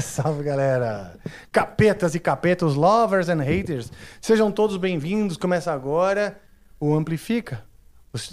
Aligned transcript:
Salve 0.02 0.44
galera! 0.44 1.18
Capetas 1.50 2.14
e 2.14 2.20
capetos, 2.20 2.74
lovers 2.74 3.30
and 3.30 3.40
haters, 3.42 3.90
sejam 4.20 4.52
todos 4.52 4.76
bem-vindos. 4.76 5.38
Começa 5.38 5.72
agora 5.72 6.38
o 6.78 6.94
Amplifica. 6.94 7.64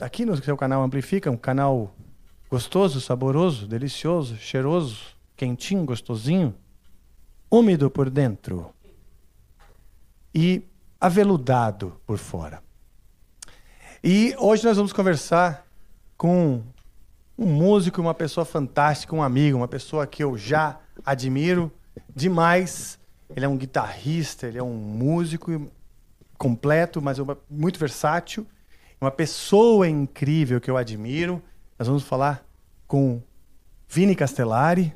Aqui 0.02 0.26
no 0.26 0.36
seu 0.36 0.58
canal 0.58 0.84
Amplifica, 0.84 1.32
um 1.32 1.38
canal 1.38 1.96
gostoso, 2.52 3.00
saboroso, 3.00 3.66
delicioso, 3.66 4.36
cheiroso, 4.36 5.16
quentinho, 5.38 5.86
gostosinho, 5.86 6.54
úmido 7.50 7.90
por 7.90 8.10
dentro 8.10 8.74
e 10.36 10.62
aveludado 11.00 11.96
por 12.06 12.18
fora. 12.18 12.62
E 14.04 14.36
hoje 14.38 14.66
nós 14.66 14.76
vamos 14.76 14.92
conversar 14.92 15.66
com 16.18 16.62
um 17.40 17.46
músico, 17.48 18.02
uma 18.02 18.14
pessoa 18.14 18.46
fantástica, 18.46 19.16
um 19.16 19.24
amigo, 19.24 19.58
uma 19.58 19.68
pessoa 19.68 20.06
que 20.06 20.22
eu 20.24 20.38
já 20.38 20.78
admiro 21.06 21.72
demais. 22.14 23.00
Ele 23.36 23.46
é 23.46 23.48
um 23.48 23.56
guitarrista, 23.58 24.48
ele 24.48 24.58
é 24.58 24.64
um 24.64 24.74
músico 24.74 25.70
completo, 26.38 27.02
mas 27.02 27.18
uma- 27.20 27.38
muito 27.50 27.80
versátil. 27.80 28.46
Uma 29.00 29.12
pessoa 29.12 29.88
incrível 29.88 30.60
que 30.60 30.70
eu 30.70 30.76
admiro. 30.76 31.42
Nós 31.78 31.88
vamos 31.88 32.04
falar 32.04 32.44
com 32.88 33.22
Vini 33.88 34.16
Castellari. 34.16 34.94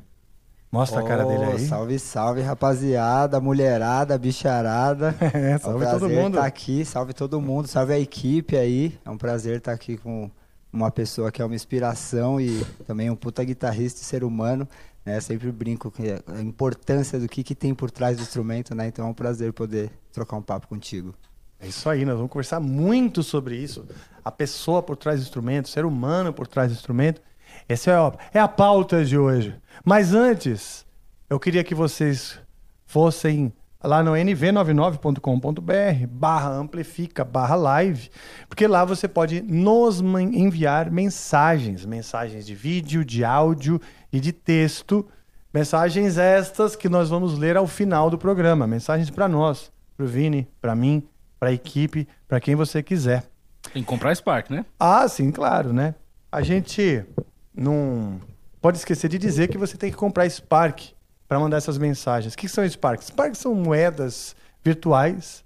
Mostra 0.72 1.02
a 1.02 1.04
cara 1.04 1.24
dele 1.24 1.44
aí. 1.44 1.60
Salve, 1.68 2.00
salve, 2.00 2.42
rapaziada, 2.42 3.40
mulherada, 3.40 4.18
bicharada. 4.18 5.16
É, 5.34 5.58
salve 5.60 5.86
um 5.86 5.92
todo 5.92 6.10
mundo. 6.10 6.36
estar 6.38 6.48
aqui, 6.48 6.84
salve 6.84 7.14
todo 7.14 7.40
mundo, 7.40 7.68
salve 7.68 7.94
a 7.94 8.00
equipe 8.00 8.58
aí. 8.58 9.00
É 9.06 9.10
um 9.10 9.18
prazer 9.18 9.60
estar 9.60 9.72
aqui 9.72 9.96
com 9.98 10.30
uma 10.74 10.90
pessoa 10.90 11.32
que 11.32 11.42
é 11.42 11.46
uma 11.46 11.56
inspiração 11.56 12.42
e 12.42 12.66
também 12.88 13.10
um 13.10 13.16
puta 13.16 13.44
guitarrista 13.44 14.02
e 14.02 14.04
ser 14.04 14.24
humano. 14.24 14.68
Né? 15.06 15.20
Sempre 15.22 15.52
brinco 15.52 15.92
com 15.92 16.02
a 16.28 16.42
importância 16.42 17.20
do 17.20 17.28
que, 17.30 17.44
que 17.44 17.54
tem 17.54 17.76
por 17.76 17.92
trás 17.92 18.18
do 18.18 18.24
instrumento, 18.24 18.74
né? 18.74 18.88
Então 18.88 19.06
é 19.06 19.10
um 19.10 19.14
prazer 19.14 19.54
poder 19.54 19.92
trocar 20.12 20.38
um 20.38 20.42
papo 20.42 20.68
contigo. 20.68 21.14
É 21.60 21.68
isso 21.68 21.88
aí, 21.90 22.04
nós 22.04 22.16
vamos 22.16 22.32
conversar 22.32 22.60
muito 22.60 23.22
sobre 23.22 23.56
isso. 23.56 23.86
A 24.24 24.32
pessoa 24.32 24.82
por 24.82 24.98
trás 24.98 25.20
do 25.20 25.24
instrumento, 25.24 25.66
o 25.66 25.70
ser 25.70 25.86
humano 25.86 26.34
por 26.34 26.48
trás 26.48 26.72
do 26.72 26.76
instrumento. 26.76 27.22
Essa 27.70 27.92
é 27.92 27.96
a, 27.96 28.14
é 28.34 28.40
a 28.40 28.48
pauta 28.48 29.06
de 29.06 29.18
hoje. 29.18 29.56
Mas 29.86 30.14
antes, 30.14 30.86
eu 31.30 31.40
queria 31.40 31.64
que 31.64 31.76
vocês 31.76 32.40
fossem 32.86 33.54
lá 33.84 34.02
no 34.02 34.12
nv99.com.br 34.14 36.08
barra 36.10 36.50
amplifica 36.50 37.26
barra 37.26 37.56
live, 37.56 38.10
porque 38.48 38.66
lá 38.66 38.86
você 38.86 39.08
pode 39.08 39.42
nos 39.42 40.00
enviar 40.00 40.90
mensagens, 40.90 41.86
mensagens 41.86 42.46
de 42.46 42.56
vídeo, 42.56 43.04
de 43.04 43.26
áudio 43.26 43.82
e 44.12 44.20
de 44.20 44.32
texto, 44.32 45.06
mensagens 45.54 46.18
estas 46.18 46.76
que 46.76 46.88
nós 46.88 47.10
vamos 47.10 47.38
ler 47.38 47.58
ao 47.58 47.68
final 47.68 48.10
do 48.10 48.18
programa, 48.18 48.66
mensagens 48.66 49.10
para 49.10 49.28
nós, 49.28 49.72
para 49.98 50.06
o 50.06 50.08
Vini, 50.08 50.48
para 50.62 50.74
mim, 50.76 51.04
para 51.40 51.50
a 51.50 51.54
equipe, 51.54 52.08
para 52.28 52.40
quem 52.40 52.56
você 52.56 52.82
quiser. 52.82 53.26
Tem 53.74 53.84
que 53.84 53.88
comprar 53.90 54.16
Spark, 54.16 54.50
né? 54.50 54.66
Ah, 54.80 55.08
sim, 55.08 55.32
claro, 55.32 55.74
né? 55.74 55.96
A 56.32 56.42
gente 56.42 57.06
não 57.54 58.20
pode 58.62 58.78
esquecer 58.78 59.10
de 59.10 59.18
dizer 59.18 59.50
que 59.50 59.58
você 59.58 59.78
tem 59.78 59.92
que 59.92 59.98
comprar 59.98 60.30
Spark 60.30 60.94
para 61.34 61.40
mandar 61.40 61.58
essas 61.58 61.80
mensagens. 61.80 62.36
O 62.36 62.38
que 62.38 62.48
são 62.48 62.64
Spark? 62.70 63.02
Spark 63.02 63.34
são 63.34 63.56
moedas 63.56 64.36
virtuais 64.64 65.44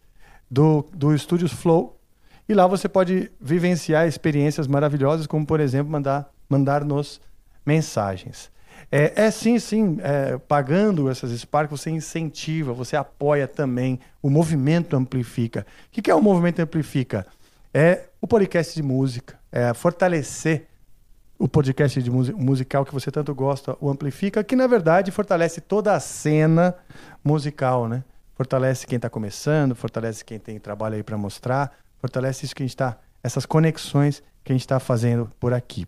do, 0.51 0.85
do 0.93 1.17
Studios 1.17 1.53
Flow. 1.53 1.97
E 2.45 2.53
lá 2.53 2.67
você 2.67 2.89
pode 2.89 3.31
vivenciar 3.39 4.05
experiências 4.05 4.67
maravilhosas, 4.67 5.25
como, 5.25 5.45
por 5.45 5.61
exemplo, 5.61 5.89
mandar, 5.89 6.29
mandar-nos 6.49 7.21
mensagens. 7.65 8.51
É, 8.91 9.13
é 9.15 9.31
sim, 9.31 9.57
sim, 9.59 9.97
é, 10.01 10.37
pagando 10.37 11.09
essas 11.09 11.31
Spark, 11.31 11.71
você 11.71 11.89
incentiva, 11.89 12.73
você 12.73 12.97
apoia 12.97 13.47
também. 13.47 13.97
O 14.21 14.29
movimento 14.29 14.93
amplifica. 14.93 15.65
O 15.87 15.91
que 15.91 16.01
que 16.01 16.11
é 16.11 16.15
o 16.15 16.21
movimento 16.21 16.59
amplifica? 16.59 17.25
É 17.73 18.09
o 18.19 18.27
podcast 18.27 18.75
de 18.75 18.83
música, 18.83 19.39
é 19.49 19.73
fortalecer 19.73 20.67
o 21.39 21.47
podcast 21.47 22.01
de 22.01 22.09
musi- 22.09 22.33
musical 22.33 22.83
que 22.85 22.93
você 22.93 23.11
tanto 23.11 23.33
gosta, 23.33 23.75
o 23.79 23.89
Amplifica, 23.89 24.43
que 24.43 24.55
na 24.55 24.67
verdade 24.67 25.11
fortalece 25.11 25.61
toda 25.61 25.93
a 25.93 25.99
cena 25.99 26.75
musical, 27.23 27.87
né? 27.87 28.03
Fortalece 28.35 28.85
quem 28.85 28.95
está 28.97 29.09
começando, 29.09 29.75
fortalece 29.75 30.23
quem 30.23 30.39
tem 30.39 30.59
trabalho 30.59 30.95
aí 30.95 31.03
para 31.03 31.17
mostrar, 31.17 31.71
fortalece 31.99 32.45
isso 32.45 32.55
que 32.55 32.63
a 32.63 32.65
gente 32.65 32.77
tá, 32.77 32.97
essas 33.23 33.45
conexões 33.45 34.21
que 34.43 34.51
a 34.51 34.55
gente 34.55 34.61
está 34.61 34.79
fazendo 34.79 35.29
por 35.39 35.53
aqui. 35.53 35.87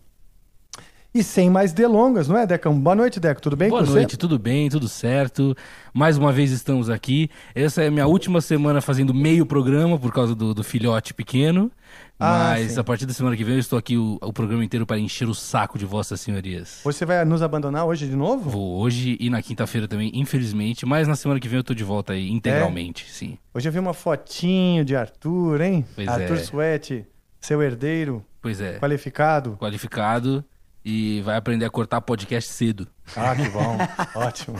E 1.12 1.24
sem 1.24 1.50
mais 1.50 1.72
delongas, 1.72 2.28
não 2.28 2.38
é, 2.38 2.46
Decão? 2.46 2.78
Boa 2.78 2.94
noite, 2.94 3.18
Deco. 3.18 3.42
Tudo 3.42 3.56
bem 3.56 3.68
Boa 3.68 3.82
noite, 3.82 4.16
tudo 4.16 4.38
bem, 4.38 4.70
tudo 4.70 4.88
certo. 4.88 5.56
Mais 5.92 6.16
uma 6.16 6.30
vez 6.30 6.52
estamos 6.52 6.88
aqui. 6.88 7.28
Essa 7.52 7.82
é 7.82 7.88
a 7.88 7.90
minha 7.90 8.06
última 8.06 8.40
semana 8.40 8.80
fazendo 8.80 9.12
meio 9.12 9.44
programa 9.44 9.98
por 9.98 10.12
causa 10.12 10.36
do, 10.36 10.54
do 10.54 10.62
filhote 10.62 11.12
pequeno. 11.12 11.68
Ah, 12.16 12.50
Mas 12.50 12.72
sim. 12.72 12.80
a 12.80 12.84
partir 12.84 13.06
da 13.06 13.12
semana 13.12 13.36
que 13.36 13.42
vem 13.42 13.54
eu 13.54 13.58
estou 13.58 13.76
aqui 13.76 13.96
o, 13.96 14.18
o 14.22 14.32
programa 14.32 14.64
inteiro 14.64 14.86
para 14.86 15.00
encher 15.00 15.28
o 15.28 15.34
saco 15.34 15.76
de 15.76 15.84
vossas 15.84 16.20
senhorias. 16.20 16.80
Você 16.84 17.04
vai 17.04 17.24
nos 17.24 17.42
abandonar 17.42 17.86
hoje 17.86 18.06
de 18.06 18.14
novo? 18.14 18.48
Vou 18.48 18.78
hoje 18.78 19.16
e 19.18 19.28
na 19.28 19.42
quinta-feira 19.42 19.88
também, 19.88 20.12
infelizmente. 20.14 20.86
Mas 20.86 21.08
na 21.08 21.16
semana 21.16 21.40
que 21.40 21.48
vem 21.48 21.56
eu 21.56 21.64
tô 21.64 21.74
de 21.74 21.82
volta 21.82 22.12
aí, 22.12 22.30
integralmente, 22.30 23.10
sim. 23.10 23.36
Hoje 23.52 23.68
eu 23.68 23.72
vi 23.72 23.80
uma 23.80 23.94
fotinho 23.94 24.84
de 24.84 24.94
Arthur, 24.94 25.60
hein? 25.60 25.84
Pois 25.96 26.06
Arthur 26.06 26.36
é. 26.36 26.44
Suete, 26.44 27.06
seu 27.40 27.60
herdeiro, 27.60 28.24
Pois 28.40 28.60
é, 28.60 28.78
qualificado. 28.78 29.56
qualificado 29.58 30.44
e 30.84 31.20
vai 31.22 31.36
aprender 31.36 31.64
a 31.64 31.70
cortar 31.70 32.00
podcast 32.00 32.50
cedo. 32.52 32.86
Ah, 33.16 33.34
que 33.36 33.48
bom. 33.48 33.76
Ótimo. 34.14 34.56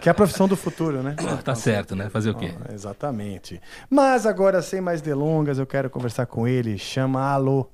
Que 0.00 0.08
é 0.08 0.12
a 0.12 0.14
profissão 0.14 0.46
do 0.46 0.56
futuro, 0.56 1.02
né? 1.02 1.16
Tá 1.44 1.54
certo, 1.54 1.94
né? 1.96 2.10
Fazer 2.10 2.30
o 2.30 2.34
quê? 2.34 2.52
Ah, 2.68 2.72
exatamente. 2.72 3.60
Mas 3.88 4.26
agora, 4.26 4.60
sem 4.62 4.80
mais 4.80 5.00
delongas, 5.00 5.58
eu 5.58 5.66
quero 5.66 5.88
conversar 5.88 6.26
com 6.26 6.46
ele, 6.46 6.76
chamá-lo. 6.78 7.70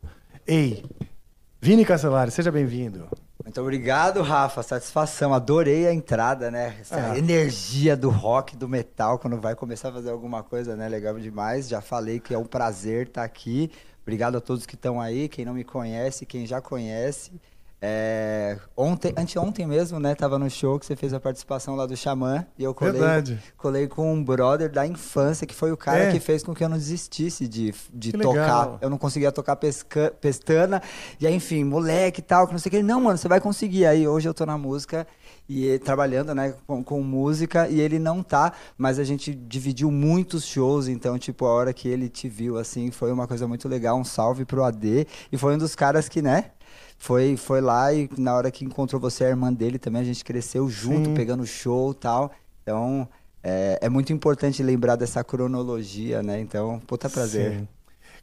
Ei, 0.46 0.84
Vini 1.60 1.84
Castellari, 1.84 2.30
seja 2.30 2.50
bem-vindo. 2.52 3.06
Muito 3.42 3.60
obrigado, 3.60 4.22
Rafa. 4.22 4.62
Satisfação. 4.62 5.32
Adorei 5.34 5.86
a 5.86 5.92
entrada, 5.94 6.50
né? 6.50 6.76
Essa 6.80 7.12
Ah. 7.12 7.18
energia 7.18 7.96
do 7.96 8.10
rock, 8.10 8.56
do 8.56 8.68
metal, 8.68 9.18
quando 9.18 9.40
vai 9.40 9.54
começar 9.54 9.88
a 9.88 9.92
fazer 9.92 10.10
alguma 10.10 10.42
coisa, 10.42 10.76
né? 10.76 10.88
Legal 10.88 11.18
demais. 11.18 11.68
Já 11.68 11.80
falei 11.80 12.20
que 12.20 12.32
é 12.34 12.38
um 12.38 12.44
prazer 12.44 13.08
estar 13.08 13.24
aqui. 13.24 13.70
Obrigado 14.02 14.36
a 14.36 14.40
todos 14.40 14.66
que 14.66 14.74
estão 14.74 15.00
aí, 15.00 15.28
quem 15.28 15.44
não 15.44 15.54
me 15.54 15.64
conhece, 15.64 16.24
quem 16.26 16.46
já 16.46 16.60
conhece. 16.60 17.32
É, 17.82 18.58
ontem, 18.76 19.14
anteontem 19.16 19.66
mesmo, 19.66 19.98
né? 19.98 20.14
Tava 20.14 20.38
no 20.38 20.50
show 20.50 20.78
que 20.78 20.84
você 20.84 20.94
fez 20.94 21.14
a 21.14 21.20
participação 21.20 21.74
lá 21.76 21.86
do 21.86 21.96
Xamã 21.96 22.44
e 22.58 22.62
eu 22.64 22.74
colei, 22.74 22.92
Verdade. 22.92 23.42
colei 23.56 23.88
com 23.88 24.12
um 24.12 24.22
brother 24.22 24.70
da 24.70 24.86
infância 24.86 25.46
que 25.46 25.54
foi 25.54 25.72
o 25.72 25.76
cara 25.78 26.04
É. 26.04 26.12
que 26.12 26.20
fez 26.20 26.42
com 26.42 26.54
que 26.54 26.62
eu 26.62 26.68
não 26.68 26.76
desistisse 26.76 27.48
de, 27.48 27.74
de 27.92 28.12
Que 28.12 28.18
tocar. 28.18 28.40
legal. 28.40 28.78
Eu 28.82 28.90
não 28.90 28.98
conseguia 28.98 29.32
tocar 29.32 29.56
pesca- 29.56 30.12
pestana. 30.20 30.82
E 31.18 31.26
aí, 31.26 31.34
enfim, 31.34 31.64
moleque 31.64 32.20
e 32.20 32.22
tal, 32.22 32.46
que 32.46 32.52
não 32.52 32.58
sei 32.58 32.68
o 32.68 32.70
que. 32.70 32.76
Ele, 32.76 32.86
Não, 32.86 33.00
mano, 33.00 33.16
você 33.16 33.28
vai 33.28 33.40
conseguir. 33.40 33.86
Aí 33.86 34.06
hoje 34.06 34.28
eu 34.28 34.34
tô 34.34 34.44
na 34.44 34.58
música 34.58 35.06
e 35.48 35.78
trabalhando, 35.78 36.34
né, 36.34 36.54
com, 36.66 36.84
com 36.84 37.02
música, 37.02 37.66
e 37.68 37.80
ele 37.80 37.98
não 37.98 38.22
tá, 38.22 38.52
mas 38.78 38.98
a 39.00 39.04
gente 39.04 39.34
dividiu 39.34 39.90
muitos 39.90 40.44
shows, 40.44 40.86
então, 40.86 41.18
tipo, 41.18 41.44
a 41.44 41.50
hora 41.52 41.72
que 41.72 41.88
ele 41.88 42.08
te 42.08 42.28
viu, 42.28 42.56
assim, 42.56 42.90
foi 42.92 43.10
uma 43.10 43.26
coisa 43.26 43.48
muito 43.48 43.68
legal. 43.68 43.98
Um 43.98 44.04
salve 44.04 44.44
pro 44.44 44.62
AD. 44.62 45.06
E 45.32 45.36
foi 45.38 45.54
um 45.54 45.58
dos 45.58 45.74
caras 45.74 46.08
que, 46.08 46.20
né? 46.22 46.50
Foi, 47.00 47.34
foi 47.34 47.62
lá 47.62 47.92
e 47.94 48.10
na 48.18 48.34
hora 48.34 48.50
que 48.50 48.62
encontrou 48.62 49.00
você, 49.00 49.24
a 49.24 49.30
irmã 49.30 49.50
dele 49.50 49.78
também, 49.78 50.02
a 50.02 50.04
gente 50.04 50.22
cresceu 50.22 50.68
junto, 50.68 51.08
Sim. 51.08 51.14
pegando 51.14 51.46
show 51.46 51.92
e 51.92 51.94
tal. 51.94 52.30
Então, 52.62 53.08
é, 53.42 53.78
é 53.80 53.88
muito 53.88 54.12
importante 54.12 54.62
lembrar 54.62 54.96
dessa 54.96 55.24
cronologia, 55.24 56.22
né? 56.22 56.38
Então, 56.38 56.78
puta 56.86 57.08
prazer. 57.08 57.52
Sim. 57.52 57.68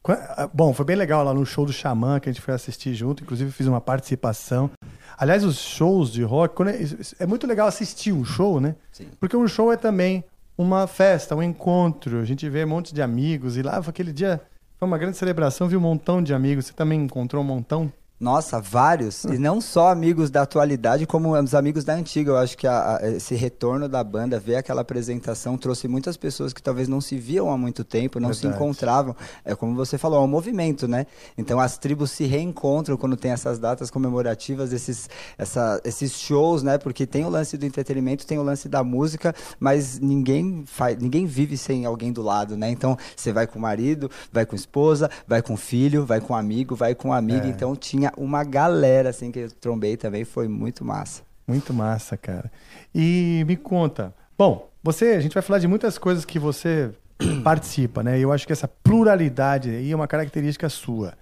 Ah, 0.08 0.48
Bom, 0.54 0.74
foi 0.74 0.86
bem 0.86 0.96
legal 0.96 1.24
lá 1.24 1.34
no 1.34 1.44
show 1.44 1.66
do 1.66 1.74
Xamã 1.74 2.20
que 2.20 2.30
a 2.30 2.32
gente 2.32 2.40
foi 2.40 2.54
assistir 2.54 2.94
junto. 2.94 3.24
Inclusive, 3.24 3.52
fiz 3.52 3.66
uma 3.66 3.82
participação. 3.82 4.70
Aliás, 5.18 5.44
os 5.44 5.58
shows 5.58 6.12
de 6.12 6.22
rock, 6.22 6.62
é, 6.70 7.24
é 7.24 7.26
muito 7.26 7.48
legal 7.48 7.68
assistir 7.68 8.12
um 8.12 8.24
show, 8.24 8.62
né? 8.62 8.76
Sim. 8.92 9.08
Porque 9.20 9.36
um 9.36 9.48
show 9.48 9.74
é 9.74 9.76
também 9.76 10.24
uma 10.56 10.86
festa, 10.86 11.36
um 11.36 11.42
encontro. 11.42 12.20
A 12.20 12.26
gente 12.26 12.48
vê 12.48 12.64
um 12.64 12.70
monte 12.70 12.94
de 12.94 13.02
amigos. 13.02 13.58
E 13.58 13.64
lá, 13.64 13.78
aquele 13.78 14.14
dia, 14.14 14.40
foi 14.78 14.88
uma 14.88 15.00
grande 15.00 15.18
celebração. 15.18 15.68
Vi 15.68 15.76
um 15.76 15.82
montão 15.82 16.22
de 16.22 16.32
amigos. 16.32 16.68
Você 16.68 16.74
também 16.74 17.02
encontrou 17.02 17.42
um 17.42 17.46
montão? 17.46 17.92
Nossa, 18.20 18.60
vários. 18.60 19.26
E 19.26 19.38
não 19.38 19.62
só 19.62 19.90
amigos 19.90 20.32
da 20.32 20.42
atualidade, 20.42 21.06
como 21.06 21.38
os 21.40 21.54
amigos 21.54 21.84
da 21.84 21.94
antiga. 21.94 22.32
Eu 22.32 22.38
acho 22.38 22.58
que 22.58 22.66
a- 22.66 22.98
a- 22.98 23.10
esse 23.12 23.36
retorno 23.36 23.88
da 23.88 24.04
banda, 24.04 24.40
ver 24.40 24.56
aquela 24.56 24.82
apresentação, 24.82 25.56
trouxe 25.56 25.88
muitas 25.88 26.18
pessoas 26.18 26.52
que 26.52 26.62
talvez 26.62 26.88
não 26.88 27.00
se 27.00 27.16
viam 27.16 27.52
há 27.52 27.56
muito 27.58 27.84
tempo, 27.84 28.20
não 28.20 28.34
se 28.34 28.42
Verdade. 28.42 28.64
encontravam. 28.64 29.16
É 29.46 29.54
como 29.54 29.76
você 29.76 30.00
falou, 30.00 30.20
é 30.20 30.24
um 30.24 30.28
movimento, 30.28 30.88
né? 30.88 31.06
Então 31.38 31.60
as 31.60 31.78
tribos 31.78 32.10
se 32.10 32.24
reencontram 32.26 32.98
quando 32.98 33.16
tem 33.16 33.30
essas 33.32 33.60
datas 33.60 33.92
comemorativas, 33.92 34.74
esses, 34.74 35.08
essa- 35.38 35.80
esses 35.86 36.14
shows, 36.20 36.64
né? 36.64 36.80
Porque 36.80 37.06
tem 37.06 37.24
o 37.24 37.30
lance 37.30 37.56
do 37.56 37.68
entretenimento, 37.68 38.26
tem 38.26 38.40
o 38.40 38.44
lance 38.44 38.68
da 38.68 38.84
música, 38.84 39.36
mas 39.60 40.00
ninguém, 40.00 40.64
faz, 40.66 40.98
ninguém 40.98 41.28
vive 41.28 41.56
sem 41.56 41.86
alguém 41.86 42.12
do 42.12 42.24
lado, 42.24 42.58
né? 42.58 42.72
Então 42.72 42.98
você 43.16 43.32
vai 43.32 43.46
com 43.46 43.60
o 43.60 43.62
marido, 43.62 44.10
vai 44.34 44.44
com 44.44 44.56
a 44.56 44.58
esposa, 44.58 45.08
vai 45.28 45.44
com 45.44 45.54
o 45.54 45.58
filho, 45.58 46.04
vai 46.04 46.20
com 46.20 46.34
o 46.34 46.36
amigo, 46.36 46.76
vai 46.76 46.96
com 46.96 47.14
a 47.14 47.18
amiga. 47.18 47.46
É. 47.46 47.50
Então 47.50 47.76
tinha 47.76 48.07
uma 48.16 48.44
galera 48.44 49.10
assim 49.10 49.32
que 49.32 49.40
eu 49.40 49.52
trombei 49.52 49.98
também, 49.98 50.24
foi 50.24 50.48
muito 50.48 50.86
massa. 50.86 51.24
Muito 51.48 51.74
massa, 51.74 52.18
cara. 52.18 52.52
E 52.94 53.44
me 53.48 53.56
conta. 53.56 54.14
Bom, 54.38 54.70
você, 54.84 55.08
a 55.08 55.20
gente 55.20 55.34
vai 55.34 55.42
falar 55.42 55.60
de 55.60 55.68
muitas 55.68 55.98
coisas 55.98 56.26
que 56.26 56.38
você 56.38 56.92
participa, 57.44 58.04
né? 58.04 58.20
Eu 58.20 58.32
acho 58.32 58.46
que 58.46 58.54
essa 58.54 58.68
pluralidade 58.68 59.70
aí 59.70 59.92
é 59.92 59.96
uma 59.96 60.08
característica 60.08 60.70
sua. 60.70 61.14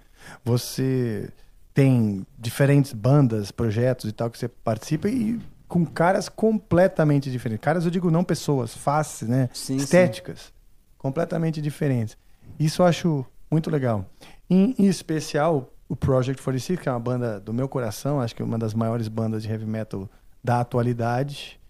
Você 0.44 1.28
tem 1.72 2.26
diferentes 2.38 2.92
bandas, 2.92 3.50
projetos 3.50 4.08
e 4.08 4.12
tal 4.12 4.30
que 4.30 4.38
você 4.38 4.48
participa 4.48 5.08
e 5.08 5.38
com 5.68 5.84
caras 5.84 6.28
completamente 6.28 7.30
diferentes. 7.30 7.62
Caras, 7.62 7.84
eu 7.84 7.90
digo 7.90 8.10
não 8.10 8.24
pessoas, 8.24 8.74
faces, 8.74 9.28
né? 9.28 9.48
Sim, 9.52 9.76
Estéticas 9.76 10.52
completamente 10.98 11.62
diferentes. 11.62 12.16
Isso 12.58 12.82
eu 12.82 12.86
acho 12.86 13.26
muito 13.50 13.70
legal. 13.70 14.04
Em, 14.50 14.74
em 14.78 14.86
especial, 14.86 15.70
o 15.88 15.94
Project 15.94 16.42
46, 16.42 16.80
que 16.80 16.88
é 16.88 16.92
uma 16.92 17.00
banda 17.00 17.40
do 17.40 17.52
meu 17.52 17.68
coração, 17.68 18.20
acho 18.20 18.34
que 18.34 18.42
é 18.42 18.44
uma 18.44 18.58
das 18.58 18.74
maiores 18.74 19.08
bandas 19.08 19.42
de 19.42 19.50
heavy 19.50 19.66
metal 19.66 20.08
da 20.42 20.60
atualidade. 20.60 21.60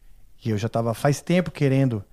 E 0.45 0.51
eu 0.51 0.59
já 0.59 0.67
estava 0.67 0.95
faz 0.95 1.21
tempo 1.21 1.51
querendo 1.51 2.05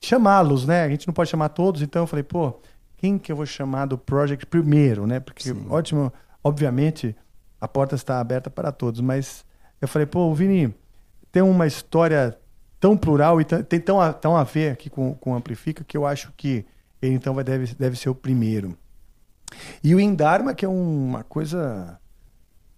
chamá-los, 0.00 0.66
né? 0.66 0.84
A 0.84 0.88
gente 0.88 1.06
não 1.06 1.14
pode 1.14 1.30
chamar 1.30 1.50
todos, 1.50 1.82
então 1.82 2.02
eu 2.02 2.06
falei, 2.06 2.22
pô, 2.22 2.54
quem 2.96 3.18
que 3.18 3.32
eu 3.32 3.36
vou 3.36 3.46
chamar 3.46 3.86
do 3.86 3.96
Project 3.96 4.46
primeiro, 4.46 5.06
né? 5.06 5.20
Porque, 5.20 5.54
ótimo, 5.68 6.12
obviamente, 6.42 7.16
a 7.60 7.68
porta 7.68 7.94
está 7.94 8.20
aberta 8.20 8.50
para 8.50 8.72
todos, 8.72 9.00
mas 9.00 9.44
eu 9.80 9.88
falei, 9.88 10.06
pô, 10.06 10.32
Vini 10.34 10.74
tem 11.32 11.42
uma 11.42 11.66
história 11.66 12.36
tão 12.78 12.96
plural 12.96 13.40
e 13.40 13.44
tem 13.44 13.80
tão 13.80 14.00
a, 14.00 14.12
tão 14.12 14.36
a 14.36 14.42
ver 14.42 14.72
aqui 14.72 14.88
com, 14.88 15.14
com 15.14 15.32
o 15.32 15.34
Amplifica 15.34 15.84
que 15.84 15.96
eu 15.96 16.06
acho 16.06 16.32
que 16.36 16.64
ele 17.00 17.14
então 17.14 17.34
vai, 17.34 17.44
deve, 17.44 17.74
deve 17.74 17.96
ser 17.96 18.08
o 18.08 18.14
primeiro. 18.14 18.76
E 19.82 19.94
o 19.94 20.00
Indharma, 20.00 20.54
que 20.54 20.64
é 20.64 20.68
um- 20.68 21.06
uma 21.08 21.22
coisa 21.24 21.98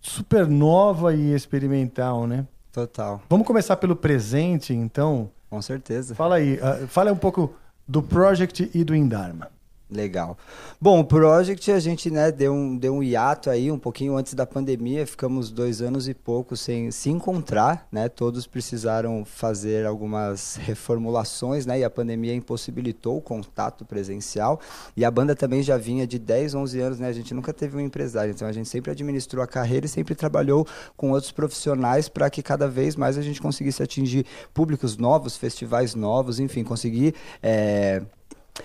super 0.01 0.47
nova 0.47 1.15
e 1.15 1.33
experimental, 1.35 2.27
né? 2.27 2.47
Total, 2.73 3.21
Vamos 3.29 3.47
começar 3.47 3.77
pelo 3.77 3.95
presente, 3.95 4.73
então. 4.73 5.31
com 5.51 5.61
certeza. 5.61 6.15
Fala 6.15 6.37
aí, 6.37 6.59
ah, 6.63 6.87
fala 6.89 7.13
um 7.13 7.17
pouco 7.17 7.55
do 7.87 8.03
Project 8.03 8.71
e 8.73 8.83
do 8.85 8.95
Indharma. 8.97 9.49
Legal. 9.93 10.39
Bom, 10.81 11.01
o 11.01 11.05
Project 11.05 11.71
a 11.71 11.79
gente 11.79 12.11
né, 12.11 12.33
deu, 12.33 12.55
um, 12.55 12.77
deu 12.77 12.95
um 12.95 13.03
hiato 13.03 13.51
aí, 13.51 13.71
um 13.71 13.79
pouquinho 13.79 14.17
antes 14.17 14.33
da 14.33 14.47
pandemia, 14.47 15.07
ficamos 15.07 15.51
dois 15.51 15.83
anos 15.83 16.09
e 16.09 16.15
pouco 16.15 16.57
sem 16.57 16.91
se 16.91 17.11
encontrar, 17.11 17.87
né? 17.93 18.09
Todos 18.09 18.47
precisaram 18.47 19.23
fazer 19.25 19.87
algumas 19.87 20.57
reformulações, 20.57 21.67
né? 21.67 21.81
E 21.81 21.85
a 21.85 21.91
pandemia 21.91 22.35
impossibilitou 22.35 23.19
o 23.19 23.21
contato 23.21 23.85
presencial. 23.85 24.59
E 24.97 25.05
a 25.05 25.11
banda 25.11 25.37
também 25.37 25.63
já 25.63 25.77
vinha 25.77 26.07
de 26.07 26.19
10, 26.19 26.55
11 26.55 26.81
anos, 26.81 26.99
né? 26.99 27.09
A 27.09 27.13
gente 27.13 27.35
nunca 27.35 27.53
teve 27.53 27.77
um 27.77 27.81
empresário, 27.81 28.33
então 28.33 28.49
a 28.49 28.53
gente 28.53 28.69
sempre 28.69 28.91
administrou 28.91 29.45
a 29.45 29.47
carreira 29.47 29.85
e 29.85 29.89
sempre 29.91 30.15
trabalhou 30.15 30.67
com 30.97 31.11
outros 31.11 31.33
profissionais 31.33 32.09
para 32.09 32.31
que 32.31 32.43
cada 32.43 32.67
vez 32.67 32.97
mais 32.97 33.19
a 33.19 33.23
gente 33.23 33.43
conseguisse 33.43 33.83
atingir 33.83 34.25
públicos 34.55 34.97
novos, 34.97 35.37
festivais 35.37 35.95
novos, 35.95 36.41
enfim, 36.41 36.65
conseguir... 36.65 37.15
eh, 37.43 38.03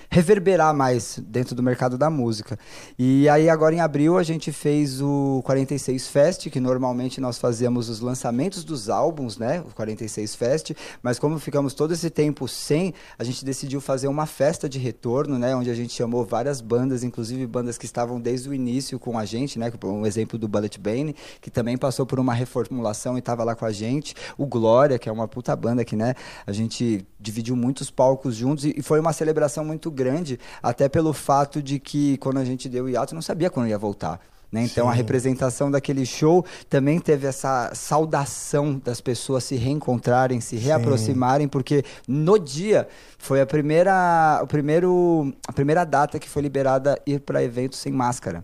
reverberar 0.10 0.74
mais 0.74 1.20
dentro 1.26 1.56
do 1.56 1.64
mercado 1.64 1.98
da 1.98 2.10
música. 2.10 2.58
E 2.98 3.28
aí 3.30 3.50
agora 3.50 3.76
em 3.76 3.80
abril 3.80 4.18
a 4.18 4.24
gente 4.24 4.52
fez 4.52 5.02
o 5.02 5.42
46 5.46 6.08
Fest, 6.08 6.50
que 6.50 6.60
normalmente 6.60 7.20
nós 7.20 7.38
fazíamos 7.38 7.90
os 7.90 8.00
lançamentos 8.00 8.64
dos 8.64 8.90
álbuns, 8.90 9.38
né? 9.38 9.62
O 9.62 9.74
46 9.74 10.36
Fest, 10.36 10.72
mas 11.02 11.20
como 11.20 11.40
ficamos 11.40 11.74
todo 11.74 11.94
esse 11.94 12.10
tempo 12.10 12.48
sem, 12.48 12.94
a 13.18 13.24
gente 13.24 13.44
decidiu 13.44 13.82
fazer 13.82 14.08
uma 14.08 14.26
festa 14.26 14.68
de 14.68 14.80
retorno, 14.80 15.38
né, 15.38 15.56
onde 15.56 15.70
a 15.70 15.74
gente 15.74 15.94
chamou 15.94 16.26
várias 16.26 16.62
bandas, 16.62 17.04
inclusive 17.04 17.46
bandas 17.48 17.78
que 17.78 17.86
estavam 17.86 18.20
desde 18.20 18.50
o 18.50 18.54
início 18.54 19.00
com 19.00 19.18
a 19.18 19.26
gente, 19.26 19.60
né? 19.60 19.72
Um 19.84 20.06
exemplo 20.06 20.38
do 20.38 20.48
Bullet 20.48 20.80
Bane, 20.80 21.16
que 21.42 21.50
também 21.50 21.78
passou 21.78 22.06
por 22.06 22.20
uma 22.20 22.34
reformulação 22.34 23.16
e 23.16 23.20
estava 23.20 23.44
lá 23.44 23.56
com 23.56 23.66
a 23.66 23.72
gente. 23.72 24.16
O 24.38 24.46
Glória, 24.46 24.98
que 25.00 25.10
é 25.10 25.12
uma 25.12 25.28
puta 25.28 25.56
banda 25.56 25.84
que, 25.84 25.96
né, 25.96 26.14
a 26.46 26.52
gente 26.52 27.06
dividiu 27.20 27.56
muitos 27.56 27.90
palcos 27.90 28.36
juntos 28.36 28.66
e 28.66 28.82
foi 28.82 29.00
uma 29.00 29.14
celebração 29.14 29.66
muito 29.66 29.90
grande, 29.90 30.40
até 30.62 30.88
pelo 30.88 31.14
fato 31.14 31.62
de 31.62 31.80
que 31.80 32.18
quando 32.18 32.38
a 32.38 32.46
gente 32.46 32.70
deu 32.70 32.86
o 32.86 32.90
hiato, 32.90 33.16
não 33.16 33.22
sabia 33.22 33.50
quando 33.50 33.68
ia 33.68 33.78
voltar. 33.78 34.20
Né? 34.52 34.64
Então 34.64 34.88
a 34.88 34.92
Sim. 34.92 34.98
representação 34.98 35.70
daquele 35.70 36.06
show 36.06 36.46
também 36.70 37.00
teve 37.00 37.28
essa 37.28 37.72
saudação 37.74 38.82
das 38.84 39.02
pessoas 39.02 39.44
se 39.44 39.56
reencontrarem, 39.56 40.40
se 40.40 40.56
reaproximarem, 40.56 41.48
porque 41.48 41.84
no 42.08 42.40
dia 42.40 42.88
foi 43.18 43.42
a 43.42 43.46
primeira, 43.46 44.40
o 44.42 44.48
primeiro, 44.48 45.34
a 45.48 45.52
primeira 45.52 45.84
data 45.84 46.18
que 46.18 46.30
foi 46.30 46.42
liberada 46.42 46.98
ir 47.06 47.20
para 47.20 47.44
eventos 47.44 47.80
sem 47.80 47.92
máscara. 47.92 48.44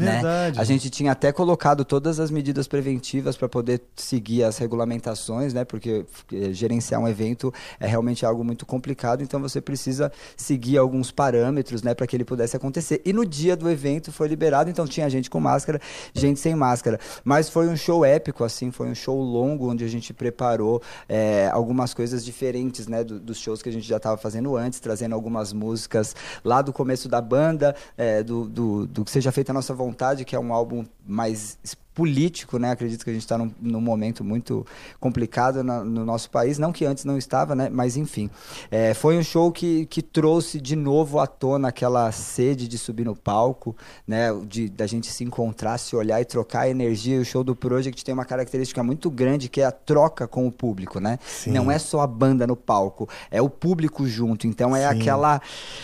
Né? 0.00 0.20
A 0.60 0.64
gente 0.64 0.90
tinha 0.90 1.12
até 1.12 1.32
colocado 1.32 1.84
todas 1.84 2.20
as 2.20 2.30
medidas 2.30 2.66
preventivas 2.68 3.36
para 3.36 3.48
poder 3.48 3.82
seguir 3.96 4.42
as 4.44 4.58
regulamentações, 4.58 5.52
né? 5.52 5.64
Porque 5.64 6.04
gerenciar 6.52 7.00
um 7.00 7.08
evento 7.08 7.52
é 7.80 7.86
realmente 7.86 8.24
algo 8.24 8.44
muito 8.44 8.64
complicado, 8.66 9.22
então 9.22 9.40
você 9.40 9.60
precisa 9.60 10.10
seguir 10.36 10.78
alguns 10.78 11.10
parâmetros, 11.10 11.82
né, 11.82 11.94
para 11.94 12.06
que 12.06 12.16
ele 12.16 12.24
pudesse 12.24 12.56
acontecer. 12.56 13.00
E 13.04 13.12
no 13.12 13.24
dia 13.24 13.56
do 13.56 13.70
evento 13.70 14.12
foi 14.12 14.28
liberado, 14.28 14.70
então 14.70 14.86
tinha 14.86 15.08
gente 15.08 15.28
com 15.30 15.40
máscara, 15.40 15.80
gente 16.14 16.40
sem 16.40 16.54
máscara. 16.54 16.98
Mas 17.24 17.48
foi 17.48 17.68
um 17.68 17.76
show 17.76 18.04
épico, 18.04 18.44
assim, 18.44 18.70
foi 18.70 18.88
um 18.88 18.94
show 18.94 19.20
longo 19.20 19.70
onde 19.70 19.84
a 19.84 19.88
gente 19.88 20.12
preparou 20.12 20.82
eh, 21.08 21.48
algumas 21.52 21.94
coisas 21.94 22.24
diferentes, 22.24 22.86
né, 22.86 23.02
do- 23.04 23.18
dos 23.20 23.38
shows 23.38 23.62
que 23.62 23.68
a 23.68 23.72
gente 23.72 23.86
já 23.86 23.96
estava 23.96 24.16
fazendo 24.16 24.56
antes, 24.56 24.80
trazendo 24.80 25.14
algumas 25.14 25.52
músicas 25.52 26.14
lá 26.44 26.62
do 26.62 26.72
começo 26.72 27.08
da 27.08 27.20
banda, 27.20 27.74
eh, 27.96 28.22
do, 28.22 28.48
do, 28.48 28.86
do 28.86 29.04
que 29.04 29.10
seja 29.10 29.30
feita 29.32 29.52
a 29.52 29.54
nossa 29.54 29.74
vontade, 29.74 29.85
que 30.24 30.34
é 30.36 30.40
um 30.40 30.52
álbum 30.52 30.84
mais 31.06 31.58
político, 31.96 32.58
né? 32.58 32.70
Acredito 32.72 33.02
que 33.02 33.08
a 33.10 33.12
gente 33.14 33.22
está 33.22 33.38
num, 33.38 33.50
num 33.60 33.80
momento 33.80 34.22
muito 34.22 34.64
complicado 35.00 35.64
na- 35.64 35.82
no 35.82 36.04
nosso 36.04 36.28
país, 36.30 36.58
não 36.58 36.70
que 36.70 36.84
antes 36.84 37.04
não 37.06 37.16
estava, 37.16 37.54
né? 37.54 37.70
Mas 37.72 37.96
enfim, 37.96 38.30
Eh, 38.70 38.92
foi 38.94 39.16
um 39.16 39.22
show 39.22 39.50
que, 39.50 39.86
que 39.86 40.02
trouxe 40.02 40.60
de 40.60 40.76
novo 40.76 41.18
à 41.18 41.26
tona 41.26 41.68
aquela 41.68 42.12
sede 42.12 42.68
de 42.68 42.76
subir 42.76 43.04
no 43.04 43.16
palco, 43.16 43.74
né? 44.06 44.28
De 44.46 44.68
da 44.68 44.86
gente 44.86 45.06
se 45.10 45.24
encontrar, 45.24 45.78
se 45.78 45.96
olhar 45.96 46.20
e 46.20 46.24
trocar 46.24 46.68
energia. 46.68 47.18
O 47.18 47.24
show 47.24 47.42
do 47.42 47.56
Project 47.56 48.04
tem 48.04 48.12
uma 48.12 48.24
característica 48.26 48.82
muito 48.82 49.10
grande 49.10 49.48
que 49.48 49.60
é 49.62 49.64
a 49.64 49.72
troca 49.72 50.28
com 50.28 50.46
o 50.46 50.52
público, 50.52 51.00
né? 51.00 51.18
Sim. 51.26 51.52
Não 51.52 51.70
é 51.70 51.78
só 51.78 52.00
a 52.00 52.06
banda 52.06 52.46
no 52.46 52.56
palco, 52.56 53.08
é 53.30 53.40
o 53.40 53.48
público 53.48 54.06
junto. 54.06 54.46
Então 54.46 54.76
é 54.76 54.86
Sim. 54.92 55.00
aquela 55.00 55.40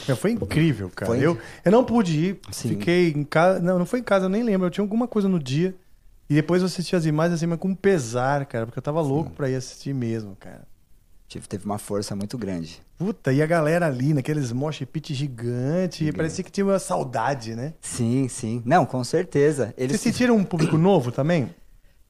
Meu, 0.06 0.16
Foi 0.16 0.32
incrível, 0.32 0.90
cara. 0.94 1.10
Foi 1.10 1.24
Eu, 1.24 1.38
eu 1.64 1.72
não 1.72 1.84
pude 1.84 2.18
ir, 2.18 2.40
Sim. 2.50 2.68
fiquei 2.70 3.10
em 3.16 3.24
casa. 3.24 3.60
Não, 3.60 3.78
não 3.78 3.86
foi 3.86 4.00
em 4.00 4.02
casa, 4.04 4.26
eu 4.26 4.28
nem 4.28 4.42
lembro. 4.42 4.66
Eu 4.66 4.70
tinha 4.70 4.84
alguma 4.84 5.08
coisa 5.08 5.26
no 5.28 5.38
dia. 5.38 5.74
E 6.30 6.34
depois 6.34 6.62
eu 6.62 6.66
assisti 6.66 6.96
as 6.96 7.04
imagens 7.04 7.34
assim, 7.36 7.46
mas 7.46 7.58
com 7.58 7.74
pesar, 7.74 8.46
cara, 8.46 8.64
porque 8.66 8.78
eu 8.78 8.82
tava 8.82 9.00
louco 9.00 9.30
pra 9.30 9.50
ir 9.50 9.54
assistir 9.56 9.92
mesmo, 9.94 10.34
cara. 10.36 10.62
tive- 11.28 11.46
teve 11.48 11.64
uma 11.64 11.78
força 11.78 12.14
muito 12.14 12.36
grande. 12.36 12.82
Puta, 12.98 13.32
e 13.32 13.40
a 13.42 13.46
galera 13.46 13.86
ali, 13.86 14.12
naqueles 14.14 14.52
mosh 14.52 14.84
pit 14.84 15.14
gigante, 15.14 16.12
parecia 16.12 16.44
que 16.44 16.50
tinha 16.50 16.64
uma 16.66 16.78
saudade, 16.78 17.54
né? 17.54 17.72
Sim, 17.80 18.28
sim. 18.28 18.62
Não, 18.66 18.84
com 18.84 19.02
certeza. 19.02 19.72
Eles 19.78 19.98
Vocês 20.00 20.14
sentiram 20.14 20.36
um 20.36 20.44
público 20.44 20.76
novo 20.76 21.10
também? 21.10 21.54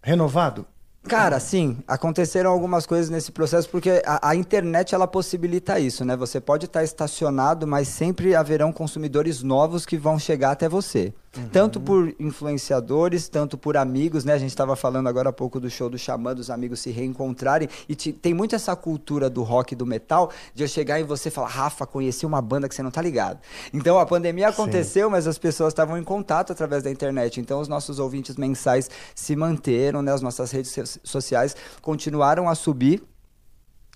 Renovado? 0.02 0.66
Cara, 1.04 1.40
sim, 1.40 1.78
aconteceram 1.88 2.50
algumas 2.50 2.86
coisas 2.86 3.10
nesse 3.10 3.32
processo, 3.32 3.68
porque 3.68 4.02
a, 4.06 4.28
a 4.30 4.36
internet 4.36 4.94
ela 4.94 5.06
possibilita 5.08 5.78
isso, 5.80 6.04
né? 6.04 6.16
Você 6.16 6.40
pode 6.40 6.66
estar 6.66 6.84
estacionado, 6.84 7.66
mas 7.66 7.88
sempre 7.88 8.34
haverão 8.36 8.72
consumidores 8.72 9.42
novos 9.42 9.84
que 9.86 9.96
vão 9.96 10.16
chegar 10.18 10.52
até 10.52 10.68
você. 10.68 11.12
Tanto 11.50 11.80
por 11.80 12.14
influenciadores, 12.20 13.26
tanto 13.26 13.56
por 13.56 13.76
amigos, 13.76 14.22
né? 14.22 14.34
A 14.34 14.38
gente 14.38 14.50
estava 14.50 14.76
falando 14.76 15.08
agora 15.08 15.30
há 15.30 15.32
pouco 15.32 15.58
do 15.58 15.70
show 15.70 15.88
do 15.88 15.96
Xamã, 15.98 16.34
dos 16.34 16.50
amigos 16.50 16.80
se 16.80 16.90
reencontrarem. 16.90 17.68
E 17.88 17.94
te- 17.94 18.12
tem 18.12 18.34
muito 18.34 18.54
essa 18.54 18.76
cultura 18.76 19.30
do 19.30 19.42
rock 19.42 19.72
e 19.72 19.76
do 19.76 19.86
metal, 19.86 20.30
de 20.54 20.62
eu 20.62 20.68
chegar 20.68 21.00
em 21.00 21.04
você 21.04 21.28
e 21.28 21.32
falar, 21.32 21.48
Rafa, 21.48 21.86
conheci 21.86 22.26
uma 22.26 22.42
banda 22.42 22.68
que 22.68 22.74
você 22.74 22.82
não 22.82 22.90
tá 22.90 23.00
ligado. 23.00 23.38
Então 23.72 23.98
a 23.98 24.04
pandemia 24.04 24.48
aconteceu, 24.48 25.08
mas 25.08 25.26
as 25.26 25.38
pessoas 25.38 25.72
estavam 25.72 25.96
em 25.96 26.04
contato 26.04 26.52
através 26.52 26.82
da 26.82 26.90
internet. 26.90 27.40
Então 27.40 27.60
os 27.60 27.68
nossos 27.68 27.98
ouvintes 27.98 28.36
mensais 28.36 28.90
se 29.14 29.34
manteram, 29.34 30.02
né? 30.02 30.12
As 30.12 30.20
nossas 30.20 30.50
redes 30.50 30.70
so- 30.70 31.00
sociais 31.02 31.56
continuaram 31.80 32.46
a 32.46 32.54
subir. 32.54 33.02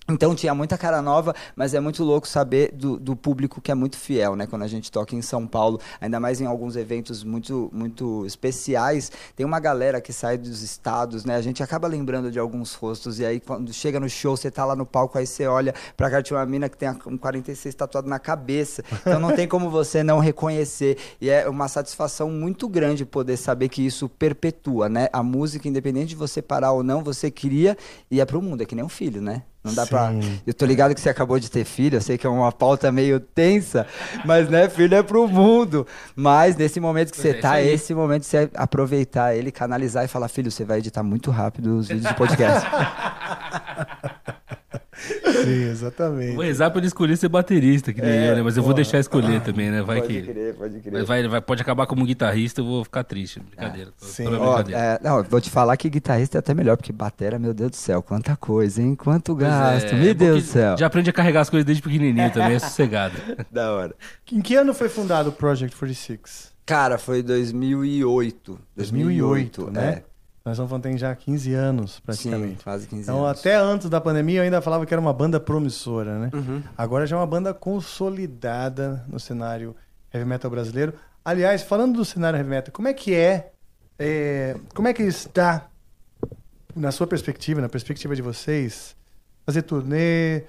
Então 0.09 0.33
tinha 0.33 0.55
muita 0.55 0.77
cara 0.77 1.01
nova, 1.01 1.35
mas 1.53 1.73
é 1.73 1.81
muito 1.81 2.01
louco 2.01 2.25
saber 2.25 2.71
do, 2.71 2.97
do 2.97 3.13
público 3.13 3.59
que 3.59 3.69
é 3.69 3.75
muito 3.75 3.97
fiel, 3.97 4.37
né? 4.37 4.47
Quando 4.47 4.61
a 4.61 4.67
gente 4.67 4.89
toca 4.89 5.13
em 5.13 5.21
São 5.21 5.45
Paulo, 5.45 5.81
ainda 5.99 6.17
mais 6.17 6.39
em 6.39 6.45
alguns 6.45 6.77
eventos 6.77 7.25
muito, 7.25 7.69
muito 7.73 8.25
especiais, 8.25 9.11
tem 9.35 9.45
uma 9.45 9.59
galera 9.59 9.99
que 9.99 10.13
sai 10.13 10.37
dos 10.37 10.61
estados, 10.61 11.25
né? 11.25 11.35
A 11.35 11.41
gente 11.41 11.61
acaba 11.61 11.89
lembrando 11.89 12.31
de 12.31 12.39
alguns 12.39 12.73
rostos, 12.73 13.19
e 13.19 13.25
aí 13.25 13.41
quando 13.41 13.73
chega 13.73 13.99
no 13.99 14.09
show, 14.09 14.37
você 14.37 14.49
tá 14.49 14.63
lá 14.63 14.77
no 14.77 14.85
palco, 14.85 15.17
aí 15.17 15.27
você 15.27 15.45
olha 15.45 15.75
pra 15.97 16.09
cá, 16.09 16.23
tinha 16.23 16.39
uma 16.39 16.45
mina 16.45 16.69
que 16.69 16.77
tem 16.77 16.87
um 17.05 17.17
46 17.17 17.75
tatuado 17.75 18.07
na 18.07 18.17
cabeça. 18.17 18.85
Então 19.01 19.19
não 19.19 19.35
tem 19.35 19.45
como 19.45 19.69
você 19.69 20.03
não 20.03 20.19
reconhecer. 20.19 20.97
E 21.19 21.29
é 21.29 21.49
uma 21.49 21.67
satisfação 21.67 22.29
muito 22.29 22.69
grande 22.69 23.05
poder 23.05 23.35
saber 23.35 23.67
que 23.67 23.85
isso 23.85 24.07
perpetua, 24.07 24.87
né? 24.87 25.09
A 25.11 25.21
música, 25.21 25.67
independente 25.67 26.09
de 26.09 26.15
você 26.15 26.41
parar 26.41 26.71
ou 26.71 26.81
não, 26.81 27.03
você 27.03 27.29
cria 27.29 27.77
e 28.09 28.21
é 28.21 28.25
pro 28.25 28.41
mundo, 28.41 28.63
é 28.63 28.65
que 28.65 28.73
nem 28.73 28.85
um 28.85 28.89
filho, 28.89 29.21
né? 29.21 29.43
Não 29.67 29.73
dá 29.75 29.85
pra. 29.85 30.09
Sim. 30.11 30.39
Eu 30.45 30.53
tô 30.53 30.65
ligado 30.65 30.95
que 30.95 31.01
você 31.01 31.09
acabou 31.09 31.39
de 31.39 31.49
ter 31.51 31.63
filho, 31.65 31.97
eu 31.97 32.01
sei 32.01 32.17
que 32.17 32.25
é 32.25 32.29
uma 32.29 32.51
pauta 32.51 32.91
meio 32.91 33.19
tensa, 33.19 33.85
mas 34.25 34.49
né, 34.49 34.67
filho 34.69 34.95
é 34.95 35.03
pro 35.03 35.27
mundo. 35.27 35.85
Mas 36.15 36.55
nesse 36.55 36.79
momento 36.79 37.11
que 37.11 37.19
É 37.19 37.21
você 37.21 37.29
isso 37.31 37.41
tá, 37.41 37.57
é 37.59 37.61
aí. 37.63 37.69
esse 37.73 37.93
momento 37.93 38.21
de 38.21 38.27
você 38.27 38.49
aproveitar 38.55 39.35
ele, 39.35 39.51
canalizar 39.51 40.03
e 40.05 40.07
falar, 40.07 40.27
filho, 40.27 40.49
você 40.51 40.63
vai 40.63 40.79
editar 40.79 41.03
muito 41.03 41.29
rápido 41.31 41.77
os 41.77 41.87
vídeos 41.87 42.07
de 42.07 42.13
podcast. 42.15 42.67
Sim, 44.97 45.69
exatamente. 45.69 46.35
Vou 46.35 46.43
rezar 46.43 46.69
pra 46.71 46.79
ele 46.79 46.87
escolher 46.87 47.15
ser 47.17 47.29
baterista, 47.29 47.93
que 47.93 48.01
nem 48.01 48.09
É, 48.11 48.31
eu, 48.31 48.35
né? 48.37 48.41
Mas 48.41 48.57
eu 48.57 48.63
vou 48.63 48.73
deixar 48.73 48.99
escolher 48.99 49.41
também, 49.41 49.69
né? 49.69 49.81
Vai 49.81 50.01
pode 50.01 50.13
que. 50.13 50.21
crer, 50.23 50.55
pode 50.55 50.73
Vai, 50.73 50.81
crer. 50.81 51.05
vai, 51.05 51.27
vai- 51.27 51.41
pode 51.41 51.61
acabar 51.61 51.85
como 51.85 52.05
guitarrista, 52.05 52.61
eu 52.61 52.65
vou 52.65 52.83
ficar 52.83 53.03
triste. 53.03 53.39
Brincadeira. 53.39 53.91
sim. 53.97 54.25
Ó, 54.27 54.29
brincadeira. 54.55 54.79
é, 54.79 54.99
não, 55.03 55.23
vou 55.23 55.39
te 55.41 55.49
falar 55.49 55.77
que 55.77 55.89
guitarrista 55.89 56.37
é 56.37 56.39
até 56.39 56.53
melhor, 56.53 56.77
porque 56.77 56.91
batera, 56.91 57.37
meu 57.37 57.53
Deus 57.53 57.71
do 57.71 57.75
céu, 57.77 58.01
quanta 58.01 58.35
coisa, 58.35 58.81
hein? 58.81 58.95
Quanto 58.95 59.33
é, 59.33 59.35
gasto, 59.41 59.93
é 59.93 59.95
meu 59.95 60.13
bom 60.15 60.19
Deus 60.25 60.43
do 60.43 60.49
céu. 60.49 60.77
Já 60.77 60.87
aprende 60.87 61.09
a 61.09 61.13
carregar 61.13 61.41
as 61.41 61.49
coisas 61.49 61.65
desde 61.65 61.81
pequenininho 61.83 62.31
também, 62.31 62.55
é 62.55 62.59
sossegado. 62.59 63.15
Da 63.51 63.71
hora. 63.71 63.95
Em 64.31 64.41
que 64.41 64.55
ano 64.55 64.73
foi 64.73 64.89
fundado 64.89 65.29
o 65.29 65.31
Project 65.33 65.75
46? 65.75 66.51
Cara, 66.65 66.97
foi 66.97 67.23
2008. 67.23 68.59
2008, 68.75 69.71
né? 69.71 69.89
é. 69.89 70.03
Nós 70.47 70.53
estamos 70.53 70.69
falando 70.69 70.83
tem 70.83 70.97
já 70.97 71.13
15 71.13 71.53
anos, 71.53 71.95
Sim, 71.95 72.01
praticamente. 72.05 72.63
quase 72.63 72.87
15 72.87 73.01
Então, 73.01 73.25
anos. 73.25 73.39
até 73.39 73.57
antes 73.57 73.89
da 73.89 73.99
pandemia, 73.99 74.39
eu 74.39 74.43
ainda 74.43 74.61
falava 74.61 74.85
que 74.85 74.93
era 74.93 75.01
uma 75.01 75.11
banda 75.11 75.41
promissora, 75.41 76.17
né? 76.17 76.29
Uhum. 76.33 76.63
Agora 76.77 77.05
já 77.05 77.17
é 77.17 77.19
uma 77.19 77.27
banda 77.27 77.53
consolidada 77.53 79.03
no 79.09 79.19
cenário 79.19 79.75
heavy 80.13 80.25
metal 80.25 80.49
brasileiro. 80.49 80.93
Aliás, 81.25 81.63
falando 81.63 81.97
do 81.97 82.05
cenário 82.05 82.37
heavy 82.39 82.49
metal, 82.49 82.71
como 82.73 82.87
é 82.87 82.93
que 82.93 83.13
é, 83.13 83.51
é, 83.99 84.55
como 84.73 84.87
é 84.87 84.93
que 84.93 85.03
está, 85.03 85.67
na 86.73 86.93
sua 86.93 87.05
perspectiva, 87.07 87.59
na 87.59 87.67
perspectiva 87.67 88.15
de 88.15 88.21
vocês, 88.21 88.95
fazer 89.45 89.63
turnê, 89.63 90.43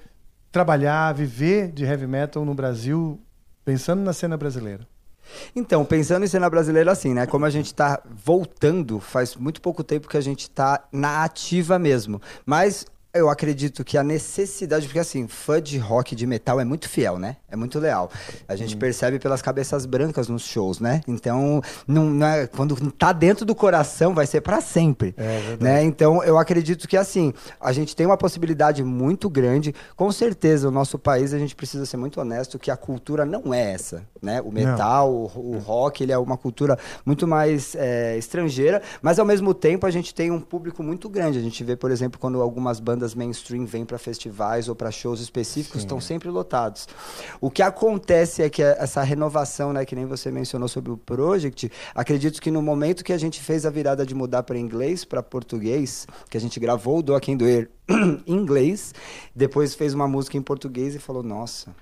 trabalhar, 0.49 1.13
viver 1.13 1.73
de 1.73 1.83
heavy 1.83 2.07
metal 2.07 2.45
no 2.45 2.53
Brasil, 2.53 3.19
pensando 3.65 4.01
na 4.01 4.13
cena 4.13 4.37
brasileira? 4.37 4.87
Então, 5.55 5.83
pensando 5.85 6.23
em 6.23 6.27
cena 6.27 6.49
brasileira 6.49 6.91
assim, 6.91 7.13
né? 7.13 7.25
Como 7.25 7.45
a 7.45 7.49
gente 7.49 7.73
tá 7.73 8.01
voltando, 8.05 8.99
faz 8.99 9.35
muito 9.35 9.61
pouco 9.61 9.83
tempo 9.83 10.07
que 10.07 10.17
a 10.17 10.21
gente 10.21 10.49
tá 10.49 10.83
na 10.91 11.23
ativa 11.23 11.79
mesmo. 11.79 12.21
Mas 12.45 12.85
eu 13.13 13.29
acredito 13.29 13.83
que 13.83 13.97
a 13.97 14.03
necessidade, 14.03 14.85
porque 14.85 14.99
assim, 14.99 15.27
fã 15.27 15.61
de 15.61 15.77
rock, 15.77 16.15
de 16.15 16.27
metal 16.27 16.59
é 16.59 16.65
muito 16.65 16.87
fiel, 16.87 17.17
né? 17.17 17.37
É 17.49 17.55
muito 17.55 17.79
leal. 17.79 18.11
A 18.47 18.55
gente 18.55 18.77
percebe 18.77 19.17
pelas 19.19 19.41
cabeças 19.41 19.85
brancas 19.85 20.27
nos 20.27 20.43
shows, 20.43 20.79
né? 20.79 21.01
Então, 21.07 21.61
não, 21.87 22.05
não 22.05 22.27
é- 22.27 22.45
quando 22.47 22.75
tá 22.91 23.11
dentro 23.11 23.45
do 23.45 23.55
coração, 23.55 24.13
vai 24.13 24.27
ser 24.27 24.41
pra 24.41 24.61
sempre. 24.61 25.13
É 25.17 25.39
verdade. 25.39 25.63
né? 25.63 25.83
Então, 25.83 26.23
eu 26.23 26.37
acredito 26.37 26.87
que 26.87 26.95
assim, 26.95 27.33
a 27.59 27.71
gente 27.73 27.95
tem 27.95 28.05
uma 28.05 28.17
possibilidade 28.17 28.83
muito 28.83 29.29
grande. 29.29 29.73
Com 29.95 30.11
certeza, 30.11 30.67
o 30.67 30.71
nosso 30.71 30.99
país, 30.99 31.33
a 31.33 31.39
gente 31.39 31.55
precisa 31.55 31.85
ser 31.85 31.97
muito 31.97 32.21
honesto 32.21 32.59
que 32.59 32.69
a 32.69 32.77
cultura 32.77 33.25
não 33.25 33.53
é 33.53 33.71
essa, 33.73 34.03
né? 34.21 34.39
O 34.41 34.51
metal, 34.51 35.11
o, 35.11 35.55
o 35.55 35.57
rock, 35.57 36.03
ele 36.03 36.11
é 36.11 36.17
uma 36.17 36.37
cultura 36.37 36.77
muito 37.05 37.27
mais 37.27 37.73
é, 37.75 38.17
estrangeira, 38.17 38.81
mas 39.01 39.17
ao 39.17 39.25
mesmo 39.25 39.53
tempo 39.53 39.85
a 39.87 39.91
gente 39.91 40.13
tem 40.13 40.29
um 40.29 40.39
público 40.39 40.83
muito 40.83 41.09
grande. 41.09 41.39
A 41.39 41.41
gente 41.41 41.63
vê, 41.63 41.75
por 41.75 41.89
exemplo, 41.89 42.19
quando 42.19 42.39
algumas 42.41 42.79
bandas 42.79 43.08
mainstream 43.13 43.65
vêm 43.65 43.85
para 43.85 43.97
festivais 43.97 44.69
ou 44.69 44.75
para 44.75 44.91
shows 44.91 45.19
específicos, 45.19 45.81
estão 45.81 45.99
sempre 45.99 46.29
lotados. 46.29 46.87
O 47.39 47.49
que 47.49 47.61
acontece 47.61 48.41
é 48.41 48.49
que 48.49 48.61
essa 48.61 49.01
renovação, 49.03 49.73
né, 49.73 49.85
que 49.85 49.95
nem 49.95 50.05
você 50.05 50.31
mencionou 50.31 50.67
sobre 50.67 50.91
o 50.91 50.97
Project, 50.97 51.71
acredito 51.93 52.41
que 52.41 52.51
no 52.51 52.61
momento 52.61 53.03
que 53.03 53.13
a 53.13 53.17
gente 53.17 53.41
fez 53.41 53.65
a 53.65 53.69
virada 53.69 54.05
de 54.05 54.15
mudar 54.15 54.43
para 54.43 54.57
inglês, 54.57 55.03
para 55.05 55.23
português, 55.23 56.07
que 56.29 56.37
a 56.37 56.41
gente 56.41 56.59
gravou 56.59 56.99
o 56.99 57.03
Do 57.03 57.19
Quem 57.19 57.35
Doer 57.35 57.69
em 57.89 58.21
inglês, 58.27 58.93
depois 59.35 59.73
fez 59.73 59.93
uma 59.93 60.07
música 60.07 60.37
em 60.37 60.41
português 60.41 60.95
e 60.95 60.99
falou: 60.99 61.23
Nossa. 61.23 61.73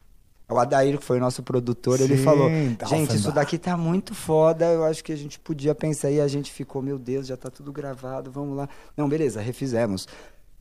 O 0.50 0.57
Adair, 0.57 0.98
que 0.98 1.03
foi 1.03 1.17
o 1.17 1.19
nosso 1.19 1.43
produtor, 1.43 2.00
ele 2.00 2.17
Sim, 2.17 2.24
falou: 2.24 2.48
Offenbach. 2.48 2.89
Gente, 2.89 3.15
isso 3.17 3.34
daqui 3.34 3.57
tá 3.57 3.75
muito 3.75 4.15
foda. 4.15 4.65
Eu 4.65 4.86
acho 4.86 5.03
que 5.03 5.12
a 5.12 5.15
gente 5.15 5.38
podia 5.38 5.75
pensar. 5.75 6.10
E 6.10 6.22
a 6.22 6.27
gente 6.27 6.53
ficou: 6.53 6.81
Meu 6.81 6.98
Deus, 6.98 7.27
já 7.27 7.36
tá 7.36 7.50
tudo 7.50 7.72
gravado, 7.72 8.31
vamos 8.31 8.55
lá. 8.55 8.69
Não, 8.96 9.10
beleza, 9.10 9.41
refizemos. 9.41 10.07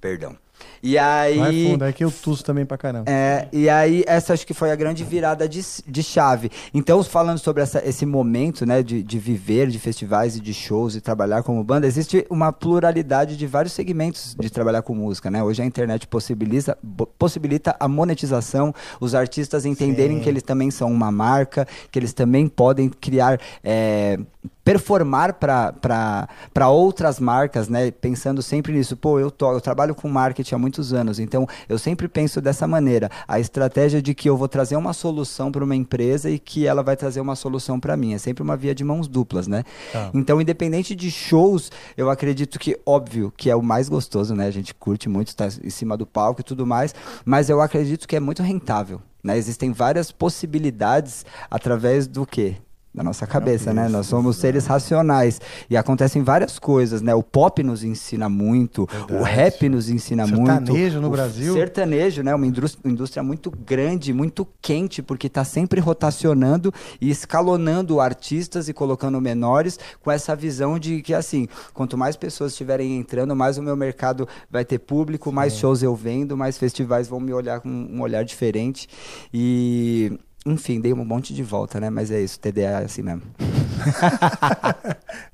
Perdão. 0.01 0.37
E 0.81 0.97
aí. 0.97 1.37
Vai 1.37 1.63
fundo, 1.63 1.85
é 1.85 1.91
que 1.93 2.03
eu 2.03 2.11
tuço 2.11 2.43
também 2.43 2.65
pra 2.65 2.77
caramba. 2.77 3.09
É, 3.11 3.47
e 3.51 3.69
aí, 3.69 4.03
essa 4.07 4.33
acho 4.33 4.45
que 4.47 4.53
foi 4.53 4.71
a 4.71 4.75
grande 4.75 5.03
virada 5.03 5.47
de, 5.47 5.61
de 5.87 6.03
chave. 6.03 6.49
Então, 6.73 7.03
falando 7.03 7.37
sobre 7.37 7.61
essa- 7.63 7.81
esse 7.85 8.05
momento, 8.05 8.65
né, 8.65 8.81
de, 8.81 9.03
de 9.03 9.19
viver 9.19 9.67
de 9.67 9.77
festivais 9.79 10.35
e 10.35 10.39
de 10.39 10.53
shows 10.53 10.95
e 10.95 11.01
trabalhar 11.01 11.43
como 11.43 11.63
banda, 11.63 11.85
existe 11.87 12.25
uma 12.29 12.51
pluralidade 12.53 13.35
de 13.37 13.45
vários 13.47 13.73
segmentos 13.73 14.35
de 14.39 14.49
trabalhar 14.49 14.81
com 14.81 14.93
música, 14.95 15.29
né? 15.29 15.43
Hoje 15.43 15.61
a 15.61 15.65
internet 15.65 16.07
possibilita, 16.07 16.77
bo- 16.81 17.07
possibilita 17.17 17.75
a 17.79 17.87
monetização, 17.87 18.73
os 18.99 19.13
artistas 19.15 19.65
entenderem 19.65 20.17
Sim. 20.17 20.23
que 20.23 20.29
eles 20.29 20.43
também 20.43 20.71
são 20.71 20.91
uma 20.91 21.11
marca, 21.11 21.67
que 21.91 21.99
eles 21.99 22.13
também 22.13 22.47
podem 22.47 22.89
criar. 22.89 23.39
é, 23.63 24.17
performar 24.63 25.33
para 25.33 26.69
outras 26.69 27.19
marcas, 27.19 27.67
né? 27.67 27.89
Pensando 27.89 28.41
sempre 28.41 28.71
nisso. 28.71 28.95
Pô, 28.95 29.19
eu, 29.19 29.31
to, 29.31 29.45
eu 29.47 29.59
trabalho 29.61 29.95
com 29.95 30.07
marketing 30.07 30.48
há 30.53 30.57
muitos 30.57 30.93
anos, 30.93 31.19
então 31.19 31.47
eu 31.67 31.77
sempre 31.77 32.07
penso 32.07 32.41
dessa 32.41 32.67
maneira. 32.67 33.09
A 33.27 33.39
estratégia 33.39 34.01
de 34.01 34.13
que 34.13 34.29
eu 34.29 34.37
vou 34.37 34.47
trazer 34.47 34.75
uma 34.75 34.93
solução 34.93 35.51
para 35.51 35.63
uma 35.63 35.75
empresa 35.75 36.29
e 36.29 36.39
que 36.39 36.65
ela 36.65 36.83
vai 36.83 36.95
trazer 36.95 37.21
uma 37.21 37.35
solução 37.35 37.79
para 37.79 37.95
mim. 37.95 38.13
É 38.13 38.17
sempre 38.17 38.43
uma 38.43 38.57
via 38.57 38.73
de 38.73 38.83
mãos 38.83 39.07
duplas, 39.07 39.47
né? 39.47 39.63
Tá. 39.91 40.09
Então, 40.13 40.41
independente 40.41 40.95
de 40.95 41.11
shows, 41.11 41.71
eu 41.95 42.09
acredito 42.09 42.59
que, 42.59 42.79
óbvio, 42.85 43.33
que 43.35 43.49
é 43.49 43.55
o 43.55 43.61
mais 43.61 43.89
gostoso, 43.89 44.35
né? 44.35 44.47
A 44.47 44.51
gente 44.51 44.73
curte 44.73 45.07
muito 45.09 45.29
estar 45.29 45.49
em 45.63 45.69
cima 45.69 45.95
do 45.95 46.05
palco 46.05 46.41
e 46.41 46.43
tudo 46.43 46.65
mais, 46.65 46.93
mas 47.25 47.49
eu 47.49 47.61
acredito 47.61 48.07
que 48.07 48.15
é 48.15 48.19
muito 48.19 48.43
rentável. 48.43 49.01
Né? 49.23 49.37
Existem 49.37 49.71
várias 49.71 50.11
possibilidades 50.11 51.25
através 51.49 52.07
do 52.07 52.25
quê? 52.25 52.55
Da 52.99 53.03
nossa 53.03 53.25
cabeça, 53.25 53.73
né? 53.73 53.87
Nós 53.87 54.07
somos 54.07 54.35
seres 54.35 54.65
racionais. 54.65 55.39
E 55.69 55.77
acontecem 55.77 56.21
várias 56.21 56.59
coisas, 56.59 57.01
né? 57.01 57.15
O 57.15 57.23
pop 57.23 57.63
nos 57.63 57.81
ensina 57.81 58.27
muito, 58.27 58.83
o 58.83 58.87
Verdade. 58.87 59.23
rap 59.23 59.69
nos 59.69 59.89
ensina 59.89 60.27
muito. 60.27 60.47
Sertanejo 60.47 60.99
no 60.99 61.07
o 61.07 61.09
Brasil. 61.09 61.53
Sertanejo, 61.53 62.23
né? 62.23 62.35
Uma 62.35 62.45
indústria, 62.45 62.81
uma 62.83 62.91
indústria 62.91 63.23
muito 63.23 63.49
grande, 63.51 64.11
muito 64.11 64.45
quente, 64.61 65.01
porque 65.01 65.27
está 65.27 65.45
sempre 65.45 65.79
rotacionando 65.79 66.73
e 66.99 67.09
escalonando 67.09 68.01
artistas 68.01 68.67
e 68.67 68.73
colocando 68.73 69.21
menores 69.21 69.79
com 70.01 70.11
essa 70.11 70.35
visão 70.35 70.77
de 70.77 71.01
que, 71.01 71.13
assim, 71.13 71.47
quanto 71.73 71.97
mais 71.97 72.17
pessoas 72.17 72.51
estiverem 72.51 72.97
entrando, 72.97 73.33
mais 73.33 73.57
o 73.57 73.63
meu 73.63 73.77
mercado 73.77 74.27
vai 74.51 74.65
ter 74.65 74.77
público, 74.77 75.31
mais 75.31 75.55
shows 75.55 75.81
eu 75.81 75.95
vendo, 75.95 76.35
mais 76.35 76.57
festivais 76.57 77.07
vão 77.07 77.21
me 77.21 77.31
olhar 77.31 77.61
com 77.61 77.69
um 77.69 78.01
olhar 78.01 78.25
diferente. 78.25 78.89
E. 79.33 80.19
Enfim, 80.45 80.79
dei 80.79 80.93
um 80.93 81.03
monte 81.05 81.33
de 81.33 81.43
volta, 81.43 81.79
né? 81.79 81.89
Mas 81.89 82.11
é 82.11 82.21
isso, 82.21 82.39
TDA 82.39 82.81
é 82.81 82.85
assim 82.85 83.01
mesmo. 83.01 83.23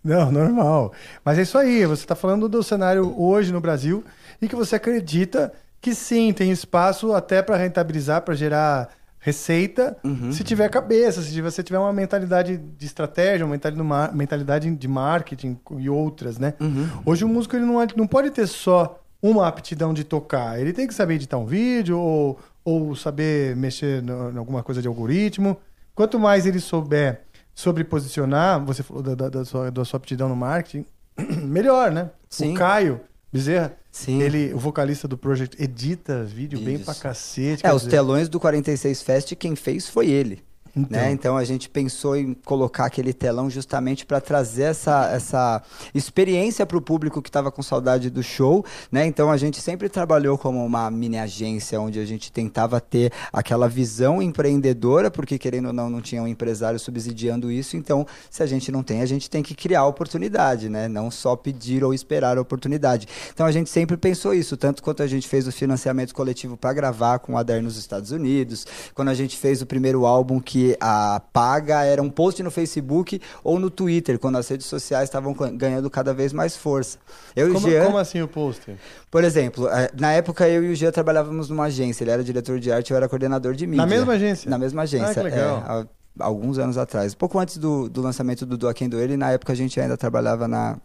Não, 0.04 0.32
normal. 0.32 0.92
Mas 1.24 1.38
é 1.38 1.42
isso 1.44 1.58
aí, 1.58 1.86
você 1.86 2.04
está 2.04 2.16
falando 2.16 2.48
do 2.50 2.64
cenário 2.64 3.14
hoje 3.20 3.52
no 3.52 3.62
Brasil 3.62 4.04
e 4.42 4.48
que 4.48 4.56
você 4.56 4.76
acredita 4.76 5.52
que 5.82 5.94
sim, 5.94 6.34
tem 6.34 6.52
espaço 6.52 7.14
até 7.14 7.42
para 7.42 7.56
rentabilizar, 7.58 8.22
para 8.24 8.34
gerar 8.34 8.90
receita, 9.20 9.98
Uhum. 10.04 10.32
se 10.32 10.44
tiver 10.44 10.70
cabeça, 10.70 11.22
se 11.22 11.42
você 11.42 11.64
tiver 11.64 11.80
uma 11.80 11.94
mentalidade 11.94 12.58
de 12.58 12.86
estratégia, 12.86 13.46
uma 13.46 14.12
mentalidade 14.14 14.70
de 14.76 14.88
marketing 14.88 15.58
e 15.80 15.90
outras, 15.90 16.38
né? 16.38 16.54
Uhum. 16.60 16.88
Hoje 17.06 17.26
o 17.26 17.28
músico 17.28 17.56
ele 17.56 17.66
não, 17.66 17.82
é- 17.82 17.88
não 17.96 18.06
pode 18.06 18.30
ter 18.30 18.46
só 18.48 19.00
uma 19.22 19.48
aptidão 19.48 19.94
de 19.96 20.04
tocar, 20.04 20.60
ele 20.60 20.72
tem 20.74 20.86
que 20.88 20.94
saber 20.94 21.16
editar 21.16 21.38
um 21.40 21.46
vídeo 21.46 22.00
ou, 22.00 22.38
ou 22.66 22.96
saber 22.96 23.56
mexer 23.56 24.04
em 24.04 24.38
alguma 24.38 24.64
coisa 24.64 24.82
de 24.82 24.88
algoritmo. 24.88 25.56
Quanto 25.94 26.20
mais 26.20 26.46
ele 26.46 26.60
souber 26.60 27.22
sobre 27.54 27.84
posicionar, 27.84 28.60
você 28.66 28.84
falou 28.84 29.02
da, 29.02 29.16
da, 29.16 29.30
da 29.30 29.46
sua, 29.46 29.72
da 29.72 29.86
sua 29.86 29.98
aptidão 29.98 30.28
no 30.28 30.36
marketing, 30.36 30.86
melhor, 31.46 31.92
né? 31.92 32.10
Sim. 32.28 32.54
O 32.54 32.58
Caio 32.58 33.00
Bezerra, 33.32 33.78
Sim. 33.92 34.22
ele, 34.22 34.54
o 34.54 34.58
vocalista 34.58 35.08
do 35.08 35.18
Project, 35.18 35.62
edita 35.62 36.24
vídeo 36.24 36.60
bem 36.60 36.76
Isso. 36.76 36.86
pra 36.86 36.96
cacete. 36.96 37.66
É, 37.66 37.74
os 37.74 37.84
dizer, 37.84 37.92
telões 37.92 38.28
do 38.28 38.40
46 38.40 39.02
Fest, 39.02 39.36
quem 39.36 39.56
fez 39.56 39.88
foi 39.88 40.10
ele. 40.10 40.44
Então. 40.76 41.00
Né? 41.00 41.12
Então 41.12 41.38
a 41.38 41.44
gente 41.44 41.70
pensou 41.70 42.18
em 42.18 42.34
colocar 42.34 42.86
aquele 42.86 43.14
telão 43.14 43.50
justamente 43.50 44.06
para 44.06 44.20
trazer 44.20 44.64
essa, 44.64 45.10
essa 45.12 45.64
experiência 45.94 46.66
para 46.66 46.78
o 46.78 46.82
público 46.82 47.22
que 47.22 47.30
estava 47.30 47.52
com 47.52 47.64
saudade 47.64 48.10
do 48.10 48.22
show. 48.22 48.66
Né? 48.92 49.06
Então 49.06 49.32
a 49.32 49.38
gente 49.38 49.62
sempre 49.62 49.88
trabalhou 49.88 50.38
como 50.38 50.64
uma 50.66 50.92
mini 50.92 51.18
agência 51.18 51.80
onde 51.80 52.00
a 52.00 52.06
gente 52.06 52.32
tentava 52.32 52.82
ter 52.82 53.12
aquela 53.32 53.70
visão 53.70 54.22
empreendedora, 54.22 55.10
porque 55.10 55.38
querendo 55.38 55.68
ou 55.68 55.74
não, 55.74 55.90
não 55.90 56.02
tinha 56.02 56.22
um 56.22 56.28
empresário 56.28 56.80
subsidiando 56.80 57.52
isso. 57.52 57.78
Então, 57.78 58.06
se 58.30 58.44
a 58.44 58.46
gente 58.46 58.72
não 58.72 58.84
tem, 58.84 59.02
a 59.02 59.06
gente 59.06 59.30
tem 59.30 59.42
que 59.42 59.56
criar 59.56 59.86
oportunidade, 59.86 60.70
né? 60.70 60.88
não 60.88 61.10
só 61.10 61.36
pedir 61.36 61.84
ou 61.84 61.94
esperar 61.94 62.38
a 62.38 62.42
oportunidade. 62.42 63.08
Então 63.34 63.46
a 63.46 63.52
gente 63.52 63.70
sempre 63.70 63.96
pensou 63.96 64.34
isso, 64.34 64.58
tanto 64.58 64.84
quanto 64.84 65.02
a 65.04 65.08
gente 65.08 65.28
fez 65.28 65.48
o 65.48 65.52
financiamento 65.52 66.14
coletivo 66.14 66.58
para 66.58 66.74
gravar 66.74 67.20
com 67.20 67.34
o 67.34 67.38
Adair 67.38 67.64
nos 67.64 67.78
Estados 67.78 68.12
Unidos, 68.12 68.66
quando 68.94 69.10
a 69.10 69.14
gente 69.14 69.38
fez 69.38 69.62
o 69.62 69.66
primeiro 69.66 70.06
álbum 70.06 70.40
que 70.40 70.65
a 70.80 71.22
paga 71.34 71.84
era 71.84 72.02
um 72.02 72.10
post 72.10 72.42
no 72.42 72.50
Facebook 72.50 73.22
ou 73.44 73.60
no 73.60 73.70
Twitter, 73.70 74.18
quando 74.18 74.38
as 74.38 74.48
redes 74.48 74.66
sociais 74.66 75.04
estavam 75.10 75.34
gan- 75.34 75.56
ganhando 75.56 75.90
cada 75.90 76.14
vez 76.14 76.32
mais 76.34 76.56
força. 76.58 76.98
Eu 77.36 77.50
e 77.50 77.54
Como, 77.54 77.70
Jean, 77.70 77.86
como 77.86 77.98
assim 77.98 78.22
o 78.22 78.28
pôster? 78.28 78.76
por 79.12 79.24
exemplo, 79.24 79.68
eh, 79.70 79.92
na 80.00 80.12
época 80.14 80.48
eu 80.50 80.64
e 80.64 80.72
o 80.72 80.76
Jean 80.76 80.92
trabalhávamos 80.92 81.50
numa 81.50 81.66
agência, 81.66 82.04
ele 82.04 82.12
era 82.12 82.24
diretor 82.24 82.60
de 82.60 82.72
arte, 82.72 82.92
eu 82.92 82.98
era 82.98 83.08
coordenador 83.10 83.54
de 83.54 83.68
mídia. 83.68 83.86
Na 83.86 83.88
mesma 83.88 84.14
agência? 84.14 84.50
Na 84.50 84.58
mesma 84.58 84.82
agência, 84.84 85.10
Ah, 85.12 85.14
que 85.14 85.20
legal. 85.22 85.58
é, 85.60 85.72
há 85.72 85.86
alguns 86.26 86.58
anos 86.58 86.78
atrás. 86.78 87.14
Pouco 87.14 87.38
antes 87.38 87.58
do, 87.58 87.90
do 87.90 88.02
lançamento 88.02 88.46
do 88.46 88.58
Do 88.58 88.74
Quem 88.74 88.88
Doer, 88.90 89.12
e 89.12 89.18
na 89.18 89.32
época 89.32 89.52
a 89.54 89.56
gente 89.56 89.80
ainda 89.80 89.98
trabalhava 89.98 90.48
na, 90.48 90.78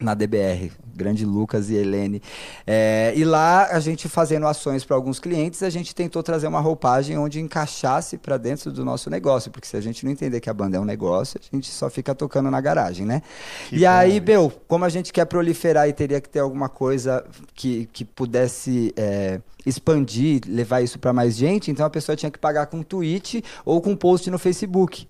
na 0.00 0.14
DBR, 0.14 0.72
grande 0.96 1.24
Lucas 1.24 1.68
e 1.70 1.74
Helene. 1.74 2.22
É, 2.66 3.12
e 3.14 3.24
lá, 3.24 3.66
a 3.66 3.78
gente 3.80 4.08
fazendo 4.08 4.46
ações 4.46 4.84
para 4.84 4.96
alguns 4.96 5.20
clientes, 5.20 5.62
a 5.62 5.70
gente 5.70 5.94
tentou 5.94 6.22
trazer 6.22 6.46
uma 6.46 6.60
roupagem 6.60 7.18
onde 7.18 7.40
encaixasse 7.40 8.16
para 8.16 8.36
dentro 8.36 8.72
do 8.72 8.84
nosso 8.84 9.10
negócio, 9.10 9.50
porque 9.50 9.68
se 9.68 9.76
a 9.76 9.80
gente 9.80 10.04
não 10.04 10.12
entender 10.12 10.40
que 10.40 10.48
a 10.48 10.54
banda 10.54 10.76
é 10.76 10.80
um 10.80 10.84
negócio, 10.84 11.38
a 11.40 11.56
gente 11.56 11.70
só 11.70 11.90
fica 11.90 12.14
tocando 12.14 12.50
na 12.50 12.60
garagem, 12.60 13.06
né? 13.06 13.22
Que 13.68 13.76
e 13.76 13.86
aí, 13.86 14.16
isso. 14.16 14.26
meu, 14.26 14.52
como 14.66 14.84
a 14.84 14.88
gente 14.88 15.12
quer 15.12 15.26
proliferar 15.26 15.88
e 15.88 15.92
teria 15.92 16.20
que 16.20 16.28
ter 16.28 16.40
alguma 16.40 16.68
coisa 16.68 17.24
que, 17.54 17.88
que 17.92 18.04
pudesse 18.04 18.92
é, 18.96 19.40
expandir, 19.66 20.40
levar 20.46 20.80
isso 20.80 20.98
para 20.98 21.12
mais 21.12 21.36
gente, 21.36 21.70
então 21.70 21.84
a 21.84 21.90
pessoa 21.90 22.16
tinha 22.16 22.30
que 22.30 22.38
pagar 22.38 22.66
com 22.66 22.82
tweet 22.82 23.44
ou 23.64 23.80
com 23.80 23.94
post 23.94 24.30
no 24.30 24.38
Facebook. 24.38 25.06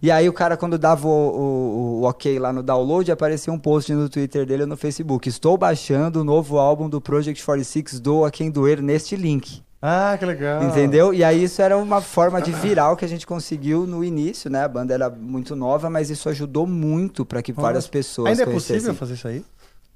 E 0.00 0.10
aí 0.10 0.28
o 0.28 0.32
cara, 0.32 0.56
quando 0.56 0.78
dava 0.78 1.06
o, 1.06 1.10
o- 1.10 2.00
o 2.00 2.02
ok 2.04 2.38
lá 2.38 2.52
no 2.52 2.62
download, 2.62 3.10
aparecia 3.12 3.52
um 3.52 3.58
post 3.58 3.92
no 3.94 4.08
Twitter 4.08 4.44
dele 4.46 4.62
ou 4.62 4.68
no 4.68 4.76
Facebook. 4.76 5.28
Estou 5.28 5.56
baixando 5.56 6.20
o 6.20 6.24
novo 6.24 6.58
álbum 6.58 6.88
do 6.88 7.00
Project 7.00 7.44
46 7.44 8.00
do 8.00 8.24
A 8.24 8.30
Quem 8.30 8.50
Doer 8.50 8.80
neste 8.82 9.16
link. 9.16 9.62
Ah, 9.84 10.14
que 10.16 10.24
legal. 10.24 10.62
Entendeu? 10.62 11.12
E 11.12 11.24
aí 11.24 11.42
isso 11.42 11.60
era 11.60 11.76
uma 11.76 12.00
forma 12.00 12.40
de 12.40 12.52
viral 12.52 12.96
que 12.96 13.04
a 13.04 13.08
gente 13.08 13.26
conseguiu 13.26 13.84
no 13.84 14.04
início, 14.04 14.48
né? 14.48 14.62
A 14.62 14.68
banda 14.68 14.94
era 14.94 15.10
muito 15.10 15.56
nova, 15.56 15.90
mas 15.90 16.08
isso 16.08 16.28
ajudou 16.28 16.66
muito 16.68 17.24
para 17.24 17.42
que 17.42 17.52
várias 17.52 17.88
pessoas 17.88 18.28
Ainda 18.30 18.44
é 18.44 18.46
possível 18.54 18.94
fazer 18.94 19.14
isso 19.14 19.26
aí? 19.26 19.44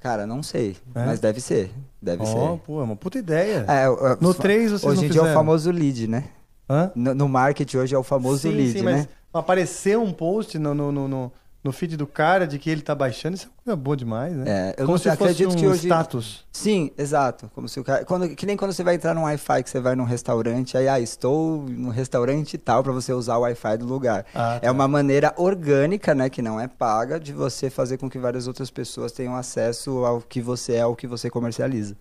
Cara, 0.00 0.26
não 0.26 0.42
sei, 0.42 0.76
É? 0.94 1.06
mas 1.06 1.20
deve 1.20 1.40
ser. 1.40 1.70
Deve 2.02 2.22
Ó, 2.22 2.26
ser. 2.26 2.60
pô, 2.66 2.80
é 2.80 2.84
uma 2.84 2.96
puta 2.96 3.18
ideia. 3.18 3.64
É, 3.68 3.86
No 4.20 4.30
os- 4.30 4.36
3 4.36 4.72
vocês 4.72 4.84
Hoje 4.92 5.06
em 5.06 5.08
dia 5.08 5.20
é 5.20 5.24
o 5.30 5.32
famoso 5.32 5.70
lead, 5.70 6.06
né? 6.08 6.24
Hã? 6.68 6.90
No, 6.94 7.14
no 7.14 7.28
marketing 7.28 7.76
hoje 7.76 7.94
é 7.94 7.98
o 7.98 8.02
famoso 8.02 8.40
sim, 8.40 8.50
lead, 8.50 8.72
sim, 8.80 8.82
né? 8.84 8.92
mas 8.92 9.08
aparecer 9.38 9.98
um 9.98 10.12
post 10.12 10.58
no, 10.58 10.74
no, 10.74 10.90
no, 10.92 11.08
no, 11.08 11.32
no 11.64 11.72
feed 11.72 11.96
do 11.96 12.06
cara 12.06 12.46
de 12.46 12.58
que 12.58 12.70
ele 12.70 12.80
tá 12.82 12.94
baixando, 12.94 13.34
isso 13.36 13.50
é 13.66 13.74
boa 13.74 13.96
demais, 13.96 14.32
né? 14.36 14.44
É, 14.46 14.74
eu 14.82 14.86
Como 14.86 14.96
se 14.98 15.04
sei, 15.04 15.12
fosse 15.12 15.22
acredito 15.24 15.52
um 15.52 15.56
que 15.56 15.66
hoje- 15.66 15.86
status. 15.88 16.44
Sim, 16.52 16.92
exato. 16.96 17.50
Como 17.54 17.68
se 17.68 17.80
o 17.80 17.84
cara, 17.84 18.04
quando, 18.04 18.28
que 18.36 18.46
nem 18.46 18.56
quando 18.56 18.72
você 18.72 18.84
vai 18.84 18.94
entrar 18.94 19.14
num 19.14 19.22
Wi-Fi, 19.24 19.62
que 19.64 19.70
você 19.70 19.80
vai 19.80 19.96
num 19.96 20.04
restaurante, 20.04 20.76
aí, 20.76 20.88
ah, 20.88 21.00
estou 21.00 21.62
no 21.68 21.90
restaurante 21.90 22.56
tal, 22.56 22.82
para 22.84 22.92
você 22.92 23.12
usar 23.12 23.36
o 23.36 23.40
Wi-Fi 23.40 23.78
do 23.78 23.86
lugar. 23.86 24.24
Ah, 24.34 24.56
É 24.62 24.66
tá. 24.66 24.72
uma 24.72 24.86
maneira 24.86 25.34
orgânica, 25.36 26.14
né, 26.14 26.30
que 26.30 26.40
não 26.40 26.60
é 26.60 26.68
paga, 26.68 27.18
de 27.18 27.32
você 27.32 27.68
fazer 27.68 27.98
com 27.98 28.08
que 28.08 28.18
várias 28.18 28.46
outras 28.46 28.70
pessoas 28.70 29.10
tenham 29.12 29.34
acesso 29.34 30.04
ao 30.04 30.20
que 30.20 30.40
você 30.40 30.74
é, 30.74 30.80
ao 30.82 30.94
que 30.94 31.06
você 31.08 31.28
comercializa. 31.28 31.96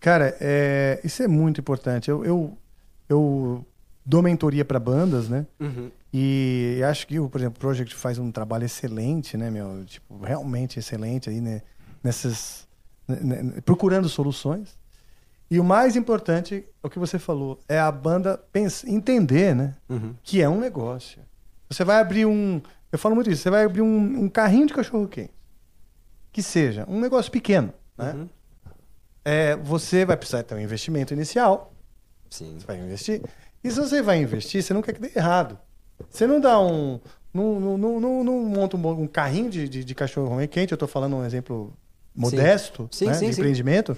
Cara, 0.00 0.36
é, 0.40 1.00
isso 1.02 1.22
é 1.22 1.28
muito 1.28 1.60
importante. 1.60 2.10
Eu, 2.10 2.24
eu, 2.24 2.58
eu 3.08 3.64
dou 4.04 4.22
mentoria 4.22 4.64
para 4.64 4.78
bandas, 4.78 5.28
né? 5.28 5.46
E 6.12 6.80
acho 6.88 7.06
que, 7.06 7.18
por 7.28 7.40
exemplo, 7.40 7.56
o 7.56 7.60
Project 7.60 7.94
faz 7.94 8.18
um 8.18 8.30
trabalho 8.30 8.64
excelente, 8.64 9.36
né, 9.36 9.50
meu? 9.50 9.84
Tipo, 9.84 10.18
realmente 10.22 10.78
excelente 10.78 11.28
aí, 11.30 11.40
né? 11.40 11.62
Nessas. 12.02 12.68
né, 13.08 13.42
né, 13.42 13.60
procurando 13.64 14.08
soluções. 14.08 14.76
E 15.50 15.60
o 15.60 15.64
mais 15.64 15.94
importante 15.96 16.64
é 16.82 16.86
o 16.86 16.90
que 16.90 16.98
você 16.98 17.18
falou, 17.18 17.60
é 17.68 17.78
a 17.78 17.92
banda 17.92 18.38
pensa, 18.52 18.88
entender, 18.90 19.54
né? 19.54 19.74
Que 20.22 20.40
é 20.42 20.48
um 20.48 20.58
negócio. 20.58 21.20
Você 21.68 21.84
vai 21.84 22.00
abrir 22.00 22.26
um. 22.26 22.60
Eu 22.90 22.98
falo 22.98 23.14
muito 23.14 23.30
isso, 23.30 23.42
você 23.42 23.50
vai 23.50 23.64
abrir 23.64 23.82
um, 23.82 24.24
um 24.24 24.28
carrinho 24.28 24.66
de 24.66 24.72
cachorro 24.74 25.06
quente. 25.08 25.32
Que 26.32 26.42
seja, 26.42 26.84
um 26.88 27.00
negócio 27.00 27.30
pequeno, 27.30 27.72
né? 27.96 28.26
É, 29.24 29.56
você 29.56 30.04
vai 30.04 30.16
precisar 30.16 30.42
ter 30.42 30.54
um 30.54 30.60
investimento 30.60 31.12
inicial. 31.14 31.72
Sim. 32.30 32.56
Você 32.58 32.66
vai 32.66 32.78
investir. 32.78 33.22
E 33.64 33.70
se 33.70 33.80
você 33.80 34.02
vai 34.02 34.18
investir, 34.18 34.62
você 34.62 34.74
não 34.74 34.82
quer 34.82 34.92
que 34.92 35.00
dê 35.00 35.10
errado. 35.16 35.58
Você 36.10 36.26
não 36.26 36.38
dá 36.38 36.60
um. 36.60 37.00
Não, 37.32 37.58
não, 37.58 37.78
não, 37.78 38.24
não, 38.24 38.44
monta 38.44 38.76
um, 38.76 38.90
um 39.02 39.06
carrinho 39.08 39.50
de, 39.50 39.68
de, 39.68 39.82
de 39.82 39.94
cachorro 39.94 40.36
quente, 40.46 40.70
eu 40.70 40.76
estou 40.76 40.86
falando 40.86 41.16
um 41.16 41.24
exemplo 41.24 41.72
modesto 42.14 42.88
Sim, 42.92 43.06
né, 43.06 43.14
sim, 43.14 43.26
de 43.26 43.34
sim. 43.34 43.40
empreendimento. 43.40 43.96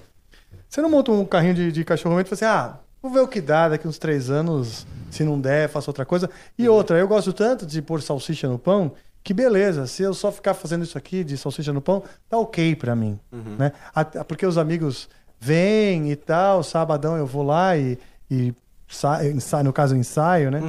Você 0.69 0.81
não 0.81 0.89
monta 0.89 1.13
um 1.13 1.25
carrinho 1.25 1.55
de, 1.55 1.73
de 1.73 1.85
cachorro 1.85 2.17
quente 2.17 2.33
e 2.33 2.37
fala 2.37 2.53
assim: 2.53 2.59
ah, 2.59 2.81
vou 3.03 3.11
ver 3.11 3.21
o 3.21 3.29
que 3.29 3.41
dá 3.41 3.69
daqui 3.69 3.87
uns 3.87 3.99
três 3.99 4.31
anos, 4.31 4.87
se 5.11 5.25
não 5.25 5.39
der, 5.39 5.69
faço 5.69 5.91
outra 5.91 6.07
coisa. 6.07 6.31
E 6.57 6.69
outra, 6.69 6.97
eu 6.99 7.09
gosto 7.09 7.33
tanto 7.33 7.67
de 7.67 7.83
pôr 7.83 8.01
salsicha 8.01 8.49
no 8.49 8.59
pão, 8.59 8.93
que 9.23 9.35
beleza, 9.35 9.87
se 9.87 10.03
eu 10.03 10.15
só 10.15 10.31
ficar 10.31 10.55
fazendo 10.55 10.85
isso 10.85 10.97
aqui 10.97 11.25
de 11.25 11.37
salsicha 11.37 11.73
no 11.73 11.83
pão, 11.83 12.05
tá 12.29 12.39
ok 12.39 12.77
pra 12.77 12.95
mim. 12.95 13.19
Né? 13.59 13.73
Até 13.95 14.23
Porque 14.23 14.47
os 14.47 14.57
amigos 14.57 15.09
vêm 15.39 16.11
e 16.11 16.17
tal, 16.17 16.63
sabadão 16.63 17.17
eu 17.17 17.27
vou 17.27 17.43
lá 17.43 17.77
e, 17.77 17.99
e 18.31 18.55
ensaio, 18.89 19.65
no 19.65 19.73
caso 19.73 19.97
ensaio, 19.97 20.51
né? 20.51 20.61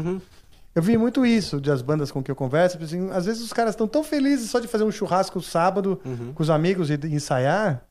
Eu 0.76 0.82
vi 0.82 0.96
muito 0.98 1.26
isso 1.26 1.60
das 1.60 1.82
bandas 1.82 2.12
com 2.12 2.22
que 2.22 2.30
eu 2.30 2.36
converso. 2.36 2.78
Assim, 2.82 3.10
às 3.12 3.26
vezes 3.26 3.42
os 3.44 3.52
caras 3.52 3.72
estão 3.74 3.88
tão 3.88 4.04
felizes 4.04 4.50
só 4.52 4.60
de 4.60 4.68
fazer 4.68 4.84
um 4.84 4.92
churrasco 4.92 5.42
sábado 5.42 6.00
com 6.36 6.44
os 6.44 6.50
amigos 6.50 6.90
e 6.92 6.94
ensaiar, 7.08 7.84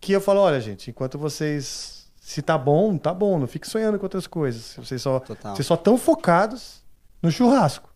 que 0.00 0.12
eu 0.12 0.20
falo, 0.20 0.40
olha, 0.40 0.60
gente, 0.60 0.90
enquanto 0.90 1.18
vocês. 1.18 1.96
Se 2.20 2.42
tá 2.42 2.58
bom, 2.58 2.98
tá 2.98 3.14
bom. 3.14 3.38
Não 3.38 3.46
fique 3.46 3.66
sonhando 3.66 3.98
com 3.98 4.04
outras 4.04 4.26
coisas. 4.26 4.74
Vocês 4.76 5.00
só 5.00 5.18
Total. 5.20 5.54
vocês 5.56 5.66
só 5.66 5.74
estão 5.74 5.96
focados 5.96 6.82
no 7.22 7.30
churrasco. 7.30 7.88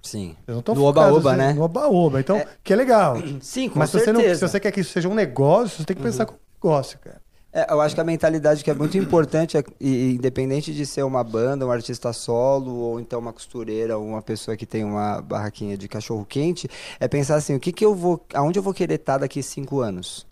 Sim. 0.00 0.36
Vocês 0.46 0.62
não 0.66 0.74
No 0.74 0.84
oba-oba, 0.84 1.32
no- 1.32 1.38
né? 1.38 1.52
No 1.54 1.62
oba-oba. 1.62 2.20
Então, 2.20 2.44
que 2.62 2.72
é 2.72 2.76
legal. 2.76 3.16
Sim, 3.40 3.68
com 3.68 3.78
Mas 3.78 3.90
certeza. 3.90 4.12
não, 4.12 4.20
se 4.20 4.40
você 4.40 4.60
quer 4.60 4.70
que 4.70 4.80
isso 4.80 4.92
seja 4.92 5.08
um 5.08 5.14
negócio, 5.14 5.78
você 5.78 5.84
tem 5.84 5.96
que 5.96 6.02
pensar 6.02 6.26
como 6.26 6.38
negócio, 6.62 6.98
cara. 7.00 7.21
É, 7.52 7.70
eu 7.70 7.80
acho 7.82 7.94
que 7.94 8.00
a 8.00 8.04
mentalidade 8.04 8.64
que 8.64 8.70
é 8.70 8.74
muito 8.74 8.96
importante, 8.96 9.58
é- 9.58 9.64
independente 9.80 10.72
de 10.72 10.86
ser 10.86 11.02
uma 11.02 11.22
banda, 11.22 11.66
um 11.66 11.70
artista 11.70 12.10
solo, 12.12 12.72
ou 12.74 12.98
então 12.98 13.18
uma 13.20 13.32
costureira, 13.32 13.98
ou 13.98 14.06
uma 14.06 14.22
pessoa 14.22 14.56
que 14.56 14.64
tem 14.64 14.82
uma 14.84 15.20
barraquinha 15.20 15.76
de 15.76 15.86
cachorro 15.86 16.24
quente, 16.24 16.66
é 16.98 17.06
pensar 17.06 17.34
assim, 17.36 17.54
o 17.54 17.60
que 17.60 17.70
que 17.70 17.84
eu 17.84 17.94
vou, 17.94 18.24
aonde 18.32 18.58
eu 18.58 18.62
vou 18.62 18.72
querer 18.72 18.94
estar 18.94 19.18
daqui 19.18 19.42
cinco 19.42 19.80
anos? 19.80 20.26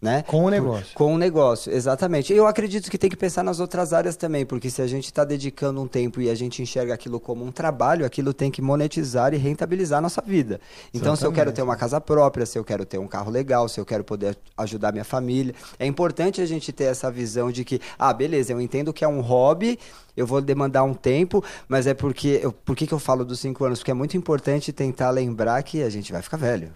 Né? 0.00 0.22
Com 0.26 0.44
o 0.44 0.48
negócio. 0.48 0.94
Com 0.94 1.14
o 1.14 1.18
negócio, 1.18 1.70
exatamente. 1.70 2.32
Eu 2.32 2.46
acredito 2.46 2.90
que 2.90 2.96
tem 2.96 3.10
que 3.10 3.16
pensar 3.16 3.42
nas 3.42 3.60
outras 3.60 3.92
áreas 3.92 4.16
também, 4.16 4.46
porque 4.46 4.70
se 4.70 4.80
a 4.80 4.86
gente 4.86 5.04
está 5.04 5.24
dedicando 5.24 5.78
um 5.78 5.86
tempo 5.86 6.22
e 6.22 6.30
a 6.30 6.34
gente 6.34 6.62
enxerga 6.62 6.94
aquilo 6.94 7.20
como 7.20 7.44
um 7.44 7.52
trabalho, 7.52 8.06
aquilo 8.06 8.32
tem 8.32 8.50
que 8.50 8.62
monetizar 8.62 9.34
e 9.34 9.36
rentabilizar 9.36 9.98
a 9.98 10.00
nossa 10.00 10.22
vida. 10.22 10.58
Então, 10.94 11.14
se 11.14 11.24
eu 11.24 11.30
quero 11.30 11.50
Exatamente. 11.50 11.56
ter 11.56 11.62
uma 11.62 11.76
casa 11.76 12.00
própria, 12.00 12.46
se 12.46 12.58
eu 12.58 12.64
quero 12.64 12.86
ter 12.86 12.96
um 12.96 13.06
carro 13.06 13.30
legal, 13.30 13.68
se 13.68 13.78
eu 13.78 13.84
quero 13.84 14.02
poder 14.02 14.38
ajudar 14.56 14.90
minha 14.90 15.04
família, 15.04 15.54
é 15.78 15.84
importante 15.84 16.40
a 16.40 16.46
gente 16.46 16.72
ter 16.72 16.84
essa 16.84 17.10
visão 17.10 17.52
de 17.52 17.62
que, 17.62 17.78
ah, 17.98 18.12
beleza, 18.14 18.52
eu 18.52 18.60
entendo 18.60 18.94
que 18.94 19.04
é 19.04 19.08
um 19.08 19.20
hobby, 19.20 19.78
eu 20.16 20.26
vou 20.26 20.40
demandar 20.40 20.82
um 20.82 20.94
tempo, 20.94 21.44
mas 21.68 21.86
é 21.86 21.92
porque. 21.92 22.40
Eu, 22.42 22.52
por 22.52 22.74
que, 22.74 22.86
que 22.86 22.94
eu 22.94 22.98
falo 22.98 23.24
dos 23.24 23.40
cinco 23.40 23.64
anos? 23.64 23.80
Porque 23.80 23.90
é 23.90 23.94
muito 23.94 24.16
importante 24.16 24.72
tentar 24.72 25.10
lembrar 25.10 25.62
que 25.62 25.82
a 25.82 25.90
gente 25.90 26.10
vai 26.10 26.22
ficar 26.22 26.36
velho. 26.36 26.72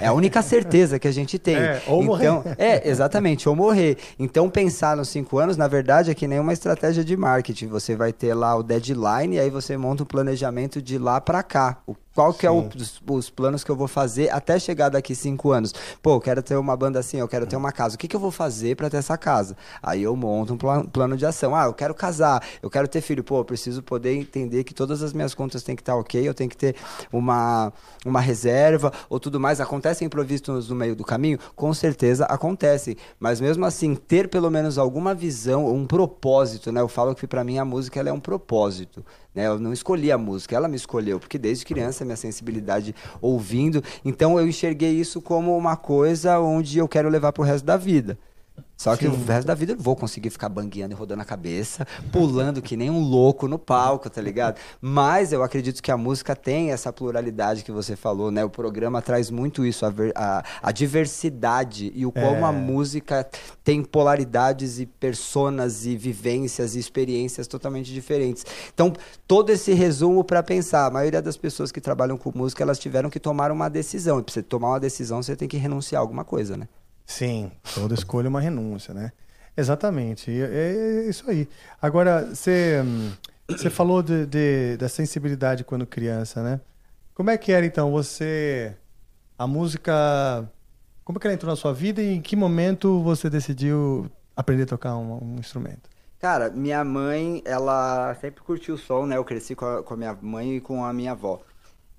É 0.00 0.06
a 0.06 0.12
única 0.12 0.42
certeza 0.42 0.98
que 0.98 1.08
a 1.08 1.12
gente 1.12 1.38
tem. 1.38 1.56
É, 1.58 1.82
ou 1.86 2.02
morrer. 2.02 2.24
então, 2.26 2.44
é, 2.58 2.88
exatamente, 2.88 3.48
ou 3.48 3.56
morrer. 3.56 3.96
Então, 4.18 4.48
pensar 4.50 4.96
nos 4.96 5.08
cinco 5.08 5.38
anos, 5.38 5.56
na 5.56 5.66
verdade, 5.66 6.10
é 6.10 6.14
que 6.14 6.26
nem 6.28 6.38
uma 6.38 6.52
estratégia 6.52 7.04
de 7.04 7.16
marketing. 7.16 7.66
Você 7.68 7.96
vai 7.96 8.12
ter 8.12 8.34
lá 8.34 8.54
o 8.56 8.62
deadline, 8.62 9.36
e 9.36 9.40
aí 9.40 9.50
você 9.50 9.76
monta 9.76 10.02
um 10.02 10.06
planejamento 10.06 10.80
de 10.82 10.98
lá 10.98 11.20
para 11.20 11.42
cá. 11.42 11.78
O- 11.86 11.96
qual 12.18 12.34
que 12.34 12.44
é 12.44 12.50
o- 12.50 12.62
Sim. 12.62 12.70
os, 12.76 13.00
os 13.08 13.30
planos 13.30 13.62
que 13.62 13.70
eu 13.70 13.76
vou 13.76 13.86
fazer 13.86 14.28
até 14.30 14.58
chegar 14.58 14.88
daqui 14.88 15.14
cinco 15.14 15.52
anos. 15.52 15.72
Pô, 16.02 16.14
eu 16.16 16.20
quero 16.20 16.42
ter 16.42 16.56
uma 16.56 16.76
banda 16.76 16.98
assim, 16.98 17.18
eu 17.18 17.28
quero 17.28 17.46
ter 17.46 17.54
uma 17.54 17.70
casa. 17.70 17.94
O 17.94 17.98
que, 17.98 18.08
que 18.08 18.16
eu 18.16 18.18
vou 18.18 18.32
fazer 18.32 18.74
para 18.74 18.90
ter 18.90 18.96
essa 18.96 19.16
casa? 19.16 19.56
Aí 19.80 20.02
eu 20.02 20.16
monto 20.16 20.52
um 20.54 20.56
pla- 20.58 20.82
plano 20.82 21.16
de 21.16 21.24
ação. 21.24 21.54
Ah, 21.54 21.66
eu 21.66 21.72
quero 21.72 21.94
casar, 21.94 22.42
eu 22.60 22.68
quero 22.68 22.88
ter 22.88 23.02
filho. 23.02 23.22
Pô, 23.22 23.38
eu 23.38 23.44
preciso 23.44 23.84
poder 23.84 24.14
entender 24.16 24.64
que 24.64 24.74
todas 24.74 25.00
as 25.00 25.12
minhas 25.12 25.32
contas 25.32 25.62
têm 25.62 25.76
que 25.76 25.82
estar 25.82 25.94
ok, 25.94 26.26
eu 26.28 26.34
tenho 26.34 26.50
que 26.50 26.56
ter 26.56 26.74
uma, 27.12 27.72
uma 28.04 28.20
reserva 28.20 28.92
ou 29.08 29.20
tudo 29.20 29.38
mais. 29.38 29.60
Acontecem 29.60 30.06
imprevistos 30.06 30.68
no 30.68 30.74
meio 30.74 30.96
do 30.96 31.04
caminho? 31.04 31.38
Com 31.54 31.72
certeza 31.72 32.24
acontecem. 32.24 32.96
Mas 33.20 33.40
mesmo 33.40 33.64
assim, 33.64 33.94
ter 33.94 34.28
pelo 34.28 34.50
menos 34.50 34.76
alguma 34.76 35.14
visão, 35.14 35.72
um 35.72 35.86
propósito, 35.86 36.72
né? 36.72 36.80
Eu 36.80 36.88
falo 36.88 37.14
que 37.14 37.28
para 37.28 37.44
mim 37.44 37.58
a 37.58 37.64
música 37.64 38.00
ela 38.00 38.08
é 38.08 38.12
um 38.12 38.18
propósito. 38.18 39.04
Né? 39.34 39.46
Eu 39.46 39.58
não 39.58 39.72
escolhi 39.72 40.10
a 40.10 40.18
música, 40.18 40.56
ela 40.56 40.68
me 40.68 40.76
escolheu, 40.76 41.20
porque 41.20 41.38
desde 41.38 41.64
criança 41.64 42.04
minha 42.04 42.16
sensibilidade 42.16 42.94
ouvindo, 43.20 43.82
então 44.04 44.38
eu 44.38 44.46
enxerguei 44.46 44.92
isso 44.92 45.20
como 45.20 45.56
uma 45.56 45.76
coisa 45.76 46.38
onde 46.40 46.78
eu 46.78 46.88
quero 46.88 47.08
levar 47.08 47.32
pro 47.32 47.42
resto 47.42 47.64
da 47.64 47.76
vida. 47.76 48.18
Só 48.78 48.96
que 48.96 49.08
o 49.08 49.24
resto 49.24 49.46
da 49.48 49.54
vida 49.54 49.72
eu 49.72 49.76
não 49.76 49.82
vou 49.82 49.96
conseguir 49.96 50.30
ficar 50.30 50.48
bangueando 50.48 50.94
e 50.94 50.96
rodando 50.96 51.20
a 51.20 51.24
cabeça, 51.24 51.84
pulando 52.12 52.62
que 52.62 52.76
nem 52.76 52.88
um 52.88 53.00
louco 53.00 53.48
no 53.48 53.58
palco, 53.58 54.08
tá 54.08 54.22
ligado? 54.22 54.56
Mas 54.80 55.32
eu 55.32 55.42
acredito 55.42 55.82
que 55.82 55.90
a 55.90 55.96
música 55.96 56.36
tem 56.36 56.70
essa 56.70 56.92
pluralidade 56.92 57.64
que 57.64 57.72
você 57.72 57.96
falou, 57.96 58.30
né? 58.30 58.44
O 58.44 58.48
programa 58.48 59.02
traz 59.02 59.30
muito 59.32 59.66
isso, 59.66 59.84
a, 59.84 59.90
ver- 59.90 60.12
a- 60.14 60.44
a 60.62 60.70
diversidade 60.70 61.90
e 61.92 62.06
o 62.06 62.12
como 62.12 62.46
a 62.46 62.50
É. 62.50 62.52
música 62.52 63.28
tem 63.64 63.82
polaridades 63.82 64.78
e 64.78 64.86
personas 64.86 65.84
e 65.84 65.96
vivências 65.96 66.76
e 66.76 66.78
experiências 66.78 67.48
totalmente 67.48 67.92
diferentes. 67.92 68.46
Então, 68.72 68.92
todo 69.26 69.50
esse 69.50 69.72
resumo 69.72 70.22
para 70.22 70.40
pensar, 70.40 70.86
a 70.86 70.90
maioria 70.90 71.20
das 71.20 71.36
pessoas 71.36 71.72
que 71.72 71.80
trabalham 71.80 72.16
com 72.16 72.30
música, 72.32 72.62
elas 72.62 72.78
tiveram 72.78 73.10
que 73.10 73.18
tomar 73.18 73.50
uma 73.50 73.68
decisão. 73.68 74.20
E 74.20 74.22
para 74.22 74.32
você 74.34 74.42
tomar 74.42 74.68
uma 74.68 74.80
decisão, 74.80 75.20
você 75.20 75.34
tem 75.34 75.48
que 75.48 75.56
renunciar 75.56 75.98
a 75.98 76.02
alguma 76.04 76.24
coisa, 76.24 76.56
né? 76.56 76.68
Sim, 77.08 77.50
toda 77.74 77.94
escolha 77.94 78.26
é 78.26 78.30
uma 78.30 78.40
renúncia, 78.40 78.94
né? 78.94 79.12
Exatamente, 79.56 80.30
e 80.30 80.42
é, 80.42 81.06
é 81.06 81.08
isso 81.10 81.28
aí. 81.30 81.48
Agora, 81.82 82.26
você, 82.34 82.82
hum, 82.84 83.16
você 83.56 83.70
falou 83.70 84.02
de, 84.02 84.26
de- 84.26 84.76
da 84.78 84.88
sensibilidade 84.88 85.64
quando 85.64 85.86
criança, 85.86 86.42
né? 86.42 86.62
Como 87.14 87.30
é 87.30 87.38
que 87.38 87.52
era, 87.52 87.66
então, 87.66 87.92
você... 87.92 88.76
A 89.38 89.46
música... 89.46 90.50
Como 91.04 91.18
é 91.18 91.20
que 91.20 91.26
ela 91.28 91.34
entrou 91.34 91.50
na 91.50 91.56
sua 91.56 91.74
vida 91.74 92.02
e 92.02 92.14
em 92.16 92.22
que 92.22 92.36
momento 92.36 93.02
você 93.02 93.30
decidiu 93.30 94.10
aprender 94.36 94.64
a 94.64 94.66
tocar 94.66 94.96
um, 94.96 95.34
um 95.34 95.36
instrumento? 95.40 95.90
Cara, 96.18 96.50
minha 96.50 96.84
mãe, 96.84 97.42
ela 97.44 98.14
sempre 98.16 98.42
curtiu 98.42 98.74
o 98.74 98.78
som, 98.78 99.06
né? 99.06 99.16
Eu 99.16 99.24
cresci 99.24 99.54
com 99.54 99.64
a, 99.66 99.82
com 99.82 99.94
a 99.94 99.96
minha 99.96 100.18
mãe 100.20 100.56
e 100.56 100.60
com 100.60 100.84
a 100.84 100.92
minha 100.92 101.12
avó. 101.12 101.40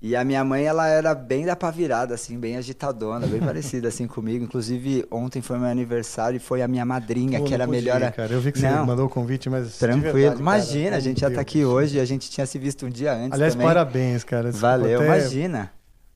E 0.02 0.16
a 0.16 0.24
minha 0.24 0.42
mãe, 0.42 0.64
ela 0.64 0.88
era 0.88 1.14
bem 1.14 1.44
da 1.44 1.54
pá 1.54 1.70
virada, 1.70 2.14
assim, 2.14 2.38
bem 2.38 2.56
agitadona, 2.56 3.26
bem 3.26 3.38
parecida, 3.40 3.88
assim, 3.88 4.06
comigo. 4.06 4.44
Inclusive, 4.44 5.04
ontem 5.10 5.42
foi 5.42 5.58
meu 5.58 5.68
aniversário 5.68 6.36
e 6.38 6.40
foi 6.40 6.62
a 6.62 6.68
minha 6.68 6.84
madrinha, 6.86 7.38
Pô, 7.38 7.44
que 7.44 7.52
era 7.52 7.64
a 7.64 7.66
melhor... 7.66 8.00
Cara. 8.12 8.32
Eu 8.32 8.40
vi 8.40 8.50
que 8.50 8.58
você 8.58 8.70
Não, 8.70 8.86
mandou 8.86 9.06
o 9.06 9.10
convite, 9.10 9.50
mas. 9.50 9.78
Tranquilo. 9.78 10.12
verdade, 10.14 10.28
cara, 10.30 10.40
Imagina, 10.40 10.88
a 10.88 10.90
meu 10.92 11.00
gente 11.00 11.20
já 11.20 11.30
tá 11.30 11.40
aqui 11.42 11.64
hoje, 11.64 12.00
a 12.00 12.04
gente 12.04 12.30
tinha 12.30 12.46
se 12.46 12.58
visto 12.58 12.86
um 12.86 12.88
dia 12.90 13.12
antes 13.12 13.32
Aliás, 13.32 13.52
também. 13.54 13.66
parabéns, 13.66 14.24
cara. 14.24 14.50
Valeu, 14.50 15.02
imagina. 15.04 15.70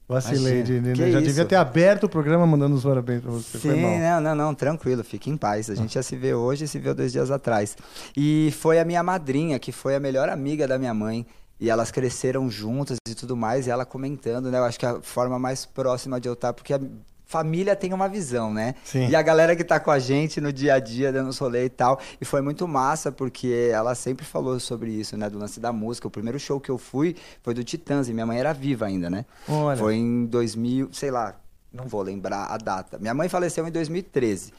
Vacilei. 0.06 0.62
De, 0.62 0.80
Que 0.80 1.10
já 1.10 1.18
isso? 1.18 1.28
devia 1.28 1.44
ter 1.46 1.56
aberto 1.56 2.04
o 2.04 2.08
programa 2.08 2.46
mandando 2.46 2.74
os 2.76 2.84
parabéns 2.84 3.22
pra 3.22 3.30
você. 3.30 3.58
Foi 3.58 3.74
Sim, 3.74 4.00
não, 4.00 4.20
não, 4.20 4.34
não, 4.34 4.54
tranquilo, 4.54 5.02
fique 5.02 5.30
em 5.30 5.36
paz. 5.36 5.70
A 5.70 5.74
gente 5.74 5.94
já 5.94 6.02
se 6.02 6.14
vê 6.14 6.34
hoje 6.34 6.64
e 6.64 6.68
se 6.68 6.78
viu 6.78 6.94
dois 6.94 7.10
dias 7.10 7.30
atrás. 7.30 7.76
E 8.14 8.52
foi 8.58 8.78
a 8.78 8.84
minha 8.84 9.02
madrinha, 9.02 9.58
que 9.58 9.72
foi 9.72 9.94
a 9.94 10.00
melhor 10.00 10.28
amiga 10.28 10.68
da 10.68 10.78
minha 10.78 10.92
mãe. 10.92 11.26
E 11.60 11.70
elas 11.70 11.90
cresceram 11.90 12.50
juntas 12.50 12.98
e 13.08 13.14
tudo 13.14 13.36
mais, 13.36 13.66
e 13.66 13.70
ela 13.70 13.84
comentando, 13.84 14.50
né? 14.50 14.58
Eu 14.58 14.64
acho 14.64 14.78
que 14.78 14.86
a 14.86 15.00
forma 15.00 15.38
mais 15.38 15.64
próxima 15.64 16.20
de 16.20 16.28
eu 16.28 16.34
estar, 16.34 16.52
porque 16.52 16.74
a 16.74 16.80
família 17.26 17.74
tem 17.74 17.92
uma 17.92 18.08
visão, 18.08 18.52
né? 18.52 18.74
Sim. 18.84 19.08
E 19.08 19.16
a 19.16 19.22
galera 19.22 19.56
que 19.56 19.64
tá 19.64 19.80
com 19.80 19.90
a 19.90 19.98
gente 19.98 20.40
no 20.40 20.52
dia 20.52 20.74
a 20.74 20.78
dia, 20.78 21.12
dando 21.12 21.30
os 21.30 21.38
rolê 21.38 21.64
e 21.64 21.68
tal. 21.68 21.98
E 22.20 22.24
foi 22.24 22.40
muito 22.40 22.68
massa, 22.68 23.10
porque 23.10 23.70
ela 23.72 23.94
sempre 23.94 24.24
falou 24.24 24.60
sobre 24.60 24.90
isso, 24.90 25.16
né? 25.16 25.30
Do 25.30 25.38
lance 25.38 25.58
da 25.58 25.72
música. 25.72 26.06
O 26.06 26.10
primeiro 26.10 26.38
show 26.38 26.60
que 26.60 26.70
eu 26.70 26.78
fui 26.78 27.16
foi 27.42 27.54
do 27.54 27.64
Titãs, 27.64 28.08
e 28.08 28.12
minha 28.12 28.26
mãe 28.26 28.38
era 28.38 28.52
viva 28.52 28.86
ainda, 28.86 29.08
né? 29.08 29.24
Olha. 29.48 29.76
Foi 29.76 29.94
em 29.94 30.26
2000, 30.26 30.90
sei 30.92 31.10
lá, 31.10 31.34
não 31.74 31.88
vou 31.88 32.02
lembrar 32.02 32.46
a 32.46 32.56
data. 32.56 32.98
Minha 32.98 33.12
mãe 33.12 33.28
faleceu 33.28 33.66
em 33.66 33.70
2013. 33.70 34.52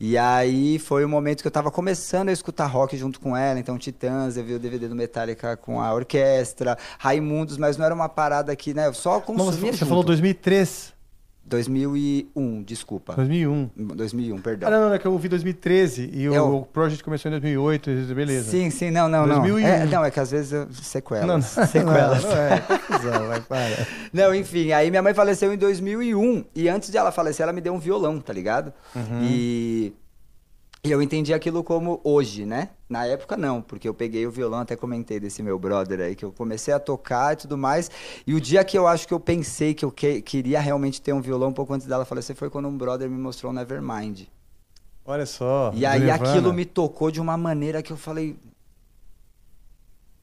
E 0.00 0.16
aí 0.16 0.78
foi 0.78 1.04
o 1.04 1.08
momento 1.08 1.42
que 1.42 1.46
eu 1.46 1.52
tava 1.52 1.70
começando 1.70 2.30
a 2.30 2.32
escutar 2.32 2.66
rock 2.66 2.96
junto 2.96 3.20
com 3.20 3.36
ela. 3.36 3.60
Então, 3.60 3.76
Titãs, 3.76 4.38
eu 4.38 4.44
vi 4.44 4.54
o 4.54 4.58
DVD 4.58 4.88
do 4.88 4.94
Metallica 4.94 5.54
com 5.56 5.80
a 5.80 5.92
orquestra, 5.92 6.78
Raimundos, 6.98 7.58
mas 7.58 7.76
não 7.76 7.84
era 7.84 7.94
uma 7.94 8.08
parada 8.08 8.56
que, 8.56 8.72
né? 8.72 8.86
Eu 8.86 8.94
só 8.94 9.16
Mas 9.16 9.24
consumia 9.26 9.72
você, 9.72 9.78
você 9.78 9.84
falou 9.84 10.02
2003, 10.02 10.91
2001, 11.52 12.62
desculpa. 12.62 13.14
2001. 13.14 13.70
2001, 13.76 14.38
perdão. 14.38 14.68
Ah, 14.68 14.72
não, 14.72 14.88
não, 14.88 14.94
é 14.94 14.98
que 14.98 15.06
eu 15.06 15.12
ouvi 15.12 15.28
2013 15.28 16.10
e 16.12 16.28
o, 16.28 16.34
É 16.34 16.40
o 16.40 16.56
o- 16.58 16.66
Project 16.66 17.02
começou 17.04 17.28
em 17.30 17.32
2008, 17.32 17.90
beleza. 18.14 18.50
Sim, 18.50 18.70
sim, 18.70 18.90
não, 18.90 19.08
não, 19.08 19.26
2001. 19.26 19.60
não. 19.60 19.66
É, 19.68 19.86
não, 19.86 20.04
é 20.04 20.10
que 20.10 20.20
às 20.20 20.30
vezes 20.30 20.52
eu 20.52 20.66
sequelas. 20.72 21.26
Não, 21.26 21.34
não, 21.34 21.42
sequelas. 21.66 22.22
Não, 22.24 22.30
não 22.30 22.36
é, 22.38 22.60
confusão, 22.60 23.28
vai, 23.28 23.40
para. 23.40 23.86
Não, 24.12 24.34
enfim, 24.34 24.72
aí 24.72 24.90
minha 24.90 25.02
mãe 25.02 25.14
faleceu 25.14 25.52
em 25.52 25.56
2001 25.58 26.44
e 26.54 26.68
antes 26.68 26.90
de 26.90 26.96
ela 26.96 27.12
falecer, 27.12 27.44
ela 27.44 27.52
me 27.52 27.60
deu 27.60 27.72
um 27.74 27.78
violão, 27.78 28.20
tá 28.20 28.32
ligado? 28.32 28.72
E, 29.22 29.92
e 30.84 30.90
eu 30.90 31.00
entendi 31.00 31.32
aquilo 31.32 31.62
como 31.62 32.00
hoje, 32.02 32.44
né? 32.44 32.70
Na 32.88 33.06
época 33.06 33.36
não, 33.36 33.62
porque 33.62 33.88
eu 33.88 33.94
peguei 33.94 34.26
o 34.26 34.32
violão, 34.32 34.58
até 34.58 34.74
comentei 34.74 35.20
desse 35.20 35.40
meu 35.40 35.56
brother 35.56 36.00
aí, 36.00 36.16
que 36.16 36.24
eu 36.24 36.32
comecei 36.32 36.74
a 36.74 36.80
tocar 36.80 37.34
e 37.34 37.36
tudo 37.36 37.56
mais. 37.56 37.88
E 38.26 38.34
o 38.34 38.40
dia 38.40 38.64
que 38.64 38.76
eu 38.76 38.88
acho 38.88 39.06
que 39.06 39.14
eu 39.14 39.20
pensei 39.20 39.74
que 39.74 39.84
eu 39.84 39.92
que- 39.92 40.20
queria 40.20 40.60
realmente 40.60 41.00
ter 41.00 41.12
um 41.12 41.20
violão, 41.20 41.50
um 41.50 41.52
pouco 41.52 41.72
antes 41.72 41.86
dela 41.86 42.04
falecer, 42.04 42.34
foi 42.34 42.50
quando 42.50 42.66
um 42.66 42.76
brother 42.76 43.08
me 43.08 43.16
mostrou 43.16 43.52
o 43.52 43.54
Nevermind. 43.54 44.22
Olha 45.04 45.24
só. 45.24 45.70
E 45.72 45.86
aí 45.86 46.00
Nirvana. 46.00 46.30
aquilo 46.30 46.52
me 46.52 46.64
tocou 46.64 47.12
de 47.12 47.20
uma 47.20 47.36
maneira 47.36 47.80
que 47.80 47.92
eu 47.92 47.96
falei. 47.96 48.32
O 48.32 48.36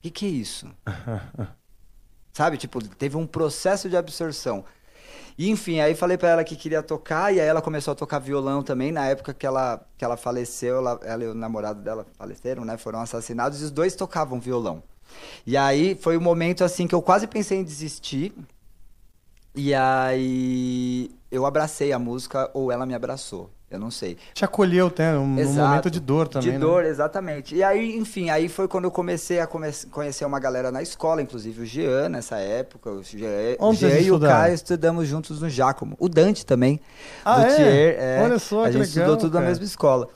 que, 0.01 0.11
que 0.11 0.25
é 0.25 0.29
isso? 0.29 0.67
Sabe? 2.33 2.57
Tipo, 2.57 2.83
teve 2.85 3.15
um 3.15 3.25
processo 3.25 3.89
de 3.89 3.95
absorção. 3.95 4.65
E, 5.39 5.49
enfim, 5.49 5.79
aí 5.79 5.95
falei 5.95 6.17
pra 6.17 6.27
ela 6.27 6.43
que 6.43 6.53
queria 6.53 6.83
tocar, 6.83 7.33
e 7.33 7.39
aí 7.39 7.47
ela 7.47 7.61
começou 7.61 7.93
a 7.93 7.95
tocar 7.95 8.19
violão 8.19 8.61
também. 8.61 8.91
Na 8.91 9.05
época 9.07 9.33
que 9.33 9.45
ela, 9.45 9.79
que 9.97 10.03
ela 10.03 10.17
faleceu, 10.17 10.75
ela, 10.75 10.99
ela 11.01 11.23
e 11.23 11.27
o 11.27 11.33
namorado 11.33 11.81
dela 11.81 12.05
faleceram, 12.17 12.65
né? 12.65 12.75
Foram 12.75 12.99
assassinados, 12.99 13.61
e 13.61 13.63
os 13.63 13.71
dois 13.71 13.95
tocavam 13.95 14.37
violão. 14.37 14.83
E 15.47 15.55
aí 15.55 15.95
foi 15.95 16.17
o 16.17 16.21
momento 16.21 16.61
assim 16.65 16.87
que 16.87 16.93
eu 16.93 17.01
quase 17.01 17.25
pensei 17.25 17.57
em 17.57 17.63
desistir. 17.63 18.33
E 19.55 19.73
aí 19.73 21.09
eu 21.31 21.45
abracei 21.45 21.93
a 21.93 21.99
música, 21.99 22.51
ou 22.53 22.69
ela 22.69 22.85
me 22.85 22.93
abraçou. 22.93 23.49
Eu 23.71 23.77
não 23.79 23.91
sei. 23.91 24.17
Te 24.33 24.43
acolheu, 24.43 24.91
né? 24.97 25.13
Num, 25.13 25.27
num 25.27 25.39
Exato. 25.39 25.67
momento 25.69 25.91
de 25.91 25.99
dor 25.99 26.27
também. 26.27 26.47
De 26.49 26.53
né? 26.53 26.59
dor, 26.59 26.83
exatamente. 26.85 27.55
E 27.55 27.63
aí, 27.63 27.95
enfim, 27.97 28.31
aí 28.31 28.49
foi 28.49 28.67
quando 28.67 28.85
eu 28.85 28.91
comecei 28.91 29.39
a 29.39 29.45
come- 29.45 29.71
conhecer 29.91 30.25
uma 30.25 30.39
galera 30.39 30.71
na 30.71 30.81
escola, 30.81 31.21
inclusive 31.21 31.61
o 31.61 31.65
Jean 31.65 32.09
nessa 32.09 32.37
época. 32.37 32.89
O 32.89 33.03
Jean, 33.03 33.55
Onde 33.59 33.79
Jean 33.81 33.99
e 33.99 34.11
o? 34.11 34.19
Caio 34.19 34.55
estudamos 34.55 35.07
juntos 35.07 35.39
no 35.39 35.47
Giacomo. 35.49 35.95
O 35.99 36.09
Dante 36.09 36.43
também. 36.45 36.79
Ah, 37.23 37.43
é? 37.43 37.47
Luthier, 37.49 38.23
Olha 38.23 38.39
só, 38.39 38.63
A 38.63 38.71
gente 38.71 38.73
legal, 38.75 38.87
estudou 38.87 39.17
tudo 39.17 39.33
cara. 39.33 39.43
na 39.45 39.49
mesma 39.51 39.65
escola. 39.65 40.07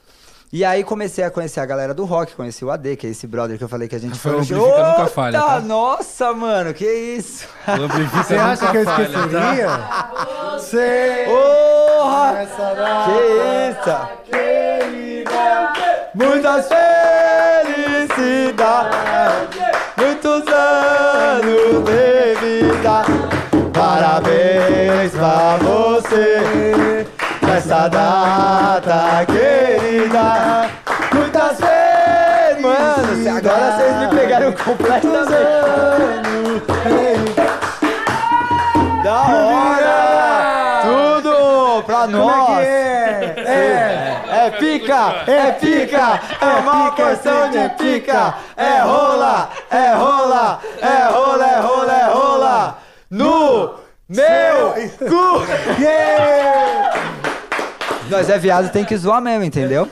E 0.53 0.63
aí 0.63 0.83
comecei 0.83 1.23
a 1.23 1.31
conhecer 1.31 1.61
a 1.61 1.65
galera 1.65 1.95
do 1.95 2.05
rock, 2.05 2.35
conheci 2.35 2.63
o 2.63 2.69
AD, 2.69 2.95
que 2.95 3.07
é 3.07 3.09
esse 3.09 3.25
brother 3.25 3.57
que 3.57 3.63
eu 3.63 3.67
falei 3.67 3.87
que 3.87 3.95
a 3.95 3.99
gente 3.99 4.19
foi. 4.19 4.33
Amplifica 4.33 4.59
nunca 4.59 5.01
Ota, 5.01 5.07
falha, 5.07 5.41
tá? 5.41 5.59
Nossa, 5.59 6.31
mano, 6.31 6.71
que 6.75 6.85
isso? 6.85 7.47
O 7.67 7.87
Você 8.17 8.35
acha 8.35 8.67
nunca 8.67 8.71
que 8.71 8.77
eu 8.77 8.83
esqueceria? 8.83 9.67
tá? 9.67 10.57
Sei! 10.59 11.25
Porra! 11.25 12.45
Que 13.05 13.17
isso? 13.71 13.97
Muitas 16.13 16.67
felicidades, 18.05 18.99
muitos 19.97 20.43
anos 20.53 21.83
de 21.83 22.35
vida. 22.61 23.01
Parabéns 23.73 25.11
pra 25.13 25.57
você 25.57 26.92
nessa 27.53 27.87
data 27.87 29.25
querida. 29.27 30.69
Muitas 31.13 31.57
felicidades. 31.59 32.61
Mano, 32.63 33.37
agora 33.37 33.77
vocês 33.77 33.95
me 33.97 34.07
pegaram 34.19 34.51
completamente. 34.53 35.33
Da 39.03 39.21
hora! 39.21 40.81
Tudo 40.83 41.83
pra 41.83 42.07
nós! 42.07 42.59
é? 42.59 43.35
É, 43.45 44.45
é 44.45 44.51
pica, 44.51 45.23
é 45.27 45.51
pica, 45.51 46.19
é 46.41 46.45
uma 46.59 46.91
porção 46.91 47.51
de 47.51 47.69
pica, 47.75 48.33
é 48.55 48.79
rola, 48.79 49.49
é 49.69 49.93
rola, 49.93 50.59
é 50.81 51.03
rola, 51.11 51.45
é 51.45 51.59
rola, 51.59 51.93
é 51.93 52.05
rola, 52.05 52.77
no 53.11 53.75
meu 54.09 54.73
cu! 55.07 55.43
Nós 58.09 58.29
é 58.29 58.37
viado, 58.37 58.71
tem 58.71 58.83
que 58.85 58.95
zoar 58.97 59.21
mesmo, 59.21 59.43
entendeu? 59.43 59.89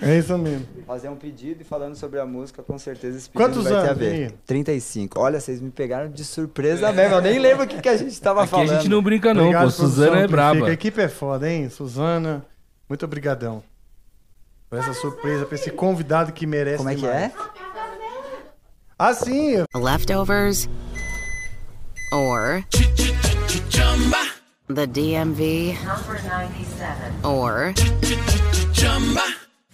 É 0.00 0.16
isso 0.18 0.36
mesmo. 0.38 0.66
Fazer 0.86 1.08
um 1.08 1.16
pedido 1.16 1.60
e 1.60 1.64
falando 1.64 1.94
sobre 1.96 2.18
a 2.18 2.24
música, 2.24 2.62
com 2.62 2.78
certeza 2.78 3.18
esse 3.18 3.28
pedido 3.28 3.44
Quantos 3.54 3.64
vai 3.64 3.72
ter 3.72 3.78
a 3.88 3.90
anos, 3.90 3.98
ver. 3.98 4.10
Vini? 4.28 4.34
35. 4.46 5.20
Olha, 5.20 5.38
vocês 5.40 5.60
me 5.60 5.70
pegaram 5.70 6.10
de 6.10 6.24
surpresa 6.24 6.90
mesmo. 6.92 7.16
Eu 7.16 7.20
nem 7.20 7.38
lembro 7.38 7.64
o 7.64 7.68
que, 7.68 7.80
que 7.80 7.88
a 7.88 7.96
gente 7.96 8.18
tava 8.20 8.42
Aqui 8.42 8.50
falando. 8.50 8.70
a 8.70 8.74
gente 8.76 8.88
não 8.88 9.02
brinca 9.02 9.34
não, 9.34 9.42
Obrigado, 9.42 9.64
pô. 9.64 9.70
Suzana 9.70 10.20
é 10.20 10.26
braba. 10.28 10.66
A 10.68 10.72
equipe 10.72 11.00
é 11.00 11.08
foda, 11.08 11.50
hein? 11.50 11.68
Suzana, 11.68 12.44
muito 12.88 13.04
obrigadão. 13.04 13.62
Por 14.70 14.78
essa 14.78 14.92
surpresa, 14.94 15.44
por 15.44 15.54
esse 15.54 15.70
convidado 15.70 16.32
que 16.32 16.46
merece 16.46 16.78
Como 16.78 16.88
é 16.90 16.94
que 16.94 17.00
demais. 17.00 17.22
é? 17.24 17.32
Ah, 18.98 19.14
sim. 19.14 19.56
Leftovers? 19.74 20.68
Or 22.12 22.64
the 24.68 24.86
DMV? 24.86 25.76
Or 27.24 27.74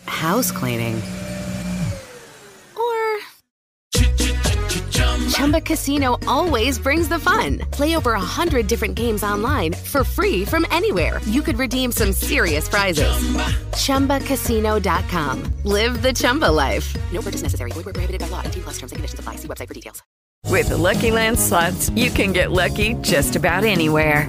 house 0.07 0.51
cleaning? 0.51 0.97
Or 2.77 3.19
Chumba 5.29 5.61
Casino 5.61 6.17
always 6.27 6.79
brings 6.79 7.09
the 7.09 7.19
fun. 7.19 7.59
Play 7.73 7.97
over 7.97 8.13
a 8.15 8.21
hundred 8.21 8.67
different 8.67 8.95
games 8.95 9.23
online 9.23 9.73
for 9.73 10.05
free 10.05 10.45
from 10.45 10.65
anywhere. 10.71 11.21
You 11.27 11.43
could 11.43 11.59
redeem 11.59 11.93
some 11.93 12.13
serious 12.13 12.69
prizes. 12.69 13.15
ChumbaCasino.com. 13.73 15.53
Live 15.65 16.03
the 16.03 16.13
Chumba 16.13 16.51
life. 16.51 16.97
No 17.13 17.21
purchase 17.21 17.43
necessary. 17.43 17.73
Void 17.73 17.85
where 17.85 17.95
prohibited 17.95 18.21
by 18.21 18.29
law. 18.29 18.43
18 18.45 18.63
plus 18.63 18.79
terms 18.79 18.93
and 18.93 18.97
conditions 18.97 19.21
apply. 19.21 19.37
See 19.37 19.49
website 19.49 19.69
for 19.69 19.75
details. 19.75 20.03
With 20.51 20.69
the 20.69 20.77
Lucky 20.77 21.11
Land 21.11 21.39
slots, 21.39 21.91
you 21.91 22.11
can 22.11 22.33
get 22.33 22.53
lucky 22.53 22.95
just 23.03 23.35
about 23.35 23.65
anywhere. 23.65 24.29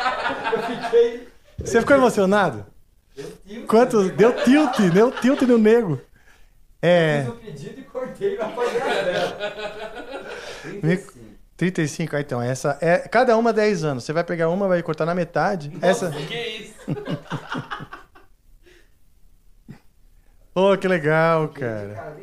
Você 1.63 1.79
ficou 1.79 1.95
emocionado? 1.95 2.65
Quanto? 3.67 4.09
Deu 4.11 4.33
tilt, 4.43 4.79
deu 4.93 5.11
tilt 5.11 5.41
no 5.43 5.57
nego. 5.57 5.99
É. 6.81 7.27
pedido 7.43 7.79
e 7.79 7.83
cortei 7.83 8.37
fazer 8.37 8.81
Me- 10.81 11.03
35, 11.55 12.15
ah, 12.15 12.21
então, 12.21 12.41
essa 12.41 12.77
é. 12.81 12.97
Cada 13.07 13.37
uma 13.37 13.53
10 13.53 13.83
anos. 13.83 14.03
Você 14.03 14.11
vai 14.13 14.23
pegar 14.23 14.49
uma, 14.49 14.67
vai 14.67 14.81
cortar 14.81 15.05
na 15.05 15.13
metade. 15.13 15.71
essa. 15.81 16.09
Que 16.11 16.35
isso? 16.35 16.73
Oh, 20.53 20.77
que 20.77 20.85
legal, 20.85 21.47
cara. 21.47 22.17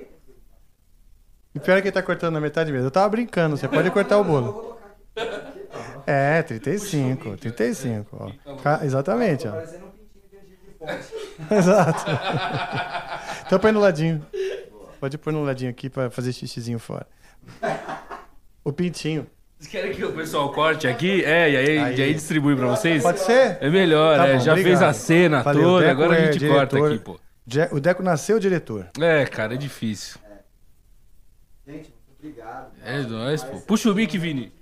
E 1.54 1.58
pior 1.58 1.78
é 1.78 1.80
que 1.80 1.88
ele 1.88 1.92
tá 1.94 2.02
cortando 2.02 2.34
na 2.34 2.40
metade 2.42 2.70
mesmo. 2.70 2.86
Eu 2.86 2.90
tava 2.90 3.08
brincando, 3.08 3.56
você 3.56 3.66
pode 3.66 3.90
cortar 3.90 4.18
o 4.18 4.24
bolo. 4.24 4.78
É, 6.10 6.42
35, 6.42 7.36
35, 7.36 8.32
ó. 8.46 8.56
Ca- 8.56 8.80
Exatamente, 8.82 9.46
ó. 9.46 9.54
Exato. 11.54 12.04
Então 13.46 13.58
põe 13.58 13.72
no 13.72 13.80
ladinho. 13.80 14.24
Pode 15.00 15.18
pôr 15.18 15.32
no 15.32 15.42
ladinho 15.44 15.70
aqui 15.70 15.90
pra 15.90 16.10
fazer 16.10 16.32
xixizinho 16.32 16.78
fora. 16.78 17.06
O 18.64 18.72
pintinho. 18.72 19.26
Vocês 19.58 19.70
querem 19.70 19.92
que 19.92 20.04
o 20.04 20.12
pessoal 20.12 20.52
corte 20.52 20.86
aqui? 20.86 21.24
É, 21.24 21.50
e 21.50 21.56
aí, 21.56 21.78
Aí. 21.78 21.96
e 21.98 22.02
aí 22.02 22.14
distribui 22.14 22.54
pra 22.56 22.66
vocês? 22.68 23.02
Pode 23.02 23.20
ser? 23.20 23.58
É 23.60 23.68
melhor, 23.68 24.16
Tá 24.16 24.28
é. 24.28 24.34
bom, 24.34 24.40
Já 24.40 24.52
obrigado. 24.52 24.78
fez 24.78 24.82
a 24.82 24.92
cena 24.92 25.42
Valeu, 25.42 25.62
toda, 25.62 25.86
Deco 25.86 26.02
agora 26.02 26.16
a 26.16 26.20
é 26.22 26.32
gente 26.32 26.48
corta 26.48 26.76
diretor. 26.76 26.92
aqui, 26.94 27.04
pô. 27.04 27.20
Je- 27.46 27.68
O 27.72 27.80
Deco 27.80 28.02
nasceu 28.02 28.38
diretor. 28.38 28.86
É, 29.00 29.24
cara, 29.26 29.54
é 29.54 29.56
difícil. 29.56 30.18
Gente, 31.66 31.92
muito 32.06 32.18
obrigado. 32.18 32.70
É 32.84 32.98
nóis, 33.02 33.42
pô. 33.42 33.58
Puxa 33.60 33.90
o 33.90 33.94
mic, 33.94 34.16
Vini. 34.16 34.52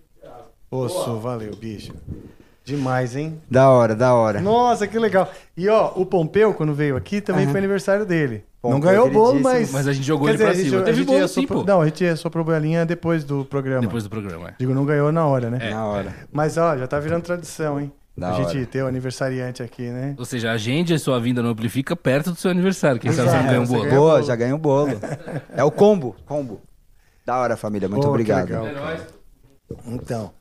Osso, 0.70 1.18
valeu, 1.18 1.54
bicho. 1.56 1.92
Demais, 2.64 3.14
hein? 3.14 3.40
Da 3.48 3.70
hora, 3.70 3.94
da 3.94 4.12
hora. 4.12 4.40
Nossa, 4.40 4.88
que 4.88 4.98
legal. 4.98 5.30
E 5.56 5.68
ó, 5.68 5.92
o 5.94 6.04
Pompeu, 6.04 6.52
quando 6.52 6.74
veio 6.74 6.96
aqui, 6.96 7.20
também 7.20 7.44
Aham. 7.44 7.52
foi 7.52 7.58
aniversário 7.60 8.04
dele. 8.04 8.44
Pompeu, 8.60 8.74
não 8.76 8.80
ganhou 8.80 9.06
o 9.06 9.10
bolo, 9.10 9.38
mas. 9.40 9.70
Mas 9.70 9.86
a 9.86 9.92
gente 9.92 10.04
jogou 10.04 10.26
Quer 10.26 10.34
ele 10.34 10.42
pra 10.42 10.52
dizer, 10.52 10.62
a 10.62 10.64
gente- 10.64 10.72
cima. 10.72 10.82
Teve 10.84 11.04
bolo 11.04 11.24
assoprou- 11.24 11.60
sim, 11.60 11.64
pô. 11.64 11.70
Não, 11.72 11.80
a 11.80 11.84
gente 11.84 12.16
soprou 12.16 12.44
bolinha 12.44 12.84
depois 12.84 13.22
do 13.22 13.44
programa. 13.44 13.82
Depois 13.82 14.02
do 14.02 14.10
programa, 14.10 14.48
é. 14.48 14.54
Digo, 14.58 14.74
não 14.74 14.84
ganhou 14.84 15.12
na 15.12 15.24
hora, 15.24 15.48
né? 15.48 15.70
Na 15.70 15.86
hora. 15.86 16.12
Mas 16.32 16.58
ó, 16.58 16.76
já 16.76 16.88
tá 16.88 16.98
virando 16.98 17.22
tradição, 17.22 17.80
hein? 17.80 17.92
Da 18.18 18.30
a 18.30 18.32
gente 18.32 18.56
hora. 18.56 18.66
ter 18.66 18.82
o 18.82 18.86
aniversariante 18.88 19.62
aqui, 19.62 19.82
né? 19.82 20.16
Ou 20.18 20.24
seja, 20.24 20.50
agende 20.50 20.92
a 20.92 20.98
sua 20.98 21.20
vinda 21.20 21.40
no 21.42 21.50
Amplifica 21.50 21.94
perto 21.94 22.30
do 22.32 22.36
seu 22.36 22.50
aniversário. 22.50 22.98
Quem 22.98 23.12
sabe 23.12 23.28
você 23.28 23.34
não 23.34 23.40
Exato, 23.42 23.48
ganha 23.52 23.60
um 23.60 23.66
você 23.66 23.72
bolo. 23.74 23.84
ganha- 23.84 23.96
Boa, 24.00 24.12
bolo. 24.14 24.24
já 24.26 24.34
ganhou 24.36 24.58
um 24.58 24.60
bolo. 24.60 24.90
É 25.54 25.62
o 25.62 25.70
combo, 25.70 26.16
combo. 26.26 26.60
Da 27.24 27.36
hora, 27.38 27.56
família. 27.56 27.88
Muito 27.88 28.00
Pô, 28.02 28.08
que 28.08 28.08
obrigado. 28.08 28.48
legal, 28.48 28.64
cara. 28.74 29.06
Então. 29.86 30.32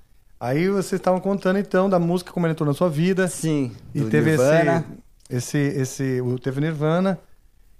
Aí 0.46 0.70
vocês 0.70 1.00
estavam 1.00 1.20
contando 1.20 1.58
então 1.58 1.90
da 1.90 1.98
música 1.98 2.32
como 2.32 2.46
ela 2.46 2.52
entrou 2.54 2.68
na 2.68 2.74
sua 2.76 2.88
vida. 2.88 3.28
Sim, 3.28 3.72
E 3.96 4.04
teve 4.04 4.30
Nirvana. 4.30 4.86
esse, 5.28 5.58
esse, 5.58 5.82
esse, 5.82 6.22
o 6.22 6.38
teve 6.38 6.62
Nirvana. 6.62 7.20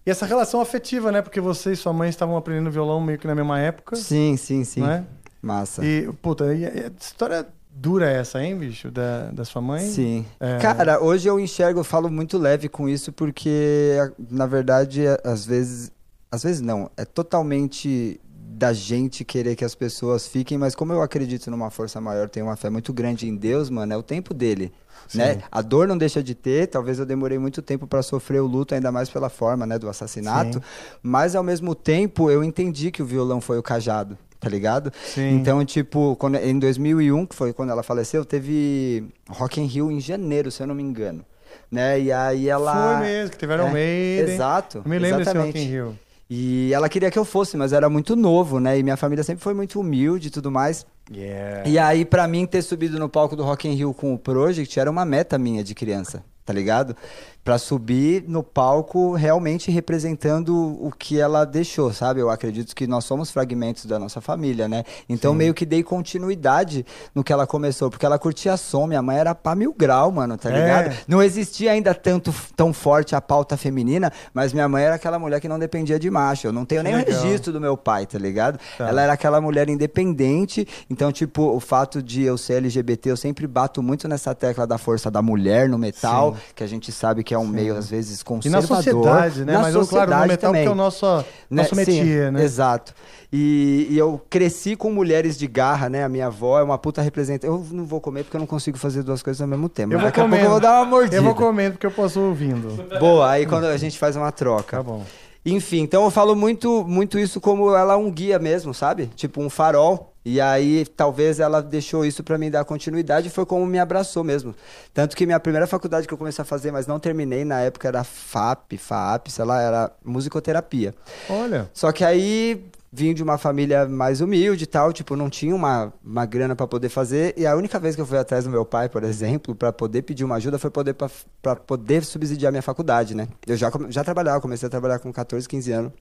E 0.04 0.10
essa 0.10 0.26
relação 0.26 0.60
afetiva, 0.60 1.12
né? 1.12 1.22
Porque 1.22 1.40
você 1.40 1.74
e 1.74 1.76
sua 1.76 1.94
mãe 1.94 2.10
estavam 2.10 2.36
aprendendo 2.36 2.72
violão 2.72 3.00
meio 3.00 3.20
que 3.20 3.28
na 3.28 3.36
mesma 3.36 3.60
época, 3.60 3.96
Sim, 3.96 4.36
sim, 4.36 4.64
sim. 4.64 4.80
não 4.80 4.90
é? 4.90 5.04
Massa. 5.44 5.86
E, 5.86 6.12
puta, 6.24 6.56
e, 6.56 6.66
história 7.00 7.46
dura 7.70 8.10
essa, 8.10 8.44
hein, 8.44 8.58
bicho? 8.58 8.90
Da, 8.90 9.30
da 9.32 9.46
sua 9.46 9.62
mãe? 9.62 9.86
Sim. 9.88 10.26
É. 10.40 10.58
Cara, 10.58 11.00
hoje 11.00 11.28
eu 11.28 11.40
enxergo, 11.40 11.82
eu 11.82 11.84
falo 11.84 12.10
muito 12.10 12.36
leve 12.36 12.68
com 12.68 12.90
isso, 12.90 13.12
porque, 13.12 13.94
na 14.32 14.48
verdade, 14.48 15.04
às 15.24 15.46
vezes. 15.46 15.92
Às 16.32 16.42
vezes 16.42 16.62
não. 16.62 16.90
É 16.98 17.06
totalmente 17.06 18.20
da 18.58 18.72
gente 18.72 19.26
querer 19.26 19.54
que 19.54 19.66
as 19.66 19.76
pessoas 19.76 20.26
fiquem, 20.28 20.58
mas 20.58 20.74
como 20.74 20.94
eu 20.94 21.02
acredito 21.02 21.52
numa 21.52 21.70
força 21.70 22.00
maior, 22.00 22.30
tenho 22.30 22.46
uma 22.46 22.56
fé 22.56 22.70
muito 22.70 22.94
grande 22.94 23.28
em 23.28 23.36
Deus, 23.36 23.70
mano, 23.70 23.92
é 23.94 23.98
o 23.98 24.04
tempo 24.04 24.34
dele. 24.34 24.72
Né? 25.14 25.40
A 25.52 25.62
dor 25.62 25.88
não 25.90 25.98
deixa 25.98 26.24
de 26.24 26.34
ter, 26.34 26.68
talvez 26.68 26.98
eu 26.98 27.06
demorei 27.06 27.38
muito 27.38 27.62
tempo 27.62 27.86
para 27.86 28.02
sofrer 28.02 28.42
o 28.42 28.48
luto, 28.48 28.74
ainda 28.74 28.94
mais 28.94 29.10
pela 29.10 29.30
forma, 29.30 29.66
né, 29.66 29.78
do 29.78 29.90
assassinato, 29.90 30.60
Sim. 30.60 30.64
mas 31.04 31.36
ao 31.36 31.44
mesmo 31.44 31.76
tempo 31.76 32.32
eu 32.32 32.44
entendi 32.44 32.92
que 32.92 33.04
o 33.04 33.06
violão 33.06 33.42
foi 33.42 33.60
o 33.60 33.64
cajado, 33.64 34.18
tá 34.40 34.50
ligado? 34.50 34.92
Sim. 35.04 35.36
Então, 35.36 35.64
tipo, 35.66 36.16
quando, 36.16 36.38
em 36.38 36.58
2001, 36.58 37.26
que 37.26 37.36
foi 37.36 37.52
quando 37.52 37.72
ela 37.72 37.84
faleceu, 37.84 38.24
teve 38.24 39.06
Rock 39.30 39.60
in 39.60 39.66
Rio 39.66 39.92
em 39.92 40.00
janeiro, 40.00 40.50
se 40.50 40.64
eu 40.64 40.68
não 40.68 40.74
me 40.74 40.82
engano. 40.82 41.26
Né? 41.70 42.00
E 42.00 42.12
aí 42.12 42.48
ela... 42.48 43.00
Foi 43.00 43.06
mesmo, 43.06 43.32
que 43.32 43.38
teve 43.38 43.54
Iron 43.54 43.68
É, 43.68 43.74
Maiden. 43.74 44.34
Exato. 44.34 44.78
Eu 44.78 44.90
me 44.90 44.98
lembro 44.98 45.22
exatamente. 45.22 45.54
desse 45.54 45.66
Rock 45.66 45.68
in 45.68 45.72
Rio. 45.72 46.00
E 46.30 46.72
ela 46.74 46.90
queria 46.90 47.12
que 47.12 47.20
eu 47.20 47.26
fosse, 47.26 47.56
mas 47.56 47.72
era 47.72 47.90
muito 47.90 48.16
novo, 48.16 48.60
né? 48.60 48.80
E 48.80 48.84
minha 48.84 48.98
família 48.98 49.24
sempre 49.24 49.44
foi 49.44 49.54
muito 49.54 49.80
humilde 49.80 50.28
e 50.28 50.32
tudo 50.32 50.50
mais. 50.52 50.86
Yeah. 51.12 51.70
E 51.70 51.78
aí, 51.78 52.04
pra 52.04 52.28
mim, 52.28 52.48
ter 52.48 52.64
subido 52.64 52.98
no 52.98 53.08
palco 53.08 53.36
do 53.36 53.44
Rock 53.44 53.68
in 53.68 53.74
Rio 53.74 53.94
com 53.94 54.14
o 54.14 54.18
Project 54.18 54.80
era 54.80 54.90
uma 54.90 55.06
meta 55.06 55.38
minha 55.38 55.64
de 55.64 55.76
criança, 55.76 56.24
tá 56.46 56.54
ligado? 56.54 56.96
Pra 57.44 57.58
subir 57.60 58.24
no 58.28 58.42
palco 58.42 59.14
realmente 59.14 59.70
representando 59.70 60.56
o 60.82 60.92
que 60.92 61.20
ela 61.20 61.46
deixou, 61.46 61.94
sabe? 61.94 62.20
Eu 62.20 62.30
acredito 62.32 62.76
que 62.76 62.88
nós 62.88 63.06
somos 63.06 63.30
fragmentos 63.30 63.86
da 63.86 64.00
nossa 64.00 64.20
família, 64.20 64.68
né? 64.68 64.84
Então 65.08 65.32
meio 65.34 65.54
que 65.54 65.64
dei 65.66 65.84
continuidade 65.84 66.84
no 67.14 67.24
que 67.24 67.32
ela 67.32 67.46
começou, 67.46 67.90
porque 67.92 68.04
ela 68.06 68.18
curtia 68.18 68.58
som, 68.58 68.88
minha 68.88 69.02
mãe 69.02 69.18
era 69.18 69.36
pá 69.36 69.54
mil 69.54 69.74
grau, 69.78 70.12
mano, 70.12 70.38
tá 70.40 70.50
É. 70.50 70.60
ligado? 70.60 70.98
Não 71.08 71.22
existia 71.22 71.72
ainda 71.72 71.94
tanto 71.94 72.34
tão 72.56 72.74
forte 72.74 73.16
a 73.16 73.22
pauta 73.22 73.56
feminina, 73.56 74.12
mas 74.34 74.52
minha 74.52 74.68
mãe 74.68 74.84
era 74.84 74.96
aquela 74.96 75.20
mulher 75.20 75.40
que 75.40 75.48
não 75.48 75.60
dependia 75.60 76.00
de 76.00 76.10
macho. 76.10 76.48
Eu 76.48 76.52
não 76.52 76.66
tenho 76.66 76.82
Que 76.82 76.88
nem 76.90 76.96
legal. 76.98 77.22
registro 77.22 77.54
do 77.54 77.62
meu 77.62 77.78
pai, 77.78 78.08
tá 78.08 78.18
ligado? 78.18 78.60
Tá. 78.76 78.88
Ela 78.90 79.04
era 79.04 79.14
aquela 79.14 79.40
mulher 79.40 79.70
independente, 79.70 80.68
então, 80.90 81.12
tipo, 81.12 81.44
o 81.44 81.60
fato 81.60 82.02
de 82.02 82.24
eu 82.24 82.38
ser 82.38 82.56
LGBT, 82.56 83.12
eu 83.12 83.18
sempre 83.18 83.46
bato 83.48 83.84
muito 83.84 84.08
nessa 84.08 84.34
tecla 84.34 84.66
da 84.66 84.78
força 84.78 85.12
da 85.12 85.22
mulher 85.22 85.70
no 85.70 85.78
metal, 85.78 86.34
Sim. 86.34 86.35
Que 86.56 86.64
a 86.64 86.68
gente 86.68 86.92
sabe 86.92 87.24
que 87.24 87.34
é 87.34 87.38
um 87.38 87.48
meio, 87.48 87.76
às 87.76 87.90
vezes, 87.90 88.20
E 88.20 88.24
na 88.24 88.26
conservador. 88.62 88.76
sociedade, 88.78 89.46
né? 89.46 89.54
Na 89.54 89.62
Mas 89.62 89.76
eu, 89.76 89.86
claro, 89.88 90.12
no 90.12 90.18
sociedade 90.18 90.28
metal, 90.28 90.50
também. 90.50 90.62
porque 90.64 90.70
é 90.70 90.72
o 90.72 90.76
nosso, 90.76 91.06
Né? 91.06 91.24
nosso 91.50 91.70
Sim, 91.70 91.76
métier, 91.76 92.32
né? 92.32 92.44
Exato. 92.44 92.94
E, 93.32 93.88
e 93.90 93.98
eu 93.98 94.22
cresci 94.30 94.76
com 94.76 94.92
mulheres 94.92 95.38
de 95.38 95.48
garra, 95.48 95.90
né? 95.90 96.04
A 96.04 96.10
minha 96.10 96.28
avó 96.28 96.60
é 96.60 96.64
uma 96.64 96.78
puta 96.78 97.02
representante. 97.02 97.48
Eu 97.48 97.66
não 97.72 97.84
vou 97.86 98.00
comer 98.00 98.24
porque 98.24 98.38
eu 98.38 98.40
não 98.40 98.48
consigo 98.48 98.78
fazer 98.78 99.04
duas 99.04 99.22
coisas 99.22 99.42
ao 99.42 99.48
mesmo 99.48 99.68
tempo. 99.68 99.94
Eu 99.94 99.98
mas 99.98 100.04
vou 100.04 100.08
daqui 100.12 100.20
a 100.20 100.24
pouco 100.24 100.32
comendo. 100.36 100.46
eu 100.48 100.52
vou 100.52 100.60
dar 100.62 100.78
uma 100.82 100.86
mordida. 100.86 101.16
Eu 101.18 101.24
vou 101.24 101.36
comendo 101.36 101.72
porque 101.74 101.86
eu 101.86 101.92
posso 101.92 102.20
ouvindo. 102.22 102.70
Boa, 103.00 103.30
aí 103.30 103.46
quando 103.46 103.66
a 103.66 103.76
gente 103.78 104.00
faz 104.00 104.16
uma 104.16 104.32
troca. 104.32 104.78
Tá 104.78 104.84
bom. 104.84 105.04
Enfim, 105.46 105.82
então 105.82 106.04
eu 106.06 106.10
falo 106.10 106.36
muito, 106.36 106.84
muito 106.88 107.20
isso 107.20 107.40
como 107.42 107.76
ela 107.76 107.94
é 107.94 107.96
um 107.98 108.10
guia 108.10 108.40
mesmo, 108.40 108.74
sabe? 108.74 109.08
Tipo 109.16 109.42
um 109.42 109.50
farol 109.50 110.15
E 110.26 110.42
aí, 110.42 110.86
talvez 110.98 111.40
ela 111.40 111.62
deixou 111.62 112.04
isso 112.04 112.24
pra 112.24 112.36
mim 112.38 112.50
dar 112.50 112.66
continuidade 112.66 113.28
e 113.28 113.30
foi 113.30 113.46
como 113.46 113.64
me 113.66 113.78
abraçou 113.78 114.24
mesmo. 114.24 114.56
Tanto 114.92 115.16
que 115.16 115.24
minha 115.26 115.40
primeira 115.40 115.68
faculdade 115.68 116.08
que 116.08 116.14
eu 116.14 116.18
comecei 116.18 116.42
a 116.42 116.46
fazer, 116.46 116.72
mas 116.72 116.88
não 116.88 117.00
terminei 117.00 117.46
na 117.46 117.60
época, 117.62 117.88
era 117.88 118.04
FAP, 118.04 118.74
FAP, 118.78 119.28
sei 119.30 119.46
lá, 119.46 119.62
era 119.62 119.92
musicoterapia. 120.04 120.96
Olha. 121.30 121.70
Só 121.74 121.92
que 121.92 122.04
aí 122.04 122.66
vim 122.92 123.14
de 123.14 123.22
uma 123.22 123.38
família 123.38 123.86
mais 123.86 124.20
humilde 124.22 124.64
e 124.64 124.68
tal, 124.68 124.92
tipo, 124.94 125.16
não 125.18 125.30
tinha 125.30 125.54
uma, 125.54 125.94
uma 126.04 126.26
grana 126.26 126.56
pra 126.56 126.66
poder 126.66 126.90
fazer. 126.90 127.34
E 127.38 127.46
a 127.46 127.56
única 127.56 127.78
vez 127.78 127.94
que 127.94 128.02
eu 128.02 128.06
fui 128.06 128.18
atrás 128.18 128.46
do 128.46 128.50
meu 128.50 128.66
pai, 128.66 128.90
por 128.90 129.04
exemplo, 129.04 129.54
pra 129.54 129.72
poder 129.72 130.02
pedir 130.02 130.24
uma 130.24 130.36
ajuda 130.38 130.58
foi 130.58 130.70
poder 130.72 130.94
pra- 130.94 131.10
pra 131.42 131.56
poder 131.56 132.04
subsidiar 132.06 132.52
minha 132.52 132.62
faculdade, 132.64 133.14
né? 133.14 133.28
Eu 133.46 133.58
já, 133.58 133.70
já 133.90 134.04
trabalhava, 134.04 134.40
comecei 134.42 134.66
a 134.66 134.70
trabalhar 134.70 134.98
com 135.00 135.12
14, 135.14 135.48
15 135.48 135.72
anos. 135.72 135.92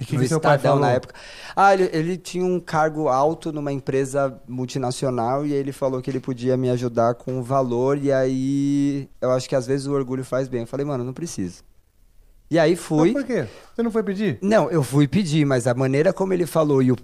E 0.00 0.04
que, 0.04 0.16
no 0.16 0.26
que 0.26 0.34
Estadão 0.34 0.78
na 0.78 0.92
época. 0.92 1.14
Ah, 1.56 1.74
ele, 1.74 1.90
ele 1.92 2.16
tinha 2.16 2.44
um 2.44 2.60
cargo 2.60 3.08
alto 3.08 3.52
numa 3.52 3.72
empresa 3.72 4.40
multinacional 4.46 5.44
e 5.44 5.52
ele 5.52 5.72
falou 5.72 6.00
que 6.00 6.08
ele 6.08 6.20
podia 6.20 6.56
me 6.56 6.70
ajudar 6.70 7.14
com 7.14 7.38
o 7.38 7.42
valor. 7.42 7.98
E 7.98 8.12
aí 8.12 9.08
eu 9.20 9.32
acho 9.32 9.48
que 9.48 9.56
às 9.56 9.66
vezes 9.66 9.86
o 9.86 9.92
orgulho 9.92 10.24
faz 10.24 10.46
bem. 10.46 10.60
Eu 10.60 10.66
falei, 10.66 10.86
mano, 10.86 11.02
não 11.02 11.12
preciso. 11.12 11.64
E 12.50 12.58
aí 12.58 12.76
fui. 12.76 13.12
Mas 13.12 13.24
por 13.24 13.26
quê? 13.26 13.46
Você 13.74 13.82
não 13.82 13.90
foi 13.90 14.02
pedir? 14.02 14.38
Não, 14.40 14.70
eu 14.70 14.82
fui 14.82 15.06
pedir, 15.08 15.44
mas 15.44 15.66
a 15.66 15.74
maneira 15.74 16.12
como 16.12 16.32
ele 16.32 16.46
falou 16.46 16.82
e 16.82 16.92
o, 16.92 16.96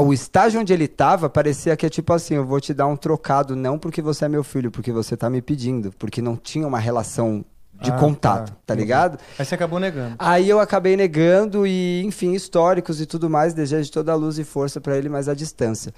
o 0.00 0.12
estágio 0.12 0.60
onde 0.60 0.72
ele 0.72 0.88
tava, 0.88 1.28
parecia 1.28 1.76
que 1.76 1.86
é 1.86 1.88
tipo 1.88 2.12
assim, 2.12 2.34
eu 2.34 2.44
vou 2.44 2.60
te 2.60 2.74
dar 2.74 2.86
um 2.86 2.96
trocado, 2.96 3.54
não 3.54 3.78
porque 3.78 4.02
você 4.02 4.24
é 4.24 4.28
meu 4.28 4.42
filho, 4.42 4.70
porque 4.70 4.90
você 4.90 5.16
tá 5.16 5.30
me 5.30 5.40
pedindo, 5.40 5.92
porque 5.98 6.20
não 6.20 6.36
tinha 6.36 6.66
uma 6.66 6.78
relação 6.78 7.44
de 7.84 7.92
Ah, 7.92 7.98
contato, 7.98 8.50
tá. 8.50 8.56
tá, 8.66 8.74
ligado? 8.74 9.18
Aí 9.38 9.44
você 9.44 9.54
acabou 9.54 9.78
negando. 9.78 10.16
Aí 10.18 10.48
eu 10.48 10.58
acabei 10.58 10.96
negando 10.96 11.66
e, 11.66 12.02
enfim, 12.04 12.32
históricos 12.32 13.00
e 13.00 13.06
tudo 13.06 13.30
mais, 13.30 13.54
desejo 13.54 13.90
toda 13.92 14.12
a 14.12 14.14
luz 14.14 14.38
e 14.38 14.44
força 14.44 14.80
pra 14.80 14.96
ele, 14.96 15.08
mas 15.08 15.28
à 15.28 15.34
distância. 15.34 15.92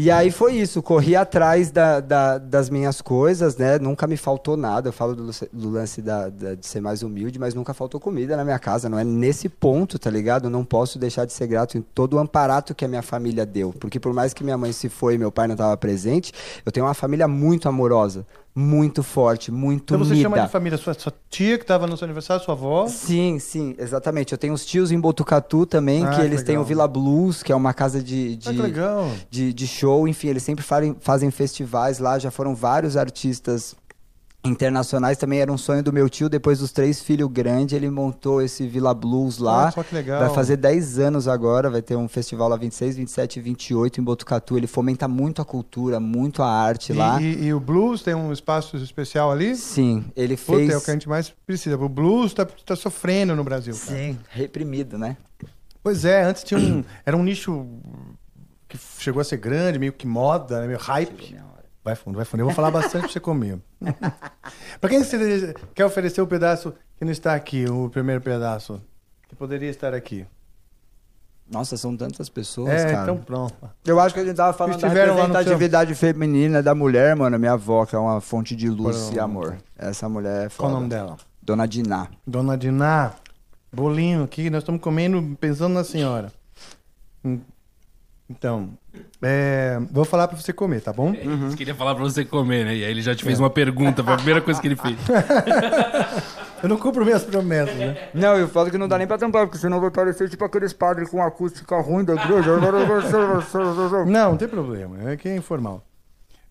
E 0.00 0.12
aí 0.12 0.30
foi 0.30 0.54
isso, 0.54 0.80
corri 0.80 1.16
atrás 1.16 1.72
da- 1.72 1.98
da- 1.98 2.38
das 2.38 2.70
minhas 2.70 3.00
coisas, 3.00 3.56
né? 3.56 3.80
Nunca 3.80 4.06
me 4.06 4.16
faltou 4.16 4.56
nada. 4.56 4.90
Eu 4.90 4.92
falo 4.92 5.12
do, 5.16 5.24
lance- 5.24 5.48
do 5.52 5.70
lance 5.70 6.00
da- 6.00 6.28
de 6.28 6.64
ser 6.64 6.80
mais 6.80 7.02
humilde, 7.02 7.36
mas 7.36 7.52
nunca 7.52 7.74
faltou 7.74 7.98
comida 7.98 8.36
na 8.36 8.44
minha 8.44 8.60
casa. 8.60 8.88
Não 8.88 8.96
é 8.96 9.02
nesse 9.02 9.48
ponto, 9.48 9.98
tá 9.98 10.08
ligado? 10.08 10.44
Eu 10.44 10.50
não 10.50 10.64
posso 10.64 11.00
deixar 11.00 11.24
de 11.24 11.32
ser 11.32 11.48
grato 11.48 11.76
em 11.76 11.82
todo 11.82 12.14
o 12.14 12.18
amparato 12.20 12.76
que 12.76 12.84
a 12.84 12.88
minha 12.88 13.02
família 13.02 13.44
deu. 13.44 13.74
Porque 13.80 13.98
por 13.98 14.12
mais 14.14 14.32
que 14.32 14.44
minha 14.44 14.56
mãe 14.56 14.70
se 14.72 14.88
foi 14.88 15.14
e 15.14 15.18
meu 15.18 15.32
pai 15.32 15.48
não 15.48 15.54
estava 15.54 15.76
presente, 15.76 16.32
eu 16.64 16.70
tenho 16.70 16.86
uma 16.86 16.94
família 16.94 17.26
muito 17.26 17.68
amorosa, 17.68 18.24
muito 18.54 19.02
forte, 19.02 19.50
muito 19.52 19.94
Então 19.94 19.98
você 20.04 20.12
unida. 20.12 20.28
chama 20.30 20.40
de 20.46 20.48
família 20.52 20.78
sua, 20.78 20.94
sua 20.94 21.12
tia 21.30 21.56
que 21.58 21.64
estava 21.64 21.86
no 21.86 21.96
seu 21.96 22.04
aniversário, 22.06 22.44
sua 22.44 22.54
avó. 22.54 22.86
Sim, 22.88 23.38
sim, 23.38 23.74
exatamente. 23.78 24.32
Eu 24.32 24.38
tenho 24.38 24.52
uns 24.52 24.64
tios 24.64 24.90
em 24.90 24.98
Botucatu 24.98 25.64
também, 25.66 26.04
Ah, 26.04 26.10
que 26.10 26.16
que 26.16 26.22
eles 26.22 26.42
têm 26.42 26.56
o. 26.58 26.64
Vila 26.64 26.86
Blues, 26.88 27.42
que 27.42 27.52
é 27.52 27.56
uma 27.56 27.72
casa 27.72 28.02
de, 28.02 28.36
de, 28.36 28.48
Ah, 28.48 28.52
que 28.52 28.62
legal. 28.62 29.10
de, 29.30 29.52
de 29.52 29.66
show. 29.66 29.87
Enfim, 30.08 30.28
eles 30.28 30.42
sempre 30.42 30.64
fazem, 30.64 30.96
fazem 31.00 31.30
festivais 31.30 31.98
lá. 31.98 32.18
Já 32.18 32.30
foram 32.30 32.54
vários 32.54 32.96
artistas 32.96 33.74
internacionais. 34.44 35.18
Também 35.18 35.40
era 35.40 35.52
um 35.52 35.58
sonho 35.58 35.82
do 35.82 35.92
meu 35.92 36.08
tio. 36.08 36.28
Depois 36.28 36.58
dos 36.60 36.70
três 36.72 37.00
filhos 37.00 37.28
grandes, 37.30 37.74
ele 37.74 37.90
montou 37.90 38.40
esse 38.40 38.66
Vila 38.66 38.94
Blues 38.94 39.38
lá. 39.38 39.68
Ah, 39.76 39.84
que 39.84 39.94
legal. 39.94 40.20
Vai 40.20 40.30
fazer 40.34 40.56
10 40.56 40.98
anos 40.98 41.26
agora. 41.28 41.68
Vai 41.68 41.82
ter 41.82 41.96
um 41.96 42.08
festival 42.08 42.48
lá 42.48 42.56
26, 42.56 42.96
27 42.96 43.38
e 43.38 43.42
28 43.42 44.00
em 44.00 44.04
Botucatu. 44.04 44.56
Ele 44.56 44.66
fomenta 44.66 45.08
muito 45.08 45.42
a 45.42 45.44
cultura, 45.44 45.98
muito 46.00 46.42
a 46.42 46.48
arte 46.50 46.92
E, 46.92 46.94
lá. 46.96 47.20
e- 47.20 47.46
e 47.46 47.52
o 47.54 47.60
blues 47.60 48.02
tem 48.02 48.14
um 48.14 48.32
espaço 48.32 48.76
especial 48.76 49.30
ali? 49.30 49.56
Sim, 49.56 50.04
ele 50.16 50.36
Puta, 50.36 50.58
fez. 50.58 50.70
é 50.70 50.76
o 50.76 50.80
que 50.80 50.90
a 50.90 50.94
gente 50.94 51.08
mais 51.08 51.32
precisa. 51.46 51.76
O 51.76 51.88
blues 51.88 52.32
tá, 52.32 52.46
tá 52.46 52.76
sofrendo 52.76 53.34
no 53.34 53.44
Brasil. 53.44 53.74
cara. 53.74 53.98
Sim, 53.98 54.18
reprimido, 54.30 54.96
né? 54.96 55.16
Pois 55.82 56.04
é, 56.04 56.22
antes 56.24 56.42
tinha 56.42 56.58
um. 56.58 56.84
Era 57.06 57.16
um 57.16 57.22
nicho 57.22 57.66
que 58.68 58.78
chegou 58.98 59.20
a 59.20 59.24
ser 59.24 59.38
grande, 59.38 59.78
meio 59.78 59.92
que 59.92 60.06
moda, 60.06 60.60
né, 60.60 60.66
meio 60.66 60.78
hype. 60.78 61.36
Vai 61.82 61.94
fundo, 61.94 62.16
vai 62.16 62.24
fundo. 62.24 62.40
Eu 62.40 62.46
vou 62.46 62.54
falar 62.54 62.70
bastante 62.70 63.02
pra 63.02 63.12
você 63.12 63.20
comer. 63.20 63.58
pra 64.80 64.90
quem 64.90 65.02
você 65.02 65.54
quer 65.74 65.86
oferecer 65.86 66.20
o 66.20 66.26
pedaço 66.26 66.74
que 66.98 67.04
não 67.04 67.12
está 67.12 67.34
aqui, 67.34 67.64
o 67.68 67.88
primeiro 67.88 68.20
pedaço, 68.20 68.80
que 69.26 69.34
poderia 69.34 69.70
estar 69.70 69.94
aqui? 69.94 70.26
Nossa, 71.50 71.78
são 71.78 71.96
tantas 71.96 72.28
pessoas, 72.28 72.68
é, 72.68 72.92
cara. 72.92 73.02
então 73.04 73.16
pronto. 73.16 73.54
Eu 73.86 73.98
acho 73.98 74.14
que 74.14 74.20
a 74.20 74.24
gente 74.24 74.36
tava 74.36 74.52
falando 74.52 74.78
da 74.78 74.88
representatividade 74.88 75.94
feminina 75.94 76.62
da 76.62 76.74
mulher, 76.74 77.16
mano. 77.16 77.38
Minha 77.38 77.52
avó, 77.52 77.86
que 77.86 77.96
é 77.96 77.98
uma 77.98 78.20
fonte 78.20 78.54
de 78.54 78.68
luz 78.68 79.10
e 79.14 79.18
amor. 79.18 79.56
Essa 79.76 80.08
mulher 80.10 80.46
é 80.46 80.48
foda. 80.50 80.68
Qual 80.68 80.70
o 80.70 80.74
nome 80.74 80.90
dela? 80.90 81.16
Dona 81.40 81.66
Diná. 81.66 82.08
Dona 82.26 82.58
Diná, 82.58 83.14
bolinho 83.72 84.24
aqui, 84.24 84.50
nós 84.50 84.62
estamos 84.62 84.82
comendo 84.82 85.36
pensando 85.40 85.72
na 85.72 85.84
senhora. 85.84 86.30
Então, 88.30 88.70
é, 89.22 89.78
vou 89.90 90.04
falar 90.04 90.28
pra 90.28 90.36
você 90.36 90.52
comer, 90.52 90.82
tá 90.82 90.92
bom? 90.92 91.14
Você 91.14 91.56
queria 91.56 91.74
falar 91.74 91.94
pra 91.94 92.04
você 92.04 92.24
comer, 92.24 92.64
né? 92.64 92.76
E 92.76 92.84
aí 92.84 92.90
ele 92.90 93.00
já 93.00 93.14
te 93.14 93.24
fez 93.24 93.40
uma 93.40 93.48
pergunta, 93.48 94.04
foi 94.04 94.12
a 94.12 94.16
primeira 94.16 94.40
coisa 94.42 94.60
que 94.60 94.68
ele 94.68 94.76
fez. 94.76 94.98
Eu 96.62 96.68
não 96.68 96.76
cumpro 96.76 97.04
minhas 97.04 97.22
promessas, 97.22 97.76
né? 97.76 98.08
Não, 98.12 98.36
eu 98.36 98.48
falo 98.48 98.68
que 98.68 98.76
não 98.76 98.88
dá 98.88 98.98
nem 98.98 99.06
pra 99.06 99.16
tampar, 99.16 99.46
porque 99.46 99.58
senão 99.58 99.80
vai 99.80 99.92
parecer 99.92 100.28
tipo 100.28 100.44
aqueles 100.44 100.72
padres 100.72 101.08
com 101.08 101.22
acústica 101.22 101.80
ruim 101.80 102.04
da 102.04 102.14
igreja. 102.14 102.56
Não, 104.06 104.30
não 104.32 104.36
tem 104.36 104.48
problema, 104.48 105.08
é 105.08 105.16
que 105.16 105.28
é 105.28 105.36
informal. 105.36 105.84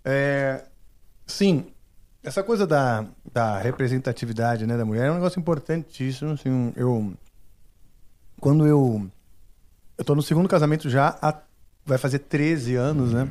É, 0.05 0.63
sim, 1.25 1.65
essa 2.23 2.41
coisa 2.41 2.65
da, 2.65 3.05
da 3.33 3.57
representatividade 3.57 4.65
né, 4.65 4.77
da 4.77 4.85
mulher 4.85 5.07
é 5.07 5.11
um 5.11 5.15
negócio 5.15 5.39
importantíssimo. 5.39 6.31
Assim, 6.31 6.73
eu, 6.75 7.13
quando 8.39 8.65
eu. 8.65 9.05
Eu 9.97 10.05
tô 10.05 10.15
no 10.15 10.21
segundo 10.21 10.47
casamento 10.47 10.89
já, 10.89 11.17
há, 11.21 11.33
vai 11.87 11.97
fazer 11.97 12.19
13 12.19 12.75
anos, 12.75 13.13
né? 13.13 13.27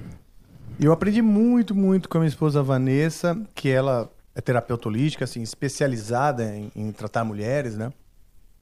E 0.81 0.85
eu 0.85 0.93
aprendi 0.93 1.23
muito, 1.23 1.75
muito 1.75 2.09
com 2.09 2.19
a 2.19 2.21
minha 2.21 2.29
esposa 2.29 2.63
Vanessa, 2.63 3.39
que 3.55 3.69
ela 3.69 4.11
é 4.35 4.41
terapeuta 4.41 4.89
holística, 4.89 5.25
assim, 5.25 5.41
especializada 5.43 6.45
em, 6.55 6.71
em 6.75 6.91
tratar 6.93 7.23
mulheres, 7.25 7.77
né? 7.77 7.93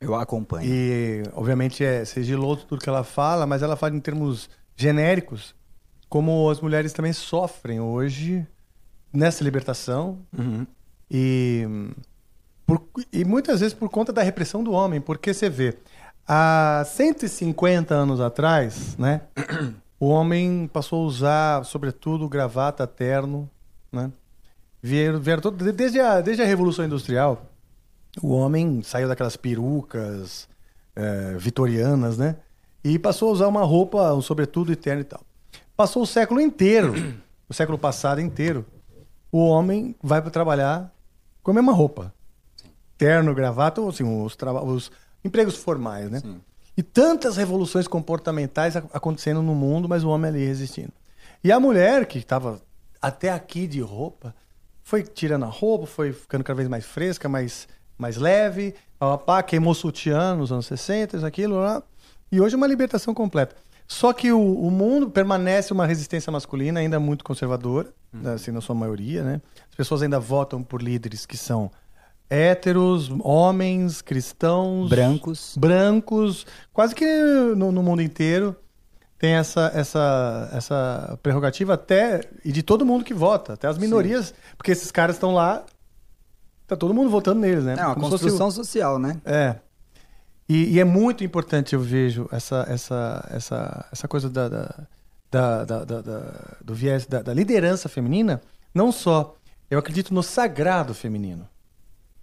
Eu 0.01 0.15
acompanho. 0.15 0.69
E, 0.69 1.23
obviamente, 1.33 1.83
é 1.85 2.05
sigiloso 2.05 2.67
tudo 2.67 2.83
que 2.83 2.89
ela 2.89 3.03
fala, 3.05 3.47
mas 3.47 3.63
ela 3.63 3.75
fala 3.77 3.95
em 3.97 4.01
termos 4.01 4.51
genéricos, 4.77 5.55
como 6.09 6.49
as 6.51 6.61
mulheres 6.61 6.93
também 6.93 7.13
sofrem 7.13 7.81
hoje 7.81 8.47
nessa 9.13 9.43
libertação. 9.43 10.19
E, 11.11 11.67
por- 12.67 12.83
e 13.13 13.25
muitas 13.25 13.61
vezes 13.61 13.75
por 13.75 13.89
conta 13.89 14.13
da 14.13 14.23
repressão 14.23 14.63
do 14.63 14.73
homem, 14.73 15.01
porque 15.01 15.33
você 15.33 15.49
vê, 15.49 15.77
há 16.27 16.85
150 16.87 17.95
anos 17.95 18.21
atrás, 18.21 18.97
né? 18.99 19.23
O 19.99 20.09
homem 20.09 20.69
passou 20.73 21.03
a 21.03 21.07
usar, 21.07 21.65
sobretudo, 21.65 22.29
gravata, 22.29 22.87
terno, 22.87 23.49
né? 23.93 24.11
Vieram, 24.83 25.21
vieram 25.21 25.41
todo, 25.41 25.73
desde, 25.73 25.99
a, 26.01 26.21
desde 26.21 26.43
a 26.43 26.47
Revolução 26.47 26.85
Industrial, 26.85 27.47
o 28.23 28.33
homem 28.33 28.83
saiu 28.83 29.09
daquelas 29.09 29.37
perucas 29.37 30.49
eh, 30.95 31.37
vitorianas, 31.39 32.19
né? 32.19 32.37
E 32.83 32.99
passou 32.99 33.31
a 33.31 33.33
usar 33.33 33.49
uma 33.49 33.63
roupa, 33.63 34.13
um 34.13 34.21
sobretudo 34.21 34.73
e 34.73 34.77
terno 34.77 35.01
e 35.01 35.05
tal. 35.05 35.23
Passou 35.77 36.03
o 36.03 36.07
século 36.07 36.41
inteiro, 36.41 36.95
o 37.49 37.55
século 37.55 37.79
passado 37.79 38.21
inteiro, 38.21 38.67
o 39.33 39.45
homem 39.47 39.97
vai 40.03 40.21
para 40.21 40.31
trabalhar 40.31 40.93
com 41.43 41.51
a 41.51 41.55
mesma 41.55 41.73
roupa. 41.73 42.13
Terno, 42.97 43.35
gravata, 43.35 43.81
ou 43.81 43.89
assim, 43.89 44.05
os, 44.05 44.37
os 44.67 44.93
empregos 45.25 45.57
formais, 45.57 46.11
né? 46.11 46.23
E 46.77 46.83
tantas 46.83 47.37
revoluções 47.37 47.87
comportamentais 47.87 48.77
ac- 48.77 48.89
acontecendo 48.93 49.43
no 49.43 49.55
mundo, 49.55 49.89
mas 49.89 50.03
o 50.05 50.09
homem 50.09 50.31
ali 50.31 50.45
resistindo. 50.47 50.93
E 51.43 51.53
a 51.53 51.61
mulher, 51.61 52.07
que 52.07 52.19
estava 52.19 52.61
até 53.01 53.31
aqui 53.31 53.67
de 53.67 53.81
roupa, 53.81 54.35
foi 54.83 55.03
tirando 55.03 55.45
a 55.45 55.49
roupa, 55.49 55.87
foi 55.87 56.13
ficando 56.13 56.43
cada 56.43 56.57
vez 56.57 56.69
mais 56.69 56.85
fresca, 56.85 57.29
mais, 57.29 57.69
mais 57.97 58.17
leve, 58.17 58.75
pá, 59.27 59.43
queimou 59.43 59.75
sutiã 59.75 60.35
nos 60.35 60.51
anos 60.51 60.67
60, 60.67 61.17
isso, 61.19 61.27
aquilo, 61.27 61.57
lá. 61.57 61.83
e 62.33 62.41
hoje 62.41 62.55
é 62.55 62.57
uma 62.57 62.67
libertação 62.67 63.15
completa. 63.15 63.55
Só 63.87 64.13
que 64.15 64.33
o, 64.33 64.41
o 64.41 64.71
mundo 64.71 65.11
permanece 65.11 65.73
uma 65.73 65.87
resistência 65.87 66.33
masculina 66.33 66.81
ainda 66.81 66.99
muito 66.99 67.23
conservadora, 67.23 67.93
assim, 68.35 68.51
na 68.51 68.61
sua 68.63 68.75
maioria, 68.75 69.23
né? 69.23 69.41
As 69.69 69.75
pessoas 69.77 70.03
ainda 70.03 70.19
votam 70.19 70.63
por 70.63 70.81
líderes 70.83 71.27
que 71.27 71.37
são 71.37 71.71
héteros, 72.29 73.11
homens, 73.21 74.01
cristãos, 74.03 74.89
Brancos. 74.89 75.55
brancos, 75.59 76.47
quase 76.73 76.95
que 76.95 77.05
no, 77.57 77.71
no 77.71 77.83
mundo 77.83 78.03
inteiro 78.03 78.57
tem 79.19 79.35
essa, 79.35 79.71
essa, 79.75 80.51
essa 80.53 81.19
prerrogativa 81.23 81.75
até 81.75 82.21
e 82.45 82.51
de 82.53 82.63
todo 82.63 82.85
mundo 82.85 83.05
que 83.05 83.15
vota, 83.15 83.53
até 83.55 83.67
as 83.69 83.79
minorias, 83.79 84.35
porque 84.57 84.73
esses 84.73 84.91
caras 84.91 85.17
estão 85.17 85.33
lá, 85.33 85.65
tá 86.67 86.77
todo 86.77 86.93
mundo 86.93 87.09
votando 87.11 87.41
neles, 87.41 87.65
né? 87.65 87.77
É 87.79 87.85
uma 87.87 87.95
Como 87.95 88.09
fosse 88.11 88.25
construção 88.25 88.51
social, 88.51 88.99
né? 88.99 89.21
é. 89.25 89.57
E, 90.47 90.75
e 90.75 90.81
é 90.81 90.85
muito 90.85 91.25
importante, 91.25 91.75
eu 91.75 91.81
vejo, 91.81 92.29
essa, 92.31 92.67
essa, 92.69 93.27
essa, 93.31 93.87
essa 93.91 94.07
coisa 94.07 94.29
da, 94.29 94.47
da, 94.49 95.65
da, 95.65 95.85
da- 95.85 96.57
do 96.63 96.75
viés 96.75 97.07
da 97.07 97.33
liderança 97.33 97.89
feminina. 97.89 98.43
Não 98.75 98.93
só, 98.93 99.37
eu 99.71 99.79
acredito 99.79 100.13
no 100.13 100.23
sagrado 100.23 100.93
feminino. 100.93 101.49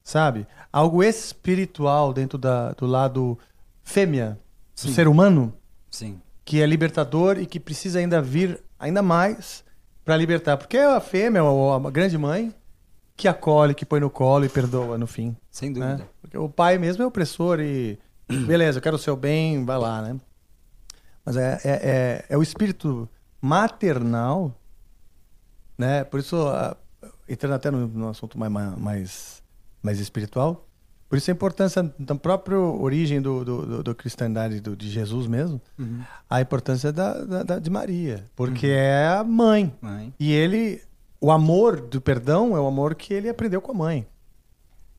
Sabe? 0.03 0.47
Algo 0.71 1.03
espiritual 1.03 2.13
dentro 2.13 2.37
da, 2.37 2.71
do 2.73 2.85
lado 2.85 3.37
fêmea 3.83 4.39
do 4.75 4.81
Sim. 4.81 4.93
ser 4.93 5.07
humano 5.07 5.53
Sim. 5.89 6.19
que 6.43 6.61
é 6.61 6.65
libertador 6.65 7.37
e 7.37 7.45
que 7.45 7.59
precisa 7.59 7.99
ainda 7.99 8.21
vir 8.21 8.59
ainda 8.79 9.01
mais 9.01 9.63
para 10.03 10.17
libertar. 10.17 10.57
Porque 10.57 10.77
é 10.77 10.85
a 10.85 10.99
fêmea, 10.99 11.43
ou 11.43 11.73
a 11.87 11.91
grande 11.91 12.17
mãe, 12.17 12.53
que 13.15 13.27
acolhe, 13.27 13.75
que 13.75 13.85
põe 13.85 13.99
no 13.99 14.09
colo 14.09 14.45
e 14.45 14.49
perdoa 14.49 14.97
no 14.97 15.05
fim. 15.05 15.35
Sem 15.51 15.69
né? 15.69 15.91
dúvida. 15.91 16.09
Porque 16.21 16.37
o 16.37 16.49
pai 16.49 16.77
mesmo 16.77 17.03
é 17.03 17.05
opressor 17.05 17.59
e 17.59 17.99
beleza, 18.47 18.79
eu 18.79 18.81
quero 18.81 18.95
o 18.95 18.99
seu 18.99 19.15
bem, 19.15 19.63
vai 19.63 19.77
lá, 19.77 20.01
né? 20.01 20.19
Mas 21.23 21.37
é, 21.37 21.59
é, 21.63 21.69
é, 21.71 22.25
é 22.29 22.37
o 22.37 22.41
espírito 22.41 23.07
maternal, 23.39 24.55
né? 25.77 26.03
Por 26.03 26.19
isso, 26.19 26.35
a- 26.47 26.75
entrando 27.29 27.53
até 27.53 27.69
no, 27.69 27.87
no 27.87 28.09
assunto 28.09 28.39
mais, 28.39 28.51
mais, 28.77 29.40
mais 29.81 29.99
espiritual, 29.99 30.67
por 31.09 31.17
isso 31.17 31.29
a 31.29 31.33
importância 31.33 31.93
da 31.99 32.15
própria 32.15 32.57
origem 32.57 33.21
do, 33.21 33.43
do, 33.43 33.65
do, 33.65 33.83
do 33.83 33.95
cristandade 33.95 34.61
do, 34.61 34.75
de 34.75 34.89
Jesus 34.89 35.27
mesmo, 35.27 35.59
a 36.29 36.39
importância 36.39 36.91
da, 36.91 37.23
da, 37.25 37.43
da- 37.43 37.59
de 37.59 37.69
Maria, 37.69 38.23
porque 38.35 38.67
é 38.67 39.07
a 39.07 39.23
mãe. 39.23 39.73
Mãe. 39.81 40.13
E 40.19 40.31
ele, 40.31 40.81
o 41.19 41.31
amor 41.31 41.81
do 41.81 41.99
perdão 41.99 42.55
é 42.55 42.59
o 42.61 42.65
amor 42.67 42.95
que 42.95 43.13
ele 43.13 43.27
aprendeu 43.27 43.59
com 43.61 43.71
a 43.71 43.75
mãe. 43.75 44.07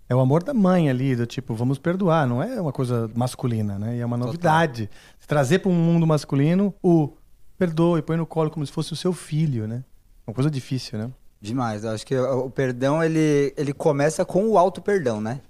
É 0.09 0.14
o 0.14 0.20
amor 0.20 0.43
da 0.43 0.53
mãe 0.53 0.91
ali, 0.91 1.16
do 1.16 1.24
tipo, 1.26 1.55
vamos 1.55 1.78
perdoar, 1.78 2.26
não 2.26 2.43
é 2.43 2.61
uma 2.61 2.72
coisa 2.72 3.11
masculina, 3.14 3.78
né? 3.78 3.97
E 3.97 4.01
é 4.01 4.05
uma 4.05 4.18
novidade. 4.18 4.91
Trazer 5.26 5.61
para 5.61 5.70
um 5.70 5.74
mundo 5.74 6.07
masculino 6.07 6.74
o 6.83 7.14
perdoa 7.57 7.99
e 7.99 8.03
põe 8.03 8.18
no 8.18 8.26
colo 8.26 8.51
como 8.51 8.66
se 8.66 8.72
fosse 8.72 8.93
o 8.93 8.97
seu 8.97 9.14
filho, 9.14 9.66
né? 9.66 9.83
Uma 10.26 10.35
coisa 10.35 10.51
difícil, 10.51 10.99
né? 10.99 11.11
Demais. 11.43 11.82
Eu 11.82 11.90
acho 11.90 12.07
que 12.07 12.14
o 12.16 12.47
o 12.47 12.51
perdão, 12.51 13.03
ele, 13.03 13.53
ele 13.57 13.72
começa 13.72 14.24
com 14.24 14.49
o 14.49 14.57
auto-perdão, 14.57 15.20
né? 15.20 15.40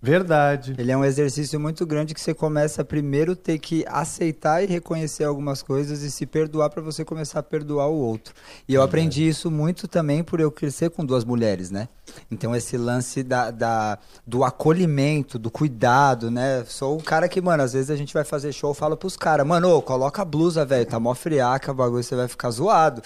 Verdade. 0.00 0.76
Ele 0.78 0.92
é 0.92 0.96
um 0.96 1.04
exercício 1.04 1.58
muito 1.58 1.84
grande 1.84 2.14
que 2.14 2.20
você 2.20 2.32
começa 2.32 2.82
a 2.82 2.84
primeiro 2.84 3.34
ter 3.34 3.58
que 3.58 3.84
aceitar 3.88 4.62
e 4.62 4.66
reconhecer 4.66 5.24
algumas 5.24 5.60
coisas 5.60 6.02
e 6.02 6.10
se 6.10 6.24
perdoar 6.24 6.70
para 6.70 6.80
você 6.80 7.04
começar 7.04 7.40
a 7.40 7.42
perdoar 7.42 7.88
o 7.88 7.96
outro. 7.96 8.32
E 8.68 8.74
eu 8.74 8.82
aprendi 8.82 9.26
isso 9.26 9.50
muito 9.50 9.88
também 9.88 10.22
por 10.22 10.38
eu 10.38 10.52
crescer 10.52 10.90
com 10.90 11.04
duas 11.04 11.24
mulheres, 11.24 11.72
né? 11.72 11.88
Então 12.30 12.54
esse 12.54 12.76
lance 12.76 13.24
da, 13.24 13.50
da- 13.50 13.98
do 14.24 14.44
acolhimento, 14.44 15.36
do 15.36 15.50
cuidado, 15.50 16.30
né? 16.30 16.62
Sou 16.68 16.96
um 16.96 17.00
cara 17.00 17.28
que, 17.28 17.40
mano, 17.40 17.64
às 17.64 17.72
vezes 17.72 17.90
a 17.90 17.96
gente 17.96 18.14
vai 18.14 18.22
fazer 18.22 18.52
show, 18.52 18.70
eu 18.70 18.74
falo 18.74 18.96
pros 18.96 19.16
caras, 19.16 19.44
mano, 19.44 19.68
ô, 19.68 19.82
coloca 19.82 20.22
a 20.22 20.24
blusa, 20.24 20.64
velho, 20.64 20.86
tá 20.86 21.00
mó 21.00 21.12
friaca, 21.12 21.72
o 21.72 21.74
bagulho 21.74 22.04
você 22.04 22.14
vai 22.14 22.28
ficar 22.28 22.50
zoado. 22.50 23.02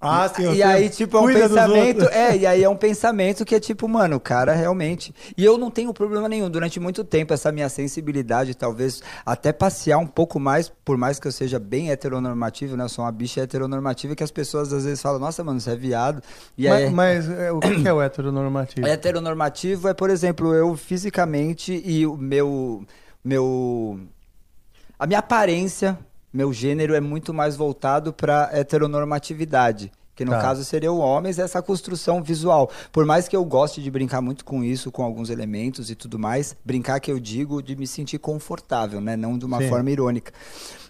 Ah, 0.00 0.30
sim, 0.34 0.44
E 0.44 0.56
você 0.56 0.62
aí, 0.62 0.88
tipo, 0.88 1.18
é 1.18 1.20
um 1.20 1.24
cuida 1.24 1.40
dos 1.40 1.50
pensamento. 1.50 2.02
outros. 2.02 2.16
É, 2.16 2.36
e 2.36 2.46
aí 2.46 2.64
é 2.64 2.68
um 2.68 2.76
pensamento 2.76 3.44
que 3.44 3.54
é 3.54 3.60
tipo, 3.60 3.86
mano, 3.86 4.16
o 4.16 4.20
cara 4.20 4.54
realmente. 4.54 5.14
E 5.36 5.44
eu 5.44 5.58
não 5.58 5.70
tenho 5.70 5.92
problema 5.92 6.26
nenhum. 6.26 6.48
Durante 6.48 6.80
muito 6.80 7.04
tempo, 7.04 7.34
essa 7.34 7.52
minha 7.52 7.68
sensibilidade, 7.68 8.54
talvez 8.54 9.02
até 9.26 9.52
passear 9.52 9.98
um 9.98 10.06
pouco 10.06 10.40
mais, 10.40 10.70
por 10.84 10.96
mais 10.96 11.20
que 11.20 11.28
eu 11.28 11.32
seja 11.32 11.58
bem 11.58 11.90
heteronormativo, 11.90 12.78
né? 12.78 12.84
Eu 12.84 12.88
sou 12.88 13.04
uma 13.04 13.12
bicha 13.12 13.42
heteronormativa 13.42 14.16
que 14.16 14.24
as 14.24 14.30
pessoas 14.30 14.72
às 14.72 14.84
vezes 14.84 15.02
falam, 15.02 15.20
nossa, 15.20 15.44
mano, 15.44 15.60
você 15.60 15.72
é 15.72 15.76
viado. 15.76 16.22
E 16.56 16.66
aí. 16.66 16.88
Mas, 16.88 17.26
mas, 17.26 17.28
é, 17.38 17.52
o 17.52 17.60
que 17.60 17.82
que 17.82 17.88
é 17.88 17.92
o 17.92 18.00
heteronormativo? 18.00 18.86
Heteronormativo 18.86 19.86
é, 19.86 19.92
por 19.92 20.08
exemplo, 20.08 20.54
eu 20.54 20.74
fisicamente 20.76 21.82
e 21.84 22.06
o 22.06 22.16
meu. 22.16 22.86
meu 23.22 24.00
a 24.98 25.06
minha 25.06 25.18
aparência, 25.18 25.98
meu 26.32 26.52
gênero 26.52 26.94
é 26.94 27.00
muito 27.00 27.32
mais 27.34 27.56
voltado 27.56 28.12
para 28.12 28.48
heteronormatividade. 28.52 29.92
Que 30.14 30.24
no 30.24 30.32
Tá. 30.32 30.40
caso 30.42 30.62
seriam 30.64 30.98
homens, 30.98 31.38
essa 31.38 31.62
construção 31.62 32.22
visual. 32.22 32.70
Por 32.92 33.06
mais 33.06 33.26
que 33.26 33.34
eu 33.34 33.42
goste 33.42 33.82
de 33.82 33.90
brincar 33.90 34.20
muito 34.20 34.44
com 34.44 34.62
isso, 34.62 34.92
com 34.92 35.02
alguns 35.02 35.30
elementos 35.30 35.90
e 35.90 35.94
tudo 35.94 36.18
mais, 36.18 36.54
brincar 36.62 37.00
que 37.00 37.10
eu 37.10 37.18
digo 37.18 37.62
de 37.62 37.74
me 37.74 37.86
sentir 37.86 38.18
confortável, 38.18 39.00
né? 39.00 39.16
Não 39.16 39.38
de 39.38 39.46
uma 39.46 39.58
Sim. 39.62 39.68
forma 39.70 39.90
irônica. 39.90 40.30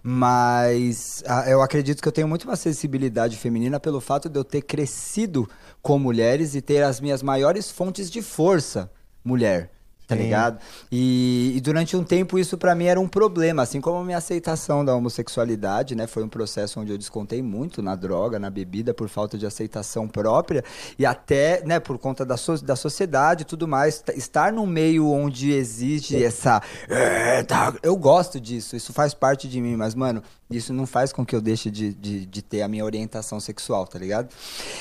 Mas 0.02 1.22
ah, 1.26 1.48
eu 1.48 1.62
acredito 1.62 2.02
que 2.02 2.08
eu 2.08 2.12
tenho 2.12 2.26
muito 2.26 2.42
uma 2.44 2.56
sensibilidade 2.56 3.36
feminina 3.36 3.78
pelo 3.78 4.00
fato 4.00 4.28
de 4.28 4.36
eu 4.36 4.42
ter 4.42 4.62
crescido 4.62 5.48
com 5.80 5.98
mulheres 5.98 6.56
e 6.56 6.60
ter 6.60 6.82
as 6.82 7.00
minhas 7.00 7.22
maiores 7.22 7.70
fontes 7.70 8.10
de 8.10 8.20
força 8.20 8.90
mulher. 9.24 9.70
Tá 10.10 10.16
Sim. 10.16 10.22
ligado? 10.24 10.58
E, 10.90 11.52
e 11.56 11.60
durante 11.60 11.96
um 11.96 12.02
tempo 12.02 12.36
isso 12.36 12.58
pra 12.58 12.74
mim 12.74 12.86
era 12.86 12.98
um 12.98 13.06
problema, 13.06 13.62
assim 13.62 13.80
como 13.80 13.98
a 13.98 14.04
minha 14.04 14.18
aceitação 14.18 14.84
da 14.84 14.92
homossexualidade, 14.92 15.94
né? 15.94 16.08
Foi 16.08 16.24
um 16.24 16.28
processo 16.28 16.80
onde 16.80 16.90
eu 16.90 16.98
descontei 16.98 17.40
muito 17.40 17.80
na 17.80 17.94
droga, 17.94 18.36
na 18.36 18.50
bebida, 18.50 18.92
por 18.92 19.08
falta 19.08 19.38
de 19.38 19.46
aceitação 19.46 20.08
própria 20.08 20.64
e 20.98 21.06
até, 21.06 21.62
né, 21.64 21.78
por 21.78 21.96
conta 21.96 22.24
da, 22.26 22.36
so- 22.36 22.60
da 22.64 22.74
sociedade 22.74 23.42
e 23.42 23.44
tudo 23.44 23.68
mais. 23.68 24.02
Estar 24.16 24.52
num 24.52 24.66
meio 24.66 25.08
onde 25.08 25.52
existe 25.52 26.20
essa. 26.24 26.60
"É, 26.88 27.44
tá", 27.44 27.72
Eu 27.80 27.96
gosto 27.96 28.40
disso, 28.40 28.74
isso 28.74 28.92
faz 28.92 29.14
parte 29.14 29.46
de 29.48 29.60
mim, 29.60 29.76
mas, 29.76 29.94
mano, 29.94 30.22
isso 30.50 30.72
não 30.72 30.86
faz 30.86 31.12
com 31.12 31.24
que 31.24 31.36
eu 31.36 31.40
deixe 31.40 31.70
de, 31.70 31.94
de, 31.94 32.26
de 32.26 32.42
ter 32.42 32.62
a 32.62 32.66
minha 32.68 32.84
orientação 32.84 33.38
sexual, 33.38 33.86
tá 33.86 33.96
ligado? 33.96 34.28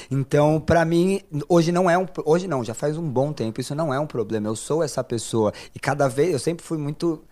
Então, 0.09 0.59
pra 0.59 0.84
mim, 0.84 1.21
hoje 1.47 1.71
não 1.71 1.88
é 1.88 1.95
um. 1.97 2.07
Hoje 2.25 2.47
não, 2.47 2.63
já 2.63 2.73
faz 2.73 2.97
um 2.97 3.07
bom 3.07 3.32
tempo, 3.32 3.61
isso 3.61 3.75
não 3.75 3.93
é 3.93 3.99
um 3.99 4.07
problema. 4.07 4.47
Eu 4.47 4.55
sou 4.55 4.82
essa 4.82 5.03
pessoa. 5.03 5.18
E 5.74 5.80
cada 5.80 6.07
vez, 6.07 6.34
eu 6.34 6.39
sempre 6.39 6.65
fui 6.65 6.78
muito 6.78 7.24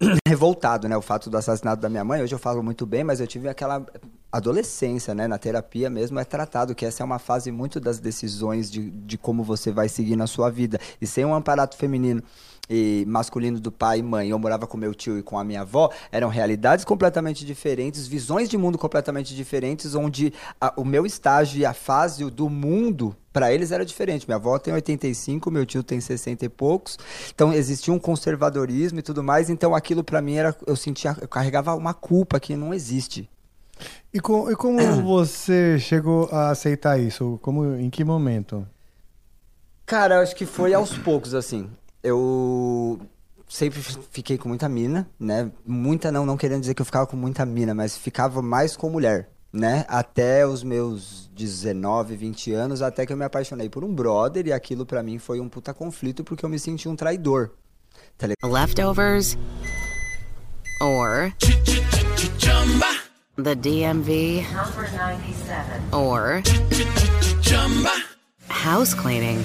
revoltado, 0.26 0.88
né? 0.88 0.96
O 0.96 1.02
fato 1.02 1.30
do 1.30 1.36
assassinato 1.36 1.80
da 1.80 1.88
minha 1.88 2.04
mãe. 2.04 2.22
Hoje 2.22 2.34
eu 2.34 2.38
falo 2.38 2.62
muito 2.62 2.84
bem, 2.86 3.04
mas 3.04 3.20
eu 3.20 3.26
tive 3.26 3.48
aquela 3.48 3.84
adolescência, 4.32 5.14
né? 5.14 5.28
Na 5.28 5.38
terapia 5.38 5.88
mesmo 5.88 6.18
é 6.18 6.24
tratado 6.24 6.74
que 6.74 6.84
essa 6.84 7.02
é 7.02 7.04
uma 7.04 7.18
fase 7.18 7.52
muito 7.52 7.78
das 7.78 7.98
decisões 7.98 8.70
de, 8.70 8.90
de 8.90 9.16
como 9.16 9.44
você 9.44 9.70
vai 9.70 9.88
seguir 9.88 10.16
na 10.16 10.26
sua 10.26 10.50
vida. 10.50 10.78
E 11.00 11.06
sem 11.06 11.24
um 11.24 11.34
amparato 11.34 11.76
feminino 11.76 12.22
e 12.68 13.04
masculino 13.06 13.60
do 13.60 13.70
pai 13.70 13.98
e 13.98 14.02
mãe, 14.02 14.28
eu 14.30 14.38
morava 14.38 14.66
com 14.66 14.76
meu 14.76 14.94
tio 14.94 15.18
e 15.18 15.22
com 15.22 15.38
a 15.38 15.44
minha 15.44 15.60
avó, 15.62 15.90
eram 16.10 16.28
realidades 16.28 16.84
completamente 16.84 17.44
diferentes, 17.44 18.06
visões 18.06 18.48
de 18.48 18.56
mundo 18.56 18.78
completamente 18.78 19.34
diferentes, 19.34 19.94
onde 19.94 20.32
a- 20.60 20.72
o 20.76 20.84
meu 20.84 21.04
estágio 21.04 21.58
e 21.60 21.66
a 21.66 21.74
fase 21.74 22.24
do 22.30 22.48
mundo 22.48 23.14
para 23.32 23.52
eles 23.52 23.72
era 23.72 23.84
diferente. 23.84 24.26
Minha 24.26 24.36
avó 24.36 24.58
tem 24.58 24.72
85, 24.72 25.50
meu 25.50 25.66
tio 25.66 25.82
tem 25.82 26.00
60 26.00 26.44
e 26.44 26.48
poucos. 26.48 26.98
Então 27.34 27.52
existia 27.52 27.92
um 27.92 27.98
conservadorismo 27.98 28.98
e 28.98 29.02
tudo 29.02 29.22
mais. 29.24 29.50
Então 29.50 29.74
aquilo 29.74 30.04
para 30.04 30.22
mim 30.22 30.34
era 30.36 30.56
eu 30.66 30.76
sentia, 30.76 31.16
eu 31.20 31.28
carregava 31.28 31.74
uma 31.74 31.92
culpa 31.92 32.38
que 32.40 32.54
não 32.56 32.72
existe. 32.72 33.28
E, 34.12 34.20
co- 34.20 34.48
e 34.50 34.54
como 34.54 34.78
você 35.02 35.78
chegou 35.80 36.28
a 36.30 36.50
aceitar 36.50 36.98
isso? 37.00 37.38
Como, 37.42 37.74
em 37.74 37.90
que 37.90 38.04
momento? 38.04 38.64
Cara, 39.84 40.14
eu 40.16 40.20
acho 40.22 40.34
que 40.36 40.46
foi 40.46 40.72
aos 40.72 40.96
poucos, 40.96 41.34
assim. 41.34 41.68
Eu 42.04 43.00
sempre 43.48 43.80
fiquei 44.10 44.36
com 44.36 44.48
muita 44.48 44.68
mina, 44.68 45.08
né? 45.18 45.50
Muita 45.64 46.12
não, 46.12 46.26
não 46.26 46.36
querendo 46.36 46.60
dizer 46.60 46.74
que 46.74 46.82
eu 46.82 46.86
ficava 46.86 47.06
com 47.06 47.16
muita 47.16 47.46
mina, 47.46 47.74
mas 47.74 47.96
ficava 47.96 48.42
mais 48.42 48.76
com 48.76 48.90
mulher, 48.90 49.30
né? 49.52 49.86
Até 49.88 50.46
os 50.46 50.62
meus 50.62 51.30
19, 51.34 52.14
20 52.14 52.52
anos, 52.52 52.82
até 52.82 53.06
que 53.06 53.12
eu 53.12 53.16
me 53.16 53.24
apaixonei 53.24 53.70
por 53.70 53.82
um 53.82 53.94
brother 53.94 54.46
e 54.46 54.52
aquilo 54.52 54.84
pra 54.84 55.02
mim 55.02 55.18
foi 55.18 55.40
um 55.40 55.48
puta 55.48 55.72
conflito 55.72 56.22
porque 56.22 56.44
eu 56.44 56.48
me 56.48 56.58
senti 56.58 56.88
um 56.88 56.94
traidor. 56.94 57.52
Tá? 58.18 58.26
Leftovers 58.42 59.38
or 60.80 61.32
the 63.36 63.54
DMV 63.54 64.44
or 65.92 66.42
house 68.48 68.94
cleaning 68.94 69.44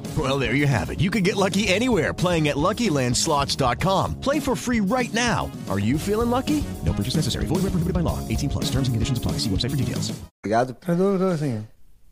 Well, 0.17 0.37
there 0.37 0.55
you 0.55 0.67
have 0.67 0.89
it. 0.89 0.99
You 0.99 1.09
can 1.09 1.23
get 1.23 1.37
lucky 1.37 1.69
anywhere 1.69 2.13
playing 2.13 2.49
at 2.49 2.57
LuckyLandSlots.com. 2.57 4.15
Play 4.19 4.41
for 4.41 4.57
free 4.57 4.81
right 4.81 5.11
now. 5.13 5.49
Are 5.69 5.79
you 5.79 5.97
feeling 5.97 6.29
lucky? 6.29 6.63
No 6.85 6.91
purchase 6.91 7.15
necessary. 7.15 7.45
Void 7.45 7.63
where 7.63 7.71
prohibited 7.71 7.93
by 7.93 8.01
law. 8.01 8.19
18 8.27 8.49
plus. 8.49 8.65
Terms 8.65 8.89
and 8.89 8.93
conditions 8.95 9.17
apply. 9.17 9.33
See 9.39 9.49
website 9.49 9.71
for 9.71 9.77
details. 9.77 10.11
Ligado? 10.45 10.73
Traidor, 10.73 11.21
assim. 11.33 11.63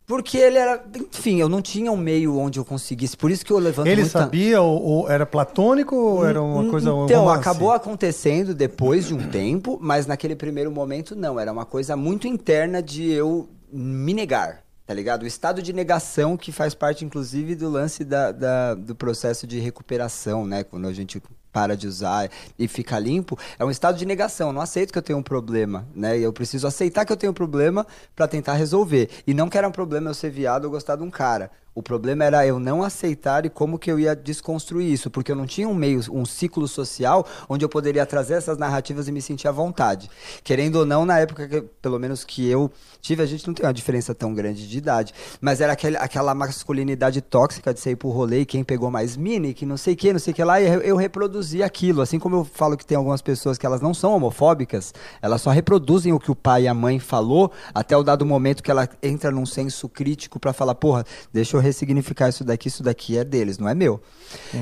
Porque 0.08 0.38
ele 0.38 0.58
era. 0.58 0.84
Enfim, 0.96 1.40
eu 1.40 1.48
não 1.50 1.62
tinha 1.62 1.92
um 1.92 1.98
meio 1.98 2.36
onde 2.40 2.58
eu 2.58 2.66
conseguisse. 2.66 3.16
Por 3.18 3.30
isso 3.30 3.46
que 3.46 3.52
eu 3.54 3.60
levanto 3.60 3.86
Ele 3.88 4.02
muita... 4.02 4.20
sabia 4.20 4.60
ou, 4.62 4.82
ou 4.82 5.10
era 5.10 5.24
platônico 5.26 5.96
ou 5.96 6.26
era 6.26 6.42
uma 6.42 6.68
coisa 6.70 6.92
um 6.94 7.06
Então, 7.06 7.26
romance? 7.26 7.42
acabou 7.42 7.72
acontecendo 7.72 8.56
depois 8.56 9.06
de 9.06 9.14
um 9.14 9.28
tempo, 9.30 9.78
mas 9.80 10.08
naquele 10.08 10.36
primeiro 10.36 10.72
momento 10.72 11.16
não. 11.16 11.40
Era 11.40 11.52
uma 11.52 11.66
coisa 11.66 11.96
muito 11.96 12.28
interna 12.28 12.82
de 12.82 13.08
eu 13.12 13.48
me 13.72 14.14
negar. 14.14 14.64
Tá 14.90 14.96
ligado? 14.96 15.22
O 15.22 15.28
estado 15.28 15.62
de 15.62 15.72
negação 15.72 16.36
que 16.36 16.52
faz 16.52 16.74
parte, 16.74 17.06
inclusive, 17.06 17.54
do 17.54 17.70
lance 17.70 18.04
da, 18.04 18.32
da- 18.32 18.74
do 18.74 18.96
processo 18.96 19.46
de 19.46 19.60
recuperação, 19.60 20.48
né? 20.48 20.64
Quando 20.64 20.88
a 20.88 20.92
gente 20.94 21.22
para 21.52 21.78
de 21.78 21.88
usar 21.88 22.28
e 22.58 22.68
fica 22.68 22.98
limpo, 22.98 23.38
é 23.60 23.64
um 23.64 23.70
estado 23.70 24.00
de 24.00 24.04
negação. 24.06 24.48
Eu 24.48 24.54
não 24.54 24.62
aceito 24.64 24.92
que 24.92 24.98
eu 24.98 25.04
tenho 25.04 25.20
um 25.20 25.24
problema, 25.24 25.88
né? 25.94 26.18
Eu 26.18 26.34
preciso 26.34 26.66
aceitar 26.66 27.06
que 27.06 27.14
eu 27.14 27.18
tenho 27.18 27.30
um 27.30 27.36
problema 27.36 27.86
pra 28.16 28.28
tentar 28.28 28.54
resolver. 28.54 29.12
E 29.28 29.34
não 29.36 29.48
que 29.48 29.60
era 29.60 29.68
um 29.68 29.72
problema 29.72 30.10
eu 30.10 30.14
ser 30.16 30.32
viado 30.32 30.66
ou 30.66 30.72
gostar 30.72 30.96
de 30.96 31.04
um 31.04 31.12
cara. 31.12 31.52
O 31.80 31.82
problema 31.82 32.26
era 32.26 32.46
eu 32.46 32.60
não 32.60 32.84
aceitar 32.84 33.46
e 33.46 33.50
como 33.50 33.80
que 33.80 33.90
eu 33.90 33.98
ia 33.98 34.14
desconstruir 34.14 34.92
isso, 34.92 35.10
porque 35.10 35.32
eu 35.32 35.36
não 35.36 35.46
tinha 35.46 35.66
um 35.66 35.74
meio, 35.74 36.02
um 36.12 36.26
ciclo 36.26 36.68
social 36.68 37.26
onde 37.48 37.64
eu 37.64 37.70
poderia 37.70 38.06
trazer 38.06 38.34
essas 38.34 38.58
narrativas 38.58 39.08
e 39.08 39.14
me 39.14 39.22
sentir 39.22 39.48
à 39.48 39.52
vontade. 39.54 40.12
Querendo 40.44 40.76
ou 40.76 40.86
não, 40.86 41.06
na 41.06 41.20
época, 41.20 41.48
que, 41.48 41.62
pelo 41.82 41.98
menos 41.98 42.26
que 42.26 42.46
eu 42.46 42.70
tive, 43.00 43.24
a 43.24 43.26
gente 43.26 43.48
não 43.48 43.54
tem 43.54 43.66
uma 43.66 43.74
diferença 43.74 44.14
tão 44.14 44.34
grande 44.34 44.68
de 44.68 44.78
idade, 44.78 45.14
mas 45.40 45.62
era 45.62 45.72
aquele, 45.72 45.96
aquela 45.96 46.36
masculinidade 46.36 47.22
tóxica 47.22 47.74
de 47.74 47.80
você 47.80 47.92
ir 47.92 47.96
pro 47.96 48.10
rolê 48.10 48.42
e 48.42 48.46
quem 48.46 48.62
pegou 48.62 48.92
mais 48.92 49.16
mini, 49.16 49.54
que 49.54 49.66
não 49.66 49.78
sei 49.78 49.94
o 49.94 49.96
que, 49.96 50.12
não 50.12 50.20
sei 50.20 50.34
o 50.34 50.36
que 50.36 50.44
lá, 50.44 50.60
e 50.60 50.68
eu, 50.68 50.82
eu 50.82 50.96
reproduzia 50.98 51.66
aquilo. 51.66 52.02
Assim 52.02 52.20
como 52.20 52.36
eu 52.36 52.44
falo 52.44 52.76
que 52.76 52.86
tem 52.86 52.98
algumas 52.98 53.22
pessoas 53.22 53.58
que 53.58 53.66
elas 53.66 53.80
não 53.80 53.94
são 53.94 54.14
homofóbicas, 54.14 54.94
elas 55.22 55.42
só 55.42 55.50
reproduzem 55.50 56.12
o 56.12 56.20
que 56.20 56.30
o 56.30 56.36
pai 56.36 56.64
e 56.64 56.68
a 56.68 56.74
mãe 56.74 57.00
falou 57.00 57.54
até 57.74 57.96
o 57.96 58.04
dado 58.04 58.26
momento 58.26 58.62
que 58.62 58.70
ela 58.70 58.86
entra 59.02 59.32
num 59.32 59.46
senso 59.46 59.88
crítico 59.88 60.38
pra 60.42 60.52
falar, 60.52 60.76
porra, 60.76 61.06
deixa 61.32 61.56
eu 61.56 61.62
ressignificar 61.70 62.30
isso 62.30 62.44
daqui, 62.44 62.68
isso 62.68 62.84
daqui 62.84 63.18
é 63.18 63.24
deles, 63.24 63.58
não 63.58 63.68
é 63.68 63.74
meu. 63.74 64.02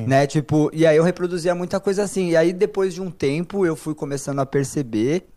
Né? 0.08 0.28
Tipo, 0.28 0.70
e 0.74 0.86
aí 0.86 0.96
eu 0.98 1.04
reproduzia 1.04 1.56
muita 1.56 1.80
coisa 1.80 2.04
assim. 2.04 2.30
E 2.30 2.38
aí 2.38 2.54
depois 2.54 2.94
de 2.94 3.02
um 3.02 3.10
tempo 3.12 3.66
eu 3.66 3.76
fui 3.76 3.96
começando 3.96 4.40
a 4.40 4.46
perceber 4.46 5.28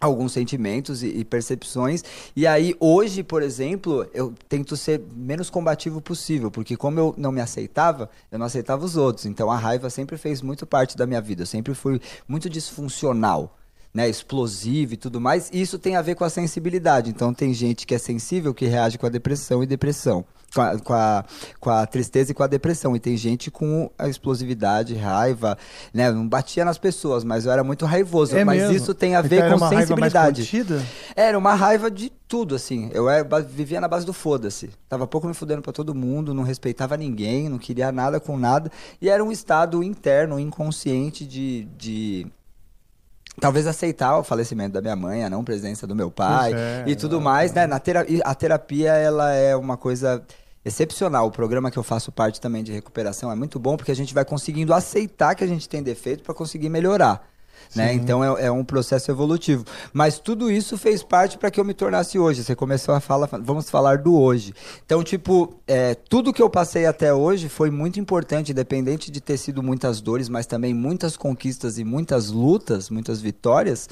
alguns 0.00 0.32
sentimentos 0.32 1.02
e, 1.02 1.08
e 1.08 1.24
percepções. 1.24 2.04
E 2.34 2.46
aí, 2.46 2.74
hoje, 2.78 3.22
por 3.22 3.42
exemplo, 3.42 4.06
eu 4.14 4.32
tento 4.48 4.76
ser 4.76 5.02
menos 5.14 5.50
combativo 5.50 6.00
possível, 6.00 6.50
porque 6.50 6.76
como 6.76 7.00
eu 7.00 7.14
não 7.16 7.32
me 7.32 7.40
aceitava, 7.40 8.08
eu 8.30 8.38
não 8.38 8.46
aceitava 8.46 8.84
os 8.84 8.96
outros. 8.96 9.26
Então 9.26 9.50
a 9.50 9.56
raiva 9.56 9.90
sempre 9.90 10.16
fez 10.16 10.40
muito 10.40 10.66
parte 10.66 10.96
da 10.96 11.06
minha 11.06 11.20
vida. 11.20 11.42
Eu 11.42 11.46
sempre 11.46 11.74
fui 11.74 12.00
muito 12.26 12.48
disfuncional. 12.48 13.56
Né, 13.92 14.06
explosivo 14.08 14.92
e 14.94 14.96
tudo 14.98 15.18
mais, 15.20 15.48
isso 15.52 15.78
tem 15.78 15.96
a 15.96 16.02
ver 16.02 16.14
com 16.14 16.22
a 16.22 16.28
sensibilidade. 16.30 17.08
Então, 17.10 17.32
tem 17.32 17.54
gente 17.54 17.86
que 17.86 17.94
é 17.94 17.98
sensível 17.98 18.52
que 18.52 18.66
reage 18.66 18.98
com 18.98 19.06
a 19.06 19.08
depressão 19.08 19.62
e 19.62 19.66
depressão, 19.66 20.24
com 20.54 20.60
a, 20.60 20.78
com 20.78 20.92
a, 20.92 21.24
com 21.58 21.70
a 21.70 21.86
tristeza 21.86 22.30
e 22.30 22.34
com 22.34 22.42
a 22.42 22.46
depressão. 22.46 22.94
E 22.94 23.00
tem 23.00 23.16
gente 23.16 23.50
com 23.50 23.90
a 23.98 24.06
explosividade, 24.06 24.94
raiva, 24.94 25.56
né? 25.92 26.12
Não 26.12 26.28
batia 26.28 26.66
nas 26.66 26.76
pessoas, 26.76 27.24
mas 27.24 27.46
eu 27.46 27.50
era 27.50 27.64
muito 27.64 27.86
raivoso. 27.86 28.36
É 28.36 28.44
mas 28.44 28.60
mesmo? 28.60 28.76
isso 28.76 28.94
tem 28.94 29.16
a 29.16 29.20
Então 29.20 29.30
ver 29.30 29.36
era 29.36 29.50
com 29.50 29.56
uma 29.56 29.66
raiva 29.68 29.96
mais 29.96 30.12
sensibilidade. 30.12 30.42
Era 31.16 31.38
uma 31.38 31.54
raiva 31.54 31.90
de 31.90 32.12
tudo, 32.28 32.54
assim. 32.54 32.90
Eu 32.92 33.08
era- 33.08 33.40
vivia 33.40 33.80
na 33.80 33.88
base 33.88 34.04
do 34.04 34.12
foda-se. 34.12 34.70
Tava 34.86 35.06
pouco 35.06 35.26
me 35.26 35.34
fudendo 35.34 35.62
pra 35.62 35.72
todo 35.72 35.94
mundo, 35.94 36.34
não 36.34 36.42
respeitava 36.42 36.94
ninguém, 36.96 37.48
não 37.48 37.58
queria 37.58 37.90
nada 37.90 38.20
com 38.20 38.36
nada. 38.36 38.70
E 39.00 39.08
era 39.08 39.24
um 39.24 39.32
estado 39.32 39.82
interno, 39.82 40.38
inconsciente 40.38 41.26
de. 41.26 41.66
de 41.76 42.26
Talvez 43.40 43.66
aceitar 43.66 44.18
o 44.18 44.24
falecimento 44.24 44.72
da 44.72 44.80
minha 44.80 44.96
mãe, 44.96 45.24
a 45.24 45.30
não 45.30 45.44
presença 45.44 45.86
do 45.86 45.94
meu 45.94 46.10
pai 46.10 46.52
é, 46.54 46.84
e 46.86 46.96
tudo 46.96 47.20
mais, 47.20 47.52
né? 47.52 47.66
Na 47.66 47.78
tera- 47.78 48.06
a 48.24 48.34
terapia, 48.34 48.92
ela 48.92 49.32
é 49.32 49.54
uma 49.56 49.76
coisa 49.76 50.22
excepcional. 50.64 51.26
O 51.26 51.30
programa 51.30 51.70
que 51.70 51.78
eu 51.78 51.82
faço 51.82 52.10
parte 52.12 52.40
também 52.40 52.62
de 52.62 52.72
recuperação 52.72 53.30
é 53.30 53.34
muito 53.34 53.58
bom 53.58 53.76
porque 53.76 53.92
a 53.92 53.96
gente 53.96 54.12
vai 54.12 54.24
conseguindo 54.24 54.74
aceitar 54.74 55.34
que 55.34 55.44
a 55.44 55.46
gente 55.46 55.68
tem 55.68 55.82
defeito 55.82 56.22
para 56.22 56.34
conseguir 56.34 56.68
melhorar. 56.68 57.26
Né? 57.74 57.92
Então 57.94 58.24
é, 58.24 58.46
é 58.46 58.50
um 58.50 58.64
processo 58.64 59.10
evolutivo. 59.10 59.64
Mas 59.92 60.18
tudo 60.18 60.50
isso 60.50 60.76
fez 60.76 61.02
parte 61.02 61.38
para 61.38 61.50
que 61.50 61.60
eu 61.60 61.64
me 61.64 61.74
tornasse 61.74 62.18
hoje. 62.18 62.42
Você 62.42 62.54
começou 62.54 62.94
a 62.94 63.00
falar, 63.00 63.28
vamos 63.42 63.70
falar 63.70 63.98
do 63.98 64.18
hoje. 64.18 64.54
Então, 64.84 65.02
tipo, 65.02 65.54
é, 65.66 65.94
tudo 65.94 66.32
que 66.32 66.42
eu 66.42 66.50
passei 66.50 66.86
até 66.86 67.12
hoje 67.12 67.48
foi 67.48 67.70
muito 67.70 68.00
importante, 68.00 68.52
independente 68.52 69.10
de 69.10 69.20
ter 69.20 69.36
sido 69.36 69.62
muitas 69.62 70.00
dores, 70.00 70.28
mas 70.28 70.46
também 70.46 70.74
muitas 70.74 71.16
conquistas 71.16 71.78
e 71.78 71.84
muitas 71.84 72.30
lutas, 72.30 72.90
muitas 72.90 73.20
vitórias. 73.20 73.88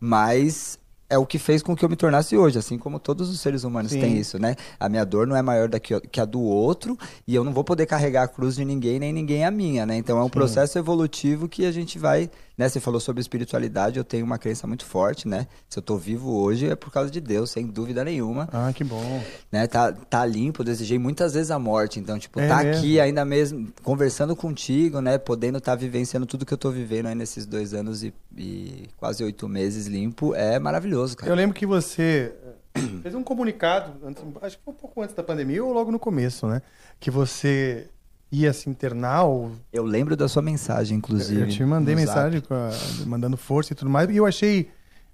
Mas 0.00 0.78
é 1.08 1.16
o 1.16 1.26
que 1.26 1.38
fez 1.38 1.62
com 1.62 1.76
que 1.76 1.84
eu 1.84 1.88
me 1.88 1.96
tornasse 1.96 2.36
hoje, 2.36 2.58
assim 2.58 2.78
como 2.78 2.98
todos 2.98 3.30
os 3.30 3.40
seres 3.40 3.64
humanos 3.64 3.92
Sim. 3.92 4.00
têm 4.00 4.18
isso, 4.18 4.38
né? 4.38 4.56
A 4.78 4.88
minha 4.88 5.04
dor 5.04 5.26
não 5.26 5.36
é 5.36 5.42
maior 5.42 5.68
da 5.68 5.78
que, 5.78 5.98
que 6.00 6.20
a 6.20 6.24
do 6.24 6.40
outro 6.40 6.98
e 7.26 7.34
eu 7.34 7.44
não 7.44 7.52
vou 7.52 7.62
poder 7.62 7.86
carregar 7.86 8.24
a 8.24 8.28
cruz 8.28 8.56
de 8.56 8.64
ninguém, 8.64 8.98
nem 8.98 9.12
ninguém 9.12 9.44
a 9.44 9.50
minha, 9.50 9.86
né? 9.86 9.96
Então 9.96 10.18
é 10.18 10.20
um 10.20 10.24
Sim. 10.24 10.30
processo 10.30 10.78
evolutivo 10.78 11.48
que 11.48 11.64
a 11.64 11.70
gente 11.70 11.98
vai, 11.98 12.28
né? 12.56 12.68
Você 12.68 12.80
falou 12.80 12.98
sobre 13.00 13.20
espiritualidade, 13.20 13.98
eu 13.98 14.04
tenho 14.04 14.24
uma 14.24 14.38
crença 14.38 14.66
muito 14.66 14.84
forte, 14.84 15.28
né? 15.28 15.46
Se 15.68 15.78
eu 15.78 15.82
tô 15.82 15.96
vivo 15.96 16.32
hoje 16.40 16.68
é 16.68 16.74
por 16.76 16.90
causa 16.90 17.10
de 17.10 17.20
Deus, 17.20 17.50
sem 17.50 17.66
dúvida 17.66 18.02
nenhuma. 18.04 18.48
Ah, 18.52 18.72
que 18.74 18.82
bom. 18.84 19.22
Né? 19.52 19.66
Tá, 19.66 19.92
tá 19.92 20.24
limpo, 20.24 20.62
eu 20.62 20.64
desejei 20.64 20.98
muitas 20.98 21.34
vezes 21.34 21.50
a 21.50 21.58
morte, 21.58 22.00
então, 22.00 22.18
tipo, 22.18 22.40
É 22.40 22.48
tá 22.48 22.62
mesmo? 22.62 22.78
aqui 22.78 22.98
ainda 23.00 23.24
mesmo, 23.24 23.68
conversando 23.82 24.34
contigo, 24.34 25.00
né? 25.00 25.18
Podendo 25.18 25.58
estar 25.58 25.74
vivenciando 25.74 26.26
tudo 26.26 26.46
que 26.46 26.54
eu 26.54 26.58
tô 26.58 26.70
vivendo 26.70 27.06
aí 27.06 27.14
nesses 27.14 27.44
dois 27.46 27.74
anos 27.74 28.02
e, 28.02 28.12
e 28.36 28.88
quase 28.96 29.22
oito 29.22 29.48
meses 29.48 29.86
limpo, 29.86 30.34
é 30.34 30.58
maravilhoso, 30.58 31.16
cara. 31.16 31.30
Eu 31.30 31.36
lembro 31.36 31.54
que 31.54 31.66
você 31.66 32.32
eh, 32.74 32.80
fez 33.02 33.14
um 33.14 33.22
comunicado, 33.22 33.92
antes- 34.06 34.22
acho 34.42 34.56
que 34.58 34.64
foi 34.64 34.72
um 34.72 34.76
pouco 34.76 35.02
antes 35.02 35.14
da 35.14 35.22
pandemia 35.22 35.62
ou 35.64 35.72
logo 35.72 35.90
no 35.92 35.98
começo, 35.98 36.46
né? 36.46 36.62
Que 36.98 37.10
você 37.10 37.88
ia 38.30 38.52
se 38.52 38.68
internar 38.68 39.24
ou 39.24 39.52
Eu 39.72 39.84
lembro 39.84 40.16
da 40.16 40.28
sua 40.28 40.42
mensagem, 40.42 40.98
inclusive. 40.98 41.40
Eu 41.42 41.48
te 41.48 41.64
mandei 41.64 41.94
mensagem 41.94 42.42
a- 42.50 43.04
mandando 43.06 43.36
força 43.36 43.72
e 43.72 43.76
tudo 43.76 43.90
mais, 43.90 44.08
e 44.10 44.16
eu 44.16 44.26
achei 44.26 44.68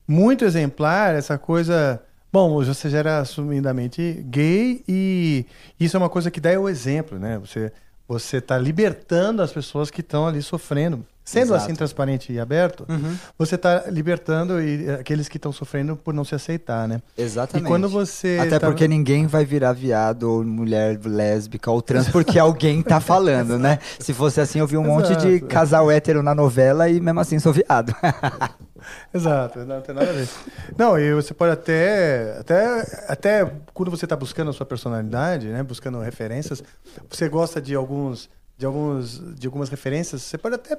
muito 0.08 0.44
exemplar 0.44 1.14
essa 1.14 1.36
coisa. 1.38 2.02
Bom, 2.32 2.64
você 2.64 2.88
já 2.88 2.98
era 2.98 3.18
assumidamente 3.18 4.24
gay 4.28 4.82
e 4.88 5.44
isso 5.78 5.96
é 5.96 5.98
uma 5.98 6.08
coisa 6.08 6.30
que 6.30 6.40
dá 6.40 6.58
o 6.58 6.68
exemplo, 6.68 7.18
né? 7.18 7.38
Você 7.38 7.70
você 8.08 8.38
está 8.38 8.58
libertando 8.58 9.40
as 9.40 9.52
pessoas 9.52 9.90
que 9.90 10.00
estão 10.00 10.26
ali 10.26 10.42
sofrendo. 10.42 11.06
Sendo 11.25 11.55
Exato. 11.55 11.64
assim 11.64 11.75
transparente 11.75 12.33
e 12.33 12.41
aberto, 12.41 12.85
Uhum. 12.89 13.16
você 13.39 13.55
está 13.55 13.85
libertando 13.89 14.61
e, 14.61 14.89
eh, 14.89 14.95
aqueles 14.95 15.29
que 15.29 15.37
estão 15.37 15.53
sofrendo 15.53 15.97
por 15.97 16.12
não 16.12 16.25
se 16.25 16.35
aceitar, 16.35 16.89
né? 16.89 17.01
Exatamente. 17.16 17.64
E 17.64 17.68
quando 17.68 17.89
você 17.89 18.39
Até 18.41 18.59
tá- 18.59 18.66
porque 18.66 18.89
ninguém 18.89 19.27
vai 19.29 19.45
virar 19.45 19.73
viado 19.73 20.25
ou 20.25 20.45
mulher 20.45 20.99
lésbica 21.05 21.70
ou 21.70 21.81
trans 21.81 22.09
porque 22.09 22.39
alguém 22.41 22.83
tá 22.83 23.01
falando, 23.01 23.57
né? 23.57 23.79
Se 24.01 24.12
fosse 24.12 24.41
assim, 24.41 24.59
eu 24.59 24.66
vi 24.66 24.77
um 24.77 24.83
monte 24.83 25.14
de 25.14 25.29
Exato. 25.29 25.47
casal 25.47 25.91
hétero 25.93 26.25
na 26.25 26.35
novela 26.35 26.89
e 26.89 27.01
mesmo 27.01 27.20
assim 27.20 27.39
sou 27.39 27.53
viado. 27.53 27.95
Exato, 29.14 29.61
não 29.61 29.81
tem 29.81 29.95
nada 29.95 30.11
a 30.11 30.12
ver. 30.12 30.29
Não, 30.77 30.99
e 30.99 31.14
você 31.14 31.33
pode 31.33 31.53
até, 31.53 32.37
até, 32.41 33.05
até 33.09 33.53
quando 33.73 33.91
você 33.91 34.05
está 34.07 34.16
buscando 34.16 34.51
a 34.51 34.53
sua 34.53 34.66
personalidade, 34.66 35.47
né, 35.49 35.62
buscando 35.62 36.01
referências, 36.01 36.62
você 37.09 37.29
gosta 37.29 37.61
de 37.61 37.75
alguns, 37.77 38.29
de 38.59 38.66
alguns, 38.66 39.23
de 39.37 39.47
algumas 39.47 39.68
referências, 39.68 40.23
você 40.23 40.37
pode 40.37 40.57
até 40.57 40.77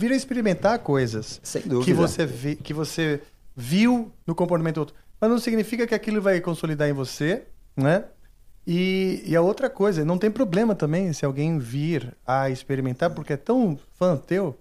vir 0.00 0.12
a 0.12 0.16
experimentar 0.16 0.78
coisas 0.78 1.40
Sem 1.42 1.62
dúvida. 1.62 1.84
que 1.84 1.92
você 1.92 2.24
vi, 2.24 2.56
que 2.56 2.72
você 2.72 3.20
viu 3.54 4.10
no 4.26 4.34
comportamento 4.34 4.76
do 4.76 4.80
outro, 4.80 4.94
mas 5.20 5.28
não 5.28 5.38
significa 5.38 5.86
que 5.86 5.94
aquilo 5.94 6.22
vai 6.22 6.40
consolidar 6.40 6.88
em 6.88 6.94
você, 6.94 7.42
né? 7.76 8.04
E, 8.66 9.22
e 9.26 9.36
a 9.36 9.42
outra 9.42 9.68
coisa, 9.68 10.04
não 10.04 10.16
tem 10.16 10.30
problema 10.30 10.74
também 10.74 11.12
se 11.12 11.24
alguém 11.24 11.58
vir 11.58 12.16
a 12.26 12.48
experimentar, 12.48 13.10
porque 13.10 13.34
é 13.34 13.36
tão 13.36 13.78
fã 13.98 14.16
teu, 14.16 14.56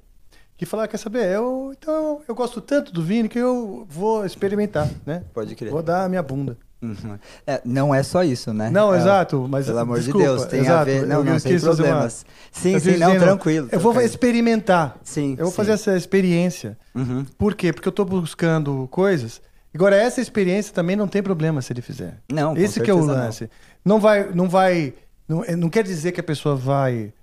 que 0.58 0.66
falar, 0.66 0.90
quer 0.90 0.98
saber, 0.98 1.26
eu, 1.34 1.74
então, 1.78 2.22
eu 2.28 2.36
gosto 2.36 2.60
tanto 2.60 2.92
do 2.92 3.02
Vini 3.02 3.30
que 3.30 3.40
eu 3.40 3.86
vou 3.90 4.26
experimentar, 4.26 4.90
né? 5.06 5.24
Pode 5.34 5.56
crer. 5.56 5.72
Vou 5.72 5.82
dar 5.82 6.04
a 6.04 6.10
minha 6.10 6.22
bunda. 6.22 6.58
Uhum. 6.82 7.20
É, 7.46 7.62
não 7.66 7.94
é 7.94 8.02
só 8.04 8.24
isso, 8.24 8.54
né? 8.54 8.70
Não, 8.70 8.94
É, 8.94 8.98
exato, 8.98 9.46
mas 9.50 9.66
Pelo 9.66 9.80
amor 9.80 9.98
desculpa, 10.00 10.20
de 10.20 10.24
Deus, 10.34 10.46
tem 10.46 10.60
a 10.62 10.64
exato, 10.64 10.86
ver. 10.86 11.02
Não, 11.06 11.24
não, 11.24 11.34
uma- 11.34 11.60
problemas. 11.62 12.26
Sim, 12.52 12.74
Eu 12.74 12.80
sim, 12.80 12.98
não, 12.98 13.08
dizer, 13.14 13.20
tranquilo. 13.20 13.68
Eu 13.72 13.80
vou 13.82 14.00
experimentar. 14.02 14.98
Sim, 15.04 15.32
Eu 15.32 15.46
vou 15.46 15.52
sim. 15.52 15.56
fazer 15.58 15.72
essa 15.74 15.98
experiência. 15.98 16.78
Uhum. 16.96 17.26
Por 17.38 17.54
quê? 17.56 17.74
Porque 17.74 17.88
eu 17.88 17.92
estou 17.92 18.06
buscando 18.06 18.88
coisas. 18.90 19.42
Agora, 19.76 19.96
essa 19.96 20.22
experiência 20.22 20.74
também 20.74 20.96
não 20.96 21.08
tem 21.08 21.22
problema 21.22 21.62
se 21.62 21.72
ele 21.74 21.82
fizer. 21.82 22.18
Não, 22.32 22.56
Esse 22.56 22.80
que 22.80 22.90
é 22.90 22.94
o 22.94 22.98
certeza 22.98 23.18
não. 23.18 23.26
lance. 23.26 23.50
Não, 23.84 24.00
vai. 24.00 24.30
Não 24.34 24.50
vai. 24.50 24.94
Não, 25.28 25.44
não 25.58 25.70
quer 25.70 25.84
dizer 25.84 26.12
que 26.12 26.20
a 26.20 26.24
pessoa 26.24 26.56
vai. 26.56 27.14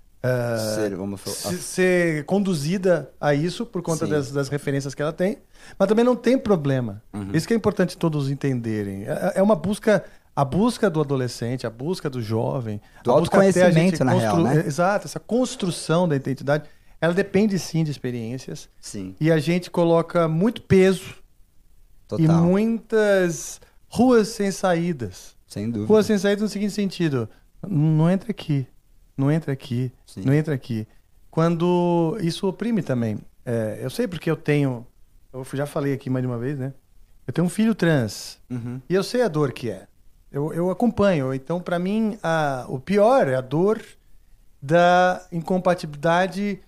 Ser, 0.74 0.96
vamos 0.96 1.20
falar- 1.20 1.36
se- 1.56 1.62
ser 1.62 2.24
conduzida 2.24 3.10
a 3.20 3.34
isso 3.34 3.64
por 3.66 3.82
conta 3.82 4.06
das, 4.06 4.30
das 4.30 4.48
referências 4.48 4.94
que 4.94 5.02
ela 5.02 5.12
tem, 5.12 5.38
mas 5.78 5.88
também 5.88 6.04
não 6.04 6.16
tem 6.16 6.38
problema. 6.38 7.02
Uhum. 7.12 7.30
Isso 7.32 7.46
que 7.46 7.54
é 7.54 7.56
importante 7.56 7.96
todos 7.96 8.30
entenderem. 8.30 9.04
É, 9.04 9.32
é 9.36 9.42
uma 9.42 9.56
busca, 9.56 10.04
a 10.34 10.44
busca 10.44 10.88
do 10.90 11.00
adolescente, 11.00 11.66
a 11.66 11.70
busca 11.70 12.08
do 12.10 12.20
jovem, 12.22 12.80
Do 13.02 13.12
a 13.12 13.18
busca 13.20 13.36
até 13.48 13.62
a 13.64 13.70
gente 13.70 14.02
na 14.04 14.12
real, 14.12 14.38
né? 14.42 14.64
Exato, 14.66 15.06
essa 15.06 15.20
construção 15.20 16.08
da 16.08 16.16
identidade, 16.16 16.68
ela 17.00 17.12
depende 17.12 17.58
sim 17.58 17.84
de 17.84 17.90
experiências 17.90 18.68
Sim, 18.80 19.14
e 19.20 19.30
a 19.30 19.38
gente 19.38 19.70
coloca 19.70 20.26
muito 20.28 20.62
peso 20.62 21.14
total. 22.08 22.24
e 22.24 22.28
muitas 22.28 23.60
ruas 23.88 24.28
sem 24.28 24.50
saídas. 24.50 25.36
Sem 25.46 25.70
dúvida. 25.70 25.88
Ruas 25.88 26.06
sem 26.06 26.18
saídas 26.18 26.42
no 26.42 26.48
seguinte 26.48 26.72
sentido: 26.72 27.28
não 27.66 28.10
entra 28.10 28.30
aqui, 28.30 28.66
não 29.16 29.30
entra 29.30 29.52
aqui, 29.52 29.90
Sim. 30.06 30.22
não 30.24 30.32
entra 30.34 30.54
aqui. 30.54 30.86
Quando 31.30 32.16
isso 32.20 32.46
oprime 32.48 32.82
também. 32.82 33.18
É, 33.44 33.78
eu 33.80 33.90
sei 33.90 34.08
porque 34.08 34.30
eu 34.30 34.36
tenho, 34.36 34.86
eu 35.32 35.44
já 35.52 35.66
falei 35.66 35.92
aqui 35.92 36.08
mais 36.10 36.22
de 36.22 36.26
uma 36.26 36.38
vez, 36.38 36.58
né? 36.58 36.72
Eu 37.26 37.32
tenho 37.32 37.46
um 37.46 37.50
filho 37.50 37.74
trans 37.74 38.38
Uhum. 38.50 38.80
e 38.88 38.94
eu 38.94 39.02
sei 39.02 39.22
a 39.22 39.28
dor 39.28 39.52
que 39.52 39.70
é. 39.70 39.86
Eu, 40.30 40.52
eu 40.52 40.70
acompanho. 40.70 41.32
Então, 41.34 41.60
para 41.60 41.78
mim, 41.78 42.18
a, 42.22 42.66
o 42.68 42.78
pior 42.80 43.28
é 43.28 43.34
a 43.36 43.40
dor 43.40 43.80
da 44.60 45.24
incompatibilidade 45.32 46.60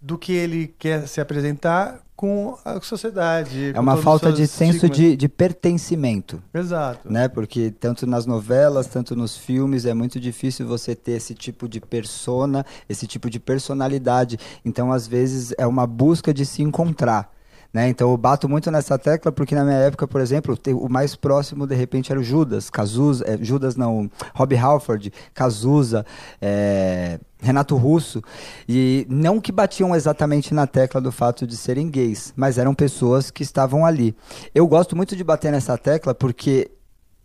do 0.00 0.18
que 0.18 0.32
ele 0.32 0.74
quer 0.78 1.06
se 1.08 1.20
apresentar 1.20 2.00
com 2.16 2.56
a 2.64 2.80
sociedade. 2.80 3.72
É 3.74 3.78
uma 3.78 3.98
falta 3.98 4.32
de 4.32 4.46
senso 4.46 4.88
de, 4.88 5.14
de 5.16 5.28
pertencimento. 5.28 6.42
Exato. 6.52 7.12
Né? 7.12 7.28
Porque 7.28 7.70
tanto 7.70 8.06
nas 8.06 8.24
novelas, 8.24 8.86
tanto 8.86 9.14
nos 9.14 9.36
filmes, 9.36 9.84
é 9.84 9.92
muito 9.92 10.18
difícil 10.18 10.66
você 10.66 10.94
ter 10.94 11.12
esse 11.12 11.34
tipo 11.34 11.68
de 11.68 11.78
persona, 11.78 12.64
esse 12.88 13.06
tipo 13.06 13.28
de 13.28 13.38
personalidade. 13.38 14.38
Então, 14.64 14.90
às 14.90 15.06
vezes, 15.06 15.52
é 15.58 15.66
uma 15.66 15.86
busca 15.86 16.32
de 16.32 16.46
se 16.46 16.62
encontrar. 16.62 17.30
Né? 17.76 17.90
Então 17.90 18.10
eu 18.10 18.16
bato 18.16 18.48
muito 18.48 18.70
nessa 18.70 18.98
tecla 18.98 19.30
porque 19.30 19.54
na 19.54 19.62
minha 19.62 19.76
época, 19.76 20.08
por 20.08 20.22
exemplo, 20.22 20.58
o 20.80 20.88
mais 20.88 21.14
próximo 21.14 21.66
de 21.66 21.74
repente 21.74 22.10
era 22.10 22.18
o 22.18 22.24
Judas, 22.24 22.70
Cazuza, 22.70 23.22
eh, 23.28 23.36
Judas 23.42 23.76
não, 23.76 24.10
Rob 24.34 24.56
Halford, 24.56 25.12
Cazuza, 25.34 26.06
eh, 26.40 27.20
Renato 27.40 27.76
Russo, 27.76 28.22
e 28.68 29.06
não 29.08 29.40
que 29.40 29.52
batiam 29.52 29.94
exatamente 29.94 30.54
na 30.54 30.66
tecla 30.66 31.00
do 31.00 31.12
fato 31.12 31.46
de 31.46 31.56
serem 31.56 31.90
gays, 31.90 32.32
mas 32.36 32.58
eram 32.58 32.74
pessoas 32.74 33.30
que 33.30 33.42
estavam 33.42 33.84
ali. 33.84 34.16
Eu 34.54 34.66
gosto 34.66 34.96
muito 34.96 35.14
de 35.14 35.22
bater 35.22 35.52
nessa 35.52 35.76
tecla 35.76 36.14
porque 36.14 36.70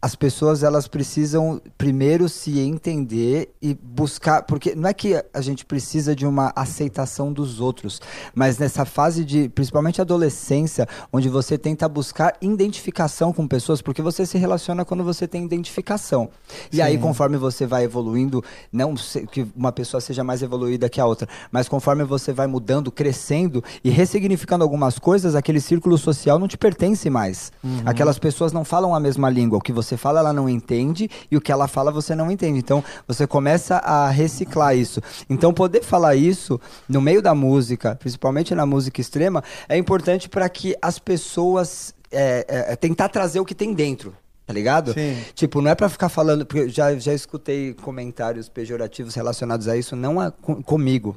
as 0.02 0.16
pessoas 0.16 0.64
elas 0.64 0.88
precisam 0.88 1.62
primeiro 1.78 2.28
se 2.28 2.60
entender 2.60 3.54
e 3.62 3.76
buscar, 3.76 4.42
porque 4.42 4.74
não 4.74 4.90
é 4.90 4.94
que 4.94 5.24
a 5.32 5.42
gente 5.42 5.64
precisa 5.64 6.16
de 6.16 6.26
uma 6.26 6.52
aceitação 6.56 7.32
dos 7.32 7.60
outros, 7.60 8.02
mas 8.34 8.58
nessa 8.58 8.84
fase 8.84 9.24
de, 9.24 9.48
principalmente 9.50 10.02
adolescência, 10.02 10.88
onde 11.14 11.30
você 11.30 11.58
tenta 11.58 11.88
buscar 11.88 12.36
identificação 12.42 13.32
com 13.32 13.48
pessoas, 13.48 13.82
porque 13.82 14.02
você 14.02 14.26
se 14.26 14.40
relaciona 14.40 14.84
quando 14.84 15.04
você 15.04 15.28
tem 15.28 15.46
identificação. 15.46 16.30
E 16.72 16.82
aí 16.82 16.96
Sim. 16.96 17.02
conforme 17.02 17.38
você 17.38 17.68
vai 17.68 17.84
evoluindo, 17.84 18.44
não 18.72 18.96
que 19.32 19.46
uma 19.56 19.72
pessoa 19.72 20.02
seja 20.02 20.24
mais 20.24 20.42
evoluída 20.42 20.90
que 20.90 21.00
a 21.00 21.06
outra, 21.06 21.28
mas 21.52 21.70
conforme 21.70 22.04
você 22.04 22.34
vai 22.34 22.48
mudando, 22.48 22.92
crescendo 22.92 23.64
e 23.84 23.92
ressignificando 23.92 24.64
algumas 24.64 24.98
coisas, 24.98 25.36
aquele 25.36 25.62
círculo 25.62 25.98
social 25.98 26.40
não 26.40 26.48
te 26.48 26.58
pertence 26.58 27.10
mais. 27.10 27.52
Uhum. 27.64 27.84
Aquelas 27.86 28.18
pessoas 28.18 28.52
não 28.52 28.66
falam 28.66 28.96
a 28.96 29.00
mesma 29.00 29.30
língua. 29.30 29.60
O 29.60 29.62
que 29.62 29.72
você 29.72 29.91
fala, 29.98 30.20
ela 30.20 30.34
não 30.34 30.48
entende, 30.50 31.10
e 31.30 31.38
o 31.38 31.42
que 31.42 31.52
ela 31.52 31.68
fala, 31.68 31.92
você 31.92 32.14
não 32.16 32.32
entende. 32.32 32.60
Então, 32.60 32.84
você 33.08 33.26
começa 33.28 33.78
a 33.78 34.10
reciclar 34.10 34.76
isso. 34.76 35.02
Então, 35.30 35.54
poder 35.54 35.84
falar 35.84 36.16
isso 36.16 36.60
no 36.88 37.02
meio 37.02 37.22
da 37.22 37.34
música, 37.36 37.96
principalmente 37.96 38.54
na 38.56 38.66
música 38.66 39.00
extrema, 39.02 39.44
é 39.70 39.78
importante 39.78 40.28
para 40.30 40.48
que 40.50 40.76
as 40.82 41.00
pessoas 41.00 41.94
é, 42.12 42.46
é, 42.48 42.74
é, 42.74 42.76
tentar 42.76 43.10
trazer 43.10 43.40
o 43.40 43.46
que 43.46 43.56
tem 43.56 43.74
dentro. 43.74 44.16
Tá 44.46 44.54
ligado? 44.54 44.94
Sim. 44.94 45.18
Tipo, 45.34 45.62
não 45.62 45.72
é 45.72 45.76
pra 45.76 45.88
ficar 45.88 46.10
falando, 46.10 46.46
porque 46.46 46.62
eu 46.64 46.70
já, 46.70 46.94
já 46.98 47.14
escutei 47.14 47.74
comentários 47.74 48.50
pejorativos 48.50 49.16
relacionados 49.16 49.68
a 49.70 49.78
isso, 49.78 49.96
não 49.96 50.20
a- 50.20 50.30
com- 50.32 50.62
comigo. 50.62 51.16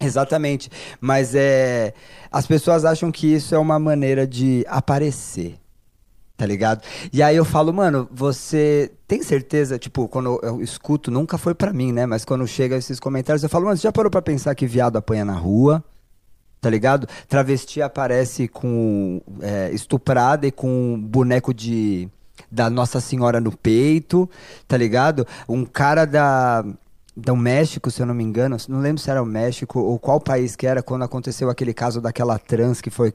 Exatamente. 0.00 0.70
Mas 1.00 1.34
é. 1.34 1.92
As 2.30 2.46
pessoas 2.46 2.84
acham 2.84 3.10
que 3.10 3.26
isso 3.26 3.54
é 3.54 3.58
uma 3.58 3.78
maneira 3.78 4.26
de 4.26 4.64
aparecer. 4.68 5.56
Tá 6.42 6.46
ligado? 6.46 6.82
E 7.12 7.22
aí 7.22 7.36
eu 7.36 7.44
falo, 7.44 7.72
mano, 7.72 8.08
você 8.10 8.90
tem 9.06 9.22
certeza? 9.22 9.78
Tipo, 9.78 10.08
quando 10.08 10.40
eu 10.42 10.60
escuto, 10.60 11.08
nunca 11.08 11.38
foi 11.38 11.54
pra 11.54 11.72
mim, 11.72 11.92
né? 11.92 12.04
Mas 12.04 12.24
quando 12.24 12.44
chega 12.48 12.76
esses 12.76 12.98
comentários, 12.98 13.44
eu 13.44 13.48
falo, 13.48 13.66
mano, 13.66 13.76
você 13.76 13.84
já 13.84 13.92
parou 13.92 14.10
pra 14.10 14.20
pensar 14.20 14.52
que 14.56 14.66
viado 14.66 14.96
apanha 14.96 15.24
na 15.24 15.34
rua? 15.34 15.84
Tá 16.60 16.68
ligado? 16.68 17.06
Travesti 17.28 17.80
aparece 17.80 18.48
com 18.48 19.22
é, 19.40 19.70
estuprada 19.72 20.44
e 20.44 20.50
com 20.50 21.00
boneco 21.00 21.54
de 21.54 22.08
da 22.50 22.68
Nossa 22.68 22.98
Senhora 22.98 23.40
no 23.40 23.56
peito, 23.56 24.28
tá 24.66 24.76
ligado? 24.76 25.24
Um 25.48 25.64
cara 25.64 26.04
da 26.04 26.64
do 27.16 27.36
México, 27.36 27.90
se 27.90 28.02
eu 28.02 28.06
não 28.06 28.14
me 28.14 28.24
engano, 28.24 28.56
não 28.68 28.80
lembro 28.80 29.00
se 29.00 29.10
era 29.10 29.22
o 29.22 29.26
México 29.26 29.78
ou 29.78 29.98
qual 29.98 30.18
país 30.18 30.56
que 30.56 30.66
era 30.66 30.82
quando 30.82 31.02
aconteceu 31.04 31.50
aquele 31.50 31.74
caso 31.74 32.00
daquela 32.00 32.38
trans 32.38 32.80
que 32.80 32.90
foi 32.90 33.12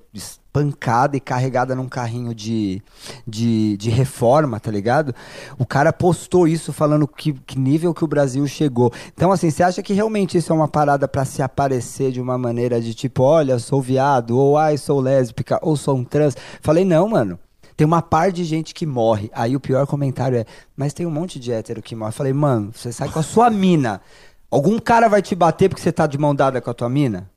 espancada 0.59 1.17
e 1.17 1.19
carregada 1.19 1.75
num 1.75 1.87
carrinho 1.87 2.33
de, 2.33 2.81
de, 3.25 3.77
de 3.77 3.89
reforma, 3.89 4.59
tá 4.59 4.71
ligado? 4.71 5.13
O 5.57 5.65
cara 5.65 5.91
postou 5.91 6.47
isso 6.47 6.71
falando 6.71 7.07
que, 7.07 7.33
que 7.33 7.57
nível 7.57 7.93
que 7.93 8.03
o 8.03 8.07
Brasil 8.07 8.45
chegou. 8.47 8.91
Então, 9.13 9.31
assim, 9.31 9.49
você 9.49 9.63
acha 9.63 9.81
que 9.81 9.93
realmente 9.93 10.37
isso 10.37 10.51
é 10.51 10.55
uma 10.55 10.67
parada 10.67 11.07
pra 11.07 11.25
se 11.25 11.41
aparecer 11.41 12.11
de 12.11 12.21
uma 12.21 12.37
maneira 12.37 12.79
de 12.81 12.93
tipo, 12.93 13.23
olha, 13.23 13.59
sou 13.59 13.81
viado, 13.81 14.37
ou 14.37 14.57
ai, 14.57 14.77
sou 14.77 14.99
lésbica, 14.99 15.59
ou 15.61 15.75
sou 15.75 15.95
um 15.95 16.03
trans? 16.03 16.35
Falei, 16.61 16.85
não, 16.85 17.09
mano. 17.09 17.39
Tem 17.75 17.85
uma 17.85 18.01
par 18.01 18.31
de 18.31 18.43
gente 18.43 18.73
que 18.73 18.87
morre. 18.87 19.29
Aí 19.31 19.55
o 19.55 19.59
pior 19.59 19.85
comentário 19.85 20.35
é, 20.35 20.45
mas 20.75 20.93
tem 20.93 21.05
um 21.05 21.11
monte 21.11 21.39
de 21.39 21.51
hétero 21.51 21.79
que 21.79 21.95
morre. 21.95 22.11
Falei, 22.11 22.33
mano, 22.33 22.71
você 22.73 22.91
sai 22.91 23.07
com 23.07 23.19
a 23.19 23.23
sua 23.23 23.51
mina. 23.51 24.01
Algum 24.49 24.79
cara 24.79 25.07
vai 25.07 25.21
te 25.21 25.35
bater 25.35 25.69
porque 25.69 25.81
você 25.81 25.91
tá 25.91 26.07
de 26.07 26.17
mão 26.17 26.33
dada 26.33 26.59
com 26.59 26.71
a 26.71 26.73
tua 26.73 26.89
mina? 26.89 27.29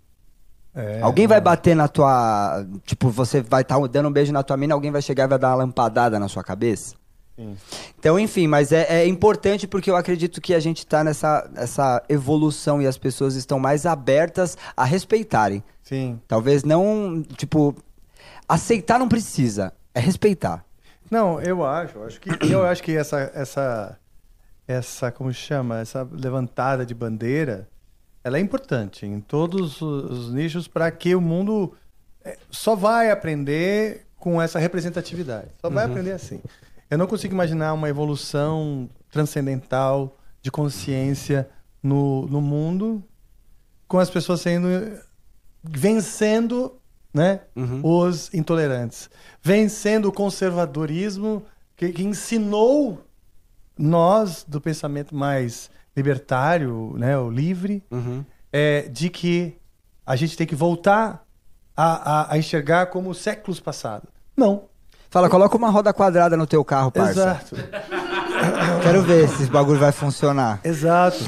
É, 0.75 1.01
alguém 1.01 1.27
vai 1.27 1.41
bater 1.41 1.75
na 1.75 1.89
tua. 1.89 2.65
Tipo, 2.85 3.11
você 3.11 3.43
vai 3.43 3.63
estar 3.63 3.79
dando 3.89 4.09
um 4.09 4.13
beijo 4.13 4.33
na 4.33 4.43
tua 4.43 4.57
mina, 4.57 4.75
alguém 4.75 4.91
vai 4.91 5.03
chegar 5.03 5.25
e 5.25 5.29
vai 5.29 5.39
dar 5.39 5.49
uma 5.49 5.57
lampadada 5.57 6.19
na 6.19 6.29
sua 6.29 6.45
cabeça? 6.45 6.95
Sim. 7.37 7.57
Então, 7.99 8.19
enfim, 8.19 8.47
mas 8.47 8.71
é, 8.71 9.03
é 9.03 9.07
importante 9.07 9.67
porque 9.67 9.91
eu 9.91 9.97
acredito 9.97 10.41
que 10.41 10.55
a 10.55 10.61
gente 10.61 10.87
tá 10.87 11.03
nessa 11.03 11.51
essa 11.57 12.03
evolução 12.09 12.83
e 12.83 12.87
as 12.87 12.99
pessoas 12.99 13.35
estão 13.35 13.59
mais 13.59 13.87
abertas 13.87 14.57
a 14.77 14.85
respeitarem. 14.85 15.65
Sim. 15.83 16.21
Talvez 16.29 16.63
não, 16.63 17.23
tipo, 17.37 17.75
aceitar 18.49 18.99
não 18.99 19.09
precisa, 19.09 19.73
é 19.95 20.01
respeitar. 20.01 20.65
Não, 21.11 21.41
eu 21.41 21.65
acho, 21.65 21.99
eu 21.99 22.05
acho 22.05 22.21
que 22.21 22.53
eu 22.53 22.65
acho 22.65 22.83
que 22.83 22.97
essa 22.97 23.31
essa 23.35 23.99
essa 24.69 25.11
como 25.11 25.33
chama, 25.33 25.81
essa 25.81 26.07
levantada 26.13 26.87
de 26.87 26.95
bandeira, 26.95 27.67
ela 28.23 28.37
é 28.39 28.41
importante 28.41 29.07
em 29.07 29.21
todos 29.21 29.81
os, 29.81 30.11
os 30.11 30.33
nichos 30.33 30.69
para 30.69 30.91
que 30.91 31.15
o 31.15 31.21
mundo 31.21 31.73
eh, 32.25 32.37
só 32.51 32.75
vai 32.77 33.11
aprender 33.11 34.07
com 34.19 34.41
essa 34.41 34.59
representatividade. 34.59 35.49
Só 35.61 35.71
vai 35.71 35.85
Uhum. 35.87 35.91
aprender 35.93 36.13
assim. 36.13 36.41
Eu 36.91 36.99
não 36.99 37.07
consigo 37.07 37.33
imaginar 37.33 37.73
uma 37.73 37.89
evolução 37.89 38.89
transcendental 39.11 40.19
de 40.43 40.51
consciência 40.51 41.49
no, 41.83 42.27
no 42.27 42.41
mundo 42.41 43.03
com 43.89 43.99
as 43.99 44.11
pessoas 44.11 44.41
sendo 44.41 44.69
vencendo 45.63 46.77
né, 47.13 47.41
os 47.83 48.33
intolerantes, 48.33 49.11
vencendo 49.43 50.07
o 50.07 50.13
conservadorismo 50.13 51.43
que, 51.77 51.93
que 51.93 52.03
ensinou 52.05 53.05
nós 53.77 54.45
do 54.47 54.61
pensamento 54.61 55.15
mais 55.15 55.71
libertário, 55.97 56.95
né, 56.97 57.19
o 57.19 57.31
livre, 57.31 57.83
é, 58.53 58.83
de 58.83 59.09
que 59.11 59.57
a 60.07 60.17
gente 60.17 60.37
tem 60.37 60.47
que 60.47 60.55
voltar 60.55 61.25
a, 61.77 62.21
a, 62.21 62.35
a 62.35 62.39
enxergar 62.39 62.87
como 62.87 63.15
séculos 63.15 63.61
passados. 63.61 64.09
Não. 64.37 64.65
Fala, 65.11 65.29
coloca 65.29 65.57
uma 65.57 65.71
roda 65.71 65.93
quadrada 65.93 66.37
no 66.37 66.47
teu 66.47 66.65
carro, 66.65 66.91
parça. 66.93 67.11
Exato. 67.11 67.57
Quero 68.83 69.03
ver 69.03 69.29
se 69.29 69.43
esse 69.43 69.51
bagulho 69.51 69.79
vai 69.81 69.93
funcionar. 69.93 70.61
Exato. 70.65 71.19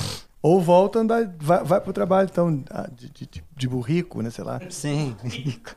Ou 0.40 0.60
volta 0.60 0.98
a 0.98 1.02
andar, 1.02 1.34
vai, 1.40 1.62
vai 1.62 1.80
pro 1.80 1.92
trabalho, 1.92 2.28
então, 2.30 2.62
ah, 2.70 2.88
de, 2.92 3.10
de, 3.10 3.44
de- 3.56 3.68
burrico, 3.68 4.22
né, 4.22 4.30
sei 4.30 4.42
lá. 4.44 4.60
Sim. 4.70 5.16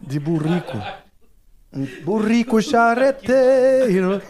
De 0.01 0.19
burrico. 0.19 0.77
Burrico 2.03 2.61
charreteiro. 2.61 4.21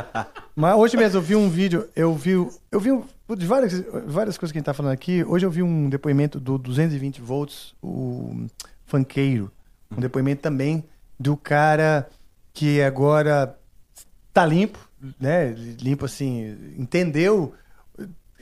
Mas 0.54 0.76
hoje 0.76 0.96
mesmo 0.96 1.18
eu 1.18 1.22
vi 1.22 1.34
um 1.36 1.48
vídeo, 1.48 1.88
eu 1.96 2.14
vi, 2.14 2.30
eu 2.70 2.80
vi 2.80 2.92
um- 2.92 3.02
de 3.36 3.46
várias, 3.46 3.72
várias 4.06 4.36
coisas 4.36 4.52
que 4.52 4.58
a 4.58 4.60
gente 4.60 4.66
tá 4.66 4.74
falando 4.74 4.92
aqui. 4.92 5.24
Hoje 5.24 5.46
eu 5.46 5.50
vi 5.50 5.62
um 5.62 5.88
depoimento 5.88 6.38
do 6.38 6.58
220 6.58 7.20
volts, 7.22 7.74
o 7.82 8.46
funkeiro. 8.84 9.50
Um 9.96 10.00
depoimento 10.00 10.42
também 10.42 10.84
do 11.18 11.36
cara 11.36 12.08
que 12.52 12.82
agora 12.82 13.58
tá 14.32 14.44
limpo, 14.44 14.78
né? 15.18 15.52
Limpo 15.80 16.04
assim, 16.04 16.74
entendeu, 16.76 17.54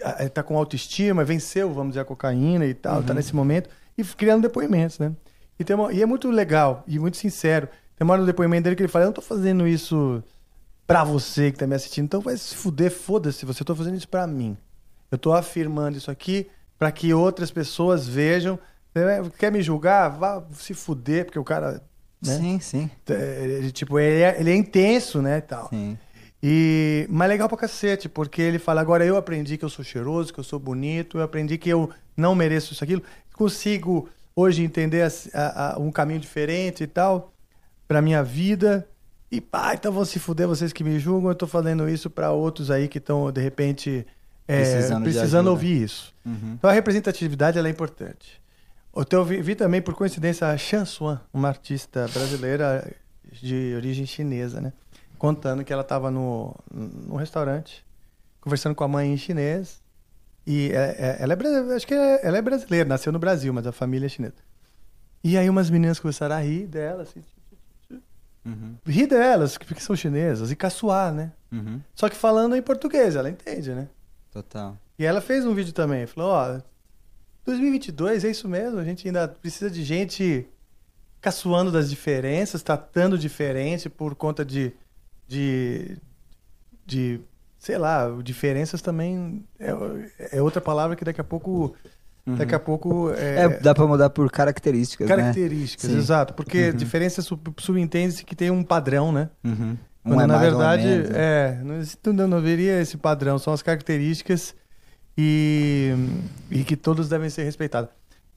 eh, 0.01 0.29
tá 0.29 0.43
com 0.43 0.57
autoestima, 0.57 1.25
venceu, 1.25 1.73
vamos 1.73 1.91
dizer, 1.93 2.01
a 2.01 2.05
cocaína 2.05 2.67
e 2.67 2.75
tal, 2.75 3.03
tá 3.03 3.11
Uhum. 3.11 3.17
nesse 3.17 3.35
momento, 3.37 3.71
e 3.97 4.03
criando 4.05 4.43
depoimentos, 4.43 4.99
né? 4.99 5.13
E, 5.59 5.65
tem 5.65 5.77
uma- 5.77 5.93
e 5.93 6.03
é 6.03 6.07
muito 6.07 6.29
legal 6.31 6.83
e 6.89 6.99
muito 6.99 7.17
sincero. 7.17 7.69
Tem 7.97 8.05
uma 8.05 8.15
hora 8.15 8.23
no 8.23 8.27
depoimento 8.27 8.65
dele 8.65 8.75
que 8.75 8.83
ele 8.83 8.89
fala: 8.89 9.05
Eu 9.05 9.09
não 9.09 9.13
tô 9.15 9.23
fazendo 9.23 9.67
isso 9.69 10.23
pra 10.87 11.05
você 11.05 11.53
que 11.53 11.59
tá 11.59 11.67
me 11.67 11.75
assistindo, 11.75 12.07
então 12.07 12.21
vai 12.21 12.37
se 12.37 12.55
fuder, 12.57 12.91
foda-se, 12.91 13.45
você 13.47 13.63
tô 13.63 13.75
fazendo 13.77 13.97
isso 13.97 14.09
pra 14.09 14.27
mim. 14.27 14.57
Eu 15.13 15.19
tô 15.19 15.33
afirmando 15.33 15.97
isso 15.99 16.11
aqui 16.11 16.49
pra 16.79 16.91
que 16.91 17.13
outras 17.15 17.51
pessoas 17.53 18.09
vejam. 18.09 18.59
né? 18.95 19.23
Quer 19.39 19.53
me 19.53 19.63
julgar? 19.63 20.09
Vá 20.09 20.43
se 20.55 20.75
fuder, 20.75 21.27
porque 21.27 21.39
o 21.39 21.45
cara. 21.45 21.83
Né? 22.25 22.37
Sim, 22.37 22.59
sim. 22.61 22.91
É, 23.09 23.45
ele, 23.45 23.71
tipo, 23.71 23.99
ele 24.01 24.23
é, 24.23 24.41
ele 24.41 24.51
é 24.51 24.57
intenso, 24.57 25.21
né, 25.23 25.41
tal. 25.41 25.71
E, 26.43 27.07
mas 27.09 27.29
legal 27.29 27.49
pra 27.49 27.57
cacete, 27.59 28.09
porque 28.09 28.43
ele 28.43 28.59
fala, 28.59 28.81
agora 28.81 29.05
eu 29.05 29.17
aprendi 29.17 29.57
que 29.57 29.65
eu 29.65 29.69
sou 29.69 29.85
cheiroso, 29.85 30.33
que 30.33 30.41
eu 30.41 30.45
sou 30.45 30.59
bonito, 30.59 31.19
eu 31.19 31.23
aprendi 31.23 31.57
que 31.57 31.69
eu 31.69 31.89
não 32.17 32.35
mereço 32.35 32.73
isso, 32.73 32.83
aquilo. 32.83 33.03
Consigo 33.35 34.09
hoje 34.35 34.63
entender 34.65 35.03
a- 35.35 35.75
a- 35.75 35.79
um 35.79 35.93
caminho 35.93 36.19
diferente 36.19 36.83
e 36.83 36.87
tal 36.87 37.33
pra 37.87 38.03
minha 38.03 38.23
vida. 38.25 38.89
E 39.31 39.41
pá, 39.41 39.75
então 39.75 39.93
vão 39.93 40.05
se 40.05 40.19
fuder 40.19 40.49
vocês 40.49 40.73
que 40.73 40.83
me 40.85 40.99
julgam. 40.99 41.31
Eu 41.31 41.35
tô 41.35 41.47
falando 41.47 41.89
isso 41.89 42.11
para 42.11 42.33
outros 42.33 42.71
aí 42.71 42.89
que 42.89 42.99
estão, 42.99 43.31
de 43.31 43.41
repente, 43.41 44.05
é, 44.49 44.63
Precisando 45.03 45.47
ouvir 45.49 45.83
isso. 45.83 46.15
Uhum. 46.25 46.55
Então 46.55 46.69
a 46.69 46.73
representatividade 46.73 47.59
ela 47.59 47.69
é 47.69 47.71
importante. 47.71 48.41
Eu 49.11 49.25
vi, 49.25 49.41
vi 49.41 49.55
também, 49.55 49.81
por 49.81 49.95
coincidência, 49.95 50.47
a 50.47 50.57
Chan 50.59 50.85
Suan, 50.85 51.21
uma 51.33 51.49
artista 51.49 52.07
brasileira 52.13 52.93
de 53.41 53.73
origem 53.75 54.05
chinesa, 54.05 54.61
né? 54.61 54.73
Contando 55.17 55.65
que 55.65 55.73
ela 55.73 55.83
estava 55.83 56.11
no, 56.11 56.55
num 56.71 57.17
restaurante, 57.17 57.85
conversando 58.41 58.75
com 58.75 58.85
a 58.85 58.89
mãe 58.89 59.13
em 59.13 59.17
chinês. 59.17 59.81
E 60.47 60.71
é- 60.73 60.97
é- 60.99 61.17
ela 61.21 61.33
é, 61.35 61.75
acho 61.77 61.87
que 61.87 61.95
é- 61.95 62.21
ela 62.27 62.37
é 62.37 62.43
brasileira, 62.43 62.87
nasceu 62.89 63.13
no 63.13 63.19
Brasil, 63.19 63.53
mas 63.55 63.67
a 63.67 63.73
família 63.73 64.07
é 64.07 64.09
chinesa. 64.09 64.35
E 65.25 65.39
aí 65.39 65.49
umas 65.49 65.71
meninas 65.71 66.01
começaram 66.01 66.35
a 66.35 66.41
rir 66.41 66.67
dela, 66.67 67.05
assim, 67.05 67.23
Uhum. 68.45 68.75
rir 68.85 69.07
delas, 69.07 69.57
porque 69.57 69.81
são 69.81 69.95
chinesas, 69.95 70.51
e 70.51 70.57
caçoar, 70.57 71.13
né? 71.15 71.31
Uhum. 71.53 71.81
Só 71.95 72.09
que 72.09 72.17
falando 72.17 72.57
em 72.57 72.61
português, 72.63 73.15
ela 73.15 73.31
entende, 73.31 73.71
né? 73.73 73.89
Total. 74.33 74.77
E 74.99 75.05
ela 75.05 75.21
fez 75.21 75.45
um 75.47 75.55
vídeo 75.55 75.73
também, 75.73 76.07
falou, 76.07 76.31
ó, 76.33 76.59
2022 77.45 78.25
é 78.25 78.31
isso 78.31 78.49
mesmo, 78.49 78.79
a 78.79 78.85
gente 78.85 79.07
ainda 79.07 79.29
precisa 79.29 79.71
de 79.71 79.83
gente 79.85 80.47
caçoando 81.21 81.71
das 81.71 81.89
diferenças, 81.91 82.63
tratando 82.63 83.19
diferente 83.19 83.89
por 83.89 84.15
conta 84.15 84.45
de, 84.45 84.73
de, 85.29 85.97
de 86.87 87.21
sei 87.59 87.79
lá, 87.79 88.09
diferenças 88.23 88.81
também 88.83 89.45
é, 89.59 89.71
é 90.39 90.43
outra 90.43 90.61
palavra 90.61 90.97
que 90.97 91.05
daqui 91.05 91.21
a 91.21 91.25
pouco, 91.25 91.75
daqui 92.27 92.55
a 92.55 92.59
pouco 92.61 93.11
É, 93.11 93.49
dá 93.61 93.75
pra 93.75 93.87
mudar 93.87 94.11
por 94.11 94.31
características, 94.31 95.09
né? 95.09 95.17
características, 95.17 95.91
Sim. 95.91 95.99
exato, 95.99 96.35
porque 96.35 96.71
Uhum. 96.71 96.77
diferença 96.77 97.23
sub- 97.23 97.55
subentende-se 97.59 98.25
que 98.25 98.35
tem 98.35 98.51
um 98.51 98.65
padrão, 98.65 99.13
né? 99.13 99.31
Uhum. 99.45 99.77
Um 100.05 100.11
Quando 100.11 100.23
é 100.23 100.27
na 100.27 100.39
verdade, 100.39 100.85
menos, 100.85 101.11
né? 101.11 101.19
é, 101.19 101.61
não, 102.13 102.29
não 102.29 102.39
haveria 102.39 102.81
esse 102.81 102.97
padrão, 102.97 103.39
são 103.39 103.53
as 103.53 103.63
características 103.63 104.55
e, 105.17 105.93
e 106.51 106.65
que 106.65 106.77
todos 106.77 107.09
devem 107.09 107.31
ser 107.31 107.45
respeitados. 107.45 107.91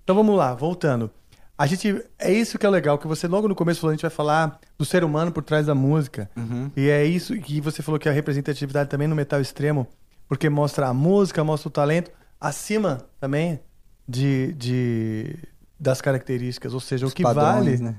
Então 0.04 0.16
vamos 0.16 0.38
lá, 0.38 0.54
voltando. 0.54 1.10
A 1.58 1.66
gente, 1.66 2.04
é 2.20 2.32
isso 2.32 2.60
que 2.60 2.66
é 2.66 2.70
legal, 2.70 2.98
que 2.98 3.08
você 3.08 3.28
logo 3.28 3.48
no 3.48 3.56
começo 3.56 3.80
falou, 3.80 3.92
a 3.92 3.96
gente 3.96 4.02
vai 4.02 4.12
falar 4.12 4.60
do 4.78 4.84
ser 4.84 5.04
humano 5.04 5.32
por 5.32 5.42
trás 5.42 5.66
da 5.66 5.74
música. 5.74 6.30
Uhum. 6.36 6.70
E 6.76 6.90
é 6.90 7.06
isso 7.06 7.36
que 7.40 7.62
você 7.62 7.82
falou 7.82 7.98
que 7.98 8.10
a 8.10 8.12
representatividade 8.12 8.90
também 8.90 9.08
no 9.08 9.16
metal 9.16 9.40
extremo, 9.40 9.88
porque 10.28 10.50
mostra 10.50 10.88
a 10.88 10.94
música, 10.94 11.44
mostra 11.44 11.70
o 11.70 11.72
talento, 11.72 12.12
acima 12.40 13.06
também 13.20 13.60
de, 14.08 14.54
de 14.54 15.38
das 15.80 16.02
características, 16.02 16.74
ou 16.74 16.80
seja, 16.80 17.06
Os 17.06 17.14
o 17.14 17.16
que 17.16 17.24
padrões, 17.24 17.56
vale, 17.56 17.78
né? 17.78 17.96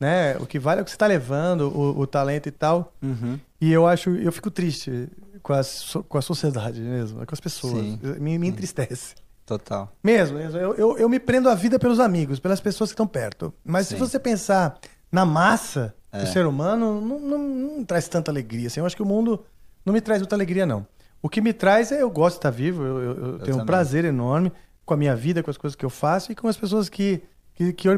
Né? 0.00 0.36
O 0.38 0.46
que 0.46 0.58
vale 0.58 0.80
é 0.80 0.82
o 0.82 0.84
que 0.84 0.90
você 0.90 0.96
está 0.96 1.06
levando, 1.06 1.62
o, 1.68 1.98
o 2.00 2.06
talento 2.06 2.48
e 2.48 2.52
tal. 2.52 2.92
Uhum. 3.02 3.38
E 3.60 3.72
eu 3.72 3.86
acho, 3.86 4.10
eu 4.10 4.30
fico 4.32 4.50
triste 4.50 5.08
com 5.42 5.52
a, 5.52 5.60
com 6.08 6.18
a 6.18 6.22
sociedade 6.22 6.80
mesmo, 6.80 7.24
com 7.26 7.34
as 7.34 7.40
pessoas. 7.40 7.82
Me, 8.18 8.38
me 8.38 8.48
entristece. 8.48 9.14
Total. 9.46 9.90
Mesmo, 10.04 10.36
mesmo. 10.38 10.58
Eu, 10.58 10.74
eu, 10.74 10.98
eu 10.98 11.08
me 11.08 11.18
prendo 11.18 11.48
à 11.48 11.54
vida 11.54 11.78
pelos 11.78 11.98
amigos, 12.00 12.38
pelas 12.38 12.60
pessoas 12.60 12.90
que 12.90 12.94
estão 12.94 13.06
perto. 13.06 13.52
Mas 13.64 13.86
se 13.86 13.94
Sim. 13.94 14.00
você 14.00 14.18
pensar 14.18 14.78
na 15.10 15.24
massa 15.24 15.94
É. 16.12 16.20
do 16.20 16.26
ser 16.26 16.44
humano, 16.46 17.00
não, 17.00 17.18
não, 17.18 17.38
não 17.38 17.84
traz 17.84 18.06
tanta 18.08 18.30
alegria. 18.30 18.66
Assim. 18.66 18.80
Eu 18.80 18.86
acho 18.86 18.94
que 18.94 19.02
o 19.02 19.06
mundo 19.06 19.42
não 19.86 19.92
me 19.94 20.00
traz 20.02 20.20
muita 20.20 20.36
alegria, 20.36 20.66
não. 20.66 20.86
O 21.22 21.28
que 21.30 21.40
me 21.40 21.52
traz 21.54 21.90
é 21.90 22.02
eu 22.02 22.10
gosto 22.10 22.34
de 22.34 22.38
estar 22.40 22.50
vivo, 22.50 22.82
eu, 22.84 22.98
eu- 22.98 23.38
tenho 23.38 23.56
um 23.56 23.60
também. 23.60 23.66
prazer 23.66 24.04
enorme 24.04 24.52
com 24.84 24.94
a 24.94 24.96
minha 24.96 25.16
vida, 25.16 25.42
com 25.42 25.50
as 25.50 25.56
coisas 25.56 25.74
que 25.74 25.84
eu 25.84 25.90
faço 25.90 26.30
e 26.30 26.34
com 26.34 26.46
as 26.46 26.56
pessoas 26.56 26.88
que, 26.90 27.22
que, 27.54 27.72
que 27.72 27.97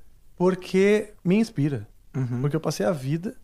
porque 0.41 1.13
me 1.23 1.35
inspira. 1.35 1.87
Uhum. 2.17 2.41
Porque 2.41 2.55
eu 2.55 2.59
passei 2.59 2.83
a 2.83 2.91
vida 2.91 3.35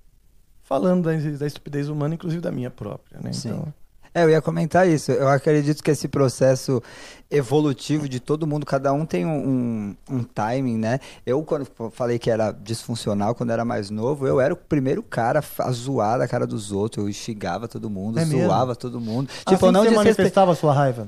falando 0.64 1.04
da, 1.04 1.38
da 1.38 1.46
estupidez 1.46 1.90
humana, 1.90 2.16
inclusive 2.16 2.42
da 2.42 2.52
minha 2.52 2.72
própria. 2.72 3.20
Né? 3.22 3.32
Sim. 3.34 3.50
Então, 3.50 3.72
É, 4.16 4.24
eu 4.24 4.32
ia 4.32 4.42
comentar 4.42 4.88
isso. 4.90 5.12
Eu 5.12 5.28
acredito 5.30 5.84
que 5.84 5.92
esse 5.92 6.08
processo 6.08 6.82
evolutivo 7.30 8.10
de 8.10 8.20
todo 8.20 8.48
mundo, 8.48 8.66
cada 8.66 8.92
um 8.92 9.06
tem 9.06 9.28
um, 9.28 9.48
um, 9.48 9.96
um 10.18 10.24
timing, 10.24 10.80
né? 10.80 11.00
Eu, 11.24 11.44
quando 11.44 11.68
falei 11.92 12.18
que 12.18 12.32
era 12.32 12.52
disfuncional, 12.52 13.36
quando 13.36 13.52
era 13.52 13.64
mais 13.64 13.92
novo, 13.92 14.26
eu 14.26 14.42
era 14.42 14.52
o 14.56 14.58
primeiro 14.58 15.04
cara 15.04 15.44
a 15.60 15.72
zoar 15.72 16.20
a 16.20 16.28
cara 16.28 16.48
dos 16.48 16.72
outros. 16.72 17.06
Eu 17.06 17.14
xingava 17.14 17.68
todo 17.68 17.92
mundo, 17.92 18.18
É 18.20 18.26
mesmo? 18.26 18.42
zoava 18.48 18.76
todo 18.76 19.00
mundo. 19.00 19.30
assim 19.30 19.54
tipo, 19.56 19.68
eu 19.68 19.72
não 19.72 19.82
você 19.84 19.90
desrespe- 19.90 20.04
manifestava 20.18 20.52
a 20.52 20.56
sua 20.56 20.74
raiva. 20.74 21.08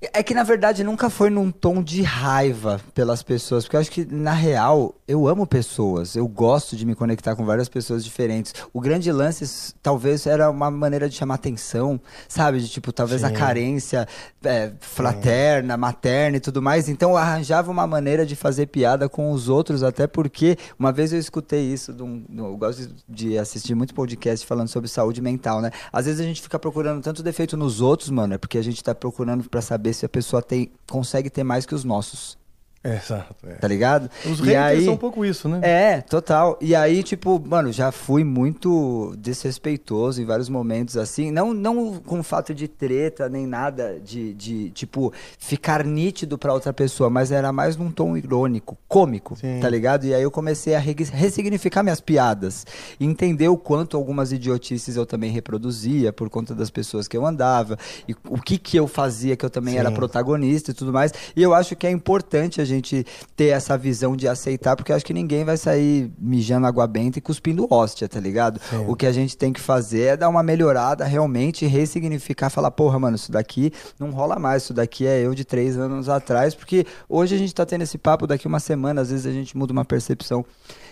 É 0.00 0.22
que 0.22 0.32
na 0.32 0.42
verdade 0.42 0.82
nunca 0.82 1.10
foi 1.10 1.28
num 1.28 1.50
tom 1.50 1.82
de 1.82 2.00
raiva 2.00 2.80
pelas 2.94 3.22
pessoas, 3.22 3.64
porque 3.64 3.76
eu 3.76 3.80
acho 3.80 3.90
que 3.90 4.06
na 4.06 4.32
real 4.32 4.94
eu 5.06 5.28
amo 5.28 5.46
pessoas, 5.46 6.16
eu 6.16 6.26
gosto 6.26 6.74
de 6.74 6.86
me 6.86 6.94
conectar 6.94 7.36
com 7.36 7.44
várias 7.44 7.68
pessoas 7.68 8.02
diferentes. 8.02 8.54
O 8.72 8.80
grande 8.80 9.12
lance 9.12 9.74
talvez 9.82 10.26
era 10.26 10.48
uma 10.48 10.70
maneira 10.70 11.06
de 11.06 11.14
chamar 11.16 11.34
atenção, 11.34 12.00
sabe? 12.26 12.60
De 12.60 12.68
tipo, 12.70 12.92
talvez 12.94 13.22
a 13.24 13.28
Sim. 13.28 13.34
carência 13.34 14.08
é, 14.42 14.72
fraterna, 14.80 15.76
materna 15.76 16.38
e 16.38 16.40
tudo 16.40 16.62
mais. 16.62 16.88
Então 16.88 17.10
eu 17.10 17.16
arranjava 17.18 17.70
uma 17.70 17.86
maneira 17.86 18.24
de 18.24 18.34
fazer 18.34 18.66
piada 18.68 19.06
com 19.06 19.30
os 19.32 19.50
outros, 19.50 19.82
até 19.82 20.06
porque 20.06 20.56
uma 20.78 20.92
vez 20.92 21.12
eu 21.12 21.18
escutei 21.18 21.60
isso, 21.74 21.92
de 21.92 22.02
um- 22.02 22.24
eu 22.38 22.56
gosto 22.56 22.88
de 23.06 23.36
assistir 23.36 23.74
muito 23.74 23.92
podcast 23.92 24.46
falando 24.46 24.68
sobre 24.68 24.88
saúde 24.88 25.20
mental, 25.20 25.60
né? 25.60 25.70
Às 25.92 26.06
vezes 26.06 26.22
a 26.22 26.24
gente 26.24 26.40
fica 26.40 26.58
procurando 26.58 27.02
tanto 27.02 27.22
defeito 27.22 27.54
nos 27.54 27.82
outros, 27.82 28.08
mano, 28.08 28.32
é 28.32 28.38
porque 28.38 28.56
a 28.56 28.62
gente 28.64 28.82
tá 28.82 28.94
procurando 28.94 29.46
pra 29.50 29.60
saber 29.60 29.89
se 29.92 30.06
a 30.06 30.08
pessoa 30.08 30.42
tem, 30.42 30.70
consegue 30.88 31.30
ter 31.30 31.44
mais 31.44 31.66
que 31.66 31.74
os 31.74 31.84
nossos. 31.84 32.39
Exato. 32.82 33.34
É. 33.46 33.54
Tá 33.56 33.68
ligado? 33.68 34.08
Os 34.24 34.40
E 34.40 34.56
aí- 34.56 34.84
são 34.86 34.94
um 34.94 34.96
pouco 34.96 35.22
isso, 35.24 35.48
né? 35.48 35.60
É, 35.62 36.00
total. 36.00 36.56
E 36.62 36.74
aí, 36.74 37.02
tipo, 37.02 37.38
mano, 37.46 37.70
já 37.70 37.92
fui 37.92 38.24
muito 38.24 39.14
desrespeitoso 39.18 40.22
em 40.22 40.24
vários 40.24 40.48
momentos, 40.48 40.96
assim. 40.96 41.30
Não, 41.30 41.52
não 41.52 41.94
com 42.00 42.22
fato 42.22 42.54
de 42.54 42.66
treta, 42.66 43.28
nem 43.28 43.46
nada 43.46 44.00
de, 44.02 44.32
de 44.32 44.70
tipo, 44.70 45.12
ficar 45.38 45.84
nítido 45.84 46.38
pra 46.38 46.54
outra 46.54 46.72
pessoa, 46.72 47.10
mas 47.10 47.30
era 47.30 47.52
mais 47.52 47.76
num 47.76 47.90
tom 47.90 48.16
irônico, 48.16 48.78
cômico, 48.88 49.36
Sim. 49.36 49.58
tá 49.60 49.68
ligado? 49.68 50.06
E 50.06 50.14
aí 50.14 50.22
eu 50.22 50.30
comecei 50.30 50.74
a 50.74 50.78
ressignificar 50.78 51.82
minhas 51.82 52.00
piadas. 52.00 52.66
Entender 52.98 53.48
o 53.48 53.58
quanto 53.58 53.96
algumas 53.96 54.32
idiotices 54.32 54.96
eu 54.96 55.04
também 55.04 55.30
reproduzia 55.30 56.12
por 56.14 56.30
conta 56.30 56.54
das 56.54 56.70
pessoas 56.70 57.06
que 57.06 57.16
eu 57.16 57.26
andava. 57.26 57.78
E 58.08 58.14
o 58.28 58.40
que 58.40 58.56
que 58.56 58.76
eu 58.78 58.86
fazia 58.88 59.36
que 59.36 59.44
eu 59.44 59.50
também 59.50 59.76
era 59.76 59.90
Sim. 59.90 59.94
protagonista 59.96 60.70
e 60.70 60.74
tudo 60.74 60.92
mais. 60.92 61.12
E 61.36 61.42
eu 61.42 61.52
acho 61.52 61.76
que 61.76 61.86
é 61.86 61.90
importante 61.90 62.60
a 62.60 62.64
gente 62.70 63.06
ter 63.36 63.48
essa 63.48 63.76
visão 63.76 64.16
de 64.16 64.26
aceitar, 64.26 64.76
porque 64.76 64.92
eu 64.92 64.96
acho 64.96 65.04
que 65.04 65.12
ninguém 65.12 65.44
vai 65.44 65.56
sair 65.56 66.10
mijando 66.18 66.66
água 66.66 66.86
benta 66.86 67.18
e 67.18 67.22
cuspindo 67.22 67.66
hóstia, 67.70 68.08
tá 68.08 68.18
ligado? 68.18 68.60
Sim. 68.70 68.84
O 68.88 68.96
que 68.96 69.06
a 69.06 69.12
gente 69.12 69.36
tem 69.36 69.52
que 69.52 69.60
fazer 69.60 70.02
é 70.02 70.16
dar 70.16 70.28
uma 70.28 70.42
melhorada 70.42 71.04
realmente, 71.04 71.66
ressignificar, 71.66 72.50
falar, 72.50 72.70
porra, 72.70 72.98
mano, 72.98 73.16
isso 73.16 73.30
daqui 73.30 73.72
não 73.98 74.10
rola 74.10 74.38
mais, 74.38 74.62
isso 74.62 74.74
daqui 74.74 75.06
é 75.06 75.20
eu 75.20 75.34
de 75.34 75.44
três 75.44 75.76
anos 75.76 76.08
atrás, 76.08 76.54
porque 76.54 76.86
hoje 77.08 77.34
a 77.34 77.38
gente 77.38 77.54
tá 77.54 77.66
tendo 77.66 77.82
esse 77.82 77.98
papo, 77.98 78.26
daqui 78.26 78.46
uma 78.46 78.60
semana, 78.60 79.00
às 79.00 79.10
vezes 79.10 79.26
a 79.26 79.32
gente 79.32 79.56
muda 79.56 79.72
uma 79.72 79.84
percepção 79.84 80.44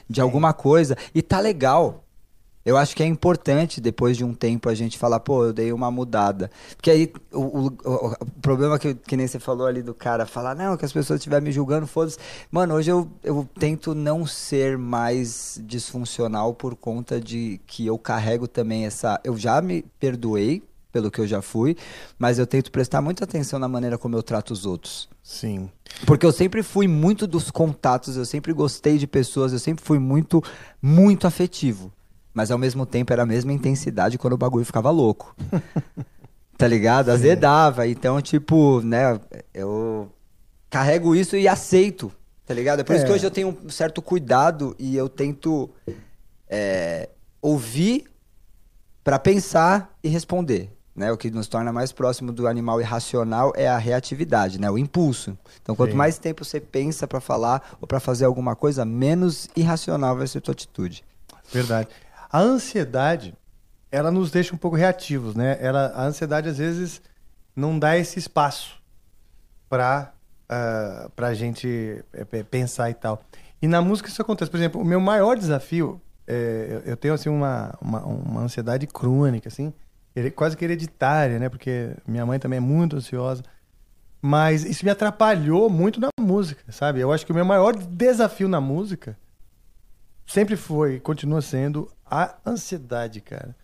de 0.09 0.21
alguma 0.21 0.53
coisa 0.53 0.97
e 1.15 1.23
tá 1.23 1.41
legal. 1.41 2.05
Eu 2.65 2.77
acho 2.77 2.95
que 2.95 3.03
é 3.03 3.07
importante, 3.07 3.81
depois 3.81 4.17
de 4.17 4.25
um 4.25 4.35
tempo, 4.35 4.69
a 4.69 4.75
gente 4.75 4.99
falar, 4.99 5.21
pô, 5.21 5.47
eu 5.47 5.53
dei 5.53 5.73
uma 5.73 5.91
mudada. 5.91 6.51
Porque 6.77 6.91
aí, 6.91 7.13
o, 7.33 7.41
o- 7.41 7.67
o- 7.85 8.17
problema 8.43 8.79
que, 8.79 8.95
que 8.95 9.17
nem 9.17 9.27
você 9.27 9.39
falou 9.39 9.67
ali 9.67 9.83
do 9.83 9.95
cara 9.95 10.27
falar, 10.27 10.55
não, 10.55 10.77
que 10.77 10.85
as 10.85 10.93
pessoas 10.93 11.19
estiverem 11.19 11.45
me 11.47 11.53
julgando, 11.53 11.87
foda-se. 11.87 12.19
Mano, 12.51 12.75
hoje 12.75 12.91
eu, 12.91 13.09
eu 13.25 13.49
tento 13.59 13.95
não 13.95 14.27
ser 14.27 14.77
mais 14.77 15.59
disfuncional 15.65 16.53
por 16.53 16.77
conta 16.77 17.21
de 17.21 17.59
que 17.67 17.87
eu 17.87 17.97
carrego 17.99 18.47
também 18.47 18.85
essa. 18.85 19.19
Eu 19.25 19.37
já 19.37 19.63
me 19.63 19.83
perdoei 19.99 20.63
pelo 20.93 21.11
que 21.11 21.21
eu 21.21 21.27
já 21.27 21.41
fui, 21.41 21.77
mas 22.19 22.39
eu 22.39 22.47
tento 22.47 22.71
prestar 22.73 23.01
muita 23.01 23.25
atenção 23.25 23.59
na 23.59 23.69
maneira 23.69 23.97
como 23.97 24.17
eu 24.17 24.23
trato 24.23 24.53
os 24.53 24.67
outros. 24.67 25.09
Sim. 25.23 25.71
Porque 26.07 26.25
eu 26.27 26.33
sempre 26.33 26.63
fui 26.63 26.89
muito 26.89 27.27
dos 27.27 27.51
contatos, 27.51 28.17
eu 28.17 28.25
sempre 28.25 28.53
gostei 28.53 28.99
de 28.99 29.07
pessoas, 29.07 29.53
eu 29.53 29.59
sempre 29.59 29.85
fui 29.85 29.99
muito, 29.99 30.43
muito 30.83 31.27
afetivo. 31.27 31.93
Mas 32.33 32.51
ao 32.51 32.59
mesmo 32.59 32.87
tempo 32.87 33.13
era 33.13 33.23
a 33.23 33.27
mesma 33.27 33.53
intensidade 33.53 34.19
quando 34.19 34.35
o 34.35 34.39
bagulho 34.39 34.65
ficava 34.65 34.91
louco. 34.91 35.35
tá 36.57 36.67
ligado? 36.67 37.11
Azedava. 37.11 37.87
Então, 37.87 38.21
tipo, 38.21 38.81
né, 38.83 39.19
eu 39.55 40.11
carrego 40.69 41.15
isso 41.15 41.37
e 41.37 41.49
aceito, 41.49 42.13
tá 42.47 42.53
ligado? 42.53 42.81
É 42.81 42.85
por 42.85 42.95
isso 42.95 43.05
É. 43.05 43.07
que 43.09 43.13
hoje 43.13 43.27
eu 43.27 43.31
tenho 43.31 43.57
um 43.65 43.71
certo 43.71 44.03
cuidado 44.03 44.75
e 44.79 44.97
eu 44.97 45.09
tento 45.09 45.71
é, 46.49 47.09
ouvir 47.41 48.05
para 49.03 49.19
pensar 49.19 49.97
e 50.03 50.09
responder. 50.09 50.71
Né? 50.95 51.13
O 51.13 51.17
que 51.17 51.31
nos 51.31 51.47
torna 51.47 51.73
mais 51.73 51.93
próximo 51.93 52.33
do 52.33 52.49
animal 52.49 52.81
irracional 52.81 53.53
é 53.55 53.69
a 53.69 53.79
reatividade, 53.79 54.61
né? 54.61 54.69
o 54.69 54.77
impulso. 54.77 55.39
Então, 55.63 55.77
quanto 55.77 55.93
Sim. 55.93 55.97
mais 55.97 56.19
tempo 56.19 56.45
você 56.45 56.61
pensa 56.61 57.07
para 57.07 57.21
falar 57.21 57.77
ou 57.81 57.87
para 57.87 58.01
fazer 58.01 58.25
alguma 58.25 58.57
coisa, 58.57 58.85
menos 58.85 59.49
irracional 59.55 60.17
vai 60.17 60.27
ser 60.27 60.39
a 60.39 60.41
tua 60.41 60.53
atitude. 60.53 61.05
Verdade. 61.53 61.89
A 62.31 62.41
ansiedade, 62.41 63.35
ela 63.91 64.11
nos 64.11 64.31
deixa 64.31 64.55
um 64.55 64.59
pouco 64.59 64.77
reativos, 64.77 65.35
né? 65.35 65.57
Ela, 65.61 65.93
a 65.95 66.05
ansiedade, 66.05 66.49
às 66.49 66.59
vezes, 66.59 67.01
não 67.57 67.79
dá 67.79 67.97
esse 67.97 68.19
espaço 68.19 68.81
para 69.69 70.13
uh, 70.49 71.25
a 71.25 71.35
gente 71.35 72.05
é, 72.13 72.43
pensar 72.43 72.91
e 72.91 72.95
tal. 72.95 73.23
E 73.61 73.67
na 73.67 73.81
música 73.81 74.09
isso 74.09 74.23
acontece. 74.23 74.51
Por 74.51 74.57
exemplo, 74.57 74.81
o 74.81 74.85
meu 74.85 75.01
maior 75.01 75.37
desafio, 75.37 76.01
é, 76.27 76.83
eu, 76.85 76.97
tenho, 76.97 77.15
assim, 77.15 77.29
uma, 77.29 77.77
uma, 77.81 78.05
uma 78.05 78.41
ansiedade 78.43 78.87
crônica, 78.87 79.49
assim, 79.49 79.73
quase 80.35 80.57
que 80.57 80.65
hereditária, 80.65 81.39
né? 81.39 81.49
Porque 81.49 81.95
minha 82.07 82.25
mãe 82.27 82.39
também 82.39 82.59
é 82.59 82.61
muito 82.61 82.97
ansiosa. 82.97 83.43
Mas 84.21 84.65
isso 84.65 84.85
me 84.85 84.91
atrapalhou 84.91 85.71
muito 85.71 86.01
na 86.01 86.09
música, 86.21 86.61
sabe? 86.71 87.01
Eu 87.01 87.13
acho 87.13 87.25
que 87.25 87.33
o 87.33 87.35
meu 87.35 87.45
maior 87.45 87.75
desafio 87.77 88.49
na 88.49 88.61
música 88.61 89.17
sempre 90.27 90.57
foi 90.57 90.97
e 90.97 91.01
continua 91.01 91.41
sendo 91.41 91.91
a 92.11 92.35
ansiedade, 92.47 93.21
cara. 93.21 93.55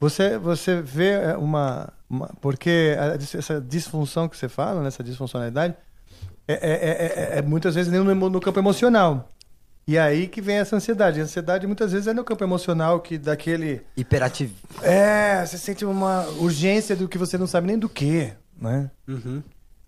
Você, 0.00 0.38
você 0.38 0.80
vê 0.80 1.10
é, 1.10 1.36
uma, 1.36 1.92
uma- 2.08 2.28
Porque 2.40 2.94
essa 3.34 3.60
disfunção 3.60 4.28
que 4.28 4.36
você 4.36 4.48
fala, 4.48 4.80
né, 4.82 4.88
essa 4.88 5.02
disfuncionalidade, 5.02 5.74
é, 6.46 6.52
é- 6.54 6.56
é- 6.70 7.34
é- 7.36 7.38
é 7.38 7.42
muitas 7.42 7.74
vezes 7.74 7.92
no, 7.92 8.10
emo- 8.10 8.30
no 8.30 8.40
campo 8.40 8.58
emocional. 8.60 9.28
E 9.86 9.98
aí 9.98 10.28
que 10.28 10.40
vem 10.42 10.56
essa 10.56 10.76
ansiedade. 10.76 11.18
A 11.18 11.24
ansiedade 11.24 11.66
muitas 11.66 11.92
vezes 11.92 12.06
é 12.06 12.12
no 12.12 12.22
campo 12.22 12.44
emocional 12.44 13.00
que 13.00 13.16
daquele. 13.18 13.80
Hiperativo. 13.96 14.54
É, 14.82 15.44
você 15.44 15.56
sente 15.58 15.84
uma 15.84 16.26
urgência 16.38 16.94
do 16.94 17.08
que 17.08 17.16
você 17.18 17.36
não 17.38 17.46
sabe 17.46 17.66
nem 17.66 17.78
do 17.78 17.88
que, 17.88 18.32
né? 18.60 18.90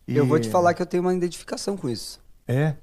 E- 0.08 0.16
Eu 0.16 0.26
vou 0.26 0.40
te 0.40 0.48
falar 0.48 0.72
que 0.74 0.80
eu 0.82 0.86
tenho 0.86 1.02
uma 1.02 1.14
identificação 1.14 1.76
com 1.76 1.88
isso. 1.88 2.18
É. 2.48 2.74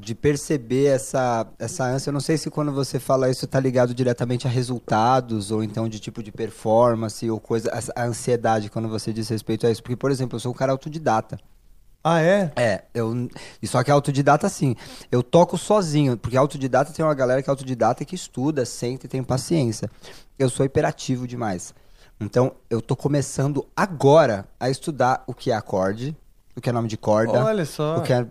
De 0.00 0.14
perceber 0.14 0.86
essa, 0.86 1.46
essa 1.58 1.84
ânsia. 1.84 2.10
Eu 2.10 2.12
não 2.12 2.20
sei 2.20 2.36
se 2.36 2.50
quando 2.50 2.72
você 2.72 2.98
fala 2.98 3.30
isso 3.30 3.46
tá 3.46 3.60
ligado 3.60 3.94
diretamente 3.94 4.46
a 4.46 4.50
resultados 4.50 5.52
ou 5.52 5.62
então 5.62 5.88
de 5.88 6.00
tipo 6.00 6.22
de 6.22 6.32
performance 6.32 7.30
ou 7.30 7.38
coisa, 7.38 7.70
a 7.94 8.04
ansiedade 8.04 8.68
quando 8.68 8.88
você 8.88 9.12
diz 9.12 9.28
respeito 9.28 9.66
a 9.66 9.70
isso. 9.70 9.82
Porque, 9.82 9.96
por 9.96 10.10
exemplo, 10.10 10.36
eu 10.36 10.40
sou 10.40 10.50
um 10.50 10.54
cara 10.54 10.72
autodidata. 10.72 11.38
Ah, 12.08 12.20
é? 12.20 12.52
É, 12.54 12.84
eu. 12.94 13.28
E 13.60 13.66
só 13.66 13.82
que 13.82 13.90
autodidata, 13.90 14.46
assim, 14.46 14.76
eu 15.10 15.24
toco 15.24 15.58
sozinho, 15.58 16.16
porque 16.16 16.36
autodidata 16.36 16.92
tem 16.92 17.04
uma 17.04 17.14
galera 17.14 17.42
que 17.42 17.50
é 17.50 17.52
autodidata 17.52 18.04
que 18.04 18.14
estuda, 18.14 18.64
senta 18.64 19.06
e 19.06 19.08
tem 19.08 19.24
paciência. 19.24 19.90
Eu 20.38 20.48
sou 20.48 20.64
hiperativo 20.64 21.26
demais. 21.26 21.74
Então, 22.20 22.52
eu 22.70 22.80
tô 22.80 22.94
começando 22.94 23.66
agora 23.76 24.46
a 24.60 24.70
estudar 24.70 25.24
o 25.26 25.34
que 25.34 25.50
é 25.50 25.54
acorde, 25.54 26.16
o 26.54 26.60
que 26.60 26.70
é 26.70 26.72
nome 26.72 26.86
de 26.86 26.96
corda. 26.96 27.44
Olha 27.44 27.66
só. 27.66 27.98
O 27.98 28.02
que 28.02 28.12
é. 28.12 28.24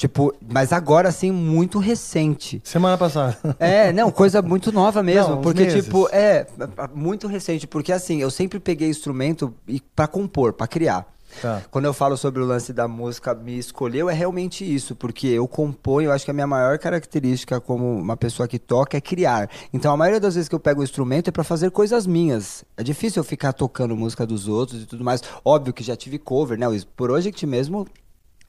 Tipo, 0.00 0.34
mas 0.50 0.72
agora, 0.72 1.10
assim, 1.10 1.30
muito 1.30 1.78
recente. 1.78 2.58
Semana 2.64 2.96
passada. 2.96 3.36
É, 3.60 3.92
não, 3.92 4.10
coisa 4.10 4.40
muito 4.40 4.72
nova 4.72 5.02
mesmo. 5.02 5.34
Não, 5.34 5.42
porque, 5.42 5.64
meses. 5.64 5.84
tipo, 5.84 6.08
é, 6.10 6.46
muito 6.94 7.26
recente. 7.26 7.66
Porque, 7.66 7.92
assim, 7.92 8.18
eu 8.18 8.30
sempre 8.30 8.58
peguei 8.58 8.88
instrumento 8.88 9.54
para 9.94 10.06
compor, 10.06 10.54
para 10.54 10.66
criar. 10.66 11.06
Tá. 11.42 11.60
Quando 11.70 11.84
eu 11.84 11.92
falo 11.92 12.16
sobre 12.16 12.40
o 12.40 12.46
lance 12.46 12.72
da 12.72 12.88
música 12.88 13.34
me 13.34 13.58
escolheu, 13.58 14.08
é 14.08 14.14
realmente 14.14 14.64
isso, 14.64 14.96
porque 14.96 15.26
eu 15.26 15.46
componho, 15.46 16.08
eu 16.08 16.12
acho 16.12 16.24
que 16.24 16.30
a 16.30 16.34
minha 16.34 16.46
maior 16.46 16.78
característica 16.78 17.60
como 17.60 17.98
uma 17.98 18.16
pessoa 18.16 18.48
que 18.48 18.58
toca 18.58 18.96
é 18.96 19.02
criar. 19.02 19.50
Então 19.70 19.92
a 19.92 19.96
maioria 19.98 20.18
das 20.18 20.34
vezes 20.34 20.48
que 20.48 20.54
eu 20.54 20.60
pego 20.60 20.80
o 20.80 20.84
instrumento 20.84 21.28
é 21.28 21.30
pra 21.30 21.44
fazer 21.44 21.70
coisas 21.70 22.06
minhas. 22.06 22.64
É 22.74 22.82
difícil 22.82 23.20
eu 23.20 23.24
ficar 23.24 23.52
tocando 23.52 23.94
música 23.94 24.26
dos 24.26 24.48
outros 24.48 24.82
e 24.82 24.86
tudo 24.86 25.04
mais. 25.04 25.22
Óbvio 25.44 25.74
que 25.74 25.84
já 25.84 25.94
tive 25.94 26.18
cover, 26.18 26.58
né? 26.58 26.66
O 26.66 26.86
Project 26.96 27.46
mesmo 27.46 27.86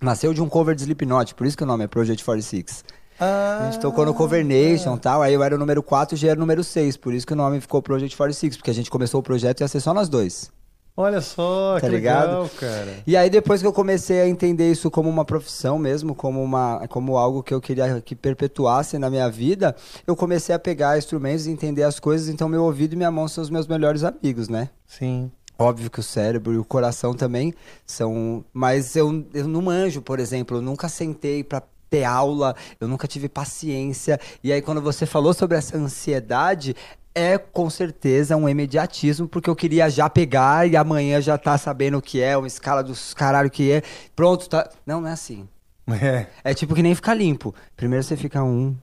nasceu 0.01 0.33
de 0.33 0.41
um 0.41 0.49
cover 0.49 0.75
de 0.75 0.81
Slipknot, 0.81 1.35
por 1.35 1.45
isso 1.45 1.55
que 1.55 1.63
o 1.63 1.67
nome 1.67 1.83
é 1.83 1.87
Project 1.87 2.23
46. 2.23 2.83
A 3.19 3.69
gente 3.71 3.79
tocou 3.79 4.03
no 4.03 4.15
Cover 4.15 4.43
Nation 4.43 4.95
e 4.95 4.99
tal, 4.99 5.21
aí 5.21 5.31
eu 5.31 5.43
era 5.43 5.53
o 5.53 5.57
número 5.57 5.83
4 5.83 6.15
e 6.15 6.17
já 6.17 6.29
era 6.29 6.37
o 6.37 6.39
número 6.39 6.63
6, 6.63 6.97
por 6.97 7.13
isso 7.13 7.27
que 7.27 7.33
o 7.33 7.35
nome 7.35 7.61
ficou 7.61 7.79
Project 7.79 8.17
46, 8.17 8.57
porque 8.57 8.71
a 8.71 8.73
gente 8.73 8.89
começou 8.89 9.19
o 9.19 9.23
projeto 9.23 9.59
e 9.59 9.63
ia 9.63 9.67
ser 9.67 9.79
só 9.79 9.93
nós 9.93 10.09
dois. 10.09 10.49
Olha 10.97 11.21
só, 11.21 11.75
Tá 11.75 11.81
que 11.81 11.87
ligado? 11.87 12.27
legal, 12.27 12.49
cara. 12.59 12.95
E 13.07 13.15
aí 13.15 13.29
depois 13.29 13.61
que 13.61 13.67
eu 13.67 13.71
comecei 13.71 14.21
a 14.21 14.27
entender 14.27 14.69
isso 14.71 14.91
como 14.91 15.07
uma 15.09 15.23
profissão 15.23 15.77
mesmo, 15.79 16.13
como 16.13 16.43
uma 16.43 16.85
como 16.89 17.15
algo 17.17 17.41
que 17.41 17.53
eu 17.53 17.61
queria 17.61 18.01
que 18.01 18.13
perpetuasse 18.13 18.97
na 18.99 19.09
minha 19.09 19.29
vida, 19.29 19.73
eu 20.05 20.15
comecei 20.17 20.53
a 20.53 20.59
pegar 20.59 20.97
instrumentos 20.97 21.45
e 21.47 21.51
entender 21.51 21.83
as 21.83 21.97
coisas, 21.99 22.27
então 22.27 22.49
meu 22.49 22.63
ouvido 22.65 22.93
e 22.93 22.95
minha 22.97 23.09
mão 23.11 23.27
são 23.27 23.41
os 23.41 23.49
meus 23.49 23.67
melhores 23.67 24.03
amigos, 24.03 24.49
né? 24.49 24.69
Sim. 24.85 25.31
Óbvio 25.61 25.91
que 25.91 25.99
o 25.99 26.03
cérebro 26.03 26.53
e 26.53 26.57
o 26.57 26.65
coração 26.65 27.13
também 27.13 27.53
são, 27.85 28.43
mas 28.51 28.95
eu, 28.95 29.23
eu 29.31 29.47
não 29.47 29.61
manjo, 29.61 30.01
por 30.01 30.19
exemplo, 30.19 30.57
eu 30.57 30.61
nunca 30.61 30.89
sentei 30.89 31.43
pra 31.43 31.61
ter 31.87 32.03
aula, 32.03 32.55
eu 32.79 32.87
nunca 32.87 33.07
tive 33.07 33.29
paciência. 33.29 34.19
E 34.43 34.51
aí 34.51 34.59
quando 34.59 34.81
você 34.81 35.05
falou 35.05 35.35
sobre 35.35 35.55
essa 35.55 35.77
ansiedade, 35.77 36.75
é 37.13 37.37
com 37.37 37.69
certeza 37.69 38.35
um 38.35 38.49
imediatismo, 38.49 39.27
porque 39.27 39.51
eu 39.51 39.55
queria 39.55 39.87
já 39.87 40.09
pegar 40.09 40.67
e 40.67 40.75
amanhã 40.75 41.21
já 41.21 41.37
tá 41.37 41.55
sabendo 41.59 41.99
o 41.99 42.01
que 42.01 42.19
é, 42.21 42.35
uma 42.35 42.47
escala 42.47 42.81
dos 42.83 43.13
caralho 43.13 43.51
que 43.51 43.71
é. 43.71 43.83
Pronto, 44.15 44.49
tá. 44.49 44.67
Não, 44.83 44.99
não 45.01 45.07
é 45.07 45.11
assim. 45.11 45.47
É. 46.01 46.27
É 46.43 46.53
tipo 46.53 46.73
que 46.73 46.81
nem 46.81 46.95
ficar 46.95 47.13
limpo. 47.13 47.53
Primeiro 47.75 48.03
você 48.03 48.15
fica 48.15 48.41
um, 48.41 48.77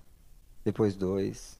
depois 0.63 0.95
dois, 0.95 1.58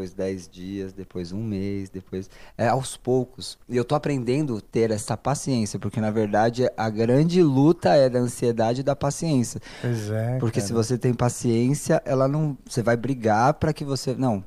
depois 0.00 0.14
dez 0.14 0.48
dias, 0.48 0.92
depois 0.92 1.32
um 1.32 1.42
mês, 1.42 1.90
depois. 1.90 2.30
É 2.56 2.68
aos 2.68 2.96
poucos. 2.96 3.58
E 3.68 3.76
eu 3.76 3.84
tô 3.84 3.94
aprendendo 3.94 4.56
a 4.56 4.60
ter 4.60 4.90
essa 4.90 5.16
paciência, 5.16 5.78
porque 5.78 6.00
na 6.00 6.10
verdade 6.10 6.66
a 6.76 6.88
grande 6.88 7.42
luta 7.42 7.94
é 7.94 8.08
da 8.08 8.18
ansiedade 8.18 8.80
e 8.80 8.84
da 8.84 8.96
paciência. 8.96 9.60
Pois 9.80 10.10
é. 10.10 10.38
Porque 10.38 10.60
cara. 10.60 10.66
se 10.66 10.72
você 10.72 10.96
tem 10.96 11.12
paciência, 11.12 12.02
ela 12.04 12.26
não. 12.26 12.56
Você 12.66 12.82
vai 12.82 12.96
brigar 12.96 13.54
pra 13.54 13.72
que 13.72 13.84
você. 13.84 14.14
Não. 14.14 14.42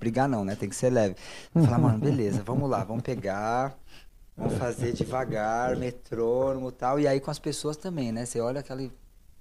Brigar 0.00 0.28
não, 0.28 0.44
né? 0.44 0.54
Tem 0.54 0.68
que 0.68 0.76
ser 0.76 0.90
leve. 0.90 1.16
Falar, 1.52 1.78
mano, 1.78 1.98
beleza, 1.98 2.42
vamos 2.44 2.68
lá, 2.68 2.84
vamos 2.84 3.02
pegar. 3.02 3.76
Vamos 4.36 4.54
fazer 4.54 4.92
devagar, 4.92 5.76
metrônomo 5.76 6.68
e 6.68 6.72
tal. 6.72 7.00
E 7.00 7.08
aí 7.08 7.18
com 7.18 7.30
as 7.30 7.40
pessoas 7.40 7.76
também, 7.76 8.12
né? 8.12 8.24
Você 8.24 8.40
olha 8.40 8.60
aquela, 8.60 8.88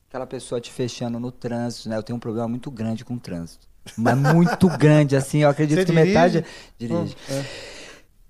aquela 0.10 0.26
pessoa 0.26 0.60
te 0.60 0.72
fechando 0.72 1.20
no 1.20 1.32
trânsito, 1.32 1.89
né? 1.89 1.97
Eu 1.97 2.03
tenho 2.03 2.18
um 2.18 2.20
problema 2.20 2.47
muito 2.47 2.72
grande 2.72 3.05
com 3.05 3.14
o 3.14 3.20
trânsito. 3.20 3.66
Mas 3.96 4.18
muito 4.18 4.68
grande, 4.78 5.16
assim. 5.16 5.40
Eu 5.44 5.50
acredito 5.50 5.80
Você 5.80 5.86
que 5.86 5.92
dirige? 5.92 6.08
metade. 6.14 6.46
Dirige. 6.80 7.16
Hum, 7.30 7.34
é. 7.34 7.44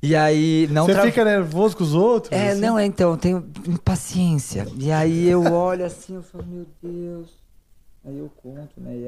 E 0.01 0.15
aí, 0.15 0.67
não 0.71 0.85
Você 0.85 0.93
tra- 0.93 1.03
fica 1.03 1.25
nervoso 1.25 1.75
com 1.75 1.83
os 1.83 1.95
outros? 1.95 2.31
é, 2.31 2.49
assim? 2.51 2.61
não, 2.61 2.77
é, 2.77 2.85
então, 2.85 3.11
eu 3.11 3.17
tenho 3.17 3.43
impaciência. 3.67 4.67
E 4.77 4.91
aí 4.91 5.27
eu 5.27 5.43
olho 5.51 5.83
assim, 5.85 6.15
eu 6.15 6.23
falo, 6.23 6.45
meu 6.45 6.65
Deus. 6.83 7.29
Aí 8.05 8.17
eu 8.17 8.29
conto, 8.41 8.69
né? 8.77 8.95
E 8.95 9.07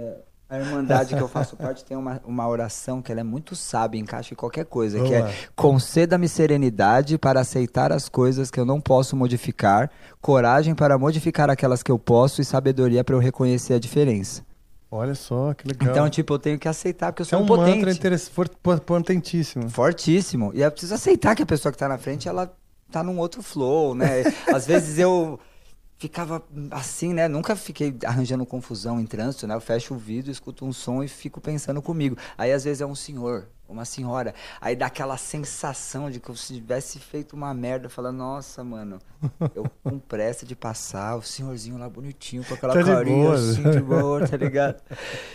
a, 0.50 0.56
a 0.56 0.60
Irmandade 0.60 1.16
que 1.16 1.22
eu 1.22 1.28
faço 1.28 1.56
parte 1.58 1.86
tem 1.86 1.96
uma, 1.96 2.20
uma 2.26 2.48
oração 2.48 3.04
que 3.04 3.12
ela 3.12 3.22
é 3.22 3.24
muito 3.24 3.56
sábia, 3.56 4.00
encaixa 4.00 4.34
em 4.34 4.36
qualquer 4.38 4.66
coisa, 4.66 4.98
que 4.98 5.04
Vamos 5.10 5.22
lá. 5.22 5.30
é 5.30 5.34
conceda-me 5.56 6.28
serenidade 6.28 7.18
para 7.20 7.40
aceitar 7.40 7.92
as 7.94 8.10
coisas 8.10 8.50
que 8.50 8.60
eu 8.60 8.66
não 8.66 8.82
posso 8.82 9.16
modificar, 9.16 9.92
coragem 10.20 10.74
para 10.74 10.98
modificar 10.98 11.52
aquelas 11.52 11.84
que 11.84 11.92
eu 11.92 12.00
posso 12.00 12.42
e 12.42 12.46
sabedoria 12.46 13.04
para 13.04 13.16
eu 13.16 13.20
reconhecer 13.20 13.76
a 13.76 13.80
diferença. 13.80 14.44
Olha 14.92 15.14
só, 15.14 15.54
que 15.54 15.68
legal. 15.68 15.90
Então, 15.92 16.10
tipo, 16.10 16.34
eu 16.34 16.40
tenho 16.40 16.58
que 16.58 16.68
aceitar, 16.68 17.12
porque 17.12 17.22
eu 17.22 17.26
Isso 17.26 17.36
é 17.36 17.38
sou 17.38 17.42
um 17.42 17.46
impotente. 17.46 17.86
mantra 17.86 18.18
for- 18.18 18.50
potentíssimo. 18.80 19.70
Fortíssimo. 19.70 20.52
E 20.56 20.62
eu 20.62 20.72
preciso 20.72 20.96
aceitar 20.96 21.36
que 21.36 21.44
a 21.44 21.46
pessoa 21.46 21.72
que 21.72 21.78
tá 21.78 21.88
na 21.88 21.98
frente, 21.98 22.28
ela 22.28 22.52
tá 22.92 23.04
num 23.04 23.20
outro 23.20 23.44
flow, 23.44 23.94
né? 23.94 24.24
Às 24.54 24.66
vezes 24.66 24.98
eu 24.98 25.40
ficava 26.00 26.42
assim, 26.72 27.14
né? 27.14 27.28
Nunca 27.28 27.56
fiquei 27.56 27.94
arranjando 28.06 28.46
confusão 28.46 29.00
em 29.00 29.06
trânsito, 29.06 29.46
né? 29.46 29.54
Eu 29.54 29.62
fecho 29.62 29.94
o 29.94 29.98
vidro, 29.98 30.32
escuto 30.32 30.66
um 30.66 30.72
som 30.74 31.04
e 31.04 31.08
fico 31.10 31.40
pensando 31.42 31.82
comigo. 31.82 32.18
Aí 32.38 32.52
às 32.54 32.64
vezes 32.64 32.80
é 32.80 32.86
um 32.86 32.96
senhor, 32.96 33.48
uma 33.68 33.84
senhora. 33.84 34.34
Aí 34.62 34.78
dá 34.78 34.86
aquela 34.86 35.18
sensação 35.18 36.10
de 36.10 36.22
que 36.22 36.30
eu 36.30 36.36
se 36.38 36.54
tivesse 36.54 37.00
feito 37.00 37.36
uma 37.36 37.54
merda, 37.54 37.90
fala, 37.90 38.14
nossa, 38.14 38.64
mano, 38.64 38.98
eu 39.54 39.66
com 39.84 40.00
pressa 40.00 40.46
de 40.46 40.56
passar, 40.56 41.18
o 41.18 41.22
senhorzinho 41.22 41.78
lá 41.78 41.90
bonitinho, 41.90 42.46
com 42.46 42.54
aquela 42.54 42.74
Tá 42.74 42.82
carinha 42.84 43.24
boa. 43.26 43.36
assim, 43.36 43.70
de 43.70 43.82
boa, 43.82 44.26
tá 44.26 44.38
ligado? 44.38 44.82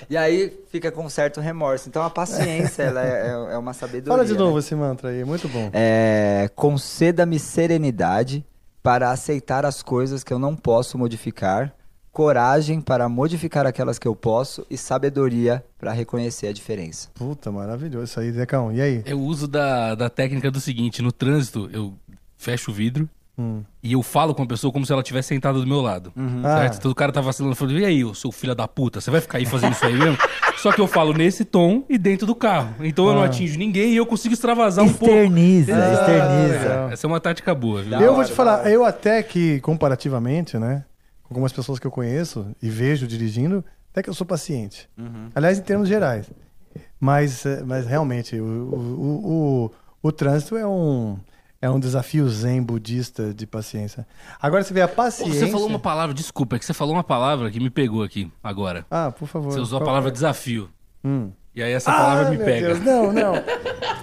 E 0.08 0.16
aí 0.16 0.64
fica 0.70 0.90
com 0.90 1.04
um 1.04 1.10
certo 1.10 1.42
remorso. 1.42 1.90
Então 1.90 2.02
a 2.02 2.08
paciência, 2.08 2.84
ela 2.84 3.02
é, 3.04 3.26
é- 3.28 3.54
é 3.54 3.58
uma 3.58 3.74
sabedoria. 3.74 4.14
Fala 4.14 4.24
de 4.24 4.32
né? 4.32 4.38
novo 4.38 4.58
esse 4.58 4.74
mantra 4.74 5.10
aí, 5.10 5.24
muito 5.26 5.46
bom. 5.46 5.68
É, 5.74 6.50
conceda-me 6.56 7.38
serenidade 7.38 8.42
para 8.84 9.10
aceitar 9.10 9.64
as 9.64 9.82
coisas 9.82 10.22
que 10.22 10.30
eu 10.30 10.38
não 10.38 10.54
posso 10.54 10.98
modificar, 10.98 11.74
coragem 12.12 12.82
para 12.82 13.08
modificar 13.08 13.66
aquelas 13.66 13.98
que 13.98 14.06
eu 14.06 14.14
posso 14.14 14.66
e 14.68 14.76
sabedoria 14.76 15.64
para 15.78 15.90
reconhecer 15.90 16.48
a 16.48 16.52
diferença. 16.52 17.08
Puta, 17.14 17.50
maravilhoso 17.50 18.04
isso 18.04 18.20
aí, 18.20 18.30
Decão. 18.30 18.70
E 18.70 18.82
aí? 18.82 19.02
Eu 19.06 19.18
uso 19.20 19.48
da, 19.48 19.94
da 19.94 20.10
técnica 20.10 20.50
do 20.50 20.60
seguinte: 20.60 21.00
no 21.00 21.10
trânsito, 21.10 21.70
eu 21.72 21.94
fecho 22.36 22.70
o 22.70 22.74
vidro 22.74 23.08
Hum. 23.36 23.64
e 23.82 23.92
eu 23.94 24.00
falo 24.02 24.32
com 24.32 24.44
a 24.44 24.46
pessoa 24.46 24.72
como 24.72 24.86
se 24.86 24.92
ela 24.92 25.02
estivesse 25.02 25.26
sentada 25.28 25.58
do 25.58 25.66
meu 25.66 25.80
lado. 25.80 26.12
Ah. 26.16 26.58
Certo? 26.60 26.76
Então 26.78 26.90
o 26.90 26.94
cara 26.94 27.10
tá 27.10 27.20
vacilando, 27.20 27.52
eu 27.52 27.56
falo, 27.56 27.72
e 27.72 27.84
aí, 27.84 28.04
ô 28.04 28.14
seu 28.14 28.30
filho 28.30 28.54
da 28.54 28.68
puta, 28.68 29.00
você 29.00 29.10
vai 29.10 29.20
ficar 29.20 29.38
aí 29.38 29.44
fazendo 29.46 29.72
isso 29.72 29.84
aí 29.84 29.92
mesmo? 29.92 30.16
Só 30.58 30.70
que 30.72 30.80
eu 30.80 30.86
falo 30.86 31.12
nesse 31.12 31.44
tom 31.44 31.84
e 31.88 31.98
dentro 31.98 32.26
do 32.28 32.34
carro. 32.34 32.76
Então 32.80 33.08
eu 33.08 33.14
não 33.14 33.22
Ah. 33.22 33.26
atinjo 33.26 33.58
ninguém 33.58 33.92
e 33.92 33.96
eu 33.96 34.06
consigo 34.06 34.32
extravasar 34.34 34.84
um 34.84 34.88
pouco. 34.92 35.06
Externiza, 35.12 35.72
Exato. 35.72 35.92
externiza. 36.00 36.88
Essa 36.92 37.06
é 37.06 37.08
uma 37.08 37.18
tática 37.20 37.52
boa, 37.54 37.82
viu? 37.82 38.00
eu 38.00 38.14
vou 38.14 38.24
te 38.24 38.30
falar, 38.32 38.70
eu 38.70 38.84
até 38.84 39.20
que, 39.22 39.58
comparativamente, 39.60 40.56
né, 40.58 40.84
com 41.24 41.34
algumas 41.34 41.52
pessoas 41.52 41.80
que 41.80 41.86
eu 41.86 41.90
conheço 41.90 42.46
e 42.62 42.70
vejo 42.70 43.04
dirigindo, 43.06 43.64
até 43.90 44.00
que 44.02 44.08
eu 44.10 44.14
sou 44.14 44.24
paciente. 44.26 44.88
Aliás, 45.34 45.58
em 45.58 45.62
termos 45.62 45.88
gerais. 45.88 46.30
Mas, 47.00 47.44
eh, 47.46 47.62
mas 47.66 47.86
realmente, 47.86 48.38
o, 48.40 48.44
o, 48.44 48.76
o, 48.78 49.64
o, 50.02 50.08
o 50.08 50.12
trânsito 50.12 50.56
é 50.56 50.66
um, 50.66 51.18
é 51.64 51.70
um 51.70 51.80
desafio 51.80 52.28
zen 52.28 52.62
budista 52.62 53.32
de 53.32 53.46
paciência. 53.46 54.06
Agora 54.40 54.62
você 54.62 54.74
vê 54.74 54.82
a 54.82 54.88
paciência... 54.88 55.46
você 55.46 55.50
falou 55.50 55.66
uma 55.68 55.78
palavra, 55.78 56.14
desculpa, 56.14 56.56
é 56.56 56.58
que 56.58 56.64
você 56.66 56.74
falou 56.74 56.94
uma 56.94 57.04
palavra 57.04 57.50
que 57.50 57.58
me 57.58 57.70
pegou 57.70 58.02
aqui 58.02 58.30
agora. 58.42 58.84
Ah, 58.90 59.10
por 59.10 59.26
favor. 59.26 59.52
Você 59.52 59.60
usou 59.60 59.80
a 59.80 59.84
palavra 59.84 60.10
desafio. 60.10 60.68
Hum. 61.02 61.30
E 61.54 61.62
aí 61.62 61.72
essa 61.72 61.90
palavra 61.90 62.26
Ah, 62.26 62.30
me 62.30 62.36
meu 62.36 62.44
pega. 62.46 62.66
Deus, 62.66 62.80
não, 62.84 63.12
não. 63.12 63.34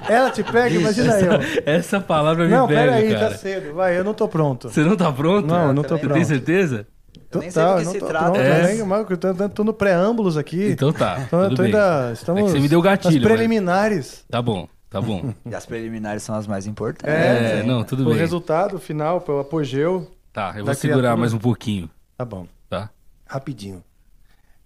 Ela 0.09 0.31
te 0.31 0.41
pega, 0.43 0.73
imagina 0.75 1.13
eu. 1.19 1.31
Essa 1.65 1.99
palavra 1.99 2.45
me 2.45 2.49
Não, 2.51 2.67
pega, 2.67 2.79
peraí, 2.93 3.13
cara. 3.13 3.29
tá 3.31 3.37
cedo. 3.37 3.73
Vai, 3.73 3.97
eu 3.97 4.03
não 4.03 4.13
tô 4.13 4.27
pronto. 4.27 4.69
Você 4.69 4.81
não 4.83 4.95
tá 4.95 5.11
pronto? 5.11 5.45
Não, 5.47 5.67
eu 5.67 5.73
não 5.73 5.83
tô 5.83 5.95
Você 5.95 6.01
pronto. 6.01 6.13
tem 6.13 6.23
certeza? 6.25 6.87
Eu 7.33 7.39
nem 7.41 7.51
sei 7.51 7.63
do 7.63 7.75
que 7.77 7.83
não 7.85 7.91
se 7.91 7.99
tô 7.99 8.05
trata. 8.07 8.25
pronto, 8.25 8.39
É. 8.39 8.67
nem- 8.73 8.83
mas 8.83 9.09
eu 9.09 9.17
tô, 9.17 9.49
tô- 9.49 9.63
no 9.63 9.73
preâmbulos 9.73 10.35
aqui. 10.37 10.69
Então 10.71 10.91
tá, 10.91 11.27
Tô, 11.29 11.43
tudo 11.43 11.55
tô 11.57 11.61
bem. 11.63 11.73
ainda, 11.73 12.11
estamos 12.13 12.41
É 12.41 12.45
que 12.45 12.51
você 12.51 12.59
me 12.59 12.67
deu 12.69 12.81
gatilho, 12.81 13.13
nas 13.13 13.23
mas- 13.23 13.31
preliminares. 13.31 14.25
Tá 14.29 14.41
bom, 14.41 14.67
tá 14.91 15.01
bom. 15.01 15.33
E 15.45 15.55
as 15.55 15.65
preliminares 15.65 16.21
são 16.21 16.35
as 16.35 16.45
mais 16.45 16.67
importantes. 16.67 17.11
É, 17.11 17.61
hein? 17.61 17.67
não, 17.67 17.83
tudo 17.83 18.03
o 18.03 18.09
bem. 18.09 18.17
resultado 18.17 18.77
final, 18.77 19.23
o 19.27 19.39
apogeu. 19.39 20.11
Tá, 20.31 20.53
eu 20.55 20.63
vou 20.63 20.73
segurar 20.75 20.99
criatura. 20.99 21.17
mais 21.17 21.33
um 21.33 21.39
pouquinho, 21.39 21.89
Tá 22.15 22.23
bom, 22.23 22.45
tá? 22.69 22.91
rapidinho. 23.25 23.83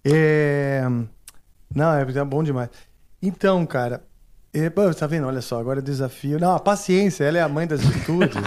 É... 0.04 0.82
Não, 1.74 1.94
é, 1.94 2.02
é 2.02 2.24
bom 2.24 2.42
demais. 2.44 2.68
Então, 3.22 3.64
cara, 3.64 4.04
é, 4.52 4.70
pô, 4.70 4.92
tá 4.94 5.06
vendo? 5.06 5.26
Olha 5.26 5.42
só, 5.42 5.58
agora 5.60 5.80
é 5.80 5.82
desafio. 5.82 6.38
Não, 6.38 6.54
a 6.54 6.60
paciência, 6.60 7.24
ela 7.24 7.38
é 7.38 7.42
a 7.42 7.48
mãe 7.48 7.66
das 7.66 7.84
virtudes. 7.84 8.36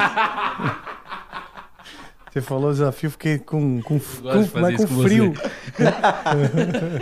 Você 2.32 2.41
falou 2.41 2.71
desafio, 2.71 3.09
fiquei 3.11 3.39
com, 3.39 3.82
com, 3.82 3.99
com, 3.99 4.59
mas 4.59 4.77
com 4.77 4.88
frio. 5.03 5.34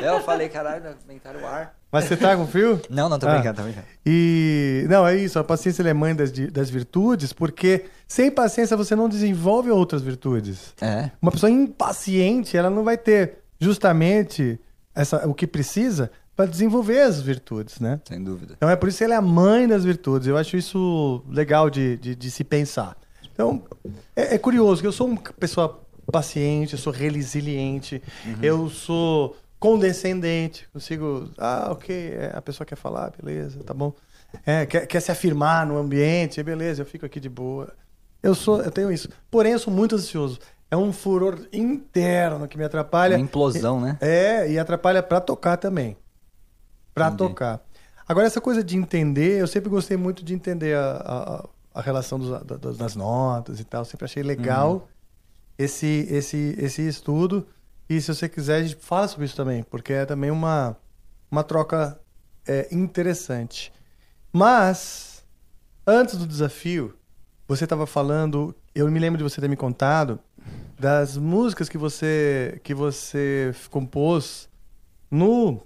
É, 0.01 0.09
eu 0.09 0.21
falei, 0.21 0.49
caralho, 0.49 0.95
aumentaram 1.01 1.41
o 1.41 1.45
ar. 1.45 1.76
Mas 1.91 2.05
você 2.05 2.17
tá 2.17 2.35
com 2.35 2.45
frio? 2.45 2.81
Não, 2.89 3.07
não, 3.07 3.17
tô 3.17 3.27
Ah. 3.27 3.33
brincando, 3.35 3.55
tô 3.57 3.63
brincando. 3.63 3.85
E 4.05 4.85
não, 4.89 5.07
é 5.07 5.15
isso, 5.15 5.39
a 5.39 5.43
paciência 5.43 5.81
é 5.83 5.93
mãe 5.93 6.13
das, 6.15 6.31
das 6.31 6.69
virtudes, 6.69 7.31
porque 7.33 7.85
sem 8.07 8.29
paciência 8.29 8.75
você 8.75 8.95
não 8.95 9.07
desenvolve 9.07 9.69
outras 9.71 10.01
virtudes. 10.01 10.73
É. 10.81 11.11
Uma 11.21 11.31
pessoa 11.31 11.49
impaciente, 11.49 12.57
ela 12.57 12.69
não 12.69 12.83
vai 12.83 12.97
ter 12.97 13.39
justamente 13.59 14.59
essa, 14.93 15.27
o 15.27 15.33
que 15.33 15.47
precisa 15.47 16.11
para 16.35 16.45
desenvolver 16.45 17.01
as 17.01 17.21
virtudes, 17.21 17.79
né? 17.79 17.99
Sem 18.07 18.23
dúvida. 18.23 18.53
Então 18.57 18.69
é 18.69 18.75
por 18.75 18.89
isso 18.89 18.99
que 18.99 19.03
ela 19.03 19.13
é 19.15 19.17
a 19.17 19.21
mãe 19.21 19.67
das 19.67 19.83
virtudes. 19.83 20.27
Eu 20.27 20.37
acho 20.37 20.55
isso 20.57 21.23
legal 21.29 21.69
de, 21.69 21.97
de, 21.97 22.15
de 22.15 22.29
se 22.31 22.43
pensar. 22.43 22.95
Então, 23.33 23.63
é, 24.15 24.35
é 24.35 24.37
curioso 24.37 24.81
que 24.81 24.87
eu 24.87 24.91
sou 24.91 25.07
uma 25.07 25.21
pessoa 25.39 25.81
paciente, 26.11 26.73
eu 26.73 26.79
sou 26.79 26.93
resiliente, 26.93 28.01
eu 28.41 28.69
sou 28.69 29.35
condescendente, 29.59 30.67
consigo. 30.71 31.29
Ah, 31.37 31.69
ok, 31.71 31.95
é, 32.13 32.31
a 32.35 32.41
pessoa 32.41 32.65
quer 32.65 32.75
falar, 32.75 33.11
beleza, 33.21 33.63
tá 33.63 33.73
bom. 33.73 33.93
É, 34.45 34.65
quer, 34.65 34.85
quer 34.87 34.99
se 34.99 35.11
afirmar 35.11 35.65
no 35.65 35.77
ambiente, 35.77 36.41
beleza, 36.43 36.81
eu 36.81 36.85
fico 36.85 37.05
aqui 37.05 37.19
de 37.19 37.29
boa. 37.29 37.73
Eu 38.21 38.35
sou, 38.35 38.61
eu 38.61 38.71
tenho 38.71 38.91
isso. 38.91 39.09
Porém, 39.31 39.53
eu 39.53 39.59
sou 39.59 39.71
muito 39.73 39.95
ansioso. 39.95 40.39
É 40.69 40.75
um 40.75 40.91
furor 40.91 41.47
interno 41.53 42.47
que 42.47 42.57
me 42.57 42.63
atrapalha. 42.65 43.15
Uma 43.15 43.23
implosão, 43.23 43.79
né? 43.79 43.97
É, 44.01 44.51
e 44.51 44.59
atrapalha 44.59 45.01
pra 45.01 45.21
tocar 45.21 45.55
também. 45.57 45.95
Entendi. 46.97 47.17
tocar. 47.17 47.61
Agora, 48.07 48.25
essa 48.27 48.41
coisa 48.41 48.63
de 48.63 48.75
entender, 48.75 49.39
eu 49.39 49.47
sempre 49.47 49.69
gostei 49.69 49.95
muito 49.97 50.23
de 50.25 50.33
entender 50.33 50.75
a, 50.75 51.45
a, 51.73 51.79
a 51.79 51.81
relação 51.81 52.17
dos- 52.19 52.29
da- 52.43 52.57
da- 52.57 52.71
das 52.71 52.95
notas 52.95 53.59
e 53.59 53.63
tal. 53.63 53.85
Sempre 53.85 54.05
achei 54.05 54.23
legal 54.23 54.73
Uhum. 54.73 54.81
esse, 55.57 56.07
esse, 56.09 56.55
esse 56.57 56.87
estudo. 56.87 57.47
E 57.89 58.01
se 58.01 58.13
você 58.13 58.27
quiser, 58.27 58.57
a 58.57 58.63
gente 58.63 58.75
fala 58.75 59.07
sobre 59.07 59.25
isso 59.25 59.35
também, 59.35 59.63
porque 59.63 59.93
é 59.93 60.05
também 60.05 60.29
uma, 60.29 60.77
uma 61.31 61.43
troca 61.43 61.99
é, 62.45 62.67
interessante. 62.71 63.71
Mas, 64.31 65.25
antes 65.85 66.17
do 66.17 66.27
desafio, 66.27 66.97
você 67.47 67.63
estava 67.63 67.87
falando, 67.87 68.53
eu 68.75 68.89
me 68.91 68.99
lembro 68.99 69.17
de 69.17 69.23
você 69.23 69.39
ter 69.39 69.47
me 69.47 69.55
contado 69.55 70.19
das 70.79 71.17
músicas 71.17 71.69
que 71.69 71.77
você 71.77 72.59
que 72.63 72.73
você 72.73 73.53
compôs 73.71 74.47
no 75.09 75.61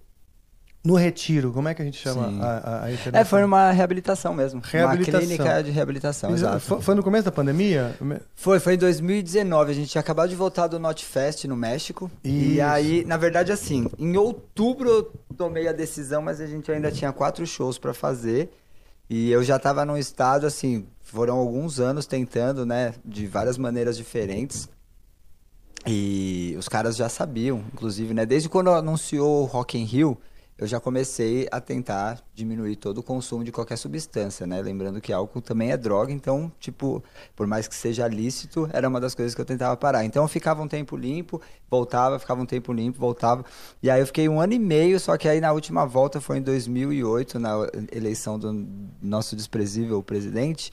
no 0.83 0.95
retiro. 0.95 1.51
Como 1.51 1.67
é 1.67 1.73
que 1.73 1.81
a 1.81 1.85
gente 1.85 1.97
chama 1.97 2.43
a, 2.43 2.85
a, 2.85 2.89
É, 2.89 2.93
internação? 2.93 3.29
foi 3.29 3.43
uma 3.43 3.71
reabilitação 3.71 4.33
mesmo. 4.33 4.61
Reabilitação. 4.63 5.19
Uma 5.19 5.27
clínica 5.27 5.63
de 5.63 5.71
reabilitação, 5.71 6.33
exato. 6.33 6.59
Foi, 6.59 6.81
foi 6.81 6.95
no 6.95 7.03
começo 7.03 7.25
da 7.25 7.31
pandemia? 7.31 7.95
Foi, 8.33 8.59
foi 8.59 8.73
em 8.73 8.77
2019. 8.77 9.71
A 9.71 9.75
gente 9.75 9.89
tinha 9.89 9.99
acabado 10.01 10.29
de 10.29 10.35
voltar 10.35 10.67
do 10.67 10.79
Notfest 10.79 11.45
no 11.45 11.55
México. 11.55 12.09
E 12.23 12.53
Isso. 12.53 12.63
aí, 12.63 13.05
na 13.05 13.17
verdade, 13.17 13.51
assim, 13.51 13.87
em 13.99 14.17
outubro 14.17 14.89
eu 14.89 15.13
tomei 15.37 15.67
a 15.67 15.71
decisão, 15.71 16.21
mas 16.21 16.41
a 16.41 16.47
gente 16.47 16.71
ainda 16.71 16.91
tinha 16.91 17.11
quatro 17.11 17.45
shows 17.45 17.77
pra 17.77 17.93
fazer. 17.93 18.49
E 19.09 19.29
eu 19.29 19.43
já 19.43 19.59
tava 19.59 19.85
num 19.85 19.97
estado, 19.97 20.47
assim, 20.47 20.87
foram 21.03 21.35
alguns 21.35 21.79
anos 21.79 22.05
tentando, 22.05 22.65
né, 22.65 22.93
de 23.03 23.27
várias 23.27 23.57
maneiras 23.57 23.97
diferentes. 23.97 24.69
E 25.85 26.55
os 26.57 26.67
caras 26.69 26.95
já 26.95 27.09
sabiam, 27.09 27.63
inclusive, 27.73 28.13
né? 28.13 28.25
Desde 28.25 28.47
quando 28.47 28.69
anunciou 28.69 29.41
o 29.41 29.45
Rock 29.45 29.77
in 29.77 29.83
Rio, 29.83 30.17
eu 30.61 30.67
já 30.67 30.79
comecei 30.79 31.47
a 31.51 31.59
tentar 31.59 32.21
diminuir 32.35 32.75
todo 32.75 32.99
o 32.99 33.03
consumo 33.03 33.43
de 33.43 33.51
qualquer 33.51 33.77
substância, 33.77 34.45
né? 34.45 34.61
Lembrando 34.61 35.01
que 35.01 35.11
álcool 35.11 35.41
também 35.41 35.71
é 35.71 35.75
droga, 35.75 36.13
então, 36.13 36.51
tipo, 36.59 37.03
por 37.35 37.47
mais 37.47 37.67
que 37.67 37.73
seja 37.73 38.07
lícito, 38.07 38.69
era 38.71 38.87
uma 38.87 39.01
das 39.01 39.15
coisas 39.15 39.33
que 39.33 39.41
eu 39.41 39.45
tentava 39.45 39.75
parar. 39.75 40.05
Então 40.05 40.23
eu 40.23 40.27
ficava 40.27 40.61
um 40.61 40.67
tempo 40.67 40.95
limpo, 40.95 41.41
voltava, 41.71 42.19
ficava 42.19 42.41
um 42.41 42.45
tempo 42.45 42.73
limpo, 42.73 42.99
voltava. 42.99 43.45
E 43.81 43.89
aí 43.89 44.01
eu 44.01 44.05
fiquei 44.05 44.27
um 44.27 44.41
ano 44.41 44.51
e 44.51 44.59
meio, 44.59 44.99
só 44.99 45.17
que 45.17 45.25
aí 45.29 45.39
na 45.39 45.53
última 45.53 45.85
volta 45.85 46.19
foi 46.19 46.39
em 46.39 46.41
2008, 46.41 47.39
na 47.39 47.65
eleição 47.93 48.37
do 48.37 48.67
nosso 49.01 49.37
desprezível 49.37 50.03
presidente. 50.03 50.69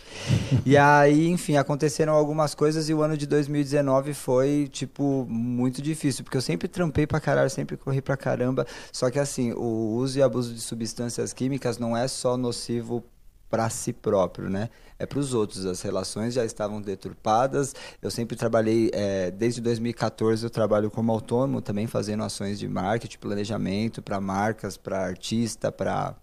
E 0.66 0.76
aí, 0.76 1.28
enfim, 1.28 1.56
aconteceram 1.56 2.14
algumas 2.14 2.52
coisas 2.52 2.88
e 2.88 2.94
o 2.94 3.00
ano 3.00 3.16
de 3.16 3.26
2019 3.26 4.12
foi, 4.12 4.68
tipo, 4.72 5.24
muito 5.28 5.80
difícil, 5.80 6.24
porque 6.24 6.36
eu 6.36 6.42
sempre 6.42 6.66
trampei 6.66 7.06
pra 7.06 7.20
caralho, 7.20 7.48
sempre 7.48 7.76
corri 7.76 8.02
pra 8.02 8.16
caramba. 8.16 8.66
Só 8.92 9.08
que 9.08 9.20
assim, 9.20 9.52
o 9.52 9.94
uso 9.94 10.18
e 10.18 10.22
abuso 10.22 10.52
de 10.52 10.60
substâncias 10.60 11.32
químicas 11.32 11.78
não 11.78 11.96
é 11.96 12.08
só 12.08 12.36
nocivo 12.36 13.04
para 13.50 13.68
si 13.70 13.92
próprio, 13.92 14.48
né? 14.50 14.68
É 14.98 15.06
para 15.06 15.18
os 15.18 15.32
outros. 15.34 15.64
As 15.66 15.80
relações 15.82 16.34
já 16.34 16.44
estavam 16.44 16.80
deturpadas. 16.82 17.74
Eu 18.02 18.10
sempre 18.10 18.36
trabalhei, 18.36 18.90
é, 18.92 19.30
desde 19.30 19.60
2014 19.60 20.44
eu 20.44 20.50
trabalho 20.50 20.90
como 20.90 21.12
autônomo, 21.12 21.62
também 21.62 21.86
fazendo 21.86 22.22
ações 22.24 22.58
de 22.58 22.68
marketing, 22.68 23.18
planejamento 23.18 24.02
para 24.02 24.20
marcas, 24.20 24.76
para 24.76 24.98
artista, 25.04 25.70
para 25.72 26.14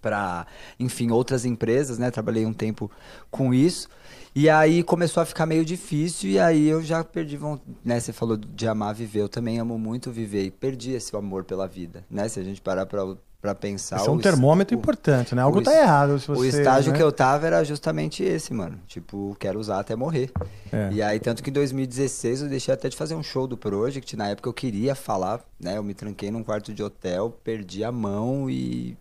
para, 0.00 0.46
enfim, 0.78 1.10
outras 1.10 1.44
empresas, 1.44 1.98
né? 1.98 2.10
Trabalhei 2.10 2.46
um 2.46 2.52
tempo 2.54 2.90
com 3.30 3.52
isso. 3.52 3.88
E 4.34 4.48
aí 4.48 4.82
começou 4.82 5.22
a 5.22 5.26
ficar 5.26 5.44
meio 5.44 5.64
difícil 5.64 6.30
e 6.30 6.38
aí 6.38 6.68
eu 6.68 6.82
já 6.82 7.04
perdi, 7.04 7.36
von- 7.36 7.60
né? 7.84 8.00
Você 8.00 8.12
falou 8.12 8.36
de 8.36 8.66
amar 8.66 8.94
viver, 8.94 9.20
eu 9.20 9.28
também 9.28 9.58
amo 9.58 9.78
muito 9.78 10.10
viver 10.10 10.44
e 10.44 10.50
perdi 10.50 10.92
esse 10.92 11.14
amor 11.14 11.44
pela 11.44 11.66
vida, 11.68 12.04
né? 12.10 12.28
Se 12.28 12.40
a 12.40 12.42
gente 12.44 12.60
parar 12.62 12.86
para 12.86 13.02
pra 13.40 13.54
pensar. 13.54 13.96
Esse 13.96 14.08
é 14.08 14.10
um 14.10 14.16
o 14.16 14.20
termômetro 14.20 14.76
o- 14.76 14.78
importante, 14.78 15.34
né? 15.34 15.42
Algo 15.42 15.60
o 15.60 15.62
tá 15.62 15.74
errado 15.74 16.18
se 16.18 16.30
O 16.30 16.34
você, 16.34 16.48
estágio 16.48 16.92
né? 16.92 16.98
que 16.98 17.02
eu 17.02 17.10
tava 17.10 17.46
era 17.46 17.64
justamente 17.64 18.22
esse, 18.22 18.52
mano. 18.52 18.78
Tipo, 18.86 19.34
quero 19.38 19.58
usar 19.58 19.80
até 19.80 19.96
morrer. 19.96 20.30
É. 20.72 20.90
E 20.92 21.02
aí, 21.02 21.18
tanto 21.18 21.42
que 21.42 21.50
em 21.50 21.52
2016 21.52 22.42
eu 22.42 22.48
deixei 22.48 22.72
até 22.74 22.88
de 22.88 22.96
fazer 22.96 23.14
um 23.14 23.22
show 23.22 23.46
do 23.46 23.56
Project. 23.56 24.16
Na 24.16 24.28
época 24.28 24.48
eu 24.48 24.52
queria 24.52 24.94
falar, 24.94 25.40
né? 25.58 25.76
Eu 25.78 25.82
me 25.82 25.94
tranquei 25.94 26.30
num 26.30 26.42
quarto 26.44 26.72
de 26.74 26.82
hotel, 26.82 27.30
perdi 27.42 27.82
a 27.82 27.90
mão 27.90 28.48
e 28.50 28.96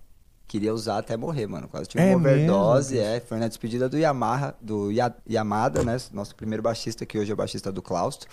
queria 0.50 0.74
usar 0.74 0.98
até 0.98 1.16
morrer, 1.16 1.48
mano. 1.48 1.68
Quase 1.68 1.88
tive 1.88 2.04
É 2.04 2.08
uma 2.08 2.18
overdose, 2.18 2.96
mesmo, 2.96 3.08
é. 3.08 3.20
Foi 3.22 3.38
na 3.38 3.48
despedida 3.48 3.88
do 3.88 3.98
Yamaha, 3.98 4.56
do 4.60 4.92
Ya- 4.92 5.14
Yamada, 5.30 5.84
né? 5.84 5.96
Nosso 6.12 6.36
primeiro 6.36 6.64
baixista, 6.64 7.06
que 7.06 7.18
hoje 7.18 7.32
é 7.32 7.36
baixista 7.36 7.72
do 7.72 7.82
Claustro. 7.82 8.28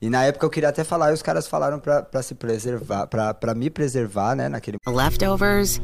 E 0.00 0.10
na 0.10 0.22
época 0.24 0.44
eu 0.44 0.50
queria 0.50 0.68
até 0.68 0.84
falar, 0.84 1.10
e 1.10 1.14
os 1.14 1.22
caras 1.22 1.48
falaram 1.48 1.80
pra, 1.80 2.02
pra 2.02 2.22
se 2.22 2.34
preservar, 2.34 3.06
pra, 3.06 3.32
pra 3.32 3.54
me 3.54 3.70
preservar, 3.70 4.36
né? 4.36 4.48
Naquele 4.48 4.76
Leftovers 4.86 5.80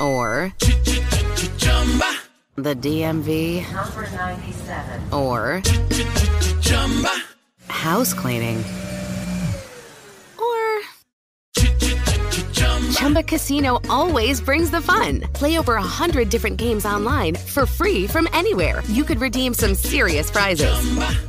or 0.00 0.50
the 2.56 2.74
DMV 2.74 3.64
or 5.12 5.60
house 7.68 8.12
cleaning 8.14 8.62
Chumba 12.92 13.22
Casino 13.22 13.80
always 13.90 14.40
brings 14.40 14.70
the 14.70 14.80
fun. 14.80 15.20
Play 15.32 15.58
over 15.58 15.74
a 15.74 15.82
hundred 15.82 16.28
different 16.30 16.56
games 16.56 16.86
online 16.86 17.34
for 17.34 17.66
free 17.66 18.06
from 18.06 18.28
anywhere. 18.32 18.82
You 18.88 19.04
could 19.04 19.20
redeem 19.20 19.54
some 19.54 19.74
serious 19.74 20.30
prizes. 20.30 20.72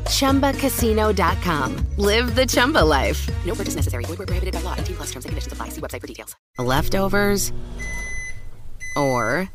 ChumbaCasino.com. 0.06 1.88
Live 1.98 2.36
the 2.36 2.46
Chumba 2.46 2.84
life. 2.84 3.30
No 3.46 3.56
purchase 3.56 3.76
necessary. 3.76 4.06
Void 4.06 4.20
where 4.20 4.28
prohibited 4.28 4.54
by 4.54 4.62
law. 4.62 4.76
18 4.78 4.96
plus 4.96 5.12
terms 5.12 5.26
and 5.26 5.30
conditions 5.32 5.52
apply. 5.54 5.70
See 5.70 5.82
website 5.82 6.02
for 6.02 6.08
details. 6.08 6.36
Leftovers 6.58 7.52
or 8.96 9.50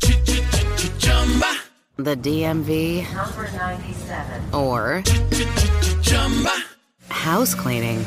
the 1.97 2.17
DMV 2.17 3.15
number 3.15 3.51
97 3.53 4.55
or 4.55 5.03
Chumba. 6.03 6.53
house 7.09 7.55
cleaning 7.55 8.05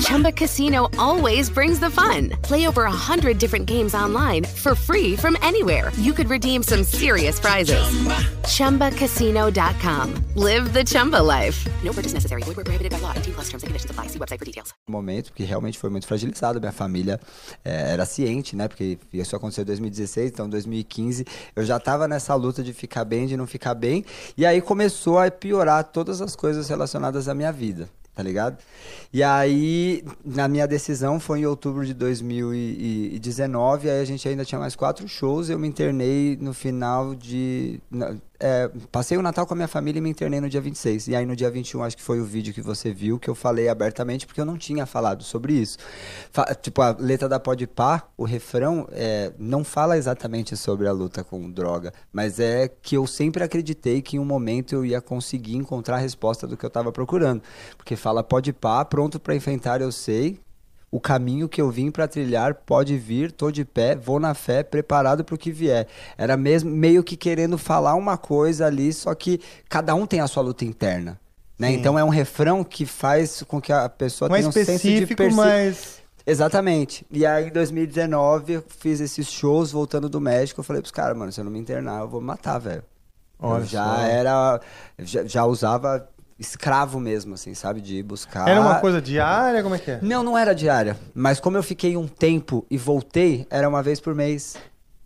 Chumba 0.00 0.30
Casino 0.32 0.88
always 0.98 1.50
brings 1.50 1.80
the 1.80 1.90
fun. 1.90 2.30
Play 2.42 2.66
over 2.66 2.84
a 2.84 2.90
hundred 2.90 3.38
different 3.38 3.66
games 3.66 3.94
online 3.94 4.44
for 4.44 4.74
free 4.74 5.16
from 5.16 5.36
anywhere. 5.42 5.90
You 5.98 6.12
could 6.12 6.28
redeem 6.28 6.62
some 6.62 6.84
serious 6.84 7.40
prizes. 7.40 7.82
ChumbaCasino.com. 8.46 10.14
Live 10.36 10.72
the 10.72 10.84
Chumba 10.84 11.22
life. 11.22 11.66
No 11.82 11.92
purchase 11.92 12.14
necessary. 12.14 12.42
Void 12.42 12.56
where 12.56 12.64
prohibited 12.64 12.92
by 12.92 13.00
law. 13.00 13.12
18 13.16 13.34
plus 13.34 13.48
terms 13.48 13.62
and 13.64 13.68
conditions 13.68 13.90
apply. 13.90 14.06
See 14.06 14.18
website 14.18 14.38
for 14.38 14.44
details. 14.44 14.72
momento, 14.88 15.30
porque 15.30 15.44
realmente 15.44 15.78
foi 15.78 15.90
muito 15.90 16.06
fragilizado. 16.06 16.60
Minha 16.60 16.72
família 16.72 17.20
eh, 17.64 17.92
era 17.92 18.06
ciente, 18.06 18.54
né? 18.54 18.68
Porque 18.68 18.98
isso 19.12 19.34
aconteceu 19.34 19.62
em 19.62 19.66
2016, 19.66 20.30
então 20.30 20.46
em 20.46 20.50
2015 20.50 21.24
eu 21.56 21.64
já 21.64 21.80
tava 21.80 22.06
nessa 22.06 22.34
luta 22.34 22.62
de 22.62 22.72
ficar 22.72 23.04
bem, 23.04 23.26
de 23.26 23.36
não 23.36 23.46
ficar 23.46 23.74
bem. 23.74 24.04
E 24.36 24.46
aí 24.46 24.60
começou 24.60 25.18
a 25.18 25.30
piorar 25.30 25.84
todas 25.84 26.20
as 26.20 26.36
coisas 26.36 26.68
relacionadas 26.68 27.28
à 27.28 27.34
minha 27.34 27.52
vida. 27.52 27.88
Tá 28.16 28.22
ligado? 28.22 28.56
E 29.12 29.22
aí, 29.22 30.02
na 30.24 30.48
minha 30.48 30.66
decisão, 30.66 31.20
foi 31.20 31.40
em 31.40 31.44
outubro 31.46 31.84
de 31.84 31.92
2019. 31.92 33.90
Aí 33.90 34.00
a 34.00 34.04
gente 34.06 34.26
ainda 34.26 34.42
tinha 34.42 34.58
mais 34.58 34.74
quatro 34.74 35.06
shows. 35.06 35.50
Eu 35.50 35.58
me 35.58 35.68
internei 35.68 36.34
no 36.40 36.54
final 36.54 37.14
de. 37.14 37.78
É, 38.38 38.70
passei 38.90 39.16
o 39.16 39.22
Natal 39.22 39.46
com 39.46 39.54
a 39.54 39.56
minha 39.56 39.68
família 39.68 39.98
e 39.98 40.02
me 40.02 40.10
internei 40.10 40.40
no 40.40 40.48
dia 40.48 40.60
26. 40.60 41.08
E 41.08 41.16
aí 41.16 41.24
no 41.26 41.34
dia 41.36 41.50
21, 41.50 41.82
acho 41.82 41.96
que 41.96 42.02
foi 42.02 42.20
o 42.20 42.24
vídeo 42.24 42.52
que 42.52 42.60
você 42.60 42.92
viu, 42.92 43.18
que 43.18 43.28
eu 43.28 43.34
falei 43.34 43.68
abertamente, 43.68 44.26
porque 44.26 44.40
eu 44.40 44.44
não 44.44 44.56
tinha 44.56 44.86
falado 44.86 45.22
sobre 45.22 45.54
isso. 45.54 45.78
Fa- 46.30 46.54
tipo, 46.54 46.82
a 46.82 46.96
letra 46.98 47.28
da 47.28 47.38
Pode 47.40 47.66
Pá, 47.66 48.02
o 48.16 48.24
refrão, 48.24 48.88
é, 48.92 49.32
não 49.38 49.64
fala 49.64 49.96
exatamente 49.96 50.56
sobre 50.56 50.86
a 50.86 50.92
luta 50.92 51.24
com 51.24 51.50
droga, 51.50 51.92
mas 52.12 52.38
é 52.40 52.68
que 52.68 52.96
eu 52.96 53.06
sempre 53.06 53.42
acreditei 53.42 54.02
que 54.02 54.16
em 54.16 54.18
um 54.18 54.24
momento 54.24 54.74
eu 54.74 54.84
ia 54.84 55.00
conseguir 55.00 55.56
encontrar 55.56 55.96
a 55.96 56.00
resposta 56.00 56.46
do 56.46 56.56
que 56.56 56.64
eu 56.64 56.70
tava 56.70 56.92
procurando. 56.92 57.42
Porque 57.76 57.96
fala 57.96 58.22
Pode 58.22 58.52
Pá, 58.52 58.84
pronto 58.84 59.18
pra 59.20 59.34
enfrentar 59.34 59.80
eu 59.80 59.92
sei, 59.92 60.38
o 60.96 61.00
caminho 61.00 61.46
que 61.48 61.60
eu 61.60 61.70
vim 61.70 61.90
pra 61.90 62.08
trilhar 62.08 62.54
pode 62.54 62.96
vir, 62.96 63.30
tô 63.30 63.50
de 63.50 63.64
pé, 63.64 63.94
vou 63.94 64.18
na 64.18 64.32
fé, 64.32 64.62
preparado 64.62 65.22
pro 65.24 65.36
que 65.36 65.52
vier. 65.52 65.86
Era 66.16 66.36
mesmo 66.36 66.70
meio 66.70 67.04
que 67.04 67.16
querendo 67.16 67.58
falar 67.58 67.94
uma 67.94 68.16
coisa 68.16 68.64
ali, 68.66 68.92
só 68.92 69.14
que 69.14 69.38
cada 69.68 69.94
um 69.94 70.06
tem 70.06 70.20
a 70.20 70.26
sua 70.26 70.42
luta 70.42 70.64
interna. 70.64 71.20
Né? 71.58 71.72
Então 71.72 71.98
é 71.98 72.04
um 72.04 72.08
refrão 72.08 72.64
que 72.64 72.86
faz 72.86 73.42
com 73.42 73.60
que 73.60 73.72
a 73.72 73.88
pessoa 73.88 74.28
Mais 74.30 74.40
tenha 74.48 74.48
um 74.48 74.52
senso 74.52 74.88
de 74.88 75.14
perce- 75.14 75.36
mas. 75.36 76.02
Exatamente. 76.26 77.06
E 77.10 77.24
aí, 77.24 77.48
em 77.48 77.52
2019, 77.52 78.54
eu 78.54 78.64
fiz 78.66 79.00
esses 79.00 79.30
shows 79.30 79.70
voltando 79.72 80.08
do 80.08 80.20
México. 80.20 80.60
Eu 80.60 80.64
falei 80.64 80.82
pros 80.82 80.90
caras, 80.92 81.16
mano, 81.16 81.30
se 81.30 81.40
eu 81.40 81.44
não 81.44 81.52
me 81.52 81.58
internar, 81.58 82.00
eu 82.00 82.08
vou 82.08 82.20
me 82.20 82.26
matar, 82.26 82.58
velho. 82.58 82.82
Já 83.64 84.02
era. 84.08 84.60
Já, 84.98 85.24
já 85.24 85.44
usava 85.44 86.08
escravo 86.38 87.00
mesmo, 87.00 87.34
assim, 87.34 87.54
sabe? 87.54 87.80
De 87.80 87.96
ir 87.96 88.02
buscar. 88.02 88.48
Era 88.48 88.60
uma 88.60 88.76
coisa 88.76 89.00
diária? 89.00 89.62
Como 89.62 89.74
é 89.74 89.78
que 89.78 89.90
é? 89.92 89.98
Não, 90.02 90.22
não 90.22 90.36
era 90.36 90.54
diária. 90.54 90.96
Mas 91.14 91.40
como 91.40 91.56
eu 91.56 91.62
fiquei 91.62 91.96
um 91.96 92.06
tempo 92.06 92.64
e 92.70 92.76
voltei, 92.76 93.46
era 93.50 93.68
uma 93.68 93.82
vez 93.82 94.00
por 94.00 94.14
mês. 94.14 94.56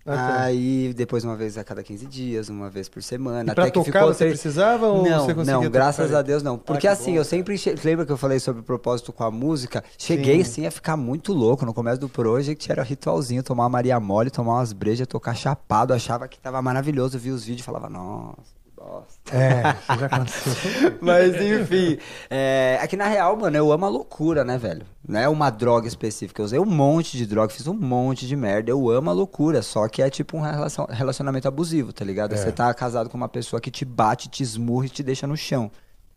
Ah, 0.07 0.17
tá. 0.17 0.41
Aí 0.45 0.95
depois 0.97 1.23
uma 1.25 1.37
vez 1.37 1.59
a 1.59 1.63
cada 1.63 1.83
15 1.83 2.07
dias, 2.07 2.49
uma 2.49 2.71
vez 2.71 2.89
por 2.89 3.03
semana. 3.03 3.53
E 3.53 3.55
pra 3.55 3.65
até 3.65 3.71
que 3.71 3.79
tocar 3.79 4.01
ficou 4.01 4.15
você 4.15 4.29
precisava 4.31 4.87
ou 4.89 5.05
não, 5.09 5.25
você 5.27 5.35
conseguia 5.35 5.61
Não, 5.61 5.71
graças 5.71 6.13
a 6.15 6.23
Deus 6.23 6.43
não. 6.43 6.57
Porque 6.59 6.81
que 6.81 6.89
assim, 6.89 7.13
bom. 7.13 7.19
eu 7.19 7.25
sempre. 7.25 7.57
che- 7.59 7.77
Lembra 7.85 8.07
que 8.07 8.11
eu 8.11 8.17
falei 8.17 8.41
sobre 8.41 8.63
o 8.63 8.65
propósito 8.65 9.13
com 9.13 9.23
a 9.23 9.31
música? 9.31 9.85
Cheguei 9.99 10.37
Sim. 10.37 10.51
assim 10.51 10.67
a 10.67 10.71
ficar 10.71 10.97
muito 10.97 11.33
louco. 11.35 11.65
No 11.67 11.75
começo 11.75 12.01
do 12.01 12.09
project 12.09 12.73
era 12.73 12.83
ritualzinho, 12.83 13.43
tomar 13.43 13.65
uma 13.65 13.69
Maria 13.69 14.01
Mole, 14.01 14.31
tomar 14.31 14.55
umas 14.55 14.73
brejas, 14.73 15.07
tocar 15.07 15.35
chapado. 15.37 15.93
Achava 15.93 16.27
que 16.27 16.41
tava 16.41 16.61
maravilhoso. 16.63 17.17
Eu 17.17 17.21
via 17.21 17.35
os 17.35 17.45
vídeos 17.45 17.61
e 17.61 17.65
falava, 17.65 17.89
nossa, 17.91 18.37
que 18.60 18.60
bosta. 18.85 19.37
É, 19.37 19.77
isso 19.79 20.01
já 20.01 20.07
aconteceu. 20.07 20.99
Mas 21.03 21.35
enfim, 21.41 21.99
é, 22.31 22.79
é 22.81 22.87
que 22.87 22.97
na 22.97 23.07
real, 23.07 23.37
mano, 23.37 23.57
eu 23.57 23.71
amo 23.71 23.85
a 23.85 23.89
loucura, 23.89 24.43
né, 24.45 24.57
velho? 24.59 24.85
Não 25.07 25.21
é 25.21 25.29
uma 25.29 25.51
droga 25.51 25.87
específica. 25.87 26.41
Eu 26.41 26.47
usei 26.47 26.59
um 26.59 26.65
monte 26.65 27.17
de 27.17 27.27
droga, 27.27 27.53
fiz 27.53 27.67
um 27.67 27.75
monte 27.75 28.27
de 28.27 28.35
merda. 28.35 28.71
Eu 28.71 28.89
amo 28.91 29.11
a 29.11 29.13
loucura, 29.13 29.63
só 29.63 29.87
que 29.89 30.03
é 30.03 30.09
tipo 30.11 30.37
um 30.37 30.41
relacion- 30.41 30.87
relacionamento 30.89 31.47
abusivo, 31.47 31.93
tá 31.93 32.05
ligado? 32.05 32.33
É. 32.33 32.37
Você 32.37 32.51
tá 32.51 32.73
casado 32.75 33.09
com 33.11 33.17
uma 33.17 33.29
pessoa 33.29 33.61
que 33.61 33.71
te 33.71 33.85
bate, 33.85 34.29
te 34.29 34.43
esmurra 34.43 34.87
e 34.87 34.91
te 34.91 35.03
deixa 35.03 35.27
no 35.27 35.37
chão. 35.37 35.71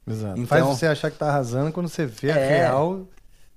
Exato. 0.07 0.39
Então- 0.39 0.45
Faz 0.47 0.65
você 0.65 0.87
achar 0.87 1.11
que 1.11 1.17
tá 1.17 1.27
arrasando 1.29 1.71
quando 1.71 1.87
você 1.89 2.05
vê 2.05 2.31
a 2.31 2.37
É. 2.37 2.57
real. 2.59 3.07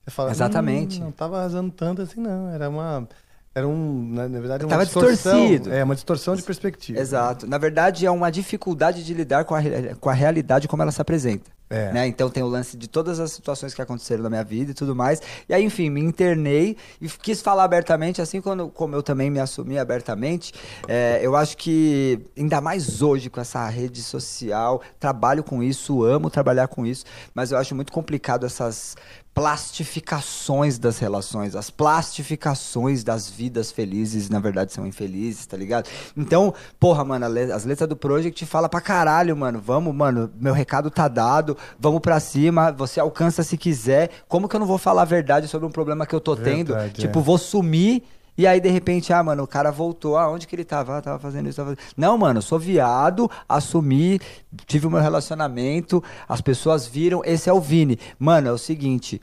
Você 0.05 0.11
fala, 0.11 0.31
Exatamente. 0.31 1.01
"Hum, 1.01 1.05
não 1.07 1.11
tava 1.13 1.39
arrasando 1.39 1.71
tanto 1.73 2.03
assim, 2.03 2.21
não. 2.21 2.49
Era 2.51 2.69
uma. 2.69 3.09
Era 3.57 3.67
um. 3.67 4.11
Na, 4.13 4.29
na 4.29 4.39
verdade, 4.39 4.67
uma 4.67 4.71
Tava 4.71 4.85
distorção. 4.85 5.41
distorcido. 5.41 5.73
É, 5.73 5.83
uma 5.83 5.95
distorção 5.95 6.37
de 6.37 6.43
perspectiva. 6.43 7.01
Exato. 7.01 7.47
Na 7.47 7.57
verdade, 7.57 8.05
é 8.05 8.11
uma 8.11 8.31
dificuldade 8.31 9.03
de 9.03 9.15
lidar 9.15 9.47
com 9.47 9.55
a, 9.55 9.63
com 9.99 10.11
a 10.11 10.13
realidade 10.13 10.69
como 10.69 10.83
ela 10.83 10.93
se 10.93 11.01
apresenta. 11.01 11.51
É. 11.69 11.91
né? 11.91 12.07
Então 12.07 12.31
tem 12.31 12.43
o 12.45 12.47
lance 12.47 12.77
de 12.77 12.87
todas 12.87 13.19
as 13.19 13.33
situações 13.33 13.75
que 13.75 13.83
aconteceram 13.83 14.23
na 14.23 14.29
minha 14.29 14.45
vida 14.45 14.71
e 14.71 14.75
tudo 14.75 14.95
mais. 14.95 15.21
E 15.49 15.55
aí, 15.55 15.65
enfim, 15.65 15.91
me 15.91 16.01
internei 16.01 16.77
e 17.01 17.09
quis 17.09 17.41
falar 17.43 17.65
abertamente, 17.65 18.23
assim 18.23 18.41
quando, 18.41 18.69
como 18.69 18.95
eu 18.95 19.03
também 19.03 19.31
me 19.31 19.41
assumi 19.41 19.79
abertamente. 19.79 20.53
é, 20.87 21.19
eu 21.23 21.35
acho 21.35 21.57
que, 21.57 22.21
ainda 22.37 22.61
mais 22.61 23.03
hoje, 23.03 23.29
com 23.31 23.41
essa 23.41 23.67
rede 23.69 24.03
social, 24.03 24.81
trabalho 25.01 25.43
com 25.43 25.63
isso, 25.63 26.05
amo 26.05 26.31
trabalhar 26.31 26.69
com 26.69 26.87
isso, 26.87 27.05
mas 27.35 27.51
eu 27.51 27.59
acho 27.59 27.75
muito 27.75 27.91
complicado 27.91 28.47
essas 28.47 28.95
plastificações 29.37 30.79
das 30.79 30.99
relações, 30.99 31.55
as 31.55 31.69
plastificações 31.69 33.05
das 33.05 33.29
vidas 33.29 33.71
felizes, 33.71 34.31
na 34.31 34.41
verdade 34.41 34.73
são 34.73 34.87
infelizes, 34.87 35.45
tá 35.45 35.59
ligado? 35.59 35.91
Então, 36.17 36.55
porra, 36.81 37.05
mano, 37.05 37.27
as 37.55 37.67
letras 37.67 37.87
do 37.87 37.95
Project 37.95 38.47
fala 38.47 38.67
pra 38.67 38.81
caralho, 38.81 39.37
mano. 39.37 39.61
Vamos, 39.63 39.95
mano, 39.95 40.31
meu 40.41 40.55
recado 40.55 40.91
tá 40.91 41.07
dado, 41.07 41.55
vamos 41.79 42.01
pra 42.01 42.19
cima, 42.19 42.73
você 42.73 42.99
alcança 42.99 43.43
se 43.43 43.59
quiser. 43.59 44.09
Como 44.27 44.49
que 44.49 44.57
eu 44.57 44.61
não 44.61 44.67
vou 44.67 44.79
falar 44.79 45.03
a 45.03 45.05
verdade 45.05 45.49
sobre 45.49 45.67
um 45.69 45.71
problema 45.71 46.07
que 46.07 46.15
eu 46.15 46.21
tô 46.21 46.35
tendo? 46.35 46.73
Verdade, 46.73 46.95
Tipo, 47.03 47.19
é. 47.19 47.23
vou 47.23 47.37
sumir. 47.37 48.03
E 48.39 48.47
aí, 48.47 48.61
de 48.61 48.69
repente, 48.69 49.13
ah, 49.13 49.23
mano, 49.23 49.43
o 49.43 49.47
cara 49.47 49.71
voltou. 49.71 50.17
Ah, 50.19 50.31
onde 50.31 50.47
que 50.47 50.55
ele 50.55 50.65
tava? 50.65 50.99
Ah, 50.99 51.01
tava 51.03 51.19
fazendo 51.19 51.49
isso, 51.49 51.57
tava 51.57 51.75
fazendo... 51.75 51.93
Não, 51.97 52.19
mano, 52.19 52.43
sou 52.43 52.59
viado, 52.59 53.31
assumi, 53.49 54.21
tive 54.67 54.87
o 54.87 54.91
meu 54.91 55.01
relacionamento, 55.01 56.03
as 56.29 56.41
pessoas 56.41 56.87
viram, 56.87 57.23
esse 57.25 57.49
é 57.49 57.53
o 57.53 57.61
Vini. 57.61 57.99
Mano, 58.19 58.49
é 58.49 58.53
o 58.53 58.59
seguinte, 58.59 59.21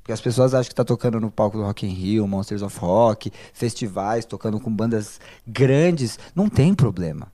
porque 0.00 0.12
as 0.12 0.20
pessoas 0.20 0.54
acham 0.54 0.68
que 0.68 0.74
tá 0.74 0.84
tocando 0.84 1.20
no 1.20 1.30
palco 1.30 1.56
do 1.56 1.62
Rock 1.62 1.86
in 1.86 1.90
Rio, 1.90 2.26
Monsters 2.26 2.62
of 2.62 2.76
Rock, 2.80 3.32
festivais, 3.52 4.24
tocando 4.24 4.58
com 4.58 4.70
bandas 4.74 5.20
grandes, 5.46 6.18
não 6.34 6.48
tem 6.48 6.74
problema. 6.74 7.28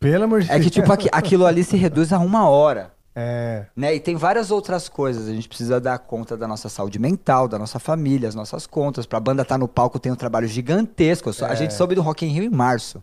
Pelo 0.00 0.24
amor 0.24 0.42
de 0.42 0.50
É 0.50 0.58
que, 0.58 0.70
tipo, 0.70 0.92
aqui- 0.92 1.08
aquilo 1.12 1.46
ali 1.46 1.62
se 1.62 1.76
reduz 1.78 2.12
a 2.12 2.18
uma 2.18 2.48
hora. 2.48 2.92
É. 3.20 3.66
Né? 3.74 3.96
E 3.96 4.00
tem 4.00 4.14
várias 4.14 4.52
outras 4.52 4.88
coisas. 4.88 5.26
A 5.28 5.32
gente 5.34 5.48
precisa 5.48 5.80
dar 5.80 5.98
conta 5.98 6.36
da 6.36 6.46
nossa 6.46 6.68
saúde 6.68 7.00
mental, 7.00 7.48
da 7.48 7.58
nossa 7.58 7.80
família, 7.80 8.28
as 8.28 8.34
nossas 8.36 8.64
contas. 8.64 9.06
Pra 9.06 9.18
banda 9.18 9.42
estar 9.42 9.58
no 9.58 9.66
palco 9.66 9.98
tem 9.98 10.12
um 10.12 10.16
trabalho 10.16 10.46
gigantesco. 10.46 11.32
Sou- 11.32 11.48
A 11.48 11.52
É. 11.52 11.56
gente 11.56 11.74
soube 11.74 11.96
do 11.96 12.00
Rock 12.02 12.24
in 12.24 12.28
Rio 12.28 12.44
em 12.44 12.48
março. 12.48 13.02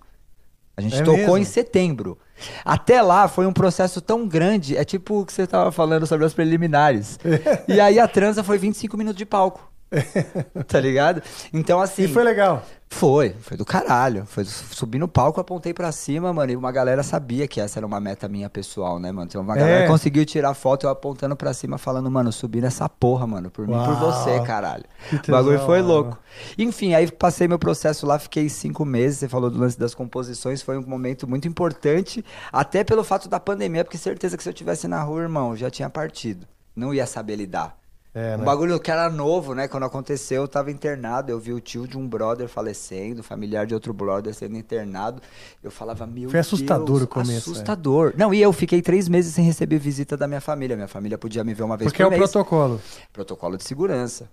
A 0.77 0.81
gente 0.81 0.95
É 0.95 1.03
tocou 1.03 1.17
mesmo? 1.17 1.37
em 1.37 1.43
setembro. 1.43 2.17
Até 2.63 3.01
lá 3.01 3.27
foi 3.27 3.45
um 3.45 3.51
processo 3.53 3.99
tão 4.01 4.25
grande, 4.27 4.75
é 4.77 4.83
tipo 4.85 5.21
o 5.21 5.25
que 5.25 5.33
você 5.33 5.45
tava 5.47 5.71
falando 5.71 6.05
sobre 6.07 6.25
as 6.25 6.33
preliminares. 6.33 7.17
e 7.67 7.79
aí 7.81 7.99
a 7.99 8.07
transa 8.07 8.41
foi 8.43 8.57
25 8.57 8.95
minutos 8.97 9.17
de 9.17 9.25
palco. 9.25 9.69
tá 10.67 10.79
ligado? 10.79 11.21
Então 11.53 11.79
assim, 11.79 12.03
E 12.03 12.07
foi 12.07 12.23
legal. 12.23 12.63
foi, 12.89 13.35
foi 13.41 13.57
do 13.57 13.65
caralho. 13.65 14.25
Foi 14.25 14.43
subir 14.45 14.99
no 14.99 15.07
palco, 15.07 15.39
apontei 15.39 15.73
pra 15.73 15.91
cima, 15.91 16.31
mano. 16.33 16.51
E 16.51 16.55
uma 16.55 16.71
galera 16.71 17.03
sabia 17.03 17.47
que 17.47 17.59
essa 17.59 17.79
era 17.79 17.85
uma 17.85 17.99
meta 17.99 18.27
minha 18.27 18.49
pessoal, 18.49 18.99
né, 18.99 19.11
mano? 19.11 19.27
Então 19.27 19.41
uma 19.41 19.55
galera 19.55 19.83
É. 19.85 19.87
conseguiu 19.87 20.25
tirar 20.25 20.53
foto 20.53 20.85
eu 20.85 20.89
apontando 20.89 21.35
pra 21.35 21.53
cima, 21.53 21.77
falando, 21.77 22.09
mano, 22.09 22.31
subi 22.31 22.61
nessa 22.61 22.87
porra, 22.87 23.25
mano. 23.27 23.49
Por 23.49 23.67
mim, 23.67 23.73
por 23.73 24.01
Uau. 24.01 24.11
você, 24.11 24.39
caralho. 24.41 24.83
O 25.27 25.31
bagulho 25.31 25.59
foi 25.65 25.81
louco. 25.81 26.17
Enfim, 26.57 26.93
aí 26.93 27.09
passei 27.11 27.47
meu 27.47 27.59
processo 27.59 28.05
lá, 28.05 28.17
fiquei 28.19 28.47
cinco 28.49 28.85
meses. 28.85 29.19
Você 29.19 29.29
falou 29.29 29.49
do 29.49 29.59
lance 29.59 29.77
das 29.79 29.93
composições, 29.95 30.61
foi 30.61 30.77
um 30.77 30.85
momento 30.85 31.27
muito 31.27 31.47
importante, 31.47 32.23
até 32.51 32.83
pelo 32.83 33.03
fato 33.03 33.27
da 33.27 33.39
pandemia, 33.39 33.83
porque 33.83 33.97
certeza 33.97 34.37
que 34.37 34.43
se 34.43 34.49
eu 34.49 34.53
tivesse 34.53 34.87
na 34.87 35.01
rua, 35.01 35.21
irmão, 35.21 35.55
já 35.55 35.69
tinha 35.69 35.89
partido. 35.89 36.45
Não 36.75 36.93
ia 36.93 37.05
saber 37.05 37.35
lidar. 37.37 37.77
É, 38.15 38.35
Um 38.35 38.37
né? 38.39 38.45
bagulho 38.45 38.79
que 38.79 38.89
era 38.89 39.09
novo, 39.09 39.53
né? 39.53 39.67
Quando 39.67 39.83
aconteceu, 39.83 40.43
eu 40.43 40.47
tava 40.47 40.71
internado. 40.71 41.29
Eu 41.29 41.37
vi 41.37 41.51
o 41.51 41.59
tio 41.59 41.85
de 41.85 41.97
um 41.97 42.07
brother 42.07 42.47
falecendo, 42.47 43.21
familiar 43.21 43.67
de 43.67 43.73
outro 43.73 43.93
brother 43.93 44.33
sendo 44.33 44.55
internado. 44.55 45.21
Eu 45.61 45.69
falava, 45.69 46.07
meu 46.07 46.29
Foi 46.29 46.39
assustador 46.39 46.85
Deus, 46.85 47.01
o 47.01 47.07
começo, 47.07 47.31
é. 47.31 47.37
Assustador. 47.51 48.13
Não, 48.15 48.33
e 48.33 48.41
eu 48.41 48.53
fiquei 48.53 48.81
três 48.81 49.09
meses 49.09 49.35
sem 49.35 49.43
receber 49.43 49.79
visita 49.79 50.15
da 50.15 50.29
minha 50.29 50.39
família. 50.39 50.77
Minha 50.77 50.87
família 50.87 51.17
podia 51.17 51.43
me 51.43 51.53
ver 51.53 51.63
uma 51.63 51.75
vez 51.75 51.91
Porque 51.91 52.01
é 52.01 52.05
por 52.05 52.15
o 52.15 52.17
mês. 52.17 52.31
protocolo. 52.31 52.81
Protocolo 53.11 53.57
de 53.57 53.65
segurança. 53.65 54.29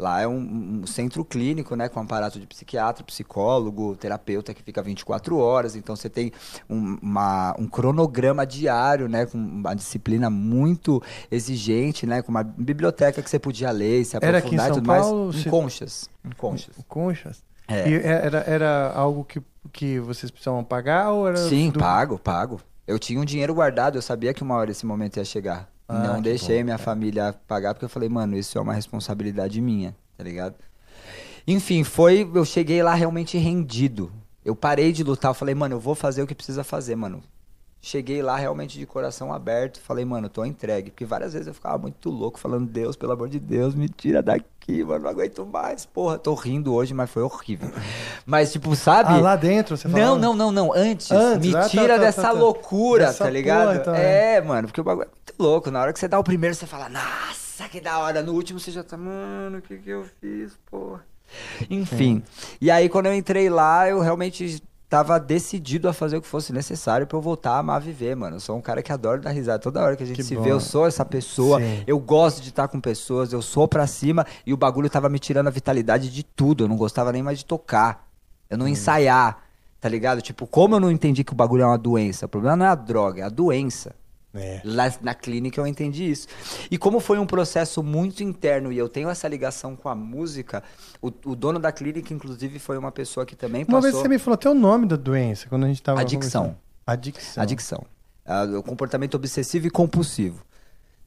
Lá 0.00 0.22
é 0.22 0.26
um, 0.26 0.80
um 0.82 0.86
centro 0.86 1.24
clínico, 1.24 1.76
né? 1.76 1.88
Com 1.88 2.00
aparato 2.00 2.40
de 2.40 2.46
psiquiatra, 2.46 3.04
psicólogo, 3.04 3.94
terapeuta 3.96 4.54
que 4.54 4.62
fica 4.62 4.82
24 4.82 5.36
horas. 5.36 5.76
Então 5.76 5.94
você 5.94 6.08
tem 6.08 6.32
um, 6.68 6.96
uma- 7.02 7.54
um 7.58 7.68
cronograma 7.68 8.46
diário, 8.46 9.08
né? 9.08 9.26
Com 9.26 9.36
uma 9.38 9.74
disciplina 9.74 10.30
muito 10.30 11.02
exigente, 11.30 12.06
né? 12.06 12.22
Com 12.22 12.30
uma 12.30 12.42
biblioteca 12.42 13.22
que 13.22 13.28
você 13.30 13.38
podia 13.38 13.70
ler, 13.70 14.04
se 14.04 14.16
Era 14.16 14.38
aqui 14.38 14.54
em 14.54 14.58
aprofundar 14.58 14.66
e 14.66 14.68
São 14.68 14.74
tudo 14.76 14.86
mais. 14.86 15.02
Paulo, 15.02 15.30
Em 15.30 15.32
se- 15.42 15.50
conchas. 15.50 16.10
Em 16.24 16.30
conchas. 16.30 16.74
Conchas. 16.88 17.42
É. 17.68 17.88
E 17.88 17.94
era, 17.94 18.38
era 18.46 18.92
algo 18.94 19.22
que, 19.24 19.40
que 19.72 20.00
vocês 20.00 20.30
precisavam 20.30 20.64
pagar 20.64 21.10
ou 21.12 21.28
era. 21.28 21.36
Sim, 21.36 21.70
do- 21.70 21.78
pago, 21.78 22.18
pago. 22.18 22.60
Eu 22.86 22.98
tinha 22.98 23.20
um 23.20 23.24
dinheiro 23.24 23.54
guardado, 23.54 23.96
eu 23.96 24.02
sabia 24.02 24.34
que 24.34 24.42
uma 24.42 24.56
hora 24.56 24.70
esse 24.72 24.84
momento 24.84 25.18
ia 25.18 25.24
chegar. 25.24 25.69
Ah, 25.92 26.06
não 26.06 26.22
deixei 26.22 26.58
bom, 26.58 26.64
minha 26.64 26.78
família 26.78 27.34
pagar, 27.48 27.74
porque 27.74 27.84
eu 27.84 27.88
falei, 27.88 28.08
mano, 28.08 28.36
isso 28.36 28.56
é 28.56 28.60
uma 28.60 28.72
responsabilidade 28.72 29.60
minha, 29.60 29.96
tá 30.16 30.22
ligado? 30.22 30.54
Enfim, 31.46 31.82
foi. 31.82 32.30
Eu 32.32 32.44
cheguei 32.44 32.82
lá 32.82 32.94
realmente 32.94 33.36
rendido. 33.36 34.12
Eu 34.44 34.54
parei 34.54 34.92
de 34.92 35.02
lutar, 35.02 35.30
eu 35.30 35.34
falei, 35.34 35.54
mano, 35.54 35.74
eu 35.74 35.80
vou 35.80 35.94
fazer 35.94 36.22
o 36.22 36.26
que 36.26 36.34
precisa 36.34 36.62
fazer, 36.62 36.94
mano. 36.94 37.22
Cheguei 37.82 38.20
lá 38.20 38.36
realmente 38.36 38.78
de 38.78 38.84
coração 38.84 39.32
aberto, 39.32 39.80
falei, 39.80 40.04
mano, 40.04 40.28
tô 40.28 40.44
entregue. 40.44 40.90
Porque 40.90 41.06
várias 41.06 41.32
vezes 41.32 41.48
eu 41.48 41.54
ficava 41.54 41.78
muito 41.78 42.10
louco, 42.10 42.38
falando, 42.38 42.66
Deus, 42.66 42.94
pelo 42.94 43.12
amor 43.12 43.28
de 43.30 43.40
Deus, 43.40 43.74
me 43.74 43.88
tira 43.88 44.22
daqui, 44.22 44.84
mano, 44.84 45.04
não 45.04 45.10
aguento 45.10 45.46
mais. 45.46 45.86
Porra, 45.86 46.18
tô 46.18 46.34
rindo 46.34 46.74
hoje, 46.74 46.92
mas 46.92 47.08
foi 47.08 47.22
horrível. 47.22 47.70
Mas, 48.26 48.52
tipo, 48.52 48.76
sabe? 48.76 49.14
Ah, 49.14 49.20
lá 49.20 49.34
dentro 49.34 49.78
você 49.78 49.88
Não, 49.88 49.94
falava? 49.98 50.18
não, 50.18 50.34
não, 50.34 50.52
não. 50.52 50.72
Antes, 50.74 51.10
Antes, 51.10 51.48
me 51.48 51.56
ah, 51.56 51.62
tá, 51.62 51.68
tira 51.70 51.94
tá, 51.94 51.98
dessa 51.98 52.20
tá, 52.22 52.28
tá. 52.28 52.34
loucura, 52.34 53.06
Dessa 53.06 53.24
tá 53.24 53.30
ligado? 53.30 53.68
porra, 53.68 53.76
então, 53.80 53.94
é, 53.94 54.40
mano, 54.42 54.68
porque 54.68 54.80
o 54.82 54.84
bagulho 54.84 55.06
é 55.06 55.08
muito 55.08 55.34
louco. 55.42 55.70
Na 55.70 55.80
hora 55.80 55.92
que 55.94 55.98
você 55.98 56.06
dá 56.06 56.18
o 56.18 56.24
primeiro, 56.24 56.54
você 56.54 56.66
fala, 56.66 56.90
nossa, 56.90 57.66
que 57.70 57.80
da 57.80 57.98
hora. 57.98 58.22
No 58.22 58.34
último, 58.34 58.60
você 58.60 58.70
já 58.70 58.84
tá, 58.84 58.98
mano, 58.98 59.56
o 59.56 59.62
que 59.62 59.78
que 59.78 59.88
eu 59.88 60.04
fiz, 60.20 60.52
porra? 60.70 61.02
Enfim. 61.70 62.22
E 62.60 62.70
aí, 62.70 62.88
quando 62.88 63.06
eu 63.06 63.14
entrei 63.14 63.48
lá, 63.48 63.88
eu 63.88 64.00
realmente 64.00 64.62
tava 64.90 65.18
decidido 65.20 65.88
a 65.88 65.92
fazer 65.92 66.16
o 66.16 66.20
que 66.20 66.26
fosse 66.26 66.52
necessário 66.52 67.06
pra 67.06 67.16
eu 67.16 67.22
voltar 67.22 67.52
a 67.52 67.58
amar 67.60 67.80
viver, 67.80 68.16
mano. 68.16 68.36
Eu 68.36 68.40
sou 68.40 68.58
um 68.58 68.60
cara 68.60 68.82
que 68.82 68.92
adora 68.92 69.20
dar 69.20 69.30
risada. 69.30 69.60
Toda 69.60 69.80
hora 69.80 69.94
que 69.96 70.02
a 70.02 70.06
gente 70.06 70.16
Que 70.16 70.24
se 70.24 70.34
bom. 70.34 70.42
vê, 70.42 70.50
eu 70.50 70.58
sou 70.58 70.84
essa 70.86 71.04
pessoa. 71.04 71.60
Sim. 71.60 71.84
Eu 71.86 71.98
gosto 72.00 72.42
de 72.42 72.48
estar 72.48 72.66
com 72.66 72.80
pessoas, 72.80 73.32
eu 73.32 73.40
sou 73.40 73.68
pra 73.68 73.86
cima. 73.86 74.26
E 74.44 74.52
o 74.52 74.56
bagulho 74.56 74.90
tava 74.90 75.08
me 75.08 75.20
tirando 75.20 75.46
a 75.46 75.50
vitalidade 75.50 76.10
de 76.10 76.24
tudo. 76.24 76.64
Eu 76.64 76.68
não 76.68 76.76
gostava 76.76 77.12
nem 77.12 77.22
mais 77.22 77.38
de 77.38 77.44
tocar. 77.46 78.08
Eu 78.50 78.56
Hum. 78.56 78.60
não 78.60 78.68
ensaiar. 78.68 79.38
Tá 79.80 79.88
ligado? 79.88 80.20
Tipo, 80.20 80.46
como 80.46 80.74
eu 80.74 80.80
não 80.80 80.90
entendi 80.90 81.22
que 81.24 81.32
o 81.32 81.36
bagulho 81.36 81.62
é 81.62 81.66
uma 81.66 81.78
doença? 81.78 82.26
O 82.26 82.28
problema 82.28 82.56
não 82.56 82.66
é 82.66 82.68
a 82.68 82.74
droga, 82.74 83.22
é 83.22 83.24
a 83.24 83.28
doença. 83.30 83.94
É. 84.32 84.60
Lá 84.64 84.92
na 85.02 85.12
clínica 85.14 85.60
eu 85.60 85.66
entendi 85.66 86.08
isso. 86.08 86.28
E 86.70 86.78
como 86.78 87.00
foi 87.00 87.18
um 87.18 87.26
processo 87.26 87.82
muito 87.82 88.22
interno 88.22 88.70
e 88.70 88.78
eu 88.78 88.88
tenho 88.88 89.08
essa 89.08 89.26
ligação 89.26 89.74
com 89.74 89.88
a 89.88 89.94
música, 89.94 90.62
o, 91.02 91.08
o 91.26 91.34
dono 91.34 91.58
da 91.58 91.72
clínica, 91.72 92.14
inclusive, 92.14 92.58
foi 92.60 92.78
uma 92.78 92.92
pessoa 92.92 93.26
que 93.26 93.34
também 93.34 93.62
Uma 93.64 93.78
passou... 93.78 93.82
vez 93.82 93.94
você 93.96 94.08
me 94.08 94.18
falou 94.18 94.34
até 94.34 94.48
o 94.48 94.54
nome 94.54 94.86
da 94.86 94.96
doença 94.96 95.48
quando 95.48 95.64
a 95.64 95.68
gente 95.68 95.82
tava. 95.82 96.00
Adicção. 96.00 96.56
Adicção. 96.86 97.42
Adicção. 97.42 97.84
Ah, 98.24 98.44
o 98.44 98.62
comportamento 98.62 99.14
obsessivo 99.14 99.66
e 99.66 99.70
compulsivo. 99.70 100.44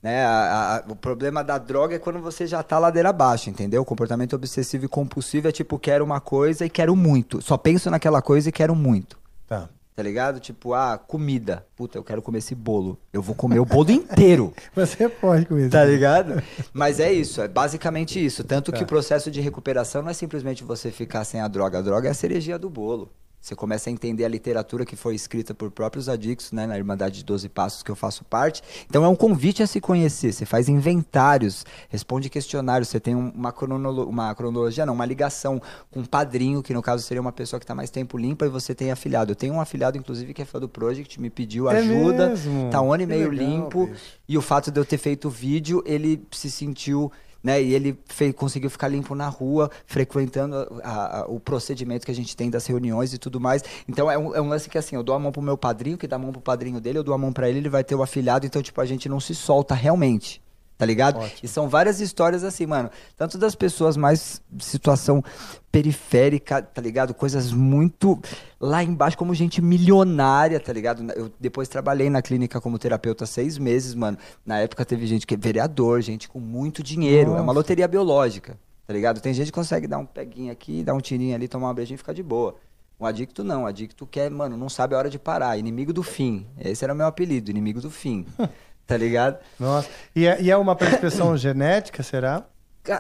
Né? 0.02 0.26
A- 0.26 0.84
a- 0.86 0.92
o 0.92 0.96
problema 0.98 1.42
da 1.46 1.58
droga 1.58 1.96
é 1.96 2.00
quando 2.00 2.20
você 2.20 2.46
já 2.46 2.62
tá 2.62 2.78
ladeira 2.78 3.08
abaixo, 3.10 3.50
entendeu? 3.50 3.82
O 3.82 3.86
comportamento 3.86 4.34
obsessivo 4.36 4.84
e 4.84 4.88
compulsivo 4.90 5.48
é 5.48 5.52
tipo, 5.54 5.80
quero 5.80 6.04
uma 6.04 6.20
coisa 6.20 6.66
e 6.66 6.70
quero 6.70 6.94
muito. 6.94 7.42
Só 7.42 7.56
penso 7.56 7.90
naquela 7.90 8.22
coisa 8.22 8.50
e 8.50 8.52
quero 8.52 8.76
muito. 8.76 9.18
Tá. 9.48 9.70
Tá 9.96 10.02
ligado? 10.02 10.40
Tipo, 10.40 10.74
ah, 10.74 10.98
comida. 10.98 11.66
Puta, 11.76 11.98
eu 11.98 12.04
quero 12.04 12.22
comer 12.22 12.40
esse 12.40 12.56
bolo. 12.56 12.98
Eu 13.12 13.22
vou 13.22 13.36
comer 13.36 13.60
o 13.60 13.66
bolo 13.66 13.92
inteiro. 13.92 14.52
Você 14.76 15.08
pode 15.08 15.46
com 15.46 15.58
isso. 15.58 15.70
Tá 15.70 15.86
ligado? 15.86 16.42
Mas 16.74 17.00
é 17.00 17.14
isso, 17.14 17.42
é 17.42 17.48
basicamente 17.48 18.24
isso. 18.24 18.44
Tanto 18.44 18.72
Tá. 18.72 18.78
que 18.78 18.84
o 18.84 18.88
processo 18.88 19.30
de 19.30 19.40
recuperação 19.40 20.02
não 20.02 20.10
é 20.10 20.14
simplesmente 20.14 20.64
você 20.64 20.90
ficar 20.90 21.24
sem 21.26 21.40
a 21.42 21.48
droga. 21.48 21.78
A 21.78 21.82
droga 21.82 22.08
é 22.08 22.12
a 22.12 22.16
cerejinha 22.16 22.58
do 22.58 22.70
bolo. 22.70 23.12
Você 23.44 23.56
começa 23.58 23.90
a 23.90 23.92
entender 23.92 24.24
a 24.24 24.30
literatura 24.30 24.86
que 24.86 24.96
foi 24.96 25.16
escrita 25.16 25.54
por 25.54 25.70
próprios 25.70 26.08
adictos, 26.08 26.54
né, 26.54 26.66
na 26.66 26.78
Irmandade 26.78 27.16
de 27.18 27.26
12 27.26 27.50
Passos 27.50 27.84
que 27.84 27.92
eu 27.92 27.96
faço 27.96 28.24
parte. 28.24 28.62
Então 28.90 29.04
é 29.04 29.08
um 29.10 29.18
convite 29.18 29.62
a 29.62 29.68
se 29.68 29.82
conhecer. 29.82 30.32
Você 30.32 30.46
faz 30.46 30.70
inventários, 30.70 31.66
responde 31.90 32.30
questionários, 32.30 32.88
você 32.88 33.02
tem 33.02 33.14
um- 33.14 33.32
uma, 33.36 33.52
cronolo- 33.52 34.06
uma 34.08 34.34
cronologia, 34.34 34.86
não, 34.86 34.94
uma 34.94 35.06
ligação 35.06 35.62
com 35.92 36.00
um 36.00 36.06
padrinho, 36.06 36.64
que 36.64 36.74
no 36.74 36.82
caso 36.82 37.04
seria 37.04 37.20
uma 37.20 37.34
pessoa 37.34 37.60
que 37.60 37.66
está 37.66 37.76
mais 37.76 37.90
tempo 37.90 38.18
limpa, 38.18 38.46
e 38.46 38.50
você 38.50 38.74
tem 38.74 38.92
afiliado. 38.92 39.34
Eu 39.34 39.36
tenho 39.36 39.54
um 39.56 39.60
afiliado, 39.60 39.98
inclusive, 39.98 40.34
que 40.34 40.42
é 40.42 40.46
fã 40.46 40.58
do 40.58 40.70
Project, 40.70 41.20
me 41.20 41.30
pediu 41.30 41.70
É 41.70 41.80
ajuda, 41.80 42.30
mesmo? 42.30 42.70
tá 42.70 42.82
um 42.82 42.94
ano 42.94 43.04
e 43.04 43.08
meio 43.08 43.30
legal, 43.30 43.46
limpo. 43.50 43.88
bicho. 43.88 44.00
E 44.26 44.38
o 44.38 44.42
fato 44.42 44.72
de 44.72 44.80
eu 44.80 44.86
ter 44.86 44.98
feito 44.98 45.28
o 45.28 45.30
vídeo, 45.30 45.84
ele 45.86 46.26
se 46.32 46.50
sentiu, 46.50 47.12
né? 47.44 47.62
E 47.62 47.74
ele 47.74 47.98
fe- 48.06 48.32
conseguiu 48.32 48.70
ficar 48.70 48.88
limpo 48.88 49.14
na 49.14 49.28
rua, 49.28 49.70
frequentando 49.86 50.56
a- 50.84 51.20
a- 51.22 51.26
o 51.28 51.40
procedimento 51.40 52.06
que 52.06 52.12
a 52.12 52.16
gente 52.16 52.36
tem 52.36 52.50
das 52.50 52.66
reuniões 52.66 53.14
e 53.14 53.18
tudo 53.18 53.40
mais. 53.40 53.62
Então 53.88 54.10
é 54.10 54.18
um, 54.18 54.34
é 54.36 54.42
um 54.42 54.48
lance 54.48 54.70
que 54.70 54.78
assim, 54.78 54.96
eu 54.96 55.04
dou 55.04 55.14
a 55.16 55.20
mão 55.20 55.32
pro 55.32 55.42
meu 55.42 55.58
padrinho, 55.58 55.98
que 55.98 56.08
dá 56.08 56.16
a 56.16 56.20
mão 56.20 56.32
pro 56.32 56.42
padrinho 56.42 56.80
dele, 56.80 56.98
eu 57.00 57.04
dou 57.04 57.14
a 57.14 57.18
mão 57.18 57.34
pra 57.34 57.50
ele, 57.50 57.60
ele 57.60 57.70
vai 57.70 57.84
ter 57.84 57.96
o 57.96 58.02
afilhado. 58.02 58.46
Então, 58.46 58.62
tipo, 58.62 58.80
a 58.80 58.86
gente 58.86 59.10
não 59.10 59.20
se 59.20 59.36
solta 59.36 59.76
realmente. 59.76 60.42
Tá 60.78 60.86
ligado? 60.86 61.20
E 61.42 61.48
são 61.48 61.70
várias 61.70 62.00
histórias 62.00 62.44
assim, 62.44 62.66
mano. 62.66 62.90
Tanto 63.16 63.38
das 63.38 63.56
pessoas 63.56 63.96
mais 63.96 64.42
situação 64.60 65.24
periférica, 65.72 66.62
tá 66.62 66.82
ligado? 66.82 67.14
Coisas 67.14 67.52
muito 67.52 68.20
lá 68.60 68.84
embaixo, 68.84 69.18
como 69.18 69.34
gente 69.34 69.62
milionária, 69.62 70.60
tá 70.60 70.74
ligado? 70.74 71.10
Eu 71.14 71.32
depois 71.40 71.68
trabalhei 71.68 72.10
na 72.10 72.22
clínica 72.22 72.60
como 72.60 72.80
terapeuta 72.80 73.26
seis 73.26 73.58
meses, 73.58 73.94
mano. 73.94 74.18
Na 74.46 74.60
época 74.60 74.84
teve 74.84 75.06
gente 75.06 75.28
que 75.28 75.36
é 75.36 75.38
vereador, 75.38 76.02
gente 76.02 76.28
com 76.28 76.40
muito 76.40 76.82
dinheiro. 76.84 77.32
É 77.32 77.34
uma 77.34 77.42
Nossa. 77.44 77.54
loteria 77.54 77.88
biológica, 77.88 78.58
tá 78.86 78.94
ligado? 78.94 79.22
Tem 79.22 79.34
gente 79.34 79.48
que 79.48 79.54
consegue 79.54 79.88
dar 79.88 80.00
um 80.00 80.06
peguinho 80.06 80.52
aqui, 80.52 80.84
dar 80.84 80.96
um 80.96 81.00
tirinho 81.00 81.36
ali, 81.36 81.48
tomar 81.48 81.68
uma 81.68 81.74
brejinha 81.74 81.96
e 81.96 81.98
ficar 81.98 82.14
de 82.14 82.24
boa. 82.24 82.56
Um 83.00 83.06
adicto 83.06 83.44
não, 83.44 83.64
um 83.64 83.66
adicto 83.66 84.06
quer, 84.06 84.30
mano, 84.30 84.56
não 84.56 84.70
sabe 84.70 84.96
a 84.96 84.98
hora 84.98 85.10
de 85.10 85.20
parar. 85.20 85.58
Inimigo 85.58 85.92
do 85.92 86.04
fim. 86.04 86.46
Esse 86.58 86.84
era 86.84 86.94
o 86.94 86.96
meu 86.96 87.06
apelido, 87.06 87.52
inimigo 87.52 87.82
do 87.82 87.92
fim. 87.92 88.26
tá 88.86 88.98
ligado? 88.98 89.38
Nossa. 89.60 89.90
E 90.16 90.26
é, 90.26 90.42
e 90.42 90.52
é 90.52 90.58
uma 90.58 90.76
predisposição 90.76 91.36
genética, 91.38 92.04
será? 92.04 92.46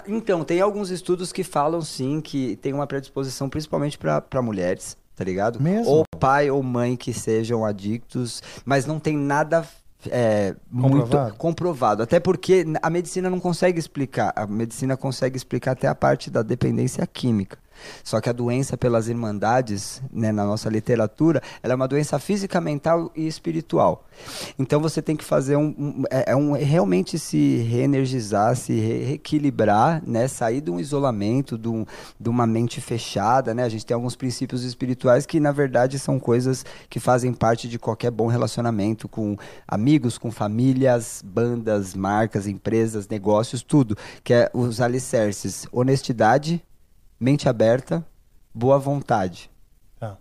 Então, 0.07 0.43
tem 0.45 0.61
alguns 0.61 0.89
estudos 0.89 1.33
que 1.33 1.43
falam 1.43 1.81
sim 1.81 2.21
que 2.21 2.55
tem 2.57 2.71
uma 2.71 2.87
predisposição 2.87 3.49
principalmente 3.49 3.97
para 3.97 4.41
mulheres, 4.41 4.95
tá 5.13 5.25
ligado? 5.25 5.61
Mesmo? 5.61 5.91
Ou 5.91 6.05
pai 6.17 6.49
ou 6.49 6.63
mãe 6.63 6.95
que 6.95 7.13
sejam 7.13 7.65
adictos, 7.65 8.41
mas 8.63 8.85
não 8.85 8.97
tem 8.97 9.17
nada 9.17 9.67
é, 10.09 10.55
muito 10.71 11.01
Comprovado? 11.01 11.35
comprovado. 11.35 12.03
Até 12.03 12.19
porque 12.19 12.65
a 12.81 12.89
medicina 12.89 13.29
não 13.29 13.39
consegue 13.39 13.79
explicar. 13.79 14.33
A 14.35 14.47
medicina 14.47 14.95
consegue 14.95 15.37
explicar 15.37 15.71
até 15.71 15.87
a 15.87 15.95
parte 15.95 16.29
da 16.29 16.41
dependência 16.41 17.05
química. 17.05 17.57
Só 18.03 18.19
que 18.21 18.29
a 18.29 18.33
doença 18.33 18.77
pelas 18.77 19.07
irmandades, 19.07 20.01
né, 20.11 20.31
na 20.31 20.45
nossa 20.45 20.69
literatura, 20.69 21.41
ela 21.61 21.73
é 21.73 21.75
uma 21.75 21.87
doença 21.87 22.19
física, 22.19 22.59
mental 22.61 23.11
e 23.15 23.27
espiritual. 23.27 24.05
Então 24.59 24.79
você 24.79 25.01
tem 25.01 25.15
que 25.15 25.23
fazer 25.23 25.55
um, 25.55 25.73
um- 25.77 26.03
é, 26.09 26.31
é 26.31 26.35
um 26.35 26.53
realmente 26.53 27.17
se 27.19 27.57
reenergizar, 27.69 28.55
se 28.55 28.73
re- 28.73 29.03
reequilibrar, 29.03 30.01
né, 30.05 30.27
sair 30.27 30.61
de 30.61 30.69
um 30.71 30.79
isolamento, 30.79 31.57
de, 31.57 31.67
um- 31.67 31.85
de 32.19 32.29
uma 32.29 32.45
mente 32.45 32.79
fechada, 32.81 33.53
né? 33.53 33.63
A 33.63 33.69
gente 33.69 33.85
tem 33.85 33.95
alguns 33.95 34.15
princípios 34.15 34.63
espirituais 34.63 35.25
que 35.25 35.39
na 35.39 35.51
verdade 35.51 35.97
são 35.99 36.19
coisas 36.19 36.65
que 36.89 36.99
fazem 36.99 37.33
parte 37.33 37.67
de 37.67 37.79
qualquer 37.79 38.11
bom 38.11 38.27
relacionamento 38.27 39.07
com 39.07 39.35
amigos, 39.67 40.17
com 40.17 40.31
famílias, 40.31 41.21
bandas, 41.25 41.93
marcas, 41.95 42.47
empresas, 42.47 43.07
negócios, 43.07 43.61
tudo, 43.63 43.97
que 44.23 44.33
é 44.33 44.49
os 44.53 44.79
alicerces: 44.81 45.67
honestidade, 45.71 46.63
mente 47.23 47.47
aberta, 47.47 48.05
boa 48.53 48.77
vontade. 48.77 49.49
Tá. 49.97 50.17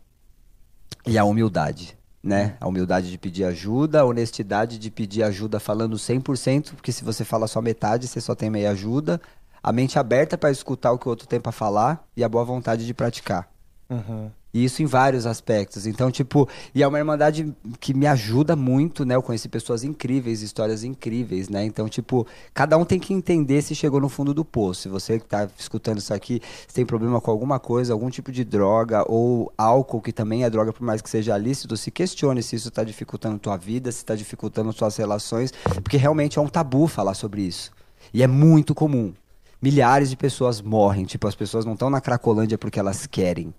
E 1.04 1.18
a 1.18 1.24
humildade, 1.24 1.98
né? 2.22 2.56
A 2.60 2.68
humildade 2.68 3.10
de 3.10 3.18
pedir 3.18 3.42
ajuda, 3.42 4.00
a 4.00 4.04
honestidade 4.04 4.78
de 4.78 4.88
pedir 4.88 5.24
ajuda 5.24 5.58
falando 5.58 5.96
100%, 5.96 6.74
porque 6.76 6.92
se 6.92 7.02
você 7.02 7.24
fala 7.24 7.48
só 7.48 7.60
metade, 7.60 8.06
você 8.06 8.20
só 8.20 8.36
tem 8.36 8.48
meia 8.48 8.70
ajuda. 8.70 9.20
A 9.60 9.72
mente 9.72 9.98
aberta 9.98 10.38
para 10.38 10.52
escutar 10.52 10.92
o 10.92 10.98
que 10.98 11.08
o 11.08 11.10
outro 11.10 11.26
tem 11.26 11.40
para 11.40 11.50
falar 11.50 12.06
e 12.16 12.22
a 12.22 12.28
boa 12.28 12.44
vontade 12.44 12.86
de 12.86 12.94
praticar. 12.94 13.50
Uhum. 13.90 14.30
E 14.54 14.64
isso 14.64 14.82
em 14.82 14.86
vários 14.86 15.24
aspectos. 15.24 15.86
Então, 15.86 16.10
tipo, 16.10 16.46
e 16.74 16.82
é 16.82 16.86
uma 16.86 16.98
irmandade 16.98 17.54
que 17.80 17.94
me 17.94 18.06
ajuda 18.06 18.54
muito, 18.54 19.02
né? 19.04 19.14
Eu 19.14 19.22
conheci 19.22 19.48
pessoas 19.48 19.82
incríveis, 19.82 20.42
histórias 20.42 20.84
incríveis, 20.84 21.48
né? 21.48 21.64
Então, 21.64 21.88
tipo, 21.88 22.26
cada 22.52 22.76
um 22.76 22.84
tem 22.84 23.00
que 23.00 23.14
entender 23.14 23.62
se 23.62 23.74
chegou 23.74 23.98
no 23.98 24.10
fundo 24.10 24.34
do 24.34 24.44
poço. 24.44 24.82
Se 24.82 24.88
você 24.88 25.18
que 25.18 25.24
tá 25.24 25.48
escutando 25.58 25.98
isso 25.98 26.12
aqui, 26.12 26.42
se 26.68 26.74
tem 26.74 26.84
problema 26.84 27.18
com 27.18 27.30
alguma 27.30 27.58
coisa, 27.58 27.94
algum 27.94 28.10
tipo 28.10 28.30
de 28.30 28.44
droga 28.44 29.04
ou 29.10 29.50
álcool, 29.56 30.02
que 30.02 30.12
também 30.12 30.44
é 30.44 30.50
droga, 30.50 30.70
por 30.70 30.84
mais 30.84 31.00
que 31.00 31.08
seja 31.08 31.36
lícito, 31.38 31.74
se 31.74 31.90
questione 31.90 32.42
se 32.42 32.56
isso 32.56 32.70
tá 32.70 32.84
dificultando 32.84 33.38
tua 33.38 33.56
vida, 33.56 33.90
se 33.90 34.04
tá 34.04 34.14
dificultando 34.14 34.70
suas 34.72 34.96
relações, 34.96 35.50
porque 35.82 35.96
realmente 35.96 36.38
é 36.38 36.42
um 36.42 36.48
tabu 36.48 36.86
falar 36.86 37.14
sobre 37.14 37.40
isso. 37.40 37.72
E 38.12 38.22
é 38.22 38.26
muito 38.26 38.74
comum. 38.74 39.14
Milhares 39.62 40.10
de 40.10 40.16
pessoas 40.16 40.60
morrem, 40.60 41.06
tipo, 41.06 41.26
as 41.26 41.34
pessoas 41.34 41.64
não 41.64 41.72
estão 41.72 41.88
na 41.88 42.00
Cracolândia 42.00 42.58
porque 42.58 42.78
elas 42.78 43.06
querem 43.06 43.54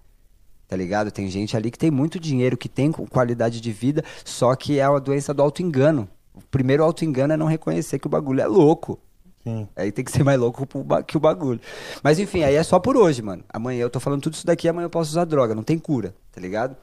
tá 0.74 0.78
ligado? 0.78 1.12
Tem 1.12 1.30
gente 1.30 1.56
ali 1.56 1.70
que 1.70 1.78
tem 1.78 1.92
muito 1.92 2.20
dinheiro, 2.20 2.58
que 2.58 2.68
tem 2.68 2.92
qualidade 2.92 3.62
de 3.62 3.72
vida, 3.72 4.04
só 4.26 4.56
que 4.56 4.80
é 4.80 4.84
a 4.84 4.98
doença 4.98 5.32
do 5.32 5.44
auto-engano. 5.44 6.10
O 6.34 6.42
primeiro 6.42 6.84
auto-engano 6.84 7.32
é 7.32 7.38
não 7.38 7.46
reconhecer 7.46 8.00
que 8.00 8.08
o 8.08 8.10
bagulho 8.10 8.42
é 8.42 8.48
louco. 8.48 9.00
Sim. 9.44 9.68
Aí 9.76 9.92
tem 9.92 10.04
que 10.04 10.12
ser 10.12 10.24
mais 10.24 10.40
louco 10.40 10.68
que 11.06 11.16
o 11.16 11.20
bagulho. 11.20 11.62
Mas 12.02 12.18
enfim, 12.18 12.42
aí 12.42 12.56
é 12.56 12.64
só 12.64 12.80
por 12.80 12.98
hoje, 12.98 13.22
mano. 13.22 13.44
Amanhã 13.50 13.84
eu 13.84 13.90
tô 13.90 14.00
falando 14.00 14.24
tudo 14.24 14.34
isso 14.34 14.48
daqui, 14.48 14.68
amanhã 14.68 14.88
eu 14.88 14.90
posso 14.90 15.12
usar 15.12 15.26
droga. 15.26 15.54
Não 15.54 15.62
tem 15.62 15.78
cura, 15.78 16.16
tá 16.32 16.42
ligado? 16.42 16.76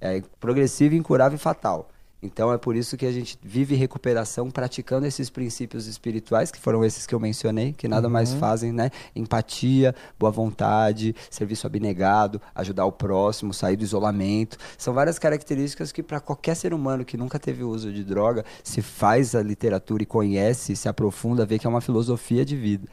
É 0.00 0.22
progressivo, 0.38 0.94
incurável 0.94 1.34
e 1.34 1.40
fatal. 1.40 1.90
Então 2.22 2.52
é 2.52 2.58
por 2.58 2.76
isso 2.76 2.96
que 2.96 3.04
a 3.04 3.10
gente 3.10 3.36
vive 3.42 3.74
recuperação 3.74 4.50
praticando 4.50 5.06
esses 5.06 5.28
princípios 5.28 5.86
espirituais, 5.86 6.52
que 6.52 6.58
foram 6.58 6.84
esses 6.84 7.06
que 7.06 7.14
eu 7.14 7.18
mencionei, 7.18 7.72
que 7.72 7.88
nada 7.88 8.06
uhum. 8.06 8.12
mais 8.12 8.32
fazem, 8.34 8.72
né? 8.72 8.90
Empatia, 9.14 9.94
boa 10.18 10.30
vontade, 10.30 11.14
serviço 11.28 11.66
abnegado, 11.66 12.40
ajudar 12.54 12.86
o 12.86 12.92
próximo, 12.92 13.52
sair 13.52 13.76
do 13.76 13.82
isolamento. 13.82 14.56
São 14.78 14.94
várias 14.94 15.18
características 15.18 15.90
que 15.90 16.02
para 16.02 16.20
qualquer 16.20 16.54
ser 16.54 16.72
humano 16.72 17.04
que 17.04 17.16
nunca 17.16 17.38
teve 17.38 17.64
uso 17.64 17.92
de 17.92 18.04
droga, 18.04 18.44
se 18.62 18.80
faz 18.80 19.34
a 19.34 19.42
literatura 19.42 20.02
e 20.02 20.06
conhece, 20.06 20.76
se 20.76 20.88
aprofunda, 20.88 21.44
vê 21.44 21.58
que 21.58 21.66
é 21.66 21.70
uma 21.70 21.80
filosofia 21.80 22.44
de 22.44 22.56
vida. 22.56 22.86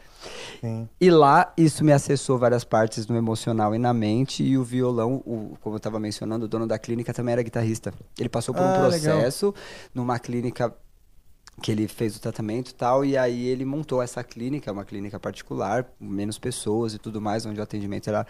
Sim. 0.60 0.90
E 1.00 1.10
lá 1.10 1.54
isso 1.56 1.84
me 1.84 1.92
acessou 1.92 2.38
várias 2.38 2.64
partes 2.64 3.08
no 3.08 3.16
emocional 3.16 3.74
e 3.74 3.80
na 3.80 3.94
mente 3.94 4.44
e 4.44 4.58
o 4.58 4.64
violão, 4.64 5.24
o, 5.26 5.58
como 5.62 5.76
eu 5.76 5.78
estava 5.78 6.00
mencionando, 6.00 6.46
o 6.46 6.48
dono 6.48 6.68
da 6.68 6.78
clínica 6.78 7.14
também 7.14 7.34
era 7.34 7.42
guitarrista. 7.42 7.94
Ele 8.20 8.30
passou 8.30 8.54
por 8.54 8.64
ah, 8.64 8.70
um 8.70 8.80
processo 8.80 9.06
legal. 9.06 9.19
Numa 9.94 10.20
clínica 10.20 10.74
que 11.62 11.72
ele 11.72 11.88
fez 11.88 12.16
o 12.16 12.22
tratamento 12.22 12.70
e 12.70 12.74
tal, 12.74 13.04
e 13.04 13.18
aí 13.18 13.48
ele 13.48 13.66
montou 13.66 14.02
essa 14.02 14.24
clínica, 14.24 14.72
uma 14.72 14.86
clínica 14.86 15.20
particular, 15.20 15.86
menos 16.00 16.40
pessoas 16.40 16.94
e 16.94 16.98
tudo 16.98 17.20
mais, 17.20 17.46
onde 17.46 17.60
o 17.60 17.64
atendimento 17.64 18.08
era... 18.08 18.26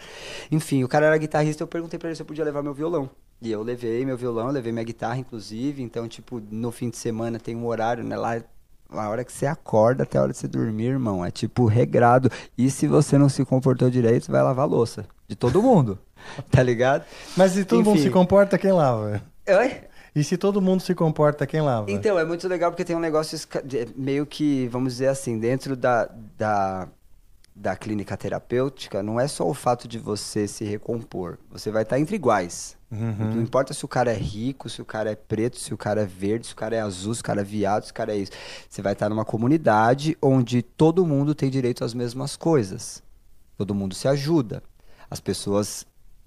Enfim, 0.50 0.82
o 0.82 0.88
cara 0.88 1.06
era 1.06 1.16
guitarrista, 1.16 1.62
eu 1.62 1.68
perguntei 1.68 1.98
para 1.98 2.08
ele 2.08 2.16
se 2.16 2.22
eu 2.22 2.26
podia 2.26 2.44
levar 2.44 2.62
meu 2.62 2.74
violão. 2.74 3.08
E 3.40 3.50
eu 3.50 3.62
levei 3.62 4.04
meu 4.04 4.16
violão, 4.16 4.48
levei 4.48 4.72
minha 4.72 4.84
guitarra, 4.84 5.18
inclusive, 5.18 5.82
então, 5.82 6.08
tipo, 6.08 6.42
no 6.50 6.70
fim 6.70 6.90
de 6.90 6.96
semana 6.96 7.38
tem 7.38 7.54
um 7.56 7.66
horário, 7.66 8.04
né, 8.04 8.16
lá 8.16 8.42
a 8.92 9.08
hora 9.08 9.24
que 9.24 9.32
você 9.32 9.46
acorda 9.46 10.02
até 10.02 10.18
a 10.18 10.22
hora 10.22 10.32
de 10.32 10.38
você 10.38 10.48
dormir, 10.48 10.86
irmão, 10.86 11.24
é 11.24 11.30
tipo 11.30 11.64
regrado. 11.66 12.30
E 12.58 12.68
se 12.70 12.88
você 12.88 13.16
não 13.16 13.28
se 13.28 13.44
comportou 13.44 13.88
direito, 13.88 14.32
vai 14.32 14.42
lavar 14.42 14.64
a 14.64 14.68
louça. 14.68 15.06
De 15.28 15.36
todo 15.36 15.62
mundo. 15.62 15.96
tá 16.50 16.62
ligado? 16.62 17.04
Mas 17.36 17.52
se 17.52 17.64
todo 17.64 17.80
Enfim. 17.80 17.90
mundo 17.90 18.02
se 18.02 18.10
comporta, 18.10 18.58
quem 18.58 18.72
lava? 18.72 19.22
Oi? 19.48 19.89
E 20.14 20.24
se 20.24 20.36
todo 20.36 20.60
mundo 20.60 20.82
se 20.82 20.94
comporta, 20.94 21.46
quem 21.46 21.60
lava? 21.60 21.90
Então, 21.90 22.18
é 22.18 22.24
muito 22.24 22.46
legal 22.48 22.70
porque 22.70 22.84
tem 22.84 22.96
um 22.96 23.00
negócio 23.00 23.38
meio 23.94 24.26
que, 24.26 24.66
vamos 24.68 24.94
dizer 24.94 25.08
assim, 25.08 25.38
dentro 25.38 25.76
da, 25.76 26.10
da, 26.36 26.88
da 27.54 27.76
clínica 27.76 28.16
terapêutica, 28.16 29.02
não 29.02 29.20
é 29.20 29.28
só 29.28 29.48
o 29.48 29.54
fato 29.54 29.86
de 29.86 29.98
você 29.98 30.48
se 30.48 30.64
recompor. 30.64 31.38
Você 31.50 31.70
vai 31.70 31.82
estar 31.82 31.98
entre 31.98 32.16
iguais. 32.16 32.76
Uhum. 32.90 33.34
Não 33.34 33.42
importa 33.42 33.72
se 33.72 33.84
o 33.84 33.88
cara 33.88 34.10
é 34.10 34.16
rico, 34.16 34.68
se 34.68 34.82
o 34.82 34.84
cara 34.84 35.12
é 35.12 35.14
preto, 35.14 35.58
se 35.58 35.72
o 35.72 35.76
cara 35.76 36.02
é 36.02 36.06
verde, 36.06 36.48
se 36.48 36.52
o 36.52 36.56
cara 36.56 36.74
é 36.74 36.80
azul, 36.80 37.14
se 37.14 37.20
o 37.20 37.24
cara 37.24 37.40
é 37.40 37.44
viado, 37.44 37.84
se 37.84 37.92
o 37.92 37.94
cara 37.94 38.12
é 38.12 38.16
isso. 38.16 38.32
Você 38.68 38.82
vai 38.82 38.94
estar 38.94 39.08
numa 39.08 39.24
comunidade 39.24 40.18
onde 40.20 40.60
todo 40.60 41.06
mundo 41.06 41.34
tem 41.34 41.48
direito 41.48 41.84
às 41.84 41.94
mesmas 41.94 42.34
coisas. 42.34 43.02
Todo 43.56 43.74
mundo 43.74 43.94
se 43.94 44.08
ajuda. 44.08 44.62
As 45.08 45.20
pessoas 45.20 45.86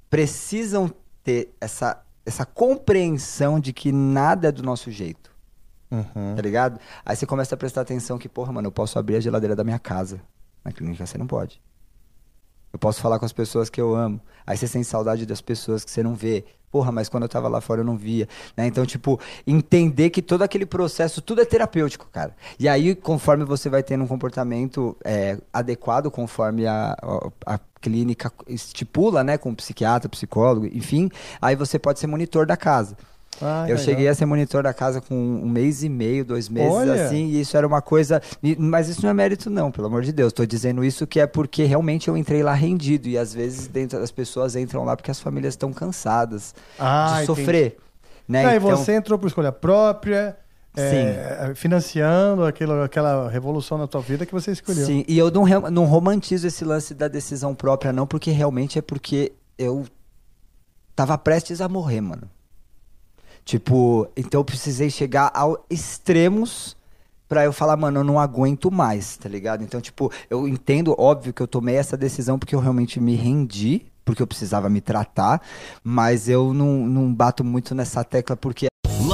precisam 0.10 0.93
ter 1.23 1.53
essa, 1.60 2.03
essa 2.26 2.45
compreensão 2.45 3.60
de 3.60 3.74
que 3.74 3.91
nada 3.91 4.48
é 4.50 4.52
do 4.52 4.64
nosso 4.64 4.91
jeito. 4.91 5.32
Uhum. 5.91 6.36
Tá 6.36 6.41
ligado? 6.41 6.80
Aí 7.06 7.16
você 7.16 7.26
começa 7.26 7.54
a 7.54 7.58
prestar 7.58 7.82
atenção 7.82 8.18
que, 8.18 8.28
porra, 8.28 8.52
mano, 8.52 8.68
eu 8.68 8.72
posso 8.72 8.98
abrir 8.98 9.18
a 9.18 9.20
geladeira 9.20 9.56
da 9.56 9.64
minha 9.64 9.78
casa. 9.78 10.22
Na 10.64 10.72
clínica 10.72 11.06
você 11.06 11.18
não 11.18 11.28
pode. 11.28 11.62
Eu 12.74 12.80
posso 12.80 13.00
falar 13.00 13.20
com 13.20 13.26
as 13.26 13.32
pessoas 13.32 13.70
que 13.70 13.80
eu 13.80 13.95
amo. 13.95 14.20
Aí 14.48 14.58
você 14.58 14.68
sente 14.68 14.88
saudade 14.88 15.28
das 15.28 15.40
pessoas 15.41 15.86
que 15.86 15.91
você 15.91 16.02
não 16.02 16.16
vê. 16.16 16.44
Porra, 16.72 16.91
mas 16.91 17.08
quando 17.08 17.22
eu 17.22 17.30
tava 17.30 17.48
lá 17.48 17.62
fora 17.62 17.82
eu 17.82 17.86
não 17.86 17.95
via. 17.95 18.28
Né? 18.58 18.66
Então, 18.66 18.84
tipo, 18.84 19.20
entender 19.45 20.10
que 20.10 20.24
todo 20.24 20.41
aquele 20.41 20.66
processo, 20.66 21.22
tudo 21.22 21.40
é 21.40 21.45
terapêutico, 21.45 22.08
cara. 22.12 22.36
E 22.60 22.68
aí, 22.68 22.95
conforme 22.95 23.45
você 23.45 23.70
vai 23.70 23.84
tendo 23.84 24.04
um 24.04 24.08
comportamento 24.08 24.98
é, 25.06 25.38
adequado, 25.54 26.10
conforme 26.10 26.66
a, 26.66 26.98
a, 27.00 27.54
a 27.54 27.60
clínica 27.80 28.34
estipula, 28.48 29.24
né? 29.24 29.38
Com 29.38 29.54
psiquiatra, 29.54 30.10
psicólogo, 30.10 30.66
enfim, 30.66 31.12
aí 31.40 31.56
você 31.56 31.78
pode 31.78 32.00
ser 32.00 32.08
monitor 32.08 32.48
da 32.48 32.58
casa. 32.58 32.98
Ah, 33.41 33.64
eu 33.64 33.76
legal. 33.76 33.77
cheguei 33.77 34.07
a 34.07 34.15
ser 34.15 34.26
monitor 34.26 34.64
da 34.64 34.73
casa 34.73 35.01
com 35.01 35.15
um 35.15 35.47
mês 35.47 35.84
e 35.84 35.89
meio, 35.89 36.23
dois 36.23 36.49
meses, 36.49 36.72
Olha. 36.72 37.05
assim, 37.05 37.26
e 37.26 37.41
isso 37.41 37.55
era 37.57 37.65
uma 37.65 37.81
coisa. 37.81 38.22
Mas 38.57 38.89
isso 38.89 39.01
não 39.03 39.10
é 39.10 39.14
mérito, 39.14 39.49
não, 39.49 39.72
pelo 39.72 39.88
amor 39.88 40.01
de 40.01 40.11
Deus. 40.11 40.31
Estou 40.31 40.45
dizendo 40.45 40.84
isso 40.84 41.07
que 41.07 41.19
é 41.19 41.27
porque 41.27 41.64
realmente 41.64 42.07
eu 42.07 42.18
entrei 42.18 42.43
lá 42.43 42.53
rendido. 42.53 43.07
E 43.07 43.18
às 43.18 43.34
vezes 43.34 43.68
dentro 43.68 43.99
das 43.99 44.11
pessoas 44.11 44.55
entram 44.55 44.84
lá 44.84 44.95
porque 44.95 45.11
as 45.11 45.19
famílias 45.19 45.53
estão 45.53 45.73
cansadas 45.73 46.53
ah, 46.80 47.18
de 47.19 47.26
sofrer. 47.26 47.77
Né? 48.27 48.45
Ah, 48.45 48.55
então... 48.55 48.69
E 48.69 48.76
você 48.76 48.93
entrou 48.93 49.18
por 49.18 49.27
escolha 49.27 49.51
própria. 49.51 50.38
É, 50.76 51.51
financiando 51.53 52.43
aquilo, 52.43 52.81
aquela 52.81 53.30
revolução 53.30 53.77
na 53.77 53.85
tua 53.85 54.01
vida 54.01 54.26
que 54.26 54.34
você 54.34 54.51
escolheu. 54.51 54.84
Sim, 54.84 55.05
e 55.07 55.15
eu 55.19 55.30
não, 55.30 55.45
não 55.69 55.85
romantizo 55.85 56.47
esse 56.47 56.65
lance 56.65 56.95
da 56.95 57.07
decisão 57.07 57.53
própria, 57.53 57.93
não, 57.93 58.07
porque 58.07 58.31
realmente 58.31 58.80
é 58.80 58.81
porque 58.81 59.34
eu 59.55 59.85
tava 60.95 61.15
prestes 61.15 61.61
a 61.61 61.69
morrer, 61.69 62.01
mano. 62.01 62.27
Tipo, 63.45 64.07
então 64.15 64.40
eu 64.40 64.45
precisei 64.45 64.90
chegar 64.90 65.32
ao 65.34 65.65
extremos 65.70 66.78
pra 67.28 67.44
eu 67.44 67.52
falar, 67.52 67.76
mano, 67.76 67.99
eu 67.99 68.03
não 68.03 68.20
aguento 68.20 68.72
mais, 68.72 69.18
tá 69.18 69.28
ligado? 69.28 69.64
Então, 69.64 69.82
tipo, 69.82 70.11
eu 70.30 70.48
entendo, 70.48 70.95
óbvio, 70.98 71.34
que 71.34 71.41
eu 71.41 71.48
tomei 71.48 71.76
essa 71.76 71.98
decisão 71.98 72.38
porque 72.38 72.56
eu 72.56 72.60
realmente 72.60 72.99
me 72.99 73.15
rendi, 73.15 73.86
porque 74.06 74.22
eu 74.22 74.28
precisava 74.28 74.70
me 74.70 74.80
tratar, 74.80 75.41
mas 75.84 76.30
eu 76.30 76.53
não, 76.53 76.86
não 76.86 77.14
bato 77.14 77.44
muito 77.44 77.74
nessa 77.74 78.03
tecla 78.03 78.36
porque. 78.36 78.68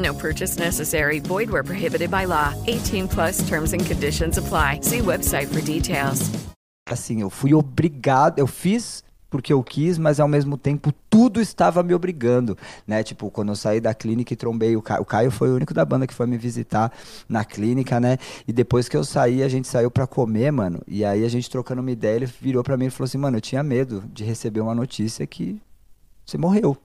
No 0.00 0.14
purchase 0.14 0.58
necessary. 0.58 1.20
Void 1.20 1.50
where 1.50 1.62
prohibited 1.62 2.10
by 2.10 2.26
law. 2.26 2.54
18 2.66 3.08
plus 3.08 3.46
terms 3.48 3.72
and 3.72 3.84
conditions 3.84 4.38
apply. 4.38 4.80
See 4.82 5.00
website 5.00 5.48
for 5.48 5.60
details. 5.60 6.30
Assim, 6.88 7.20
eu 7.20 7.30
fui 7.30 7.54
obrigado, 7.54 8.38
eu 8.38 8.48
fiz 8.48 9.04
porque 9.30 9.52
eu 9.52 9.62
quis, 9.62 9.96
mas 9.96 10.18
ao 10.18 10.26
mesmo 10.26 10.58
tempo 10.58 10.92
tudo 11.08 11.40
estava 11.40 11.82
me 11.82 11.94
obrigando, 11.94 12.58
né? 12.86 13.02
Tipo, 13.02 13.30
quando 13.30 13.50
eu 13.50 13.56
saí 13.56 13.80
da 13.80 13.94
clínica 13.94 14.34
e 14.34 14.36
trombei 14.36 14.76
o 14.76 14.82
Caio, 14.82 15.02
o 15.02 15.04
Caio 15.04 15.30
foi 15.30 15.50
o 15.50 15.54
único 15.54 15.72
da 15.72 15.84
banda 15.84 16.06
que 16.06 16.12
foi 16.12 16.26
me 16.26 16.36
visitar 16.36 16.92
na 17.28 17.44
clínica, 17.44 18.00
né? 18.00 18.18
E 18.46 18.52
depois 18.52 18.88
que 18.88 18.96
eu 18.96 19.04
saí, 19.04 19.42
a 19.42 19.48
gente 19.48 19.68
saiu 19.68 19.90
para 19.90 20.06
comer, 20.06 20.50
mano. 20.50 20.82
E 20.86 21.04
aí 21.04 21.24
a 21.24 21.28
gente 21.28 21.48
trocando 21.48 21.80
uma 21.80 21.92
ideia, 21.92 22.16
ele 22.16 22.26
virou 22.26 22.64
para 22.64 22.76
mim 22.76 22.86
e 22.86 22.90
falou 22.90 23.04
assim: 23.04 23.18
"Mano, 23.18 23.36
eu 23.36 23.40
tinha 23.40 23.62
medo 23.62 24.02
de 24.12 24.24
receber 24.24 24.60
uma 24.60 24.74
notícia 24.74 25.24
que 25.26 25.60
você 26.26 26.36
morreu". 26.36 26.76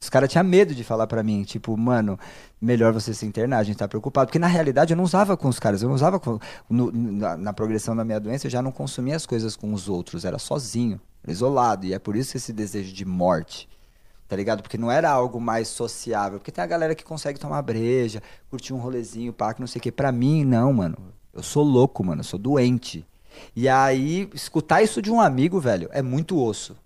Os 0.00 0.10
caras 0.10 0.30
tinham 0.30 0.44
medo 0.44 0.74
de 0.74 0.84
falar 0.84 1.06
para 1.06 1.22
mim, 1.22 1.42
tipo, 1.42 1.76
mano, 1.76 2.18
melhor 2.60 2.92
você 2.92 3.14
se 3.14 3.24
internar, 3.24 3.58
a 3.58 3.62
gente 3.62 3.78
tá 3.78 3.88
preocupado. 3.88 4.26
Porque 4.26 4.38
na 4.38 4.46
realidade 4.46 4.92
eu 4.92 4.96
não 4.96 5.04
usava 5.04 5.36
com 5.36 5.48
os 5.48 5.58
caras, 5.58 5.82
eu 5.82 5.88
não 5.88 5.94
usava 5.94 6.20
com, 6.20 6.38
no, 6.68 6.92
na, 6.92 7.36
na, 7.36 7.52
progressão 7.52 7.96
da 7.96 8.04
minha 8.04 8.20
doença, 8.20 8.46
eu 8.46 8.50
já 8.50 8.60
não 8.60 8.70
consumia 8.70 9.16
as 9.16 9.24
coisas 9.24 9.56
com 9.56 9.72
os 9.72 9.88
outros, 9.88 10.24
era 10.24 10.38
sozinho, 10.38 11.00
isolado. 11.26 11.86
E 11.86 11.94
é 11.94 11.98
por 11.98 12.14
isso 12.14 12.36
esse 12.36 12.52
desejo 12.52 12.92
de 12.92 13.04
morte, 13.04 13.68
tá 14.28 14.36
ligado? 14.36 14.62
Porque 14.62 14.78
não 14.78 14.92
era 14.92 15.10
algo 15.10 15.40
mais 15.40 15.68
sociável. 15.68 16.38
Porque 16.38 16.52
tem 16.52 16.62
a 16.62 16.66
galera 16.66 16.94
que 16.94 17.04
consegue 17.04 17.40
tomar 17.40 17.62
breja, 17.62 18.22
curtir 18.50 18.74
um 18.74 18.78
rolezinho, 18.78 19.32
parque, 19.32 19.60
não 19.60 19.66
sei 19.66 19.78
o 19.80 19.82
quê. 19.82 19.90
Pra 19.90 20.12
mim, 20.12 20.44
não, 20.44 20.72
mano. 20.72 20.96
Eu 21.32 21.42
sou 21.42 21.64
louco, 21.64 22.04
mano, 22.04 22.20
eu 22.20 22.24
sou 22.24 22.38
doente. 22.38 23.06
E 23.54 23.68
aí, 23.68 24.28
escutar 24.34 24.82
isso 24.82 25.02
de 25.02 25.10
um 25.10 25.20
amigo, 25.20 25.60
velho, 25.60 25.88
é 25.92 26.00
muito 26.00 26.42
osso. 26.42 26.76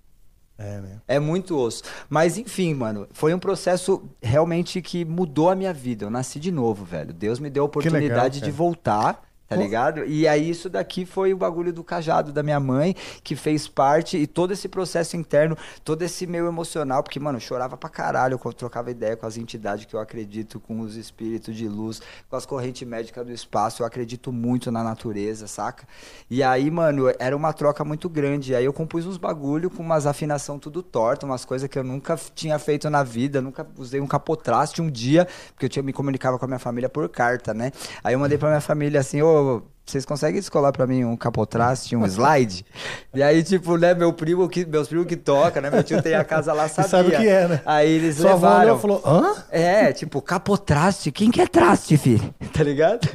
É, 0.60 0.80
né? 0.82 1.00
É 1.08 1.18
muito 1.18 1.56
osso. 1.58 1.82
Mas 2.06 2.36
enfim, 2.36 2.74
mano, 2.74 3.08
foi 3.12 3.32
um 3.32 3.38
processo 3.38 4.02
realmente 4.20 4.82
que 4.82 5.06
mudou 5.06 5.48
a 5.48 5.56
minha 5.56 5.72
vida. 5.72 6.04
Eu 6.04 6.10
nasci 6.10 6.38
de 6.38 6.52
novo, 6.52 6.84
velho. 6.84 7.14
Deus 7.14 7.40
me 7.40 7.48
deu 7.48 7.62
a 7.62 7.66
oportunidade 7.66 8.40
legal, 8.40 8.50
de 8.50 8.50
voltar 8.50 9.29
Tá 9.50 9.56
ligado? 9.56 10.04
E 10.04 10.28
aí 10.28 10.48
isso 10.48 10.70
daqui 10.70 11.04
foi 11.04 11.34
o 11.34 11.36
bagulho 11.36 11.72
do 11.72 11.82
cajado 11.82 12.32
da 12.32 12.40
minha 12.40 12.60
mãe, 12.60 12.94
que 13.24 13.34
fez 13.34 13.66
parte, 13.66 14.16
e 14.16 14.24
todo 14.24 14.52
esse 14.52 14.68
processo 14.68 15.16
interno, 15.16 15.58
todo 15.84 16.02
esse 16.02 16.24
meio 16.24 16.46
emocional, 16.46 17.02
porque, 17.02 17.18
mano, 17.18 17.38
eu 17.38 17.40
chorava 17.40 17.76
pra 17.76 17.90
caralho 17.90 18.38
quando 18.38 18.54
eu 18.54 18.58
trocava 18.58 18.92
ideia 18.92 19.16
com 19.16 19.26
as 19.26 19.36
entidades 19.36 19.86
que 19.86 19.94
eu 19.94 19.98
acredito, 19.98 20.60
com 20.60 20.78
os 20.78 20.94
espíritos 20.94 21.56
de 21.56 21.66
luz, 21.66 22.00
com 22.28 22.36
as 22.36 22.46
correntes 22.46 22.86
médicas 22.86 23.26
do 23.26 23.32
espaço, 23.32 23.82
eu 23.82 23.86
acredito 23.88 24.30
muito 24.30 24.70
na 24.70 24.84
natureza, 24.84 25.48
saca? 25.48 25.84
E 26.30 26.44
aí, 26.44 26.70
mano, 26.70 27.12
era 27.18 27.36
uma 27.36 27.52
troca 27.52 27.84
muito 27.84 28.08
grande. 28.08 28.54
Aí 28.54 28.64
eu 28.64 28.72
compus 28.72 29.04
uns 29.04 29.16
bagulho 29.16 29.68
com 29.68 29.82
umas 29.82 30.06
afinação 30.06 30.60
tudo 30.60 30.80
torta, 30.80 31.26
umas 31.26 31.44
coisas 31.44 31.68
que 31.68 31.76
eu 31.76 31.82
nunca 31.82 32.16
tinha 32.36 32.56
feito 32.56 32.88
na 32.88 33.02
vida, 33.02 33.40
nunca 33.40 33.66
usei 33.76 34.00
um 34.00 34.06
capotraste 34.06 34.80
um 34.80 34.88
dia, 34.88 35.26
porque 35.54 35.64
eu 35.64 35.68
tinha 35.68 35.82
me 35.82 35.92
comunicava 35.92 36.38
com 36.38 36.44
a 36.44 36.48
minha 36.48 36.60
família 36.60 36.88
por 36.88 37.08
carta, 37.08 37.52
né? 37.52 37.72
Aí 38.04 38.14
eu 38.14 38.18
mandei 38.20 38.38
pra 38.38 38.48
minha 38.48 38.60
família 38.60 39.00
assim, 39.00 39.20
ô, 39.20 39.39
vocês 39.84 40.04
conseguem 40.04 40.40
descolar 40.40 40.72
pra 40.72 40.86
mim 40.86 41.04
um 41.04 41.16
capotraste, 41.16 41.96
um 41.96 42.06
slide? 42.06 42.64
e 43.12 43.22
aí, 43.22 43.42
tipo, 43.42 43.76
né, 43.76 43.92
meu 43.92 44.12
primo 44.12 44.48
que, 44.48 44.64
meus 44.64 44.86
primos 44.86 45.06
que 45.06 45.16
toca, 45.16 45.60
né? 45.60 45.68
Meu 45.70 45.82
tio 45.82 46.00
tem 46.00 46.14
a 46.14 46.24
casa 46.24 46.52
lá, 46.52 46.68
sabia. 46.68 46.88
sabe 46.88 47.08
o 47.08 47.16
que 47.18 47.28
é, 47.28 47.48
né? 47.48 47.62
Aí 47.66 47.90
eles 47.90 48.16
Sua 48.16 48.34
levaram. 48.34 48.72
avó 48.72 48.80
falou, 48.80 49.02
hã? 49.04 49.34
É, 49.50 49.92
tipo, 49.92 50.22
capotraste. 50.22 51.10
Quem 51.10 51.30
que 51.30 51.40
é 51.40 51.46
traste, 51.46 51.96
filho? 51.96 52.32
Tá 52.52 52.62
ligado? 52.62 53.08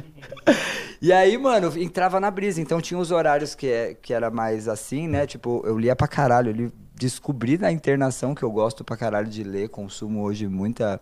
E 1.00 1.12
aí, 1.12 1.36
mano, 1.38 1.72
entrava 1.78 2.18
na 2.18 2.30
brisa. 2.30 2.60
Então 2.60 2.80
tinha 2.80 2.98
os 2.98 3.10
horários 3.10 3.54
que, 3.54 3.68
é, 3.68 3.94
que 3.94 4.12
era 4.12 4.30
mais 4.30 4.66
assim, 4.68 5.06
né? 5.06 5.26
Tipo, 5.26 5.62
eu 5.64 5.78
lia 5.78 5.94
pra 5.94 6.08
caralho. 6.08 6.50
Eu 6.50 6.54
li, 6.54 6.72
descobri 6.94 7.58
na 7.58 7.70
internação 7.70 8.34
que 8.34 8.42
eu 8.42 8.50
gosto 8.50 8.82
pra 8.84 8.96
caralho 8.96 9.28
de 9.28 9.44
ler. 9.44 9.68
Consumo 9.68 10.22
hoje 10.22 10.48
muita 10.48 11.00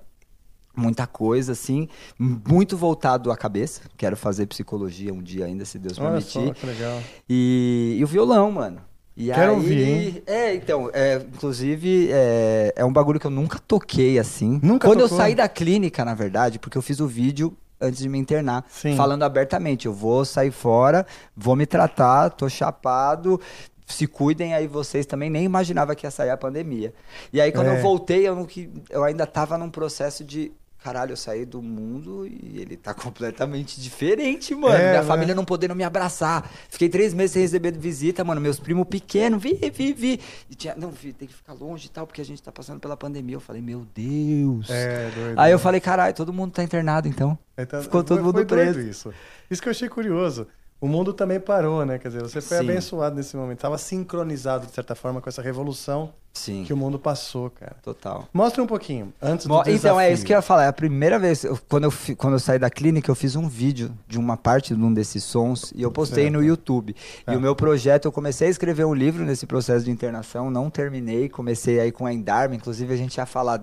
muita 0.76 1.06
coisa, 1.06 1.52
assim, 1.52 1.88
muito 2.18 2.76
voltado 2.76 3.30
à 3.30 3.36
cabeça. 3.36 3.82
Quero 3.96 4.16
fazer 4.16 4.46
psicologia 4.46 5.12
um 5.12 5.22
dia 5.22 5.44
ainda, 5.46 5.64
se 5.64 5.78
Deus 5.78 5.98
Olha 5.98 6.08
permitir. 6.10 6.32
Só, 6.48 6.52
que 6.54 6.66
legal. 6.66 7.00
E, 7.28 7.96
e 7.98 8.04
o 8.04 8.06
violão, 8.06 8.50
mano. 8.50 8.80
E 9.16 9.26
Quero 9.26 9.52
aí, 9.52 9.56
ouvir, 9.56 9.82
hein? 9.88 10.22
É, 10.26 10.54
então, 10.56 10.90
é, 10.92 11.16
inclusive, 11.32 12.08
é, 12.10 12.72
é 12.74 12.84
um 12.84 12.92
bagulho 12.92 13.20
que 13.20 13.26
eu 13.26 13.30
nunca 13.30 13.60
toquei 13.60 14.18
assim. 14.18 14.58
Nunca 14.60 14.88
Quando 14.88 15.00
tocou? 15.02 15.16
eu 15.16 15.22
saí 15.22 15.34
da 15.36 15.48
clínica, 15.48 16.04
na 16.04 16.14
verdade, 16.14 16.58
porque 16.58 16.76
eu 16.76 16.82
fiz 16.82 16.98
o 16.98 17.06
vídeo 17.06 17.56
antes 17.80 18.00
de 18.00 18.08
me 18.08 18.18
internar, 18.18 18.64
Sim. 18.68 18.96
falando 18.96 19.22
abertamente, 19.22 19.86
eu 19.86 19.92
vou 19.92 20.24
sair 20.24 20.50
fora, 20.50 21.06
vou 21.36 21.54
me 21.54 21.64
tratar, 21.66 22.30
tô 22.30 22.48
chapado, 22.48 23.40
se 23.86 24.06
cuidem 24.06 24.54
aí 24.54 24.66
vocês 24.66 25.04
também, 25.06 25.28
nem 25.28 25.44
imaginava 25.44 25.94
que 25.94 26.06
ia 26.06 26.10
sair 26.10 26.30
a 26.30 26.36
pandemia. 26.36 26.92
E 27.32 27.40
aí 27.40 27.52
quando 27.52 27.66
É. 27.68 27.76
eu 27.78 27.82
voltei, 27.82 28.26
eu, 28.26 28.34
não, 28.34 28.46
que- 28.46 28.70
eu 28.90 29.04
ainda 29.04 29.26
tava 29.26 29.56
num 29.58 29.68
processo 29.70 30.24
de 30.24 30.50
caralho, 30.84 31.12
eu 31.12 31.16
saí 31.16 31.46
do 31.46 31.62
mundo 31.62 32.26
e 32.26 32.58
ele 32.60 32.76
tá 32.76 32.92
completamente 32.94 33.80
diferente, 33.80 34.54
mano. 34.54 34.74
É, 34.74 34.90
Minha 34.90 35.00
né? 35.00 35.06
família 35.08 35.34
não 35.34 35.42
podendo 35.44 35.74
me 35.74 35.82
abraçar. 35.82 36.46
Fiquei 36.68 36.90
três 36.90 37.14
meses 37.14 37.32
sem 37.32 37.40
receber 37.40 37.72
visita, 37.72 38.22
mano. 38.22 38.38
Meus 38.38 38.60
primos 38.60 38.86
pequenos, 38.86 39.42
vi, 39.42 39.54
vi, 39.72 39.92
vi. 39.94 40.20
E 40.50 40.54
tinha, 40.54 40.74
não, 40.76 40.90
vi, 40.90 41.14
tem 41.14 41.26
que 41.26 41.32
ficar 41.34 41.54
longe 41.54 41.86
e 41.86 41.88
tal, 41.88 42.06
porque 42.06 42.20
a 42.20 42.24
gente 42.24 42.42
tá 42.42 42.52
passando 42.52 42.80
pela 42.80 42.98
pandemia. 42.98 43.36
Eu 43.36 43.40
falei, 43.40 43.62
meu 43.62 43.86
Deus. 43.94 44.68
É, 44.68 45.10
doido. 45.10 45.38
Aí 45.40 45.50
eu 45.50 45.58
falei, 45.58 45.80
caralho, 45.80 46.14
todo 46.14 46.32
mundo 46.34 46.52
tá 46.52 46.62
internado 46.62 47.08
então. 47.08 47.38
Então, 47.56 47.82
Ficou 47.82 48.04
todo 48.04 48.18
foi- 48.18 48.26
mundo 48.26 48.34
foi 48.34 48.44
preso. 48.44 48.80
Isso. 48.80 49.14
isso 49.50 49.62
que 49.62 49.68
eu 49.68 49.70
achei 49.70 49.88
curioso. 49.88 50.46
O 50.84 50.88
mundo 50.88 51.14
também 51.14 51.40
parou, 51.40 51.82
né? 51.86 51.98
Quer 51.98 52.08
dizer, 52.08 52.20
você 52.22 52.42
foi 52.42 52.58
Sim. 52.58 52.64
abençoado 52.68 53.16
nesse 53.16 53.34
momento. 53.34 53.56
Estava 53.56 53.78
sincronizado, 53.78 54.66
de 54.66 54.72
certa 54.72 54.94
forma, 54.94 55.18
com 55.18 55.30
essa 55.30 55.40
revolução 55.40 56.12
Sim. 56.34 56.62
que 56.64 56.74
o 56.74 56.76
mundo 56.76 56.98
passou, 56.98 57.48
cara. 57.48 57.74
Total. 57.82 58.28
Mostra 58.34 58.62
um 58.62 58.66
pouquinho, 58.66 59.10
antes 59.22 59.46
do 59.46 59.54
Mo- 59.54 59.62
desafio. 59.62 59.78
Então, 59.78 59.98
é 59.98 60.12
isso 60.12 60.26
que 60.26 60.32
eu 60.34 60.36
ia 60.36 60.42
falar. 60.42 60.64
É 60.64 60.68
a 60.68 60.72
primeira 60.74 61.18
vez, 61.18 61.42
eu- 61.42 61.58
quando, 61.70 61.84
eu, 61.84 61.92
quando 62.18 62.34
eu 62.34 62.38
saí 62.38 62.58
da 62.58 62.68
clínica, 62.68 63.10
eu 63.10 63.14
fiz 63.14 63.34
um 63.34 63.48
vídeo 63.48 63.92
de 64.06 64.18
uma 64.18 64.36
parte 64.36 64.74
de 64.76 64.82
um 64.82 64.92
desses 64.92 65.24
sons 65.24 65.72
e 65.74 65.80
eu 65.80 65.90
postei 65.90 66.28
no 66.28 66.42
YouTube. 66.44 66.94
Tá. 67.24 67.32
E 67.32 67.36
o 67.38 67.40
meu 67.40 67.56
projeto, 67.56 68.04
eu 68.04 68.12
comecei 68.12 68.48
a 68.48 68.50
escrever 68.50 68.84
um 68.84 68.92
livro 68.92 69.24
nesse 69.24 69.46
processo 69.46 69.86
de 69.86 69.90
internação, 69.90 70.50
não 70.50 70.68
terminei, 70.68 71.30
comecei 71.30 71.80
aí 71.80 71.90
com 71.92 72.04
a 72.04 72.12
Endarma, 72.12 72.54
inclusive 72.56 72.92
a 72.92 72.96
gente 72.98 73.16
ia 73.16 73.24
falar 73.24 73.56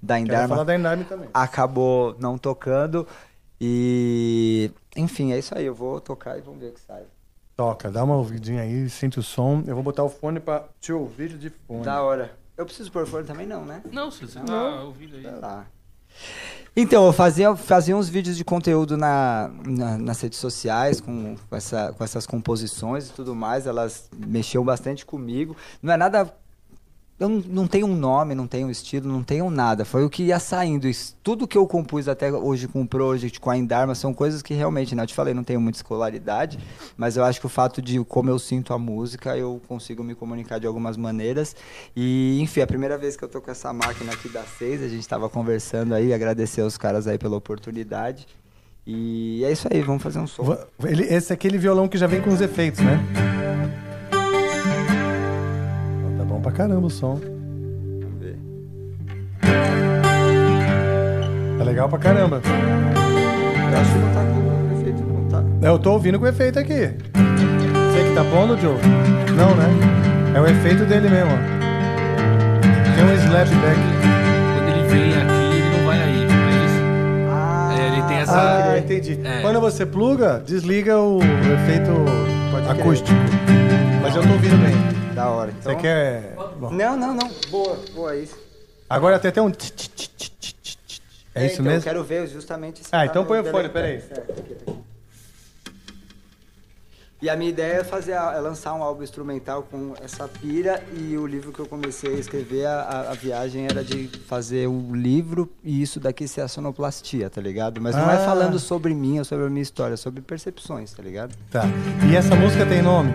da 0.00 0.14
Quero 0.14 0.20
Endarma, 0.26 0.48
falar 0.48 0.64
da 0.64 0.74
Endarme 0.74 1.04
também. 1.04 1.28
acabou 1.34 2.16
não 2.18 2.38
tocando. 2.38 3.06
E, 3.60 4.70
enfim, 4.96 5.32
é 5.32 5.38
isso 5.38 5.56
aí. 5.56 5.64
Eu 5.66 5.74
vou 5.74 6.00
tocar 6.00 6.38
e 6.38 6.40
vamos 6.40 6.60
ver 6.60 6.68
o 6.70 6.72
que 6.72 6.80
sai. 6.80 7.02
Toca, 7.56 7.90
dá 7.90 8.02
uma 8.02 8.16
ouvidinha 8.16 8.62
aí, 8.62 8.88
sente 8.88 9.18
o 9.18 9.22
som. 9.22 9.62
Eu 9.66 9.74
vou 9.74 9.82
botar 9.84 10.02
o 10.04 10.08
fone 10.08 10.40
pra 10.40 10.64
te 10.80 10.92
ouvir 10.92 11.36
de 11.36 11.50
fone. 11.50 11.82
Da 11.84 12.02
hora. 12.02 12.36
Eu 12.56 12.64
preciso 12.64 12.90
pôr 12.92 13.06
fone 13.06 13.26
também, 13.26 13.46
não, 13.46 13.64
né? 13.64 13.82
Não, 13.92 14.10
se 14.10 14.26
você 14.26 14.38
Não. 14.38 14.46
tá 14.46 14.82
ouvindo 14.84 15.16
aí. 15.16 15.22
Tá. 15.40 15.66
Então, 16.74 17.06
eu 17.06 17.12
fazia, 17.12 17.54
fazia 17.54 17.94
uns 17.96 18.08
vídeos 18.08 18.36
de 18.36 18.44
conteúdo 18.44 18.96
na, 18.96 19.50
na- 19.66 19.98
nas 19.98 20.20
redes 20.20 20.38
sociais 20.38 21.00
com, 21.00 21.36
com 21.48 21.56
essa, 21.56 21.92
com 21.92 22.02
essas 22.04 22.26
composições 22.26 23.08
e 23.08 23.12
tudo 23.12 23.34
mais. 23.34 23.66
Elas 23.66 24.08
mexiam 24.16 24.64
bastante 24.64 25.04
comigo. 25.04 25.54
Não 25.82 25.92
é 25.92 25.96
nada. 25.96 26.34
Eu 27.22 27.28
não, 27.28 27.68
tenho 27.68 27.86
um 27.86 27.94
nome, 27.94 28.34
não 28.34 28.48
tenho 28.48 28.66
um 28.66 28.70
estilo, 28.70 29.08
não 29.08 29.22
tenho 29.22 29.48
nada. 29.48 29.84
Foi 29.84 30.04
o 30.04 30.10
que 30.10 30.24
ia 30.24 30.40
saindo. 30.40 30.88
Isso- 30.88 31.14
tudo 31.22 31.46
que 31.46 31.56
eu 31.56 31.64
compus 31.68 32.08
até 32.08 32.32
hoje 32.32 32.66
com 32.66 32.82
o 32.82 32.86
Project, 32.86 33.38
com 33.38 33.48
a 33.48 33.56
Endarma, 33.56 33.94
são 33.94 34.12
coisas 34.12 34.42
que 34.42 34.52
realmente, 34.54 34.92
né? 34.96 35.04
Eu 35.04 35.06
te 35.06 35.14
falei, 35.14 35.32
não 35.32 35.44
tenho 35.44 35.60
muita 35.60 35.78
escolaridade, 35.78 36.58
mas 36.96 37.16
eu 37.16 37.22
acho 37.24 37.38
que 37.38 37.46
o 37.46 37.48
fato 37.48 37.80
de 37.80 38.02
como 38.06 38.28
eu 38.28 38.40
sinto 38.40 38.74
a 38.74 38.78
música, 38.78 39.36
eu 39.36 39.60
consigo 39.68 40.02
me 40.02 40.16
comunicar 40.16 40.58
de 40.58 40.66
algumas 40.66 40.96
maneiras. 40.96 41.54
E, 41.94 42.38
enfim, 42.40 42.60
a 42.60 42.66
primeira 42.66 42.98
vez 42.98 43.16
que 43.16 43.22
eu 43.22 43.28
tô 43.28 43.40
com 43.40 43.52
essa 43.52 43.72
máquina 43.72 44.12
aqui 44.12 44.28
da 44.28 44.42
seis, 44.42 44.82
a 44.82 44.88
gente 44.88 45.06
tava 45.06 45.28
conversando 45.28 45.94
aí, 45.94 46.12
agradecer 46.12 46.62
aos 46.62 46.76
caras 46.76 47.06
aí 47.06 47.18
pela 47.18 47.36
oportunidade. 47.36 48.26
E 48.84 49.44
é 49.44 49.52
isso 49.52 49.68
aí, 49.72 49.80
vamos 49.80 50.02
fazer 50.02 50.18
um 50.18 50.26
som. 50.26 50.58
Esse 51.08 51.32
é 51.32 51.34
aquele 51.34 51.56
violão 51.56 51.86
que 51.86 51.96
já 51.96 52.08
vem 52.08 52.20
com 52.20 52.30
os 52.30 52.40
efeitos, 52.40 52.80
né? 52.80 52.98
Pra 56.42 56.50
caramba 56.52 56.86
o 56.86 56.90
som. 56.90 57.20
Vamos 57.20 58.20
ver. 58.20 58.36
Tá 61.58 61.64
legal 61.64 61.88
pra 61.88 61.98
caramba. 61.98 62.40
Eu 62.44 63.78
acho 63.78 63.92
que 63.92 63.98
não 63.98 64.12
tá 64.12 64.20
com 64.24 64.80
efeito, 64.80 65.02
não 65.04 65.24
tá. 65.28 65.44
É, 65.66 65.68
Eu 65.70 65.78
tô 65.78 65.92
ouvindo 65.92 66.18
com 66.18 66.26
efeito 66.26 66.58
aqui. 66.58 66.74
Você 66.74 68.08
que 68.08 68.14
tá 68.14 68.24
pondo, 68.30 68.58
Joe? 68.60 68.76
Não, 69.36 69.54
né? 69.54 69.68
É 70.34 70.40
o 70.40 70.46
efeito 70.46 70.84
dele 70.84 71.08
mesmo, 71.08 71.30
ó. 71.30 71.38
Tem 72.96 73.04
um 73.04 73.12
slapback. 73.14 73.78
Quando 74.56 74.68
ele 74.68 74.88
vem 74.88 75.10
aqui, 75.14 75.56
ele 75.56 75.76
não 75.78 75.86
vai 75.86 76.02
aí. 76.02 76.22
É 76.22 76.64
isso? 76.66 76.80
Ah, 77.30 77.76
É, 77.78 77.86
ele 77.92 78.02
tem 78.08 78.16
essa- 78.18 78.72
Ah, 78.72 78.78
entendi. 78.78 79.20
É. 79.24 79.40
Quando 79.42 79.60
você 79.60 79.86
pluga, 79.86 80.42
desliga 80.44 80.98
o 80.98 81.18
efeito 81.22 81.92
acústico. 82.68 83.10
Mas 84.02 84.16
eu 84.16 84.22
tô 84.22 84.32
ouvindo 84.32 84.56
bem. 84.56 85.01
Da 85.14 85.28
hora. 85.30 85.52
Então... 85.58 85.72
Você 85.74 85.80
quer. 85.80 86.34
Bom, 86.58 86.70
Não, 86.70 86.96
não, 86.96 87.14
não. 87.14 87.30
Boa, 87.50 87.76
boa, 87.94 88.14
é 88.14 88.20
isso. 88.20 88.38
agora 88.88 89.18
tem 89.18 89.28
até 89.30 89.40
um. 89.42 89.50
tch, 89.50 89.70
tch, 89.70 89.88
tch, 89.88 90.08
tch, 90.08 90.30
tch, 90.40 90.54
tch, 90.62 90.76
tch. 90.86 91.00
É 91.34 91.46
isso 91.46 91.54
então, 91.54 91.64
mesmo? 91.66 91.78
Eu 91.80 91.82
quero 91.82 92.04
ver 92.04 92.26
justamente 92.28 92.82
Ah, 92.92 92.98
tá 92.98 93.06
então 93.06 93.24
põe 93.24 93.40
o 93.40 93.44
fone, 93.44 93.68
peraí. 93.68 94.02
E 97.22 97.30
a 97.30 97.36
minha 97.36 97.50
ideia 97.50 97.74
é, 97.74 97.84
fazer 97.84 98.12
é 98.12 98.20
lançar 98.40 98.74
um 98.74 98.82
álbum 98.82 99.04
instrumental 99.04 99.62
com 99.62 99.94
essa 100.02 100.26
pira 100.26 100.82
e 100.92 101.16
o 101.16 101.24
livro 101.24 101.52
que 101.52 101.60
eu 101.60 101.66
comecei 101.66 102.16
a 102.16 102.18
escrever, 102.18 102.66
a, 102.66 102.80
a- 102.80 103.10
a 103.12 103.14
viagem 103.14 103.64
era 103.64 103.84
de 103.84 104.08
fazer 104.26 104.66
um 104.66 104.92
livro 104.92 105.48
e 105.62 105.80
isso 105.80 106.00
daqui 106.00 106.26
ser 106.26 106.40
a 106.40 106.48
sonoplastia, 106.48 107.30
tá 107.30 107.40
ligado? 107.40 107.80
Mas 107.80 107.94
não 107.94 108.08
Ah. 108.08 108.14
é 108.14 108.24
falando 108.24 108.58
sobre 108.58 108.92
mim 108.92 109.20
ou 109.20 109.24
sobre 109.24 109.46
a 109.46 109.48
minha 109.48 109.62
história, 109.62 109.94
é 109.94 109.96
sobre 109.96 110.20
percepções, 110.20 110.92
tá 110.92 111.00
ligado? 111.00 111.32
Tá. 111.48 111.62
E 112.10 112.16
essa 112.16 112.34
música 112.34 112.66
tem 112.66 112.82
nome? 112.82 113.12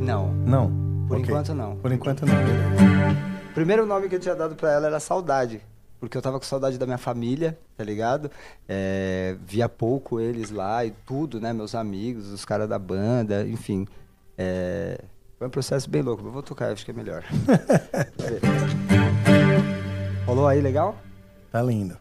Não. 0.00 0.32
Não. 0.32 0.87
Por 1.08 1.16
Ok. 1.16 1.24
enquanto 1.24 1.54
não. 1.54 1.76
Por 1.76 1.90
enquanto 1.92 2.26
não. 2.26 2.34
O 3.50 3.54
primeiro 3.54 3.86
nome 3.86 4.08
que 4.08 4.14
eu 4.16 4.20
tinha 4.20 4.34
dado 4.36 4.54
pra 4.54 4.70
ela 4.72 4.86
era 4.86 5.00
Saudade. 5.00 5.60
Porque 5.98 6.16
eu 6.16 6.22
tava 6.22 6.38
com 6.38 6.44
saudade 6.44 6.78
da 6.78 6.86
minha 6.86 6.98
família, 6.98 7.58
tá 7.76 7.82
ligado? 7.82 8.30
É, 8.68 9.34
via 9.44 9.68
pouco 9.68 10.20
eles 10.20 10.50
lá 10.52 10.84
e 10.84 10.92
tudo, 11.04 11.40
né? 11.40 11.52
Meus 11.52 11.74
amigos, 11.74 12.28
os 12.30 12.44
caras 12.44 12.68
da 12.68 12.78
banda, 12.78 13.44
enfim. 13.48 13.84
É, 14.36 15.00
foi 15.36 15.48
um 15.48 15.50
processo 15.50 15.90
bem 15.90 16.02
louco. 16.02 16.24
Eu 16.24 16.30
vou 16.30 16.42
tocar, 16.42 16.70
acho 16.70 16.84
que 16.84 16.92
é 16.92 16.94
melhor. 16.94 17.24
Rolou 20.24 20.46
aí, 20.46 20.60
legal? 20.60 20.96
Tá 21.50 21.60
lindo. 21.62 21.96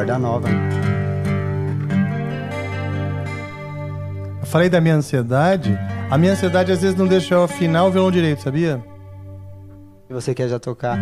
Corda 0.00 0.18
nova. 0.18 0.48
Eu 4.40 4.46
falei 4.46 4.70
da 4.70 4.80
minha 4.80 4.94
ansiedade. 4.94 5.78
A 6.10 6.16
minha 6.16 6.32
ansiedade 6.32 6.72
às 6.72 6.80
vezes 6.80 6.96
não 6.96 7.06
deixa 7.06 7.34
eu 7.34 7.42
afinar 7.42 7.84
o 7.84 7.90
violão 7.90 8.10
direito, 8.10 8.40
sabia? 8.40 8.82
E 10.08 10.14
você 10.14 10.34
quer 10.34 10.48
já 10.48 10.58
tocar? 10.58 10.98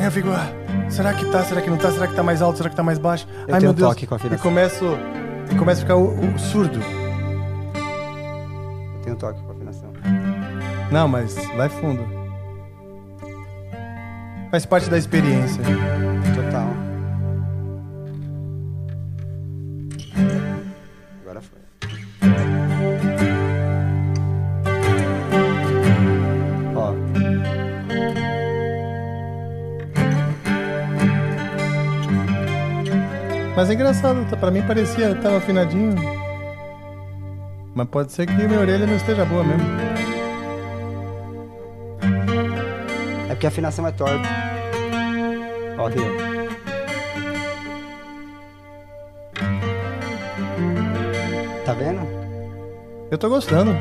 É, 0.00 0.06
eu 0.06 0.12
fico, 0.12 0.28
ah, 0.30 0.46
será 0.88 1.12
que 1.12 1.24
tá, 1.24 1.42
será 1.42 1.60
que 1.60 1.68
não 1.68 1.76
tá, 1.76 1.90
será 1.90 2.06
que 2.06 2.14
tá 2.14 2.22
mais 2.22 2.40
alto, 2.40 2.58
será 2.58 2.70
que 2.70 2.76
tá 2.76 2.84
mais 2.84 3.00
baixo? 3.00 3.26
Eu 3.48 3.54
Ai 3.56 3.60
tenho 3.60 3.72
meu 3.72 3.72
Deus. 3.72 3.88
toque 3.88 4.06
com 4.06 4.14
a 4.14 4.16
e 4.16 4.20
afinação. 4.20 4.44
começo, 4.48 4.84
e 5.50 5.54
começo 5.56 5.80
a 5.80 5.82
ficar 5.82 5.96
o, 5.96 6.34
o 6.34 6.38
surdo. 6.38 6.78
Eu 8.94 9.00
tenho 9.02 9.16
toque 9.16 9.42
com 9.42 9.50
afinação. 9.50 9.92
Não, 10.92 11.08
mas 11.08 11.34
vai 11.56 11.68
fundo. 11.68 12.06
Faz 14.52 14.64
parte 14.64 14.88
da 14.88 14.96
experiência. 14.96 15.64
Total. 16.36 16.87
Mas 33.58 33.68
é 33.70 33.74
engraçado, 33.74 34.24
tá- 34.30 34.36
pra 34.36 34.52
mim 34.52 34.62
parecia 34.62 35.16
tava 35.16 35.38
afinadinho. 35.38 35.92
Mas 37.74 37.88
pode 37.88 38.12
ser 38.12 38.24
que 38.24 38.32
minha 38.32 38.60
orelha 38.60 38.86
não 38.86 38.94
esteja 38.94 39.24
boa 39.24 39.42
mesmo. 39.42 39.66
É 43.28 43.34
porque 43.34 43.46
a 43.46 43.48
afinação 43.48 43.84
é 43.84 43.90
torta. 43.90 44.28
Ó, 45.76 45.88
aqui, 45.88 45.98
ó. 45.98 46.04
Tá 51.64 51.72
vendo? 51.72 52.06
Eu 53.10 53.18
tô 53.18 53.28
gostando. 53.28 53.72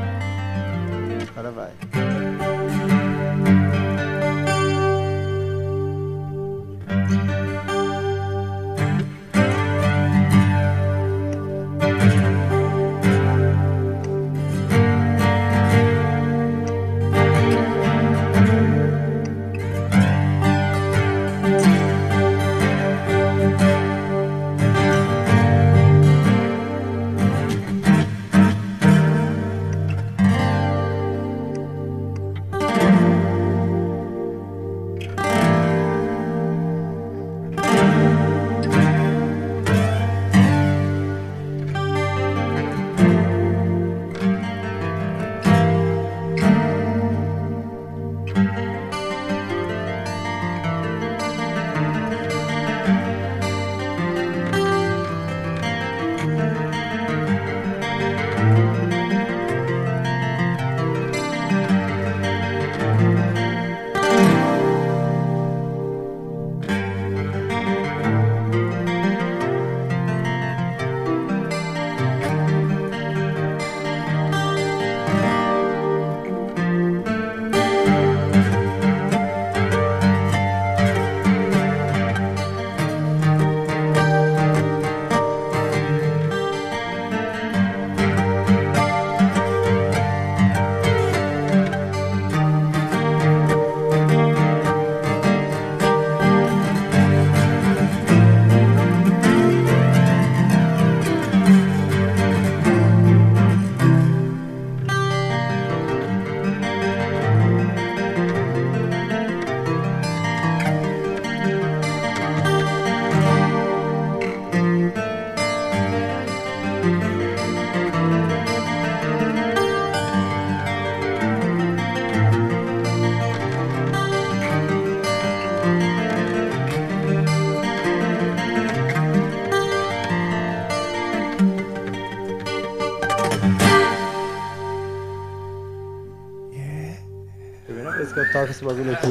Toco 138.39 138.51
esse 138.51 138.63
bagulho 138.63 138.93
aqui. 138.93 139.07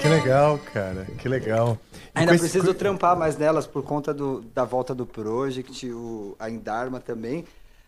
Que 0.00 0.08
legal, 0.08 0.58
cara. 0.72 1.06
Que 1.18 1.28
legal. 1.28 1.78
E 2.14 2.20
Ainda 2.20 2.34
esse- 2.34 2.44
preciso 2.48 2.72
trampar 2.72 3.16
mais 3.16 3.36
nelas 3.36 3.66
por 3.66 3.82
conta 3.82 4.14
do, 4.14 4.42
da 4.54 4.64
volta 4.64 4.94
do 4.94 5.04
Project, 5.04 5.90
o, 5.90 6.36
a 6.38 6.48
Indarma 6.48 7.00
também. 7.00 7.44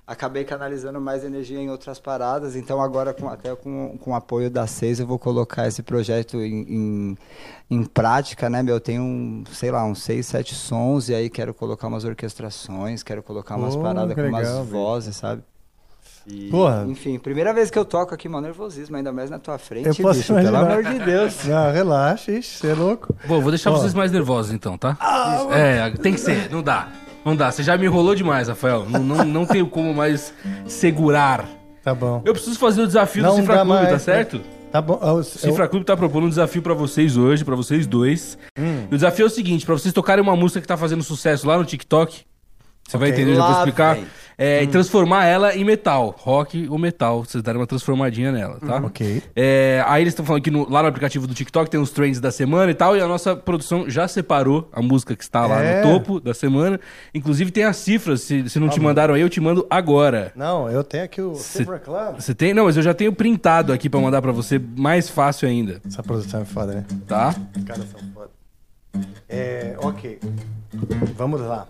Acabei 0.06 0.42
canalizando 0.42 0.98
mais 1.00 1.22
energia 1.22 1.59
em 1.60 1.68
outras 1.70 1.98
paradas, 1.98 2.56
então 2.56 2.80
agora 2.80 3.12
com, 3.12 3.28
até 3.28 3.55
com, 3.55 3.96
com 3.98 4.12
o 4.12 4.14
apoio 4.14 4.48
da 4.50 4.66
Seis 4.66 4.98
eu 4.98 5.06
vou 5.06 5.18
colocar 5.18 5.68
esse 5.68 5.82
projeto 5.82 6.38
em, 6.38 6.62
em, 6.62 7.18
em 7.70 7.84
prática, 7.84 8.48
né, 8.48 8.62
meu? 8.62 8.76
Eu 8.76 8.80
tenho, 8.80 9.02
um, 9.02 9.44
sei 9.52 9.70
lá, 9.70 9.84
uns 9.84 10.02
seis, 10.02 10.24
sete 10.26 10.55
sons 10.55 11.10
e 11.10 11.14
aí 11.14 11.28
quero 11.28 11.52
colocar 11.52 11.88
umas 11.88 12.05
orquestrações, 12.05 13.02
quero 13.02 13.22
colocar 13.22 13.56
umas 13.56 13.76
Pô, 13.76 13.82
paradas 13.82 14.14
com 14.14 14.20
umas 14.22 14.48
legal, 14.48 14.64
velho. 14.64 14.66
vozes, 14.82 15.14
sabe? 15.14 15.42
E, 16.30 16.48
Porra. 16.50 16.84
Enfim, 16.88 17.18
primeira 17.18 17.55
vez 17.55 17.70
que 17.70 17.78
eu 17.78 17.84
toco 17.84 18.14
aqui, 18.14 18.28
mano, 18.28 18.46
nervosismo, 18.46 18.96
ainda 18.96 19.10
mais 19.12 19.30
na 19.30 19.38
tua 19.38 19.56
frente, 19.59 19.86
Eu 19.88 19.94
posso 19.94 20.18
bicho, 20.20 20.34
pelo 20.34 20.56
amor 20.56 20.82
de 20.82 20.98
Deus. 20.98 21.44
Não, 21.48 21.72
relaxa, 21.72 22.32
ixi, 22.32 22.59
você 22.59 22.66
é 22.68 22.74
louco. 22.74 23.14
Bom, 23.26 23.40
vou 23.40 23.50
deixar 23.50 23.70
Ó. 23.70 23.76
vocês 23.78 23.94
mais 23.94 24.12
nervosos 24.12 24.52
então, 24.52 24.76
tá? 24.76 24.96
é, 25.50 25.90
tem 26.02 26.12
que 26.12 26.20
ser, 26.20 26.50
não 26.50 26.62
dá. 26.62 26.88
Não 27.24 27.34
dá, 27.34 27.50
você 27.50 27.62
já 27.62 27.76
me 27.76 27.86
enrolou 27.86 28.14
demais, 28.14 28.48
Rafael. 28.48 28.86
Não, 28.88 29.00
não, 29.02 29.24
não 29.24 29.46
tenho 29.46 29.66
como 29.68 29.92
mais 29.94 30.32
segurar. 30.66 31.46
Tá 31.82 31.94
bom. 31.94 32.22
Eu 32.24 32.32
preciso 32.32 32.59
fazer 32.59 32.82
o 32.82 32.86
desafio 32.86 33.22
do 33.22 33.28
Não 33.28 33.36
Cifra 33.36 33.55
dá 33.56 33.60
Clube, 33.64 33.74
mais, 33.76 33.88
tá 33.90 33.98
certo? 33.98 34.40
Tá 34.70 34.82
bom. 34.82 34.98
O 35.02 35.18
eu- 35.18 35.24
Cifra 35.24 35.66
Clube 35.68 35.84
tá 35.86 35.96
propondo 35.96 36.24
um 36.26 36.28
desafio 36.28 36.60
pra 36.62 36.74
vocês 36.74 37.16
hoje, 37.16 37.44
pra 37.44 37.56
vocês 37.56 37.86
dois. 37.86 38.36
Hum. 38.59 38.84
E 38.90 38.94
o 38.94 38.96
desafio 38.98 39.24
é 39.24 39.26
o 39.26 39.30
seguinte, 39.30 39.64
pra 39.64 39.74
vocês 39.74 39.92
tocarem 39.94 40.22
uma 40.22 40.36
música 40.36 40.60
que 40.60 40.66
tá 40.66 40.76
fazendo 40.76 41.02
sucesso 41.02 41.46
lá 41.46 41.56
no 41.56 41.64
TikTok, 41.64 42.22
Você 42.89 42.97
vai 42.97 43.10
Ok. 43.10 43.23
entender, 43.23 43.39
eu 43.39 43.43
vou 43.44 43.52
explicar. 43.52 43.98
É, 44.40 44.62
E 44.62 44.69
transformar 44.69 45.24
ela 45.27 45.55
em 45.56 45.65
metal. 45.65 46.15
Rock 46.16 46.69
ou 46.70 46.78
metal. 46.78 47.24
Vocês 47.24 47.43
darem 47.43 47.60
uma 47.60 47.66
transformadinha 47.66 48.31
nela, 48.31 48.59
tá? 48.60 48.77
Ok. 48.77 49.20
É, 49.35 49.82
aí 49.85 50.01
eles 50.02 50.12
estão 50.12 50.24
falando 50.24 50.43
que 50.43 50.51
no- 50.51 50.70
lá 50.70 50.81
no 50.81 50.89
aplicativo 50.89 51.27
do 51.27 51.35
TikTok 51.35 51.69
tem 51.69 51.78
os 51.81 51.90
trends 51.90 52.20
da 52.20 52.31
semana 52.31 52.70
e 52.70 52.74
tal, 52.74 52.97
e 52.97 53.01
a 53.01 53.06
nossa 53.09 53.35
produção 53.35 53.90
já 53.90 54.06
separou 54.06 54.69
a 54.73 54.81
música 54.81 55.16
que 55.16 55.24
está 55.24 55.44
lá 55.44 55.60
É. 55.60 55.82
no 55.85 55.90
topo 55.93 56.20
da 56.20 56.32
semana. 56.32 56.78
Inclusive 57.12 57.51
tem 57.51 57.65
as 57.65 57.77
cifras, 57.78 58.20
se, 58.23 58.48
se 58.48 58.60
não 58.60 58.69
te 58.69 58.78
mandaram 58.78 59.12
aí, 59.15 59.20
eu 59.20 59.28
te 59.28 59.40
mando 59.40 59.66
agora. 59.69 60.32
Não, 60.36 60.70
eu 60.70 60.85
tenho 60.85 61.02
aqui 61.02 61.20
o 61.20 61.35
Cê- 61.35 61.59
Silver 61.65 61.81
Club. 61.81 62.15
Você 62.20 62.32
tem? 62.32 62.55
Não, 62.55 62.66
mas 62.66 62.77
eu 62.77 62.82
já 62.85 62.94
tenho 62.94 63.12
printado 63.12 63.73
aqui 63.73 63.90
pra 63.90 63.98
mandar 64.01 64.23
pra 64.23 64.31
você 64.32 64.56
mais 64.77 65.10
fácil 65.10 65.48
ainda, 65.48 65.81
Essa 65.85 66.01
produção 66.02 66.40
é 66.43 66.44
foda, 66.44 66.74
né? 66.74 66.85
tá? 67.09 67.35
Os 67.56 67.65
caras 67.65 67.85
são 67.90 68.01
foda. 68.15 68.31
É, 69.28 69.74
ok. 69.82 70.20
Vamos 71.16 71.40
lá. 71.40 71.66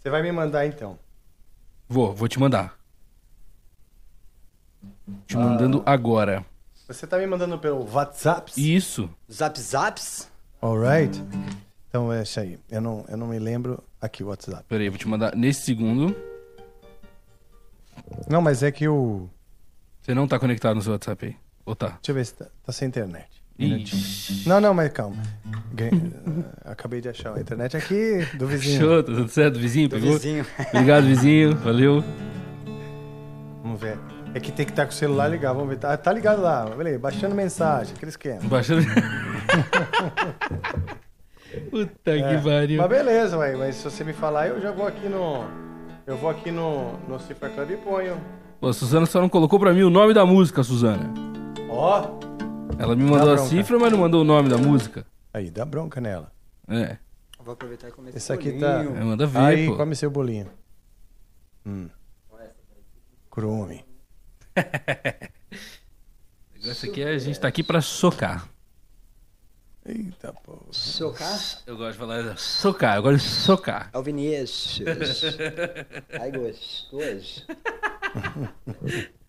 Você 0.00 0.08
vai 0.08 0.22
me 0.22 0.32
mandar 0.32 0.66
então. 0.66 0.98
Vou, 1.86 2.14
vou 2.14 2.26
te 2.26 2.40
mandar. 2.40 2.78
Te 5.26 5.36
mandando 5.36 5.82
agora. 5.84 6.44
Você 6.88 7.06
tá 7.06 7.18
me 7.18 7.26
mandando 7.26 7.58
pelo 7.58 7.86
WhatsApp? 7.92 8.52
Isso. 8.56 9.10
Zap 9.30 9.60
Zaps? 9.60 10.30
Alright. 10.62 11.22
Então 11.88 12.10
é 12.10 12.22
isso 12.22 12.40
aí. 12.40 12.58
Eu 12.70 12.80
não, 12.80 13.04
eu 13.08 13.16
não 13.16 13.26
me 13.26 13.38
lembro. 13.38 13.82
Aqui 14.00 14.24
o 14.24 14.28
WhatsApp. 14.28 14.64
Peraí, 14.66 14.86
eu 14.86 14.92
vou 14.92 14.98
te 14.98 15.06
mandar 15.06 15.36
nesse 15.36 15.64
segundo. 15.64 16.16
Não, 18.26 18.40
mas 18.40 18.62
é 18.62 18.72
que 18.72 18.88
o. 18.88 19.28
Você 20.00 20.14
não 20.14 20.26
tá 20.26 20.38
conectado 20.38 20.76
no 20.76 20.82
seu 20.82 20.92
WhatsApp 20.92 21.26
aí. 21.26 21.36
Ou 21.66 21.76
tá? 21.76 21.88
Deixa 21.88 22.10
eu 22.10 22.14
ver 22.14 22.24
se 22.24 22.34
tá, 22.34 22.46
tá 22.64 22.72
sem 22.72 22.88
internet. 22.88 23.39
Ixi. 23.60 24.48
Não, 24.48 24.60
não, 24.60 24.72
mas 24.74 24.90
calma. 24.92 25.16
Ganhei- 25.72 26.12
Acabei 26.64 27.00
de 27.00 27.08
achar 27.08 27.36
a 27.36 27.40
internet 27.40 27.76
aqui 27.76 28.26
do 28.34 28.46
vizinho. 28.46 28.80
Show, 28.80 29.02
tá 29.02 29.12
tudo 29.12 29.28
certo? 29.28 29.58
Vizinho, 29.58 29.88
Do 29.88 29.96
pegou? 29.96 30.12
vizinho. 30.14 30.46
Obrigado, 30.72 31.04
vizinho. 31.04 31.56
Valeu. 31.56 32.02
Vamos 33.62 33.80
ver. 33.80 33.98
É 34.34 34.38
que 34.40 34.50
tem 34.52 34.64
que 34.64 34.72
estar 34.72 34.84
com 34.86 34.92
o 34.92 34.94
celular 34.94 35.28
ligado. 35.28 35.54
Vamos 35.56 35.70
ver. 35.70 35.76
Tá, 35.78 35.96
tá 35.96 36.12
ligado 36.12 36.40
lá. 36.42 36.64
Beleza, 36.66 36.98
baixando 36.98 37.34
mensagem, 37.34 37.94
aquele 37.96 38.10
esquema. 38.10 38.40
Baixando. 38.44 38.82
Puta 41.70 42.10
É, 42.10 42.36
que 42.36 42.44
pariu. 42.44 42.80
Mas 42.80 42.88
beleza, 42.88 43.36
ué. 43.38 43.56
Mas 43.56 43.76
se 43.76 43.84
você 43.84 44.04
me 44.04 44.12
falar, 44.12 44.48
eu 44.48 44.60
já 44.60 44.70
vou 44.70 44.86
aqui 44.86 45.08
no. 45.08 45.44
Eu 46.06 46.16
vou 46.16 46.30
aqui 46.30 46.50
no, 46.50 46.92
no 47.08 47.18
Cifra 47.20 47.48
Club 47.48 47.70
e 47.70 47.76
ponho. 47.76 48.16
Pô, 48.60 48.68
a 48.68 48.72
Suzana 48.72 49.06
só 49.06 49.20
não 49.20 49.28
colocou 49.28 49.58
pra 49.58 49.72
mim 49.72 49.82
o 49.82 49.90
nome 49.90 50.12
da 50.14 50.24
música, 50.26 50.62
Suzana. 50.62 51.12
Ó. 51.68 52.18
Ela 52.82 52.96
me 52.96 53.04
mandou 53.04 53.30
a 53.32 53.34
bronca. 53.34 53.48
cifra, 53.48 53.78
mas 53.78 53.92
não 53.92 53.98
mandou 53.98 54.20
o 54.22 54.24
nome 54.24 54.48
da 54.48 54.56
música. 54.58 55.06
Aí, 55.32 55.50
dá 55.50 55.64
bronca 55.64 56.00
nela. 56.00 56.32
É. 56.68 56.96
Vou 57.42 57.52
aproveitar 57.54 57.88
e 57.88 57.92
comer 57.92 58.14
Esse 58.16 58.32
aqui 58.32 58.52
tá. 58.58 58.82
É, 58.82 58.84
manda 58.84 59.26
ver, 59.26 59.38
Aí, 59.38 59.66
pô. 59.66 59.76
come 59.76 59.94
seu 59.94 60.10
bolinho. 60.10 60.50
Hum. 61.66 61.88
Crume. 63.30 63.84
O 66.52 66.62
negócio 66.62 66.90
aqui 66.90 67.02
é 67.02 67.08
a 67.08 67.18
gente 67.18 67.40
tá 67.40 67.48
aqui 67.48 67.62
pra 67.62 67.80
socar. 67.80 68.46
Eita, 69.86 70.30
pô. 70.44 70.58
Socar? 70.70 71.38
Eu 71.66 71.74
gosto 71.78 71.92
de 71.92 71.98
falar 71.98 72.36
socar, 72.36 72.96
eu 72.96 73.02
gosto 73.02 73.16
de 73.16 73.30
socar. 73.30 73.88
É 73.94 73.98
o 73.98 74.02
Vinícius. 74.02 75.24
Ai, 76.20 76.30
gostoso. 76.30 77.46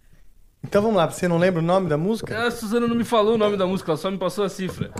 Então 0.64 0.82
vamos 0.82 0.98
lá, 0.98 1.10
você 1.10 1.28
não 1.28 1.38
lembra 1.38 1.60
o 1.60 1.66
nome 1.66 1.90
da 1.90 1.98
música? 1.98 2.48
A 2.48 2.52
Suzana 2.52 2.88
não 2.88 2.96
me 2.96 3.04
falou 3.04 3.36
o 3.36 3.38
nome 3.38 3.58
da 3.58 3.66
música, 3.66 3.92
ela 3.92 3.98
só 3.98 4.12
me 4.12 4.18
passou 4.18 4.44
a 4.44 4.50
cifra. 4.50 4.92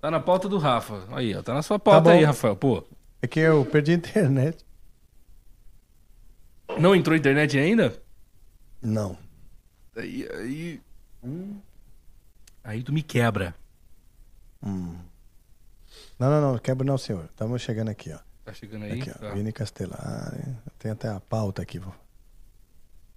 Tá 0.00 0.10
na 0.10 0.20
pauta 0.20 0.48
do 0.48 0.58
Rafa. 0.58 1.02
Aí, 1.12 1.34
ó, 1.34 1.42
tá 1.42 1.54
na 1.54 1.62
sua 1.62 1.78
pauta 1.78 2.00
bom. 2.02 2.10
aí, 2.10 2.24
Rafael. 2.24 2.56
Pô, 2.56 2.84
É 3.22 3.26
que 3.26 3.40
eu 3.40 3.64
perdi 3.64 3.92
a 3.92 3.94
internet. 3.94 4.64
não 6.78 6.94
entrou 6.94 7.16
internet 7.16 7.56
ainda? 7.58 7.94
Não. 8.82 9.16
Aí, 9.96 10.28
aí. 10.32 10.80
Aí 12.62 12.82
tu 12.82 12.92
me 12.92 13.02
quebra. 13.02 13.54
Hum. 14.62 14.96
Não, 16.18 16.30
não, 16.30 16.52
não, 16.52 16.58
quebra 16.58 16.84
não, 16.84 16.98
senhor. 16.98 17.24
Estamos 17.26 17.62
chegando 17.62 17.88
aqui, 17.88 18.12
ó. 18.12 18.18
Tá 18.44 18.52
chegando 18.52 18.84
aí? 18.84 19.00
Aqui, 19.00 19.10
ó. 19.10 19.14
Tá. 19.18 19.30
Vini 19.30 19.52
Castellari. 19.52 20.56
Tem 20.78 20.90
até 20.90 21.08
a 21.08 21.20
pauta 21.20 21.62
aqui. 21.62 21.78
vó. 21.78 21.92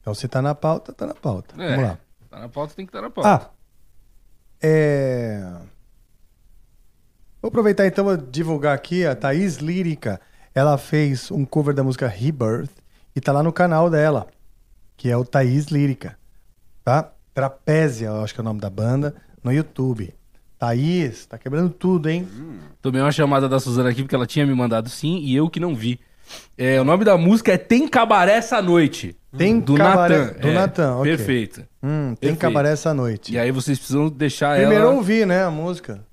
Então, 0.10 0.15
se 0.15 0.27
tá 0.27 0.41
na 0.41 0.56
pauta, 0.56 0.91
tá 0.91 1.06
na 1.06 1.14
pauta. 1.14 1.53
É, 1.61 1.76
Vamos 1.76 1.84
lá. 1.84 1.99
Tá 2.31 2.40
na 2.40 2.49
pauta, 2.49 2.73
tem 2.73 2.84
que 2.84 2.90
estar 2.90 3.02
na 3.02 3.11
pauta. 3.11 3.30
Ah, 3.30 3.49
é... 4.60 5.40
Vou 7.40 7.49
aproveitar 7.49 7.86
então 7.86 8.03
vou 8.03 8.18
divulgar 8.18 8.73
aqui 8.73 9.06
a 9.06 9.15
Thaís 9.15 9.57
Lírica. 9.57 10.19
Ela 10.53 10.80
fez 10.80 11.30
um 11.30 11.45
cover 11.45 11.76
da 11.76 11.84
música 11.84 12.07
Rebirth 12.07 12.72
e 13.15 13.22
tá 13.22 13.31
lá 13.31 13.44
no 13.44 13.53
canal 13.53 13.88
dela, 13.88 14.27
que 14.98 15.11
é 15.11 15.15
o 15.15 15.23
Thaís 15.23 15.68
Lírica, 15.68 16.18
tá? 16.84 17.11
Trapézia, 17.31 18.07
eu 18.07 18.23
acho 18.23 18.34
que 18.34 18.40
é 18.40 18.44
o 18.44 18.45
nome 18.45 18.60
da 18.60 18.69
banda, 18.69 19.15
no 19.44 19.53
YouTube. 19.53 20.11
Thaís, 20.57 21.27
tá 21.27 21.38
quebrando 21.38 21.69
tudo, 21.69 22.10
hein? 22.10 22.27
Tomei 22.81 22.99
uma 22.99 23.11
chamada 23.11 23.48
da 23.48 23.60
Suzana 23.60 23.91
aqui 23.91 24.02
porque 24.02 24.15
ela 24.15 24.26
tinha 24.26 24.45
me 24.45 24.56
mandado 24.56 24.90
sim 24.90 25.19
e 25.19 25.36
eu 25.36 25.49
que 25.52 25.60
não 25.60 25.76
vi. 25.76 25.99
É, 26.57 26.81
o 26.81 26.84
nome 26.84 27.06
da 27.06 27.15
música 27.15 27.53
é 27.53 27.57
Tem 27.57 27.88
Cabaré 27.88 28.34
essa 28.34 28.60
noite. 28.60 29.19
Tem 29.38 29.60
do 29.60 29.76
Cabaré- 29.76 30.18
Natan. 30.18 30.40
do 30.40 30.48
É, 30.48 30.54
Natan, 30.54 30.96
ok. 30.98 31.16
Perfeito. 31.18 31.62
Hum, 31.84 32.08
tem 32.10 32.16
Perfeito. 32.16 32.40
cabaré 32.40 32.72
essa 32.72 32.94
noite. 32.94 33.32
E 33.34 33.38
aí 33.38 33.52
vocês 33.52 33.78
precisam 33.78 34.10
deixar 34.10 34.58
Primeiro 34.58 34.86
ela. 34.86 34.94
ouvir, 34.94 35.26
né, 35.28 35.44
a 35.44 35.52
música. 35.52 36.04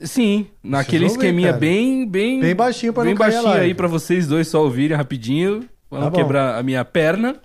Sim, 0.00 0.46
naquele 0.62 1.04
ouvir, 1.04 1.16
esqueminha 1.16 1.48
cara. 1.48 1.58
bem, 1.60 2.06
bem. 2.06 2.38
Bem 2.40 2.54
baixinho 2.54 2.92
pra 2.92 3.02
bem 3.04 3.14
não 3.14 3.18
baixinho 3.18 3.48
aí 3.48 3.74
pra 3.74 3.88
vocês 3.88 4.26
dois 4.26 4.46
só 4.48 4.62
ouvirem 4.62 4.94
rapidinho. 4.96 5.66
Pra 5.88 5.98
Tá 6.00 6.04
não 6.04 6.10
bom. 6.10 6.18
quebrar 6.18 6.58
a 6.58 6.62
minha 6.62 6.84
perna. 6.84 7.40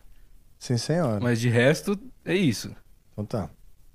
Sim, 0.59 0.77
senhora. 0.77 1.19
Mas 1.21 1.39
de 1.39 1.47
resto, 1.47 1.97
é 2.25 2.35
isso. 2.35 2.75
Então 3.13 3.23
tá. 3.23 3.49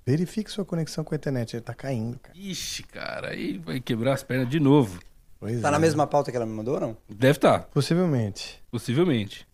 Verifique 0.06 0.50
sua 0.50 0.64
conexão 0.64 1.02
com 1.04 1.14
a 1.14 1.16
internet. 1.16 1.54
Ele 1.56 1.60
tá 1.62 1.74
caindo, 1.74 2.18
cara. 2.18 2.38
Ixi, 2.38 2.84
cara, 2.84 3.30
aí 3.30 3.58
vai 3.58 3.78
quebrar 3.80 4.14
as 4.14 4.22
pernas 4.22 4.48
de 4.48 4.58
novo. 4.60 5.00
Pois 5.38 5.60
Tá 5.60 5.68
é. 5.68 5.70
na 5.72 5.78
mesma 5.78 6.06
pauta 6.06 6.30
que 6.30 6.36
ela 6.36 6.46
me 6.46 6.52
mandou, 6.52 6.80
não? 6.80 6.96
Deve 7.10 7.32
estar, 7.36 7.64
Possivelmente. 7.74 8.62
possivelmente. 8.70 9.46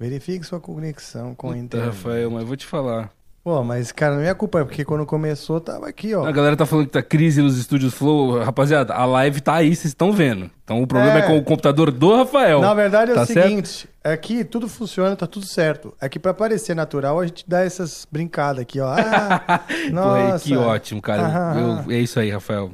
Verifique 0.00 0.44
sua 0.46 0.58
conexão 0.58 1.34
com 1.34 1.50
a 1.50 1.58
internet. 1.58 1.88
Rafael, 1.90 2.30
mas 2.30 2.42
vou 2.44 2.56
te 2.56 2.64
falar. 2.66 3.10
Pô, 3.44 3.62
mas, 3.64 3.90
cara, 3.92 4.16
não 4.16 4.22
é 4.22 4.34
culpa, 4.34 4.64
porque 4.66 4.84
quando 4.84 5.04
começou, 5.06 5.60
tava 5.60 5.88
aqui, 5.88 6.14
ó. 6.14 6.26
A 6.26 6.32
galera 6.32 6.56
tá 6.56 6.66
falando 6.66 6.86
que 6.86 6.92
tá 6.92 7.02
crise 7.02 7.40
nos 7.40 7.56
estúdios 7.58 7.94
Flow. 7.94 8.38
Rapaziada, 8.42 8.92
a 8.94 9.04
live 9.06 9.40
tá 9.40 9.54
aí, 9.56 9.68
vocês 9.74 9.86
estão 9.92 10.12
vendo. 10.12 10.50
Então 10.64 10.82
o 10.82 10.86
problema 10.86 11.18
é, 11.18 11.22
É. 11.22 11.26
com 11.26 11.38
o 11.38 11.42
computador 11.42 11.90
do 11.90 12.14
Rafael. 12.16 12.60
Na 12.60 12.74
verdade 12.74 13.12
é 13.12 13.14
tá 13.14 13.22
o 13.22 13.26
certo? 13.26 13.46
seguinte, 13.48 13.88
aqui 14.04 14.44
tudo 14.44 14.68
funciona, 14.68 15.16
tá 15.16 15.26
tudo 15.26 15.46
certo. 15.46 15.94
Aqui 16.00 16.18
pra 16.18 16.34
parecer 16.34 16.74
natural, 16.74 17.18
a 17.20 17.26
gente 17.26 17.44
dá 17.48 17.60
essas 17.62 18.06
brincadas 18.10 18.60
aqui, 18.62 18.78
ó. 18.80 18.88
Ah, 18.92 19.64
nossa. 19.92 20.34
aí, 20.34 20.40
que 20.40 20.56
ótimo, 20.56 21.00
cara. 21.00 21.22
Ah, 21.26 21.58
Eu- 21.60 21.72
ah, 21.72 21.84
eu- 21.88 21.92
é 21.92 21.98
isso 21.98 22.20
aí, 22.20 22.30
Rafael. 22.30 22.72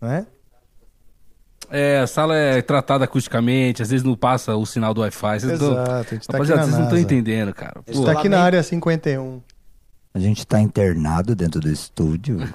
Né? 0.00 0.26
É, 0.30 0.37
a 2.02 2.06
sala 2.06 2.36
é 2.36 2.62
tratada 2.62 3.04
acusticamente, 3.04 3.82
às 3.82 3.90
vezes 3.90 4.04
não 4.04 4.16
passa 4.16 4.56
o 4.56 4.64
sinal 4.64 4.94
do 4.94 5.00
Wi-Fi. 5.02 5.36
Exato, 5.36 5.64
a 5.64 6.02
gente 6.02 6.26
tá 6.26 6.32
Rapaziada, 6.32 6.62
aqui 6.62 6.70
na 6.70 6.76
vocês 6.76 6.78
não 6.78 6.84
estão 6.84 6.90
NASA. 6.90 7.00
entendendo, 7.00 7.54
cara. 7.54 7.80
A 7.86 7.92
gente 7.92 8.04
tá 8.04 8.12
aqui 8.12 8.28
na 8.28 8.42
área 8.42 8.62
51. 8.62 9.42
A 10.14 10.18
gente 10.18 10.46
tá 10.46 10.60
internado 10.60 11.34
dentro 11.36 11.60
do 11.60 11.70
estúdio. 11.70 12.38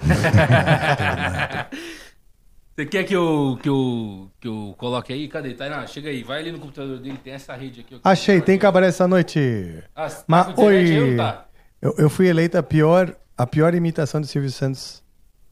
Você 2.75 2.87
quer 2.87 3.03
que 3.03 3.15
eu, 3.15 3.59
que, 3.61 3.69
eu, 3.69 4.31
que 4.41 4.47
eu 4.47 4.73
coloque 4.79 5.13
aí? 5.13 5.27
Cadê? 5.27 5.53
Tainá, 5.53 5.85
chega 5.85 6.09
aí. 6.09 6.23
Vai 6.23 6.39
ali 6.39 6.51
no 6.51 6.57
computador 6.59 6.97
dele, 6.97 7.19
tem 7.23 7.33
essa 7.33 7.53
rede 7.53 7.81
aqui. 7.81 7.99
Achei, 8.03 8.41
tem 8.41 8.57
cabaré 8.57 8.87
essa 8.87 9.07
noite. 9.07 9.83
Ah, 9.95 10.09
tá 10.09 10.23
Mas, 10.27 10.57
oi. 10.57 11.11
ou 11.11 11.17
tá? 11.17 11.45
Eu, 11.79 11.93
eu 11.99 12.09
fui 12.09 12.27
eleita 12.27 12.57
a 12.59 12.63
pior, 12.63 13.15
a 13.37 13.45
pior 13.45 13.75
imitação 13.75 14.19
de 14.19 14.25
Silvio 14.25 14.49
Santos. 14.49 15.02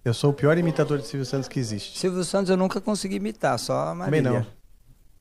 Eu 0.03 0.13
sou 0.13 0.31
o 0.31 0.33
pior 0.33 0.57
imitador 0.57 0.97
de 0.97 1.05
Silvio 1.07 1.25
Santos 1.25 1.47
que 1.47 1.59
existe. 1.59 1.97
Silvio 1.97 2.23
Santos 2.23 2.49
eu 2.49 2.57
nunca 2.57 2.81
consegui 2.81 3.15
imitar, 3.17 3.57
só 3.59 3.73
a 3.73 3.85
Também 3.91 4.21
Marília. 4.21 4.31
não. 4.39 4.47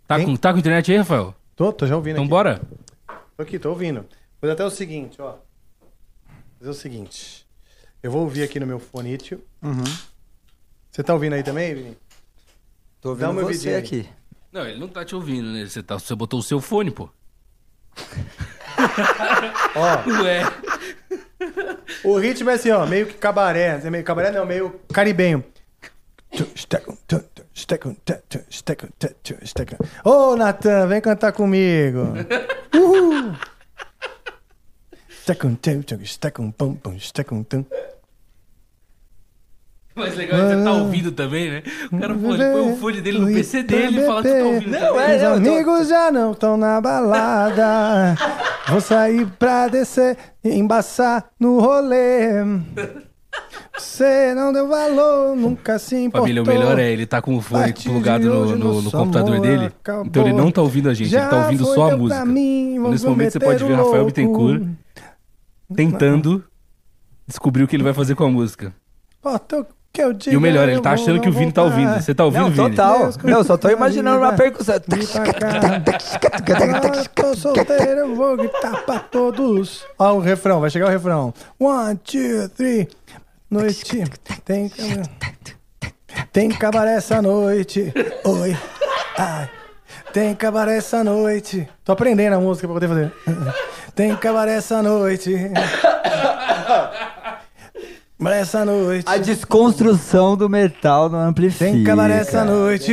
Tá 0.06 0.24
com, 0.24 0.36
tá 0.36 0.52
com 0.52 0.58
internet 0.58 0.90
aí, 0.90 0.98
Rafael? 0.98 1.34
Tô, 1.54 1.72
tô 1.72 1.86
já 1.86 1.94
ouvindo 1.96 2.14
Então 2.14 2.24
aqui. 2.24 2.30
bora. 2.30 2.60
Tô 3.36 3.42
aqui, 3.42 3.58
tô 3.58 3.68
ouvindo. 3.70 4.06
Vou 4.40 4.50
até 4.50 4.64
o 4.64 4.70
seguinte, 4.70 5.20
ó. 5.20 5.32
Vou 5.32 5.38
fazer 6.58 6.70
o 6.70 6.74
seguinte. 6.74 7.46
Eu 8.02 8.10
vou 8.10 8.22
ouvir 8.22 8.42
aqui 8.42 8.58
no 8.58 8.66
meu 8.66 8.78
fone. 8.78 9.18
Uhum. 9.62 9.84
Você 10.90 11.02
tá 11.02 11.12
ouvindo 11.12 11.34
aí 11.34 11.42
também, 11.42 11.74
Vini? 11.74 11.98
Tô 13.00 13.14
Dá 13.14 13.28
ouvindo 13.28 13.44
uma 13.46 13.52
você 13.52 13.74
aqui. 13.74 14.08
Não, 14.50 14.66
ele 14.66 14.80
não 14.80 14.88
tá 14.88 15.04
te 15.04 15.14
ouvindo, 15.14 15.48
né? 15.52 15.66
Você, 15.66 15.82
tá, 15.82 15.98
você 15.98 16.14
botou 16.14 16.40
o 16.40 16.42
seu 16.42 16.60
fone, 16.60 16.90
pô. 16.90 17.08
Ó, 19.76 20.22
Ué. 20.22 20.42
O 22.04 22.18
ritmo 22.18 22.50
é 22.50 22.54
assim, 22.54 22.70
ó, 22.70 22.86
meio 22.86 23.06
que 23.06 23.14
cabaré. 23.14 23.80
é 23.82 23.90
Meio 23.90 24.04
cabaré 24.04 24.30
não, 24.30 24.44
meio 24.46 24.80
caribenho. 24.92 25.44
Ô, 30.04 30.36
Natan, 30.36 30.86
vem 30.86 31.00
cantar 31.00 31.32
comigo. 31.32 32.14
Uhul. 32.74 33.34
Mas 39.96 40.16
legal 40.16 40.38
é 40.40 40.42
que 40.50 40.56
você 40.56 40.64
tá 40.64 40.72
ouvindo 40.72 41.12
também, 41.12 41.50
né? 41.50 41.62
O 41.92 41.98
cara 41.98 42.14
pô, 42.14 42.34
ele 42.34 42.44
põe 42.52 42.72
o 42.72 42.76
fone 42.76 43.00
dele 43.00 43.18
no 43.18 43.26
PC 43.26 43.62
dele 43.64 44.00
e 44.00 44.06
fala 44.06 44.22
que 44.22 44.28
tá 44.28 44.44
ouvindo. 44.44 44.70
Não, 44.70 44.80
também. 44.80 45.00
é, 45.10 45.16
Os 45.16 45.22
não, 45.22 45.32
amigos 45.34 45.88
já 45.88 46.10
não 46.12 46.32
estão 46.32 46.56
na 46.56 46.80
balada. 46.80 48.16
Vou 48.70 48.80
sair 48.80 49.26
pra 49.38 49.66
descer 49.68 50.16
e 50.44 50.50
embaçar 50.54 51.24
no 51.40 51.58
rolê. 51.58 52.30
Você 53.76 54.34
não 54.34 54.52
deu 54.52 54.68
valor, 54.68 55.34
nunca 55.36 55.78
se 55.78 55.96
importou. 55.96 56.22
Família, 56.22 56.42
o 56.42 56.46
melhor 56.46 56.78
é 56.78 56.90
ele 56.90 57.06
tá 57.06 57.20
com 57.22 57.36
o 57.36 57.40
fone 57.40 57.64
Partir 57.64 57.88
plugado 57.88 58.24
no, 58.28 58.56
no- 58.56 58.82
no 58.82 58.90
computador 58.90 59.40
dele. 59.40 59.66
acabou. 59.66 60.06
Então 60.06 60.22
ele 60.22 60.32
não 60.32 60.50
tá 60.50 60.62
ouvindo 60.62 60.88
a 60.88 60.94
gente, 60.94 61.14
ele 61.14 61.24
tá 61.24 61.30
Já 61.30 61.42
ouvindo 61.44 61.64
só 61.64 61.90
a 61.92 61.96
música. 61.96 62.24
mim, 62.24 62.78
Nesse 62.78 63.06
momento 63.06 63.32
você 63.32 63.40
pode 63.40 63.64
ver 63.64 63.72
o 63.72 63.76
Rafael. 63.76 64.04
Bittencourt 64.06 64.62
tentando 65.74 66.44
descobrir 67.26 67.62
o 67.64 67.68
que 67.68 67.76
ele 67.76 67.82
vai 67.84 67.94
fazer 67.94 68.14
com 68.14 68.24
a 68.24 68.28
música. 68.30 68.72
Ó, 69.22 69.38
tô- 69.38 69.66
que 69.92 70.02
eu 70.02 70.12
diga, 70.12 70.34
E 70.34 70.36
o 70.36 70.40
melhor, 70.40 70.68
ele 70.68 70.78
eu 70.78 70.82
tá 70.82 70.94
vou, 70.94 71.02
achando 71.02 71.20
que 71.20 71.28
o 71.28 71.32
não 71.32 71.38
Vini 71.38 71.52
tá 71.52 71.62
ouvindo. 71.62 71.94
Você 71.94 72.14
tá 72.14 72.24
ouvindo, 72.24 72.42
Não, 72.42 72.50
Vini? 72.50 72.70
total. 72.70 72.98
Deus, 73.00 73.16
Meu, 73.18 73.44
só 73.44 73.56
tô 73.56 73.68
imaginando 73.70 74.18
uma 74.18 74.32
percussão. 74.32 74.76
Agora 76.32 76.96
eu 76.96 77.04
tô 77.08 77.34
solteiro, 77.34 78.00
eu 78.00 78.14
vou 78.14 78.36
gritar 78.36 78.82
pra 78.84 78.98
todos. 79.00 79.84
Ó, 79.98 80.14
o 80.14 80.20
refrão, 80.20 80.60
vai 80.60 80.70
chegar 80.70 80.86
o 80.86 80.90
refrão. 80.90 81.34
One, 81.58 81.96
two, 81.98 82.48
three. 82.56 82.88
Noite. 83.50 84.04
Tem 84.44 84.70
Tem 86.32 86.48
cabaré 86.50 86.94
essa 86.94 87.20
noite. 87.20 87.92
Oi. 88.24 88.56
Ai. 89.18 89.50
Tem 90.12 90.34
cabaré 90.34 90.76
essa 90.76 91.02
noite. 91.02 91.68
Tô 91.84 91.92
aprendendo 91.92 92.34
a 92.34 92.40
música 92.40 92.66
pra 92.68 92.74
poder 92.74 92.88
fazer. 92.88 93.12
Tem 93.94 94.14
cabaré 94.16 94.54
essa 94.54 94.82
noite. 94.82 95.34
Cabaré 98.20 98.40
essa 98.40 98.64
noite. 98.66 99.08
A 99.08 99.16
desconstrução 99.16 100.36
do 100.36 100.46
metal 100.46 101.08
no 101.08 101.16
amplifica. 101.16 101.64
Tem 101.64 101.82
cabaré 101.82 102.18
essa 102.18 102.44
noite. 102.44 102.92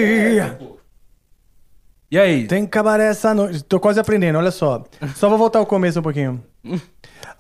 E 2.10 2.18
aí? 2.18 2.48
Tem 2.48 2.66
cabaré 2.66 3.10
essa 3.10 3.34
noite. 3.34 3.62
Tô 3.66 3.78
quase 3.78 4.00
aprendendo, 4.00 4.38
olha 4.38 4.52
só. 4.52 4.86
Só 5.18 5.28
vou 5.28 5.38
voltar 5.38 5.60
ao 5.60 5.66
começo 5.66 6.00
um 6.00 6.02
pouquinho. 6.02 6.42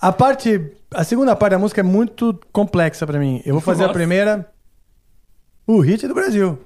A 0.02 0.12
parte. 0.12 0.70
A 0.94 1.06
segunda 1.06 1.34
parte 1.34 1.52
da 1.52 1.60
música 1.60 1.80
é 1.80 1.84
muito 1.84 2.38
complexa 2.52 3.08
pra 3.08 3.18
mim. 3.18 3.42
Eu 3.46 3.54
vou 3.54 3.62
fazer 3.62 3.84
a 3.84 3.88
Nossa. 3.88 3.98
primeira. 3.98 4.52
O 5.66 5.80
hit 5.80 6.06
do 6.10 6.14
Brasil. 6.14 6.60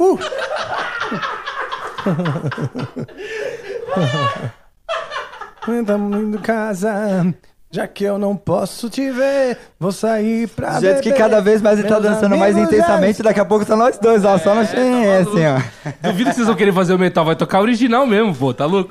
Uh! 0.00 0.18
Estamos 5.80 6.20
indo 6.20 6.40
casa. 6.40 7.32
Já 7.72 7.86
que 7.86 8.02
eu 8.02 8.18
não 8.18 8.36
posso 8.36 8.90
te 8.90 9.12
ver, 9.12 9.56
vou 9.78 9.92
sair 9.92 10.48
pra 10.48 10.74
Do 10.74 10.80
jeito 10.80 11.00
que 11.02 11.10
beber. 11.10 11.18
cada 11.18 11.40
vez 11.40 11.62
mais 11.62 11.78
ele 11.78 11.86
tá 11.86 12.00
dançando 12.00 12.36
mais 12.36 12.56
amigos 12.56 12.72
já 12.72 12.78
intensamente, 12.78 13.22
daqui 13.22 13.38
a 13.38 13.44
pouco 13.44 13.64
são 13.64 13.76
nós 13.76 13.96
dois, 13.96 14.24
ó. 14.24 14.36
Só 14.38 14.56
no 14.56 14.62
é, 14.62 15.18
assim, 15.18 15.46
ó. 15.46 15.60
Duvido 16.02 16.30
que 16.30 16.36
vocês 16.36 16.48
vão 16.48 16.56
querer 16.56 16.72
fazer 16.72 16.94
o 16.94 16.98
metal, 16.98 17.24
vai 17.24 17.36
tocar 17.36 17.60
original 17.60 18.04
mesmo, 18.06 18.34
pô, 18.34 18.52
tá 18.52 18.66
louco? 18.66 18.90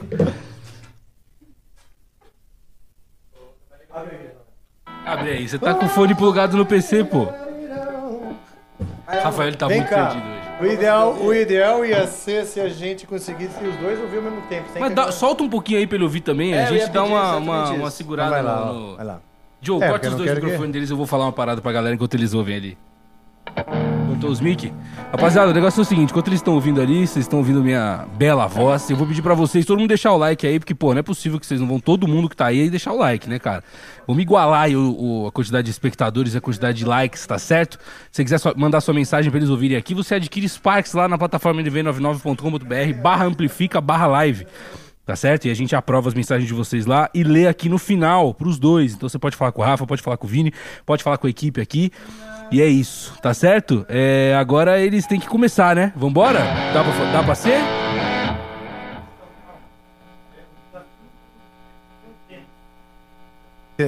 Abre 5.06 5.32
aí, 5.32 5.48
você 5.50 5.58
tá 5.58 5.74
com 5.74 5.86
o 5.86 5.90
fone 5.90 6.16
plugado 6.16 6.56
no 6.56 6.66
PC, 6.66 7.04
pô. 7.04 7.28
Rafael, 9.06 9.56
tá 9.56 9.68
Vem 9.68 9.80
muito 9.80 9.90
cá. 9.90 10.06
perdido 10.08 10.28
hoje. 10.30 10.39
O 10.60 10.66
ideal, 10.66 11.14
o 11.14 11.34
ideal 11.34 11.86
ia 11.86 12.06
ser 12.08 12.46
se 12.46 12.60
a 12.60 12.68
gente 12.68 13.08
conseguisse 13.08 13.64
os 13.64 13.76
dois 13.78 14.00
ouvir 14.00 14.18
ao 14.18 14.24
mesmo 14.24 14.42
tempo. 14.50 14.66
Mas 14.78 14.94
dá- 14.94 15.12
solta 15.12 15.42
um 15.44 15.50
pouquinho 15.50 15.80
aí 15.80 15.88
pra 15.88 15.96
ele 15.96 16.04
ouvir 16.04 16.20
também, 16.22 16.54
É, 16.54 16.64
a 16.64 16.66
gente 16.66 16.90
dá 16.90 17.04
uma, 17.04 17.36
uma, 17.38 17.70
uma 17.72 17.92
segurada 17.92 18.38
Então 18.40 18.44
vai 18.44 18.56
lá, 18.66 18.66
no... 18.74 18.96
vai 18.98 19.06
lá. 19.06 19.22
Joe, 19.62 19.82
É, 19.84 19.90
corta 19.90 20.10
os 20.10 20.16
dois 20.16 20.28
quero 20.30 20.40
que- 20.40 20.46
microfones 20.48 20.74
deles, 20.74 20.90
eu 20.90 20.98
vou 20.98 21.06
falar 21.06 21.26
uma 21.26 21.32
parada 21.34 21.62
pra 21.62 21.72
galera 21.72 21.96
enquanto 21.96 22.14
eles 22.16 22.34
ouvem 22.34 22.56
ali. 22.56 22.78
Cortou 24.08 24.30
os 24.32 24.40
mic? 24.42 24.72
Rapaziada, 25.12 25.50
o 25.52 25.54
negócio 25.54 25.80
é 25.80 25.84
o 25.84 25.86
seguinte, 25.86 26.10
enquanto 26.12 26.28
eles 26.28 26.40
estão 26.40 26.54
ouvindo 26.54 26.80
ali, 26.82 27.08
vocês 27.08 27.26
estão 27.26 27.40
ouvindo 27.40 27.64
minha 27.64 28.06
bela 28.18 28.46
voz, 28.48 28.90
eu 28.90 28.96
vou 28.98 29.08
pedir 29.08 29.22
pra 29.22 29.34
vocês, 29.34 29.66
todo 29.66 29.80
mundo 29.80 29.88
deixar 29.88 30.12
o 30.12 30.18
like 30.18 30.46
aí, 30.46 30.60
porque, 30.60 30.76
pô, 30.76 30.94
não 30.94 31.00
é 31.00 31.04
possível 31.04 31.40
que 31.40 31.46
vocês 31.46 31.60
não 31.60 31.68
vão, 31.68 31.80
todo 31.80 32.08
mundo 32.08 32.30
que 32.30 32.36
tá 32.36 32.46
aí, 32.46 32.70
deixar 32.70 32.92
o 32.92 32.98
like, 32.98 33.28
né, 33.30 33.40
cara? 33.40 33.64
Vamos 34.06 34.22
igualar 34.22 34.64
aí 34.64 34.76
o, 34.76 34.96
o- 35.24 35.28
a 35.28 35.32
quantidade 35.32 35.66
de 35.66 35.72
espectadores 35.72 36.34
e 36.34 36.38
a 36.38 36.42
quantidade 36.42 36.78
de 36.78 36.86
likes, 36.86 37.26
tá 37.26 37.40
certo? 37.40 37.80
Se 38.12 38.24
você 38.24 38.24
quiser 38.24 38.40
mandar 38.56 38.82
sua 38.82 38.94
mensagem 38.94 39.32
pra 39.32 39.40
eles 39.40 39.50
ouvirem 39.50 39.78
aqui, 39.78 39.96
você 39.96 40.16
adquire 40.16 40.48
Sparks 40.48 40.94
lá 40.94 41.08
na 41.08 41.18
plataforma 41.18 41.62
nv99.com.br, 41.64 43.02
barra 43.02 43.26
amplifica, 43.26 43.80
barra 43.82 44.08
live. 44.08 44.46
Tá 45.10 45.16
certo? 45.16 45.48
E 45.48 45.50
a 45.50 45.56
gente 45.56 45.76
aprova 45.76 46.08
as 46.08 46.14
mensagens 46.14 46.48
de 46.48 46.54
vocês 46.54 46.86
lá 46.86 47.10
e 47.16 47.24
lê 47.24 47.48
aqui 47.48 47.68
no 47.68 47.80
final 47.80 48.32
pros 48.32 48.60
dois. 48.60 48.94
Então 48.94 49.10
você 49.10 49.18
pode 49.18 49.36
falar 49.36 49.52
com 49.52 49.60
o 49.60 49.66
Rafa, 49.66 49.88
pode 49.88 50.04
falar 50.04 50.18
com 50.18 50.28
o 50.28 50.30
Vini, 50.30 50.54
pode 50.86 51.02
falar 51.02 51.18
com 51.18 51.26
a 51.26 51.30
equipe 51.32 51.60
aqui. 51.60 51.92
E 52.52 52.62
é 52.62 52.68
isso, 52.68 53.18
tá 53.20 53.34
certo? 53.34 53.84
É, 53.90 54.36
agora 54.40 54.80
eles 54.80 55.08
têm 55.08 55.20
que 55.20 55.26
começar, 55.28 55.76
né? 55.76 55.92
Vambora? 55.96 56.42
Dá 56.76 56.84
pra, 56.84 57.12
dá 57.12 57.24
pra 57.24 57.34
ser? 57.34 57.58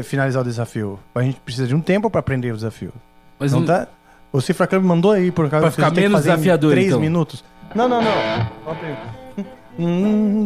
Finalizar 0.03 0.41
o 0.41 0.45
desafio. 0.45 0.99
A 1.13 1.21
gente 1.21 1.39
precisa 1.41 1.67
de 1.67 1.75
um 1.75 1.81
tempo 1.81 2.09
pra 2.09 2.19
aprender 2.19 2.51
o 2.51 2.55
desafio. 2.55 2.91
Mas 3.37 3.53
não 3.53 3.63
tá? 3.63 3.87
O 4.33 4.41
Cifra 4.41 4.65
Club 4.65 4.83
mandou 4.83 5.11
aí 5.11 5.29
por 5.29 5.47
causa 5.51 5.67
Pra 5.67 5.71
ficar 5.71 5.91
menos 5.91 6.21
desafiador, 6.21 6.71
Três 6.71 6.87
então. 6.87 6.99
minutos. 6.99 7.43
Não, 7.75 7.87
não, 7.87 8.01
não. 8.01 9.20
Hum. 9.81 10.45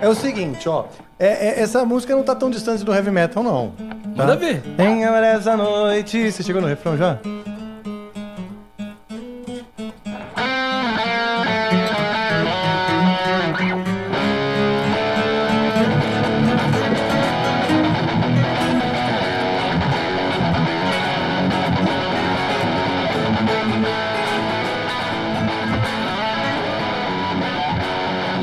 É 0.00 0.08
o 0.08 0.14
seguinte, 0.14 0.68
ó. 0.68 0.84
É, 1.18 1.48
é- 1.48 1.60
essa 1.60 1.84
música 1.84 2.14
não 2.14 2.22
tá 2.22 2.34
tão 2.34 2.50
distante 2.50 2.84
do 2.84 2.92
heavy 2.92 3.10
metal, 3.10 3.42
não. 3.42 3.72
Tá? 4.16 4.24
Manda 4.24 4.36
ver. 4.36 4.62
Em 4.78 5.02
essa 5.02 5.56
noite. 5.56 6.30
Você 6.30 6.42
chegou 6.42 6.60
no 6.60 6.68
refrão 6.68 6.96
já? 6.96 7.18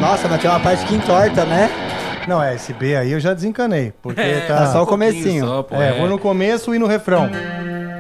Nossa, 0.10 0.27
mas 0.27 0.41
tem 0.41 0.49
uma 0.49 0.60
parte 0.60 0.84
que 0.86 0.95
entorta, 0.95 1.45
né? 1.45 1.69
Não, 2.27 2.41
é, 2.41 2.56
esse 2.56 2.73
B 2.73 2.95
aí 2.95 3.11
eu 3.11 3.19
já 3.19 3.31
desencanei. 3.31 3.94
Porque 4.02 4.19
É, 4.19 4.40
tá. 4.41 4.57
tá 4.57 4.65
só 4.65 4.80
o 4.80 4.84
um 4.84 4.86
comecinho. 4.88 5.45
só, 5.45 5.61
pô, 5.61 5.76
É, 5.76 5.99
vou 5.99 6.10
no 6.10 6.18
começo 6.18 6.73
e 6.73 6.80
no 6.80 6.88
refrão. 6.88 7.30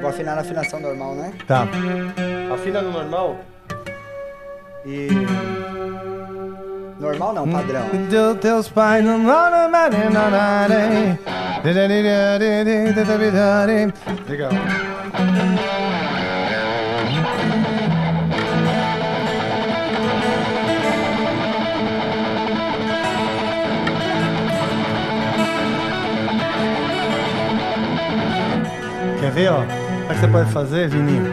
Vou 0.01 0.09
afinar 0.09 0.33
na 0.33 0.41
afinação 0.41 0.79
normal, 0.79 1.13
né? 1.13 1.31
Tá. 1.45 1.67
Afina 2.51 2.81
no 2.81 2.91
normal. 2.91 3.37
E. 4.87 5.07
Normal 6.99 7.31
não, 7.31 7.47
padrão. 7.47 7.83
Deu 8.09 8.33
teus 8.33 8.67
pais 8.67 9.05
não 9.05 9.19
Legal. 14.27 14.49
Ver, 29.39 29.49
ó? 29.51 29.61
O 29.61 30.07
que 30.13 30.19
você 30.19 30.27
pode 30.27 30.51
fazer, 30.51 30.89
Vininho? 30.89 31.23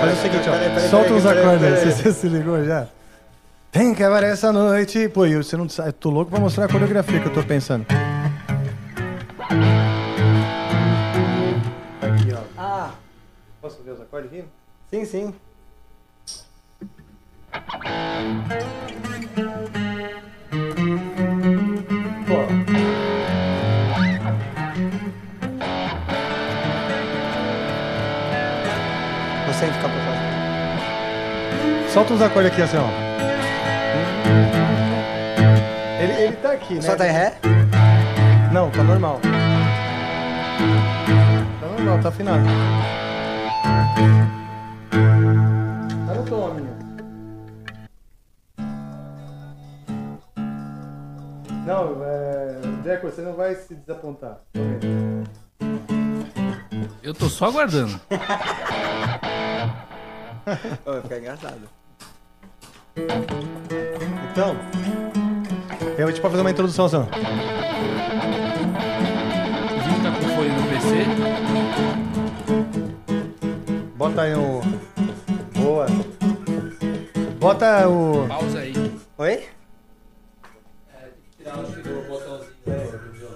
Faz 0.00 0.12
o 0.12 0.16
seguinte, 0.22 0.48
ó. 0.48 0.52
peraí, 0.52 0.88
Solta 0.88 1.04
peraí, 1.04 1.18
os 1.18 1.26
acordes 1.26 1.64
aí. 1.64 1.92
Você, 1.92 1.92
você 1.92 2.12
se 2.20 2.28
ligou 2.28 2.64
já? 2.64 2.88
Tem 3.70 3.94
que 3.94 4.02
acabar 4.02 4.22
essa 4.24 4.52
noite. 4.52 5.08
Pô, 5.08 5.26
eu, 5.26 5.42
você 5.42 5.56
não 5.56 5.68
sabe. 5.68 5.92
Tô 5.92 6.10
louco 6.10 6.30
pra 6.30 6.40
mostrar 6.40 6.64
a 6.64 6.68
coreografia 6.68 7.20
que 7.20 7.26
eu 7.26 7.32
tô 7.32 7.42
pensando. 7.42 7.86
Aqui, 12.00 12.32
ó. 12.32 12.40
Ah, 12.58 12.90
Posso 13.60 13.82
ver 13.82 13.92
os 13.92 14.00
acordes 14.00 14.30
aqui? 14.32 14.44
sim, 14.90 15.04
sim. 15.04 15.34
Solta 31.94 32.12
os 32.12 32.20
acordes 32.20 32.50
aqui, 32.50 32.60
assim, 32.60 32.76
ó. 32.76 32.88
Ele, 36.02 36.12
ele 36.24 36.36
tá 36.38 36.50
aqui, 36.50 36.74
né? 36.74 36.80
Só 36.80 36.96
tá 36.96 37.06
em 37.06 37.12
ré? 37.12 37.38
Não, 38.52 38.68
tá 38.68 38.82
normal. 38.82 39.20
Tá 41.60 41.66
normal, 41.68 42.00
tá 42.02 42.08
afinado. 42.08 42.42
Tá 46.08 46.14
no 46.14 46.24
tom, 46.24 46.54
minha. 46.54 46.76
Não, 51.64 52.04
é... 52.04 52.58
Deco, 52.82 53.08
você 53.08 53.22
não 53.22 53.36
vai 53.36 53.54
se 53.54 53.72
desapontar. 53.72 54.40
Tô 54.52 54.60
vendo. 54.60 55.30
Eu 57.04 57.14
tô 57.14 57.28
só 57.28 57.46
aguardando. 57.46 58.00
Vai 60.84 61.00
ficar 61.00 61.18
engraçado. 61.18 61.83
Então, 62.96 64.56
eu 65.98 66.04
vou 66.06 66.12
te 66.12 66.20
fazer 66.20 66.40
uma 66.40 66.50
introdução, 66.50 66.88
Sam. 66.88 67.02
O 67.02 67.06
Vini 69.80 70.00
tá 70.02 70.10
com 70.12 70.28
fone 70.36 70.48
no 70.50 70.62
PC. 70.68 71.04
Bota 73.96 74.22
aí 74.22 74.34
o. 74.34 74.60
Boa. 75.58 75.86
Bota 77.38 77.88
o. 77.88 78.28
Pausa 78.28 78.58
aí. 78.60 78.72
Oi? 79.18 79.44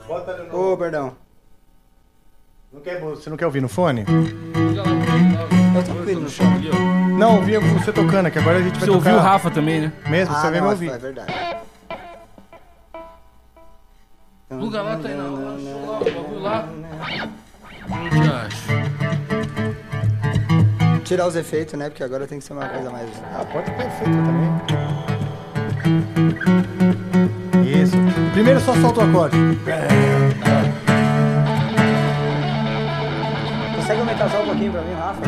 Bota 0.07 0.33
ali 0.33 0.51
Ô, 0.51 0.77
perdão. 0.77 1.17
Não 2.73 2.81
quer, 2.81 3.01
você 3.01 3.29
não 3.31 3.37
quer 3.37 3.47
ouvir 3.47 3.61
no 3.61 3.69
fone? 3.69 4.05
Eu 5.77 5.85
tô 5.85 5.93
ouvindo 5.93 6.21
no 6.23 6.29
chão. 6.31 6.47
Não, 7.19 7.37
ouvia 7.37 7.61
você 7.61 7.93
tocando, 7.93 8.31
que 8.31 8.39
agora 8.39 8.59
a 8.59 8.63
gente 8.63 8.73
vai 8.79 8.81
Você 8.89 8.91
ouviu 8.91 9.13
o 9.13 9.17
tocar. 9.17 9.29
Rafa 9.33 9.51
também, 9.51 9.81
né? 9.83 9.93
Mesmo, 10.09 10.35
você 10.35 10.47
Ah, 10.47 10.51
vai 10.51 10.61
me 10.61 10.67
ouvir. 10.69 10.91
é 10.91 10.99
verdade. 10.99 11.33
Luga 14.51 14.81
lá, 14.83 14.97
tá 14.97 15.09
aí 15.09 15.15
na 15.15 15.25
lá, 15.25 15.31
lá, 15.31 15.99
o 16.01 16.05
bagulho 16.05 16.41
lá. 16.41 16.69
Não 17.89 18.11
te 18.11 18.31
acho. 18.31 18.69
Tirar 21.05 21.27
os 21.27 21.37
efeitos, 21.37 21.75
né? 21.75 21.89
Porque 21.91 22.03
agora 22.03 22.27
tem 22.27 22.39
que 22.39 22.45
ser 22.45 22.53
uma 22.55 22.67
coisa 22.67 22.91
mais. 22.91 23.09
Ah, 23.35 23.45
pode 23.53 23.71
ter 23.71 23.87
efeito 23.87 24.05
também. 24.11 24.51
Isso. 27.83 27.97
Primeiro 28.33 28.61
só 28.61 28.75
solta 28.77 29.01
o 29.01 29.05
acorde. 29.05 29.37
Consegue 33.89 34.01
aumentar 34.01 34.29
só 34.29 34.43
um 34.43 34.45
pouquinho 34.45 34.71
pra 34.71 34.83
mim, 34.83 34.93
Rafa? 34.93 35.23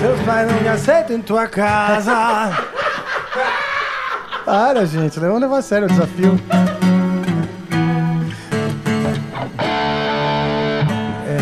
Seus 0.00 0.20
pais 0.22 0.50
não 0.50 0.60
me 0.62 0.68
aceitam 0.68 1.16
em 1.16 1.20
tua 1.20 1.46
casa. 1.46 2.85
Para, 4.46 4.86
gente. 4.86 5.18
Vamos 5.18 5.40
levar 5.40 5.58
a 5.58 5.62
sério 5.62 5.86
o 5.86 5.90
desafio. 5.90 6.38
É. 11.26 11.38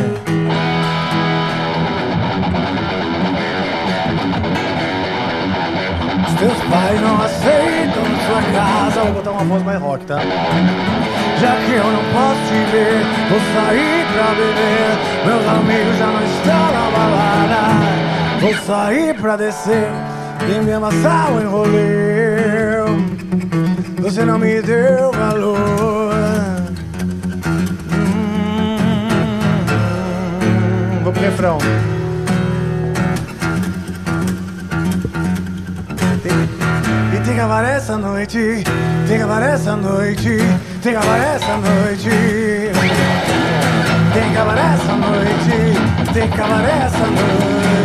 Os 6.27 6.35
teus 6.39 6.59
pais 6.71 7.01
não 7.03 7.21
aceitam 7.21 8.03
tua 8.27 8.43
casa. 8.59 9.01
Vou 9.03 9.13
botar 9.13 9.33
uma 9.33 9.45
voz 9.45 9.63
mais 9.63 9.79
rock, 9.83 10.07
tá? 10.07 10.19
Já 11.39 11.57
que 11.57 11.73
eu 11.73 11.85
não 11.85 12.05
posso 12.11 12.41
te 12.49 12.57
ver, 12.73 13.05
vou 13.29 13.41
sair 13.53 14.07
pra 14.15 14.29
beber. 14.35 14.97
Meus 15.27 15.47
amigos 15.47 15.99
já 15.99 16.07
não 16.07 16.25
estão 16.25 16.73
na 16.73 16.91
balada. 16.97 17.61
Vou 18.41 18.55
sair 18.65 19.15
pra 19.21 19.37
descer 19.37 19.91
e 20.49 20.65
me 20.65 20.73
amassar 20.73 21.35
o 21.35 21.43
enrolê. 21.43 22.14
Você 24.05 24.23
não 24.23 24.39
me 24.39 24.61
deu 24.61 25.11
valor. 25.13 26.13
Hum, 29.81 31.01
Vou 31.03 31.11
pro 31.11 31.23
refrão. 31.23 31.57
E 37.15 37.17
tem 37.17 37.35
que 37.35 37.41
acabar 37.41 37.65
essa 37.65 37.97
noite, 37.97 38.63
tem 39.09 39.17
que 39.17 39.23
acabar 39.23 39.43
essa 39.43 39.75
noite, 39.75 40.37
tem 40.83 40.93
que 40.93 40.99
acabar 40.99 41.19
essa 41.19 41.57
noite. 41.57 42.11
Tem 44.13 44.23
que 44.23 44.37
acabar 44.37 44.59
essa 44.59 44.93
noite, 44.97 46.13
tem 46.13 46.29
que 46.29 46.35
acabar 46.35 46.63
essa 46.63 46.99
noite. 46.99 47.84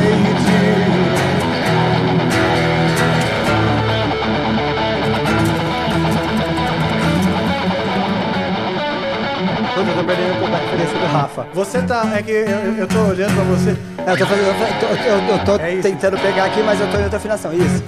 Eu 10.00 10.06
tô 10.06 10.06
perdendo 10.06 10.40
pouco 10.40 10.56
a 10.56 10.58
referência 10.60 11.00
do 11.00 11.06
Rafa. 11.08 11.46
Você 11.54 11.82
tá. 11.82 12.06
É 12.16 12.22
que 12.22 12.32
eu, 12.32 12.76
eu 12.78 12.88
tô 12.88 13.00
olhando 13.00 13.34
pra 13.36 13.44
você. 13.44 13.76
É, 14.06 14.12
eu 14.14 14.18
tô, 14.18 14.26
fazendo, 14.26 14.48
eu 14.48 14.54
tô, 14.80 14.86
eu- 15.04 15.38
eu 15.38 15.46
tô 15.46 15.56
É 15.64 15.76
tentando 15.82 16.18
pegar 16.20 16.46
aqui, 16.46 16.62
mas 16.64 16.80
eu 16.80 16.88
tô 16.90 16.98
em 16.98 17.04
outra 17.04 17.18
afinação. 17.18 17.52
Isso. 17.54 17.84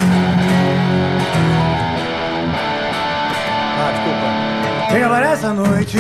Ah, 3.80 3.92
desculpa. 3.94 4.52
Tem 4.92 5.00
que 5.00 5.06
acabar 5.06 5.24
essa 5.24 5.54
noite, 5.54 5.98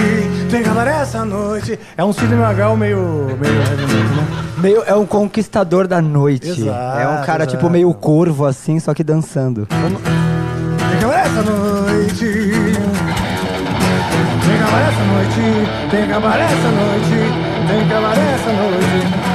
tem 0.50 0.62
que 0.64 0.70
acabar 0.70 0.88
essa 0.88 1.24
noite. 1.26 1.80
É 1.98 2.04
um 2.04 2.12
Sidney 2.12 2.38
Magal 2.38 2.76
meio. 2.76 2.98
meio 3.40 3.54
né? 3.54 4.28
Meio, 4.58 4.84
é 4.86 4.94
um 4.94 5.06
conquistador 5.06 5.88
da 5.88 6.02
noite. 6.02 6.50
Exato, 6.50 7.00
é 7.00 7.08
um 7.08 7.24
cara, 7.26 7.44
exato. 7.44 7.58
tipo, 7.58 7.70
meio 7.70 7.94
corvo, 7.94 8.46
assim, 8.46 8.80
só 8.82 8.94
que 8.94 9.04
dançando. 9.04 9.66
Tem 9.66 9.80
que 11.00 11.06
acabar 11.06 11.26
essa 11.26 11.42
noite. 11.42 12.26
Tem 14.52 14.58
que 14.58 14.64
acabar 14.64 14.82
essa 14.90 15.04
noite, 15.06 15.90
tem 15.90 16.06
que 16.06 16.12
acabar 16.12 16.40
essa 16.40 16.72
noite, 16.72 17.68
tem 17.68 17.88
que 17.88 17.94
acabar 17.94 18.18
essa 18.18 18.52
noite. 18.52 19.32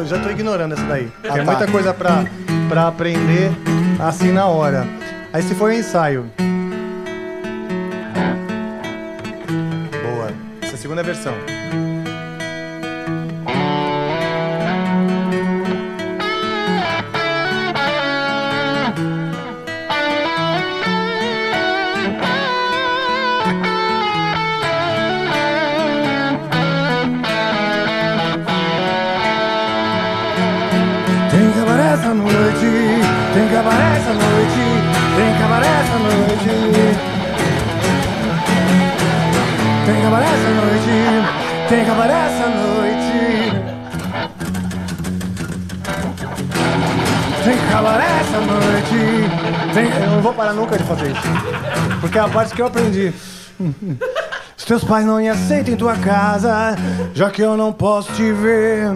Eu 0.00 0.06
já 0.06 0.18
tô 0.18 0.30
ignorando 0.30 0.72
essa 0.72 0.84
daí. 0.84 1.12
Ah, 1.18 1.34
Tem 1.34 1.44
tá. 1.44 1.52
muita 1.52 1.66
coisa 1.66 1.92
pra, 1.92 2.24
pra 2.70 2.86
aprender 2.86 3.50
assim 3.98 4.30
na 4.30 4.46
hora. 4.46 4.86
Aí 5.32 5.42
se 5.42 5.56
for 5.56 5.70
um 5.70 5.74
ensaio. 5.74 6.30
Boa. 9.90 10.32
Essa 10.62 10.70
é 10.70 10.74
a 10.74 10.78
segunda 10.78 11.02
versão. 11.02 11.34
Acabar 33.60 33.94
essa 33.94 34.12
noite, 34.14 34.64
tem 35.16 35.34
acabar 35.34 35.62
essa 35.62 35.98
noite. 35.98 36.48
Tem 39.84 39.96
acabar 40.00 40.22
essa 40.22 40.48
noite, 40.48 40.96
tem 41.68 41.80
acabar 41.82 42.10
essa 42.10 42.46
noite. 42.48 43.20
Tem 47.44 47.54
acabar 47.68 48.00
essa 48.00 48.40
noite. 48.40 49.00
Tem... 49.74 49.84
Eu 50.04 50.10
não 50.10 50.22
vou 50.22 50.32
parar 50.32 50.54
nunca 50.54 50.78
de 50.78 50.84
fazer 50.84 51.10
isso. 51.10 51.20
Porque 52.00 52.16
é 52.16 52.22
a 52.22 52.28
parte 52.28 52.54
que 52.54 52.62
eu 52.62 52.66
aprendi. 52.66 53.12
Os 54.56 54.64
teus 54.64 54.84
pais 54.84 55.04
não 55.04 55.18
me 55.18 55.28
aceitam 55.28 55.74
em 55.74 55.76
tua 55.76 55.96
casa, 55.96 56.76
já 57.12 57.28
que 57.28 57.42
eu 57.42 57.58
não 57.58 57.74
posso 57.74 58.10
te 58.12 58.32
ver. 58.32 58.86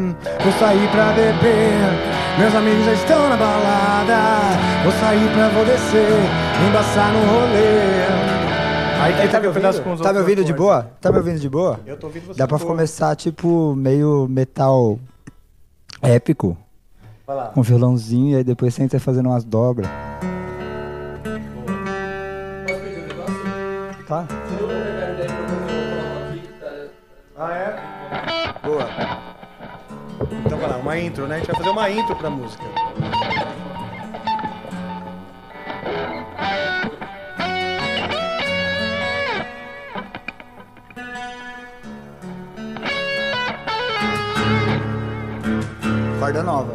Vou 0.43 0.53
sair 0.59 0.89
pra 0.89 1.13
beber, 1.13 2.14
meus 2.39 2.55
amigos 2.55 2.85
já 2.85 2.93
estão 2.93 3.29
na 3.29 3.37
balada. 3.37 4.15
Vou 4.83 4.93
sair 4.93 5.29
pra 5.33 5.49
vou 5.49 5.65
descer, 5.65 6.09
embaçar 6.69 7.13
no 7.13 7.21
rolê. 7.21 8.05
Aí 9.03 9.15
Aí, 9.21 9.29
tá 9.29 9.41
me 9.41 9.47
ouvindo? 9.49 10.03
Tá 10.03 10.13
me 10.13 10.19
ouvindo 10.21 10.45
de 10.45 10.53
boa? 10.53 10.91
Tá 11.01 11.11
me 11.13 11.19
ouvindo 11.19 11.39
de 11.39 11.49
boa? 11.49 11.79
Eu 11.85 11.97
tô 11.97 12.07
ouvindo 12.07 12.27
você 12.27 12.39
Dá 12.39 12.47
pra 12.49 12.57
boa. 12.59 12.71
começar, 12.71 13.15
tipo, 13.17 13.75
meio 13.77 14.27
metal 14.29 14.99
épico. 16.01 16.57
Vai 17.27 17.37
lá. 17.37 17.45
Com 17.49 17.63
violãozinho, 17.63 18.33
e 18.33 18.37
aí 18.37 18.45
depois 18.45 18.75
você 18.75 18.83
entra 18.83 18.99
fazendo 19.01 19.29
umas 19.29 19.45
dobras. 19.45 19.89
Tá? 24.07 24.27
Ah, 27.37 27.53
é? 27.53 28.67
Boa. 28.67 29.24
Lá, 30.67 30.79
uma 30.79 30.99
intro, 30.99 31.27
né? 31.27 31.35
A 31.35 31.39
gente 31.39 31.47
vai 31.49 31.57
fazer 31.57 31.69
uma 31.69 31.91
intro 31.91 32.17
pra 32.17 32.31
música. 32.31 32.65
Corda 46.19 46.43
nova. 46.43 46.75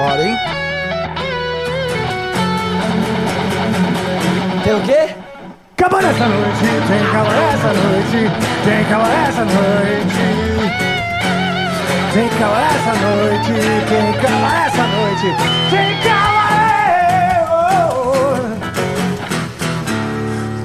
Agora, 0.00 0.24
hein? 0.26 0.34
Tem 4.64 4.74
o 4.74 4.80
quê? 4.80 5.14
Acabou 5.76 6.00
essa 6.00 6.26
noite, 6.26 6.64
tem 6.88 7.04
calor 7.12 7.34
essa 7.34 7.68
noite, 7.74 8.30
tem 8.64 8.84
calor 8.86 9.10
essa 9.28 9.44
noite. 9.44 10.24
Tem 12.14 12.28
calor 12.38 12.62
essa 12.62 12.94
noite, 12.94 13.52
tem 13.90 14.12
calor 14.22 14.54
essa 14.66 14.84
noite, 14.86 15.28
tem 15.70 15.90
calor. 16.08 16.40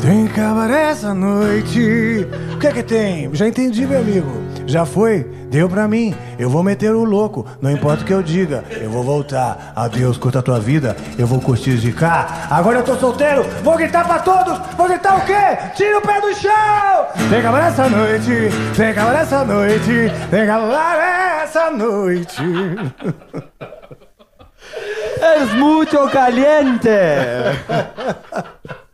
Tem 0.02 0.28
calor 0.28 0.72
essa 0.72 1.14
noite. 1.14 2.26
O 2.54 2.58
que 2.58 2.68
é 2.68 2.72
que 2.72 2.84
tem? 2.84 3.30
Já 3.36 3.50
entendi, 3.50 3.86
meu 3.86 4.00
amigo. 4.00 4.32
Já 4.66 4.86
foi? 4.86 5.26
Deu 5.50 5.68
pra 5.68 5.90
mim. 5.90 6.16
Eu 6.38 6.50
vou 6.50 6.64
meter 6.64 6.94
o 6.94 7.04
louco. 7.04 7.46
Não 7.62 7.72
importa 7.72 8.04
o 8.04 8.06
que 8.06 8.14
eu 8.14 8.24
diga. 8.24 8.64
Eu 8.72 8.90
vou 8.90 9.04
voltar. 9.04 9.74
Adeus, 9.76 10.18
curta 10.18 10.40
a 10.40 10.42
tua 10.42 10.60
vida. 10.60 10.96
Eu 11.18 11.28
vou 11.28 11.40
curtir 11.40 11.78
de 11.78 11.92
cá. 11.92 12.48
Agora 12.50 12.80
eu 12.80 12.84
tô 12.84 12.96
solteiro. 12.96 13.44
Vou 13.64 13.78
gritar 13.78 14.06
pra 14.06 14.20
todos. 14.20 14.58
Vou 14.76 14.88
gritar 14.88 15.18
o 15.18 15.22
quê? 15.26 15.74
Tira 15.76 15.98
o 15.98 16.02
pé 16.02 16.22
do 16.22 16.34
chão. 16.36 17.08
Tem 17.30 17.42
calor 17.42 17.62
essa 17.62 17.90
noite. 17.90 18.32
Tem 18.76 18.94
calor 18.94 19.16
essa 19.16 19.46
noite. 19.46 20.12
Tem 20.30 20.46
calor 20.46 21.00
essa 21.44 21.72
noite. 21.72 22.42
Es 25.22 25.54
muito 25.54 26.10
caliente! 26.10 26.90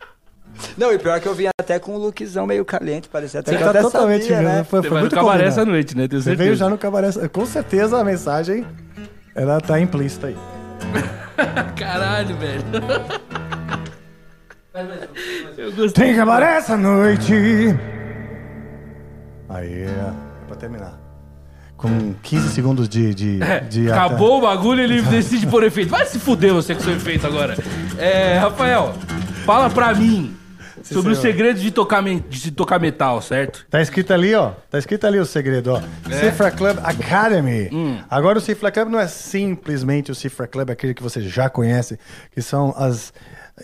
Não, 0.81 0.91
e 0.91 0.97
pior 0.97 1.19
que 1.21 1.27
eu 1.27 1.35
vim 1.35 1.45
até 1.59 1.77
com 1.77 1.93
um 1.93 1.97
lookzão 1.99 2.47
meio 2.47 2.65
caliente, 2.65 3.07
parecia 3.07 3.39
até 3.39 3.51
Você 3.51 3.57
que 3.57 3.63
tá 3.63 3.67
eu 3.67 3.69
até 3.69 3.81
totalmente 3.83 4.23
sabia, 4.23 4.41
né? 4.41 4.63
Foi, 4.63 4.81
foi 4.81 4.99
muito 4.99 5.13
cabaré 5.13 5.45
essa 5.45 5.63
noite, 5.63 5.95
né? 5.95 6.07
Tenho 6.07 6.19
Você 6.19 6.35
veio 6.35 6.55
já 6.55 6.67
no 6.67 6.75
cabaré. 6.75 7.11
Com 7.31 7.45
certeza 7.45 7.99
a 7.99 8.03
mensagem 8.03 8.65
ela 9.35 9.61
tá 9.61 9.79
implícita 9.79 10.25
aí. 10.25 10.35
Caralho, 11.77 12.35
velho. 12.35 12.63
Eu 15.55 15.71
gostei. 15.73 16.07
Tem 16.07 16.15
cabaré 16.15 16.55
essa 16.57 16.75
noite. 16.75 17.31
Aí, 19.49 19.83
é 19.83 20.13
pra 20.47 20.57
terminar. 20.57 20.99
Com 21.77 22.15
15 22.23 22.49
segundos 22.49 22.89
de. 22.89 23.13
de, 23.13 23.39
de 23.69 23.87
É, 23.87 23.91
Acabou 23.91 24.39
o 24.39 24.41
bagulho, 24.41 24.81
ele 24.81 24.99
decide 25.03 25.45
por 25.45 25.63
efeito. 25.63 25.91
Vai 25.91 26.07
se 26.07 26.17
fuder 26.17 26.55
você 26.55 26.73
com 26.73 26.81
seu 26.81 26.95
efeito 26.95 27.27
agora. 27.27 27.55
É, 27.99 28.39
Rafael, 28.39 28.95
fala 29.45 29.69
pra 29.69 29.93
mim 29.93 30.40
sobre 30.83 31.11
os 31.11 31.19
senhor. 31.19 31.33
segredos 31.33 31.61
de 31.61 31.71
tocar, 31.71 32.03
de 32.03 32.39
se 32.39 32.51
tocar 32.51 32.79
metal, 32.79 33.21
certo? 33.21 33.65
Tá 33.69 33.81
escrito 33.81 34.13
ali, 34.13 34.33
ó. 34.35 34.51
Tá 34.69 34.77
escrito 34.77 35.05
ali 35.05 35.19
o 35.19 35.25
segredo, 35.25 35.73
ó. 35.73 35.81
Cifra 36.11 36.51
Club 36.51 36.77
Academy. 36.83 37.69
Agora 38.09 38.37
o 38.37 38.41
Cifra 38.41 38.71
Club 38.71 38.89
não 38.89 38.99
é 38.99 39.07
simplesmente 39.07 40.11
o 40.11 40.15
Cifra 40.15 40.47
Club, 40.47 40.69
aquele 40.69 40.93
que 40.93 41.03
você 41.03 41.21
já 41.21 41.49
conhece, 41.49 41.99
que 42.31 42.41
são 42.41 42.73
as 42.77 43.13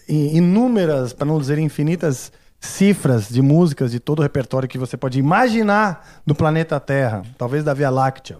inúmeras, 0.08 1.14
para 1.14 1.26
não 1.26 1.40
dizer 1.40 1.58
infinitas, 1.58 2.32
cifras 2.60 3.30
de 3.30 3.42
músicas 3.42 3.92
de 3.92 4.00
todo 4.00 4.20
o 4.20 4.22
repertório 4.22 4.68
que 4.68 4.78
você 4.78 4.98
pode 4.98 5.20
imaginar 5.20 6.22
no 6.26 6.36
planeta 6.36 6.80
Terra, 6.80 7.24
talvez 7.38 7.64
da 7.64 7.74
Via 7.74 7.90
Láctea. 7.90 8.38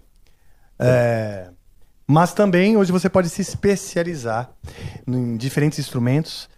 É, 0.80 1.48
mas 2.06 2.34
também 2.34 2.78
hoje 2.78 2.92
você 2.92 3.10
pode 3.10 3.30
se 3.30 3.42
especializar 3.42 4.50
em 5.08 5.36
diferentes 5.36 5.80
instrumentos 5.80 6.50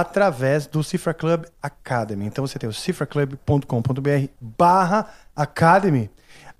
através 0.00 0.66
do 0.66 0.82
Cifra 0.82 1.14
Club 1.14 1.44
Academy. 1.62 2.26
Então 2.26 2.46
você 2.46 2.58
tem 2.58 2.68
o 2.68 2.72
cifraclub.com.br 2.72 4.28
barra 4.40 5.08
Academy. 5.36 6.10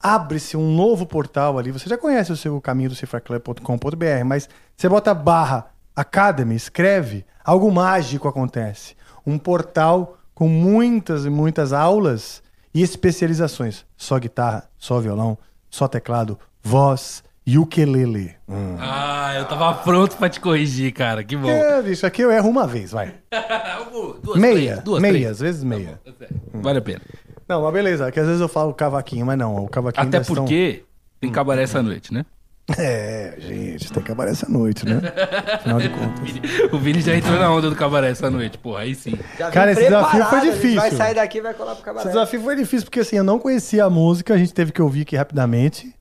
Abre-se 0.01 0.57
um 0.57 0.75
novo 0.75 1.05
portal 1.05 1.59
ali. 1.59 1.73
Você 1.73 1.89
já 1.89 1.99
conhece 1.99 2.31
o 2.31 2.37
seu 2.37 2.61
caminho 2.61 2.91
do 2.91 2.95
cifraclub.com.br, 2.95 4.25
mas 4.25 4.49
você 4.77 4.89
bota 4.89 5.13
barra 5.13 5.67
Academy, 5.97 6.55
escreve, 6.55 7.25
algo 7.45 7.71
mágico 7.73 8.29
acontece. 8.29 8.97
Um 9.27 9.37
portal 9.39 10.17
com 10.35 10.49
muitas 10.49 11.25
e 11.25 11.31
muitas 11.31 11.73
aulas 11.73 12.43
e 12.73 12.83
especializações. 12.83 13.85
Só 13.97 14.19
guitarra, 14.19 14.69
só 14.79 15.01
violão, 15.01 15.37
só 15.69 15.89
teclado, 15.89 16.39
voz 16.63 17.25
e 17.47 17.59
ukulele. 17.59 18.35
Hum. 18.49 18.77
Ah, 18.79 19.35
eu 19.37 19.45
tava 19.45 19.75
pronto 19.75 20.17
pra 20.17 20.29
te 20.29 20.41
corrigir, 20.41 20.93
cara. 20.93 21.23
Que 21.23 21.37
bom. 21.37 21.49
É, 21.49 21.83
bicho, 21.83 22.07
aqui 22.07 22.23
eu 22.23 22.31
erro 22.31 22.49
uma 22.49 22.67
vez, 22.67 22.93
vai. 22.93 23.15
Duas, 24.23 24.39
meia, 24.41 24.55
três, 24.73 24.83
duas, 24.85 25.03
meia, 25.03 25.13
três. 25.13 25.31
às 25.31 25.41
vezes 25.41 25.63
meia. 25.63 26.01
Vale 26.53 26.79
a 26.79 26.83
pena. 26.83 27.01
Não, 27.49 27.63
mas 27.63 27.73
beleza, 27.73 28.11
que 28.11 28.19
às 28.19 28.27
vezes 28.27 28.41
eu 28.41 28.49
falo 28.49 28.73
cavaquinho, 28.73 29.27
mas 29.27 29.39
não, 29.39 29.65
o 29.65 29.69
cavaquinho 29.69 30.09
Até 30.09 30.21
porque 30.21 30.83
tem 31.21 31.31
cabaré 31.31 31.63
essa 31.63 31.83
noite, 31.83 32.13
né? 32.13 32.25
É, 32.79 33.35
gente, 33.39 33.93
tem 33.93 34.03
que 34.03 34.11
acabar 34.11 34.27
essa 34.27 34.49
noite, 34.49 34.87
né? 34.87 35.03
Afinal 35.53 35.79
de 35.79 35.91
contas. 35.91 36.31
O 36.73 36.79
Vini 36.79 37.03
já 37.03 37.15
entrou 37.15 37.39
na 37.39 37.51
onda 37.51 37.69
do 37.69 37.77
cabaré 37.77 38.09
essa 38.09 38.31
noite, 38.31 38.57
porra, 38.57 38.81
aí 38.81 38.95
sim. 38.95 39.19
Cara, 39.53 39.73
esse 39.73 39.83
desafio 39.83 40.25
foi 40.25 40.41
difícil. 40.41 40.81
Vai 40.81 40.91
sair 40.91 41.15
daqui 41.15 41.39
e 41.39 41.41
vai 41.43 41.53
colar 41.53 41.73
pro 41.73 41.81
Esse 41.81 41.85
cabaré. 41.85 42.09
desafio 42.09 42.41
foi 42.41 42.57
difícil 42.57 42.87
porque 42.87 43.01
assim, 43.01 43.17
eu 43.17 43.25
não 43.25 43.39
conhecia 43.39 43.85
a 43.85 43.91
música, 43.91 44.33
a 44.33 44.39
gente 44.39 44.55
teve 44.55 44.73
que 44.73 44.81
ouvir 44.81 45.03
aqui 45.03 45.15
rapidamente. 45.15 45.95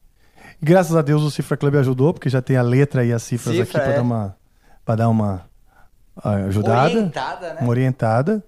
Graças 0.63 0.95
a 0.95 1.01
Deus 1.01 1.21
o 1.23 1.29
Cifra 1.29 1.57
Club 1.57 1.75
ajudou, 1.75 2.13
porque 2.13 2.29
já 2.29 2.41
tem 2.41 2.55
a 2.55 2.61
letra 2.61 3.03
e 3.03 3.11
as 3.11 3.21
cifras 3.21 3.53
Cifra, 3.53 3.81
aqui 3.81 3.85
pra 3.85 3.93
é. 3.93 3.95
dar 3.97 4.01
uma 4.01 4.35
para 4.85 4.95
dar 4.95 5.09
uma 5.09 5.41
ah, 6.23 6.35
ajudada, 6.35 6.89
Orientada, 6.89 7.53
né? 7.53 7.61
uma 7.61 7.69
orientada. 7.69 8.43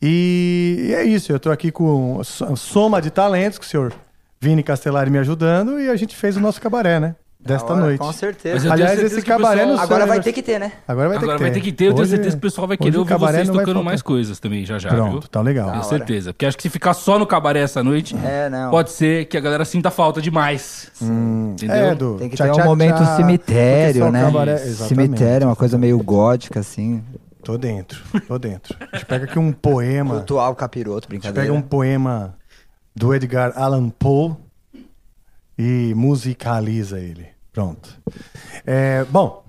E, 0.00 0.86
e 0.88 0.94
é 0.94 1.02
isso, 1.04 1.32
eu 1.32 1.40
tô 1.40 1.50
aqui 1.50 1.72
com 1.72 2.22
soma 2.22 3.02
de 3.02 3.10
talentos, 3.10 3.58
com 3.58 3.64
o 3.64 3.68
senhor 3.68 3.92
Vini 4.40 4.62
Castellari 4.62 5.10
me 5.10 5.18
ajudando 5.18 5.80
e 5.80 5.88
a 5.88 5.96
gente 5.96 6.14
fez 6.14 6.36
o 6.36 6.40
nosso 6.40 6.60
cabaré, 6.60 7.00
né? 7.00 7.16
Desta 7.44 7.72
hora, 7.72 7.80
noite. 7.82 7.98
com 7.98 8.12
certeza. 8.12 8.54
Mas 8.54 8.64
eu 8.64 8.70
tenho 8.70 8.72
Aliás, 8.74 8.90
certeza 9.00 9.18
esse 9.18 9.26
cabaré 9.26 9.54
pessoal- 9.62 9.68
no 9.72 9.74
seu 9.76 9.84
Agora 9.84 10.06
vai 10.06 10.20
ter 10.20 10.32
que 10.32 10.42
ter, 10.42 10.60
né? 10.60 10.72
Agora 10.86 11.08
vai 11.08 11.18
ter 11.18 11.24
Agora 11.24 11.38
que 11.38 11.44
ter. 11.44 11.50
vai 11.50 11.54
ter 11.54 11.60
que 11.60 11.72
ter, 11.72 11.84
eu 11.86 11.90
tenho 11.92 12.02
Hoje- 12.02 12.10
certeza 12.10 12.30
que 12.30 12.38
o 12.38 12.40
pessoal 12.40 12.68
vai 12.68 12.76
querer 12.76 12.96
o 12.96 13.00
ouvir 13.00 13.08
cabaré 13.08 13.38
vocês 13.44 13.50
tocando 13.50 13.82
mais 13.82 14.00
coisas 14.00 14.38
também, 14.38 14.64
já 14.64 14.78
já, 14.78 14.88
Pronto, 14.90 15.10
viu? 15.20 15.28
tá 15.28 15.40
legal. 15.40 15.66
Com 15.70 15.74
hora. 15.78 15.82
certeza. 15.82 16.32
Porque 16.32 16.46
acho 16.46 16.56
que 16.56 16.62
se 16.62 16.68
ficar 16.70 16.94
só 16.94 17.18
no 17.18 17.26
cabaré 17.26 17.60
essa 17.60 17.82
noite, 17.82 18.16
É, 18.24 18.48
não. 18.48 18.70
pode 18.70 18.92
ser 18.92 19.24
que 19.24 19.36
a 19.36 19.40
galera 19.40 19.64
sinta 19.64 19.90
falta 19.90 20.20
demais. 20.22 20.90
Entendeu? 21.00 21.76
É, 21.76 21.94
do 21.94 22.14
Tem 22.16 22.28
que 22.28 22.36
tchá, 22.36 22.44
ter 22.44 22.50
um 22.50 22.54
tchá, 22.54 22.64
momento 22.64 23.04
cemitério, 23.16 24.10
né? 24.12 24.22
cabaré-. 24.22 24.58
Cemitério, 24.58 25.48
uma 25.48 25.56
coisa 25.56 25.76
meio 25.76 25.98
gótica, 25.98 26.60
assim. 26.60 27.02
Tô 27.42 27.58
dentro, 27.58 28.00
tô 28.28 28.38
dentro. 28.38 28.76
A 28.92 28.96
gente 28.96 29.06
pega 29.06 29.24
aqui 29.24 29.36
um 29.38 29.50
poema. 29.52 30.14
Cultual 30.14 30.54
capiroto, 30.54 31.08
A 31.08 31.12
gente 31.14 31.22
brincadeira. 31.22 31.48
pega 31.48 31.52
um 31.52 31.60
poema 31.60 32.34
do 32.94 33.12
Edgar 33.12 33.52
Allan 33.56 33.88
Poe 33.88 34.36
e 35.58 35.92
musicaliza 35.94 36.98
ele. 36.98 37.26
Pronto. 37.52 38.00
É, 38.64 39.04
bom, 39.04 39.44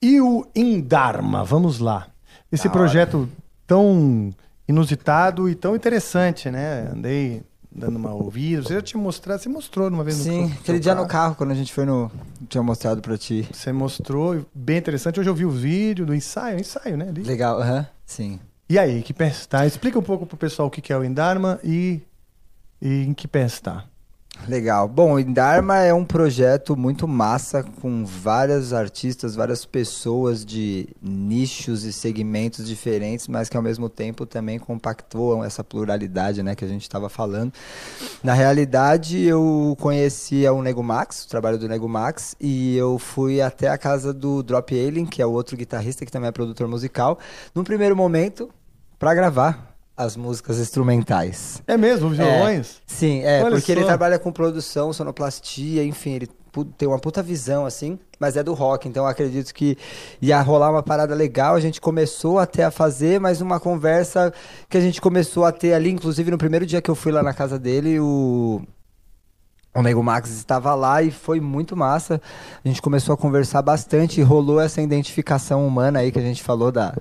e 0.00 0.20
o 0.20 0.46
Indharma? 0.54 1.44
Vamos 1.44 1.78
lá. 1.78 2.06
Esse 2.50 2.68
Da 2.68 2.72
projeto 2.72 3.28
tão 3.66 4.34
inusitado 4.66 5.48
e 5.48 5.54
tão 5.54 5.74
interessante, 5.76 6.50
né? 6.50 6.90
Andei 6.92 7.42
dando 7.70 7.96
uma 7.96 8.12
ouvida. 8.12 8.62
Você 8.62 8.74
já 8.74 8.82
tinha 8.82 9.00
mostrado, 9.00 9.42
você 9.42 9.48
mostrou 9.48 9.90
numa 9.90 10.02
vez 10.02 10.18
no 10.18 10.24
Sim, 10.24 10.52
aquele 10.60 10.80
dia 10.80 10.94
no 10.94 11.02
carro. 11.02 11.08
carro, 11.08 11.34
quando 11.36 11.50
a 11.52 11.54
gente 11.54 11.72
foi 11.72 11.84
no. 11.84 12.10
Tinha 12.48 12.62
mostrado 12.62 13.00
pra 13.00 13.16
ti. 13.16 13.48
Você 13.52 13.72
mostrou, 13.72 14.44
bem 14.54 14.78
interessante. 14.78 15.20
Hoje 15.20 15.28
eu 15.28 15.34
vi 15.34 15.44
o 15.44 15.50
vídeo 15.50 16.04
do 16.04 16.14
ensaio, 16.14 16.58
ensaio, 16.58 16.96
né? 16.96 17.08
ali. 17.08 17.22
Legal, 17.22 17.60
aham. 17.60 17.86
Sim. 18.04 18.40
E 18.68 18.78
aí, 18.78 19.02
que 19.02 19.12
pé 19.12 19.28
está? 19.28 19.66
Explica 19.66 19.98
um 19.98 20.02
pouco 20.02 20.26
pro 20.26 20.36
pessoal 20.36 20.68
o 20.68 20.70
que 20.70 20.92
é 20.92 20.96
o 20.96 21.04
Indharma 21.04 21.58
e, 21.62 22.00
e 22.80 23.02
em 23.04 23.12
que 23.12 23.26
pé 23.26 23.44
está. 23.44 23.84
Legal. 24.48 24.88
Bom, 24.88 25.14
o 25.14 25.20
é 25.20 25.94
um 25.94 26.04
projeto 26.04 26.76
muito 26.76 27.06
massa 27.06 27.62
com 27.62 28.04
vários 28.04 28.72
artistas, 28.72 29.34
várias 29.34 29.64
pessoas 29.64 30.44
de 30.44 30.88
nichos 31.00 31.84
e 31.84 31.92
segmentos 31.92 32.66
diferentes, 32.66 33.28
mas 33.28 33.48
que 33.48 33.56
ao 33.56 33.62
mesmo 33.62 33.88
tempo 33.88 34.26
também 34.26 34.58
compactuam 34.58 35.44
essa 35.44 35.62
pluralidade, 35.62 36.42
né, 36.42 36.54
que 36.54 36.64
a 36.64 36.68
gente 36.68 36.82
estava 36.82 37.08
falando. 37.08 37.52
Na 38.24 38.32
realidade, 38.32 39.20
eu 39.22 39.76
conhecia 39.78 40.52
o 40.52 40.62
Nego 40.62 40.82
Max, 40.82 41.24
o 41.24 41.28
trabalho 41.28 41.58
do 41.58 41.68
Nego 41.68 41.88
Max, 41.88 42.34
e 42.40 42.76
eu 42.76 42.98
fui 42.98 43.40
até 43.40 43.68
a 43.68 43.78
casa 43.78 44.12
do 44.12 44.42
Drop 44.42 44.74
Alien, 44.74 45.06
que 45.06 45.22
é 45.22 45.26
o 45.26 45.32
outro 45.32 45.56
guitarrista 45.56 46.04
que 46.04 46.10
também 46.10 46.28
é 46.28 46.32
produtor 46.32 46.66
musical, 46.66 47.18
num 47.54 47.62
primeiro 47.62 47.94
momento 47.94 48.50
para 48.98 49.14
gravar 49.14 49.69
as 50.00 50.16
músicas 50.16 50.58
instrumentais. 50.58 51.62
É 51.66 51.76
mesmo, 51.76 52.08
os 52.08 52.16
violões? 52.16 52.76
É, 52.76 52.80
sim, 52.86 53.22
é, 53.22 53.42
Olha 53.42 53.56
porque 53.56 53.70
ele 53.70 53.82
só. 53.82 53.86
trabalha 53.88 54.18
com 54.18 54.32
produção, 54.32 54.92
sonoplastia, 54.92 55.84
enfim, 55.84 56.12
ele 56.12 56.28
tem 56.78 56.88
uma 56.88 56.98
puta 56.98 57.22
visão, 57.22 57.66
assim, 57.66 57.98
mas 58.18 58.36
é 58.36 58.42
do 58.42 58.54
rock, 58.54 58.88
então 58.88 59.06
acredito 59.06 59.54
que 59.54 59.76
ia 60.20 60.40
rolar 60.40 60.70
uma 60.70 60.82
parada 60.82 61.14
legal, 61.14 61.54
a 61.54 61.60
gente 61.60 61.80
começou 61.80 62.38
até 62.38 62.64
a 62.64 62.70
fazer, 62.70 63.20
mas 63.20 63.40
uma 63.40 63.60
conversa 63.60 64.32
que 64.68 64.78
a 64.78 64.80
gente 64.80 65.00
começou 65.00 65.44
a 65.44 65.52
ter 65.52 65.74
ali, 65.74 65.90
inclusive 65.90 66.30
no 66.30 66.38
primeiro 66.38 66.64
dia 66.64 66.80
que 66.80 66.90
eu 66.90 66.94
fui 66.94 67.12
lá 67.12 67.22
na 67.22 67.34
casa 67.34 67.58
dele, 67.58 68.00
o... 68.00 68.62
O 69.72 69.82
Nego 69.82 70.02
Max 70.02 70.30
estava 70.30 70.74
lá 70.74 71.00
e 71.00 71.12
foi 71.12 71.38
muito 71.40 71.76
massa. 71.76 72.20
A 72.64 72.66
gente 72.66 72.82
começou 72.82 73.14
a 73.14 73.16
conversar 73.16 73.62
bastante 73.62 74.20
e 74.20 74.24
rolou 74.24 74.60
essa 74.60 74.82
identificação 74.82 75.64
humana 75.64 76.00
aí 76.00 76.10
que 76.10 76.18
a 76.18 76.22
gente 76.22 76.42
falou 76.42 76.72
da. 76.72 76.92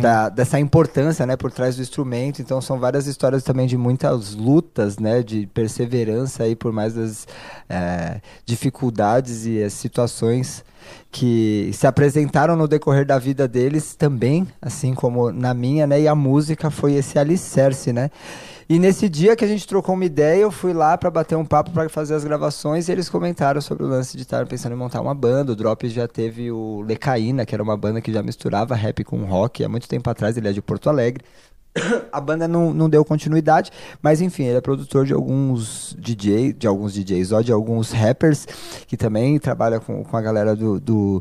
Da- 0.00 0.28
dessa 0.28 0.58
importância, 0.60 1.26
né, 1.26 1.36
por 1.36 1.50
trás 1.50 1.76
do 1.76 1.82
instrumento. 1.82 2.40
Então 2.40 2.60
são 2.60 2.78
várias 2.78 3.06
histórias 3.06 3.42
também 3.42 3.66
de 3.66 3.76
muitas 3.76 4.34
lutas, 4.34 4.98
né, 4.98 5.22
de 5.22 5.46
perseverança 5.52 6.44
aí 6.44 6.54
por 6.54 6.72
mais 6.72 6.94
das 6.94 7.26
eh, 7.68 8.20
dificuldades 8.46 9.46
e 9.46 9.62
as 9.62 9.72
situações 9.72 10.64
que 11.10 11.70
se 11.72 11.86
apresentaram 11.86 12.56
no 12.56 12.68
decorrer 12.68 13.06
da 13.06 13.18
vida 13.18 13.48
deles 13.48 13.94
também, 13.94 14.46
assim 14.60 14.92
como 14.94 15.32
na 15.32 15.54
minha, 15.54 15.86
né, 15.86 16.00
e 16.00 16.08
a 16.08 16.14
música 16.14 16.70
foi 16.70 16.94
esse 16.94 17.18
alicerce, 17.18 17.92
né. 17.92 18.10
E 18.68 18.78
nesse 18.78 19.08
dia 19.08 19.36
que 19.36 19.44
a 19.44 19.48
gente 19.48 19.66
trocou 19.66 19.94
uma 19.94 20.04
ideia, 20.04 20.40
eu 20.40 20.50
fui 20.50 20.72
lá 20.72 20.96
para 20.96 21.10
bater 21.10 21.36
um 21.36 21.44
papo 21.44 21.70
para 21.70 21.88
fazer 21.88 22.14
as 22.14 22.24
gravações 22.24 22.88
e 22.88 22.92
eles 22.92 23.08
comentaram 23.08 23.60
sobre 23.60 23.84
o 23.84 23.86
lance 23.86 24.16
de 24.16 24.22
estar 24.22 24.46
pensando 24.46 24.72
em 24.72 24.78
montar 24.78 25.00
uma 25.00 25.14
banda. 25.14 25.52
O 25.52 25.56
Drop 25.56 25.86
já 25.88 26.08
teve 26.08 26.50
o 26.50 26.80
Lecaína, 26.80 27.44
que 27.44 27.54
era 27.54 27.62
uma 27.62 27.76
banda 27.76 28.00
que 28.00 28.12
já 28.12 28.22
misturava 28.22 28.74
rap 28.74 29.04
com 29.04 29.24
rock 29.24 29.62
há 29.62 29.68
muito 29.68 29.86
tempo 29.86 30.08
atrás, 30.08 30.36
ele 30.36 30.48
é 30.48 30.52
de 30.52 30.62
Porto 30.62 30.88
Alegre. 30.88 31.24
A 32.12 32.20
banda 32.20 32.46
não, 32.48 32.72
não 32.72 32.88
deu 32.88 33.04
continuidade, 33.04 33.70
mas 34.00 34.20
enfim, 34.20 34.44
ele 34.44 34.58
é 34.58 34.60
produtor 34.60 35.04
de 35.04 35.12
alguns 35.12 35.94
DJ, 35.98 36.52
de 36.52 36.66
alguns 36.66 36.94
DJs, 36.94 37.32
ó, 37.32 37.40
de 37.42 37.52
alguns 37.52 37.90
rappers, 37.90 38.46
que 38.86 38.96
também 38.96 39.38
trabalha 39.38 39.80
com, 39.80 40.04
com 40.04 40.16
a 40.16 40.22
galera 40.22 40.54
do, 40.54 40.80
do, 40.80 41.20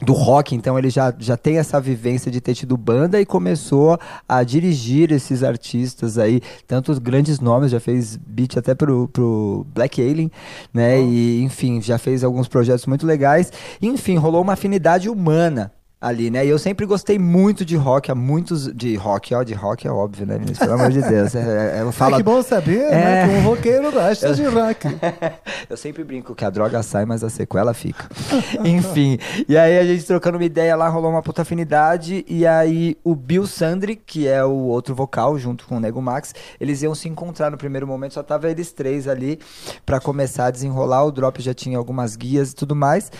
do 0.00 0.12
rock, 0.12 0.54
então 0.54 0.78
ele 0.78 0.90
já, 0.90 1.12
já 1.18 1.36
tem 1.36 1.58
essa 1.58 1.80
vivência 1.80 2.30
de 2.30 2.40
ter 2.40 2.54
tido 2.54 2.76
banda 2.76 3.20
e 3.20 3.26
começou 3.26 3.98
a 4.28 4.42
dirigir 4.44 5.10
esses 5.10 5.42
artistas 5.42 6.18
aí, 6.18 6.40
tanto 6.66 6.92
os 6.92 6.98
grandes 6.98 7.40
nomes, 7.40 7.72
já 7.72 7.80
fez 7.80 8.16
beat 8.16 8.56
até 8.56 8.74
pro, 8.74 9.08
pro 9.08 9.66
Black 9.74 10.00
Alien, 10.00 10.30
né? 10.72 11.00
E 11.00 11.42
enfim, 11.42 11.82
já 11.82 11.98
fez 11.98 12.22
alguns 12.22 12.46
projetos 12.46 12.86
muito 12.86 13.06
legais. 13.06 13.52
Enfim, 13.82 14.16
rolou 14.16 14.42
uma 14.42 14.52
afinidade 14.52 15.08
humana 15.08 15.72
ali, 16.00 16.30
né? 16.30 16.46
E 16.46 16.48
eu 16.48 16.58
sempre 16.58 16.86
gostei 16.86 17.18
muito 17.18 17.64
de 17.64 17.76
rock, 17.76 18.10
há 18.10 18.14
muitos 18.14 18.72
de 18.72 18.94
rock, 18.94 19.34
ó, 19.34 19.42
de 19.42 19.52
rock 19.52 19.86
é 19.86 19.90
óbvio, 19.90 20.24
né, 20.26 20.34
Vinícius? 20.38 20.58
Pelo 20.60 20.74
amor 20.74 20.92
de 20.92 21.02
Deus. 21.02 21.34
É, 21.34 21.78
é, 21.78 21.82
eu 21.82 21.90
falo, 21.90 22.14
É 22.14 22.18
que 22.18 22.22
bom 22.22 22.40
saber, 22.42 22.82
É. 22.82 22.90
né? 22.90 23.28
Que 23.28 23.34
um 23.34 23.42
roqueiro 23.42 23.90
gosta 23.90 24.32
de 24.32 24.44
rock. 24.44 24.86
eu 25.68 25.76
sempre 25.76 26.04
brinco 26.04 26.34
que 26.36 26.44
a 26.44 26.50
droga 26.50 26.82
sai, 26.84 27.04
mas 27.04 27.24
a 27.24 27.28
sequela 27.30 27.74
fica. 27.74 28.08
Enfim, 28.64 29.18
e 29.48 29.56
aí 29.56 29.76
a 29.76 29.84
gente 29.84 30.04
trocando 30.04 30.38
uma 30.38 30.44
ideia 30.44 30.76
lá, 30.76 30.88
rolou 30.88 31.10
uma 31.10 31.22
puta 31.22 31.42
afinidade, 31.42 32.24
e 32.28 32.46
aí 32.46 32.96
o 33.02 33.16
Bill 33.16 33.46
Sandri, 33.46 33.96
que 33.96 34.28
é 34.28 34.44
o 34.44 34.50
outro 34.52 34.94
vocal, 34.94 35.36
junto 35.36 35.66
com 35.66 35.78
o 35.78 35.80
Nego 35.80 36.00
Max, 36.00 36.32
eles 36.60 36.80
iam 36.82 36.94
se 36.94 37.08
encontrar 37.08 37.50
no 37.50 37.58
primeiro 37.58 37.86
momento, 37.88 38.14
só 38.14 38.22
tava 38.22 38.48
eles 38.48 38.70
três 38.72 39.08
ali 39.08 39.40
pra 39.84 39.98
começar 39.98 40.46
a 40.46 40.50
desenrolar, 40.52 41.04
o 41.04 41.10
Drop 41.10 41.42
já 41.42 41.52
tinha 41.54 41.76
algumas 41.76 42.14
guias 42.14 42.52
e 42.52 42.54
tudo 42.54 42.76
mais. 42.76 43.10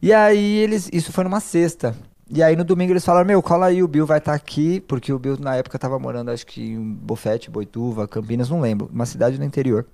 E 0.00 0.12
aí 0.12 0.56
eles, 0.58 0.88
isso 0.92 1.12
foi 1.12 1.24
numa 1.24 1.40
sexta. 1.40 1.94
E 2.30 2.42
aí 2.42 2.56
no 2.56 2.64
domingo 2.64 2.92
eles 2.92 3.04
falaram, 3.04 3.26
meu, 3.26 3.42
cola 3.42 3.66
aí, 3.66 3.82
o 3.82 3.88
Bill 3.88 4.06
vai 4.06 4.18
estar 4.18 4.32
aqui, 4.32 4.80
porque 4.80 5.12
o 5.12 5.18
Bill 5.18 5.36
na 5.38 5.56
época 5.56 5.78
tava 5.78 5.98
morando, 5.98 6.30
acho 6.30 6.46
que 6.46 6.72
em 6.72 6.80
Bofete, 6.94 7.50
Boituva, 7.50 8.08
Campinas, 8.08 8.48
não 8.48 8.60
lembro, 8.60 8.88
uma 8.92 9.04
cidade 9.04 9.36
do 9.36 9.44
interior. 9.44 9.86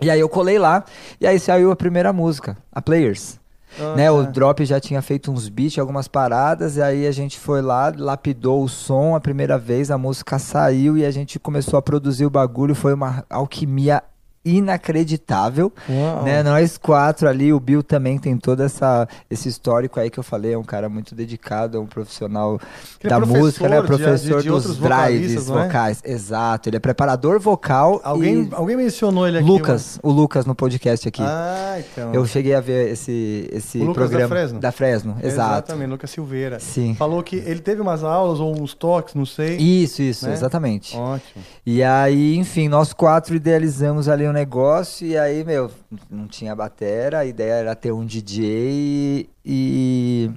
E 0.00 0.10
aí 0.10 0.20
eu 0.20 0.28
colei 0.28 0.58
lá, 0.58 0.84
e 1.20 1.26
aí 1.26 1.38
saiu 1.40 1.70
a 1.70 1.76
primeira 1.76 2.12
música, 2.12 2.56
a 2.70 2.80
Players. 2.80 3.40
Ah, 3.78 3.94
né, 3.96 4.10
o 4.10 4.24
tá. 4.24 4.30
Drop 4.30 4.64
já 4.64 4.78
tinha 4.78 5.02
feito 5.02 5.30
uns 5.30 5.48
beats, 5.48 5.78
algumas 5.78 6.06
paradas, 6.06 6.76
e 6.76 6.82
aí 6.82 7.06
a 7.06 7.12
gente 7.12 7.38
foi 7.38 7.60
lá, 7.60 7.92
lapidou 7.96 8.62
o 8.62 8.68
som 8.68 9.16
a 9.16 9.20
primeira 9.20 9.58
vez, 9.58 9.90
a 9.90 9.98
música 9.98 10.38
saiu 10.38 10.96
e 10.96 11.04
a 11.04 11.10
gente 11.10 11.38
começou 11.38 11.78
a 11.78 11.82
produzir 11.82 12.24
o 12.24 12.30
bagulho, 12.30 12.74
foi 12.74 12.94
uma 12.94 13.24
alquimia 13.28 14.02
inacreditável, 14.46 15.72
Uau. 15.88 16.22
né? 16.22 16.42
Nós 16.42 16.78
quatro 16.78 17.28
ali, 17.28 17.52
o 17.52 17.60
Bill 17.60 17.82
também 17.82 18.18
tem 18.18 18.36
todo 18.36 18.62
essa, 18.62 19.08
esse 19.30 19.48
histórico 19.48 19.98
aí 19.98 20.10
que 20.10 20.18
eu 20.18 20.22
falei, 20.22 20.52
é 20.54 20.58
um 20.58 20.62
cara 20.64 20.88
muito 20.88 21.14
dedicado, 21.14 21.76
é 21.76 21.80
um 21.80 21.86
profissional 21.86 22.58
Que 22.98 23.06
é 23.06 23.10
da 23.10 23.16
professor 23.16 23.38
música, 23.38 23.68
né? 23.68 23.82
Professor 23.82 24.38
de- 24.38 24.42
de 24.44 24.48
dos 24.48 24.78
drives 24.78 25.36
é? 25.48 25.52
vocais, 25.52 26.02
exato, 26.04 26.68
ele 26.68 26.76
é 26.76 26.80
preparador 26.80 27.40
vocal 27.40 28.00
Alguém, 28.04 28.44
e... 28.44 28.54
alguém 28.54 28.76
mencionou 28.76 29.26
ele 29.26 29.38
aqui. 29.38 29.46
Lucas, 29.46 29.98
o 30.02 30.10
Lucas 30.10 30.46
no 30.46 30.54
podcast 30.54 31.08
aqui. 31.08 31.22
Ah, 31.22 31.78
então. 31.78 32.12
Eu 32.14 32.24
cheguei 32.26 32.54
a 32.54 32.60
ver 32.60 32.92
esse, 32.92 33.48
esse 33.52 33.78
O 33.78 33.86
Lucas 33.86 34.04
da 34.04 34.08
programa. 34.08 34.28
Fresno? 34.28 34.60
Da 34.60 34.72
Fresno, 34.72 35.16
exato. 35.22 35.26
Exatamente, 35.72 35.90
Lucas 35.90 36.10
Silveira. 36.10 36.60
Sim. 36.60 36.94
Falou 36.94 37.22
que 37.22 37.36
ele 37.36 37.60
teve 37.60 37.80
umas 37.80 38.04
aulas 38.04 38.40
ou 38.40 38.60
uns 38.60 38.74
toques, 38.74 39.14
não 39.14 39.26
sei. 39.26 39.56
Isso, 39.56 40.02
isso, 40.02 40.26
né? 40.26 40.32
exatamente. 40.32 40.96
Ótimo. 40.96 41.42
E 41.64 41.82
aí, 41.82 42.36
enfim, 42.36 42.68
nós 42.68 42.92
quatro 42.92 43.34
idealizamos 43.34 44.08
ali 44.08 44.26
um 44.26 44.32
negócio 44.36 45.06
e 45.06 45.16
aí, 45.16 45.42
meu, 45.42 45.70
não 46.10 46.28
tinha 46.28 46.54
batera, 46.54 47.20
a 47.20 47.24
ideia 47.24 47.54
era 47.54 47.74
ter 47.74 47.90
um 47.90 48.04
DJ 48.04 49.30
e 49.44 50.30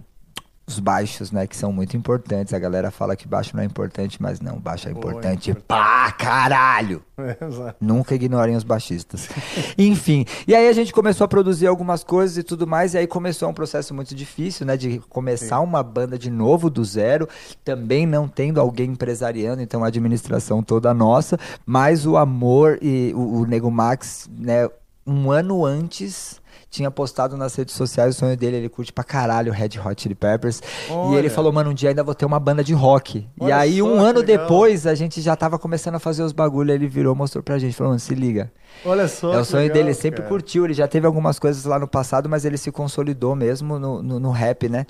os 0.70 0.80
baixos, 0.80 1.32
né, 1.32 1.48
que 1.48 1.58
são 1.58 1.74
muito 1.74 1.98
importantes. 1.98 2.54
A 2.54 2.60
galera 2.60 2.92
fala 2.92 3.16
que 3.16 3.28
baixo 3.28 3.56
não 3.56 3.64
é 3.64 3.66
importante, 3.66 4.22
mas 4.22 4.40
não, 4.40 4.60
baixo 4.60 4.88
é 4.88 4.92
importante 4.92 5.54
pra 5.68 6.12
caralho. 6.12 7.02
É, 7.18 7.38
exato. 7.46 7.76
Nunca 7.82 8.16
ignorem 8.16 8.56
os 8.56 8.64
baixistas. 8.64 9.28
Enfim, 9.78 10.26
e 10.48 10.56
aí 10.56 10.68
a 10.68 10.74
gente 10.74 10.94
começou 10.94 11.26
a 11.26 11.28
produzir 11.28 11.68
algumas 11.68 12.04
coisas 12.04 12.38
e 12.38 12.44
tudo 12.44 12.68
mais, 12.68 12.94
e 12.94 13.00
aí 13.00 13.08
começou 13.08 13.50
um 13.50 13.54
processo 13.54 13.94
muito 13.94 14.14
difícil, 14.14 14.66
né, 14.66 14.78
de 14.78 15.00
começar 15.10 15.60
uma 15.60 15.82
banda 15.82 16.18
de 16.18 16.30
novo 16.30 16.70
do 16.70 16.84
zero, 16.86 17.28
também 17.64 18.06
não 18.06 18.28
tendo 18.28 18.60
alguém 18.60 18.92
empresariando, 18.92 19.62
então 19.62 19.84
a 19.84 19.88
administração 19.88 20.62
toda 20.62 20.94
nossa, 20.94 21.38
mas 21.66 22.06
o 22.06 22.16
amor 22.16 22.78
e 22.82 23.12
o, 23.16 23.42
o 23.42 23.46
Nego 23.46 23.72
Max, 23.72 24.30
né, 24.38 24.70
um 25.06 25.32
ano 25.32 25.66
antes 25.66 26.39
tinha 26.70 26.92
postado 26.92 27.36
nas 27.36 27.56
redes 27.56 27.74
sociais 27.76 28.16
o 28.16 28.20
sonho 28.20 28.38
dele, 28.38 28.58
ele 28.58 28.70
curte 28.70 28.94
pra 28.94 29.04
caralho 29.04 29.52
Red 29.52 29.80
Hot 29.84 30.02
Chili 30.02 30.16
Peppers. 30.16 30.62
E 30.88 30.92
Olha. 30.92 31.18
ele 31.18 31.30
falou, 31.30 31.52
mano, 31.52 31.72
um 31.72 31.74
dia 31.74 31.90
ainda 31.90 32.04
vou 32.04 32.14
ter 32.14 32.26
uma 32.26 32.40
banda 32.40 32.64
de 32.64 32.74
rock. 32.74 33.20
e 33.20 33.44
Olha 33.44 33.58
aí, 33.58 33.80
só, 33.80 33.86
um 33.86 34.00
ano 34.00 34.20
legal. 34.20 34.38
depois, 34.46 34.86
a 34.86 34.94
gente 34.96 35.20
já 35.22 35.36
tava 35.36 35.58
começando 35.58 35.96
a 35.96 36.00
fazer 36.00 36.22
os 36.24 36.32
bagulho, 36.32 36.72
ele 36.72 36.88
virou, 36.88 37.16
mostrou 37.16 37.44
pra 37.44 37.58
gente, 37.58 37.74
falou, 37.76 37.92
mano, 37.92 38.00
se 38.00 38.14
liga. 38.14 38.52
Olha 38.86 39.08
só. 39.08 39.34
é 39.34 39.40
o 39.40 39.46
sonho 39.46 39.64
legal, 39.64 39.74
dele, 39.76 39.90
ele 39.90 39.94
sempre 39.96 40.22
cara. 40.22 40.30
curtiu, 40.30 40.66
ele 40.66 40.74
já 40.74 40.88
teve 40.88 41.06
algumas 41.06 41.38
coisas 41.38 41.66
lá 41.66 41.78
no 41.78 41.88
passado, 41.88 42.30
mas 42.30 42.46
ele 42.46 42.58
se 42.58 42.72
consolidou 42.72 43.36
mesmo 43.36 43.78
no, 43.78 44.02
no, 44.02 44.20
no 44.20 44.32
rap, 44.32 44.70
né? 44.70 44.86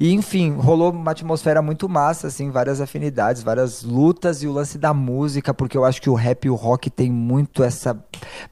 E 0.00 0.12
enfim, 0.12 0.52
rolou 0.52 0.90
uma 0.92 1.10
atmosfera 1.10 1.60
muito 1.60 1.88
massa, 1.88 2.28
assim, 2.28 2.50
várias 2.50 2.80
afinidades, 2.80 3.42
várias 3.42 3.82
lutas 3.82 4.42
e 4.42 4.46
o 4.46 4.52
lance 4.52 4.78
da 4.78 4.94
música, 4.94 5.52
porque 5.52 5.76
eu 5.76 5.84
acho 5.84 6.00
que 6.00 6.08
o 6.08 6.14
rap 6.14 6.44
e 6.46 6.50
o 6.50 6.54
rock 6.54 6.88
tem 6.90 7.10
muito 7.12 7.62
essa 7.62 7.98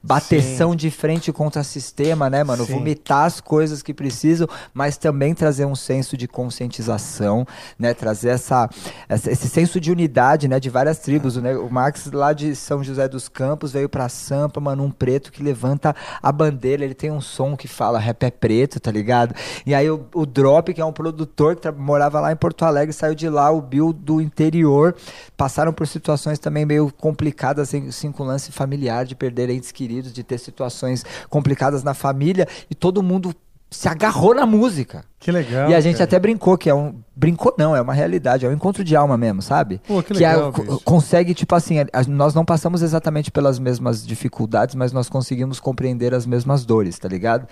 bateção 0.03 0.75
de 0.75 0.91
frente 0.91 1.31
contra 1.31 1.61
o 1.61 1.65
sistema, 1.65 2.29
né, 2.29 2.43
mano? 2.43 2.65
Sim. 2.65 2.73
Vomitar 2.73 3.25
as 3.25 3.41
coisas 3.41 3.81
que 3.81 3.93
precisam, 3.93 4.47
mas 4.73 4.97
também 4.97 5.33
trazer 5.33 5.65
um 5.65 5.75
senso 5.75 6.15
de 6.15 6.27
conscientização, 6.27 7.45
né? 7.77 7.93
Trazer 7.93 8.29
essa, 8.29 8.69
essa- 9.09 9.31
esse 9.31 9.47
senso 9.49 9.79
de 9.79 9.91
unidade, 9.91 10.47
né? 10.47 10.59
De 10.59 10.69
várias 10.69 10.99
tribos, 10.99 11.35
né? 11.37 11.55
O 11.57 11.69
Max 11.69 12.09
lá 12.11 12.33
de 12.33 12.55
São 12.55 12.83
José 12.83 13.07
dos 13.07 13.27
Campos 13.27 13.71
veio 13.71 13.89
pra 13.89 14.07
Sampa, 14.09 14.59
mano, 14.67 14.83
um 14.83 14.91
preto 14.91 15.31
que 15.31 15.41
levanta 15.41 15.95
a 16.21 16.31
bandeira, 16.31 16.83
ele 16.83 16.93
tem 16.93 17.11
um 17.11 17.21
som 17.21 17.55
que 17.55 17.67
fala 17.67 17.99
rap 17.99 18.23
é 18.23 18.31
preto, 18.31 18.79
tá 18.79 18.91
ligado? 18.91 19.33
E 19.65 19.73
aí 19.73 19.89
o, 19.89 20.05
o 20.13 20.25
Drop, 20.25 20.73
que 20.73 20.81
é 20.81 20.85
um 20.85 20.91
produtor 20.91 21.55
que 21.55 21.69
morava 21.71 22.19
lá 22.19 22.31
em 22.31 22.35
Porto 22.35 22.63
Alegre, 22.63 22.93
saiu 22.93 23.15
de 23.15 23.29
lá, 23.29 23.49
o 23.51 23.61
Bill 23.61 23.93
do 23.93 24.21
interior, 24.21 24.95
passaram 25.35 25.71
por 25.71 25.87
situações 25.87 26.39
também 26.39 26.65
meio 26.65 26.91
complicadas, 26.91 27.69
assim, 27.69 27.87
assim, 27.87 28.11
com 28.11 28.23
lance 28.23 28.51
familiar, 28.51 29.05
de 29.05 29.15
perder 29.15 29.49
entes 29.49 29.71
queridos, 29.71 30.11
de 30.11 30.23
ter 30.23 30.37
situações 30.37 31.05
complicadas 31.29 31.83
na 31.83 31.93
família, 31.93 32.47
e 32.69 32.75
todo 32.75 33.01
mundo 33.01 33.33
se 33.69 33.87
agarrou 33.89 34.33
na 34.33 34.45
música. 34.45 35.03
Que 35.19 35.31
legal. 35.31 35.69
E 35.69 35.75
a 35.75 35.81
gente 35.81 35.95
cara. 35.95 36.05
até 36.05 36.19
brincou 36.19 36.57
que 36.57 36.69
é 36.69 36.73
um. 36.75 37.01
Brincou 37.15 37.53
não, 37.57 37.75
é 37.75 37.81
uma 37.81 37.93
realidade, 37.93 38.45
é 38.45 38.49
um 38.49 38.53
encontro 38.53 38.83
de 38.83 38.95
alma 38.95 39.17
mesmo, 39.17 39.41
sabe? 39.41 39.81
Pô, 39.87 40.01
que 40.03 40.13
é- 40.13 40.15
legal, 40.35 40.51
co- 40.53 40.61
bicho. 40.63 40.81
consegue, 40.85 41.33
tipo 41.33 41.53
assim, 41.55 41.79
a- 41.79 41.87
nós 42.07 42.33
não 42.35 42.45
passamos 42.45 42.81
exatamente 42.81 43.31
pelas 43.31 43.57
mesmas 43.59 44.05
dificuldades, 44.05 44.75
mas 44.75 44.91
nós 44.93 45.09
conseguimos 45.09 45.59
compreender 45.59 46.13
as 46.13 46.25
mesmas 46.25 46.63
dores, 46.65 46.97
tá 46.99 47.07
ligado? 47.09 47.47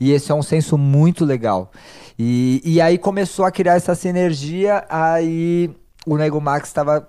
E 0.00 0.10
esse 0.12 0.32
é 0.32 0.34
um 0.34 0.42
senso 0.42 0.76
muito 0.78 1.24
legal. 1.24 1.70
E, 2.18 2.60
e 2.64 2.80
aí 2.80 2.96
começou 2.98 3.44
a 3.44 3.50
criar 3.50 3.74
essa 3.74 3.94
sinergia, 3.94 4.84
aí 4.88 5.70
o 6.06 6.16
Nego 6.16 6.40
Max 6.40 6.68
estava 6.68 7.06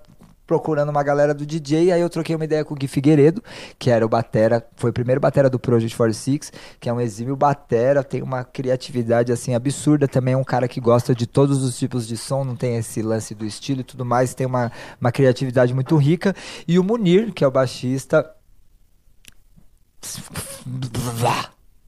procurando 0.52 0.90
uma 0.90 1.02
galera 1.02 1.34
do 1.34 1.46
DJ, 1.46 1.94
aí 1.94 2.02
eu 2.02 2.10
troquei 2.10 2.36
uma 2.36 2.44
ideia 2.44 2.66
com 2.66 2.74
o 2.74 2.78
Gui 2.78 2.86
Figueiredo, 2.86 3.42
que 3.80 3.90
era 3.90 4.06
o 4.06 4.10
batera, 4.10 4.62
foi 4.76 4.90
o 4.90 4.94
primeiro 4.94 5.22
batera 5.22 5.50
do 5.50 5.58
Project 5.58 5.96
46, 5.96 6.52
que 6.78 6.90
é 6.90 6.94
um 6.94 7.00
exímio 7.00 7.38
batera, 7.38 8.04
tem 8.04 8.22
uma 8.22 8.44
criatividade 8.44 9.32
assim 9.32 9.56
absurda, 9.56 10.10
também 10.10 10.34
é 10.34 10.38
um 10.38 10.44
cara 10.44 10.68
que 10.68 10.82
gosta 10.82 11.16
de 11.16 11.26
todos 11.26 11.64
os 11.64 11.80
tipos 11.80 12.06
de 12.06 12.18
som, 12.18 12.44
não 12.44 12.58
tem 12.58 12.76
esse 12.76 13.02
lance 13.02 13.34
do 13.34 13.46
estilo 13.46 13.80
e 13.80 13.84
tudo 13.86 14.04
mais, 14.04 14.34
tem 14.34 14.46
uma, 14.46 14.70
uma 15.00 15.10
criatividade 15.10 15.74
muito 15.74 15.96
rica, 15.96 16.36
e 16.68 16.78
o 16.78 16.84
Munir, 16.84 17.32
que 17.32 17.46
é 17.46 17.48
o 17.48 17.52
baixista... 17.52 18.30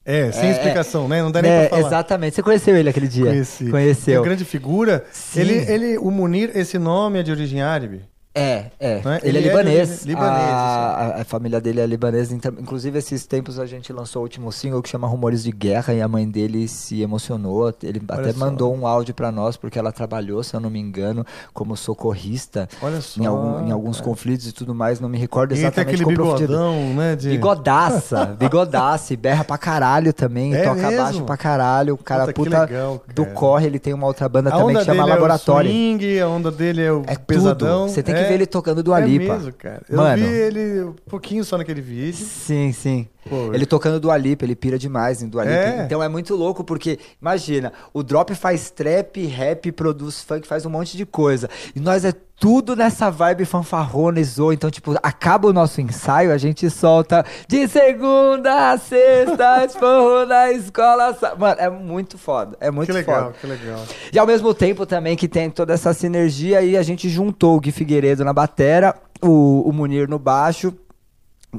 É, 0.05 0.31
sem 0.31 0.49
É, 0.49 0.51
explicação, 0.51 1.09
né? 1.09 1.21
Não 1.21 1.31
dá 1.31 1.41
nem 1.41 1.51
É, 1.51 1.67
pra 1.67 1.77
falar. 1.77 1.87
Exatamente. 1.89 2.35
Você 2.35 2.43
conheceu 2.43 2.77
ele 2.77 2.89
aquele 2.89 3.09
dia? 3.09 3.25
Conheci. 3.25 3.69
Conheceu. 3.69 4.19
Uma 4.21 4.25
grande 4.25 4.45
figura. 4.45 5.05
Sim. 5.11 5.41
Ele, 5.41 5.53
ele, 5.71 5.97
o 5.97 6.09
Munir, 6.11 6.51
esse 6.55 6.77
nome 6.77 7.19
é 7.19 7.23
de 7.23 7.31
origem 7.31 7.61
árabe? 7.61 8.12
É, 8.35 8.65
é. 8.79 8.93
É? 9.05 9.19
Ele, 9.23 9.37
Ele 9.37 9.37
é 9.37 9.39
é 9.39 9.43
de 9.43 9.47
libanês. 9.49 9.89
origem- 9.89 10.07
libanês, 10.07 10.49
a, 10.49 11.15
a- 11.21 11.23
família 11.23 11.61
dele 11.61 11.79
é 11.81 11.85
libanesa. 11.85 12.33
Então, 12.33 12.51
inclusive, 12.59 12.97
esses 12.97 13.27
tempos 13.27 13.59
a 13.59 13.65
gente 13.67 13.93
lançou 13.93 14.21
o 14.21 14.23
último 14.23 14.51
single 14.51 14.81
que 14.81 14.89
chama 14.89 15.07
Rumores 15.07 15.43
de 15.43 15.51
Guerra 15.51 15.93
e 15.93 16.01
a 16.01 16.07
mãe 16.07 16.27
dele 16.27 16.67
se 16.67 17.01
emocionou. 17.01 17.71
Ele 17.83 18.01
Olha 18.09 18.19
até 18.21 18.33
só. 18.33 18.39
mandou 18.39 18.75
um 18.75 18.87
áudio 18.87 19.13
pra 19.13 19.31
nós 19.31 19.55
porque 19.55 19.77
ela 19.77 19.91
trabalhou, 19.91 20.41
se 20.43 20.55
eu 20.55 20.59
não 20.59 20.69
me 20.71 20.79
engano, 20.79 21.23
como 21.53 21.77
socorrista 21.77 22.67
Olha 22.81 23.01
só. 23.01 23.21
em, 23.21 23.25
algum- 23.27 23.67
em 23.67 23.71
alguns 23.71 24.01
conflitos 24.01 24.47
e 24.47 24.51
tudo 24.51 24.73
mais. 24.73 24.99
Não 24.99 25.07
me 25.09 25.17
recordo 25.19 25.51
E 25.51 25.55
tem 25.55 25.65
exatamente 25.65 26.01
aquele 26.01 26.05
bigodão, 26.17 26.93
né? 26.95 27.15
De... 27.15 27.29
Bigodaça, 27.29 28.25
bigodaça, 28.39 29.13
e 29.13 29.17
berra 29.17 29.43
pra 29.43 29.57
caralho 29.59 30.11
também, 30.11 30.55
É 30.55 30.63
toca 30.63 30.75
mesmo? 30.87 30.97
baixo 31.03 31.23
pra 31.23 31.37
caralho. 31.37 31.93
O 31.93 31.97
cara 31.97 32.25
Puta, 32.27 32.33
puta 32.33 32.61
legal, 32.65 33.03
do 33.13 33.23
cara. 33.25 33.35
corre, 33.35 33.67
ele 33.67 33.79
tem 33.79 33.93
uma 33.93 34.07
outra 34.07 34.27
banda 34.27 34.49
A 34.49 34.57
também 34.57 34.75
que 34.75 34.83
chama 34.85 35.05
Laboratório. 35.05 35.69
É 35.69 35.71
o 35.71 35.75
swing, 35.75 36.19
a 36.19 36.27
onda 36.27 36.49
dele 36.51 36.81
é 36.81 36.91
o 36.91 37.03
É 37.05 37.15
pesadão. 37.15 37.81
tudo. 37.83 37.89
Você 37.93 38.01
tem 38.01 38.15
que 38.15 38.22
É. 38.23 38.27
ver 38.27 38.33
ele 38.35 38.45
tocando 38.45 38.81
do 38.81 38.93
Alipa. 38.93 39.25
É 39.25 39.37
mesmo, 39.37 39.53
cara. 39.53 39.83
Eu 39.89 39.97
Mano. 39.97 40.23
vi 40.25 40.29
ele 40.29 40.83
um 40.83 40.95
pouquinho 41.09 41.43
só 41.43 41.57
naquele 41.57 41.81
vídeo. 41.81 42.25
Sim, 42.25 42.71
sim. 42.71 43.07
Pô, 43.29 43.53
ele 43.53 43.65
tocando 43.65 43.99
do 43.99 44.11
Alipa, 44.11 44.43
ele 44.45 44.55
pira 44.55 44.77
demais 44.77 45.21
em 45.21 45.29
do 45.29 45.39
Alipa. 45.39 45.55
É. 45.55 45.83
Então 45.85 46.03
é 46.03 46.09
muito 46.09 46.35
louco 46.35 46.63
porque, 46.63 46.99
imagina, 47.21 47.71
o 47.93 48.03
Drop 48.03 48.33
faz 48.35 48.69
trap, 48.69 49.25
rap, 49.25 49.71
produz 49.71 50.21
funk, 50.21 50.47
faz 50.47 50.65
um 50.65 50.69
monte 50.69 50.97
de 50.97 51.05
coisa. 51.05 51.49
E 51.75 51.79
nós 51.79 52.03
é 52.03 52.13
tudo 52.43 52.75
nessa 52.75 53.09
vibe 53.09 53.45
fanfarrona 53.45 54.19
e 54.19 54.23
zoa. 54.25 54.53
Então, 54.53 54.69
tipo, 54.69 54.93
acaba 55.01 55.47
o 55.47 55.53
nosso 55.53 55.79
ensaio, 55.79 56.29
a 56.29 56.37
gente 56.37 56.69
solta 56.69 57.25
de 57.47 57.69
segunda 57.69 58.73
a 58.73 58.77
sexta, 58.77 59.63
esporro 59.63 60.25
na 60.25 60.51
escola. 60.51 61.13
sa-" 61.13 61.35
Mano, 61.35 61.55
é 61.57 61.69
muito 61.69 62.17
foda. 62.17 62.57
É 62.59 62.69
muito 62.69 62.87
que 62.87 62.91
legal, 62.91 63.27
foda. 63.27 63.35
que 63.39 63.47
legal. 63.47 63.79
E 64.11 64.19
ao 64.19 64.27
mesmo 64.27 64.53
tempo 64.53 64.85
também 64.85 65.15
que 65.15 65.29
tem 65.29 65.49
toda 65.49 65.73
essa 65.73 65.93
sinergia 65.93 66.59
aí, 66.59 66.75
a 66.75 66.83
gente 66.83 67.07
juntou 67.07 67.55
o 67.55 67.61
Gui 67.61 67.71
Figueiredo 67.71 68.25
na 68.25 68.33
batera, 68.33 68.93
o, 69.21 69.63
o 69.65 69.71
Munir 69.71 70.09
no 70.09 70.19
baixo, 70.19 70.73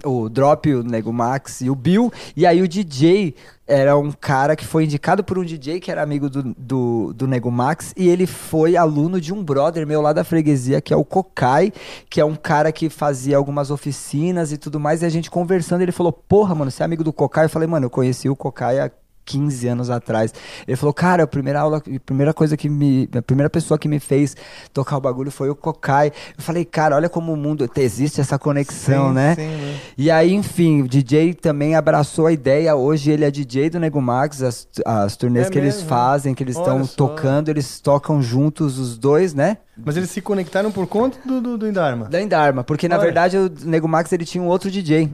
o 0.04 0.28
Drop, 0.28 0.72
o 0.72 0.82
Nego 0.82 1.12
Max 1.12 1.60
e 1.60 1.70
o 1.70 1.74
Bill. 1.74 2.12
E 2.36 2.46
aí 2.46 2.60
o 2.62 2.68
DJ 2.68 3.34
era 3.66 3.96
um 3.96 4.10
cara 4.12 4.56
que 4.56 4.64
foi 4.64 4.84
indicado 4.84 5.24
por 5.24 5.38
um 5.38 5.44
DJ 5.44 5.80
que 5.80 5.90
era 5.90 6.02
amigo 6.02 6.28
do, 6.28 6.54
do, 6.56 7.12
do 7.14 7.26
Nego 7.26 7.50
Max. 7.50 7.94
E 7.96 8.08
ele 8.08 8.26
foi 8.26 8.76
aluno 8.76 9.20
de 9.20 9.32
um 9.32 9.42
brother 9.42 9.86
meu 9.86 10.00
lá 10.00 10.12
da 10.12 10.24
freguesia, 10.24 10.80
que 10.80 10.92
é 10.92 10.96
o 10.96 11.04
Kokai, 11.04 11.72
que 12.10 12.20
é 12.20 12.24
um 12.24 12.34
cara 12.34 12.72
que 12.72 12.88
fazia 12.88 13.36
algumas 13.36 13.70
oficinas 13.70 14.52
e 14.52 14.58
tudo 14.58 14.80
mais. 14.80 15.02
E 15.02 15.06
a 15.06 15.08
gente 15.08 15.30
conversando, 15.30 15.82
ele 15.82 15.92
falou: 15.92 16.12
Porra, 16.12 16.54
mano, 16.54 16.70
você 16.70 16.82
é 16.82 16.86
amigo 16.86 17.04
do 17.04 17.12
Kokai? 17.12 17.46
Eu 17.46 17.50
falei, 17.50 17.68
mano, 17.68 17.86
eu 17.86 17.90
conheci 17.90 18.28
o 18.28 18.36
Kokai 18.36 18.80
há 18.80 18.90
15 19.24 19.68
anos 19.68 19.90
atrás. 19.90 20.32
Ele 20.66 20.76
falou, 20.76 20.92
cara, 20.92 21.22
a 21.24 21.26
primeira 21.26 21.60
aula, 21.60 21.78
a 21.78 22.00
primeira 22.00 22.32
coisa 22.34 22.56
que 22.56 22.68
me. 22.68 23.08
A 23.16 23.22
primeira 23.22 23.48
pessoa 23.50 23.78
que 23.78 23.88
me 23.88 23.98
fez 24.00 24.36
tocar 24.72 24.96
o 24.96 25.00
bagulho 25.00 25.30
foi 25.30 25.48
o 25.50 25.54
Kokai. 25.54 26.08
Eu 26.36 26.42
falei, 26.42 26.64
cara, 26.64 26.96
olha 26.96 27.08
como 27.08 27.32
o 27.32 27.36
mundo. 27.36 27.68
Existe 27.76 28.20
essa 28.20 28.38
conexão, 28.38 29.08
Sim, 29.08 29.14
né? 29.14 29.34
sim, 29.34 29.42
né? 29.42 29.78
E 29.96 30.10
aí, 30.10 30.32
enfim, 30.32 30.82
o 30.82 30.88
DJ 30.88 31.34
também 31.34 31.74
abraçou 31.74 32.26
a 32.26 32.32
ideia. 32.32 32.74
Hoje 32.76 33.10
ele 33.10 33.24
é 33.24 33.30
DJ 33.30 33.70
do 33.70 33.78
Nego 33.80 34.00
Max, 34.00 34.42
as, 34.42 34.68
as 34.84 35.16
turnês 35.16 35.46
É 35.46 35.50
que 35.50 35.58
eles 35.58 35.74
mesmo? 35.76 35.88
fazem, 35.88 36.34
que 36.34 36.42
eles 36.42 36.56
estão 36.56 36.86
tocando, 36.86 37.48
eles 37.48 37.80
tocam 37.80 38.20
juntos 38.22 38.78
os 38.78 38.96
dois, 38.98 39.34
né? 39.34 39.58
Mas 39.76 39.96
eles 39.96 40.10
se 40.10 40.20
conectaram 40.20 40.70
por 40.70 40.86
conta 40.86 41.18
do, 41.24 41.40
do, 41.40 41.58
do 41.58 41.68
Indarma. 41.68 42.04
Da 42.06 42.22
Indarma, 42.22 42.62
porque 42.62 42.86
na 42.88 42.94
Olha. 42.94 43.04
verdade 43.04 43.36
o 43.36 43.50
Nego 43.64 43.88
Max 43.88 44.12
ele 44.12 44.24
tinha 44.24 44.42
um 44.42 44.46
outro 44.46 44.70
DJ. 44.70 45.10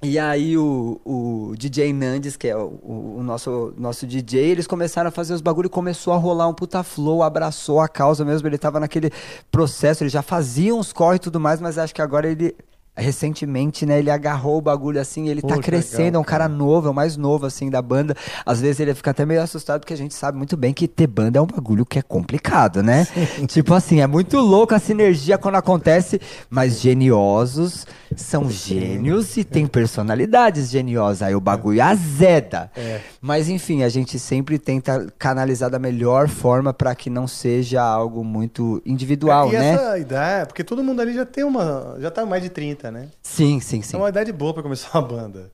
E 0.00 0.16
aí 0.16 0.56
o, 0.56 1.00
o 1.04 1.54
DJ 1.58 1.92
Nandes, 1.92 2.36
que 2.36 2.46
é 2.46 2.56
o, 2.56 2.78
o- 3.18 3.22
nosso, 3.24 3.74
nosso 3.76 4.06
DJ, 4.06 4.40
eles 4.50 4.64
começaram 4.66 5.08
a 5.08 5.10
fazer 5.10 5.34
os 5.34 5.40
bagulho 5.40 5.66
e 5.66 5.70
começou 5.70 6.12
a 6.12 6.16
rolar 6.16 6.46
um 6.46 6.54
puta 6.54 6.84
flow, 6.84 7.20
abraçou 7.20 7.80
a 7.80 7.88
causa 7.88 8.24
mesmo, 8.24 8.46
ele 8.46 8.58
tava 8.58 8.78
naquele 8.78 9.10
processo, 9.50 10.04
ele 10.04 10.10
já 10.10 10.22
fazia 10.22 10.72
uns 10.72 10.92
corre 10.92 11.16
e 11.16 11.18
tudo 11.18 11.40
mais, 11.40 11.60
mas 11.60 11.78
acho 11.78 11.92
que 11.92 12.00
agora 12.00 12.30
ele, 12.30 12.54
recentemente, 12.98 13.86
né, 13.86 13.98
ele 13.98 14.10
agarrou 14.10 14.58
o 14.58 14.60
bagulho 14.60 15.00
assim, 15.00 15.28
ele 15.28 15.40
Pô, 15.40 15.48
tá 15.48 15.58
crescendo, 15.58 16.04
legal, 16.04 16.20
é 16.20 16.22
um 16.22 16.24
cara 16.24 16.48
novo, 16.48 16.88
é 16.88 16.90
o 16.90 16.94
mais 16.94 17.16
novo 17.16 17.46
assim 17.46 17.70
da 17.70 17.80
banda. 17.80 18.14
Às 18.44 18.60
vezes 18.60 18.80
ele 18.80 18.94
fica 18.94 19.10
até 19.10 19.24
meio 19.24 19.42
assustado 19.42 19.80
porque 19.80 19.94
a 19.94 19.96
gente 19.96 20.14
sabe 20.14 20.36
muito 20.36 20.56
bem 20.56 20.72
que 20.72 20.88
ter 20.88 21.06
banda 21.06 21.38
é 21.38 21.42
um 21.42 21.46
bagulho 21.46 21.86
que 21.86 21.98
é 21.98 22.02
complicado, 22.02 22.82
né? 22.82 23.06
tipo 23.46 23.72
assim, 23.74 24.00
é 24.00 24.06
muito 24.06 24.38
louco 24.38 24.74
a 24.74 24.78
sinergia 24.78 25.38
quando 25.38 25.54
acontece, 25.54 26.20
mas 26.50 26.80
geniosos 26.80 27.86
são 28.16 28.50
gênios 28.50 29.36
e 29.36 29.44
tem 29.44 29.66
personalidades 29.66 30.70
geniosas. 30.70 31.22
Aí 31.22 31.34
o 31.34 31.40
bagulho 31.40 31.82
azeda. 31.82 32.70
É. 32.76 33.00
Mas 33.20 33.48
enfim, 33.48 33.82
a 33.82 33.88
gente 33.88 34.18
sempre 34.18 34.58
tenta 34.58 35.06
canalizar 35.18 35.70
da 35.70 35.78
melhor 35.78 36.28
forma 36.28 36.72
pra 36.72 36.94
que 36.94 37.10
não 37.10 37.26
seja 37.26 37.82
algo 37.82 38.24
muito 38.24 38.82
individual, 38.84 39.48
e 39.50 39.52
né? 39.52 39.74
essa 39.74 39.98
ideia, 39.98 40.46
porque 40.46 40.64
todo 40.64 40.82
mundo 40.82 41.00
ali 41.00 41.14
já 41.14 41.24
tem 41.24 41.44
uma. 41.44 41.96
Já 42.00 42.10
tá 42.10 42.24
mais 42.24 42.42
de 42.42 42.48
30, 42.48 42.87
né? 42.90 43.08
Sim, 43.22 43.60
sim, 43.60 43.82
sim. 43.82 43.96
É 43.96 43.98
uma 43.98 44.08
idade 44.08 44.32
boa 44.32 44.52
pra 44.54 44.62
começar 44.62 44.90
uma 44.98 45.06
banda. 45.06 45.50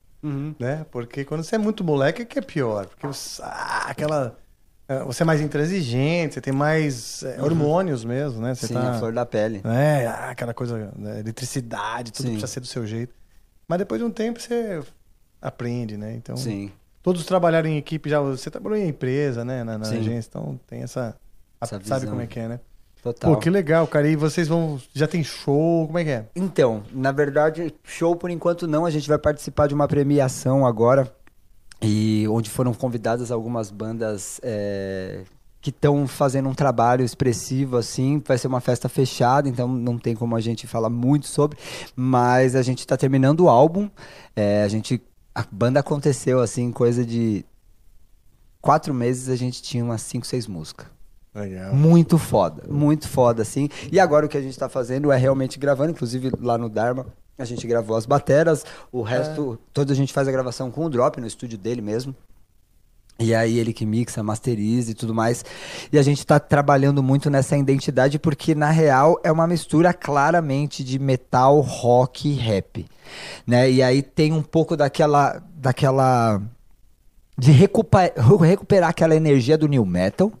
Né? 0.59 0.85
Porque 0.89 1.23
quando 1.23 1.43
você 1.43 1.53
é 1.55 1.57
muito 1.59 1.83
moleque 1.83 2.23
é 2.23 2.25
que 2.25 2.39
é 2.39 2.41
pior. 2.41 2.87
Porque 2.87 3.05
você, 3.05 3.39
ah, 3.43 3.85
aquela. 3.87 4.35
é, 4.87 5.03
Você 5.03 5.21
é 5.21 5.25
mais 5.25 5.39
intransigente, 5.39 6.33
você 6.33 6.41
tem 6.41 6.51
mais 6.51 7.21
é, 7.21 7.39
hormônios 7.43 8.03
mesmo, 8.03 8.41
né? 8.41 8.55
Você 8.55 8.65
Sim, 8.67 8.73
tá, 8.73 8.89
a 8.89 8.99
flor 8.99 9.13
da 9.13 9.23
pele. 9.23 9.61
É, 9.63 10.07
ah, 10.07 10.31
aquela 10.31 10.51
coisa, 10.53 10.91
né, 10.97 11.19
eletricidade, 11.19 12.11
tudo 12.11 12.23
Sim. 12.25 12.31
precisa 12.31 12.47
ser 12.47 12.59
do 12.59 12.65
seu 12.65 12.87
jeito. 12.87 13.13
Mas 13.67 13.77
depois 13.77 14.01
de 14.01 14.05
um 14.05 14.09
tempo 14.09 14.39
você 14.41 14.81
aprende, 15.39 15.95
né? 15.95 16.15
Então, 16.15 16.35
Sim. 16.35 16.71
todos 17.03 17.23
trabalharam 17.25 17.69
em 17.69 17.77
equipe 17.77 18.09
já. 18.09 18.19
Você 18.19 18.49
trabalhou 18.49 18.77
em 18.79 18.87
empresa, 18.87 19.45
né? 19.45 19.63
Na, 19.63 19.77
na 19.77 19.87
agência, 19.89 20.27
então 20.29 20.59
tem 20.65 20.81
essa. 20.81 21.15
a- 21.61 21.65
Essa 21.65 21.75
sabe 21.83 21.99
visão. 22.01 22.09
como 22.09 22.21
é 22.21 22.25
que 22.27 22.39
é, 22.39 22.47
né? 22.47 22.59
Total. 23.05 23.35
Pô, 23.35 23.39
que 23.39 23.51
legal, 23.51 23.85
cara. 23.85 24.09
E 24.09 24.15
vocês 24.15 24.47
vão. 24.47 24.81
Já 24.91 25.05
tem 25.05 25.23
show? 25.23 25.85
Como 25.85 25.99
é 25.99 26.03
que 26.03 26.09
é? 26.09 26.25
Então, 26.35 26.81
na 26.91 27.11
verdade, 27.11 27.71
show 27.83 28.15
por 28.15 28.31
enquanto 28.31 28.67
não. 28.67 28.83
A 28.83 28.89
gente 28.89 29.07
vai 29.07 29.19
participar 29.19 29.67
de 29.67 29.75
uma 29.75 29.87
premiação 29.87 30.65
agora. 30.65 31.15
E 31.83 32.25
onde 32.27 32.49
foram 32.49 32.73
convidadas 32.73 33.29
algumas 33.29 33.69
bandas 33.69 34.41
é, 34.41 35.21
que 35.61 35.69
estão 35.69 36.07
fazendo 36.07 36.49
um 36.49 36.55
trabalho 36.55 37.05
expressivo, 37.05 37.77
assim. 37.77 38.19
Vai 38.25 38.39
ser 38.39 38.47
uma 38.47 38.59
festa 38.59 38.89
fechada, 38.89 39.47
então 39.47 39.67
não 39.67 39.99
tem 39.99 40.15
como 40.15 40.35
a 40.35 40.41
gente 40.41 40.65
falar 40.65 40.89
muito 40.89 41.27
sobre. 41.27 41.59
Mas 41.95 42.55
a 42.55 42.63
gente 42.63 42.79
está 42.79 42.97
terminando 42.97 43.41
o 43.41 43.49
álbum. 43.49 43.87
É, 44.35 44.63
a 44.63 44.67
gente. 44.67 44.99
A 45.35 45.45
banda 45.51 45.79
aconteceu 45.79 46.39
assim, 46.39 46.71
coisa 46.71 47.05
de 47.05 47.45
quatro 48.59 48.95
meses 48.95 49.29
a 49.29 49.35
gente 49.35 49.61
tinha 49.61 49.83
umas 49.83 50.01
cinco, 50.01 50.25
seis 50.25 50.47
músicas. 50.47 50.94
Legal. 51.35 51.75
Muito 51.75 52.17
foda, 52.17 52.63
muito 52.69 53.09
foda, 53.09 53.41
assim. 53.41 53.67
E 53.91 53.99
agora 53.99 54.25
o 54.25 54.29
que 54.29 54.37
a 54.37 54.41
gente 54.41 54.57
tá 54.57 54.69
fazendo 54.69 55.11
é 55.11 55.17
realmente 55.17 55.59
gravando, 55.59 55.91
inclusive 55.91 56.31
lá 56.39 56.57
no 56.57 56.69
Dharma, 56.69 57.07
a 57.37 57.43
gente 57.43 57.67
gravou 57.67 57.97
as 57.97 58.05
bateras, 58.05 58.65
o 58.89 59.01
resto, 59.01 59.59
toda 59.73 59.91
a 59.91 59.95
gente 59.95 60.13
faz 60.13 60.27
a 60.29 60.31
gravação 60.31 60.71
com 60.71 60.85
o 60.85 60.89
Drop 60.89 61.19
no 61.19 61.27
estúdio 61.27 61.57
dele 61.57 61.81
mesmo. 61.81 62.15
E 63.19 63.33
aí 63.33 63.57
ele 63.59 63.71
que 63.71 63.85
mixa, 63.85 64.21
masteriza 64.23 64.91
e 64.91 64.93
tudo 64.93 65.13
mais. 65.13 65.43
E 65.91 65.97
a 65.97 66.01
gente 66.01 66.25
tá 66.25 66.37
trabalhando 66.39 67.01
muito 67.01 67.29
nessa 67.29 67.57
identidade 67.57 68.19
porque 68.19 68.53
na 68.53 68.69
real 68.69 69.19
é 69.23 69.31
uma 69.31 69.47
mistura 69.47 69.93
claramente 69.93 70.83
de 70.83 70.99
metal, 70.99 71.59
rock 71.61 72.29
e 72.29 72.33
rap, 72.33 72.85
né? 73.47 73.69
E 73.71 73.81
aí 73.81 74.01
tem 74.01 74.33
um 74.33 74.41
pouco 74.41 74.75
daquela 74.75 75.41
daquela 75.55 76.41
de 77.37 77.51
recupa- 77.51 78.13
recuperar 78.41 78.89
aquela 78.89 79.15
energia 79.15 79.57
do 79.57 79.67
new 79.67 79.85
metal 79.85 80.31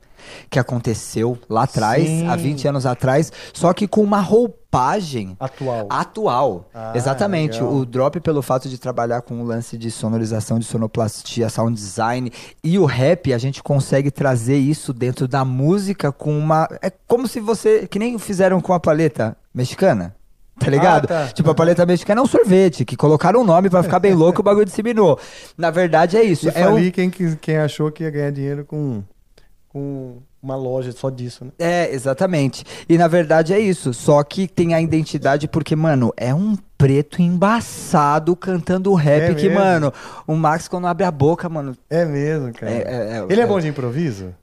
que 0.49 0.59
aconteceu 0.59 1.37
lá 1.49 1.63
atrás, 1.63 2.03
Sim. 2.05 2.27
há 2.27 2.35
20 2.35 2.67
anos 2.67 2.85
atrás, 2.85 3.31
só 3.53 3.73
que 3.73 3.87
com 3.87 4.01
uma 4.01 4.19
roupagem 4.21 5.35
Atual. 5.39 5.87
atual. 5.89 6.69
Ah, 6.73 6.91
Exatamente. 6.95 7.53
legal. 7.61 7.73
O 7.73 7.85
drop 7.85 8.19
pelo 8.19 8.41
fato 8.41 8.67
de 8.69 8.77
trabalhar 8.77 9.21
com 9.21 9.41
o 9.41 9.43
lance 9.45 9.77
de 9.77 9.89
sonorização, 9.91 10.59
de 10.59 10.65
sonoplastia, 10.65 11.49
sound 11.49 11.75
design 11.75 12.31
e 12.63 12.77
o 12.79 12.85
rap, 12.85 13.33
a 13.33 13.37
gente 13.37 13.61
consegue 13.63 14.11
trazer 14.11 14.57
isso 14.57 14.93
dentro 14.93 15.27
da 15.27 15.43
música 15.45 16.11
com 16.11 16.37
uma 16.37 16.67
é 16.81 16.89
como 17.07 17.27
se 17.27 17.39
você 17.39 17.87
que 17.87 17.99
nem 17.99 18.17
fizeram 18.19 18.59
com 18.61 18.73
a 18.73 18.79
paleta 18.79 19.35
mexicana. 19.53 20.15
Tá 20.57 20.69
ligado? 20.69 21.05
tá. 21.05 21.27
Tipo, 21.27 21.49
a 21.51 21.53
paleta 21.53 21.85
mexicana 21.85 22.21
é 22.21 22.23
um 22.23 22.27
sorvete, 22.27 22.85
que 22.85 22.95
colocaram 22.95 23.41
um 23.41 23.43
nome 23.43 23.69
pra 23.69 23.83
ficar 23.83 23.99
bem 23.99 24.13
louco 24.13 24.39
e 24.39 24.41
o 24.41 24.43
bagulho 24.43 24.65
disseminou. 24.65 25.19
Na 25.57 25.69
verdade 25.69 26.15
é 26.15 26.23
isso. 26.23 26.47
E 26.47 26.51
é 26.55 26.69
um- 26.69 26.91
quem, 26.91 27.09
quem 27.09 27.57
achou 27.57 27.91
que 27.91 28.03
ia 28.05 28.09
ganhar 28.09 28.31
dinheiro 28.31 28.63
com, 28.63 29.03
com 29.75 30.19
uma 30.41 30.55
loja 30.55 30.93
só 30.93 31.09
disso, 31.09 31.43
né? 31.43 31.51
É, 31.59 31.93
exatamente. 31.93 32.63
E 32.87 32.97
na 32.97 33.09
verdade 33.09 33.53
é 33.53 33.59
isso. 33.59 33.93
Só 33.93 34.23
que 34.23 34.47
tem 34.47 34.73
a 34.73 34.79
identidade 34.79 35.49
porque, 35.49 35.75
mano, 35.75 36.13
é 36.15 36.33
um 36.33 36.55
preto 36.77 37.21
embaçado 37.21 38.37
cantando 38.37 38.93
rap 38.93 39.31
É 39.31 39.33
que, 39.33 39.49
mesmo? 39.49 39.59
mano, 39.59 39.93
o 40.25 40.33
Max 40.33 40.69
quando 40.69 40.87
abre 40.87 41.03
a 41.05 41.11
boca, 41.11 41.49
mano. 41.49 41.75
É 41.89 42.05
mesmo, 42.05 42.53
cara. 42.53 42.71
É, 42.71 42.77
é, 42.77 43.17
é, 43.17 43.25
ele 43.27 43.41
é 43.41 43.43
é. 43.43 43.47
bom 43.47 43.59
de 43.59 43.67
improviso? 43.67 44.33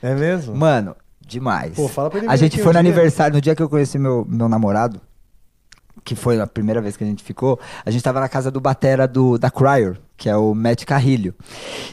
É 0.00 0.14
mesmo? 0.14 0.54
Mano, 0.54 0.94
demais. 1.20 1.74
Pô, 1.74 1.88
fala 1.88 2.10
pra 2.10 2.20
ele 2.20 2.28
A 2.28 2.36
gente 2.36 2.58
foi 2.62 2.70
um 2.70 2.74
no 2.74 2.78
aniversário, 2.78 3.34
no 3.34 3.40
dia 3.40 3.56
que 3.56 3.62
eu 3.62 3.68
conheci 3.68 3.98
meu, 3.98 4.24
meu 4.28 4.48
namorado, 4.48 5.00
que 6.04 6.14
foi 6.14 6.40
a 6.40 6.46
primeira 6.46 6.80
vez 6.80 6.96
que 6.96 7.02
a 7.02 7.06
gente 7.08 7.24
ficou, 7.24 7.58
a 7.84 7.90
gente 7.90 8.04
tava 8.04 8.20
na 8.20 8.28
casa 8.28 8.52
do 8.52 8.60
batera 8.60 9.08
do, 9.08 9.36
da 9.36 9.50
Cryer, 9.50 9.98
que 10.20 10.28
é 10.28 10.36
o 10.36 10.54
Matt 10.54 10.84
Carrilho. 10.84 11.34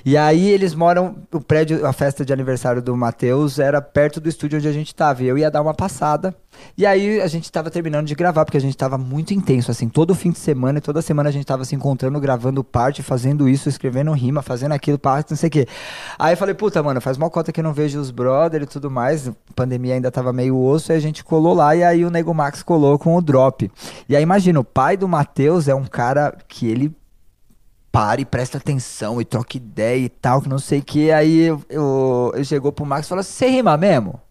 E 0.04 0.18
aí 0.18 0.49
eles 0.49 0.76
moram, 0.76 1.16
o 1.32 1.40
prédio, 1.40 1.88
a 1.88 1.94
festa 1.94 2.26
de 2.26 2.34
aniversário 2.34 2.82
do 2.82 2.95
Matheus 2.95 3.58
era 3.58 3.82
perto 3.82 4.20
do 4.20 4.28
estúdio 4.28 4.60
onde 4.60 4.68
a 4.68 4.72
gente 4.74 4.94
tava. 4.94 5.24
E 5.24 5.28
eu 5.28 5.38
ia 5.38 5.49
dar 5.49 5.62
uma 5.62 5.74
passada. 5.74 6.36
E 6.78 6.86
aí 6.86 7.22
a 7.22 7.28
gente 7.28 7.49
tava 7.49 7.72
terminando 7.72 8.06
de 8.06 8.14
gravar, 8.16 8.44
porque 8.44 8.58
a 8.58 8.62
gente 8.62 8.76
tava 8.76 8.98
muito 8.98 9.34
intenso, 9.34 9.72
assim, 9.72 9.88
todo 9.88 10.14
fim 10.14 10.32
de 10.32 10.40
semana 10.40 10.80
e 10.80 10.82
toda 10.82 11.02
semana 11.02 11.30
a 11.30 11.32
gente 11.32 11.45
tava 11.45 11.64
se 11.64 11.74
encontrando, 11.74 12.20
gravando 12.20 12.64
parte, 12.66 13.02
fazendo 13.02 13.48
isso, 13.48 13.70
escrevendo 13.70 14.12
rima, 14.12 14.41
fazendo 14.41 14.74
aquilo, 14.74 14.99
parte, 14.99 15.32
não 15.32 15.38
sei 15.38 15.48
o 15.48 15.52
quê. 15.52 15.68
Aí 16.20 16.34
eu 16.34 16.38
falei, 16.38 16.54
puta, 16.54 16.84
mano, 16.84 16.99
faz 16.99 17.16
uma 17.16 17.30
cota 17.30 17.54
que 17.54 17.62
eu 17.62 17.64
não 17.64 17.72
vejo 17.72 17.98
os 17.98 18.12
brother 18.12 18.64
e 18.64 18.66
tudo 18.66 18.91
mais. 18.91 19.30
A 19.30 19.34
pandemia 19.56 19.94
ainda 19.94 20.12
tava 20.12 20.34
meio 20.34 20.62
osso, 20.62 20.91
aí 20.91 20.98
a 20.98 21.02
gente 21.02 21.24
colou 21.24 21.54
lá 21.54 21.74
e 21.78 21.82
aí 21.82 22.04
o 22.04 22.10
Nego 22.10 22.34
Max 22.34 22.62
colou 22.62 22.99
com 22.99 23.16
o 23.16 23.22
drop. 23.22 23.72
E 24.10 24.18
aí 24.18 24.22
imagina, 24.22 24.60
o 24.60 24.66
pai 24.66 24.98
do 24.98 25.08
Matheus 25.08 25.70
é 25.70 25.76
um 25.76 25.86
cara 25.86 26.36
que 26.49 26.68
ele 26.68 26.94
para 27.98 28.22
e 28.22 28.26
presta 28.26 28.60
atenção 28.60 29.19
e 29.19 29.26
troca 29.26 29.57
ideia 29.57 30.06
e 30.06 30.07
tal, 30.07 30.40
que 30.40 30.48
não 30.48 30.60
sei 30.60 30.80
o 30.80 30.84
que. 30.84 31.11
Aí 31.11 31.40
eu, 31.40 31.60
eu, 31.68 32.32
ele 32.36 32.45
chegou 32.45 32.72
pro 32.72 32.86
Max 32.86 33.07
e 33.07 33.10
falou 33.10 33.24
Você 33.24 33.48
rima 33.48 33.76
mesmo? 33.76 34.22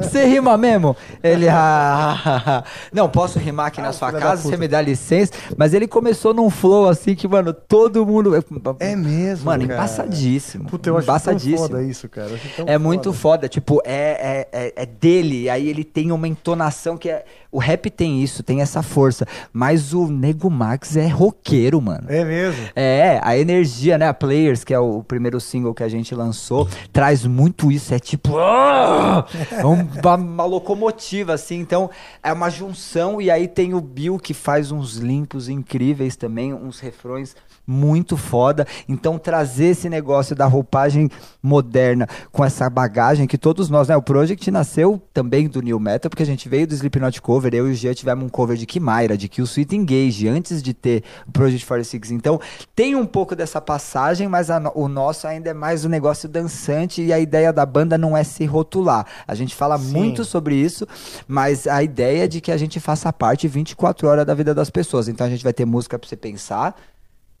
Você 0.00 0.24
rima 0.24 0.56
mesmo? 0.56 0.96
Ele, 1.22 1.48
ah, 1.48 2.64
não, 2.92 3.08
posso 3.08 3.38
rimar 3.38 3.66
aqui 3.66 3.80
na 3.80 3.92
sua 3.92 4.10
casa, 4.12 4.42
você 4.42 4.56
me 4.56 4.66
dá 4.66 4.80
licença. 4.80 5.32
Mas 5.56 5.74
ele 5.74 5.86
começou 5.86 6.32
num 6.32 6.48
flow 6.48 6.88
assim 6.88 7.14
que, 7.14 7.28
mano, 7.28 7.52
todo 7.52 8.06
mundo. 8.06 8.34
É 8.80 8.96
mesmo, 8.96 9.46
Mano, 9.46 9.66
cara. 9.66 9.74
embaçadíssimo. 9.80 10.68
Puta, 10.68 10.88
eu 10.88 10.96
acho 10.96 11.06
tão 11.06 11.38
foda 11.58 11.82
isso, 11.82 12.08
cara. 12.08 12.30
É 12.66 12.78
muito 12.78 13.12
foda. 13.12 13.34
foda, 13.34 13.48
tipo, 13.48 13.80
é, 13.84 14.46
é, 14.52 14.66
é, 14.66 14.72
é 14.82 14.86
dele, 14.86 15.50
aí 15.50 15.68
ele 15.68 15.84
tem 15.84 16.10
uma 16.12 16.28
entonação 16.28 16.96
que 16.96 17.08
é. 17.08 17.24
O 17.50 17.58
rap 17.58 17.88
tem 17.88 18.20
isso, 18.20 18.42
tem 18.42 18.60
essa 18.60 18.82
força. 18.82 19.24
Mas 19.52 19.92
o 19.92 20.08
Nego 20.08 20.50
Max 20.50 20.96
é 20.96 21.06
roqueiro, 21.06 21.80
mano. 21.80 22.04
É 22.08 22.24
mesmo? 22.24 22.68
É, 22.74 23.20
a 23.22 23.38
energia, 23.38 23.96
né? 23.96 24.08
A 24.08 24.14
Players, 24.14 24.64
que 24.64 24.74
é 24.74 24.78
o 24.78 25.04
primeiro 25.04 25.40
single 25.40 25.72
que 25.72 25.84
a 25.84 25.88
gente 25.88 26.14
lançou, 26.16 26.68
traz 26.92 27.24
muito 27.24 27.70
isso. 27.70 27.94
É 27.94 27.98
tipo. 28.00 28.36
"Ah!" 28.38 29.24
É 29.50 29.64
um- 29.66 29.88
uma, 30.00 30.14
uma 30.16 30.44
locomotiva, 30.44 31.32
assim. 31.34 31.58
Então, 31.58 31.90
é 32.22 32.32
uma 32.32 32.50
junção. 32.50 33.20
E 33.20 33.30
aí 33.30 33.46
tem 33.48 33.74
o 33.74 33.80
Bill, 33.80 34.18
que 34.18 34.34
faz 34.34 34.70
uns 34.70 34.96
limpos 34.96 35.48
incríveis 35.48 36.16
também, 36.16 36.52
uns 36.54 36.80
refrões 36.80 37.36
muito 37.66 38.16
foda. 38.16 38.66
Então, 38.88 39.18
trazer 39.18 39.66
esse 39.66 39.88
negócio 39.88 40.34
da 40.34 40.46
roupagem 40.46 41.10
moderna 41.42 42.08
com 42.32 42.44
essa 42.44 42.68
bagagem 42.68 43.26
que 43.26 43.38
todos 43.38 43.70
nós, 43.70 43.88
né? 43.88 43.96
O 43.96 44.02
Project 44.02 44.50
nasceu 44.50 45.00
também 45.12 45.48
do 45.48 45.60
New 45.60 45.78
Metal, 45.78 46.10
porque 46.10 46.22
a 46.22 46.26
gente 46.26 46.48
veio 46.48 46.66
do 46.66 46.74
Slipknot 46.74 47.20
Cover. 47.22 47.54
Eu 47.54 47.68
e 47.68 47.72
o 47.72 47.74
Gia 47.74 47.94
tivemos 47.94 48.24
um 48.24 48.28
cover 48.28 48.56
de 48.56 48.66
Kimaira, 48.66 49.16
de 49.16 49.28
Kill 49.28 49.44
Sweet 49.44 49.76
Engage, 49.76 50.28
antes 50.28 50.62
de 50.62 50.74
ter 50.74 51.04
o 51.26 51.32
Project 51.32 51.66
46. 51.66 52.10
Então, 52.10 52.40
tem 52.74 52.94
um 52.94 53.06
pouco 53.06 53.36
dessa 53.36 53.60
passagem, 53.60 54.28
mas 54.28 54.50
a 54.50 54.64
o 54.74 54.88
nosso 54.88 55.26
ainda 55.26 55.50
é 55.50 55.54
mais 55.54 55.84
um 55.84 55.88
negócio 55.88 56.28
dançante 56.28 57.02
e 57.02 57.12
a 57.12 57.18
ideia 57.18 57.52
da 57.52 57.66
banda 57.66 57.98
não 57.98 58.16
é 58.16 58.24
se 58.24 58.44
rotular. 58.44 59.06
A 59.26 59.34
gente 59.34 59.54
fala 59.54 59.78
Sim. 59.78 59.92
muito 59.92 60.24
sobre 60.24 60.54
isso, 60.54 60.86
mas 61.26 61.66
a 61.66 61.82
ideia 61.82 62.24
é 62.24 62.28
de 62.28 62.40
que 62.40 62.50
a 62.50 62.56
gente 62.56 62.80
faça 62.80 63.12
parte 63.12 63.46
24 63.46 64.08
horas 64.08 64.26
da 64.26 64.34
vida 64.34 64.54
das 64.54 64.70
pessoas. 64.70 65.08
Então, 65.08 65.26
a 65.26 65.30
gente 65.30 65.44
vai 65.44 65.52
ter 65.52 65.64
música 65.64 65.98
pra 65.98 66.08
você 66.08 66.16
pensar, 66.16 66.74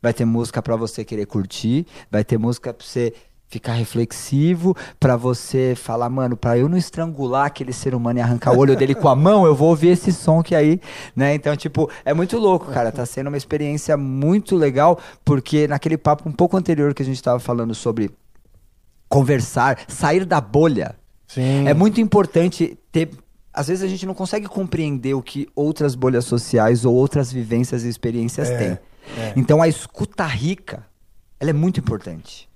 vai 0.04 0.12
ter 0.12 0.26
música 0.26 0.60
pra 0.60 0.76
você 0.76 1.02
querer 1.02 1.24
curtir, 1.24 1.86
vai 2.10 2.22
ter 2.22 2.36
música 2.36 2.74
pra 2.74 2.86
você 2.86 3.14
ficar 3.48 3.72
reflexivo, 3.72 4.76
pra 5.00 5.16
você 5.16 5.74
falar, 5.74 6.10
mano, 6.10 6.36
pra 6.36 6.58
eu 6.58 6.68
não 6.68 6.76
estrangular 6.76 7.46
aquele 7.46 7.72
ser 7.72 7.94
humano 7.94 8.18
e 8.18 8.22
arrancar 8.22 8.52
o 8.52 8.58
olho 8.58 8.76
dele 8.76 8.94
com 8.94 9.08
a 9.08 9.16
mão, 9.16 9.46
eu 9.46 9.54
vou 9.54 9.70
ouvir 9.70 9.88
esse 9.88 10.12
som 10.12 10.42
que 10.42 10.54
aí, 10.54 10.78
né? 11.16 11.34
Então, 11.34 11.56
tipo, 11.56 11.88
é 12.04 12.12
muito 12.12 12.36
louco, 12.36 12.70
cara, 12.70 12.92
tá 12.92 13.06
sendo 13.06 13.28
uma 13.28 13.36
experiência 13.38 13.96
muito 13.96 14.56
legal, 14.56 14.98
porque 15.24 15.66
naquele 15.66 15.96
papo 15.96 16.28
um 16.28 16.32
pouco 16.32 16.54
anterior 16.54 16.92
que 16.92 17.02
a 17.02 17.06
gente 17.06 17.22
tava 17.22 17.38
falando 17.40 17.74
sobre 17.74 18.10
conversar, 19.08 19.78
sair 19.88 20.26
da 20.26 20.40
bolha, 20.40 20.96
Sim. 21.26 21.66
é 21.66 21.72
muito 21.72 21.98
importante 21.98 22.76
ter. 22.92 23.08
Às 23.54 23.68
vezes 23.68 23.82
a 23.84 23.86
gente 23.86 24.04
não 24.04 24.14
consegue 24.14 24.48
compreender 24.48 25.14
o 25.14 25.22
que 25.22 25.48
outras 25.54 25.94
bolhas 25.94 26.24
sociais 26.26 26.84
ou 26.84 26.92
outras 26.94 27.32
vivências 27.32 27.84
e 27.84 27.88
experiências 27.88 28.50
É, 28.50 28.58
têm. 28.58 28.78
É. 29.18 29.32
Então 29.36 29.60
a 29.62 29.68
escuta 29.68 30.24
rica, 30.26 30.86
ela 31.38 31.50
é 31.50 31.54
muito 31.54 31.80
importante. 31.80 32.48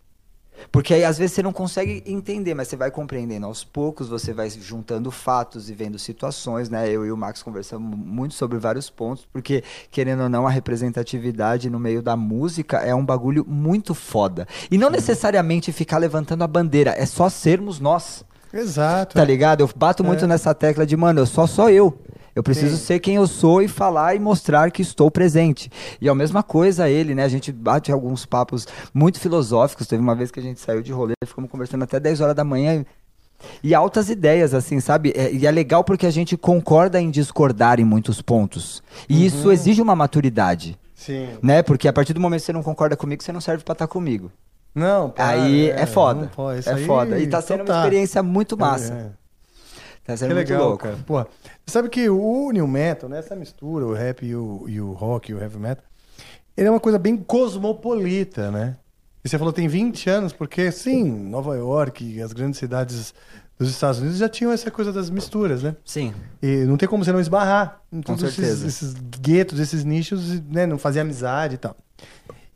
Porque 0.73 0.93
aí 0.93 1.05
às 1.05 1.17
vezes 1.17 1.37
você 1.37 1.43
não 1.43 1.53
consegue 1.53 2.03
entender, 2.05 2.53
mas 2.53 2.67
você 2.67 2.77
vai 2.77 2.91
compreendendo 2.91 3.47
aos 3.47 3.63
poucos, 3.63 4.09
você 4.09 4.33
vai 4.33 4.51
juntando 4.51 5.09
fatos 5.09 5.71
e 5.71 5.73
vendo 5.73 5.99
situações, 6.01 6.69
né? 6.69 6.89
Eu 6.91 7.07
e 7.07 7.13
o 7.13 7.17
Max 7.17 7.45
conversamos 7.45 7.97
muito 7.97 8.35
sobre 8.35 8.59
vários 8.59 8.91
pontos, 8.91 9.25
porque 9.33 9.63
querendo 9.89 10.25
ou 10.25 10.29
não, 10.29 10.49
a 10.49 10.51
representatividade 10.51 11.71
no 11.71 11.79
meio 11.79 12.03
da 12.03 12.17
música 12.17 12.79
é 12.79 12.93
um 12.93 13.05
bagulho 13.05 13.45
muito 13.47 13.95
foda. 13.95 14.49
E 14.69 14.77
não 14.77 14.91
necessariamente 14.91 15.71
ficar 15.71 15.99
levantando 15.99 16.43
a 16.43 16.49
bandeira, 16.49 16.91
é 16.91 17.07
só 17.07 17.29
sermos 17.29 17.79
nós. 17.79 18.25
Exato. 18.53 19.15
Tá 19.15 19.25
ligado? 19.25 19.61
Eu 19.61 19.71
bato 19.77 20.03
muito 20.03 20.25
É. 20.25 20.27
nessa 20.27 20.53
tecla 20.55 20.85
de, 20.85 20.97
mano, 20.97 21.21
eu 21.21 21.27
só 21.27 21.47
sou 21.47 21.71
eu. 21.71 21.97
Eu 22.39 22.43
preciso 22.45 22.77
Sim. 22.77 22.85
ser 22.85 23.01
quem 23.01 23.17
eu 23.17 23.27
sou 23.27 23.61
e 23.61 23.67
falar 23.67 24.15
e 24.15 24.21
mostrar 24.21 24.71
que 24.71 24.81
estou 24.81 25.11
presente. 25.11 25.69
E 26.01 26.07
é 26.07 26.11
a 26.11 26.15
mesma 26.15 26.41
coisa 26.41 26.89
ele, 26.89 27.13
né? 27.13 27.25
A 27.25 27.29
gente 27.29 27.51
bate 27.51 27.91
alguns 27.91 28.25
papos 28.25 28.65
muito 28.95 29.19
filosóficos. 29.19 29.89
Teve 29.89 30.01
uma 30.01 30.15
vez 30.15 30.31
que 30.31 30.39
a 30.39 30.43
gente 30.43 30.61
saiu 30.61 30.81
de 30.81 30.93
rolê, 30.93 31.15
ficamos 31.27 31.51
conversando 31.51 31.83
até 31.83 31.99
10 31.99 32.21
horas 32.21 32.37
da 32.37 32.45
manhã. 32.45 32.87
E 33.61 33.75
altas 33.75 34.09
ideias, 34.09 34.55
assim, 34.55 34.79
sabe? 34.79 35.13
É- 35.17 35.33
e 35.33 35.49
é 35.49 35.51
legal 35.51 35.83
porque 35.83 36.07
a 36.07 36.13
gente 36.13 36.37
concorda 36.37 37.01
em 37.01 37.11
discordar 37.11 37.81
em 37.81 37.85
muitos 37.85 38.23
pontos. 38.23 38.85
E 39.09 39.27
isso 39.27 39.51
exige 39.51 39.83
uma 39.83 39.97
maturidade, 39.97 40.79
Sim. 40.95 41.31
né? 41.43 41.61
Porque 41.65 41.89
a 41.89 41.93
partir 41.93 42.13
do 42.13 42.21
momento 42.21 42.39
que 42.43 42.47
você 42.47 42.53
não 42.53 42.63
concorda 42.63 42.97
comigo, 42.97 43.21
você 43.21 43.33
não 43.33 43.41
serve 43.41 43.65
pra 43.65 43.73
estar 43.73 43.89
comigo. 43.89 44.31
Não, 44.73 45.11
para, 45.11 45.31
Aí 45.31 45.71
é, 45.71 45.87
foda. 45.87 46.21
não 46.21 46.29
pode, 46.29 46.69
é 46.69 46.77
foda. 46.87 47.19
E 47.19 47.27
tá 47.27 47.43
sendo 47.43 47.63
então 47.63 47.75
uma 47.75 47.81
tá. 47.81 47.85
experiência 47.89 48.23
muito 48.23 48.57
massa. 48.57 48.95
É, 48.95 48.97
é. 48.97 49.11
Tá 50.09 50.17
sendo 50.17 50.31
Que 50.31 50.35
muito 50.37 50.49
legal, 50.49 50.69
louco. 50.69 50.85
cara. 50.85 50.97
Porra, 51.07 51.27
sabe 51.67 51.91
que 51.91 52.09
o 52.09 52.51
New 52.51 52.67
Metal, 52.67 53.11
né, 53.11 53.19
essa 53.19 53.37
mistura, 53.37 53.85
o 53.85 53.93
rap 53.93 54.25
e 54.25 54.35
o, 54.35 54.65
e 54.67 54.81
o 54.81 54.93
rock 54.93 55.31
e 55.31 55.35
o 55.35 55.39
heavy 55.39 55.59
metal, 55.59 55.85
ele 56.57 56.67
é 56.67 56.71
uma 56.71 56.81
coisa 56.81 56.99
bem 56.99 57.15
cosmopolita, 57.15 58.51
né? 58.51 58.79
E 59.23 59.29
você 59.29 59.37
falou 59.37 59.53
tem 59.53 59.69
20 59.69 60.09
anos, 60.09 60.33
porque 60.33 60.73
sim, 60.73 61.05
Nova 61.05 61.55
York 61.57 62.03
e 62.03 62.23
as 62.23 62.33
grandes 62.33 62.59
cidades 62.59 63.13
dos 63.59 63.69
Estados 63.69 64.01
Unidos 64.01 64.17
já 64.17 64.31
tinham 64.31 64.51
essa 64.51 64.71
coisa 64.71 64.91
das 64.91 65.11
misturas, 65.11 65.63
né? 65.63 65.77
Sim. 65.85 66.15
E 66.41 66.65
não 66.65 66.79
tem 66.79 66.89
como 66.89 67.05
você 67.05 67.13
não 67.13 67.21
esbarrar 67.21 67.83
em 67.93 68.01
todos 68.01 68.23
esses, 68.23 68.63
esses 68.63 68.95
guetos, 69.21 69.61
esses 69.61 69.85
nichos, 69.85 70.41
né? 70.45 70.65
Não 70.65 70.79
fazer 70.79 71.01
amizade 71.01 71.57
e 71.57 71.59
tal. 71.59 71.77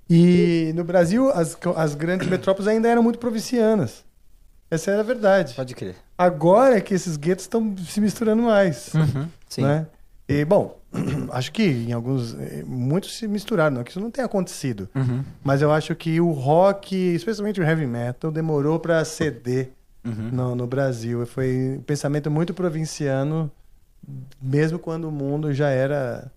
E 0.09 0.73
no 0.75 0.85
Brasil, 0.85 1.29
as, 1.29 1.55
as 1.77 1.95
grandes 1.95 2.27
metrópoles 2.29 2.67
ainda 2.67 2.89
eram 2.89 3.03
muito 3.03 3.19
provincianas. 3.19 4.05
Essa 4.71 4.93
era 4.93 5.01
a 5.01 5.05
verdade. 5.05 5.53
Pode 5.55 5.75
crer. 5.75 5.97
Agora 6.23 6.77
é 6.77 6.81
que 6.81 6.95
esses 6.95 7.17
guetos 7.17 7.45
estão 7.45 7.75
se 7.79 8.01
misturando 8.01 8.43
mais. 8.43 8.93
Uhum, 8.95 9.29
sim. 9.49 9.63
Né? 9.63 9.87
E, 10.29 10.45
bom, 10.45 10.79
acho 11.33 11.51
que 11.53 11.63
em 11.65 11.93
alguns. 11.93 12.35
eh, 12.35 12.63
Muitos 12.67 13.17
se 13.17 13.27
misturaram, 13.27 13.77
não 13.77 13.85
que 13.85 13.91
isso 13.91 14.01
não 14.01 14.11
tenha 14.11 14.27
acontecido. 14.27 14.89
Uhum. 14.95 15.25
Mas 15.43 15.63
eu 15.63 15.73
acho 15.73 15.95
que 15.95 16.21
o 16.21 16.31
rock, 16.31 16.95
especialmente 16.95 17.61
o 17.61 17.65
heavy 17.65 17.87
metal, 17.87 18.31
demorou 18.31 18.79
para 18.79 19.05
ceder 19.05 19.71
Uhum. 20.05 20.31
no, 20.33 20.55
no 20.57 20.67
Brasil. 20.67 21.25
Foi 21.27 21.77
um 21.79 21.83
pensamento 21.83 22.29
muito 22.31 22.53
provinciano, 22.53 23.49
mesmo 24.41 24.77
quando 24.79 25.05
o 25.09 25.13
mundo 25.13 25.53
já 25.55 25.71
era, 25.71 26.29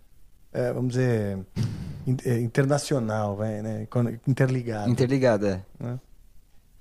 eh, 0.54 0.72
vamos 0.72 0.90
dizer, 0.92 1.40
eh, 2.26 2.40
internacional, 2.42 3.36
vai, 3.36 3.62
né? 3.64 3.88
Interligado. 4.28 4.90
Interligada, 4.90 5.66
é. 5.80 5.84
né? 5.84 6.00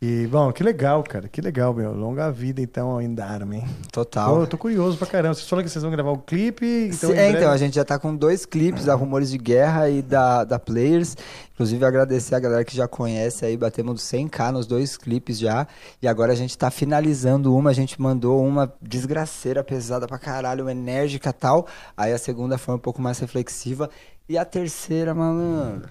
E, 0.07 0.27
bom, 0.27 0.53
que 0.53 0.63
legal, 0.63 1.03
cara. 1.03 1.29
Que 1.29 1.41
legal, 1.41 1.73
meu. 1.73 1.95
Longa 1.95 2.31
vida, 2.31 2.61
então, 2.61 2.91
ao 2.91 3.01
Indarman. 3.01 3.65
Total. 3.91 4.35
Pô, 4.35 4.43
eu 4.43 4.47
tô 4.47 4.59
curioso 4.59 4.99
pra 4.99 5.07
caramba. 5.07 5.33
Vocês 5.33 5.49
falaram 5.49 5.65
que 5.65 5.71
vocês 5.73 5.83
vão 5.83 5.91
gravar 5.91 6.11
o 6.11 6.19
clipe. 6.19 6.91
Então, 6.93 7.09
Sim, 7.09 7.17
em 7.17 7.19
é, 7.19 7.23
breve- 7.23 7.39
então, 7.39 7.51
a 7.51 7.57
gente 7.57 7.75
já 7.75 7.87
tá 7.87 7.99
com 7.99 8.15
dois 8.15 8.45
clipes, 8.45 8.85
da 8.85 8.95
Rumores 8.95 9.31
de 9.31 9.39
Guerra 9.39 9.89
e 9.89 10.03
da, 10.03 10.45
da 10.45 10.59
Players. 10.59 11.17
Inclusive, 11.55 11.83
agradecer 11.87 12.35
a 12.35 12.39
galera 12.39 12.65
que 12.67 12.77
já 12.77 12.87
conhece 12.87 13.47
aí, 13.47 13.57
batemos 13.57 14.03
100k 14.03 14.51
nos 14.53 14.67
dois 14.67 14.99
clipes 14.99 15.39
já. 15.39 15.67
E 16.03 16.07
agora 16.07 16.33
a 16.33 16.37
gente 16.37 16.59
tá 16.59 16.71
finalizando 16.71 17.57
uma, 17.57 17.71
a 17.71 17.73
gente 17.75 17.99
mandou 17.99 18.45
uma 18.47 18.71
desgraceira, 18.83 19.65
pesada 19.65 20.07
pra 20.07 20.19
caralho, 20.19 20.69
enérgica 20.69 21.31
e 21.31 21.33
tal. 21.33 21.67
Aí 21.97 22.13
a 22.13 22.19
segunda 22.19 22.59
foi 22.59 22.75
um 22.75 22.79
pouco 22.79 23.01
mais 23.01 23.19
reflexiva. 23.21 23.89
E 24.29 24.37
a 24.37 24.45
terceira, 24.45 25.15
malandro. 25.15 25.89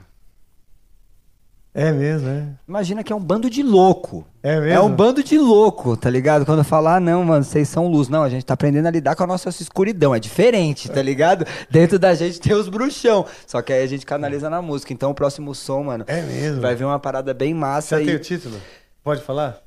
É 1.75 1.91
mesmo, 1.91 2.29
é. 2.29 2.43
Imagina 2.67 3.03
que 3.03 3.11
é 3.11 3.15
um 3.15 3.19
bando 3.19 3.49
de 3.49 3.63
louco. 3.63 4.23
É 4.43 4.59
mesmo? 4.59 4.73
É 4.77 4.79
um 4.79 4.91
bando 4.93 5.23
de 5.23 5.37
louco, 5.39 5.97
tá 5.97 6.07
ligado? 6.07 6.45
Quando 6.45 6.63
falar, 6.63 6.97
ah, 6.97 6.99
não, 6.99 7.23
mano, 7.23 7.43
vocês 7.43 7.67
são 7.67 7.87
luz. 7.87 8.09
Não, 8.09 8.21
a 8.21 8.29
gente 8.29 8.45
tá 8.45 8.53
aprendendo 8.53 8.85
a 8.87 8.91
lidar 8.91 9.15
com 9.15 9.23
a 9.23 9.27
nossa 9.27 9.49
escuridão. 9.49 10.13
É 10.13 10.19
diferente, 10.19 10.87
tá 10.91 11.01
ligado? 11.01 11.45
Dentro 11.71 11.97
da 11.97 12.13
gente 12.13 12.39
tem 12.39 12.53
os 12.53 12.69
bruxão. 12.69 13.25
Só 13.47 13.59
que 13.61 13.73
aí 13.73 13.81
a 13.81 13.87
gente 13.87 14.05
canaliza 14.05 14.51
na 14.51 14.61
música. 14.61 14.93
Então 14.93 15.09
o 15.09 15.15
próximo 15.15 15.55
som, 15.55 15.83
mano, 15.85 16.03
É 16.07 16.21
mesmo. 16.21 16.61
vai 16.61 16.75
ver 16.75 16.83
uma 16.85 16.99
parada 16.99 17.33
bem 17.33 17.53
massa. 17.55 17.95
Já 17.97 18.03
e- 18.03 18.05
tem 18.05 18.15
o 18.15 18.19
título? 18.19 18.55
Pode 19.03 19.21
falar? 19.23 19.57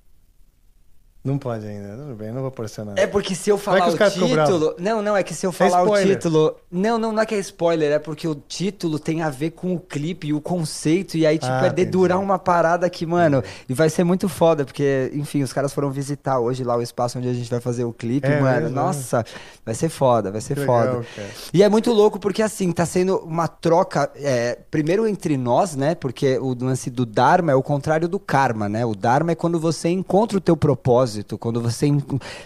Não 1.26 1.38
pode 1.38 1.66
ainda. 1.66 1.96
Tudo 1.96 2.14
bem, 2.14 2.30
não 2.32 2.40
vou 2.40 2.52
nada. 2.84 3.00
É 3.00 3.06
porque 3.06 3.34
se 3.34 3.50
eu 3.50 3.56
Vai 3.56 3.80
falar 3.80 3.88
os 3.88 3.94
o 4.16 4.26
título. 4.28 4.74
Não, 4.78 5.02
não, 5.02 5.16
é 5.16 5.22
que 5.22 5.34
se 5.34 5.44
eu 5.44 5.50
falar 5.50 5.82
o 5.82 5.86
spoiler. 5.86 6.16
título. 6.16 6.54
Não, 6.70 6.98
não, 6.98 7.12
não 7.12 7.22
é 7.22 7.26
que 7.26 7.34
é 7.34 7.38
spoiler, 7.38 7.92
é 7.92 7.98
porque 7.98 8.28
o 8.28 8.34
título 8.34 8.98
tem 8.98 9.22
a 9.22 9.28
ver 9.28 9.50
com 9.50 9.74
o 9.74 9.80
clipe 9.80 10.28
e 10.28 10.32
o 10.32 10.40
conceito. 10.40 11.16
E 11.16 11.26
aí, 11.26 11.36
tipo, 11.38 11.50
Ah, 11.52 11.66
é 11.66 11.70
dedurar 11.70 12.20
uma 12.20 12.38
parada 12.38 12.88
que, 12.88 13.04
mano, 13.04 13.42
e 13.68 13.74
vai 13.74 13.90
ser 13.90 14.04
muito 14.04 14.28
foda, 14.28 14.64
porque, 14.64 15.10
enfim, 15.14 15.42
os 15.42 15.52
caras 15.52 15.72
foram 15.72 15.90
visitar 15.90 16.38
hoje 16.38 16.62
lá 16.62 16.76
o 16.76 16.82
espaço 16.82 17.18
onde 17.18 17.28
a 17.28 17.32
gente 17.34 17.50
vai 17.50 17.60
fazer 17.60 17.84
o 17.84 17.92
clipe, 17.92 18.26
É 18.28 18.40
mano. 18.40 18.60
mesmo, 18.62 18.76
Nossa, 18.76 19.24
vai 19.64 19.74
ser 19.74 19.88
foda, 19.88 20.30
vai 20.30 20.40
ser 20.40 20.54
Que 20.54 20.64
foda. 20.64 20.86
legal. 20.90 21.04
E 21.52 21.62
é 21.62 21.68
muito 21.68 21.92
louco 21.92 22.20
porque, 22.20 22.42
assim, 22.42 22.70
tá 22.70 22.86
sendo 22.86 23.16
uma 23.18 23.48
troca, 23.48 24.10
é, 24.16 24.58
primeiro 24.70 25.06
entre 25.08 25.36
nós, 25.36 25.74
né? 25.74 25.94
Porque 25.96 26.38
o 26.38 26.54
lance 26.60 26.88
do 26.88 27.04
Dharma 27.04 27.50
é 27.50 27.54
o 27.54 27.62
contrário 27.62 28.08
do 28.08 28.18
karma, 28.20 28.68
né? 28.68 28.86
O 28.86 28.94
Dharma 28.94 29.32
é 29.32 29.34
quando 29.34 29.58
você 29.58 29.88
encontra 29.88 30.38
o 30.38 30.40
teu 30.40 30.56
propósito, 30.56 31.15
quando 31.22 31.60
você, 31.60 31.86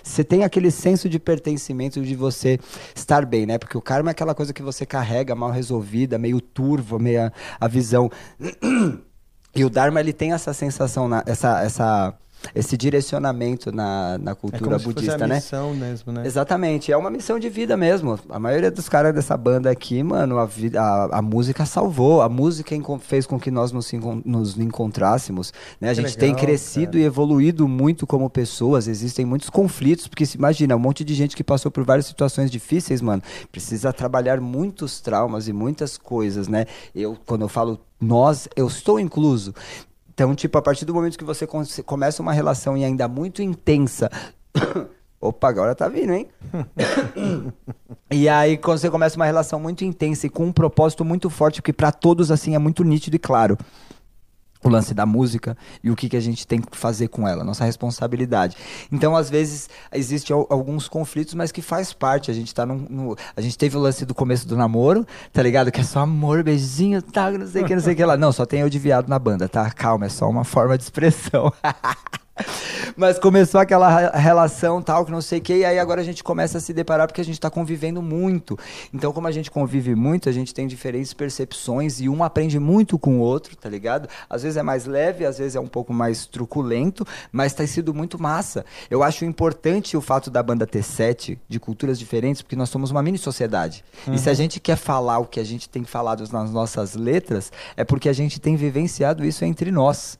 você 0.03 0.25
tem 0.25 0.45
aquele 0.45 0.71
senso 0.71 1.09
de 1.09 1.19
pertencimento 1.19 2.03
de 2.03 2.15
você 2.15 2.59
estar 2.95 3.25
bem, 3.25 3.47
né? 3.47 3.59
Porque 3.59 3.77
o 3.77 3.83
karma 3.83 4.11
é 4.11 4.13
aquela 4.13 4.35
coisa 4.35 4.53
que 4.53 4.63
você 4.63 4.85
carrega 4.85 5.35
mal 5.35 5.51
resolvida, 5.51 6.19
meio 6.19 6.41
turva, 6.41 6.99
meio 6.99 7.31
a, 7.61 7.69
visão. 7.69 8.11
E 9.53 9.65
o 9.65 9.69
Dharma, 9.69 9.99
ele 9.99 10.13
tem 10.13 10.33
essa 10.33 10.55
sensação, 10.55 11.11
essa, 11.27 11.61
essa, 11.61 12.15
esse 12.55 12.77
direcionamento 12.77 13.71
na, 13.73 14.19
na 14.19 14.33
É 14.33 14.35
cultura 14.35 14.79
fosse 14.79 14.95
budista, 14.95 15.27
né? 15.27 15.37
missão 15.37 15.75
mesmo, 15.75 16.13
né? 16.13 16.27
Exatamente, 16.27 16.93
é 16.93 16.97
uma 16.97 17.11
missão 17.11 17.39
de 17.39 17.49
vida 17.49 17.77
mesmo. 17.77 18.19
A 18.29 18.39
maioria 18.39 18.71
dos 18.71 18.89
caras 18.89 19.15
dessa 19.15 19.37
banda 19.37 19.71
aqui, 19.71 20.03
mano, 20.03 20.39
a, 20.39 20.49
a, 20.77 21.19
a 21.19 21.23
música 21.23 21.65
salvou. 21.67 22.23
A 22.23 22.29
música 22.29 22.75
fez 23.01 23.27
com 23.27 23.39
que 23.39 23.51
nós 23.51 23.73
nos, 23.73 23.91
nos 24.25 24.59
encontrássemos. 24.59 25.53
Né? 25.81 25.91
A 25.91 25.95
gente 25.95 26.17
tem 26.17 26.31
legal, 26.31 26.45
crescido 26.45 26.93
cara. 26.93 27.01
e 27.01 27.05
evoluído 27.05 27.69
muito 27.69 28.07
como 28.07 28.29
pessoas. 28.29 28.89
Existem 28.89 29.25
muitos 29.25 29.51
conflitos, 29.51 30.09
porque 30.09 30.27
se 30.27 30.37
imagina, 30.37 30.77
um 30.77 30.79
monte 30.79 31.05
de 31.05 31.15
gente 31.15 31.37
que 31.37 31.45
passou 31.45 31.71
por 31.71 31.85
várias 31.85 32.07
situações 32.07 32.51
difíceis, 32.51 33.01
mano, 33.01 33.23
precisa 33.51 33.93
trabalhar 33.93 34.41
muitos 34.41 35.01
traumas 35.01 35.49
e 35.49 35.53
muitas 35.53 35.97
coisas, 35.97 36.49
né? 36.49 36.67
Eu, 36.95 37.17
quando 37.27 37.43
eu 37.43 37.49
falo 37.49 37.81
nós, 38.01 38.49
eu 38.57 38.67
estou 38.67 38.99
incluso. 38.99 39.55
Então, 40.21 40.35
tipo, 40.35 40.59
a 40.59 40.61
partir 40.61 40.85
do 40.85 40.93
momento 40.93 41.17
que 41.17 41.25
você 41.25 41.47
começa 41.83 42.21
uma 42.21 42.35
relação 42.35 42.77
e 42.77 42.85
ainda 42.85 43.09
muito 43.09 43.41
intensa. 43.41 44.11
Opa, 45.19 45.49
agora 45.49 45.75
tá 45.75 45.89
vindo, 45.89 46.13
hein? 46.13 46.29
e 48.13 48.29
aí, 48.29 48.59
quando 48.59 48.77
você 48.77 48.91
começa 48.91 49.17
uma 49.17 49.25
relação 49.25 49.59
muito 49.59 49.83
intensa 49.83 50.27
e 50.27 50.29
com 50.29 50.45
um 50.45 50.53
propósito 50.53 51.07
muito 51.07 51.31
forte, 51.31 51.63
porque 51.63 51.73
pra 51.73 51.91
todos, 51.91 52.31
assim, 52.31 52.55
é 52.55 52.59
muito 52.59 52.85
nítido 52.85 53.17
e 53.17 53.19
claro. 53.19 53.57
O 54.63 54.69
lance 54.69 54.93
da 54.93 55.07
música 55.07 55.57
e 55.83 55.91
o 55.91 55.97
que, 55.97 56.07
que 56.09 56.17
a 56.17 56.21
gente 56.21 56.47
tem 56.47 56.61
que 56.61 56.77
fazer 56.77 57.09
com 57.09 57.27
ela, 57.27 57.43
nossa 57.43 57.65
responsabilidade. 57.65 58.57
Então, 58.93 59.17
às 59.17 59.31
vezes, 59.31 59.71
existem 59.91 60.37
al- 60.37 60.47
alguns 60.51 60.87
conflitos, 60.87 61.33
mas 61.33 61.51
que 61.51 61.63
faz 61.63 61.95
parte. 61.95 62.31
A 62.31 62.35
gente 62.35 62.55
tá 62.55 62.67
num, 62.67 62.87
no- 62.91 63.17
A 63.35 63.41
gente 63.41 63.57
teve 63.57 63.77
o 63.77 63.81
lance 63.81 64.05
do 64.05 64.15
começo 64.15 64.47
do 64.47 64.57
namoro, 64.59 65.07
tá 65.33 65.43
ligado? 65.43 65.73
Que 65.73 65.81
é 65.81 65.85
só 65.85 66.01
amor, 66.01 66.43
beijinho, 66.43 67.01
tá, 67.01 67.31
não 67.31 67.47
sei 67.47 67.63
o 67.63 67.67
que, 67.67 67.75
não 67.75 67.83
sei 67.83 67.95
o 67.95 67.97
que 67.97 68.05
lá. 68.05 68.17
Não, 68.19 68.33
só 68.33 68.45
tem 68.45 68.61
eu 68.61 68.69
de 68.69 68.79
viado 68.79 69.09
na 69.09 69.19
banda, 69.19 69.49
tá? 69.49 69.71
Calma, 69.71 70.07
é 70.07 70.09
só 70.11 70.29
uma 70.29 70.45
forma 70.45 70.77
de 70.77 70.85
expressão. 70.85 71.51
Mas 72.97 73.19
começou 73.19 73.61
aquela 73.61 73.89
re- 73.89 74.19
relação 74.19 74.83
tal, 74.83 75.05
que 75.05 75.11
não 75.13 75.21
sei 75.23 75.39
o 75.39 75.43
que, 75.43 75.55
e 75.59 75.65
aí 75.65 75.79
agora 75.79 76.01
a 76.01 76.05
gente 76.05 76.23
começa 76.25 76.59
a 76.59 76.61
se 76.61 76.73
deparar 76.73 77.07
porque 77.07 77.21
a 77.21 77.25
gente 77.25 77.41
tá 77.41 77.51
convivendo 77.51 78.03
muito. 78.03 78.59
Então, 78.93 79.13
como 79.13 79.27
a 79.27 79.31
gente 79.33 79.51
convive 79.51 79.95
muito, 79.95 80.29
a 80.29 80.33
gente 80.33 80.53
tem 80.55 80.67
diferentes 80.67 81.13
percepções 81.13 82.01
e 82.01 82.09
um 82.09 82.23
aprende 82.25 82.59
muito 82.59 82.99
com 82.99 83.19
o 83.19 83.21
outro, 83.21 83.57
tá 83.57 83.69
ligado? 83.69 84.09
Às 84.29 84.43
vezes 84.43 84.57
é 84.57 84.63
mais 84.63 84.87
leve, 84.87 85.25
às 85.25 85.39
vezes 85.39 85.57
é 85.57 85.61
um 85.61 85.67
pouco 85.67 85.93
mais 85.93 86.27
truculento, 86.27 87.07
mas 87.33 87.53
tem 87.55 87.67
sido 87.67 87.95
muito 87.95 88.21
massa. 88.21 88.65
Eu 88.91 89.03
acho 89.03 89.25
importante 89.25 89.97
o 89.97 90.01
fato 90.01 90.31
da 90.31 90.43
banda 90.43 90.67
ter 90.67 90.83
sete 90.83 91.39
de 91.49 91.61
culturas 91.61 91.99
diferentes, 91.99 92.43
porque 92.43 92.57
nós 92.57 92.69
somos 92.69 92.91
uma 92.91 93.03
mini 93.03 93.19
sociedade. 93.19 93.85
E 94.11 94.19
se 94.19 94.29
a 94.31 94.35
gente 94.35 94.59
quer 94.61 94.77
falar 94.77 95.19
o 95.19 95.27
que 95.27 95.41
a 95.41 95.45
gente 95.45 95.69
tem 95.69 95.85
falado 95.85 96.25
nas 96.33 96.51
nossas 96.51 96.95
letras, 96.95 97.53
é 97.77 97.85
porque 97.85 98.09
a 98.09 98.13
gente 98.13 98.41
tem 98.41 98.57
vivenciado 98.57 99.25
isso 99.25 99.45
entre 99.45 99.71
nós 99.71 100.19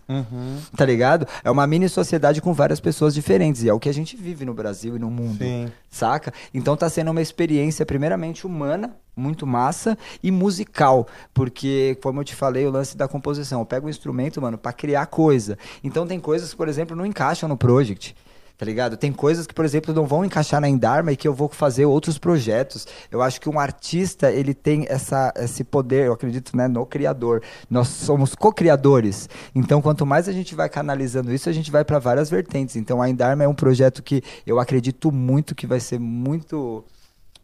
tá 0.77 0.85
ligado? 0.85 1.27
É 1.45 1.51
uma 1.51 1.67
mini 1.67 1.89
sociedade 1.89 2.10
com 2.41 2.53
várias 2.53 2.81
pessoas 2.81 3.15
diferentes. 3.15 3.63
E 3.63 3.69
é 3.69 3.73
o 3.73 3.81
que 3.81 3.89
a 3.89 3.95
gente 3.95 4.17
vive 4.17 4.45
no 4.45 4.55
Brasil 4.55 4.97
e 4.97 4.99
no 4.99 5.11
mundo. 5.11 5.39
Sim. 5.39 5.71
Saca? 5.91 6.33
Então 6.55 6.77
tá 6.77 6.89
sendo 6.89 7.11
uma 7.11 7.23
experiência, 7.23 7.85
primeiramente, 7.85 8.47
humana, 8.47 8.97
muito 9.17 9.47
massa, 9.47 9.99
e 10.23 10.31
musical. 10.31 11.07
Porque, 11.35 11.99
como 12.03 12.21
eu 12.21 12.25
te 12.25 12.35
falei, 12.35 12.67
o 12.67 12.71
lance 12.71 12.97
da 12.97 13.09
composição. 13.09 13.61
Eu 13.61 13.67
pego 13.67 13.87
o 13.87 13.91
instrumento, 13.91 14.41
mano, 14.41 14.57
pra 14.57 14.73
criar 14.73 15.07
coisa. 15.07 15.59
Então 15.83 16.07
tem 16.07 16.21
coisas 16.21 16.55
por 16.55 16.69
exemplo, 16.69 16.95
não 16.95 17.07
encaixam 17.07 17.49
no 17.49 17.57
project. 17.57 18.15
Tá 18.61 18.67
ligado? 18.67 18.95
Tem 18.99 19.11
coisas 19.11 19.47
que, 19.47 19.55
por 19.55 19.65
exemplo, 19.65 19.95
não 19.95 20.07
vão 20.07 20.23
encaixar 20.23 20.61
na 20.61 20.69
Endarma 20.69 21.11
e 21.11 21.17
que 21.17 21.27
eu 21.27 21.33
vou 21.33 21.49
fazer 21.49 21.87
outros 21.87 22.19
projetos. 22.19 22.87
Eu 23.11 23.23
acho 23.23 23.41
que 23.41 23.49
um 23.49 23.59
artista, 23.59 24.31
ele 24.31 24.53
tem 24.53 24.85
essa, 24.87 25.33
esse 25.35 25.65
poder, 25.65 26.09
eu 26.09 26.13
acredito, 26.13 26.55
né, 26.55 26.69
no 26.69 26.85
criador. 26.85 27.43
Nós 27.71 27.89
somos 27.89 28.35
co-criadores. 28.35 29.31
Então, 29.55 29.81
quanto 29.81 30.05
mais 30.05 30.29
a 30.29 30.33
gente 30.33 30.55
vai 30.55 30.69
canalizando 30.69 31.33
isso, 31.33 31.49
a 31.49 31.53
gente 31.53 31.71
vai 31.71 31.87
para 31.87 31.99
várias 31.99 32.29
vertentes. 32.29 32.77
Então, 32.77 33.01
a 33.01 33.09
Endarma 33.09 33.45
é 33.45 33.49
um 33.49 33.55
projeto 33.55 34.03
que 34.03 34.23
eu 34.47 34.61
acredito 34.61 35.11
muito 35.11 35.55
que 35.55 35.67
vai 35.67 35.81
ser 35.81 35.99
muito 35.99 36.85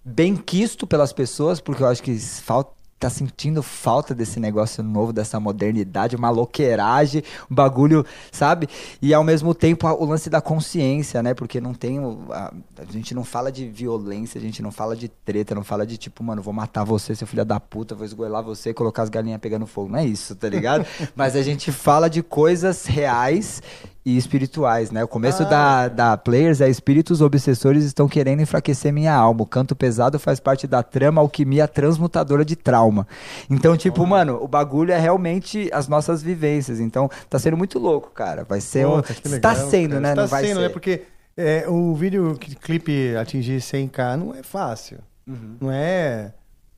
bem 0.05 0.37
quisto 0.37 0.87
pelas 0.87 1.15
pessoas, 1.15 1.63
porque 1.63 1.83
eu 1.83 1.87
acho 1.87 2.03
que 2.03 2.15
falta 2.19 2.77
tá 2.99 3.11
sentindo 3.11 3.63
falta 3.63 4.15
desse 4.15 4.41
negócio 4.41 4.83
novo, 4.83 5.13
dessa 5.13 5.39
modernidade, 5.39 6.17
uma 6.17 6.31
loqueiragem, 6.31 7.23
um 7.51 7.55
bagulho, 7.55 8.05
sabe? 8.33 8.69
E 9.03 9.13
ao 9.13 9.23
mesmo 9.23 9.55
tempo 9.55 9.87
o 9.87 10.05
lance 10.07 10.31
da 10.31 10.41
consciência, 10.41 11.23
né? 11.23 11.35
Porque 11.35 11.61
não 11.61 11.75
tem 11.75 11.99
a, 12.31 12.53
a 12.79 12.93
gente 12.93 13.15
não 13.15 13.25
fala 13.25 13.53
de 13.53 13.69
violência, 13.69 14.39
a 14.39 14.43
gente 14.43 14.63
não 14.63 14.73
fala 14.73 14.97
de 14.97 15.09
treta, 15.09 15.55
não 15.55 15.65
fala 15.65 15.87
de 15.87 15.99
tipo, 15.99 16.25
mano, 16.25 16.41
vou 16.41 16.55
matar 16.55 16.85
você, 16.85 17.15
seu 17.15 17.27
filho 17.27 17.45
da 17.45 17.61
puta, 17.61 17.95
vou 17.95 18.05
esgoelar 18.05 18.43
você, 18.43 18.73
colocar 18.73 19.03
as 19.03 19.11
galinhas 19.11 19.41
pegando 19.41 19.67
fogo. 19.67 19.91
Não 19.91 19.99
é 19.99 20.07
isso, 20.07 20.35
tá 20.35 20.49
ligado? 20.49 20.87
Mas 21.15 21.37
a 21.37 21.43
gente 21.43 21.71
fala 21.71 22.09
de 22.09 22.23
coisas 22.23 22.87
reais 22.87 23.63
e 24.07 24.17
espirituais, 24.17 24.93
né? 24.93 25.03
O 25.03 25.09
começo 25.09 25.45
da, 25.47 25.89
da 25.89 26.17
Players 26.17 26.61
é 26.61 26.71
espíritos 26.71 27.21
obsessores 27.21 27.83
estão 27.83 28.07
querendo 28.07 28.41
enfraquecer 28.41 28.93
minha 28.93 29.13
alma. 29.13 29.43
O 29.43 29.47
canto 29.47 29.75
pesado 29.75 30.17
faz 30.17 30.39
parte 30.39 30.65
da 30.65 30.81
trama 30.81 31.21
alquimia 31.21 31.67
transmutadora 31.67 32.45
de 32.45 32.55
trauma. 32.55 33.05
Então, 33.51 33.77
tipo, 33.77 34.07
mano, 34.07 34.39
o 34.41 34.47
bagulho 34.47 34.93
é 34.93 34.99
realmente 34.99 35.69
as 35.73 35.89
nossas 35.89 36.23
vivências. 36.23 36.79
Então, 36.79 37.11
tá 37.29 37.37
sendo 37.37 37.57
muito 37.57 37.81
louco, 37.81 38.11
cara. 38.13 38.45
Vai 38.45 38.61
ser 38.61 38.87
um... 38.87 39.03
Puta, 39.03 39.13
que 39.13 39.27
Está 39.27 39.53
legal, 39.53 39.71
sendo, 39.71 39.89
cara. 39.91 40.01
né? 40.01 40.09
Está 40.11 40.23
Não 40.23 40.29
vai 40.29 40.45
sendo, 40.45 40.57
ser. 40.59 40.63
né? 40.63 40.69
Porque 40.69 41.03
é, 41.37 41.65
o 41.69 41.93
vídeo 41.97 42.39
clipe 42.63 43.17
atingir 43.17 43.61
100k 43.61 44.15
não 44.15 44.33
é 44.33 44.45
fácil. 44.45 44.99
Uhum. 45.27 45.57
Não 45.61 45.73
é. 45.73 46.33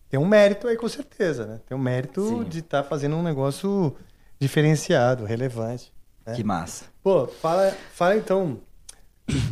Tem 0.09 0.19
um 0.19 0.27
mérito 0.27 0.67
aí, 0.67 0.79
com 0.79 0.89
certeza, 0.89 1.45
né? 1.45 1.61
Tem 1.69 1.77
um 1.77 1.81
mérito 1.81 2.27
Sim. 2.27 2.45
de 2.45 2.61
estar 2.61 2.83
fazendo 2.85 3.17
um 3.17 3.23
negócio 3.23 3.95
diferenciado, 4.41 5.27
relevante. 5.27 5.93
Né? 6.29 6.35
Que 6.37 6.45
massa. 6.45 6.85
Pô, 7.03 7.27
fala, 7.27 7.75
fala 7.93 8.17
então. 8.17 8.59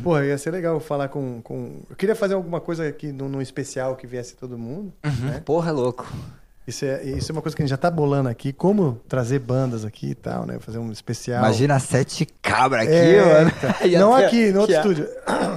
Pô, 0.02 0.18
ia 0.20 0.38
ser 0.38 0.50
legal 0.50 0.78
falar 0.80 1.08
com, 1.08 1.40
com. 1.42 1.82
Eu 1.90 1.96
queria 1.96 2.14
fazer 2.14 2.34
alguma 2.34 2.60
coisa 2.60 2.86
aqui 2.88 3.12
no, 3.12 3.28
no 3.28 3.42
especial 3.42 3.94
que 3.96 4.06
viesse 4.06 4.34
todo 4.34 4.56
mundo. 4.56 4.92
Né? 5.02 5.42
Porra, 5.44 5.70
louco. 5.70 6.10
Isso, 6.66 6.84
é, 6.84 7.04
isso 7.04 7.30
é 7.30 7.32
uma 7.32 7.42
coisa 7.42 7.54
que 7.54 7.62
a 7.62 7.64
gente 7.64 7.70
já 7.70 7.76
tá 7.76 7.90
bolando 7.90 8.28
aqui. 8.28 8.52
Como 8.52 9.00
trazer 9.06 9.38
bandas 9.38 9.84
aqui 9.84 10.10
e 10.10 10.14
tal, 10.14 10.46
né? 10.46 10.58
Fazer 10.58 10.78
um 10.78 10.90
especial. 10.90 11.38
Imagina 11.44 11.78
sete 11.78 12.26
cabras 12.42 12.82
aqui, 12.82 12.94
É, 12.94 13.24
mano. 13.24 13.52
então. 13.56 13.90
Não 14.00 14.14
aqui, 14.14 14.50
no 14.50 14.60
outro 14.60 14.74
estúdio. 14.74 15.08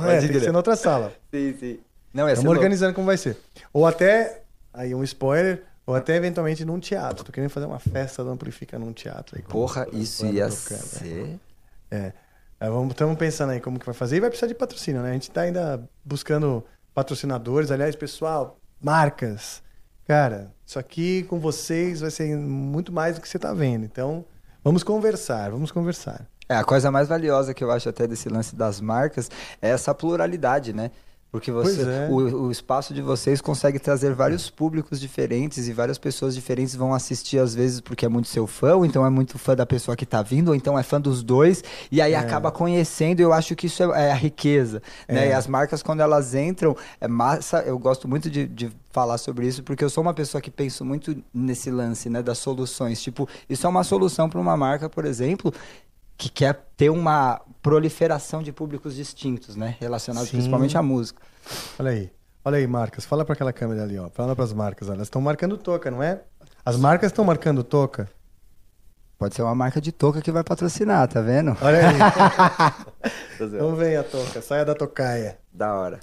É, 0.08 0.20
tem 0.20 0.30
que 0.30 0.40
ser 0.40 0.52
na 0.52 0.60
outra 0.60 0.76
sala. 0.76 1.14
Sim, 1.34 1.56
sim. 1.60 1.80
Não, 2.14 2.28
Estamos 2.30 2.52
organizando 2.52 2.94
como 2.94 3.08
vai 3.08 3.18
ser. 3.18 3.38
Ou 3.72 3.88
até, 3.88 4.42
aí 4.74 4.94
um 4.94 5.04
spoiler, 5.04 5.64
ou 5.90 5.96
até 5.96 6.16
eventualmente 6.16 6.64
num 6.64 6.80
teatro. 6.80 7.26
Tô 7.26 7.32
querendo 7.32 7.50
fazer 7.50 7.66
uma 7.66 7.80
festa 7.80 8.24
do 8.24 8.30
Amplifica 8.30 8.78
num 8.78 8.94
teatro. 8.94 9.36
Aí, 9.36 9.42
Porra, 9.42 9.88
isso 9.92 10.24
ia 10.28 10.48
tocando, 10.48 10.78
né? 10.78 10.86
ser... 10.86 11.40
É. 11.90 12.14
Estamos 12.92 13.18
pensando 13.18 13.50
aí 13.54 13.60
como 13.60 13.80
que 13.80 13.88
vai 13.88 13.96
fazer. 13.96 14.18
E 14.18 14.20
vai 14.20 14.30
precisar 14.30 14.46
de 14.46 14.54
patrocínio, 14.54 15.02
né? 15.02 15.10
A 15.10 15.14
gente 15.14 15.32
tá 15.32 15.42
ainda 15.42 15.84
buscando 16.06 16.64
patrocinadores. 16.94 17.72
Aliás, 17.72 17.96
pessoal, 17.96 18.60
marcas. 18.80 19.64
Cara, 20.06 20.54
isso 20.64 20.78
aqui 20.78 21.24
com 21.24 21.40
vocês 21.40 22.02
vai 22.02 22.12
ser 22.12 22.38
muito 22.38 22.92
mais 22.92 23.16
do 23.16 23.22
que 23.22 23.28
você 23.28 23.40
tá 23.40 23.52
vendo. 23.52 23.84
Então, 23.84 24.24
vamos 24.64 24.84
conversar, 24.84 25.50
vamos 25.50 25.72
conversar. 25.72 26.28
É, 26.48 26.56
a 26.56 26.64
coisa 26.64 26.92
mais 26.92 27.08
valiosa 27.08 27.52
que 27.52 27.64
eu 27.64 27.72
acho 27.72 27.90
até 27.90 28.06
desse 28.06 28.30
lance 28.30 28.56
das 28.56 28.80
marcas 28.80 29.32
é 29.60 29.70
essa 29.70 29.92
pluralidade, 29.96 30.72
né? 30.72 30.92
Porque 31.32 31.52
você, 31.52 31.82
é. 31.84 32.08
o, 32.10 32.46
o 32.48 32.52
espaço 32.52 32.92
de 32.92 33.02
vocês 33.04 33.40
consegue 33.40 33.78
trazer 33.78 34.14
vários 34.14 34.50
públicos 34.50 35.00
diferentes 35.00 35.68
e 35.68 35.74
várias 35.74 36.00
pessoas 36.00 36.34
diferentes 36.34 36.76
vão 36.76 36.92
assistir 36.92 37.38
às 37.38 37.54
vezes 37.54 37.80
porque 37.80 38.04
é 38.04 38.10
muito 38.10 38.28
seu 38.28 38.48
fã, 38.48 38.76
ou 38.76 38.86
então 38.86 39.06
é 39.06 39.10
muito 39.12 39.38
fã 39.38 39.56
da 39.56 39.66
pessoa 39.66 39.96
que 39.96 40.08
tá 40.08 40.24
vindo, 40.24 40.50
ou 40.50 40.56
então 40.56 40.78
é 40.78 40.82
fã 40.82 41.00
dos 41.00 41.22
dois, 41.22 41.64
e 41.92 42.02
aí 42.02 42.16
acaba 42.16 42.52
conhecendo, 42.52 43.20
e 43.20 43.24
eu 43.24 43.32
acho 43.32 43.56
que 43.56 43.68
isso 43.68 43.84
é, 43.94 44.08
é 44.08 44.12
a 44.12 44.16
riqueza, 44.16 44.82
né? 45.08 45.28
É. 45.28 45.30
E 45.30 45.34
as 45.34 45.46
marcas, 45.46 45.84
quando 45.84 46.00
elas 46.00 46.34
entram, 46.34 46.76
é 47.00 47.08
massa, 47.08 47.60
eu 47.60 47.78
gosto 47.78 48.08
muito 48.08 48.28
de, 48.28 48.48
de 48.48 48.72
falar 48.90 49.20
sobre 49.20 49.46
isso, 49.46 49.62
porque 49.62 49.84
eu 49.84 49.90
sou 49.90 50.02
uma 50.02 50.16
pessoa 50.16 50.42
que 50.42 50.50
penso 50.50 50.84
muito 50.84 51.16
nesse 51.32 51.70
lance, 51.70 52.10
né, 52.10 52.24
das 52.24 52.40
soluções. 52.40 53.02
Tipo, 53.02 53.30
isso 53.48 53.68
é 53.68 53.70
uma 53.70 53.84
solução 53.84 54.28
para 54.28 54.40
uma 54.40 54.58
marca, 54.58 54.90
por 54.90 55.06
exemplo, 55.06 55.54
que 56.18 56.28
quer 56.28 56.66
ter 56.76 56.90
uma 56.90 57.40
proliferação 57.62 58.42
de 58.42 58.52
públicos 58.52 58.96
distintos, 58.96 59.56
né? 59.56 59.76
Relacionados 59.80 60.30
Sim. 60.30 60.38
principalmente 60.38 60.78
à 60.78 60.82
música. 60.82 61.22
Olha 61.78 61.92
aí. 61.92 62.12
Olha 62.44 62.58
aí, 62.58 62.66
marcas. 62.68 63.06
Fala 63.06 63.26
para 63.26 63.34
aquela 63.34 63.52
câmera 63.52 63.84
ali, 63.84 63.98
ó. 63.98 64.10
Fala 64.10 64.36
para 64.36 64.46
as 64.46 64.54
marcas. 64.54 64.90
ó. 64.90 64.94
Elas 64.94 65.08
estão 65.08 65.22
marcando 65.22 65.58
toca, 65.58 65.92
não 65.92 66.02
é? 66.02 66.22
As 66.66 66.78
marcas 66.78 67.12
estão 67.12 67.26
marcando 67.26 67.64
toca. 67.64 68.10
Pode 69.18 69.36
ser 69.36 69.42
uma 69.42 69.54
marca 69.54 69.82
de 69.82 69.92
touca 69.92 70.22
que 70.22 70.32
vai 70.32 70.44
patrocinar, 70.44 71.06
tá 71.10 71.20
vendo? 71.20 71.56
Olha 71.62 71.80
aí. 71.90 71.96
então 73.36 73.76
vem 73.76 73.98
a 73.98 74.04
toca. 74.04 74.42
Saia 74.42 74.64
da 74.64 74.74
tocaia. 74.74 75.38
Da 75.52 75.74
hora. 75.74 76.00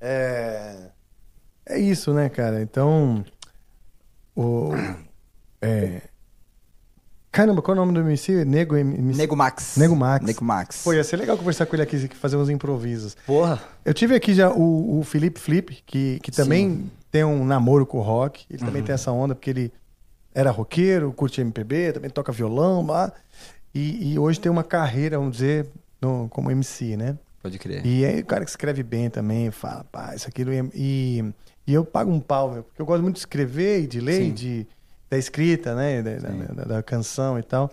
É... 0.00 0.90
É 1.66 1.78
isso, 1.78 2.14
né, 2.14 2.30
cara? 2.30 2.62
Então... 2.62 3.22
O... 4.34 4.70
É... 5.60 6.00
Caramba, 7.34 7.60
qual 7.60 7.76
é 7.76 7.80
o 7.80 7.84
nome 7.84 7.92
do 7.92 8.00
MC? 8.08 8.44
Nego 8.44 8.76
MC? 8.76 9.18
Nego 9.18 9.34
Max. 9.34 9.76
Nego 9.76 9.96
Max. 9.96 10.24
Nego 10.24 10.44
Max. 10.44 10.82
Pô, 10.84 10.92
ia 10.92 11.02
ser 11.02 11.16
legal 11.16 11.36
conversar 11.36 11.66
com 11.66 11.74
ele 11.74 11.82
aqui, 11.82 11.98
fazer 12.14 12.36
uns 12.36 12.48
improvisos. 12.48 13.16
Porra. 13.26 13.60
Eu 13.84 13.92
tive 13.92 14.14
aqui 14.14 14.32
já 14.32 14.50
o, 14.52 15.00
o 15.00 15.02
Felipe 15.02 15.40
Flip, 15.40 15.82
que, 15.84 16.20
que 16.22 16.30
também 16.30 16.88
tem 17.10 17.24
um 17.24 17.44
namoro 17.44 17.84
com 17.84 17.98
o 17.98 18.02
rock. 18.02 18.46
Ele 18.48 18.60
também 18.60 18.80
Uhum. 18.82 18.86
tem 18.86 18.94
essa 18.94 19.10
onda, 19.10 19.34
porque 19.34 19.50
ele 19.50 19.72
era 20.32 20.52
roqueiro, 20.52 21.12
curte 21.12 21.40
MPB, 21.40 21.92
também 21.94 22.08
toca 22.08 22.30
violão 22.30 22.86
lá. 22.86 23.12
E, 23.74 24.12
e 24.12 24.18
hoje 24.18 24.38
tem 24.38 24.50
uma 24.52 24.62
carreira, 24.62 25.18
vamos 25.18 25.32
dizer, 25.38 25.66
no- 26.00 26.28
como 26.30 26.52
MC, 26.52 26.96
né? 26.96 27.18
Pode 27.42 27.58
crer. 27.58 27.84
E 27.84 28.04
aí 28.06 28.20
o 28.20 28.24
cara 28.24 28.44
que 28.44 28.50
escreve 28.50 28.84
bem 28.84 29.10
também, 29.10 29.50
fala, 29.50 29.84
pá, 29.90 30.14
isso 30.14 30.28
aqui 30.28 30.42
ia... 30.42 30.70
E, 30.72 31.24
e 31.66 31.74
eu 31.74 31.84
pago 31.84 32.12
um 32.12 32.20
pau, 32.20 32.52
meu, 32.52 32.62
porque 32.62 32.80
eu 32.80 32.86
gosto 32.86 33.02
muito 33.02 33.14
de 33.16 33.20
escrever 33.22 33.82
e 33.82 33.86
de 33.88 34.00
ler, 34.00 34.20
e 34.20 34.26
Sim. 34.26 34.32
de, 34.34 34.66
da 35.14 35.18
escrita, 35.18 35.74
né? 35.74 36.02
Da, 36.02 36.16
da- 36.18 36.64
da- 36.64 36.82
canção 36.82 37.38
e 37.38 37.42
tal. 37.42 37.70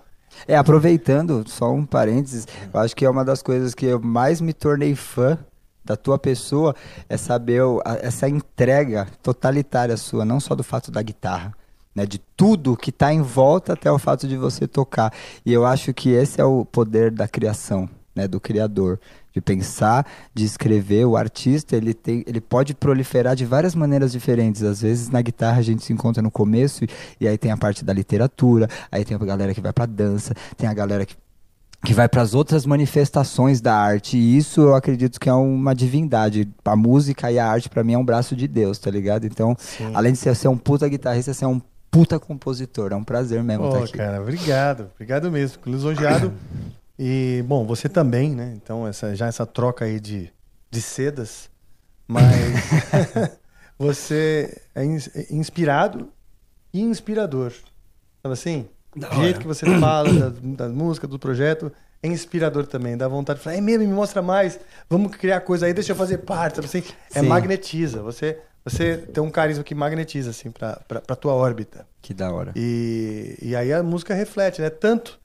É, 0.48 0.56
aproveitando, 0.56 1.44
só 1.48 1.72
um 1.74 1.86
parênteses, 1.86 2.48
eu 2.74 2.80
acho 2.80 2.96
que 2.96 3.04
é 3.04 3.10
uma 3.10 3.26
das 3.26 3.42
coisas 3.42 3.74
que 3.76 3.86
eu 3.86 4.00
mais 4.00 4.40
me 4.40 4.54
tornei 4.54 4.96
fã 4.96 5.38
da 5.84 5.98
tua 5.98 6.18
pessoa 6.18 6.74
é 7.10 7.18
saber 7.18 7.62
o- 7.64 7.82
a- 7.84 7.98
essa 8.02 8.30
entrega 8.30 9.08
totalitária 9.22 9.98
sua, 9.98 10.24
não 10.24 10.40
só 10.40 10.56
do 10.56 10.64
fato 10.64 10.90
da 10.92 11.02
guitarra, 11.02 11.54
né, 11.94 12.06
de 12.06 12.20
tudo 12.38 12.78
que 12.78 12.92
está 12.92 13.12
em 13.12 13.22
volta 13.22 13.74
até 13.74 13.92
o 13.92 14.00
fato 14.00 14.26
de 14.28 14.38
você 14.38 14.68
tocar. 14.68 15.12
E 15.46 15.52
eu 15.52 15.66
acho 15.66 15.94
que 15.94 16.12
esse 16.12 16.40
é 16.40 16.46
o 16.46 16.64
poder 16.64 17.12
da 17.12 17.28
criação, 17.28 17.90
né, 18.16 18.26
do 18.28 18.40
criador, 18.40 19.00
de 19.34 19.42
pensar, 19.42 20.06
de 20.34 20.46
escrever. 20.46 21.06
O 21.06 21.16
artista 21.16 21.76
ele 21.76 21.94
tem, 21.94 22.24
ele 22.28 22.42
pode 22.42 22.74
proliferar 22.74 23.36
de 23.36 23.46
várias 23.46 23.76
maneiras 23.76 24.12
diferentes. 24.12 24.64
Às 24.64 24.82
vezes 24.82 25.10
na 25.10 25.22
guitarra 25.22 25.60
a 25.60 25.64
gente 25.64 25.84
se 25.84 25.94
encontra 25.94 26.22
no 26.22 26.32
começo 26.32 26.84
e, 26.84 26.90
e 27.20 27.28
aí 27.28 27.38
tem 27.38 27.52
a 27.52 27.58
parte 27.58 27.84
da 27.84 27.94
literatura, 27.94 28.68
aí 28.92 29.06
tem 29.06 29.16
a 29.16 29.20
galera 29.20 29.54
que 29.54 29.62
vai 29.62 29.74
para 29.74 29.86
dança, 29.86 30.34
tem 30.58 30.68
a 30.68 30.74
galera 30.74 31.06
que 31.06 31.16
que 31.84 31.94
vai 31.94 32.08
para 32.08 32.22
as 32.22 32.36
outras 32.36 32.66
manifestações 32.66 33.60
da 33.60 33.76
arte. 33.76 34.16
E 34.16 34.38
isso 34.38 34.62
eu 34.62 34.76
acredito 34.76 35.20
que 35.20 35.28
é 35.28 35.34
uma 35.34 35.74
divindade. 35.74 36.48
A 36.64 36.76
música 36.76 37.32
e 37.32 37.40
a 37.40 37.48
arte, 37.48 37.70
para 37.70 37.84
mim, 37.84 37.94
é 37.94 37.98
um 37.98 38.06
braço 38.06 38.36
de 38.36 38.48
Deus, 38.48 38.78
tá 38.78 38.92
ligado? 38.92 39.26
Então, 39.26 39.56
além 39.94 40.14
de 40.14 40.20
ser, 40.20 40.36
ser 40.36 40.48
um 40.48 40.58
puta 40.58 40.88
guitarrista, 40.88 41.34
ser 41.34 41.48
um 41.48 41.60
puta 41.90 42.20
compositor. 42.20 42.92
É 42.92 42.96
um 42.96 43.04
prazer 43.04 43.44
mesmo 43.44 43.64
Pô, 43.64 43.70
estar 43.70 43.84
aqui. 43.84 43.98
cara, 43.98 44.22
obrigado. 44.22 44.90
Obrigado 44.96 45.32
mesmo. 45.32 45.58
Lisonjeado. 45.66 46.34
E, 47.04 47.42
bom, 47.48 47.66
você 47.66 47.90
também, 47.90 48.36
né? 48.36 48.54
Então, 48.56 48.88
essa, 48.88 49.16
já 49.16 49.26
essa 49.26 49.44
troca 49.44 49.86
aí 49.86 50.00
de, 50.00 50.32
de 50.70 50.80
sedas. 50.80 51.50
Mas 52.08 52.54
você 53.76 54.56
é 54.76 54.86
ins- 54.86 55.10
é 55.16 55.34
inspirado 55.34 56.10
e 56.72 56.80
inspirador. 56.80 57.52
Sabe 58.22 58.34
assim? 58.34 58.70
O 58.96 59.16
jeito 59.16 59.40
que 59.40 59.48
você 59.48 59.66
fala 59.80 60.14
da, 60.30 60.68
da 60.68 60.70
música, 60.70 61.08
do 61.08 61.18
projeto, 61.18 61.72
é 62.04 62.08
inspirador 62.08 62.68
também. 62.68 62.96
Dá 62.96 63.08
vontade 63.08 63.40
de 63.40 63.46
falar, 63.46 63.56
é 63.56 63.62
mesmo, 63.62 63.88
me 63.88 63.94
mostra 63.94 64.22
mais. 64.22 64.60
Vamos 64.88 65.16
criar 65.16 65.42
coisa 65.42 65.66
aí, 65.66 65.74
deixa 65.74 65.94
eu 65.94 65.96
fazer 65.96 66.20
parte. 66.20 66.58
Sabe 66.58 66.68
assim? 66.68 66.84
É 67.16 67.22
Sim. 67.22 67.28
magnetiza. 67.28 68.04
Você, 68.04 68.38
você 68.64 68.98
tem 68.98 69.24
um 69.24 69.32
carisma 69.32 69.64
que 69.64 69.74
magnetiza, 69.74 70.30
assim, 70.30 70.52
pra, 70.52 70.76
pra, 70.88 71.02
pra 71.02 71.16
tua 71.16 71.34
órbita. 71.34 71.88
Que 72.00 72.14
da 72.14 72.32
hora. 72.32 72.54
E, 72.56 73.40
e 73.42 73.56
aí 73.56 73.74
a 73.74 73.82
música 73.82 74.14
reflete, 74.14 74.62
né? 74.62 74.70
Tanto 74.70 75.20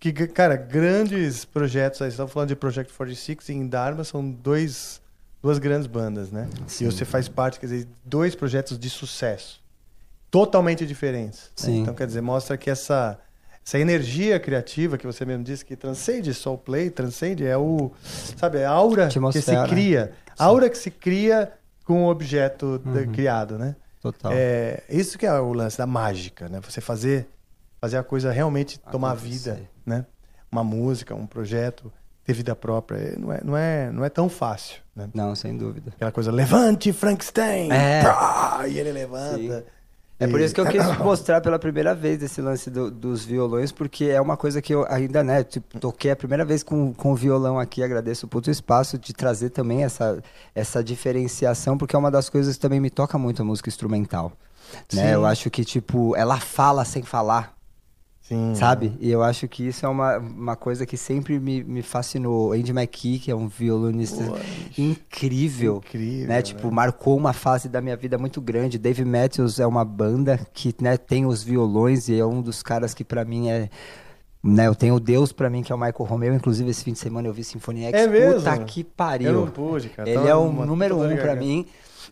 que, 0.00 0.12
cara, 0.28 0.54
grandes 0.56 1.44
projetos, 1.44 2.00
aí, 2.02 2.08
você 2.10 2.14
estava 2.14 2.28
falando 2.28 2.48
de 2.50 2.56
Project 2.56 2.92
46 2.92 3.48
e 3.48 3.52
em 3.52 3.66
Dharma, 3.66 4.04
são 4.04 4.30
dois, 4.30 5.00
duas 5.42 5.58
grandes 5.58 5.86
bandas, 5.86 6.30
né? 6.30 6.48
E 6.80 6.84
você 6.84 7.04
faz 7.04 7.28
parte, 7.28 7.58
quer 7.58 7.66
dizer, 7.66 7.84
de 7.84 7.90
dois 8.04 8.34
projetos 8.34 8.78
de 8.78 8.88
sucesso. 8.88 9.60
Totalmente 10.30 10.86
diferentes. 10.86 11.40
né? 11.44 11.46
Sim. 11.56 11.80
Então, 11.82 11.94
quer 11.94 12.06
dizer, 12.06 12.20
mostra 12.20 12.56
que 12.56 12.68
essa, 12.70 13.18
essa 13.66 13.78
energia 13.78 14.38
criativa 14.38 14.98
que 14.98 15.06
você 15.06 15.24
mesmo 15.24 15.42
disse 15.42 15.64
que 15.64 15.74
transcende 15.74 16.32
soul 16.34 16.58
play, 16.58 16.90
transcende, 16.90 17.46
é 17.46 17.56
o, 17.56 17.90
sabe, 18.36 18.58
é 18.58 18.66
a 18.66 18.70
aura 18.70 19.06
que 19.06 19.12
se 19.14 19.18
Atmosfera. 19.18 19.68
cria. 19.68 20.12
A 20.38 20.44
aura 20.44 20.68
que 20.70 20.78
se 20.78 20.90
cria 20.90 21.52
com 21.84 22.04
o 22.04 22.08
objeto 22.10 22.78
de- 22.78 23.06
criado, 23.08 23.58
né? 23.58 23.74
Total. 24.00 24.30
É, 24.34 24.84
isso 24.88 25.18
que 25.18 25.26
é 25.26 25.40
o 25.40 25.52
lance 25.52 25.76
da 25.78 25.86
mágica, 25.86 26.48
né? 26.48 26.60
Você 26.60 26.80
fazer, 26.80 27.26
fazer 27.80 27.96
a 27.96 28.04
coisa 28.04 28.30
realmente 28.30 28.78
tomar 28.78 29.14
vida, 29.14 29.60
né? 29.88 30.06
Uma 30.50 30.62
música, 30.62 31.14
um 31.14 31.26
projeto, 31.26 31.92
ter 32.24 32.32
vida 32.32 32.54
própria, 32.54 32.98
é, 32.98 33.16
não 33.18 33.32
é, 33.32 33.40
não 33.42 33.56
é, 33.56 33.90
não 33.92 34.04
é 34.04 34.08
tão 34.08 34.28
fácil, 34.28 34.76
né? 34.94 35.08
Não, 35.14 35.34
sem 35.34 35.56
dúvida. 35.56 35.92
Aquela 35.96 36.12
coisa, 36.12 36.30
levante 36.30 36.92
Frankenstein! 36.92 37.70
É. 37.72 38.02
E 38.68 38.78
ele 38.78 38.92
levanta. 38.92 39.64
É 40.20 40.26
por 40.26 40.40
isso 40.40 40.52
que 40.52 40.60
eu 40.60 40.66
quis 40.66 40.84
mostrar 40.98 41.40
pela 41.40 41.60
primeira 41.60 41.94
vez 41.94 42.20
esse 42.20 42.40
lance 42.42 42.68
do- 42.70 42.90
dos 42.90 43.24
violões, 43.24 43.70
porque 43.70 44.06
é 44.06 44.20
uma 44.20 44.36
coisa 44.36 44.60
que 44.60 44.74
eu 44.74 44.84
ainda, 44.90 45.22
né, 45.22 45.44
tipo, 45.44 45.78
toquei 45.78 46.10
a 46.10 46.16
primeira 46.16 46.44
vez 46.44 46.64
com, 46.64 46.92
com 46.92 47.12
o 47.12 47.14
violão 47.14 47.56
aqui, 47.56 47.84
agradeço 47.84 48.26
o 48.26 48.28
puto 48.28 48.50
espaço 48.50 48.98
de 48.98 49.12
trazer 49.12 49.50
também 49.50 49.84
essa, 49.84 50.20
essa 50.56 50.82
diferenciação, 50.82 51.78
porque 51.78 51.94
é 51.94 51.98
uma 51.98 52.10
das 52.10 52.28
coisas 52.28 52.56
que 52.56 52.60
também 52.60 52.80
me 52.80 52.90
toca 52.90 53.16
muito 53.16 53.42
a 53.42 53.44
música 53.44 53.68
instrumental. 53.68 54.32
Né? 54.92 55.02
Sim. 55.04 55.08
Eu 55.12 55.24
acho 55.24 55.48
que, 55.50 55.64
tipo, 55.64 56.16
ela 56.16 56.38
fala 56.40 56.84
sem 56.84 57.02
falar. 57.04 57.56
Sim. 58.28 58.54
Sabe? 58.54 58.92
E 59.00 59.10
eu 59.10 59.22
acho 59.22 59.48
que 59.48 59.66
isso 59.66 59.86
é 59.86 59.88
uma, 59.88 60.18
uma 60.18 60.54
coisa 60.54 60.84
que 60.84 60.98
sempre 60.98 61.40
me, 61.40 61.64
me 61.64 61.80
fascinou. 61.80 62.52
Andy 62.52 62.72
McKee, 62.72 63.18
que 63.18 63.30
é 63.30 63.34
um 63.34 63.48
violonista 63.48 64.22
incrível. 64.76 65.76
Incrível, 65.78 66.28
Né? 66.28 66.34
né? 66.36 66.42
Tipo, 66.42 66.70
marcou 66.70 67.16
uma 67.16 67.32
fase 67.32 67.68
da 67.68 67.80
minha 67.80 67.96
vida 67.96 68.18
muito 68.18 68.40
grande. 68.40 68.78
Dave 68.78 69.04
Matthews 69.04 69.58
é 69.58 69.66
uma 69.66 69.84
banda 69.84 70.38
que 70.52 70.74
né, 70.80 70.96
tem 70.96 71.24
os 71.24 71.42
violões 71.42 72.08
e 72.08 72.18
é 72.18 72.24
um 72.24 72.42
dos 72.42 72.62
caras 72.62 72.92
que 72.94 73.04
pra 73.04 73.24
mim 73.24 73.48
é. 73.48 73.70
Né, 74.42 74.66
eu 74.68 74.74
tenho 74.74 74.94
o 74.94 75.00
Deus 75.00 75.32
pra 75.32 75.50
mim, 75.50 75.62
que 75.62 75.72
é 75.72 75.74
o 75.74 75.78
Michael 75.78 76.04
Romeo. 76.04 76.34
Inclusive, 76.34 76.70
esse 76.70 76.84
fim 76.84 76.92
de 76.92 76.98
semana 76.98 77.26
eu 77.28 77.32
vi 77.32 77.42
Symphony 77.42 77.84
X. 77.86 77.94
É 78.00 78.06
mesmo? 78.06 78.34
Puta 78.40 78.58
que 78.58 78.84
pariu. 78.84 79.28
Eu 79.30 79.40
não 79.40 79.50
pude, 79.50 79.88
cara. 79.88 80.08
Ele 80.08 80.28
é 80.28 80.34
o 80.34 80.52
número 80.52 80.96
um 80.96 81.08
garganta. 81.08 81.34
mim. 81.36 81.66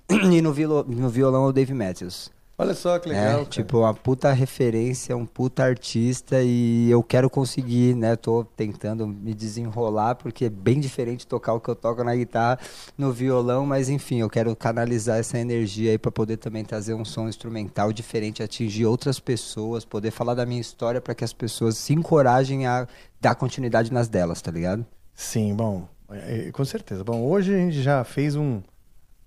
E 0.33 0.41
no, 0.41 0.53
violo, 0.53 0.85
no 0.89 1.09
violão 1.09 1.47
é 1.47 1.49
o 1.49 1.53
Dave 1.53 1.75
Matthews. 1.75 2.31
Olha 2.59 2.75
só 2.75 2.99
que 2.99 3.09
legal. 3.09 3.25
É, 3.25 3.33
cara. 3.33 3.45
tipo, 3.45 3.79
uma 3.79 3.93
puta 3.93 4.33
referência, 4.33 5.15
um 5.15 5.27
puta 5.27 5.63
artista 5.63 6.43
e 6.43 6.91
eu 6.91 7.03
quero 7.03 7.29
conseguir, 7.29 7.95
né? 7.95 8.17
Tô 8.17 8.45
tentando 8.45 9.07
me 9.07 9.35
desenrolar 9.35 10.15
porque 10.15 10.47
é 10.47 10.49
bem 10.49 10.81
diferente 10.81 11.27
tocar 11.27 11.53
o 11.53 11.61
que 11.61 11.69
eu 11.69 11.77
toco 11.77 12.03
na 12.03 12.17
guitarra, 12.17 12.59
no 12.97 13.13
violão, 13.13 13.67
mas 13.67 13.91
enfim, 13.91 14.21
eu 14.21 14.31
quero 14.31 14.57
canalizar 14.57 15.19
essa 15.19 15.39
energia 15.39 15.91
aí 15.91 15.99
pra 15.99 16.11
poder 16.11 16.39
também 16.39 16.65
trazer 16.65 16.95
um 16.95 17.05
som 17.05 17.29
instrumental 17.29 17.93
diferente, 17.93 18.43
atingir 18.43 18.87
outras 18.87 19.21
pessoas, 19.21 19.85
poder 19.85 20.11
falar 20.11 20.33
da 20.33 20.47
minha 20.47 20.61
história 20.61 21.01
pra 21.01 21.15
que 21.15 21.25
as 21.25 21.35
pessoas 21.35 21.77
se 21.77 21.93
encorajem 21.93 22.67
a 22.67 22.89
dar 23.21 23.35
continuidade 23.35 23.93
nas 23.93 24.09
delas, 24.09 24.41
tá 24.41 24.51
ligado? 24.51 24.87
Sim, 25.15 25.55
bom, 25.55 25.89
é, 26.11 26.49
é, 26.49 26.53
com 26.53 26.65
certeza. 26.65 27.03
Bom, 27.03 27.23
hoje 27.23 27.55
a 27.55 27.59
gente 27.59 27.83
já 27.83 28.05
fez 28.05 28.37
um. 28.37 28.63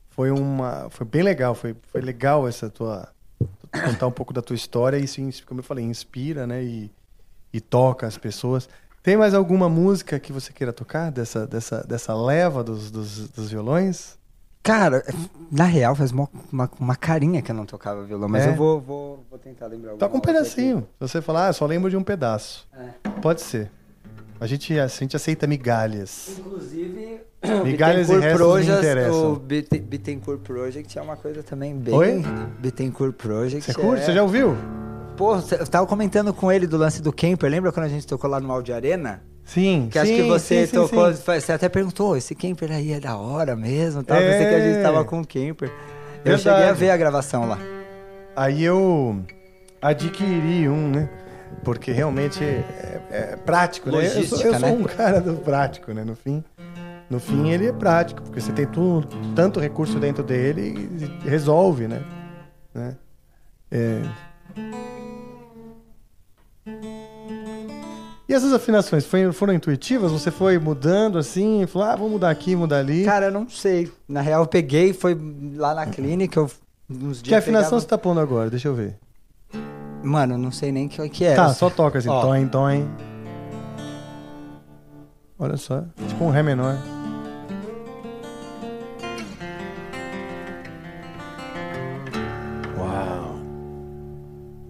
Foi 0.09 0.31
uma. 0.31 0.89
Foi 0.89 1.05
bem 1.05 1.21
legal, 1.21 1.53
foi, 1.53 1.75
foi 1.83 2.01
legal 2.01 2.47
essa 2.47 2.69
tua. 2.69 3.09
Contar 3.71 4.07
um 4.07 4.11
pouco 4.11 4.33
da 4.33 4.41
tua 4.41 4.55
história. 4.55 4.97
Isso, 4.97 5.21
como 5.45 5.59
eu 5.59 5.63
falei, 5.63 5.85
inspira, 5.85 6.45
né? 6.47 6.63
E, 6.63 6.91
e 7.53 7.59
toca 7.61 8.07
as 8.07 8.17
pessoas. 8.17 8.69
Tem 9.01 9.15
mais 9.15 9.33
alguma 9.33 9.69
música 9.69 10.19
que 10.19 10.33
você 10.33 10.51
queira 10.51 10.73
tocar 10.73 11.09
dessa, 11.11 11.47
dessa, 11.47 11.85
dessa 11.87 12.13
leva 12.13 12.63
dos, 12.63 12.91
dos, 12.91 13.29
dos 13.29 13.49
violões? 13.49 14.17
Cara, 14.61 15.03
na 15.49 15.63
real 15.63 15.95
faz 15.95 16.11
uma, 16.11 16.29
uma, 16.51 16.69
uma 16.79 16.95
carinha 16.95 17.41
que 17.41 17.49
eu 17.49 17.55
não 17.55 17.65
tocava 17.65 18.03
violão, 18.03 18.27
mas 18.27 18.45
É? 18.45 18.49
eu 18.49 18.55
vou, 18.55 18.79
vou, 18.79 19.25
vou 19.29 19.39
tentar 19.39 19.67
lembrar 19.67 19.95
Toca 19.95 20.15
um 20.15 20.19
pedacinho. 20.19 20.81
Se 20.81 21.07
você 21.07 21.21
falar, 21.21 21.47
ah, 21.47 21.53
só 21.53 21.65
lembro 21.65 21.89
de 21.89 21.95
um 21.95 22.03
pedaço. 22.03 22.67
É. 22.73 23.09
Pode 23.21 23.41
ser. 23.41 23.71
A 24.39 24.47
gente, 24.47 24.79
a 24.79 24.87
gente 24.87 25.15
aceita 25.15 25.45
migalhas. 25.45 26.37
Inclusive, 26.39 27.21
Migalhas 27.63 28.09
e 28.09 28.13
restos 28.19 28.37
Project, 28.37 28.71
interessam. 28.79 29.33
O 29.33 29.35
Bit- 29.35 29.79
Bittencourt 29.79 30.39
Project 30.41 30.97
é 30.97 31.01
uma 31.01 31.17
coisa 31.17 31.43
também 31.43 31.75
bem. 31.75 31.93
Oi? 31.93 32.23
Bittencourt 32.59 33.13
Project. 33.15 33.65
Você 33.65 33.73
curte? 33.73 34.01
é- 34.01 34.05
Você 34.05 34.13
já 34.13 34.23
ouviu? 34.23 34.55
Pô, 35.17 35.35
eu 35.35 35.67
tava 35.67 35.85
comentando 35.85 36.33
com 36.33 36.49
ele 36.51 36.65
do 36.65 36.77
lance 36.77 37.01
do 37.01 37.11
Camper. 37.11 37.49
Lembra 37.49 37.71
quando 37.73 37.85
a 37.85 37.89
gente 37.89 38.07
tocou 38.07 38.29
lá 38.29 38.39
no 38.39 38.49
Audio 38.51 38.73
Arena? 38.73 39.21
Sim, 39.43 39.89
Que 39.91 39.99
acho 39.99 40.09
sim, 40.11 40.15
que 40.17 40.23
você 40.29 40.61
sim, 40.61 40.67
sim, 40.67 40.75
tocou. 40.75 41.13
sim. 41.13 41.21
Você 41.41 41.51
até 41.51 41.67
perguntou: 41.67 42.15
esse 42.15 42.33
Camper 42.35 42.71
aí 42.71 42.93
é 42.93 42.99
da 42.99 43.17
hora 43.17 43.55
mesmo? 43.55 44.03
Tal. 44.03 44.15
É. 44.17 44.31
Pensei 44.31 44.47
que 44.47 44.55
a 44.55 44.59
gente 44.73 44.81
tava 44.83 45.03
com 45.03 45.19
o 45.19 45.27
Camper. 45.27 45.69
Eu 46.23 46.23
Verdade. 46.35 46.41
cheguei 46.43 46.63
a 46.69 46.73
ver 46.73 46.91
a 46.91 46.97
gravação 46.97 47.45
lá. 47.47 47.57
Aí 48.35 48.63
eu 48.63 49.19
adquiri 49.81 50.69
um, 50.69 50.89
né? 50.89 51.09
Porque 51.63 51.91
realmente 51.91 52.43
é, 52.43 53.01
é 53.11 53.35
prático, 53.35 53.91
né? 53.91 54.05
Eu 54.05 54.23
sou, 54.23 54.39
eu 54.41 54.51
sou 54.53 54.59
né? 54.59 54.71
um 54.71 54.83
cara 54.83 55.19
do 55.19 55.33
prático, 55.35 55.91
né? 55.93 56.03
No 56.03 56.15
fim, 56.15 56.43
no 57.09 57.19
fim 57.19 57.49
ele 57.49 57.67
é 57.67 57.73
prático, 57.73 58.21
porque 58.21 58.39
você 58.39 58.51
tem 58.51 58.65
tudo, 58.65 59.07
tanto 59.35 59.59
recurso 59.59 59.99
dentro 59.99 60.23
dele 60.23 60.89
e 61.23 61.27
resolve, 61.29 61.87
né? 61.87 62.01
né? 62.73 62.95
É. 63.71 64.01
E 68.27 68.33
essas 68.33 68.53
afinações 68.53 69.05
foi- 69.05 69.31
foram 69.31 69.53
intuitivas? 69.53 70.11
Você 70.11 70.29
foi 70.29 70.59
mudando 70.59 71.17
assim, 71.17 71.65
falou, 71.65 71.87
ah, 71.87 71.95
vou 71.95 72.09
mudar 72.09 72.29
aqui, 72.29 72.55
mudar 72.55 72.77
ali. 72.77 73.03
Cara, 73.03 73.25
eu 73.27 73.31
não 73.31 73.49
sei. 73.49 73.91
Na 74.07 74.21
real, 74.21 74.43
eu 74.43 74.47
peguei, 74.47 74.93
foi 74.93 75.17
lá 75.55 75.73
na 75.73 75.87
clínica, 75.87 76.39
eu, 76.39 76.49
uns 76.89 77.21
dias. 77.23 77.27
que 77.29 77.33
afinação 77.35 77.69
pegava- 77.69 77.81
você 77.81 77.87
tá 77.87 77.97
pondo 77.97 78.19
agora? 78.19 78.49
Deixa 78.49 78.67
eu 78.67 78.75
ver. 78.75 78.95
Mano, 80.03 80.35
eu 80.35 80.37
não 80.37 80.51
sei 80.51 80.71
nem 80.71 80.85
o 80.87 80.89
que, 80.89 81.09
que 81.09 81.25
é. 81.25 81.35
Tá, 81.35 81.49
só 81.53 81.69
toca 81.69 81.97
assim, 81.99 82.09
Ó. 82.09 82.21
toim, 82.21 82.47
toim. 82.47 82.87
Olha 85.37 85.57
só, 85.57 85.83
tipo 86.07 86.23
um 86.23 86.29
ré 86.29 86.43
menor. 86.43 86.75
Uau. 92.77 93.39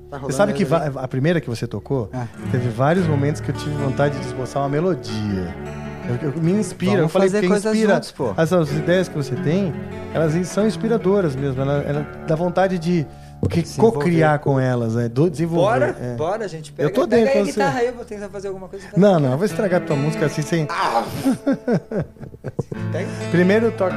Tá 0.10 0.18
Você 0.19 0.34
sabe 0.34 0.53
que 0.53 0.65
a 0.95 1.07
primeira 1.07 1.39
que 1.39 1.49
você 1.49 1.68
tocou, 1.68 2.10
Ah. 2.14 2.27
teve 2.51 2.69
vários 2.69 3.06
momentos 3.07 3.41
que 3.41 3.49
eu 3.51 3.56
tive 3.56 3.76
vontade 3.76 4.18
de 4.19 4.26
esboçar 4.26 4.64
uma 4.64 4.69
melodia. 4.69 5.53
Eu, 6.22 6.31
eu- 6.31 6.41
me 6.41 6.51
inspira, 6.53 6.91
Vamos 6.93 7.03
eu 7.03 7.10
falei 7.10 7.30
fazer 7.30 7.41
que 7.41 7.47
coisas 7.47 7.72
inspira. 7.73 7.93
juntos, 7.95 8.11
pô. 8.11 8.34
Essas 8.35 8.72
ideias 8.72 9.07
que 9.07 9.15
você 9.15 9.35
tem, 9.35 9.72
elas 10.14 10.34
são 10.47 10.65
inspiradoras 10.65 11.35
mesmo. 11.35 11.61
Ela, 11.61 11.73
ela 11.84 12.07
dá 12.27 12.35
vontade 12.35 12.80
de 12.80 13.06
que 13.48 13.64
co-criar 13.78 14.40
com 14.40 14.60
elas, 14.60 14.95
né? 14.95 15.07
Do, 15.07 15.30
desenvolver. 15.30 15.80
Bora, 15.80 15.98
é. 16.02 16.16
bora, 16.16 16.48
gente. 16.48 16.72
Pega, 16.72 16.90
Eu 16.90 16.94
tô 16.94 17.07
pega 17.07 17.16
dentro 17.24 17.32
aí 17.32 17.38
a 17.38 17.40
com 17.40 17.45
você. 17.45 17.52
guitarra 17.52 17.80
aí, 17.80 17.88
eu 17.88 17.94
vou 17.94 18.06
tentar 18.06 18.30
fazer 18.30 18.48
alguma 18.48 18.68
coisa. 18.68 18.88
Não, 18.98 19.20
não, 19.20 19.32
eu 19.32 19.38
vou 19.38 19.45
estragar 19.45 19.82
tua 19.86 19.95
música 19.95 20.26
assim 20.26 20.41
sem. 20.41 20.68
Pega. 22.91 23.07
Primeiro 23.32 23.72
toca 23.72 23.95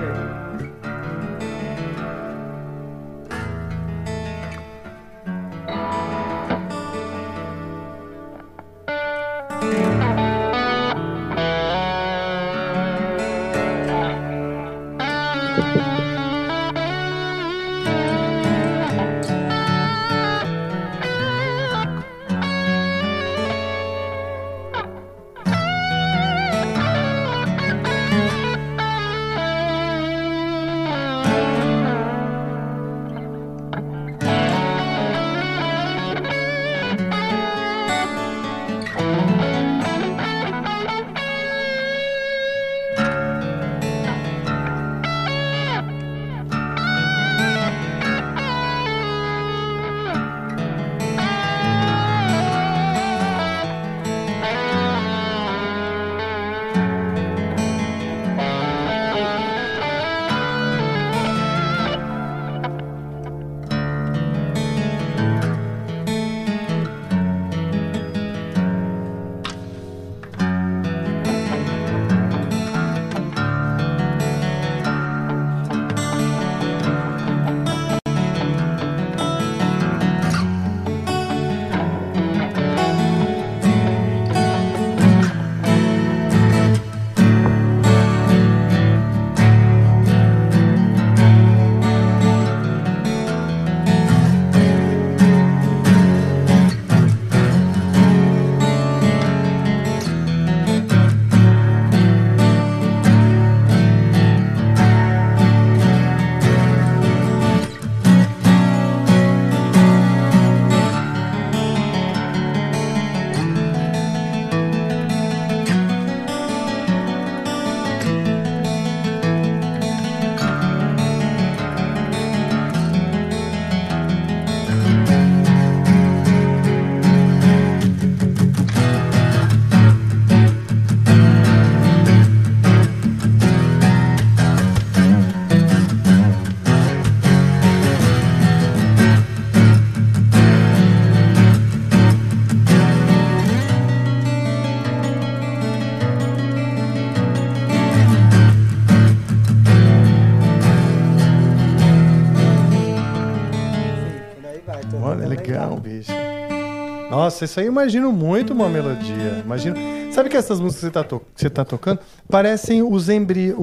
Nossa, 157.23 157.45
isso 157.45 157.61
aí 157.61 157.67
eu 157.67 157.73
imagino 157.73 158.13
muito 158.13 158.53
uma 158.53 158.69
melodia. 158.69 159.43
Imagino. 159.45 159.77
Sabe 160.13 160.29
que 160.29 160.37
essas 160.37 160.59
músicas 160.59 160.81
que 160.81 160.87
você 160.87 160.91
tá, 160.91 161.05
to- 161.05 161.23
tá 161.51 161.65
tocando 161.65 162.01
parecem 162.29 162.83
os 162.83 163.09
embriões. 163.09 163.55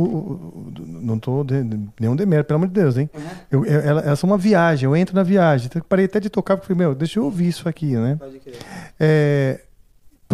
Não 1.02 1.20
tô 1.20 1.44
de, 1.44 1.62
nenhum 2.00 2.16
demérito, 2.16 2.48
pelo 2.48 2.56
amor 2.58 2.68
de 2.68 2.74
Deus, 2.74 2.98
hein? 2.98 3.10
Eu, 3.52 3.66
eu- 3.66 3.82
ela- 3.82 4.02
elas 4.02 4.18
são 4.20 4.30
uma 4.30 4.38
viagem, 4.38 4.86
eu 4.88 4.96
entro 4.96 5.14
na 5.14 5.24
viagem. 5.24 5.68
Então, 5.68 5.82
parei 5.90 6.06
até 6.06 6.22
de 6.22 6.30
tocar 6.30 6.56
porque 6.56 6.74
falei, 6.74 6.88
meu, 6.88 6.96
deixa 6.96 7.20
eu 7.20 7.26
ouvir 7.26 7.50
isso 7.50 7.68
aqui, 7.68 7.96
né? 7.98 8.16
Pode 8.16 8.40
crer. 8.40 8.56
É, 8.98 9.62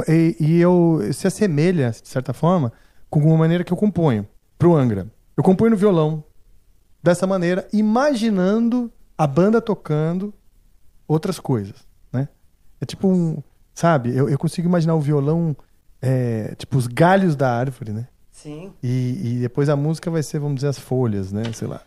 e, 0.07 0.35
e 0.39 0.61
eu 0.61 0.99
se 1.11 1.25
assemelha, 1.25 1.89
de 1.89 2.07
certa 2.07 2.31
forma, 2.31 2.71
com 3.09 3.19
uma 3.21 3.37
maneira 3.37 3.63
que 3.63 3.73
eu 3.73 3.77
componho 3.77 4.27
pro 4.59 4.75
Angra. 4.75 5.07
Eu 5.35 5.43
componho 5.43 5.71
no 5.71 5.77
violão, 5.77 6.23
dessa 7.01 7.25
maneira, 7.25 7.67
imaginando 7.73 8.91
a 9.17 9.25
banda 9.25 9.59
tocando 9.59 10.31
outras 11.07 11.39
coisas? 11.39 11.75
É 12.81 12.85
tipo 12.85 13.07
um, 13.07 13.41
sabe? 13.73 14.15
Eu, 14.15 14.29
eu 14.29 14.37
consigo 14.37 14.67
imaginar 14.67 14.95
o 14.95 14.99
violão, 15.01 15.55
é, 16.01 16.53
tipo 16.57 16.77
os 16.77 16.87
galhos 16.87 17.35
da 17.35 17.51
árvore, 17.51 17.91
né? 17.91 18.07
Sim. 18.31 18.73
E, 18.83 19.21
e 19.23 19.39
depois 19.39 19.69
a 19.69 19.75
música 19.75 20.11
vai 20.11 20.21
ser, 20.21 20.39
vamos 20.39 20.55
dizer, 20.55 20.67
as 20.67 20.77
folhas, 20.79 21.31
né? 21.31 21.43
Sei 21.53 21.67
lá. 21.67 21.81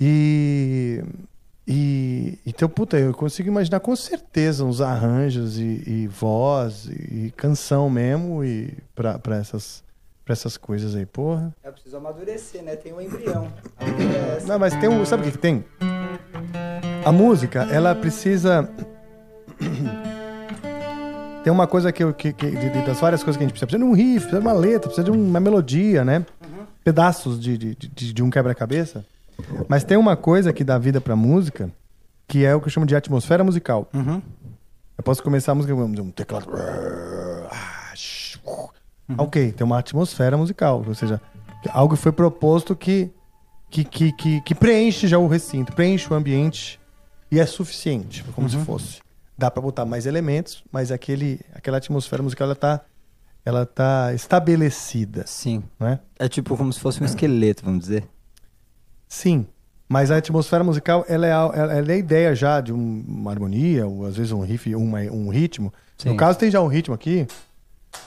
E, 0.00 1.02
E 1.66 2.38
então, 2.44 2.68
puta, 2.68 2.98
eu 2.98 3.14
consigo 3.14 3.48
imaginar 3.48 3.80
com 3.80 3.96
certeza 3.96 4.64
uns 4.64 4.80
arranjos 4.82 5.58
e, 5.58 5.82
e 5.86 6.06
voz 6.08 6.86
e, 6.90 7.32
canção 7.36 7.88
mesmo 7.88 8.44
e 8.44 8.76
pra, 8.94 9.18
pra, 9.18 9.36
essas, 9.36 9.82
pra 10.24 10.34
essas 10.34 10.58
coisas 10.58 10.94
aí, 10.94 11.06
porra. 11.06 11.54
É 11.62 11.70
preciso 11.70 11.96
amadurecer, 11.96 12.62
né? 12.62 12.76
Tem 12.76 12.92
um 12.92 13.00
embrião. 13.00 13.50
Não, 14.46 14.58
mas 14.58 14.74
tem 14.76 14.90
um. 14.90 15.04
Sabe 15.06 15.22
o 15.22 15.26
que, 15.26 15.32
que 15.32 15.38
tem? 15.38 15.64
A 17.04 17.10
música, 17.10 17.62
ela 17.70 17.94
precisa. 17.94 18.68
Tem 21.44 21.52
uma 21.52 21.66
coisa 21.68 21.92
que, 21.92 22.02
eu, 22.02 22.12
que, 22.12 22.32
que 22.32 22.50
de- 22.50 22.70
de- 22.70 22.82
das 22.86 22.98
várias 22.98 23.22
coisas 23.22 23.36
que 23.36 23.44
a 23.44 23.46
gente 23.46 23.52
precisa. 23.52 23.66
Precisa 23.66 23.84
de 23.84 23.90
um 23.90 23.92
riff, 23.94 24.20
precisa 24.26 24.40
de 24.40 24.46
uma 24.46 24.52
letra, 24.52 24.88
precisa 24.88 25.04
de 25.04 25.10
uma 25.10 25.38
melodia, 25.38 26.04
né? 26.04 26.24
Pedaços 26.82 27.38
de, 27.38 27.56
de, 27.56 27.74
de, 27.76 28.12
de 28.12 28.22
um 28.22 28.30
quebra-cabeça. 28.30 29.04
Mas 29.68 29.84
tem 29.84 29.96
uma 29.96 30.16
coisa 30.16 30.52
que 30.52 30.64
dá 30.64 30.78
vida 30.78 31.00
pra 31.00 31.14
música, 31.14 31.70
que 32.26 32.44
é 32.44 32.54
o 32.54 32.60
que 32.60 32.66
eu 32.66 32.70
chamo 32.72 32.86
de 32.86 32.96
atmosfera 32.96 33.44
musical. 33.44 33.88
Eu 34.96 35.02
posso 35.04 35.22
começar 35.22 35.52
a 35.52 35.54
música 35.54 35.74
com 35.74 35.82
um 35.84 36.10
teclado. 36.10 36.46
Ok, 39.18 39.52
tem 39.52 39.64
uma 39.64 39.78
atmosfera 39.78 40.36
musical, 40.36 40.82
ou 40.86 40.94
seja, 40.94 41.20
algo 41.70 41.94
foi 41.96 42.10
proposto 42.12 42.74
que, 42.74 43.10
que, 43.70 43.84
que, 43.84 44.12
que, 44.12 44.40
que 44.40 44.54
preenche 44.54 45.06
já 45.06 45.18
o 45.18 45.26
recinto, 45.26 45.72
preenche 45.74 46.10
o 46.10 46.14
ambiente 46.16 46.80
e 47.30 47.38
é 47.38 47.44
suficiente, 47.46 48.24
como 48.34 48.48
se 48.48 48.56
fosse. 48.64 49.00
Dá 49.36 49.50
pra 49.50 49.60
botar 49.62 49.84
mais 49.84 50.06
elementos, 50.06 50.62
mas 50.70 50.92
aquele, 50.92 51.40
aquela 51.52 51.78
atmosfera 51.78 52.22
musical 52.22 52.46
ela 52.46 52.54
tá, 52.54 52.80
ela 53.44 53.66
tá 53.66 54.12
estabelecida. 54.14 55.24
Sim. 55.26 55.62
Não 55.78 55.88
é? 55.88 56.28
Tipo 56.28 56.56
como 56.56 56.72
se 56.72 56.78
fosse 56.80 57.02
um 57.02 57.06
esqueleto, 57.06 57.64
vamos 57.64 57.80
dizer. 57.80 58.04
Sim, 59.08 59.46
mas 59.88 60.10
a 60.10 60.16
atmosfera 60.16 60.62
musical 60.64 61.04
ela 61.08 61.26
é, 61.26 61.32
a, 61.32 61.50
ela 61.54 61.92
é 61.92 61.94
a 61.94 61.96
ideia 61.98 62.34
já 62.34 62.60
de 62.60 62.72
um- 62.72 63.04
uma 63.06 63.30
harmonia, 63.30 63.86
ou 63.86 64.06
às 64.06 64.16
vezes 64.16 64.32
um 64.32 64.40
riff, 64.40 64.74
uma, 64.74 65.00
um 65.00 65.28
ritmo. 65.28 65.72
Sim. 65.98 66.10
No 66.10 66.16
caso 66.16 66.38
tem 66.38 66.50
já 66.50 66.60
um 66.60 66.66
ritmo 66.68 66.94
aqui, 66.94 67.26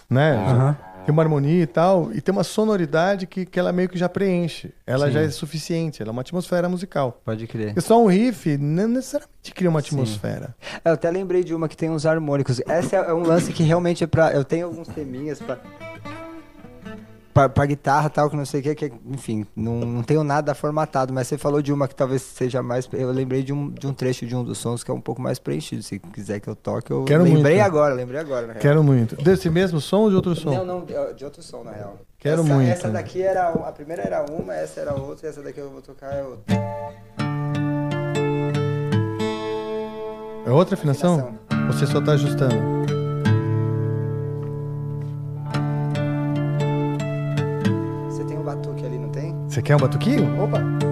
né? 0.09 0.33
Aham. 0.35 0.77
Tem 1.07 1.13
uma 1.13 1.23
harmonia 1.23 1.63
e 1.63 1.65
tal, 1.65 2.11
e 2.13 2.19
tem 2.19 2.33
uma 2.33 2.43
sonoridade 2.43 3.25
que, 3.27 3.45
que 3.45 3.57
ela 3.57 3.71
meio 3.71 3.87
que 3.87 3.97
já 3.97 4.09
preenche. 4.09 4.73
Ela 4.85 5.07
Sim. 5.07 5.13
já 5.13 5.21
é 5.21 5.29
suficiente, 5.29 6.01
ela 6.01 6.11
é 6.11 6.11
uma 6.11 6.19
atmosfera 6.19 6.67
musical. 6.67 7.21
Pode 7.23 7.47
crer. 7.47 7.81
Só 7.81 8.03
um 8.03 8.07
riff 8.07 8.57
não 8.57 8.89
necessariamente 8.89 9.53
cria 9.55 9.69
uma 9.69 9.79
atmosfera. 9.79 10.53
É, 10.83 10.89
Eu 10.89 10.93
até 10.95 11.09
lembrei 11.09 11.45
de 11.45 11.55
uma 11.55 11.69
que 11.69 11.77
tem 11.77 11.89
uns 11.89 12.05
harmônicos. 12.05 12.59
Essa 12.67 12.97
é 12.97 13.13
um 13.13 13.23
lance 13.23 13.53
que 13.53 13.63
realmente 13.63 14.03
é 14.03 14.07
pra. 14.07 14.33
Eu 14.33 14.43
tenho 14.43 14.65
alguns 14.65 14.89
teminhas 14.89 15.39
pra. 15.39 15.57
Pra 17.53 17.65
guitarra 17.65 18.07
e 18.07 18.09
tal, 18.09 18.29
que 18.29 18.35
não 18.35 18.45
sei 18.45 18.61
o 18.61 18.63
que, 18.63 18.75
que 18.75 18.91
enfim, 19.05 19.45
não, 19.55 19.73
não 19.81 20.01
tenho 20.01 20.23
nada 20.23 20.55
formatado, 20.55 21.13
mas 21.13 21.27
você 21.27 21.37
falou 21.37 21.61
de 21.61 21.71
uma 21.71 21.87
que 21.87 21.95
talvez 21.95 22.21
seja 22.21 22.63
mais. 22.63 22.89
Eu 22.91 23.11
lembrei 23.11 23.43
de 23.43 23.53
um, 23.53 23.69
de 23.69 23.85
um 23.85 23.93
trecho 23.93 24.25
de 24.25 24.35
um 24.35 24.43
dos 24.43 24.57
sons 24.57 24.83
que 24.83 24.89
é 24.89 24.93
um 24.93 25.01
pouco 25.01 25.21
mais 25.21 25.37
preenchido. 25.37 25.83
Se 25.83 25.99
quiser 25.99 26.39
que 26.39 26.47
eu 26.47 26.55
toque, 26.55 26.91
eu 26.91 27.03
Quero 27.03 27.23
lembrei 27.23 27.57
muito. 27.57 27.65
agora, 27.65 27.93
lembrei 27.93 28.19
agora, 28.19 28.47
na 28.47 28.53
real. 28.53 28.61
Quero 28.61 28.83
muito. 28.83 29.15
Desse 29.17 29.49
mesmo 29.49 29.79
som 29.79 30.01
ou 30.01 30.09
de 30.09 30.15
outro 30.15 30.35
som? 30.35 30.51
Não, 30.51 30.65
não, 30.65 30.85
de 30.85 31.23
outro 31.23 31.43
som, 31.43 31.63
na 31.63 31.71
real. 31.71 31.97
Quero 32.17 32.41
essa, 32.41 32.53
muito. 32.53 32.69
Essa 32.69 32.89
daqui 32.89 33.21
era. 33.21 33.49
A 33.49 33.71
primeira 33.71 34.01
era 34.01 34.25
uma, 34.31 34.55
essa 34.55 34.79
era 34.79 34.95
outra, 34.95 35.27
e 35.27 35.29
essa 35.29 35.41
daqui 35.41 35.59
eu 35.59 35.69
vou 35.69 35.81
tocar 35.81 36.13
é 36.13 36.23
outra. 36.23 36.55
É 40.45 40.51
outra 40.51 40.75
afinação? 40.75 41.37
Você 41.67 41.85
só 41.85 42.01
tá 42.01 42.13
ajustando? 42.13 42.96
Você 49.57 49.63
quer 49.63 49.75
um 49.75 49.79
batuquinho? 49.79 50.39
Opa! 50.39 50.86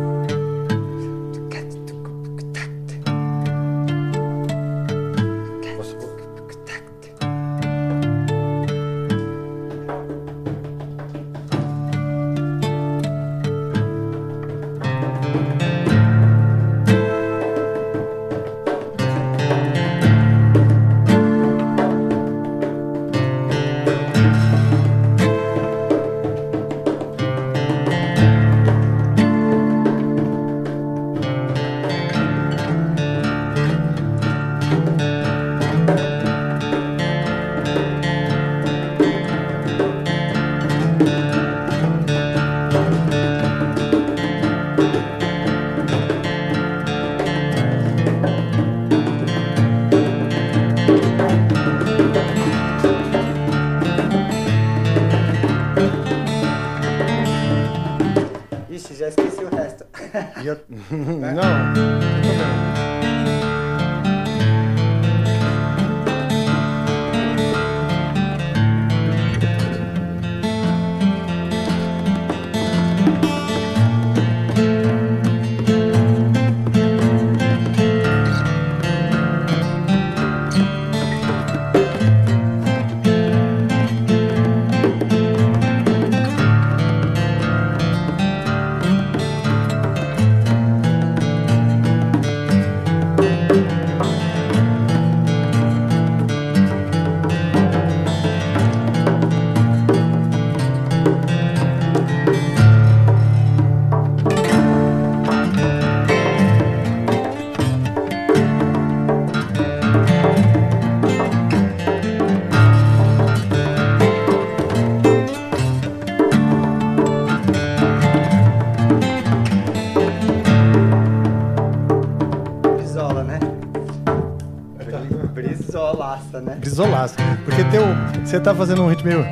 Né? 126.76 126.86
Brisolaço. 126.86 127.16
Porque 127.45 127.64
teu, 127.66 127.84
você 128.24 128.40
tá 128.40 128.54
fazendo 128.54 128.84
um 128.84 128.90
ritmo 128.90 129.08
meio. 129.08 129.26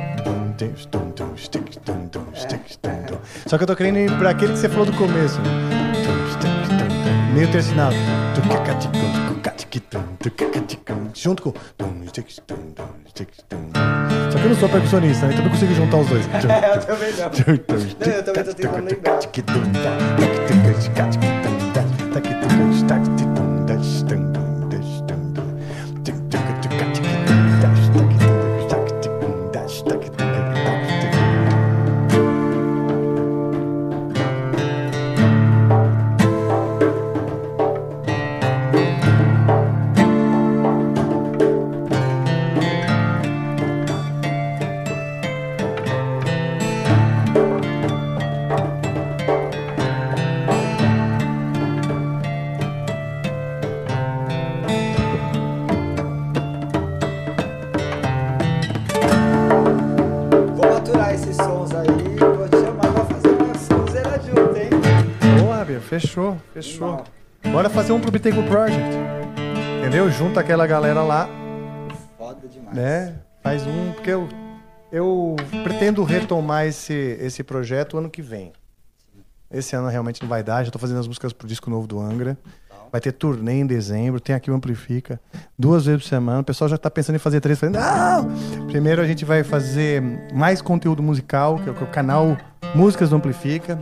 Só 3.46 3.58
que 3.58 3.64
eu 3.64 3.66
tô 3.66 3.76
querendo 3.76 3.98
ir 3.98 4.18
pra 4.18 4.30
aquele 4.30 4.52
que 4.52 4.58
você 4.58 4.68
falou 4.68 4.86
do 4.86 4.92
começo. 4.92 5.38
Meio 7.34 7.50
tercinado. 7.50 7.94
Junto 11.14 11.42
com. 11.42 11.52
Só 14.30 14.38
que 14.38 14.44
eu 14.44 14.48
não 14.48 14.56
sou 14.56 14.68
percussionista, 14.68 15.26
né? 15.26 15.32
então 15.32 15.44
eu 15.44 15.44
não 15.44 15.50
consigo 15.50 15.74
juntar 15.74 15.96
os 15.98 16.08
dois. 16.08 16.26
eu 16.26 16.80
também 16.86 17.12
não. 17.12 17.30
Não, 18.00 18.12
eu 18.12 18.24
também 18.24 18.44
tô 18.44 18.54
tentando 18.54 18.84
lembrar. 18.84 20.13
Fechou. 66.64 67.04
Bora 67.52 67.68
fazer 67.68 67.92
um 67.92 68.00
pro 68.00 68.10
Bittencourt 68.10 68.46
Project. 68.48 68.96
Entendeu? 69.80 70.10
Junta 70.10 70.40
aquela 70.40 70.66
galera 70.66 71.02
lá, 71.02 71.28
Foda 72.16 72.48
demais. 72.48 72.74
né? 72.74 73.14
Faz 73.42 73.66
um, 73.66 73.92
porque 73.92 74.10
eu, 74.10 74.26
eu 74.90 75.36
pretendo 75.62 76.02
retomar 76.02 76.64
esse, 76.66 76.94
esse 77.20 77.42
projeto 77.42 77.98
ano 77.98 78.08
que 78.08 78.22
vem. 78.22 78.52
Esse 79.50 79.76
ano 79.76 79.88
realmente 79.88 80.22
não 80.22 80.28
vai 80.28 80.42
dar, 80.42 80.64
já 80.64 80.70
tô 80.70 80.78
fazendo 80.78 81.00
as 81.00 81.06
músicas 81.06 81.32
pro 81.32 81.46
disco 81.46 81.68
novo 81.68 81.86
do 81.86 82.00
Angra. 82.00 82.36
Vai 82.90 83.00
ter 83.00 83.12
turnê 83.12 83.54
em 83.54 83.66
dezembro, 83.66 84.20
tem 84.20 84.34
aqui 84.36 84.50
o 84.50 84.54
Amplifica, 84.54 85.20
duas 85.58 85.84
vezes 85.84 86.02
por 86.02 86.08
semana. 86.08 86.40
O 86.40 86.44
pessoal 86.44 86.68
já 86.68 86.78
tá 86.78 86.88
pensando 86.88 87.16
em 87.16 87.18
fazer 87.18 87.40
três. 87.40 87.58
Falei, 87.58 87.74
não! 87.74 88.66
Primeiro 88.68 89.02
a 89.02 89.06
gente 89.06 89.24
vai 89.24 89.42
fazer 89.42 90.00
mais 90.32 90.62
conteúdo 90.62 91.02
musical, 91.02 91.58
que 91.58 91.68
o 91.68 91.74
que 91.74 91.82
é 91.82 91.86
o 91.86 91.90
canal 91.90 92.36
Músicas 92.74 93.10
do 93.10 93.16
Amplifica. 93.16 93.76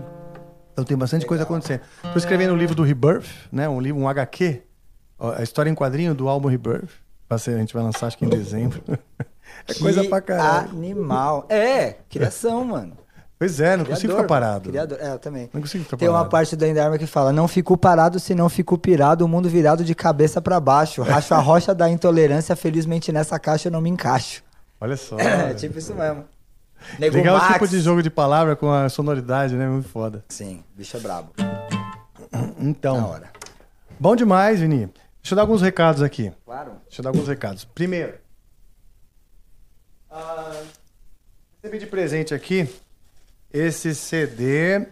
Então 0.72 0.84
tem 0.84 0.96
bastante 0.96 1.26
coisa 1.26 1.42
acontecendo. 1.42 1.80
Tô 2.12 2.18
escrevendo 2.18 2.52
o 2.54 2.56
livro 2.56 2.74
do 2.74 2.82
Rebirth, 2.82 3.26
né? 3.50 3.68
Um 3.68 3.80
livro, 3.80 4.00
um 4.00 4.08
HQ, 4.08 4.62
a 5.36 5.42
história 5.42 5.70
em 5.70 5.74
quadrinho 5.74 6.14
do 6.14 6.28
álbum 6.28 6.48
Rebirth. 6.48 6.90
A 7.30 7.38
gente 7.38 7.72
vai 7.72 7.82
lançar 7.82 8.08
acho 8.08 8.18
que 8.18 8.26
em 8.26 8.28
dezembro. 8.28 8.82
é 9.66 9.74
coisa 9.74 10.02
Que 10.02 10.08
pra 10.08 10.20
caralho. 10.20 10.68
Animal. 10.70 11.46
É, 11.48 11.96
criação, 12.08 12.62
mano. 12.64 12.92
Pois 13.38 13.58
é, 13.58 13.76
não 13.76 13.84
consigo 13.84 14.12
ficar 14.12 14.24
Criador, 14.24 14.28
parado. 14.28 14.68
Criador. 14.70 14.98
É, 15.00 15.12
eu 15.14 15.18
também. 15.18 15.50
Não 15.52 15.60
consigo 15.60 15.82
ficar 15.82 15.96
Tem 15.96 16.08
uma 16.08 16.18
parado. 16.18 16.30
parte 16.30 16.54
do 16.54 16.64
Enderma 16.66 16.96
que 16.96 17.06
fala: 17.06 17.32
Não 17.32 17.48
fico 17.48 17.76
parado 17.76 18.20
se 18.20 18.34
não 18.34 18.48
fico 18.48 18.78
pirado, 18.78 19.24
o 19.24 19.28
mundo 19.28 19.48
virado 19.48 19.82
de 19.82 19.94
cabeça 19.94 20.40
pra 20.40 20.60
baixo. 20.60 21.02
Racho 21.02 21.34
a 21.34 21.38
rocha 21.38 21.74
da 21.74 21.88
intolerância, 21.90 22.54
felizmente 22.54 23.10
nessa 23.10 23.38
caixa 23.38 23.68
eu 23.68 23.72
não 23.72 23.80
me 23.80 23.90
encaixo. 23.90 24.44
Olha 24.80 24.96
só. 24.96 25.16
É 25.18 25.54
tipo 25.54 25.78
isso 25.78 25.94
mesmo. 25.94 26.24
Nego 26.98 27.16
Legal 27.16 27.36
o 27.36 27.38
Max. 27.38 27.52
tipo 27.52 27.68
de 27.68 27.80
jogo 27.80 28.02
de 28.02 28.10
palavra 28.10 28.56
com 28.56 28.70
a 28.72 28.88
sonoridade, 28.88 29.54
né? 29.54 29.66
Muito 29.68 29.88
foda. 29.88 30.24
Sim, 30.28 30.62
bicho 30.74 30.96
é 30.96 31.00
brabo. 31.00 31.32
Então. 32.58 32.96
Na 33.00 33.06
hora. 33.06 33.30
Bom 33.98 34.16
demais, 34.16 34.60
Vini. 34.60 34.86
Deixa 35.22 35.34
eu 35.34 35.36
dar 35.36 35.42
alguns 35.42 35.62
recados 35.62 36.02
aqui. 36.02 36.32
Claro. 36.44 36.72
Deixa 36.84 37.00
eu 37.00 37.04
dar 37.04 37.10
alguns 37.10 37.28
recados. 37.28 37.64
Primeiro, 37.64 38.14
ah, 40.10 40.62
recebi 41.62 41.78
de 41.78 41.86
presente 41.86 42.34
aqui 42.34 42.68
esse 43.52 43.94
CD 43.94 44.86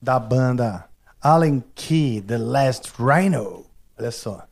da 0.00 0.18
banda 0.18 0.86
Allen 1.20 1.62
Key, 1.74 2.22
The 2.22 2.38
Last 2.38 2.92
Rhino. 2.98 3.66
Olha 3.98 4.10
só, 4.10 4.46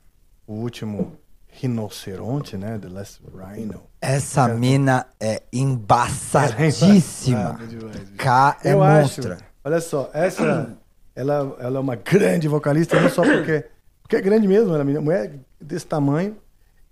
o 0.47 0.55
último 0.55 1.17
rinoceronte, 1.61 2.57
né? 2.57 2.79
The 2.79 2.89
Last 2.89 3.21
Rhino. 3.33 3.83
Essa 4.01 4.49
mina 4.49 5.07
é 5.21 5.43
embaçadíssima. 5.53 7.59
Demais, 7.69 7.95
bicho. 7.95 8.15
K 8.17 8.59
é 8.65 8.73
Eu 8.73 8.83
acho, 8.83 9.21
monstra. 9.21 9.39
olha 9.65 9.81
só, 9.81 10.11
essa, 10.13 10.77
ela, 11.15 11.57
ela 11.59 11.79
é 11.79 11.81
uma 11.81 11.97
grande 11.97 12.49
vocalista, 12.49 13.01
não 13.01 13.09
só 13.09 13.23
porque, 13.23 13.65
porque 14.03 14.17
é 14.17 14.21
grande 14.21 14.49
mesmo, 14.49 14.75
ela 14.75 14.83
é 14.83 15.01
mulher 15.01 15.33
desse 15.61 15.87
tamanho, 15.87 16.37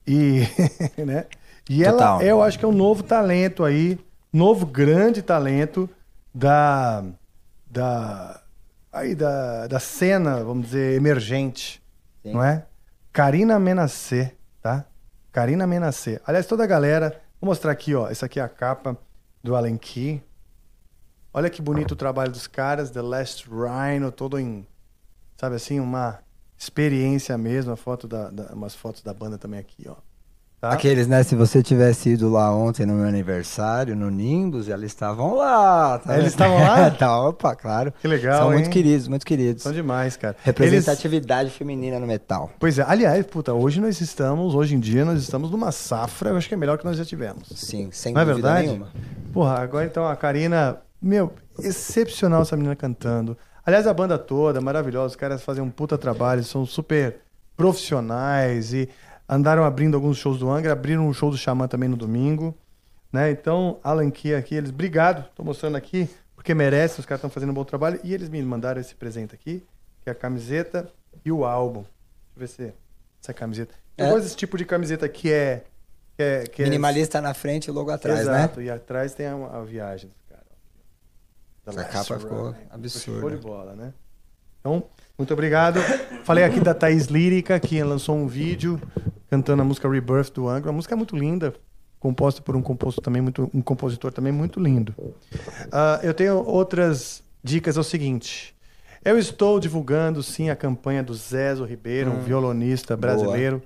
e, 0.06 0.42
né, 1.04 1.26
e 1.68 1.84
ela, 1.84 2.22
eu 2.22 2.42
acho 2.42 2.58
que 2.58 2.64
é 2.64 2.68
um 2.68 2.72
novo 2.72 3.02
talento 3.02 3.64
aí, 3.64 3.98
novo 4.32 4.64
grande 4.64 5.22
talento 5.22 5.88
da, 6.34 7.04
da, 7.70 8.40
aí 8.92 9.14
da, 9.14 9.66
da 9.66 9.80
cena, 9.80 10.42
vamos 10.42 10.66
dizer, 10.66 10.96
emergente, 10.96 11.82
Sim. 12.22 12.32
não 12.32 12.42
é? 12.42 12.64
Karina 13.12 13.58
Menacê, 13.58 14.26
tá? 14.26 14.32
Karina 15.32 15.66
Menacê. 15.66 16.20
Aliás, 16.26 16.46
toda 16.46 16.62
a 16.64 16.66
galera, 16.66 17.20
vou 17.40 17.48
mostrar 17.48 17.72
aqui, 17.72 17.94
ó, 17.94 18.08
essa 18.08 18.26
aqui 18.26 18.38
é 18.38 18.42
a 18.42 18.48
capa 18.48 18.96
do 19.42 19.56
Allen 19.56 19.76
Key. 19.78 20.22
Olha 21.32 21.48
que 21.48 21.62
bonito 21.62 21.92
o 21.92 21.96
trabalho 21.96 22.30
dos 22.30 22.46
caras, 22.46 22.90
The 22.90 23.00
Last 23.00 23.48
Rhino, 23.48 24.12
todo 24.12 24.38
em, 24.38 24.66
sabe 25.36 25.56
assim, 25.56 25.80
uma 25.80 26.18
experiência 26.58 27.36
mesmo, 27.38 27.72
a 27.72 27.76
foto 27.76 28.06
da, 28.06 28.30
da- 28.30 28.52
umas 28.52 28.74
fotos 28.74 29.02
da 29.02 29.14
banda 29.14 29.38
também 29.38 29.58
aqui, 29.58 29.86
ó. 29.88 29.96
Tá? 30.62 30.70
Aqueles, 30.70 31.08
né? 31.08 31.24
Se 31.24 31.34
você 31.34 31.60
tivesse 31.60 32.10
ido 32.10 32.30
lá 32.30 32.54
ontem 32.54 32.86
no 32.86 32.94
meu 32.94 33.04
aniversário, 33.08 33.96
no 33.96 34.08
Nimbus, 34.08 34.68
eles 34.68 34.92
estavam 34.92 35.34
lá. 35.34 35.98
tá 35.98 36.16
Eles 36.16 36.28
estavam 36.28 36.54
lá? 36.62 36.88
tá, 36.88 37.20
opa, 37.20 37.56
claro. 37.56 37.92
Que 38.00 38.06
legal, 38.06 38.38
São 38.38 38.52
hein? 38.52 38.58
muito 38.60 38.70
queridos, 38.70 39.08
muito 39.08 39.26
queridos. 39.26 39.64
São 39.64 39.72
demais, 39.72 40.16
cara. 40.16 40.36
Eles, 40.36 40.46
Representatividade 40.46 41.50
feminina 41.50 41.98
no 41.98 42.06
metal. 42.06 42.48
pois 42.60 42.78
é, 42.78 42.84
aliás, 42.86 43.26
puta, 43.26 43.52
hoje 43.52 43.80
nós 43.80 44.00
estamos, 44.00 44.54
hoje 44.54 44.76
em 44.76 44.78
dia 44.78 45.04
nós 45.04 45.20
estamos 45.20 45.50
numa 45.50 45.72
safra, 45.72 46.30
eu 46.30 46.36
acho 46.36 46.46
que 46.46 46.54
é 46.54 46.56
melhor 46.56 46.78
que 46.78 46.84
nós 46.84 46.96
já 46.96 47.04
tivemos. 47.04 47.48
Sim, 47.56 47.88
sem 47.90 48.14
Não 48.14 48.20
é 48.20 48.24
dúvida 48.24 48.46
verdade? 48.46 48.68
nenhuma. 48.68 48.88
Porra, 49.32 49.58
agora 49.58 49.84
então 49.84 50.06
a 50.06 50.14
Karina, 50.14 50.76
meu, 51.02 51.32
excepcional 51.58 52.42
essa 52.42 52.56
menina 52.56 52.76
cantando. 52.76 53.36
Aliás, 53.66 53.84
a 53.88 53.92
banda 53.92 54.16
toda, 54.16 54.60
maravilhosa, 54.60 55.08
os 55.08 55.16
caras 55.16 55.42
fazem 55.42 55.60
um 55.64 55.70
puta 55.70 55.98
trabalho, 55.98 56.44
são 56.44 56.64
super 56.64 57.16
profissionais 57.56 58.72
e 58.72 58.88
andaram 59.34 59.64
abrindo 59.64 59.94
alguns 59.94 60.18
shows 60.18 60.38
do 60.38 60.50
Angra, 60.50 60.72
abriram 60.72 61.06
um 61.06 61.12
show 61.12 61.30
do 61.30 61.36
Xamã 61.36 61.66
também 61.66 61.88
no 61.88 61.96
domingo, 61.96 62.56
né? 63.12 63.30
Então, 63.30 63.78
Alan 63.82 64.10
Key 64.10 64.34
aqui, 64.34 64.54
eles, 64.54 64.70
obrigado, 64.70 65.28
tô 65.34 65.42
mostrando 65.42 65.76
aqui, 65.76 66.08
porque 66.34 66.54
merece, 66.54 67.00
os 67.00 67.06
caras 67.06 67.18
estão 67.20 67.30
fazendo 67.30 67.50
um 67.50 67.54
bom 67.54 67.64
trabalho 67.64 68.00
e 68.04 68.12
eles 68.12 68.28
me 68.28 68.42
mandaram 68.42 68.80
esse 68.80 68.94
presente 68.94 69.34
aqui, 69.34 69.64
que 70.02 70.08
é 70.08 70.12
a 70.12 70.14
camiseta 70.14 70.88
e 71.24 71.30
o 71.32 71.44
álbum. 71.44 71.82
Deixa 71.82 71.92
eu 72.36 72.40
ver 72.40 72.48
se 72.48 72.74
essa 73.22 73.32
camiseta. 73.34 73.74
Eu 73.96 74.06
É. 74.06 74.10
gosto 74.10 74.22
desse 74.24 74.36
tipo 74.36 74.56
de 74.58 74.64
camiseta 74.64 75.08
que 75.08 75.30
é 75.32 75.64
que 76.16 76.22
é, 76.22 76.42
que 76.46 76.62
é- 76.62 76.64
Minimalista 76.66 77.20
na 77.22 77.32
frente 77.32 77.68
e 77.68 77.70
logo 77.70 77.90
atrás, 77.90 78.20
Exato, 78.20 78.60
né? 78.60 78.66
e 78.66 78.70
atrás 78.70 79.14
tem 79.14 79.26
a, 79.26 79.32
a 79.34 79.62
viagem 79.62 80.10
dos 80.10 80.22
caras. 80.28 81.78
A 81.78 81.84
capa 81.90 82.18
ficou 82.18 82.54
absurda. 82.70 83.20
Show 83.20 83.30
de 83.30 83.36
bola, 83.38 83.74
né? 83.74 83.94
Então, 84.60 84.84
muito 85.22 85.32
obrigado. 85.32 85.78
Falei 86.24 86.42
aqui 86.42 86.58
da 86.58 86.74
Thaís 86.74 87.06
Lírica, 87.06 87.58
que 87.60 87.80
lançou 87.82 88.16
um 88.16 88.26
vídeo 88.26 88.80
cantando 89.30 89.62
a 89.62 89.64
música 89.64 89.88
Rebirth 89.88 90.32
do 90.34 90.48
Angra. 90.48 90.70
A 90.70 90.72
música 90.72 90.94
é 90.94 90.96
muito 90.96 91.16
linda, 91.16 91.54
composta 92.00 92.42
por 92.42 92.56
um 92.56 92.60
compositor 92.62 93.04
também 93.04 93.22
muito, 93.22 93.48
um 93.54 93.62
compositor 93.62 94.10
também 94.12 94.32
muito 94.32 94.58
lindo. 94.58 94.92
Ah, 95.70 96.00
eu 96.02 96.12
tenho 96.12 96.44
outras 96.44 97.22
dicas, 97.42 97.76
é 97.76 97.80
o 97.80 97.84
seguinte. 97.84 98.52
Eu 99.04 99.16
estou 99.16 99.60
divulgando, 99.60 100.22
sim, 100.24 100.50
a 100.50 100.56
campanha 100.56 101.04
do 101.04 101.14
Zezo 101.14 101.64
Ribeiro, 101.64 102.10
um 102.10 102.16
Hum. 102.18 102.22
violonista 102.22 102.96
brasileiro. 102.96 103.62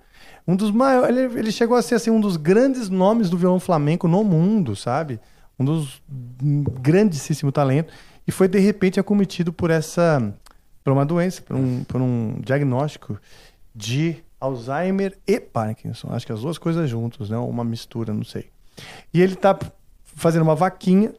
Um 0.46 0.56
dos 0.56 0.70
maiores. 0.70 1.16
Ele, 1.16 1.38
ele 1.38 1.50
chegou 1.52 1.76
a 1.76 1.82
ser 1.82 1.94
assim, 1.94 2.10
um 2.10 2.20
dos 2.20 2.36
grandes 2.36 2.90
nomes 2.90 3.30
do 3.30 3.38
violão 3.38 3.58
flamenco 3.58 4.06
no 4.06 4.22
mundo, 4.22 4.76
sabe? 4.76 5.18
Um 5.58 5.64
dos 5.64 6.02
hum, 6.42 6.64
grandíssimo 6.82 7.50
talento. 7.50 7.92
E 8.26 8.32
foi, 8.32 8.46
de 8.46 8.58
repente, 8.58 9.00
acometido 9.00 9.52
por 9.54 9.70
essa. 9.70 10.34
Por 10.86 10.92
uma 10.92 11.04
doença, 11.04 11.42
por 11.42 11.56
um, 11.56 11.82
por 11.82 12.00
um 12.00 12.36
diagnóstico 12.44 13.18
de 13.74 14.22
Alzheimer 14.40 15.18
e 15.26 15.40
Parkinson. 15.40 16.10
Acho 16.12 16.24
que 16.24 16.30
as 16.32 16.42
duas 16.42 16.58
coisas 16.58 16.88
juntas, 16.88 17.28
né? 17.28 17.36
Uma 17.36 17.64
mistura, 17.64 18.14
não 18.14 18.22
sei. 18.22 18.50
E 19.12 19.20
ele 19.20 19.34
tá 19.34 19.58
fazendo 20.04 20.42
uma 20.42 20.54
vaquinha. 20.54 21.12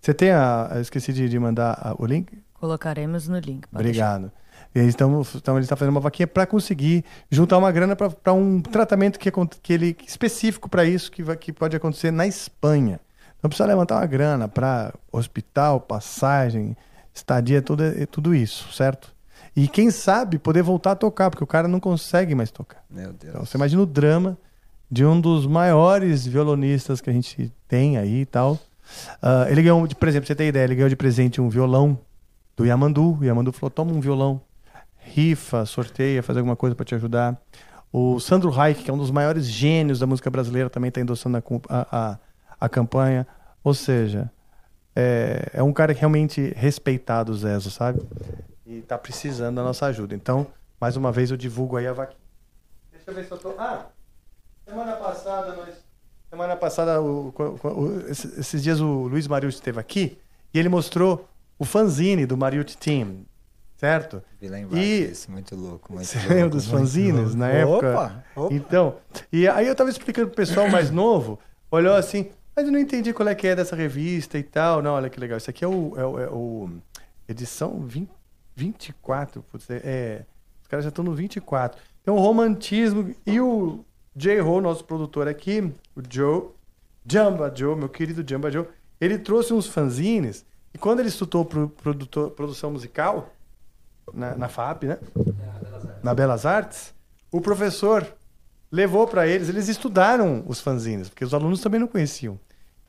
Você 0.00 0.14
tem 0.14 0.30
a. 0.30 0.70
eu 0.74 0.80
esqueci 0.80 1.12
de, 1.12 1.28
de 1.28 1.38
mandar 1.38 1.72
a- 1.72 1.94
o 1.98 2.06
link? 2.06 2.32
Colocaremos 2.54 3.28
no 3.28 3.38
link. 3.38 3.66
Obrigado. 3.70 4.32
Então, 4.74 5.20
então 5.34 5.56
ele 5.56 5.64
está 5.66 5.76
fazendo 5.76 5.92
uma 5.92 6.00
vaquinha 6.00 6.26
para 6.26 6.46
conseguir 6.46 7.04
juntar 7.30 7.58
uma 7.58 7.70
grana 7.70 7.94
para 7.94 8.32
um 8.32 8.62
tratamento 8.62 9.18
que, 9.18 9.30
que 9.62 9.72
ele 9.74 9.94
específico 10.06 10.66
para 10.66 10.82
isso 10.86 11.12
que, 11.12 11.22
vai- 11.22 11.36
que 11.36 11.52
pode 11.52 11.76
acontecer 11.76 12.10
na 12.10 12.26
Espanha. 12.26 12.98
Então 13.38 13.50
precisa 13.50 13.66
levantar 13.68 13.96
uma 13.96 14.06
grana 14.06 14.48
para 14.48 14.94
hospital, 15.12 15.78
passagem, 15.78 16.74
estadia, 17.14 17.60
tudo, 17.62 17.82
é- 17.84 18.06
tudo 18.06 18.34
isso, 18.34 18.72
certo? 18.72 19.12
E 19.56 19.66
quem 19.68 19.90
sabe 19.90 20.38
poder 20.38 20.62
voltar 20.62 20.92
a 20.92 20.96
tocar, 20.96 21.28
porque 21.30 21.42
o 21.42 21.46
cara 21.46 21.66
não 21.66 21.80
consegue 21.80 22.34
mais 22.34 22.50
tocar. 22.50 22.84
Meu 22.90 23.12
Deus. 23.12 23.32
Então 23.34 23.44
você 23.44 23.56
imagina 23.56 23.82
o 23.82 23.86
drama 23.86 24.38
de 24.90 25.04
um 25.04 25.20
dos 25.20 25.46
maiores 25.46 26.26
violonistas 26.26 27.00
que 27.00 27.10
a 27.10 27.12
gente 27.12 27.52
tem 27.68 27.96
aí 27.98 28.20
e 28.22 28.26
tal. 28.26 28.58
Ah, 29.22 29.46
ele 29.48 29.62
ganhou, 29.62 29.86
de- 29.86 29.94
por 29.94 30.08
exemplo, 30.08 30.26
pra 30.26 30.34
você 30.34 30.36
ter 30.36 30.46
ideia, 30.48 30.64
ele 30.64 30.74
ganhou 30.76 30.88
de 30.88 30.96
presente 30.96 31.40
um 31.40 31.48
violão 31.48 31.98
do 32.56 32.64
Yamandu. 32.64 33.18
O 33.20 33.24
Yamandu 33.24 33.52
falou: 33.52 33.70
toma 33.70 33.92
um 33.92 34.00
violão, 34.00 34.40
rifa, 34.98 35.64
sorteia, 35.66 36.22
faz 36.22 36.36
alguma 36.36 36.56
coisa 36.56 36.74
para 36.76 36.84
te 36.84 36.94
ajudar. 36.94 37.40
O 37.92 38.20
Sandro 38.20 38.50
Reich, 38.50 38.82
que 38.84 38.90
é 38.90 38.94
um 38.94 38.98
dos 38.98 39.10
maiores 39.10 39.46
gênios 39.46 39.98
da 39.98 40.06
música 40.06 40.30
brasileira, 40.30 40.70
também 40.70 40.88
está 40.88 41.00
endossando 41.00 41.38
a, 41.38 41.42
a, 41.90 42.18
a 42.60 42.68
campanha. 42.68 43.26
Ou 43.64 43.74
seja, 43.74 44.30
é, 44.94 45.50
é 45.54 45.62
um 45.62 45.72
cara 45.72 45.94
que 45.94 46.00
realmente 46.00 46.52
respeitado, 46.56 47.32
o 47.32 47.36
Zezo, 47.36 47.70
sabe? 47.70 48.00
E 48.66 48.82
tá 48.82 48.96
precisando 48.98 49.56
da 49.56 49.62
nossa 49.62 49.86
ajuda. 49.86 50.14
Então, 50.14 50.46
mais 50.80 50.96
uma 50.96 51.10
vez, 51.12 51.30
eu 51.30 51.36
divulgo 51.36 51.76
aí 51.76 51.86
a 51.86 51.92
vaquinha. 51.92 52.18
Deixa 52.92 53.10
eu 53.10 53.14
ver 53.14 53.24
se 53.24 53.32
eu 53.32 53.38
tô. 53.38 53.50
Ah! 53.58 53.86
Semana 54.66 54.92
passada, 54.92 55.54
nós. 55.54 55.74
Semana 56.28 56.56
passada, 56.56 57.00
o- 57.00 57.34
o- 57.36 57.68
o- 57.68 58.04
esses 58.08 58.62
dias 58.62 58.80
o 58.80 59.08
Luiz 59.08 59.26
Mariucci 59.26 59.56
esteve 59.58 59.80
aqui 59.80 60.16
e 60.54 60.58
ele 60.60 60.68
mostrou 60.68 61.28
o 61.58 61.64
fanzine 61.64 62.24
do 62.24 62.36
Mariucci 62.36 62.78
Team, 62.78 63.24
certo? 63.76 64.22
Vi 64.40 64.46
lembrar 64.48 64.78
E- 64.78 65.08
disso, 65.08 65.28
muito 65.30 65.56
louco, 65.56 65.92
muito 65.92 66.06
Você 66.06 66.18
louco. 66.18 66.32
lembra 66.34 66.50
dos 66.50 66.66
fanzines 66.68 67.14
louco. 67.34 67.36
na 67.36 67.48
época? 67.48 67.90
Opa, 67.90 68.24
opa. 68.36 68.54
Então, 68.54 68.94
e 69.32 69.48
aí 69.48 69.66
eu 69.66 69.74
tava 69.74 69.90
explicando 69.90 70.28
pro 70.28 70.36
pessoal 70.36 70.68
mais 70.70 70.88
novo, 70.92 71.40
olhou 71.68 71.96
assim, 71.96 72.30
mas 72.60 72.66
eu 72.66 72.72
não 72.72 72.78
entendi 72.78 73.12
qual 73.14 73.26
é 73.26 73.34
que 73.34 73.46
é 73.46 73.56
dessa 73.56 73.74
revista 73.74 74.38
e 74.38 74.42
tal. 74.42 74.82
Não, 74.82 74.92
olha 74.92 75.08
que 75.08 75.18
legal. 75.18 75.38
Isso 75.38 75.48
aqui 75.48 75.64
é 75.64 75.68
o, 75.68 75.94
é 75.96 76.04
o, 76.04 76.18
é 76.20 76.28
o 76.28 76.70
edição 77.26 77.80
20, 77.80 78.10
24, 78.54 79.42
putz, 79.42 79.70
é, 79.70 79.80
é, 79.82 80.26
os 80.60 80.68
caras 80.68 80.84
já 80.84 80.90
estão 80.90 81.02
no 81.02 81.14
24. 81.14 81.80
Então, 82.02 82.16
o 82.16 82.20
romantismo 82.20 83.14
e 83.26 83.40
o 83.40 83.82
J-Ho, 84.14 84.60
nosso 84.60 84.84
produtor 84.84 85.26
aqui, 85.26 85.72
o 85.96 86.02
Joe, 86.06 86.50
Jamba 87.10 87.50
Joe, 87.54 87.74
meu 87.74 87.88
querido 87.88 88.22
Jamba 88.28 88.50
Joe, 88.50 88.66
ele 89.00 89.18
trouxe 89.18 89.54
uns 89.54 89.66
fanzines 89.66 90.44
e 90.74 90.78
quando 90.78 91.00
ele 91.00 91.08
estudou 91.08 91.46
pro, 91.46 91.70
produtor, 91.70 92.30
produção 92.32 92.70
musical 92.70 93.32
na, 94.12 94.34
na 94.34 94.48
FAP, 94.48 94.84
né? 94.84 94.98
Na 96.02 96.14
Belas 96.14 96.44
Artes, 96.44 96.92
o 97.32 97.40
professor 97.40 98.06
levou 98.70 99.06
para 99.06 99.26
eles, 99.26 99.48
eles 99.48 99.68
estudaram 99.68 100.44
os 100.46 100.60
fanzines, 100.60 101.08
porque 101.08 101.24
os 101.24 101.32
alunos 101.32 101.62
também 101.62 101.80
não 101.80 101.88
conheciam. 101.88 102.38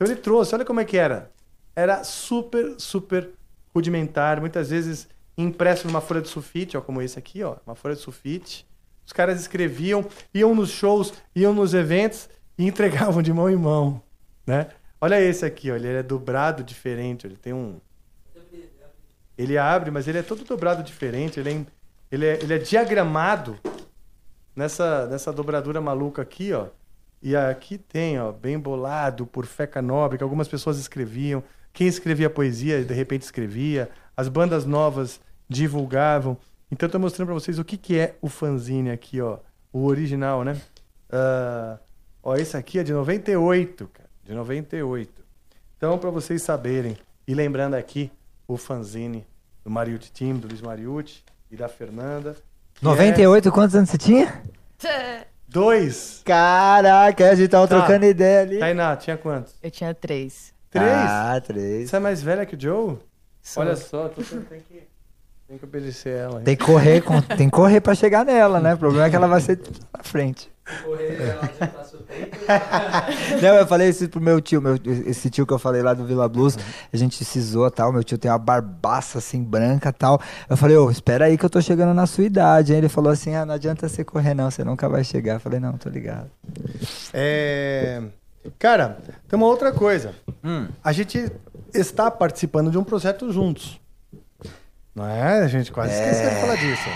Então 0.02 0.12
ele 0.12 0.20
trouxe, 0.20 0.52
olha 0.52 0.64
como 0.64 0.80
é 0.80 0.84
que 0.84 0.96
era. 0.96 1.30
Era 1.76 2.02
super, 2.02 2.74
super 2.76 3.30
rudimentar, 3.72 4.40
muitas 4.40 4.70
vezes 4.70 5.08
impresso 5.38 5.86
numa 5.86 6.00
folha 6.00 6.20
de 6.20 6.28
sulfite, 6.28 6.76
ó, 6.76 6.80
como 6.80 7.00
esse 7.00 7.16
aqui, 7.16 7.40
ó, 7.44 7.56
uma 7.64 7.76
folha 7.76 7.94
de 7.94 8.00
sulfite. 8.00 8.66
Os 9.06 9.12
caras 9.12 9.40
escreviam, 9.40 10.04
iam 10.34 10.56
nos 10.56 10.70
shows, 10.70 11.12
iam 11.36 11.54
nos 11.54 11.72
eventos 11.72 12.28
e 12.58 12.66
entregavam 12.66 13.22
de 13.22 13.32
mão 13.32 13.48
em 13.48 13.54
mão, 13.54 14.02
né? 14.44 14.70
Olha 15.00 15.20
esse 15.20 15.44
aqui, 15.44 15.70
ó, 15.70 15.76
ele 15.76 15.86
é 15.86 16.02
dobrado 16.02 16.64
diferente, 16.64 17.24
ele 17.24 17.36
tem 17.36 17.52
um 17.52 17.80
ele 19.38 19.56
abre, 19.56 19.90
mas 19.90 20.08
ele 20.08 20.18
é 20.18 20.22
todo 20.22 20.44
dobrado 20.44 20.82
diferente, 20.82 21.38
ele 21.38 21.50
é, 21.50 21.66
ele 22.10 22.26
é, 22.26 22.42
ele 22.42 22.54
é 22.54 22.58
diagramado 22.58 23.56
nessa, 24.54 25.06
nessa 25.06 25.32
dobradura 25.32 25.80
maluca 25.80 26.22
aqui, 26.22 26.52
ó. 26.52 26.66
E 27.22 27.36
aqui 27.36 27.78
tem, 27.78 28.18
ó, 28.18 28.32
bem 28.32 28.58
bolado 28.58 29.24
por 29.24 29.46
Feca 29.46 29.80
Nobre, 29.80 30.18
que 30.18 30.24
algumas 30.24 30.48
pessoas 30.48 30.78
escreviam. 30.78 31.42
Quem 31.72 31.86
escrevia 31.86 32.28
poesia, 32.28 32.84
de 32.84 32.92
repente 32.92 33.22
escrevia. 33.22 33.88
As 34.16 34.28
bandas 34.28 34.66
novas 34.66 35.20
divulgavam. 35.48 36.36
Então, 36.70 36.86
estou 36.86 37.00
mostrando 37.00 37.28
para 37.28 37.34
vocês 37.34 37.60
o 37.60 37.64
que, 37.64 37.76
que 37.76 37.96
é 37.96 38.16
o 38.20 38.28
fanzine 38.28 38.90
aqui, 38.90 39.20
ó. 39.20 39.38
O 39.72 39.84
original, 39.86 40.42
né? 40.42 40.60
Uh, 41.08 41.78
ó, 42.22 42.34
esse 42.34 42.56
aqui 42.56 42.80
é 42.80 42.82
de 42.82 42.92
98, 42.92 43.86
cara. 43.86 44.10
De 44.24 44.34
98. 44.34 45.12
Então, 45.76 45.98
para 45.98 46.10
vocês 46.10 46.42
saberem. 46.42 46.96
E 47.26 47.34
lembrando 47.34 47.74
aqui 47.74 48.10
o 48.48 48.56
fanzine 48.56 49.24
do 49.62 49.70
Mariucci 49.70 50.10
Team, 50.10 50.38
do 50.38 50.48
Luiz 50.48 50.60
Mariucci 50.60 51.22
e 51.50 51.56
da 51.56 51.68
Fernanda. 51.68 52.36
98, 52.80 53.48
é... 53.48 53.52
quantos 53.52 53.76
anos 53.76 53.90
você 53.90 53.98
tinha? 53.98 54.42
Dois. 55.52 56.22
Caraca, 56.24 57.30
a 57.30 57.34
gente 57.34 57.48
tava 57.48 57.68
tá. 57.68 57.78
trocando 57.78 58.06
ideia 58.06 58.40
ali. 58.40 58.58
Tainá, 58.58 58.96
tinha 58.96 59.16
quantos? 59.18 59.54
Eu 59.62 59.70
tinha 59.70 59.94
três. 59.94 60.52
Três? 60.70 60.88
Ah, 60.88 61.40
três. 61.44 61.90
Você 61.90 61.96
é 61.96 62.00
mais 62.00 62.22
velha 62.22 62.46
que 62.46 62.56
o 62.56 62.60
Joe? 62.60 62.98
Sou. 63.42 63.62
Olha 63.62 63.76
só, 63.76 64.08
tu 64.08 64.22
tem 64.24 64.60
que, 64.60 64.82
tem 65.48 65.58
que 65.58 65.64
obedecer 65.64 66.16
ela. 66.16 66.38
Hein? 66.38 66.44
Tem 66.44 66.56
que 66.56 66.64
correr, 66.64 67.02
com, 67.02 67.20
tem 67.20 67.50
que 67.50 67.54
correr 67.54 67.80
pra 67.80 67.94
chegar 67.94 68.24
nela, 68.24 68.60
né? 68.60 68.74
O 68.74 68.78
problema 68.78 69.06
é 69.06 69.10
que 69.10 69.16
ela 69.16 69.26
vai 69.26 69.40
ser 69.40 69.60
na 69.96 70.02
frente. 70.02 70.51
Correr, 70.84 71.20
ela 71.20 71.50
já 71.58 71.66
tá 71.66 71.82
Não, 73.42 73.54
eu 73.56 73.66
falei 73.66 73.88
isso 73.88 74.08
pro 74.08 74.20
meu 74.20 74.40
tio, 74.40 74.62
meu, 74.62 74.78
esse 75.06 75.28
tio 75.28 75.46
que 75.46 75.52
eu 75.52 75.58
falei 75.58 75.82
lá 75.82 75.92
do 75.92 76.04
Vila 76.04 76.28
Blues, 76.28 76.56
a 76.92 76.96
gente 76.96 77.24
se 77.24 77.40
zoou 77.40 77.70
tal, 77.70 77.92
meu 77.92 78.04
tio 78.04 78.16
tem 78.16 78.30
uma 78.30 78.38
barbaça 78.38 79.18
assim, 79.18 79.42
branca 79.42 79.92
tal. 79.92 80.20
Eu 80.48 80.56
falei, 80.56 80.76
ô, 80.76 80.86
oh, 80.86 80.90
espera 80.90 81.24
aí 81.24 81.36
que 81.36 81.44
eu 81.44 81.50
tô 81.50 81.60
chegando 81.60 81.92
na 81.92 82.06
sua 82.06 82.24
idade. 82.24 82.72
Aí 82.72 82.78
ele 82.78 82.88
falou 82.88 83.12
assim, 83.12 83.34
ah, 83.34 83.44
não 83.44 83.54
adianta 83.54 83.88
você 83.88 84.04
correr 84.04 84.34
não, 84.34 84.50
você 84.50 84.62
nunca 84.62 84.88
vai 84.88 85.02
chegar. 85.02 85.34
Eu 85.34 85.40
falei, 85.40 85.58
não, 85.58 85.76
tô 85.76 85.88
ligado. 85.88 86.30
É... 87.12 88.02
Cara, 88.58 88.98
tem 89.28 89.36
uma 89.36 89.46
outra 89.46 89.72
coisa. 89.72 90.14
Hum. 90.44 90.68
A 90.82 90.92
gente 90.92 91.30
está 91.74 92.10
participando 92.10 92.70
de 92.70 92.78
um 92.78 92.84
projeto 92.84 93.32
juntos. 93.32 93.81
Não 94.94 95.06
é? 95.06 95.42
A 95.42 95.48
gente 95.48 95.72
quase 95.72 95.94
é... 95.94 96.10
esqueceu 96.10 96.30
de 96.30 96.40
falar 96.40 96.56
disso. 96.56 96.88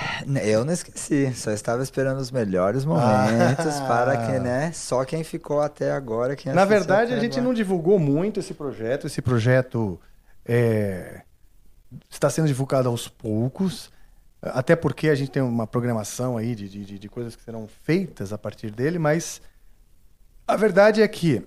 Eu 0.44 0.64
não 0.64 0.72
esqueci, 0.72 1.32
só 1.34 1.50
estava 1.50 1.82
esperando 1.82 2.18
os 2.18 2.30
melhores 2.30 2.84
momentos 2.84 3.76
ah. 3.80 3.86
para 3.88 4.16
que, 4.26 4.38
né? 4.38 4.70
Só 4.72 5.04
quem 5.04 5.24
ficou 5.24 5.62
até 5.62 5.92
agora. 5.92 6.36
Quem 6.36 6.52
Na 6.52 6.66
verdade, 6.66 7.14
a 7.14 7.18
gente 7.18 7.32
agora. 7.32 7.44
não 7.46 7.54
divulgou 7.54 7.98
muito 7.98 8.38
esse 8.38 8.52
projeto. 8.52 9.06
Esse 9.06 9.22
projeto 9.22 9.98
é... 10.44 11.22
está 12.10 12.28
sendo 12.28 12.46
divulgado 12.46 12.88
aos 12.88 13.08
poucos. 13.08 13.90
Até 14.42 14.76
porque 14.76 15.08
a 15.08 15.14
gente 15.14 15.30
tem 15.30 15.42
uma 15.42 15.66
programação 15.66 16.36
aí 16.36 16.54
de, 16.54 16.68
de, 16.68 16.98
de 16.98 17.08
coisas 17.08 17.34
que 17.34 17.42
serão 17.42 17.66
feitas 17.66 18.32
a 18.32 18.38
partir 18.38 18.70
dele, 18.70 18.98
mas 18.98 19.40
a 20.46 20.54
verdade 20.54 21.02
é 21.02 21.08
que 21.08 21.42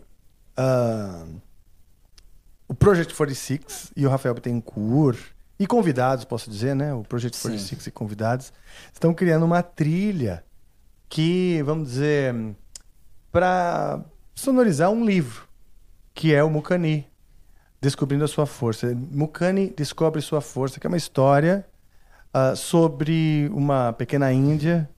uh, 0.58 1.40
o 2.68 2.74
Project 2.74 3.14
46 3.14 3.92
e 3.96 4.06
o 4.06 4.10
Rafael 4.10 4.34
Bittencourt 4.34 5.20
e 5.60 5.68
convidados, 5.68 6.24
posso 6.24 6.50
dizer, 6.50 6.74
né? 6.74 6.94
O 6.94 7.04
Project 7.04 7.36
Sim. 7.36 7.50
46 7.50 7.88
e 7.88 7.92
convidados 7.92 8.54
estão 8.94 9.14
criando 9.14 9.44
uma 9.44 9.62
trilha 9.62 10.44
que, 11.10 11.62
vamos 11.64 11.90
dizer, 11.90 12.34
para 13.32 14.04
sonorizar 14.34 14.90
um 14.90 15.04
livro, 15.04 15.48
que 16.14 16.34
é 16.34 16.44
o 16.44 16.50
Mukani, 16.50 17.06
Descobrindo 17.82 18.26
a 18.26 18.28
Sua 18.28 18.46
Força. 18.46 18.94
Mukani 18.94 19.74
descobre 19.76 20.22
sua 20.22 20.42
força, 20.42 20.80
que 20.80 20.88
é 20.88 20.90
uma 20.90 20.98
história 20.98 21.66
uh, 22.34 22.54
sobre 22.56 23.50
uma 23.54 23.94
pequena 23.94 24.32
Índia. 24.34 24.90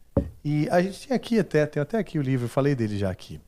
E 0.44 0.68
a 0.70 0.82
gente 0.82 1.08
tem 1.08 1.16
aqui 1.16 1.40
até, 1.40 1.66
tem 1.68 1.82
até 1.82 2.00
aqui 2.00 2.18
o 2.18 2.24
livro, 2.24 2.46
eu 2.46 2.50
falei 2.50 2.74
dele 2.74 2.98
já 2.98 3.12
aqui. 3.12 3.40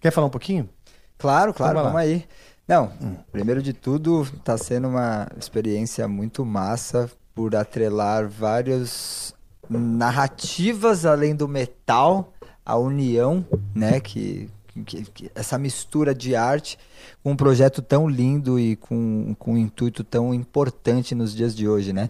Quer 0.00 0.10
falar 0.10 0.26
um 0.26 0.30
pouquinho? 0.30 0.68
Claro, 1.16 1.54
claro, 1.54 1.74
vamos, 1.74 1.92
vamos 1.92 2.00
aí. 2.00 2.26
Não, 2.70 2.92
hum. 3.02 3.16
primeiro 3.32 3.60
de 3.60 3.72
tudo, 3.72 4.22
está 4.22 4.56
sendo 4.56 4.86
uma 4.86 5.26
experiência 5.36 6.06
muito 6.06 6.46
massa 6.46 7.10
por 7.34 7.56
atrelar 7.56 8.28
várias 8.28 9.34
narrativas 9.68 11.04
além 11.04 11.34
do 11.34 11.48
metal, 11.48 12.32
a 12.64 12.76
união, 12.76 13.44
né, 13.74 13.98
que, 13.98 14.48
que, 14.86 15.02
que, 15.02 15.30
essa 15.34 15.58
mistura 15.58 16.14
de 16.14 16.36
arte 16.36 16.78
com 17.24 17.32
um 17.32 17.36
projeto 17.36 17.82
tão 17.82 18.08
lindo 18.08 18.56
e 18.56 18.76
com, 18.76 19.34
com 19.36 19.54
um 19.54 19.58
intuito 19.58 20.04
tão 20.04 20.32
importante 20.32 21.12
nos 21.12 21.34
dias 21.34 21.56
de 21.56 21.66
hoje, 21.66 21.92
né? 21.92 22.08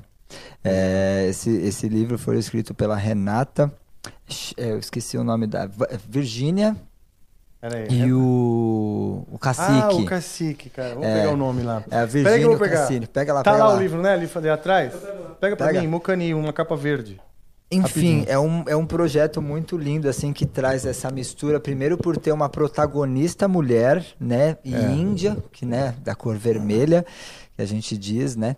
É, 0.62 1.26
esse, 1.30 1.50
esse 1.50 1.89
livro 1.89 2.18
foi 2.18 2.36
escrito 2.36 2.74
pela 2.74 2.97
Renata, 2.97 3.72
é, 4.58 4.72
eu 4.72 4.78
esqueci 4.78 5.16
o 5.16 5.24
nome 5.24 5.47
da 5.47 5.66
Virgínia 6.06 6.76
Aí, 7.62 7.89
e 7.90 8.02
é... 8.02 8.06
o, 8.06 9.26
o 9.30 9.39
Cacique. 9.39 9.70
Ah, 9.70 9.90
o 9.90 10.05
Cacique, 10.06 10.70
cara. 10.70 10.94
Vou 10.94 11.05
é, 11.05 11.20
pegar 11.20 11.30
o 11.32 11.36
nome 11.36 11.62
lá. 11.62 11.84
É 11.90 11.98
a 11.98 12.06
Virgínia 12.06 12.48
Pega, 12.48 12.58
pegar. 12.58 12.76
Cacique. 12.78 13.06
Pega 13.06 13.34
lá, 13.34 13.42
Tá 13.42 13.52
pega 13.52 13.64
lá, 13.64 13.70
lá, 13.70 13.76
o 13.76 13.80
livro, 13.80 14.00
né? 14.00 14.14
Ali, 14.14 14.30
ali 14.34 14.48
atrás. 14.48 14.94
Pega 15.39 15.56
pra 15.56 15.66
pega. 15.66 15.80
mim, 15.80 15.86
Mucani, 15.86 16.32
uma 16.32 16.52
capa 16.52 16.74
verde. 16.74 17.20
Enfim, 17.72 18.24
é 18.26 18.36
um, 18.36 18.64
é 18.66 18.74
um 18.74 18.84
projeto 18.84 19.40
muito 19.40 19.76
lindo, 19.76 20.08
assim, 20.08 20.32
que 20.32 20.44
traz 20.44 20.84
essa 20.84 21.08
mistura, 21.08 21.60
primeiro 21.60 21.97
por 21.97 22.16
ter 22.16 22.32
uma 22.32 22.48
protagonista 22.48 23.47
mulher, 23.47 24.05
né, 24.18 24.58
e 24.64 24.74
é. 24.74 24.90
índia, 24.90 25.36
que, 25.52 25.64
né, 25.64 25.94
da 26.02 26.16
cor 26.16 26.36
vermelha, 26.36 27.06
que 27.55 27.62
a 27.62 27.64
gente 27.64 27.97
diz, 27.97 28.34
né, 28.34 28.56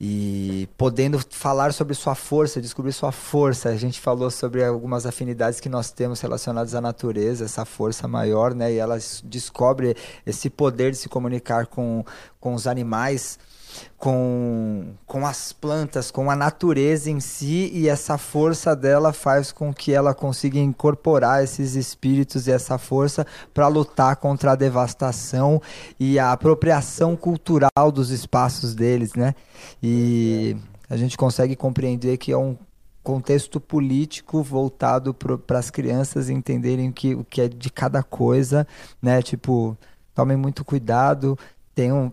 e 0.00 0.68
podendo 0.76 1.20
falar 1.30 1.72
sobre 1.72 1.94
sua 1.94 2.14
força, 2.14 2.60
descobrir 2.60 2.92
sua 2.92 3.12
força. 3.12 3.68
A 3.68 3.76
gente 3.76 4.00
falou 4.00 4.30
sobre 4.30 4.64
algumas 4.64 5.06
afinidades 5.06 5.60
que 5.60 5.68
nós 5.68 5.90
temos 5.90 6.20
relacionadas 6.20 6.74
à 6.74 6.80
natureza, 6.80 7.44
essa 7.44 7.64
força 7.64 8.08
maior, 8.08 8.54
né? 8.54 8.72
E 8.72 8.76
ela 8.76 8.98
descobre 9.22 9.96
esse 10.26 10.50
poder 10.50 10.90
de 10.90 10.98
se 10.98 11.08
comunicar 11.08 11.66
com, 11.66 12.04
com 12.40 12.54
os 12.54 12.66
animais 12.66 13.38
com, 13.96 14.94
com 15.06 15.26
as 15.26 15.52
plantas, 15.52 16.10
com 16.10 16.30
a 16.30 16.36
natureza 16.36 17.10
em 17.10 17.20
si, 17.20 17.70
e 17.72 17.88
essa 17.88 18.18
força 18.18 18.74
dela 18.76 19.12
faz 19.12 19.50
com 19.50 19.72
que 19.72 19.92
ela 19.92 20.14
consiga 20.14 20.58
incorporar 20.58 21.42
esses 21.42 21.74
espíritos 21.74 22.46
e 22.46 22.52
essa 22.52 22.78
força 22.78 23.26
para 23.52 23.68
lutar 23.68 24.16
contra 24.16 24.52
a 24.52 24.56
devastação 24.56 25.60
e 25.98 26.18
a 26.18 26.32
apropriação 26.32 27.16
cultural 27.16 27.90
dos 27.92 28.10
espaços 28.10 28.74
deles, 28.74 29.14
né? 29.14 29.34
E 29.82 30.56
a 30.88 30.96
gente 30.96 31.16
consegue 31.16 31.56
compreender 31.56 32.18
que 32.18 32.32
é 32.32 32.36
um 32.36 32.56
contexto 33.02 33.60
político 33.60 34.42
voltado 34.42 35.12
para 35.12 35.58
as 35.58 35.70
crianças 35.70 36.30
entenderem 36.30 36.90
que, 36.90 37.14
o 37.14 37.22
que 37.22 37.42
é 37.42 37.48
de 37.48 37.70
cada 37.70 38.02
coisa, 38.02 38.66
né? 39.00 39.20
Tipo, 39.20 39.76
tomem 40.14 40.36
muito 40.36 40.64
cuidado, 40.64 41.38
tenham 41.74 42.12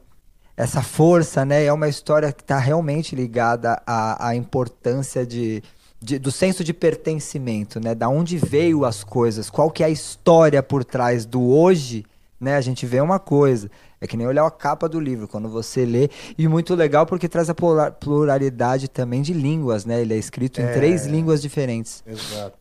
essa 0.61 0.83
força, 0.83 1.43
né? 1.43 1.65
É 1.65 1.73
uma 1.73 1.90
história 1.90 2.31
que 2.31 2.43
está 2.43 2.59
realmente 2.59 3.15
ligada 3.15 3.81
à, 3.83 4.27
à 4.27 4.35
importância 4.35 5.25
de, 5.25 5.64
de, 5.99 6.19
do 6.19 6.31
senso 6.31 6.64
de 6.64 6.72
pertencimento, 6.72 7.80
né? 7.80 7.95
Da 7.95 8.07
onde 8.07 8.38
veio 8.38 8.85
as 8.85 9.03
coisas, 9.03 9.49
qual 9.49 9.72
que 9.72 9.81
é 9.81 9.88
a 9.88 9.90
história 9.90 10.61
por 10.61 10.85
trás 10.85 11.25
do 11.25 11.41
hoje, 11.41 12.06
né? 12.40 12.57
A 12.57 12.61
gente 12.61 12.85
vê 12.85 13.01
uma 13.01 13.17
coisa. 13.17 13.72
É 13.99 14.06
que 14.06 14.15
nem 14.15 14.27
olhar 14.27 14.45
a 14.45 14.51
capa 14.51 14.88
do 14.88 14.99
livro, 14.99 15.27
quando 15.27 15.49
você 15.49 15.83
lê. 15.83 16.11
E 16.38 16.48
muito 16.48 16.75
legal 16.75 17.07
porque 17.07 17.27
traz 17.27 17.49
a 17.49 17.56
pluralidade 17.99 18.88
também 18.88 19.23
de 19.23 19.33
línguas, 19.33 19.83
né? 19.83 19.99
Ele 20.01 20.14
é 20.14 20.17
escrito 20.17 20.61
em 20.61 20.65
é... 20.65 20.73
três 20.73 21.07
línguas 21.07 21.41
diferentes. 21.41 22.03
Exato. 22.06 22.57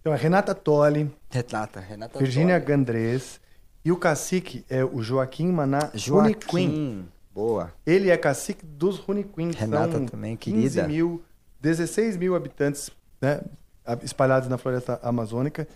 Então, 0.00 0.14
a 0.14 0.16
Renata 0.16 0.54
Tolle. 0.54 1.10
Renata, 1.30 1.80
Renata 1.80 2.18
Virginia 2.18 2.58
Gandrés. 2.58 3.38
E 3.84 3.92
o 3.92 3.98
cacique 3.98 4.64
é 4.70 4.82
o 4.82 5.02
Joaquim 5.02 5.52
Maná 5.52 5.90
Joaquim. 5.94 7.06
Boa. 7.34 7.72
Ele 7.84 8.10
é 8.10 8.16
cacique 8.16 8.64
dos 8.64 8.98
Runiquins. 8.98 9.56
Renata 9.56 9.92
São 9.92 10.06
também, 10.06 10.36
querida. 10.36 10.62
15 10.62 10.82
mil 10.84 11.22
16 11.60 12.16
mil 12.18 12.34
habitantes 12.36 12.90
né, 13.20 13.40
espalhados 14.02 14.48
na 14.48 14.56
floresta 14.58 15.00
amazônica. 15.02 15.66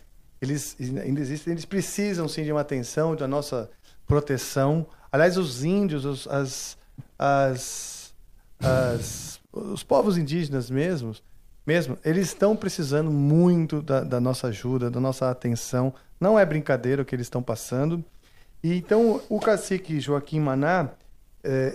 Eles 0.41 0.77
ainda 1.03 1.21
existem, 1.21 1.53
eles 1.53 1.65
precisam 1.65 2.29
sim 2.29 2.45
de 2.45 2.53
uma 2.53 2.61
atenção, 2.61 3.17
da 3.17 3.27
nossa 3.27 3.69
proteção. 4.07 4.87
Aliás, 5.11 5.37
os 5.37 5.65
índios, 5.65 6.05
os, 6.05 6.29
as, 6.29 6.79
as, 7.19 8.15
as- 8.61 9.41
os 9.53 9.83
povos 9.83 10.17
indígenas 10.19 10.71
mesmos, 10.71 11.23
mesmo, 11.67 11.99
eles 12.05 12.29
estão 12.29 12.55
precisando 12.55 13.11
muito 13.11 13.83
da, 13.83 14.01
da 14.03 14.21
nossa 14.21 14.49
ajuda, 14.49 14.91
da 14.91 15.01
nossa 15.01 15.31
atenção. 15.31 15.93
Não 16.21 16.39
é 16.39 16.45
brincadeira 16.47 17.03
o 17.03 17.05
que 17.05 17.15
eles 17.15 17.27
estão 17.27 17.43
passando. 17.43 18.05
E 18.63 18.75
então 18.77 19.21
o 19.29 19.41
cacique 19.41 20.01
Joaquim 20.01 20.41
Maná, 20.41 20.91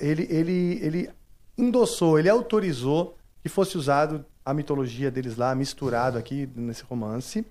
ele, 0.01 0.27
ele, 0.29 0.79
ele 0.81 1.09
endossou, 1.57 2.19
ele 2.19 2.29
autorizou 2.29 3.17
que 3.41 3.49
fosse 3.49 3.77
usado 3.77 4.25
a 4.45 4.53
mitologia 4.53 5.09
deles 5.09 5.37
lá, 5.37 5.53
misturado 5.55 6.17
aqui 6.17 6.49
nesse 6.55 6.83
romance. 6.83 7.45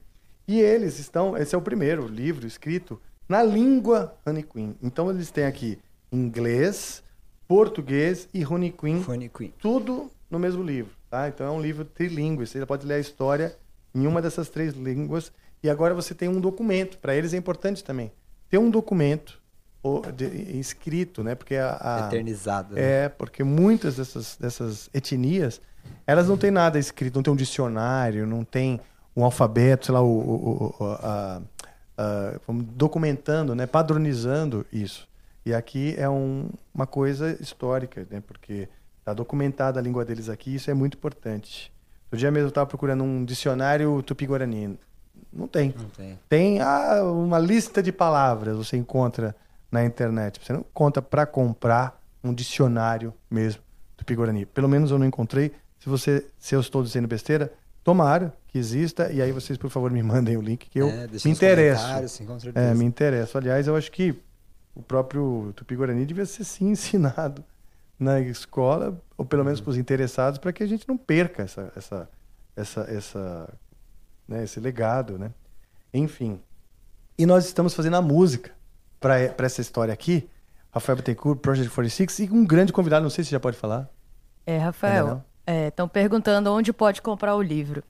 E 0.46 0.60
eles 0.60 0.98
estão, 0.98 1.36
esse 1.36 1.54
é 1.54 1.58
o 1.58 1.62
primeiro 1.62 2.06
livro 2.06 2.46
escrito 2.46 3.00
na 3.28 3.42
língua 3.42 4.16
Honey 4.26 4.42
Queen. 4.42 4.76
Então 4.82 5.10
eles 5.10 5.30
têm 5.30 5.44
aqui 5.44 5.78
inglês, 6.10 7.02
português 7.48 8.28
e 8.34 8.44
Honey 8.44 8.72
Queen, 8.72 9.04
tudo 9.58 10.10
no 10.30 10.38
mesmo 10.38 10.62
livro. 10.62 10.92
Tá? 11.08 11.28
Então 11.28 11.46
é 11.46 11.50
um 11.50 11.60
livro 11.60 11.84
trilingüe, 11.84 12.46
você 12.46 12.64
pode 12.66 12.86
ler 12.86 12.94
a 12.94 13.00
história 13.00 13.56
em 13.94 14.06
uma 14.06 14.22
dessas 14.22 14.48
três 14.48 14.74
línguas. 14.74 15.32
E 15.62 15.70
agora 15.70 15.94
você 15.94 16.14
tem 16.14 16.28
um 16.28 16.40
documento, 16.40 16.98
para 16.98 17.14
eles 17.14 17.34
é 17.34 17.36
importante 17.36 17.84
também. 17.84 18.10
Ter 18.48 18.58
um 18.58 18.70
documento 18.70 19.41
escrito, 20.58 21.22
né? 21.24 21.34
Porque 21.34 21.56
a, 21.56 21.76
a- 21.80 22.06
Eternizado, 22.06 22.74
né? 22.74 23.04
É, 23.04 23.08
porque 23.08 23.42
muitas 23.42 23.96
dessas, 23.96 24.36
dessas 24.36 24.88
etnias, 24.94 25.60
elas 26.06 26.28
não 26.28 26.36
têm 26.36 26.50
nada 26.50 26.78
escrito, 26.78 27.16
não 27.16 27.22
tem 27.22 27.32
um 27.32 27.36
dicionário, 27.36 28.26
não 28.26 28.44
tem 28.44 28.80
um 29.16 29.24
alfabeto, 29.24 29.86
sei 29.86 29.92
lá, 29.94 30.00
o, 30.00 30.06
o- 30.06 30.74
o- 30.78 30.84
a- 30.84 31.42
a- 31.98 32.32
documentando, 32.74 33.54
né? 33.54 33.66
Padronizando 33.66 34.64
isso. 34.72 35.08
E 35.44 35.52
aqui 35.52 35.94
é 35.98 36.08
um- 36.08 36.48
uma 36.74 36.86
coisa 36.86 37.36
histórica, 37.40 38.06
né? 38.10 38.22
Porque 38.26 38.68
está 39.00 39.12
documentada 39.12 39.80
a 39.80 39.82
língua 39.82 40.04
deles 40.04 40.28
aqui, 40.28 40.54
isso 40.54 40.70
é 40.70 40.74
muito 40.74 40.96
importante. 40.96 41.72
Outro 42.06 42.18
dia 42.18 42.30
mesmo 42.30 42.46
eu 42.46 42.50
estava 42.50 42.66
procurando 42.66 43.02
um 43.02 43.24
dicionário 43.24 44.02
tupi-guarani. 44.02 44.78
Não 45.32 45.48
tem. 45.48 45.74
Não 45.76 45.88
tem. 45.88 46.18
Tem 46.28 46.60
ah, 46.60 47.02
uma 47.04 47.38
lista 47.38 47.82
de 47.82 47.90
palavras 47.90 48.56
você 48.56 48.76
encontra 48.76 49.34
na 49.72 49.84
internet. 49.84 50.38
Você 50.44 50.52
não 50.52 50.64
conta 50.72 51.00
para 51.02 51.26
comprar 51.26 52.00
um 52.22 52.32
dicionário 52.32 53.12
mesmo 53.30 53.60
do 53.96 54.04
Pigorani. 54.04 54.46
Pelo 54.46 54.68
menos 54.68 54.90
eu 54.92 54.98
não 54.98 55.06
encontrei. 55.06 55.50
Se 55.80 55.88
você, 55.88 56.24
se 56.38 56.54
eu 56.54 56.60
estou 56.60 56.82
dizendo 56.82 57.08
besteira, 57.08 57.52
tomara 57.82 58.32
que 58.46 58.58
exista 58.58 59.10
e 59.10 59.20
aí 59.22 59.32
vocês 59.32 59.58
por 59.58 59.70
favor 59.70 59.90
me 59.90 60.02
mandem 60.04 60.36
o 60.36 60.40
link 60.42 60.68
que 60.68 60.78
eu 60.78 60.88
É, 60.88 61.08
me 61.08 61.30
interesso. 61.32 62.08
sim. 62.08 62.26
É, 62.54 62.74
me 62.74 62.84
interesso. 62.84 63.36
Aliás, 63.38 63.66
eu 63.66 63.74
acho 63.74 63.90
que 63.90 64.14
o 64.74 64.82
próprio 64.82 65.52
Tupi-Guarani 65.56 66.04
devia 66.06 66.26
ser 66.26 66.44
sim 66.44 66.68
ensinado 66.72 67.42
na 67.98 68.20
escola, 68.20 69.00
ou 69.16 69.24
pelo 69.24 69.40
Uhum. 69.42 69.46
menos 69.46 69.60
para 69.60 69.70
os 69.70 69.76
interessados, 69.78 70.38
para 70.38 70.52
que 70.52 70.62
a 70.62 70.66
gente 70.66 70.86
não 70.88 70.96
perca 70.96 71.42
essa, 71.44 71.72
essa, 71.76 72.08
essa, 72.56 72.80
essa, 72.82 73.54
né, 74.28 74.42
esse 74.44 74.58
legado, 74.60 75.18
né? 75.18 75.30
Enfim. 75.94 76.40
E 77.16 77.24
nós 77.26 77.44
estamos 77.46 77.74
fazendo 77.74 77.96
a 77.96 78.02
música 78.02 78.50
para 79.02 79.46
essa 79.46 79.60
história 79.60 79.92
aqui. 79.92 80.28
Rafael 80.70 80.96
Bittencourt, 80.96 81.38
Project 81.40 81.68
46, 81.74 82.18
e 82.20 82.30
um 82.30 82.46
grande 82.46 82.72
convidado, 82.72 83.02
não 83.02 83.10
sei 83.10 83.24
se 83.24 83.30
já 83.30 83.38
pode 83.40 83.56
falar. 83.58 83.90
É, 84.46 84.56
Rafael, 84.56 85.22
estão 85.68 85.86
perguntando 85.86 86.50
onde 86.50 86.72
pode 86.72 87.02
comprar 87.02 87.34
o 87.36 87.42
livro. 87.42 87.82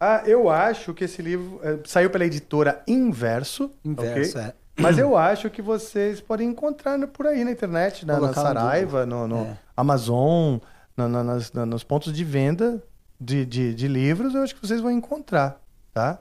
Ah, 0.00 0.22
eu 0.26 0.48
acho 0.48 0.94
que 0.94 1.04
esse 1.04 1.20
livro 1.20 1.60
eh, 1.62 1.78
saiu 1.84 2.08
pela 2.10 2.24
editora 2.24 2.82
Inverso. 2.86 3.70
Inverso, 3.84 4.38
ok? 4.38 4.48
é. 4.50 4.54
Mas 4.76 4.98
eu 4.98 5.16
acho 5.16 5.48
que 5.50 5.62
vocês 5.62 6.20
podem 6.20 6.48
encontrar 6.48 6.98
no- 6.98 7.06
por 7.06 7.26
aí 7.26 7.44
na 7.44 7.52
internet, 7.52 8.04
na, 8.04 8.18
na 8.18 8.32
Saraiva, 8.32 9.06
no, 9.06 9.28
no 9.28 9.44
É. 9.44 9.58
Amazon, 9.76 10.58
na- 10.96 11.08
na- 11.08 11.22
nas- 11.24 11.52
na- 11.52 11.64
nos 11.66 11.84
pontos 11.84 12.12
de 12.12 12.24
venda 12.24 12.82
de, 13.20 13.46
de, 13.46 13.72
de 13.74 13.86
livros, 13.86 14.34
eu 14.34 14.42
acho 14.42 14.54
que 14.54 14.66
vocês 14.66 14.80
vão 14.80 14.90
encontrar, 14.90 15.60
tá? 15.92 16.18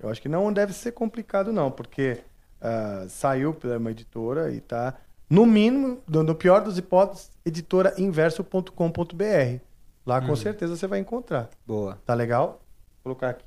Eu 0.00 0.08
acho 0.08 0.20
que 0.22 0.28
não 0.28 0.50
deve 0.52 0.72
ser 0.72 0.92
complicado, 0.92 1.52
não, 1.52 1.70
porque 1.70 2.20
ah, 2.62 3.04
saiu 3.08 3.52
pela 3.52 3.76
uma 3.78 3.90
editora 3.90 4.52
e 4.52 4.60
tá, 4.60 4.94
no 5.28 5.44
mínimo, 5.46 5.98
no, 6.08 6.22
no 6.22 6.34
pior 6.34 6.60
das 6.62 6.78
hipóteses, 6.78 7.30
editorainverso.com.br. 7.44 9.60
Lá 10.04 10.20
com 10.20 10.30
Uhum. 10.30 10.36
certeza 10.36 10.76
você 10.76 10.86
vai 10.86 10.98
encontrar. 10.98 11.48
Boa. 11.66 11.98
Tá 12.04 12.14
legal? 12.14 12.60
Vou 13.04 13.14
colocar 13.14 13.30
aqui. 13.30 13.44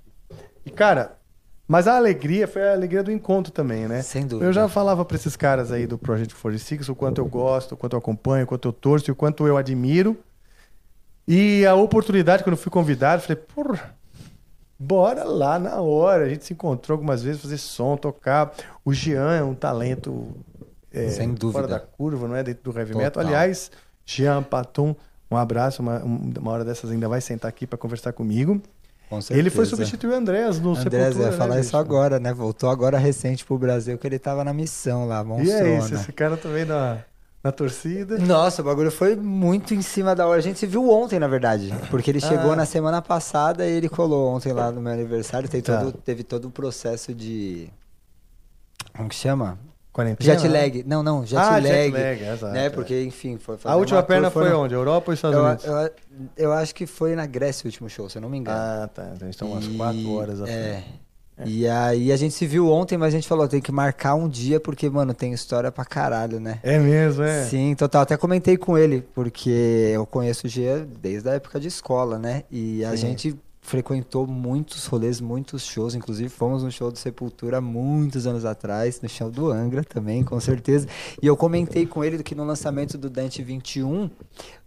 E, 0.66 0.72
cara, 0.72 1.18
mas 1.68 1.88
a 1.88 1.98
alegria 1.98 2.48
foi 2.48 2.68
a 2.68 2.74
alegria 2.74 3.03
do 3.03 3.11
encontro 3.11 3.52
também, 3.52 3.88
né? 3.88 4.02
Sem 4.02 4.26
dúvida. 4.26 4.48
Eu 4.50 4.53
já 4.53 4.68
falava 4.69 5.03
pra 5.03 5.16
esses 5.16 5.35
caras 5.35 5.72
aí 5.72 5.85
do 5.85 5.98
Project 5.98 6.34
46 6.34 6.90
o 6.90 6.95
quanto 6.95 7.19
eu 7.19 7.26
gosto, 7.26 7.74
o 7.74 7.77
quanto 7.77 7.94
eu 7.94 8.00
acompanho, 8.00 8.45
o 8.45 8.48
quanto 8.48 8.68
eu 8.68 8.74
torço 8.74 9.10
e 9.10 9.11
o 9.11 9.16
quanto 9.16 9.45
eu 9.48 9.58
admiro. 9.58 10.18
E 11.27 11.66
a 11.66 11.76
oportunidade, 11.76 12.44
quando 12.44 12.53
eu 12.56 12.61
fui 12.61 12.72
convidado, 12.72 13.22
eu 13.22 13.27
falei, 13.27 13.44
porra, 13.53 13.95
bora 14.78 15.24
lá 15.24 15.58
na 15.60 15.82
hora. 15.82 16.26
A 16.26 16.30
gente 16.30 16.45
se 16.45 16.54
encontrou 16.54 16.95
algumas 16.95 17.24
vezes, 17.24 17.42
fazer 17.42 17.58
som, 17.58 17.95
tocar. 17.98 18.54
O 18.84 18.94
Jean 18.94 19.32
é 19.34 19.44
um 19.44 19.54
talento 19.56 20.28
é, 20.92 21.10
Sem 21.10 21.34
dúvida. 21.34 21.52
fora 21.62 21.68
da 21.68 21.80
curva, 21.80 22.28
não 22.28 22.36
é? 22.36 22.44
Dentro 22.44 22.72
do 22.72 22.78
heavy 22.80 22.95
metal. 22.95 23.12
Total. 23.12 23.28
Aliás, 23.28 23.72
Jean 24.06 24.42
Patum, 24.44 24.95
um 25.30 25.36
abraço. 25.38 25.82
Uma, 25.82 26.04
um- 26.04 26.34
uma 26.40 26.52
hora 26.52 26.64
dessas 26.66 26.92
ainda 26.92 27.08
vai 27.10 27.22
sentar 27.22 27.50
aqui 27.50 27.66
para 27.68 27.78
conversar 27.78 28.14
comigo. 28.14 28.62
Com 29.10 29.20
Ele 29.30 29.52
foi 29.52 29.66
substituir 29.68 30.10
o 30.10 30.16
Andrés 30.16 30.60
no 30.60 30.72
Andrés, 30.76 30.84
Sepultura, 31.14 31.32
ia 31.32 31.38
falar 31.38 31.56
né, 31.56 31.62
isso 31.62 31.78
agora, 31.78 32.20
né? 32.20 32.34
Voltou 32.34 32.70
agora 32.72 32.98
recente 32.98 33.45
pro 33.45 33.56
Brasil, 33.56 34.00
que 34.00 34.08
ele 34.08 34.18
tava 34.18 34.44
na 34.44 34.52
missão 34.52 35.08
lá, 35.08 35.22
E 35.22 35.26
monstrona. 35.26 35.60
é 35.68 35.78
isso, 35.78 35.94
esse 35.94 36.12
cara 36.12 36.36
também 36.36 36.66
na, 36.66 36.98
na 37.46 37.52
torcida. 37.52 38.18
Nossa, 38.18 38.64
o 38.64 38.66
bagulho 38.66 38.90
foi 38.92 39.16
muito 39.16 39.76
em 39.76 39.82
cima 39.84 40.16
da 40.16 40.26
hora. 40.28 40.40
A 40.40 40.42
gente 40.42 40.58
se 40.58 40.66
viu 40.66 40.90
ontem, 40.90 41.20
na 41.20 41.28
verdade. 41.28 41.72
Porque 41.92 42.10
ele 42.10 42.20
chegou 42.20 42.54
Ah. 42.54 42.56
na 42.56 42.66
semana 42.66 43.04
passada 43.04 43.66
e 43.68 43.72
ele 43.72 43.88
colou 43.88 44.30
ontem 44.36 44.52
lá 44.52 44.72
no 44.72 44.82
meu 44.82 44.92
aniversário. 44.92 45.48
Tem 45.48 45.62
Tá. 45.62 45.80
todo, 45.82 45.98
Teve 46.00 46.24
todo 46.24 46.46
o 46.48 46.52
processo 46.52 47.14
de. 47.14 47.70
Como 48.98 49.08
que 49.10 49.16
chama? 49.16 49.60
Quarentena, 49.94 50.34
Jet 50.34 50.48
né? 50.50 50.60
lag. 50.62 50.84
Não, 50.86 51.02
não, 51.04 51.26
jet 51.26 51.38
Ah, 51.40 51.52
lag. 51.52 51.68
jet 51.68 51.92
lag, 51.92 52.22
exato, 52.24 52.54
Né? 52.54 52.66
é. 52.66 52.70
Porque, 52.70 53.04
enfim, 53.04 53.38
foi 53.38 53.58
A 53.64 53.76
última 53.76 54.02
perna 54.04 54.30
foi 54.32 54.50
no- 54.50 54.60
onde? 54.62 54.74
Europa 54.74 55.12
ou 55.12 55.14
Estados 55.14 55.38
eu, 55.38 55.46
Unidos? 55.46 55.66
Eu, 55.66 55.92
eu 56.48 56.52
acho 56.54 56.74
que 56.76 56.86
foi 56.86 57.16
na 57.16 57.26
Grécia 57.26 57.66
o 57.66 57.68
último 57.68 57.88
show, 57.90 58.10
se 58.10 58.18
eu 58.18 58.22
não 58.22 58.28
me 58.30 58.38
engano. 58.40 58.58
Ah, 58.60 58.90
tá. 58.94 59.14
Então 59.30 59.52
umas 59.52 59.66
E- 59.66 59.70
quatro 59.78 60.12
horas 60.16 60.42
à 60.42 60.50
É. 60.50 60.84
E 61.44 61.68
aí 61.68 62.12
a 62.12 62.16
gente 62.16 62.34
se 62.34 62.48
viu 62.48 62.70
ontem, 62.70 62.98
mas 62.98 63.14
a 63.14 63.18
gente 63.18 63.28
falou, 63.28 63.48
tem 63.48 63.60
que 63.60 63.72
marcar 63.72 64.16
um 64.16 64.30
dia, 64.30 64.60
porque, 64.60 64.90
mano, 64.90 65.14
tem 65.14 65.34
história 65.34 65.72
pra 65.72 65.84
caralho, 65.84 66.40
né? 66.40 66.60
É 66.64 66.80
mesmo, 66.80 67.24
é? 67.24 67.44
Sim, 67.44 67.76
total. 67.76 68.04
Até 68.04 68.16
comentei 68.16 68.56
com 68.56 68.78
ele, 68.78 69.04
porque 69.14 69.92
eu 69.94 70.06
conheço 70.06 70.48
o 70.48 70.50
Gia 70.50 70.88
desde 71.02 71.28
a 71.30 71.34
época 71.34 71.60
de 71.60 71.68
escola, 71.68 72.18
né? 72.18 72.44
E 72.50 72.86
a 72.86 72.92
Sim. 72.92 72.98
gente 72.98 73.36
frequentou 73.66 74.28
muitos 74.28 74.86
rolês, 74.86 75.20
muitos 75.20 75.66
shows. 75.66 75.96
Inclusive, 75.96 76.30
fomos 76.30 76.64
no 76.64 76.72
show 76.72 76.92
do 76.92 76.98
Sepultura 76.98 77.60
muitos 77.60 78.28
anos 78.28 78.46
atrás, 78.46 79.02
no 79.02 79.10
show 79.10 79.30
do 79.30 79.52
Angra 79.52 79.84
também, 79.84 80.24
com 80.24 80.40
certeza. 80.40 80.88
E 81.22 81.28
eu 81.28 81.36
comentei 81.36 81.86
com 81.86 82.04
ele 82.04 82.22
que 82.24 82.36
no 82.36 82.46
lançamento 82.46 82.98
do 82.98 83.10
Dante 83.10 83.44
21, 83.44 84.10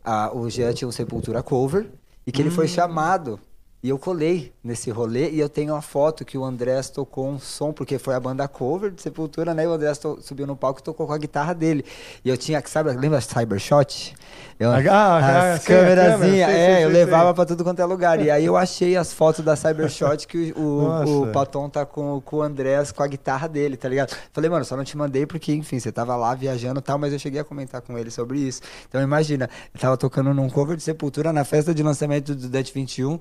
a, 0.04 0.36
o 0.36 0.50
Jean 0.50 0.72
tinha 0.72 0.88
um 0.88 0.92
Sepultura 0.92 1.42
cover 1.42 1.86
e 2.26 2.32
que 2.32 2.42
ele 2.42 2.50
foi 2.50 2.68
chamado. 2.68 3.40
E 3.80 3.88
eu 3.90 3.98
colei 3.98 4.52
nesse 4.62 4.90
rolê 4.90 5.30
e 5.30 5.38
eu 5.38 5.48
tenho 5.48 5.72
uma 5.72 5.80
foto 5.80 6.24
que 6.24 6.36
o 6.36 6.44
Andrés 6.44 6.90
tocou 6.90 7.28
um 7.28 7.38
som, 7.38 7.72
porque 7.72 7.96
foi 7.96 8.12
a 8.14 8.18
banda 8.18 8.48
cover 8.48 8.90
de 8.90 9.00
Sepultura, 9.00 9.54
né? 9.54 9.62
E 9.62 9.66
o 9.68 9.72
Andrés 9.72 9.98
to- 9.98 10.18
subiu 10.20 10.48
no 10.48 10.56
palco 10.56 10.80
e 10.80 10.82
tocou 10.82 11.06
com 11.06 11.12
a 11.12 11.18
guitarra 11.18 11.54
dele. 11.54 11.84
E 12.24 12.28
eu 12.28 12.36
tinha, 12.36 12.60
sabe, 12.66 12.90
lembra 12.92 13.20
Cybershot? 13.20 14.14
Eu, 14.58 14.72
Ah, 14.72 15.52
as 15.54 15.60
a 15.60 15.64
câmerazinhas, 15.64 16.50
é, 16.50 16.74
sei, 16.74 16.84
eu 16.84 16.90
sei, 16.90 17.04
levava 17.04 17.32
pra 17.32 17.46
tudo 17.46 17.62
quanto 17.62 17.80
é 17.80 17.84
lugar. 17.84 18.20
E 18.20 18.28
aí 18.28 18.44
eu 18.44 18.56
achei 18.56 18.96
as 18.96 19.12
fotos 19.12 19.44
da 19.44 19.54
Cybershot 19.54 20.26
que 20.26 20.52
o, 20.56 20.60
o, 21.06 21.22
o 21.22 21.26
Paton 21.32 21.68
tá 21.70 21.86
com, 21.86 22.20
com 22.20 22.36
o 22.38 22.42
Andrés 22.42 22.90
com 22.90 23.02
a 23.04 23.06
guitarra 23.06 23.48
dele, 23.48 23.76
tá 23.76 23.88
ligado? 23.88 24.12
Falei, 24.32 24.50
mano, 24.50 24.64
só 24.64 24.76
não 24.76 24.82
te 24.82 24.96
mandei 24.96 25.24
porque, 25.24 25.52
enfim, 25.52 25.78
você 25.78 25.92
tava 25.92 26.16
lá 26.16 26.34
viajando 26.34 26.80
e 26.80 26.82
tal, 26.82 26.98
mas 26.98 27.12
eu 27.12 27.18
cheguei 27.20 27.40
a 27.40 27.44
comentar 27.44 27.80
com 27.80 27.96
ele 27.96 28.10
sobre 28.10 28.40
isso. 28.40 28.60
Então 28.88 29.00
imagina, 29.00 29.48
eu 29.72 29.80
tava 29.80 29.96
tocando 29.96 30.34
num 30.34 30.50
cover 30.50 30.76
de 30.76 30.82
Sepultura 30.82 31.32
na 31.32 31.44
festa 31.44 31.72
de 31.72 31.82
lançamento 31.84 32.34
do 32.34 32.48
Dutch 32.48 32.72
21. 32.74 33.20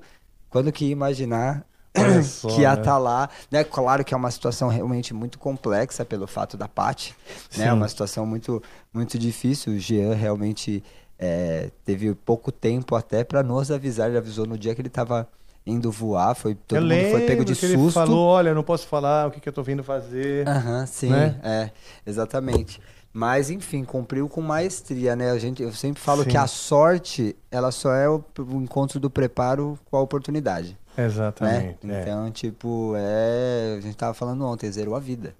Quando 0.50 0.72
que 0.72 0.86
ia 0.86 0.92
imaginar 0.92 1.64
Olha 1.96 2.22
só, 2.22 2.48
que 2.48 2.60
ia 2.62 2.74
né? 2.74 2.80
estar 2.80 2.98
lá, 2.98 3.28
né? 3.50 3.64
Claro 3.64 4.04
que 4.04 4.14
é 4.14 4.16
uma 4.16 4.30
situação 4.30 4.68
realmente 4.68 5.12
muito 5.12 5.38
complexa 5.38 6.04
pelo 6.04 6.26
fato 6.26 6.56
da 6.56 6.68
Paty, 6.68 7.14
né? 7.56 7.66
É 7.66 7.72
uma 7.72 7.88
situação 7.88 8.24
muito, 8.24 8.62
muito 8.92 9.18
difícil. 9.18 9.72
O 9.74 9.78
Jean 9.78 10.14
realmente 10.14 10.82
é, 11.18 11.70
teve 11.84 12.14
pouco 12.14 12.52
tempo 12.52 12.94
até 12.94 13.24
para 13.24 13.42
nos 13.42 13.70
avisar. 13.70 14.08
Ele 14.08 14.18
avisou 14.18 14.46
no 14.46 14.56
dia 14.56 14.74
que 14.74 14.80
ele 14.80 14.88
estava 14.88 15.28
indo 15.66 15.90
voar, 15.90 16.34
foi 16.34 16.54
todo 16.54 16.78
eu 16.78 16.82
mundo 16.82 17.10
foi 17.10 17.20
pego 17.22 17.44
de 17.44 17.54
que 17.54 17.66
ele 17.66 17.74
susto. 17.74 17.92
falou, 17.92 18.26
olha, 18.26 18.54
não 18.54 18.62
posso 18.62 18.86
falar 18.86 19.28
o 19.28 19.30
que, 19.30 19.38
que 19.38 19.48
eu 19.48 19.52
tô 19.52 19.62
vindo 19.62 19.84
fazer. 19.84 20.48
Aham, 20.48 20.86
sim, 20.86 21.10
né? 21.10 21.38
é, 21.42 21.70
exatamente. 22.06 22.80
Mas, 23.18 23.50
enfim, 23.50 23.82
cumpriu 23.82 24.28
com 24.28 24.40
maestria, 24.40 25.16
né? 25.16 25.32
A 25.32 25.38
gente, 25.38 25.60
eu 25.60 25.72
sempre 25.72 26.00
falo 26.00 26.22
Sim. 26.22 26.30
que 26.30 26.36
a 26.36 26.46
sorte, 26.46 27.34
ela 27.50 27.72
só 27.72 27.92
é 27.92 28.08
o, 28.08 28.22
o 28.38 28.62
encontro 28.62 29.00
do 29.00 29.10
preparo 29.10 29.76
com 29.86 29.96
a 29.96 30.00
oportunidade. 30.00 30.78
Exatamente. 30.96 31.84
Né? 31.84 31.98
é. 31.98 32.02
Então, 32.02 32.30
tipo, 32.30 32.92
é. 32.96 33.74
A 33.76 33.80
gente 33.80 33.96
tava 33.96 34.14
falando 34.14 34.46
ontem, 34.46 34.70
zerou 34.70 34.94
a 34.94 35.00
vida. 35.00 35.34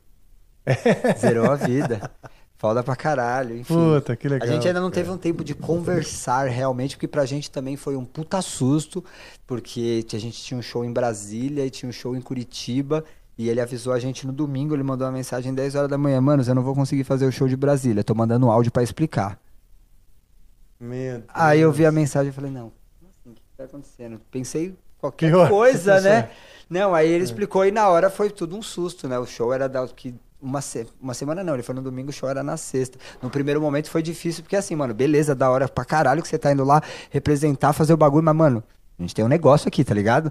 zerou 1.18 1.48
a 1.48 1.54
vida. 1.54 2.10
Foda 2.56 2.82
pra 2.82 2.96
caralho, 2.96 3.56
enfim. 3.56 3.72
Puta, 3.72 4.16
que 4.16 4.28
legal, 4.28 4.48
A 4.48 4.50
gente 4.52 4.66
ainda 4.66 4.80
não 4.80 4.90
teve 4.90 5.08
um 5.08 5.16
tempo 5.16 5.44
de 5.44 5.54
conversar 5.54 6.48
realmente, 6.48 6.96
porque 6.96 7.06
pra 7.06 7.24
gente 7.24 7.48
também 7.48 7.76
foi 7.76 7.94
um 7.94 8.04
puta 8.04 8.42
susto, 8.42 9.04
porque 9.46 10.04
a 10.12 10.18
gente 10.18 10.42
tinha 10.42 10.58
um 10.58 10.62
show 10.62 10.84
em 10.84 10.92
Brasília 10.92 11.64
e 11.64 11.70
tinha 11.70 11.88
um 11.88 11.92
show 11.92 12.16
em 12.16 12.20
Curitiba. 12.20 13.04
E 13.38 13.48
ele 13.48 13.60
avisou 13.60 13.92
a 13.94 13.98
gente 14.00 14.26
no 14.26 14.32
domingo, 14.32 14.74
ele 14.74 14.82
mandou 14.82 15.06
uma 15.06 15.12
mensagem 15.14 15.54
10 15.54 15.74
horas 15.76 15.88
da 15.90 15.96
manhã, 15.96 16.20
mano, 16.20 16.42
eu 16.46 16.54
não 16.54 16.62
vou 16.62 16.74
conseguir 16.74 17.04
fazer 17.04 17.26
o 17.26 17.32
show 17.32 17.48
de 17.48 17.56
Brasília, 17.56 18.04
tô 18.04 18.14
mandando 18.14 18.50
áudio 18.50 18.72
pra 18.72 18.82
explicar. 18.82 19.38
Meu 20.80 21.22
Deus. 21.22 21.28
Aí 21.28 21.60
eu 21.60 21.72
vi 21.72 21.84
a 21.86 21.92
mensagem 21.92 22.30
e 22.30 22.32
falei, 22.32 22.50
não, 22.50 22.72
como 22.98 23.10
assim? 23.10 23.30
o 23.30 23.34
que 23.34 23.42
tá 23.56 23.64
acontecendo? 23.64 24.20
Pensei 24.30 24.76
qualquer 24.98 25.30
Que 25.30 25.34
hora 25.34 25.50
coisa, 25.50 26.00
né? 26.00 26.28
pensou? 26.28 26.36
Não, 26.68 26.94
aí 26.94 27.08
ele 27.08 27.24
explicou 27.24 27.64
e 27.66 27.70
na 27.70 27.88
hora 27.88 28.10
foi 28.10 28.30
tudo 28.30 28.56
um 28.56 28.62
susto, 28.62 29.08
né? 29.08 29.18
O 29.18 29.26
show 29.26 29.52
era 29.52 29.68
da 29.68 29.86
que 29.88 30.14
uma, 30.40 30.60
se- 30.60 30.86
uma 31.00 31.14
semana 31.14 31.42
não, 31.42 31.54
ele 31.54 31.62
foi 31.62 31.74
no 31.74 31.82
domingo, 31.82 32.10
o 32.10 32.12
show 32.12 32.28
era 32.28 32.42
na 32.42 32.56
sexta. 32.56 32.98
No 33.22 33.30
primeiro 33.30 33.60
momento 33.60 33.90
foi 33.90 34.02
difícil, 34.02 34.42
porque 34.42 34.56
assim, 34.56 34.76
mano, 34.76 34.94
beleza, 34.94 35.34
da 35.34 35.50
hora 35.50 35.68
pra 35.68 35.84
caralho 35.84 36.22
que 36.22 36.28
você 36.28 36.38
tá 36.38 36.52
indo 36.52 36.64
lá 36.64 36.82
representar, 37.10 37.72
fazer 37.72 37.92
o 37.92 37.96
bagulho, 37.96 38.24
mas, 38.24 38.36
mano, 38.36 38.62
a 38.98 39.02
gente 39.02 39.14
tem 39.14 39.24
um 39.24 39.28
negócio 39.28 39.68
aqui, 39.68 39.84
tá 39.84 39.94
ligado? 39.94 40.30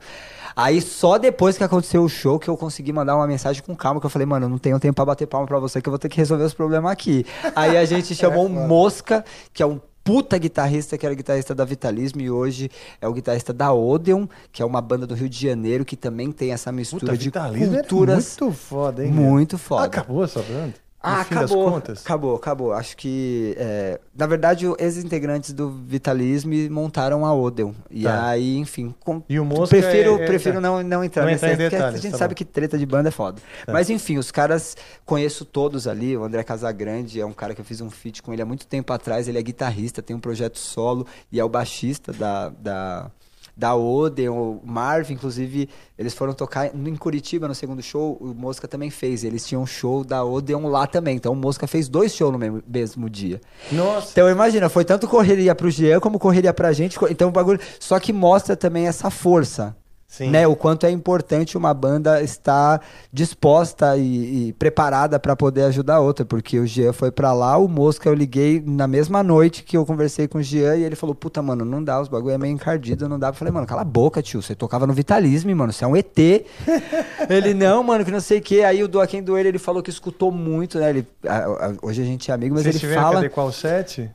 Aí 0.55 0.81
só 0.81 1.17
depois 1.17 1.57
que 1.57 1.63
aconteceu 1.63 2.03
o 2.03 2.09
show 2.09 2.37
que 2.37 2.49
eu 2.49 2.57
consegui 2.57 2.91
mandar 2.91 3.15
uma 3.15 3.27
mensagem 3.27 3.63
com 3.63 3.75
calma, 3.75 3.99
que 3.99 4.05
eu 4.05 4.09
falei, 4.09 4.25
mano, 4.25 4.45
eu 4.45 4.49
não 4.49 4.57
tenho 4.57 4.79
tempo 4.79 4.95
pra 4.95 5.05
bater 5.05 5.25
palma 5.27 5.47
pra 5.47 5.59
você, 5.59 5.81
que 5.81 5.87
eu 5.87 5.91
vou 5.91 5.99
ter 5.99 6.09
que 6.09 6.17
resolver 6.17 6.43
os 6.43 6.53
problemas 6.53 6.91
aqui. 6.91 7.25
Aí 7.55 7.77
a 7.77 7.85
gente 7.85 8.13
chamou 8.15 8.45
um 8.45 8.67
Mosca, 8.67 9.23
que 9.53 9.63
é 9.63 9.65
um 9.65 9.79
puta 10.03 10.37
guitarrista, 10.37 10.97
que 10.97 11.05
era 11.05 11.13
guitarrista 11.13 11.53
da 11.53 11.65
Vitalismo 11.65 12.21
e 12.21 12.31
hoje 12.31 12.69
é 13.01 13.07
o 13.07 13.13
guitarrista 13.13 13.51
da 13.53 13.73
Odeon, 13.73 14.25
que 14.51 14.61
é 14.61 14.65
uma 14.65 14.81
banda 14.81 15.05
do 15.05 15.13
Rio 15.13 15.27
de 15.27 15.37
Janeiro 15.47 15.83
que 15.83 15.97
também 15.97 16.31
tem 16.31 16.51
essa 16.53 16.71
mistura 16.71 17.01
Puta, 17.01 17.17
de 17.17 17.25
Vitalismo 17.25 17.73
era 17.73 17.83
culturas. 17.83 18.37
muito 18.39 18.57
foda, 18.57 19.05
hein? 19.05 19.11
Muito 19.11 19.57
foda. 19.57 19.85
Acabou 19.85 20.23
essa 20.23 20.41
banda? 20.41 20.73
Ah, 21.07 21.21
acabou. 21.21 21.77
Acabou, 21.77 22.35
acabou. 22.35 22.73
Acho 22.73 22.97
que. 22.97 23.55
é, 23.57 23.99
na 24.15 24.25
verdade, 24.27 24.65
ex-integrantes 24.79 25.53
do 25.53 25.69
Vitalismo 25.69 26.53
montaram 26.69 27.25
a 27.25 27.33
Odeon. 27.33 27.71
E 27.89 28.03
Tá. 28.03 28.27
aí, 28.29 28.57
enfim. 28.57 28.93
com- 28.99 29.21
E 29.29 29.39
o 29.39 29.45
Mosca 29.45 29.77
prefiro 29.77 30.19
é- 30.19 30.23
é- 30.23 30.25
prefiro 30.27 30.55
tá. 30.55 30.61
não, 30.61 30.83
não 30.83 31.03
entrar 31.03 31.23
Não 31.23 31.31
nessa 31.31 31.45
entrar 31.47 31.53
em 31.53 31.57
porque 31.65 31.75
detalhes, 31.75 31.99
a 31.99 32.01
gente 32.01 32.11
tá 32.11 32.17
sabe 32.17 32.33
bom. 32.33 32.37
que 32.37 32.45
treta 32.45 32.77
de 32.77 32.85
banda 32.85 33.09
é 33.09 33.11
foda. 33.11 33.41
Tá. 33.65 33.73
Mas 33.73 33.89
enfim, 33.89 34.17
os 34.17 34.31
caras 34.31 34.75
conheço 35.05 35.45
todos 35.45 35.87
ali. 35.87 36.15
O 36.17 36.23
André 36.23 36.43
Casagrande 36.43 37.19
é 37.21 37.25
um 37.25 37.33
cara 37.33 37.53
que 37.55 37.61
eu 37.61 37.65
fiz 37.65 37.81
um 37.81 37.89
feat 37.89 38.21
com 38.21 38.33
ele 38.33 38.41
há 38.41 38.45
muito 38.45 38.65
tempo 38.67 38.91
atrás. 38.93 39.27
Ele 39.27 39.37
é 39.37 39.41
guitarrista, 39.41 40.01
tem 40.01 40.15
um 40.15 40.19
projeto 40.19 40.57
solo 40.57 41.05
e 41.31 41.39
é 41.39 41.43
o 41.43 41.49
baixista 41.49 42.11
da. 42.13 42.49
da 42.49 43.11
da 43.57 43.75
Odeon, 43.75 44.35
o 44.35 44.61
Marvin, 44.63 45.15
inclusive, 45.15 45.67
eles 45.97 46.13
foram 46.13 46.31
tocar 46.31 46.67
em 46.67 46.95
Curitiba 46.95 47.47
no 47.47 47.55
segundo 47.55 47.81
show, 47.81 48.15
o 48.21 48.27
Mosca 48.27 48.67
também 48.67 48.91
fez. 48.91 49.23
Eles 49.23 49.47
tinham 49.47 49.63
um 49.63 49.65
show 49.65 50.03
da 50.03 50.23
Odeon 50.23 50.67
lá 50.67 50.85
também. 50.85 51.15
Então 51.15 51.33
o 51.33 51.35
Mosca 51.35 51.65
fez 51.65 51.89
dois 51.89 52.13
shows 52.13 52.31
no 52.31 52.37
mesmo, 52.37 52.63
mesmo 52.67 53.09
dia. 53.09 53.41
Nossa. 53.71 54.11
Então 54.11 54.29
imagina, 54.29 54.69
foi 54.69 54.85
tanto 54.85 55.07
correria 55.07 55.55
pro 55.55 55.71
Jean 55.71 55.99
como 55.99 56.19
correria 56.19 56.53
pra 56.53 56.71
gente. 56.71 56.99
Então 57.09 57.29
o 57.29 57.31
bagulho. 57.31 57.59
Só 57.79 57.99
que 57.99 58.13
mostra 58.13 58.55
também 58.55 58.87
essa 58.87 59.09
força. 59.09 59.75
Sim. 60.09 60.29
Né, 60.31 60.47
o 60.47 60.55
quanto 60.55 60.85
é 60.85 60.89
importante 60.89 61.57
uma 61.57 61.73
banda 61.73 62.21
estar 62.23 62.81
disposta 63.11 63.97
e, 63.97 64.47
e 64.47 64.53
preparada 64.53 65.19
pra 65.19 65.35
poder 65.35 65.63
ajudar 65.63 65.95
a 65.95 65.99
outra, 65.99 66.23
porque 66.25 66.57
o 66.59 66.65
Jean 66.65 66.93
foi 66.93 67.11
pra 67.11 67.33
lá, 67.33 67.57
o 67.57 67.67
Mosca 67.67 68.07
eu 68.07 68.13
liguei 68.13 68.63
na 68.65 68.87
mesma 68.87 69.21
noite 69.21 69.63
que 69.63 69.75
eu 69.75 69.85
conversei 69.85 70.25
com 70.25 70.37
o 70.37 70.41
Jean 70.41 70.77
e 70.77 70.83
ele 70.83 70.95
falou: 70.95 71.13
"Puta, 71.13 71.41
mano, 71.41 71.65
não 71.65 71.83
dá, 71.83 71.99
os 72.01 72.07
bagulho 72.07 72.33
é 72.33 72.37
meio 72.37 72.53
encardido, 72.53 73.09
não 73.09 73.19
dá". 73.19 73.27
Eu 73.27 73.33
falei: 73.33 73.53
"Mano, 73.53 73.67
cala 73.67 73.81
a 73.81 73.85
boca, 73.85 74.21
tio, 74.21 74.41
você 74.41 74.55
tocava 74.55 74.87
no 74.87 74.93
Vitalismo, 74.93 75.53
mano, 75.53 75.73
você 75.73 75.83
é 75.83 75.87
um 75.87 75.95
ET". 75.95 76.17
ele 77.29 77.53
não, 77.53 77.83
mano, 77.83 78.05
que 78.05 78.11
não 78.11 78.21
sei 78.21 78.39
o 78.39 78.41
quê. 78.41 78.61
Aí 78.61 78.81
o 78.81 78.87
Doaquim 78.87 79.21
do 79.21 79.37
ele, 79.37 79.49
ele 79.49 79.59
falou 79.59 79.83
que 79.83 79.89
escutou 79.89 80.31
muito, 80.31 80.79
né? 80.79 80.89
Ele, 80.89 81.07
a- 81.27 81.37
a- 81.67 81.73
hoje 81.81 82.01
a 82.01 82.05
gente 82.05 82.31
é 82.31 82.33
amigo, 82.33 82.55
mas 82.55 82.63
Vocês 82.63 82.81
ele 82.81 82.95
fala 82.95 83.11
que 83.11 83.17
adequar 83.17 83.45
o 83.45 83.51
set? 83.51 84.09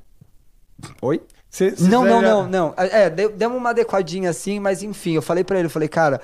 Oi? 1.03 1.21
Cê- 1.53 1.77
cês 1.77 1.83
Não, 1.87 2.03
não, 2.05 2.23
não, 2.23 2.49
não. 2.49 2.75
É, 2.79 3.11
deu- 3.11 3.31
demos 3.31 3.59
uma 3.59 3.71
adequadinha 3.71 4.31
assim, 4.31 4.59
mas 4.59 4.83
enfim, 4.83 5.13
eu 5.13 5.23
falei 5.23 5.45
pra 5.45 5.59
ele, 5.59 5.67
eu 5.67 5.71
falei, 5.71 5.87
cara, 5.89 6.19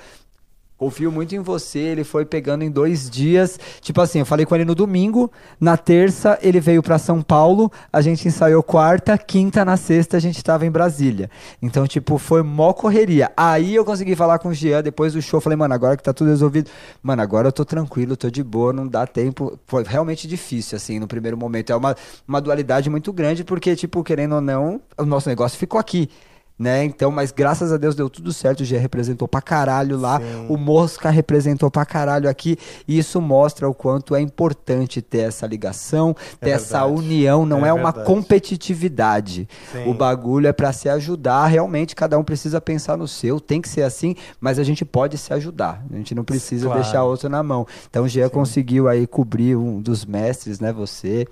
confio 0.79 1.11
muito 1.11 1.35
em 1.35 1.39
você. 1.39 1.79
Ele 1.79 2.05
foi 2.05 2.23
pegando 2.25 2.63
em 2.63 2.71
dois 2.71 3.09
dias. 3.09 3.59
Tipo 3.81 3.99
assim, 3.99 4.19
eu 4.19 4.25
falei 4.25 4.45
com 4.45 4.55
ele 4.55 4.63
no 4.63 4.73
domingo, 4.73 5.29
na 5.59 5.75
terça 5.75 6.39
ele 6.41 6.61
veio 6.61 6.81
pra 6.81 6.97
São 6.97 7.21
Paulo, 7.21 7.69
a 7.91 8.01
gente 8.01 8.25
ensaiou 8.25 8.63
quarta, 8.63 9.17
quinta, 9.17 9.65
na 9.65 9.75
sexta 9.75 10.15
a 10.15 10.19
gente 10.19 10.41
tava 10.41 10.65
em 10.65 10.71
Brasília. 10.71 11.29
Então, 11.61 11.85
tipo, 11.85 12.17
foi 12.17 12.41
mó 12.41 12.71
correria. 12.71 13.29
Aí 13.35 13.75
eu 13.75 13.83
consegui 13.83 14.15
falar 14.15 14.39
com 14.39 14.49
o 14.49 14.53
Jean 14.53 14.81
depois 14.81 15.13
do 15.13 15.21
show, 15.21 15.41
falei, 15.41 15.57
mano, 15.57 15.73
agora 15.73 15.97
que 15.97 16.03
tá 16.03 16.13
tudo 16.13 16.29
resolvido, 16.29 16.69
mano, 17.03 17.21
agora 17.21 17.49
eu 17.49 17.51
tô 17.51 17.65
tranquilo, 17.65 18.15
tô 18.15 18.29
de 18.29 18.43
boa, 18.43 18.71
não 18.71 18.87
dá 18.87 19.05
tempo. 19.05 19.59
Foi 19.67 19.83
realmente 19.83 20.27
difícil, 20.27 20.77
assim, 20.77 20.97
no 20.97 21.07
primeiro 21.07 21.37
momento. 21.37 21.71
É 21.73 21.75
uma, 21.75 21.95
uma 22.25 22.39
dualidade 22.39 22.89
muito 22.89 23.11
grande, 23.11 23.43
porque, 23.43 23.75
tipo, 23.75 24.01
querendo 24.01 24.35
ou 24.35 24.41
não, 24.41 24.79
o 24.97 25.05
nosso 25.05 25.27
negócio 25.27 25.57
ficou 25.57 25.79
aqui. 25.79 26.09
Né? 26.59 26.83
Então, 26.83 27.09
mas 27.09 27.31
graças 27.31 27.71
a 27.71 27.77
Deus 27.77 27.95
deu 27.95 28.09
tudo 28.09 28.33
certo. 28.33 28.59
O 28.59 28.65
G 28.65 28.77
representou 28.77 29.29
pra 29.29 29.41
caralho 29.41 29.97
lá, 29.97 30.19
o 30.49 30.57
Mosca 30.57 31.09
representou 31.09 31.71
pra 31.71 31.85
caralho 31.85 32.29
aqui. 32.29 32.57
E 32.85 32.97
isso 32.99 33.21
mostra 33.21 33.69
o 33.69 33.73
quanto 33.73 34.13
é 34.13 34.19
importante 34.19 35.01
ter 35.01 35.19
essa 35.19 35.47
ligação, 35.47 36.13
ter 36.41 36.49
essa 36.49 36.79
verdade. 36.85 36.99
união. 37.01 37.45
Não 37.45 37.65
é, 37.65 37.69
É 37.69 37.73
uma 37.73 37.93
competitividade. 37.93 39.47
Sim. 39.71 39.89
O 39.89 39.93
bagulho 39.93 40.47
é 40.47 40.51
pra 40.53 40.73
se 40.73 40.89
ajudar. 40.89 41.47
Realmente, 41.47 41.95
cada 41.95 42.17
um 42.19 42.23
precisa 42.25 42.59
pensar 42.59 42.97
no 42.97 43.07
seu, 43.07 43.39
tem 43.39 43.61
que 43.61 43.69
ser 43.69 43.83
assim, 43.83 44.15
mas 44.41 44.59
a 44.59 44.63
gente 44.63 44.83
pode 44.83 45.17
se 45.17 45.33
ajudar. 45.33 45.81
A 45.89 45.95
gente 45.95 46.13
não 46.13 46.23
precisa 46.25 46.65
Claro. 46.65 46.81
deixar 46.81 47.03
outro 47.05 47.29
na 47.29 47.41
mão. 47.41 47.65
Então, 47.89 48.03
o 48.03 48.07
G 48.09 48.27
conseguiu 48.29 48.89
aí 48.89 49.07
cobrir 49.07 49.55
um 49.55 49.79
dos 49.81 50.03
mestres, 50.05 50.59
né? 50.59 50.73
Você. 50.73 51.25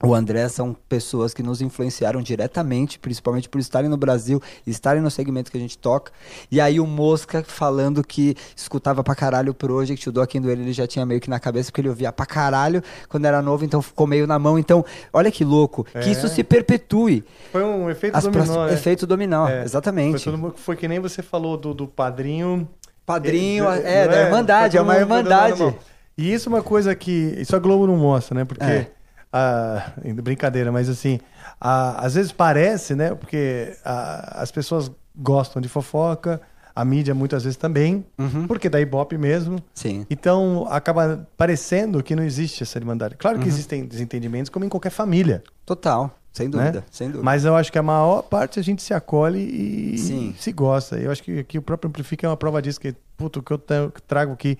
O 0.00 0.14
André 0.14 0.48
são 0.48 0.76
pessoas 0.88 1.34
que 1.34 1.42
nos 1.42 1.60
influenciaram 1.60 2.22
diretamente, 2.22 3.00
principalmente 3.00 3.48
por 3.48 3.58
estarem 3.58 3.90
no 3.90 3.96
Brasil 3.96 4.40
e 4.64 4.70
estarem 4.70 5.02
no 5.02 5.10
segmento 5.10 5.50
que 5.50 5.56
a 5.56 5.60
gente 5.60 5.76
toca. 5.76 6.12
E 6.52 6.60
aí 6.60 6.78
o 6.78 6.86
Mosca 6.86 7.42
falando 7.44 8.04
que 8.04 8.36
escutava 8.54 9.02
pra 9.02 9.16
caralho 9.16 9.50
o 9.50 9.54
Project, 9.54 10.08
o 10.08 10.12
Doc 10.12 10.32
do 10.34 10.50
ele, 10.50 10.62
ele 10.62 10.72
já 10.72 10.86
tinha 10.86 11.04
meio 11.04 11.20
que 11.20 11.28
na 11.28 11.40
cabeça, 11.40 11.70
porque 11.72 11.80
ele 11.80 11.88
ouvia 11.88 12.12
pra 12.12 12.24
caralho 12.24 12.80
quando 13.08 13.24
era 13.24 13.42
novo, 13.42 13.64
então 13.64 13.82
ficou 13.82 14.06
meio 14.06 14.24
na 14.24 14.38
mão. 14.38 14.56
Então, 14.56 14.84
olha 15.12 15.32
que 15.32 15.44
louco, 15.44 15.82
que 15.82 15.98
É. 15.98 16.12
isso 16.12 16.28
se 16.28 16.44
perpetue. 16.44 17.24
Foi 17.50 17.64
um 17.64 17.90
efeito 17.90 18.16
As 18.16 18.22
dominó, 18.22 18.66
né? 18.66 18.74
Efeito 18.74 19.04
dominó, 19.04 19.48
É. 19.48 19.64
exatamente. 19.64 20.22
Foi, 20.22 20.32
todo 20.32 20.54
foi 20.56 20.76
que 20.76 20.86
nem 20.86 21.00
você 21.00 21.22
falou 21.22 21.56
do, 21.56 21.74
do 21.74 21.88
padrinho. 21.88 22.68
Padrinho, 23.04 23.64
Não 23.64 23.72
é, 23.72 24.06
da 24.06 24.20
Irmandade, 24.22 24.76
é 24.76 24.80
uma 24.80 24.96
Irmandade. 24.96 25.74
E 26.16 26.32
isso 26.32 26.48
é 26.48 26.52
uma 26.52 26.62
coisa 26.62 26.94
que. 26.94 27.34
Isso 27.38 27.56
a 27.56 27.58
Globo 27.58 27.86
não 27.86 27.96
mostra, 27.96 28.34
né? 28.38 28.44
Porque. 28.44 28.86
Ah, 29.32 29.92
brincadeira, 30.22 30.72
mas 30.72 30.88
assim. 30.88 31.20
ah, 31.60 32.04
às 32.04 32.14
vezes 32.14 32.32
parece, 32.32 32.94
né? 32.94 33.14
Porque 33.14 33.76
ah, 33.84 34.38
as 34.42 34.50
pessoas 34.50 34.90
gostam 35.14 35.60
de 35.60 35.68
fofoca, 35.68 36.40
a 36.74 36.84
mídia 36.84 37.14
muitas 37.14 37.42
vezes 37.42 37.56
também, 37.56 38.06
porque 38.46 38.68
da 38.68 38.80
Ibope 38.80 39.18
mesmo. 39.18 39.54
Uhum. 39.54 39.62
Sim. 39.74 40.06
Então 40.08 40.66
acaba 40.70 41.28
parecendo 41.36 42.02
que 42.02 42.14
não 42.14 42.22
existe 42.22 42.62
essa 42.62 42.78
irmandade. 42.78 43.16
Claro 43.16 43.38
que 43.38 43.44
Uhum. 43.44 43.50
existem 43.50 43.84
desentendimentos, 43.84 44.48
como 44.48 44.64
em 44.64 44.68
qualquer 44.68 44.90
família. 44.90 45.42
Total, 45.66 46.16
sem 46.32 46.48
dúvida, 46.48 46.78
né? 46.80 46.84
sem 46.90 47.08
dúvida. 47.08 47.24
Mas 47.24 47.44
eu 47.44 47.56
acho 47.56 47.70
que 47.72 47.78
a 47.78 47.82
maior 47.82 48.22
parte 48.22 48.60
a 48.60 48.62
gente 48.62 48.80
se 48.82 48.94
acolhe 48.94 49.40
e 49.40 49.98
Sim. 49.98 50.34
se 50.38 50.52
gosta. 50.52 50.96
Eu 50.96 51.10
acho 51.10 51.22
que 51.22 51.40
aqui 51.40 51.58
o 51.58 51.62
próprio 51.62 51.88
Amplifica 51.88 52.26
é 52.26 52.30
uma 52.30 52.36
prova 52.36 52.62
disso, 52.62 52.80
que, 52.80 52.94
puto, 53.16 53.40
o 53.40 53.42
que 53.42 53.50
eu 53.52 53.58
tra- 53.58 53.90
trago 54.06 54.32
aqui 54.32 54.56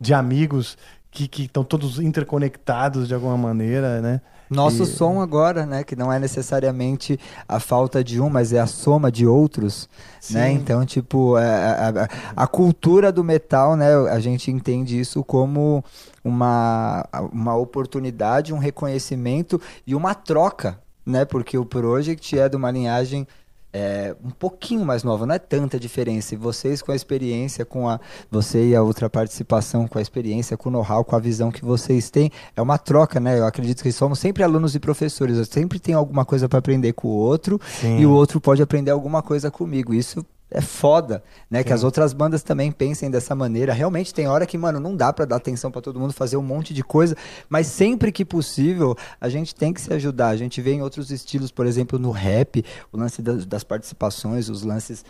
de 0.00 0.14
amigos 0.14 0.78
que 1.26 1.44
estão 1.44 1.64
todos 1.64 1.98
interconectados 1.98 3.08
de 3.08 3.14
alguma 3.14 3.36
maneira, 3.36 4.00
né? 4.00 4.20
Nosso 4.48 4.84
E- 4.84 4.86
som 4.86 5.20
agora, 5.20 5.66
né, 5.66 5.82
que 5.82 5.96
não 5.96 6.12
é 6.12 6.20
necessariamente 6.20 7.18
a 7.48 7.58
falta 7.58 8.04
de 8.04 8.20
um, 8.20 8.30
mas 8.30 8.52
é 8.52 8.60
a 8.60 8.66
soma 8.66 9.10
de 9.10 9.26
outros, 9.26 9.88
né? 10.30 10.48
Sim. 10.50 10.54
Então, 10.54 10.86
tipo, 10.86 11.34
a, 11.34 11.42
a- 11.42 12.08
a 12.44 12.46
cultura 12.46 13.10
do 13.10 13.24
metal, 13.24 13.74
né, 13.74 13.92
a 14.08 14.20
gente 14.20 14.48
entende 14.52 15.00
isso 15.00 15.24
como 15.24 15.82
uma, 16.22 17.04
uma 17.32 17.56
oportunidade, 17.56 18.52
um 18.54 18.58
reconhecimento 18.58 19.60
e 19.86 19.94
uma 19.94 20.14
troca, 20.14 20.78
né? 21.04 21.24
Porque 21.24 21.58
o 21.58 21.64
Project 21.64 22.38
é 22.38 22.48
de 22.48 22.56
uma 22.56 22.70
linhagem 22.70 23.26
é, 23.72 24.16
um 24.24 24.30
pouquinho 24.30 24.84
mais 24.84 25.02
nova, 25.02 25.26
não 25.26 25.34
é 25.34 25.38
tanta 25.38 25.78
diferença. 25.78 26.34
E 26.34 26.36
vocês 26.36 26.80
com 26.80 26.92
a 26.92 26.96
experiência, 26.96 27.64
com 27.64 27.88
a 27.88 28.00
você 28.30 28.68
e 28.68 28.76
a 28.76 28.82
outra 28.82 29.10
participação, 29.10 29.86
com 29.86 29.98
a 29.98 30.02
experiência, 30.02 30.56
com 30.56 30.68
o 30.68 30.72
know-how, 30.72 31.04
com 31.04 31.14
a 31.14 31.18
visão 31.18 31.50
que 31.50 31.64
vocês 31.64 32.10
têm, 32.10 32.30
é 32.56 32.62
uma 32.62 32.78
troca, 32.78 33.20
né? 33.20 33.38
Eu 33.38 33.46
acredito 33.46 33.82
que 33.82 33.92
somos 33.92 34.18
sempre 34.18 34.42
alunos 34.42 34.74
e 34.74 34.80
professores. 34.80 35.36
Eu 35.36 35.44
sempre 35.44 35.78
tenho 35.78 35.98
alguma 35.98 36.24
coisa 36.24 36.48
para 36.48 36.58
aprender 36.58 36.92
com 36.94 37.08
o 37.08 37.16
outro 37.16 37.60
Sim. 37.80 37.98
e 37.98 38.06
o 38.06 38.12
outro 38.12 38.40
pode 38.40 38.62
aprender 38.62 38.90
alguma 38.90 39.22
coisa 39.22 39.50
comigo. 39.50 39.92
Isso 39.92 40.24
é 40.50 40.60
foda, 40.60 41.22
né? 41.50 41.64
Que 41.64 41.72
as 41.72 41.82
outras 41.82 42.12
bandas 42.12 42.42
também 42.42 42.70
pensem 42.70 43.10
dessa 43.10 43.34
maneira. 43.34 43.72
Realmente 43.72 44.14
tem 44.14 44.28
hora 44.28 44.46
que, 44.46 44.56
mano, 44.56 44.78
não 44.78 44.96
dá 44.96 45.12
pra 45.12 45.24
dar 45.24 45.36
atenção 45.36 45.70
pra 45.70 45.80
todo 45.80 45.98
mundo 45.98 46.12
fazer 46.12 46.36
um 46.36 46.42
monte 46.42 46.72
de 46.72 46.84
coisa, 46.84 47.16
mas 47.48 47.66
sempre 47.66 48.12
que 48.12 48.24
possível, 48.24 48.96
a 49.20 49.28
gente 49.28 49.54
tem 49.54 49.72
que 49.72 49.80
se 49.80 49.92
ajudar. 49.92 50.28
A 50.28 50.36
gente 50.36 50.60
vê 50.60 50.72
em 50.72 50.82
outros 50.82 51.10
estilos, 51.10 51.50
por 51.50 51.66
exemplo, 51.66 51.98
no 51.98 52.10
rap, 52.10 52.64
o 52.92 52.96
lance 52.96 53.20
das, 53.20 53.44
das 53.44 53.64
participações, 53.64 54.48
os 54.48 54.62
lances 54.62 55.04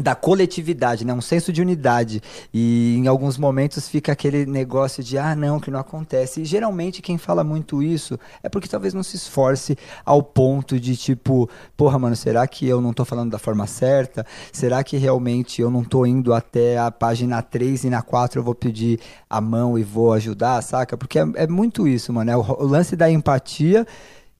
da 0.00 0.14
coletividade, 0.14 1.04
né? 1.04 1.12
Um 1.12 1.20
senso 1.20 1.52
de 1.52 1.60
unidade. 1.60 2.22
E 2.52 2.96
em 2.96 3.06
alguns 3.06 3.36
momentos 3.36 3.88
fica 3.88 4.12
aquele 4.12 4.46
negócio 4.46 5.02
de 5.02 5.18
ah, 5.18 5.34
não, 5.34 5.60
que 5.60 5.70
não 5.70 5.80
acontece. 5.80 6.42
E 6.42 6.44
geralmente 6.44 7.02
quem 7.02 7.18
fala 7.18 7.42
muito 7.42 7.82
isso 7.82 8.18
é 8.42 8.48
porque 8.48 8.68
talvez 8.68 8.94
não 8.94 9.02
se 9.02 9.16
esforce 9.16 9.76
ao 10.04 10.22
ponto 10.22 10.78
de 10.78 10.96
tipo, 10.96 11.48
porra, 11.76 11.98
mano, 11.98 12.16
será 12.16 12.46
que 12.46 12.66
eu 12.66 12.80
não 12.80 12.92
tô 12.92 13.04
falando 13.04 13.30
da 13.30 13.38
forma 13.38 13.66
certa? 13.66 14.26
Será 14.52 14.82
que 14.84 14.96
realmente 14.96 15.60
eu 15.60 15.70
não 15.70 15.84
tô 15.84 16.06
indo 16.06 16.32
até 16.32 16.78
a 16.78 16.90
página 16.90 17.42
3 17.42 17.84
e 17.84 17.90
na 17.90 18.02
4 18.02 18.40
eu 18.40 18.44
vou 18.44 18.54
pedir 18.54 19.00
a 19.28 19.40
mão 19.40 19.78
e 19.78 19.82
vou 19.82 20.12
ajudar, 20.12 20.62
saca? 20.62 20.96
Porque 20.96 21.18
é, 21.18 21.26
é 21.34 21.46
muito 21.46 21.86
isso, 21.86 22.12
mano. 22.12 22.30
É 22.30 22.36
o, 22.36 22.40
o 22.40 22.66
lance 22.66 22.96
da 22.96 23.10
empatia 23.10 23.86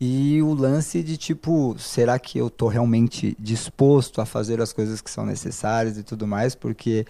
e 0.00 0.40
o 0.42 0.54
lance 0.54 1.02
de 1.02 1.16
tipo, 1.16 1.74
será 1.76 2.18
que 2.18 2.38
eu 2.38 2.48
tô 2.48 2.68
realmente 2.68 3.36
disposto 3.38 4.20
a 4.20 4.26
fazer 4.26 4.60
as 4.60 4.72
coisas 4.72 5.00
que 5.00 5.10
são 5.10 5.26
necessárias 5.26 5.98
e 5.98 6.04
tudo 6.04 6.26
mais? 6.26 6.54
Porque 6.54 7.04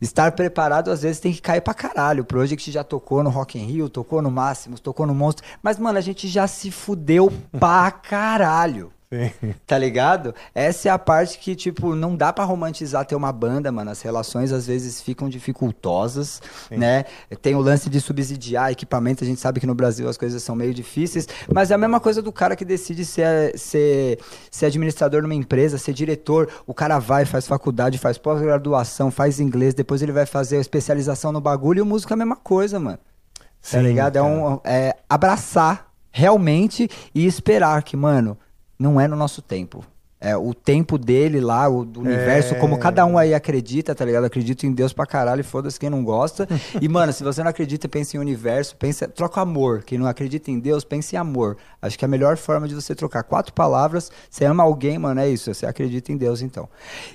estar 0.00 0.32
preparado 0.32 0.90
às 0.90 1.02
vezes 1.02 1.20
tem 1.20 1.32
que 1.32 1.40
cair 1.40 1.60
pra 1.60 1.72
caralho. 1.72 2.22
O 2.22 2.26
Project 2.26 2.70
já 2.72 2.82
tocou 2.82 3.22
no 3.22 3.30
Rock 3.30 3.58
in 3.58 3.66
Rio, 3.66 3.88
tocou 3.88 4.20
no 4.20 4.30
Máximos, 4.30 4.80
tocou 4.80 5.06
no 5.06 5.14
Monstro, 5.14 5.46
mas 5.62 5.78
mano, 5.78 5.98
a 5.98 6.02
gente 6.02 6.26
já 6.26 6.48
se 6.48 6.70
fudeu 6.70 7.32
pra 7.58 7.90
caralho. 7.92 8.92
Sim. 9.12 9.54
Tá 9.66 9.76
ligado? 9.76 10.34
Essa 10.54 10.88
é 10.88 10.90
a 10.90 10.98
parte 10.98 11.38
que, 11.38 11.54
tipo, 11.54 11.94
não 11.94 12.16
dá 12.16 12.32
pra 12.32 12.44
romantizar 12.44 13.04
ter 13.04 13.14
uma 13.14 13.30
banda, 13.30 13.70
mano. 13.70 13.90
As 13.90 14.00
relações 14.00 14.50
às 14.52 14.66
vezes 14.66 15.02
ficam 15.02 15.28
dificultosas, 15.28 16.40
Sim. 16.70 16.78
né? 16.78 17.04
Tem 17.42 17.54
o 17.54 17.60
lance 17.60 17.90
de 17.90 18.00
subsidiar 18.00 18.72
equipamento, 18.72 19.22
a 19.22 19.26
gente 19.26 19.38
sabe 19.38 19.60
que 19.60 19.66
no 19.66 19.74
Brasil 19.74 20.08
as 20.08 20.16
coisas 20.16 20.42
são 20.42 20.56
meio 20.56 20.72
difíceis, 20.72 21.28
mas 21.52 21.70
é 21.70 21.74
a 21.74 21.78
mesma 21.78 22.00
coisa 22.00 22.22
do 22.22 22.32
cara 22.32 22.56
que 22.56 22.64
decide 22.64 23.04
ser, 23.04 23.58
ser, 23.58 24.18
ser 24.50 24.66
administrador 24.66 25.20
numa 25.20 25.34
empresa, 25.34 25.76
ser 25.76 25.92
diretor. 25.92 26.48
O 26.66 26.72
cara 26.72 26.98
vai, 26.98 27.26
faz 27.26 27.46
faculdade, 27.46 27.98
faz 27.98 28.16
pós-graduação, 28.16 29.10
faz 29.10 29.38
inglês, 29.38 29.74
depois 29.74 30.00
ele 30.00 30.12
vai 30.12 30.24
fazer 30.24 30.58
especialização 30.58 31.32
no 31.32 31.40
bagulho 31.40 31.80
e 31.80 31.82
o 31.82 31.86
músico 31.86 32.12
é 32.12 32.14
a 32.14 32.16
mesma 32.16 32.36
coisa, 32.36 32.80
mano. 32.80 32.98
Tá 33.38 33.78
Sim, 33.78 33.82
ligado? 33.82 34.16
É, 34.16 34.22
um, 34.22 34.58
é 34.64 34.96
abraçar 35.08 35.92
realmente 36.10 36.88
e 37.14 37.26
esperar 37.26 37.82
que, 37.82 37.96
mano, 37.96 38.38
não 38.78 39.00
é 39.00 39.06
no 39.08 39.16
nosso 39.16 39.40
tempo. 39.42 39.84
É 40.24 40.36
o 40.36 40.54
tempo 40.54 40.96
dele 40.96 41.40
lá, 41.40 41.68
o 41.68 41.84
do 41.84 41.98
universo, 41.98 42.54
É. 42.54 42.58
como 42.60 42.78
cada 42.78 43.04
um 43.04 43.18
aí 43.18 43.34
acredita, 43.34 43.92
tá 43.92 44.04
ligado? 44.04 44.22
Acredito 44.22 44.64
em 44.64 44.70
Deus 44.70 44.92
pra 44.92 45.04
caralho, 45.04 45.40
e 45.40 45.42
foda-se 45.42 45.80
quem 45.80 45.90
não 45.90 46.04
gosta. 46.04 46.46
e, 46.80 46.88
mano, 46.88 47.12
se 47.12 47.24
você 47.24 47.42
não 47.42 47.50
acredita, 47.50 47.88
pensa 47.88 48.16
em 48.16 48.20
universo, 48.20 48.76
pensa, 48.76 49.08
troca 49.08 49.40
amor. 49.40 49.82
Quem 49.82 49.98
não 49.98 50.06
acredita 50.06 50.48
em 50.48 50.60
Deus, 50.60 50.84
pensa 50.84 51.16
em 51.16 51.18
amor. 51.18 51.56
Acho 51.80 51.98
que 51.98 52.04
a 52.04 52.08
melhor 52.08 52.36
forma 52.36 52.68
de 52.68 52.74
você 52.76 52.94
trocar 52.94 53.24
quatro 53.24 53.52
palavras, 53.52 54.12
você 54.30 54.44
ama 54.44 54.62
alguém, 54.62 54.96
mano, 54.96 55.18
é 55.20 55.28
isso. 55.28 55.52
Você 55.52 55.66
acredita 55.66 56.12
em 56.12 56.16
Deus, 56.16 56.40
então. 56.40 56.68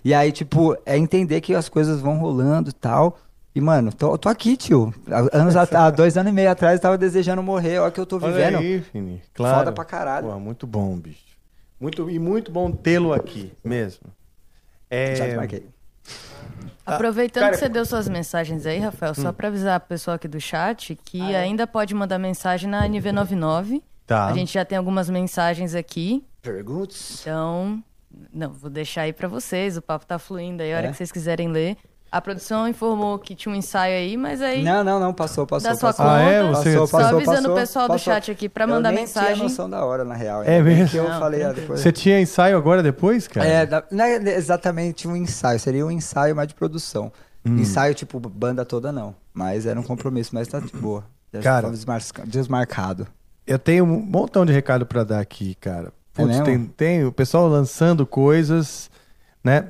E 0.04 0.14
aí, 0.14 0.34
tipo, 0.34 0.76
é 0.86 0.98
entender 0.98 1.40
que 1.40 1.56
as 1.56 1.70
coisas 1.70 2.02
vão 2.02 2.18
rolando 2.18 2.72
e 2.72 2.74
tal. 2.74 3.18
E, 3.56 3.62
mano, 3.62 3.94
tô, 3.94 4.18
tô 4.18 4.28
aqui, 4.28 4.58
tio. 4.58 4.94
Há, 5.10 5.38
anos, 5.40 5.56
há 5.56 5.90
dois 5.92 6.18
anos 6.18 6.30
e 6.30 6.36
meio 6.36 6.52
atrás 6.52 6.76
eu 6.76 6.82
tava 6.82 6.98
desejando 6.98 7.42
morrer, 7.42 7.80
olha 7.80 7.88
o 7.88 7.92
que 7.94 8.02
eu 8.02 8.06
tô 8.06 8.18
Olha 8.18 8.28
vivendo. 8.34 8.58
aí, 8.58 8.82
Fini. 8.82 9.22
Claro. 9.34 9.60
Foda 9.60 9.72
pra 9.72 9.86
caralho. 9.86 10.28
Pô, 10.28 10.38
muito 10.42 10.68
bom, 10.68 10.94
bicho. 10.98 11.26
Muito, 11.80 12.10
e 12.10 12.18
muito 12.20 12.52
bom 12.52 12.72
tê-lo 12.72 13.14
aqui, 13.14 13.52
mesmo. 13.64 14.08
É... 14.90 15.16
Já 15.16 15.30
te 15.30 15.36
marquei. 15.36 15.68
Aproveitando 16.86 17.42
cara, 17.44 17.54
que 17.54 17.60
você 17.60 17.68
deu 17.70 17.86
suas 17.86 18.08
mensagens 18.08 18.66
aí, 18.66 18.80
Rafael, 18.80 19.14
só 19.14 19.34
pra 19.34 19.50
avisar 19.50 19.78
o 19.78 19.82
pessoal 19.82 20.16
aqui 20.16 20.28
do 20.28 20.40
chat 20.40 20.96
que 21.04 21.20
Ah, 21.22 21.32
é? 21.32 21.36
ainda 21.42 21.68
pode 21.68 21.94
mandar 21.94 22.18
mensagem 22.18 22.70
na 22.70 22.88
NV99. 22.88 23.82
Tá. 24.06 24.28
A 24.28 24.34
gente 24.34 24.54
já 24.54 24.64
tem 24.64 24.78
algumas 24.78 25.10
mensagens 25.10 25.76
aqui. 25.76 26.26
Perguntas? 26.42 27.20
Então, 27.22 27.84
não, 28.34 28.52
vou 28.54 28.70
deixar 28.70 29.02
aí 29.02 29.12
pra 29.12 29.28
vocês. 29.28 29.76
O 29.76 29.82
papo 29.82 30.06
tá 30.06 30.18
fluindo 30.18 30.64
aí, 30.64 30.74
a 30.74 30.78
hora 30.78 30.88
É? 30.88 30.92
que 30.92 30.96
vocês 30.98 31.12
quiserem 31.12 31.50
ler. 31.50 31.76
A 32.12 32.22
produção 32.22 32.68
informou 32.68 33.20
que 33.20 33.36
tinha 33.36 33.52
um 33.54 33.56
ensaio 33.56 33.94
aí, 33.96 34.16
mas 34.16 34.42
aí. 34.42 34.64
Não, 34.64 34.84
não, 34.84 35.00
não, 35.00 35.14
passou, 35.14 35.46
passou. 35.46 35.70
Da 35.70 35.76
sua 35.76 35.90
passou. 35.90 36.06
conta. 36.06 36.18
Ah, 36.18 36.22
é? 36.22 36.42
Você- 36.44 36.70
Passou, 36.72 36.88
Só 36.88 36.98
passou, 36.98 37.16
avisando 37.18 37.38
passou, 37.38 37.52
o 37.52 37.56
pessoal 37.60 37.86
do 37.88 37.92
passou. 37.94 38.14
chat 38.14 38.32
aqui 38.32 38.48
pra 38.50 38.64
Eu 38.64 38.70
mandar 38.70 38.92
nem 38.92 39.02
mensagem. 39.02 39.34
tinha 39.34 39.44
noção 39.44 39.70
da 39.70 39.84
hora, 39.84 40.06
na 40.06 40.16
real. 40.16 40.42
É 40.44 40.62
mesmo? 40.62 40.88
Que 40.90 40.98
eu 40.98 41.10
Não, 41.10 41.20
falei 41.20 41.42
ah, 41.42 41.46
tranquilo. 41.48 41.62
depois. 41.68 41.80
Você 41.82 41.92
tinha 41.92 42.20
ensaio 42.22 42.56
agora 42.58 42.82
depois, 42.82 43.28
cara? 43.28 43.46
É, 43.46 43.66
da- 43.66 43.84
não 43.92 44.06
é 44.06 44.16
exatamente 44.36 45.08
um 45.08 45.16
ensaio, 45.16 45.60
seria 45.60 45.86
um 45.86 45.92
ensaio 45.92 46.36
mais 46.36 46.48
de 46.48 46.56
produção. 46.56 47.12
Hum. 47.46 47.58
Ensaio, 47.58 47.94
tipo, 47.94 48.20
banda 48.20 48.64
toda 48.66 48.92
não. 48.92 49.14
Mas 49.34 49.66
era 49.66 49.80
um 49.80 49.84
compromisso, 49.84 50.32
mas 50.34 50.48
tá 50.48 50.60
de 50.60 50.72
boa. 50.72 51.04
Já 51.34 51.42
Cara. 51.42 51.70
desmarcado. 52.26 53.08
Eu 53.46 53.60
tenho 53.60 53.84
um 53.84 54.00
montão 54.00 54.46
de 54.46 54.52
recado 54.54 54.86
pra 54.86 55.04
dar 55.04 55.20
aqui, 55.20 55.56
cara. 55.56 55.88
É 55.88 56.22
Putz, 56.22 56.28
mesmo? 56.30 56.46
tem, 56.46 56.66
tem 56.66 57.06
o 57.06 57.12
pessoal 57.12 57.48
lançando 57.48 58.06
coisas, 58.06 58.90
né? 59.44 59.66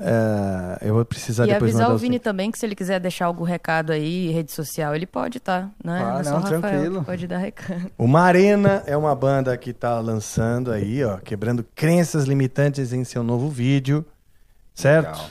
É, 0.00 0.78
eu 0.88 0.94
vou 0.94 1.04
precisar 1.04 1.44
E 1.44 1.48
depois 1.48 1.74
avisar 1.74 1.92
o. 1.92 1.98
Vini 1.98 2.20
também 2.20 2.52
que 2.52 2.58
se 2.58 2.64
ele 2.64 2.76
quiser 2.76 3.00
deixar 3.00 3.26
algum 3.26 3.42
recado 3.42 3.90
aí, 3.90 4.30
rede 4.30 4.52
social, 4.52 4.94
ele 4.94 5.06
pode, 5.06 5.40
tá? 5.40 5.70
Não 5.82 5.92
é, 5.94 6.00
Ah, 6.02 6.12
não 6.12 6.20
é 6.20 6.24
só 6.24 6.30
não, 6.30 6.38
o 6.38 6.42
Rafael 6.42 6.60
tranquilo. 6.60 7.04
pode 7.04 7.26
dar 7.26 7.38
recado. 7.38 7.90
Uma 7.98 8.20
Arena 8.22 8.82
é 8.86 8.96
uma 8.96 9.14
banda 9.14 9.56
que 9.56 9.72
tá 9.72 9.98
lançando 9.98 10.70
aí, 10.70 11.02
ó, 11.04 11.16
quebrando 11.18 11.64
crenças 11.74 12.26
limitantes 12.26 12.92
em 12.92 13.02
seu 13.02 13.24
novo 13.24 13.48
vídeo, 13.48 14.06
certo? 14.72 15.16
Legal. 15.16 15.30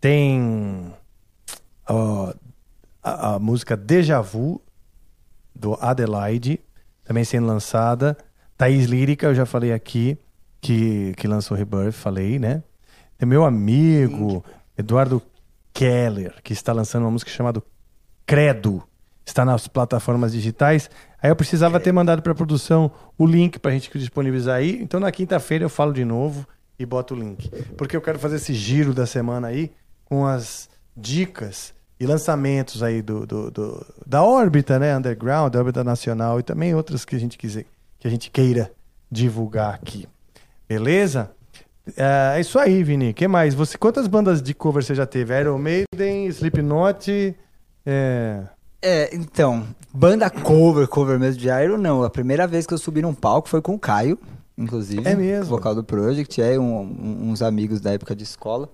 Tem 0.00 0.94
ó, 1.88 2.32
a, 3.02 3.34
a 3.34 3.38
música 3.40 3.76
Deja 3.76 4.20
Vu, 4.20 4.62
do 5.52 5.74
Adelaide, 5.80 6.60
também 7.02 7.24
sendo 7.24 7.48
lançada. 7.48 8.16
Thaís 8.56 8.86
Lírica, 8.86 9.26
eu 9.26 9.34
já 9.34 9.44
falei 9.44 9.72
aqui, 9.72 10.16
que, 10.60 11.14
que 11.16 11.26
lançou 11.26 11.56
Rebirth, 11.56 11.92
falei, 11.94 12.38
né? 12.38 12.62
Tem 13.18 13.28
meu 13.28 13.44
amigo 13.44 14.44
Eduardo 14.76 15.20
Keller, 15.74 16.34
que 16.42 16.52
está 16.52 16.72
lançando 16.72 17.02
uma 17.02 17.10
música 17.10 17.30
chamada 17.30 17.60
Credo. 18.24 18.82
Está 19.26 19.44
nas 19.44 19.68
plataformas 19.68 20.32
digitais. 20.32 20.88
Aí 21.20 21.28
eu 21.30 21.36
precisava 21.36 21.78
ter 21.80 21.92
mandado 21.92 22.22
para 22.22 22.32
a 22.32 22.34
produção 22.34 22.90
o 23.18 23.26
link 23.26 23.58
para 23.58 23.72
a 23.72 23.74
gente 23.74 23.90
disponibilizar 23.98 24.56
aí. 24.56 24.80
Então 24.80 25.00
na 25.00 25.10
quinta-feira 25.12 25.64
eu 25.64 25.68
falo 25.68 25.92
de 25.92 26.04
novo 26.04 26.46
e 26.78 26.86
boto 26.86 27.12
o 27.14 27.18
link. 27.18 27.50
Porque 27.76 27.96
eu 27.96 28.00
quero 28.00 28.18
fazer 28.18 28.36
esse 28.36 28.54
giro 28.54 28.94
da 28.94 29.04
semana 29.04 29.48
aí 29.48 29.70
com 30.04 30.24
as 30.24 30.70
dicas 30.96 31.74
e 32.00 32.06
lançamentos 32.06 32.82
aí 32.82 33.02
do, 33.02 33.26
do- 33.26 33.50
do- 33.50 33.86
da 34.06 34.22
órbita, 34.22 34.78
né? 34.78 34.96
Underground, 34.96 35.52
da 35.52 35.58
órbita 35.58 35.82
nacional 35.84 36.38
e 36.38 36.42
também 36.44 36.74
outras 36.74 37.04
que 37.04 37.16
a 37.16 37.20
gente 37.20 37.36
quiser, 37.36 37.66
que 37.98 38.06
a 38.06 38.10
gente 38.10 38.30
queira 38.30 38.70
divulgar 39.10 39.74
aqui. 39.74 40.08
Beleza? 40.68 41.32
É 41.96 42.36
é 42.36 42.40
isso 42.40 42.58
aí, 42.58 42.82
Vini. 42.82 43.12
que 43.14 43.26
mais? 43.28 43.54
Você, 43.54 43.76
quantas 43.78 44.06
bandas 44.06 44.40
de 44.42 44.52
cover 44.54 44.82
você 44.84 44.94
já 44.94 45.06
teve? 45.06 45.38
Iron 45.40 45.58
Maiden, 45.58 46.26
Slipknot, 46.28 47.34
é... 47.86 48.42
É, 48.80 49.14
então, 49.14 49.66
banda 49.92 50.30
cover, 50.30 50.86
cover 50.86 51.18
mesmo 51.18 51.40
de 51.40 51.48
Iron, 51.48 51.78
não. 51.78 52.04
A 52.04 52.10
primeira 52.10 52.46
vez 52.46 52.64
que 52.66 52.72
eu 52.72 52.78
subi 52.78 53.02
num 53.02 53.12
palco 53.14 53.48
foi 53.48 53.60
com 53.60 53.74
o 53.74 53.78
Caio, 53.78 54.16
inclusive. 54.56 55.02
É 55.08 55.16
mesmo? 55.16 55.46
Vocal 55.46 55.74
do 55.74 55.82
Project, 55.82 56.40
é 56.40 56.56
um- 56.58 56.80
um- 56.82 57.30
uns 57.30 57.42
amigos 57.42 57.80
da 57.80 57.90
época 57.92 58.14
de 58.14 58.22
escola. 58.22 58.68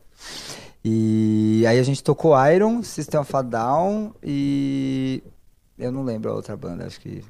E 0.84 1.64
aí 1.66 1.78
a 1.78 1.82
gente 1.82 2.02
tocou 2.04 2.34
Iron, 2.50 2.82
System 2.82 3.20
of 3.20 3.34
a 3.34 3.42
Down 3.42 4.12
e. 4.22 5.22
Eu 5.78 5.90
não 5.90 6.04
lembro 6.04 6.30
a 6.30 6.34
outra 6.34 6.54
banda, 6.56 6.86
acho 6.86 7.00
que. 7.00 7.24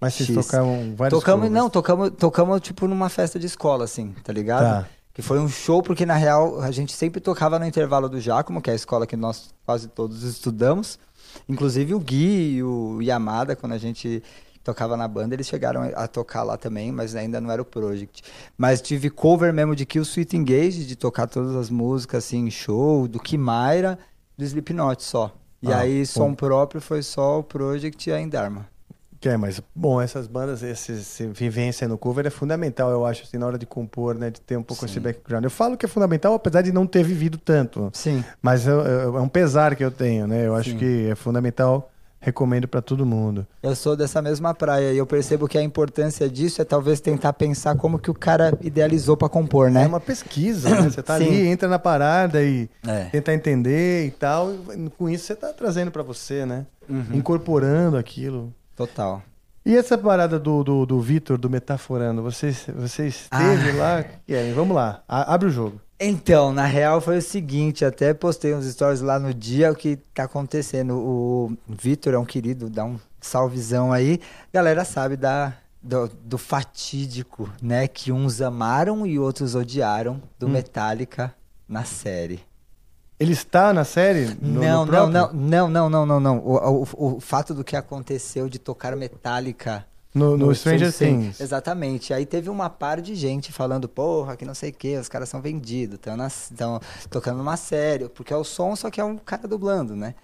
Mas 0.00 0.14
vocês 0.14 0.28
X. 0.30 0.46
tocaram 0.46 0.92
vários 0.96 1.18
Tocamos, 1.18 1.44
covers. 1.46 1.52
não, 1.52 1.70
tocamos, 1.70 2.10
tocamos 2.18 2.60
tipo 2.60 2.86
numa 2.88 3.08
festa 3.08 3.38
de 3.38 3.46
escola, 3.46 3.84
assim, 3.84 4.12
tá 4.24 4.32
ligado? 4.32 4.82
Tá. 4.82 4.88
Que 5.14 5.22
foi 5.22 5.38
um 5.38 5.48
show, 5.48 5.80
porque 5.80 6.04
na 6.04 6.14
real 6.16 6.60
a 6.60 6.70
gente 6.72 6.92
sempre 6.92 7.20
tocava 7.20 7.56
no 7.58 7.64
intervalo 7.64 8.08
do 8.08 8.20
Giacomo, 8.20 8.60
que 8.60 8.68
é 8.68 8.72
a 8.72 8.76
escola 8.76 9.06
que 9.06 9.16
nós 9.16 9.54
quase 9.64 9.86
todos 9.88 10.24
estudamos. 10.24 10.98
Inclusive 11.48 11.94
o 11.94 12.00
Gui 12.00 12.56
e 12.56 12.62
o 12.64 13.00
Yamada, 13.00 13.54
quando 13.54 13.72
a 13.74 13.78
gente 13.78 14.22
tocava 14.64 14.96
na 14.96 15.06
banda, 15.06 15.34
eles 15.34 15.46
chegaram 15.46 15.82
a 15.94 16.08
tocar 16.08 16.42
lá 16.42 16.56
também, 16.56 16.90
mas 16.90 17.14
ainda 17.14 17.40
não 17.40 17.50
era 17.50 17.62
o 17.62 17.64
Project. 17.64 18.22
Mas 18.58 18.80
tive 18.82 19.08
cover 19.08 19.52
mesmo 19.52 19.76
de 19.76 19.86
Kill 19.86 20.02
Sweet 20.02 20.36
Engage, 20.36 20.84
de 20.84 20.96
tocar 20.96 21.28
todas 21.28 21.54
as 21.54 21.70
músicas 21.70 22.24
assim 22.24 22.46
em 22.46 22.50
show, 22.50 23.06
do 23.06 23.20
Kimaira, 23.20 23.98
do 24.36 24.44
Slipknot 24.44 25.02
só. 25.04 25.32
E 25.62 25.70
Ah, 25.72 25.78
aí, 25.80 26.00
bom. 26.00 26.06
som 26.06 26.34
próprio 26.34 26.80
foi 26.80 27.02
só 27.02 27.38
o 27.38 27.42
Project 27.44 28.10
e 28.10 28.12
a 28.12 28.20
Endarma. 28.20 28.66
É, 29.28 29.36
mas, 29.36 29.60
bom, 29.74 30.00
essas 30.00 30.26
bandas, 30.26 30.62
esse, 30.62 31.26
vivência 31.28 31.86
no 31.88 31.96
cover 31.98 32.26
é 32.26 32.30
fundamental, 32.30 32.90
eu 32.90 33.04
acho, 33.06 33.22
assim, 33.22 33.38
na 33.38 33.46
hora 33.46 33.58
de 33.58 33.66
compor, 33.66 34.14
né? 34.16 34.30
De 34.30 34.40
ter 34.40 34.56
um 34.56 34.62
pouco 34.62 34.84
esse 34.84 35.00
background. 35.00 35.44
Eu 35.44 35.50
falo 35.50 35.76
que 35.76 35.86
é 35.86 35.88
fundamental, 35.88 36.34
apesar 36.34 36.62
de 36.62 36.72
não 36.72 36.86
ter 36.86 37.02
vivido 37.02 37.38
tanto. 37.38 37.90
Sim. 37.92 38.24
Mas 38.42 38.66
é, 38.66 38.70
é- 38.72 39.04
é 39.04 39.20
um 39.20 39.28
pesar 39.28 39.74
que 39.76 39.84
eu 39.84 39.90
tenho, 39.90 40.26
né? 40.26 40.46
Eu 40.46 40.54
acho 40.54 40.70
Sim. 40.70 40.78
que 40.78 41.08
é 41.10 41.14
fundamental 41.14 41.90
Recomendo 42.20 42.66
pra 42.66 42.80
todo 42.80 43.04
mundo. 43.04 43.46
Eu 43.62 43.76
sou 43.76 43.94
dessa 43.94 44.22
mesma 44.22 44.54
praia 44.54 44.94
e 44.94 44.96
eu 44.96 45.04
percebo 45.04 45.46
que 45.46 45.58
a 45.58 45.62
importância 45.62 46.26
disso 46.26 46.62
é 46.62 46.64
talvez 46.64 46.98
tentar 46.98 47.34
pensar 47.34 47.76
como 47.76 47.98
que 47.98 48.10
o 48.10 48.14
cara 48.14 48.56
idealizou 48.62 49.14
pra 49.14 49.28
compor, 49.28 49.70
né? 49.70 49.84
É 49.84 49.86
uma 49.86 50.00
pesquisa, 50.00 50.70
né? 50.70 50.88
Você 50.88 51.02
tá 51.02 51.18
Sim. 51.20 51.26
ali, 51.26 51.46
entra 51.48 51.68
na 51.68 51.78
parada 51.78 52.42
e 52.42 52.66
É. 52.88 53.04
tenta 53.12 53.30
entender 53.34 54.06
e 54.06 54.10
tal. 54.10 54.54
e 54.74 54.88
com 54.96 55.10
isso 55.10 55.26
você 55.26 55.36
tá 55.36 55.52
trazendo 55.52 55.90
pra 55.90 56.02
você, 56.02 56.46
né? 56.46 56.64
Uhum. 56.88 57.04
Incorporando 57.12 57.98
aquilo. 57.98 58.50
Total. 58.76 59.22
E 59.66 59.74
essa 59.76 59.96
parada 59.96 60.38
do, 60.38 60.62
do, 60.62 60.84
do 60.84 61.00
Vitor, 61.00 61.38
do 61.38 61.48
Metaforando, 61.48 62.22
você, 62.22 62.52
você 62.76 63.06
esteve 63.06 63.70
Ah. 63.70 63.74
lá? 63.76 64.04
Kevin, 64.26 64.52
vamos 64.52 64.76
lá, 64.76 65.02
a- 65.08 65.32
abre 65.32 65.48
o 65.48 65.50
jogo. 65.50 65.80
Então, 65.98 66.52
na 66.52 66.66
real 66.66 67.00
foi 67.00 67.18
o 67.18 67.22
seguinte, 67.22 67.84
até 67.84 68.12
postei 68.12 68.52
uns 68.54 68.66
stories 68.66 69.00
lá 69.00 69.18
no 69.18 69.32
dia 69.32 69.70
o 69.72 69.76
que 69.76 69.96
tá 70.12 70.24
acontecendo. 70.24 70.96
O 70.98 71.56
Vitor 71.68 72.12
é 72.14 72.18
um 72.18 72.24
querido, 72.24 72.68
dá 72.68 72.84
um 72.84 72.98
salvezão 73.20 73.90
aí. 73.92 74.20
Galera 74.52 74.84
sabe 74.84 75.16
da, 75.16 75.54
do, 75.80 76.08
do 76.22 76.36
fatídico, 76.36 77.48
né? 77.62 77.86
Que 77.88 78.10
uns 78.12 78.42
amaram 78.42 79.06
e 79.06 79.18
outros 79.18 79.54
odiaram 79.54 80.20
do 80.38 80.46
Hum. 80.46 80.50
Metallica 80.50 81.32
na 81.66 81.84
série. 81.84 82.40
Ele 83.24 83.32
está 83.32 83.72
na 83.72 83.84
série? 83.84 84.36
No- 84.40 84.60
não, 84.62 84.86
no 84.86 84.92
não, 84.92 85.08
não, 85.08 85.32
não, 85.32 85.68
não, 85.68 85.88
não, 85.90 86.06
não, 86.06 86.20
não. 86.20 86.38
O, 86.38 86.82
o, 86.96 87.14
o 87.16 87.20
fato 87.20 87.52
do 87.54 87.64
que 87.64 87.74
aconteceu 87.76 88.48
de 88.48 88.58
tocar 88.58 88.94
Metallica 88.96 89.84
No, 90.14 90.36
no 90.36 90.54
Stranger 90.54 90.92
Things. 90.92 91.40
Exatamente. 91.40 92.12
Aí 92.14 92.24
teve 92.24 92.48
uma 92.48 92.70
par 92.70 93.00
de 93.00 93.14
gente 93.14 93.50
falando, 93.52 93.88
porra, 93.88 94.36
que 94.36 94.44
não 94.44 94.54
sei 94.54 94.70
o 94.70 94.72
que, 94.72 94.96
os 94.96 95.08
caras 95.08 95.28
são 95.28 95.40
vendidos, 95.42 95.98
estão 96.50 96.80
tocando 97.10 97.38
numa 97.38 97.56
série, 97.56 98.08
porque 98.08 98.32
é 98.32 98.36
o 98.36 98.44
som, 98.44 98.76
só 98.76 98.90
que 98.90 99.00
é 99.00 99.04
um 99.04 99.16
cara 99.16 99.48
dublando, 99.48 99.96
né? 99.96 100.14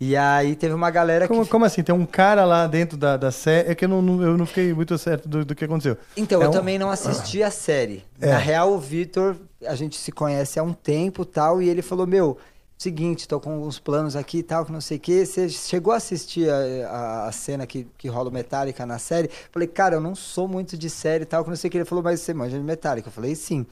E 0.00 0.16
aí 0.16 0.56
teve 0.56 0.74
uma 0.74 0.90
galera 0.90 1.28
Como, 1.28 1.44
que. 1.44 1.50
como 1.50 1.64
assim? 1.64 1.84
Tem 1.84 1.94
um 1.94 2.04
cara 2.04 2.44
lá 2.44 2.66
dentro 2.66 2.96
da, 2.98 3.16
da 3.16 3.30
série. 3.30 3.70
É 3.70 3.74
que 3.76 3.84
eu 3.84 3.88
não, 3.88 4.02
não- 4.02 4.20
eu 4.22 4.36
não 4.36 4.44
fiquei 4.44 4.74
muito 4.74 4.98
certo 4.98 5.28
do, 5.28 5.44
do 5.44 5.54
que 5.54 5.64
aconteceu. 5.64 5.96
Então, 6.16 6.42
É 6.42 6.46
eu 6.46 6.48
um- 6.50 6.52
também 6.52 6.78
não 6.80 6.90
assisti 6.90 7.42
a 7.44 7.50
série. 7.50 8.04
É. 8.20 8.30
Na 8.32 8.38
real, 8.38 8.72
o 8.72 8.78
Vitor, 8.80 9.36
a 9.66 9.74
gente 9.74 9.96
se 9.96 10.12
conhece 10.12 10.58
há 10.58 10.62
um 10.62 10.72
tempo 10.72 11.24
tal, 11.24 11.60
e 11.62 11.68
ele 11.68 11.82
falou: 11.82 12.06
Meu, 12.06 12.38
seguinte, 12.78 13.28
tô 13.28 13.38
com 13.40 13.62
uns 13.66 13.78
planos 13.78 14.16
aqui 14.16 14.38
e 14.38 14.42
tal, 14.42 14.64
que 14.66 14.72
não 14.72 14.80
sei 14.80 14.96
o 14.96 15.00
quê. 15.00 15.24
Você 15.24 15.48
chegou 15.48 15.92
a 15.92 15.96
assistir 15.96 16.48
a, 16.50 16.88
a- 16.88 17.28
a 17.28 17.32
cena 17.32 17.66
que, 17.66 17.86
que 17.96 18.08
rola 18.08 18.28
o 18.30 18.32
Metallica 18.32 18.84
na 18.86 18.98
série? 18.98 19.30
Falei, 19.52 19.68
cara, 19.68 19.96
eu 19.96 20.00
não 20.00 20.14
sou 20.14 20.48
muito 20.48 20.76
de 20.76 20.90
série 20.90 21.22
e 21.22 21.26
tal, 21.26 21.44
que 21.44 21.50
não 21.50 21.56
sei 21.56 21.68
o 21.68 21.70
que. 21.70 21.78
Ele 21.78 21.84
falou, 21.84 22.02
mas 22.04 22.20
você 22.20 22.34
manja 22.34 22.56
de 22.58 22.64
Metallica? 22.64 23.08
Eu 23.08 23.12
falei, 23.12 23.34
sim. 23.34 23.64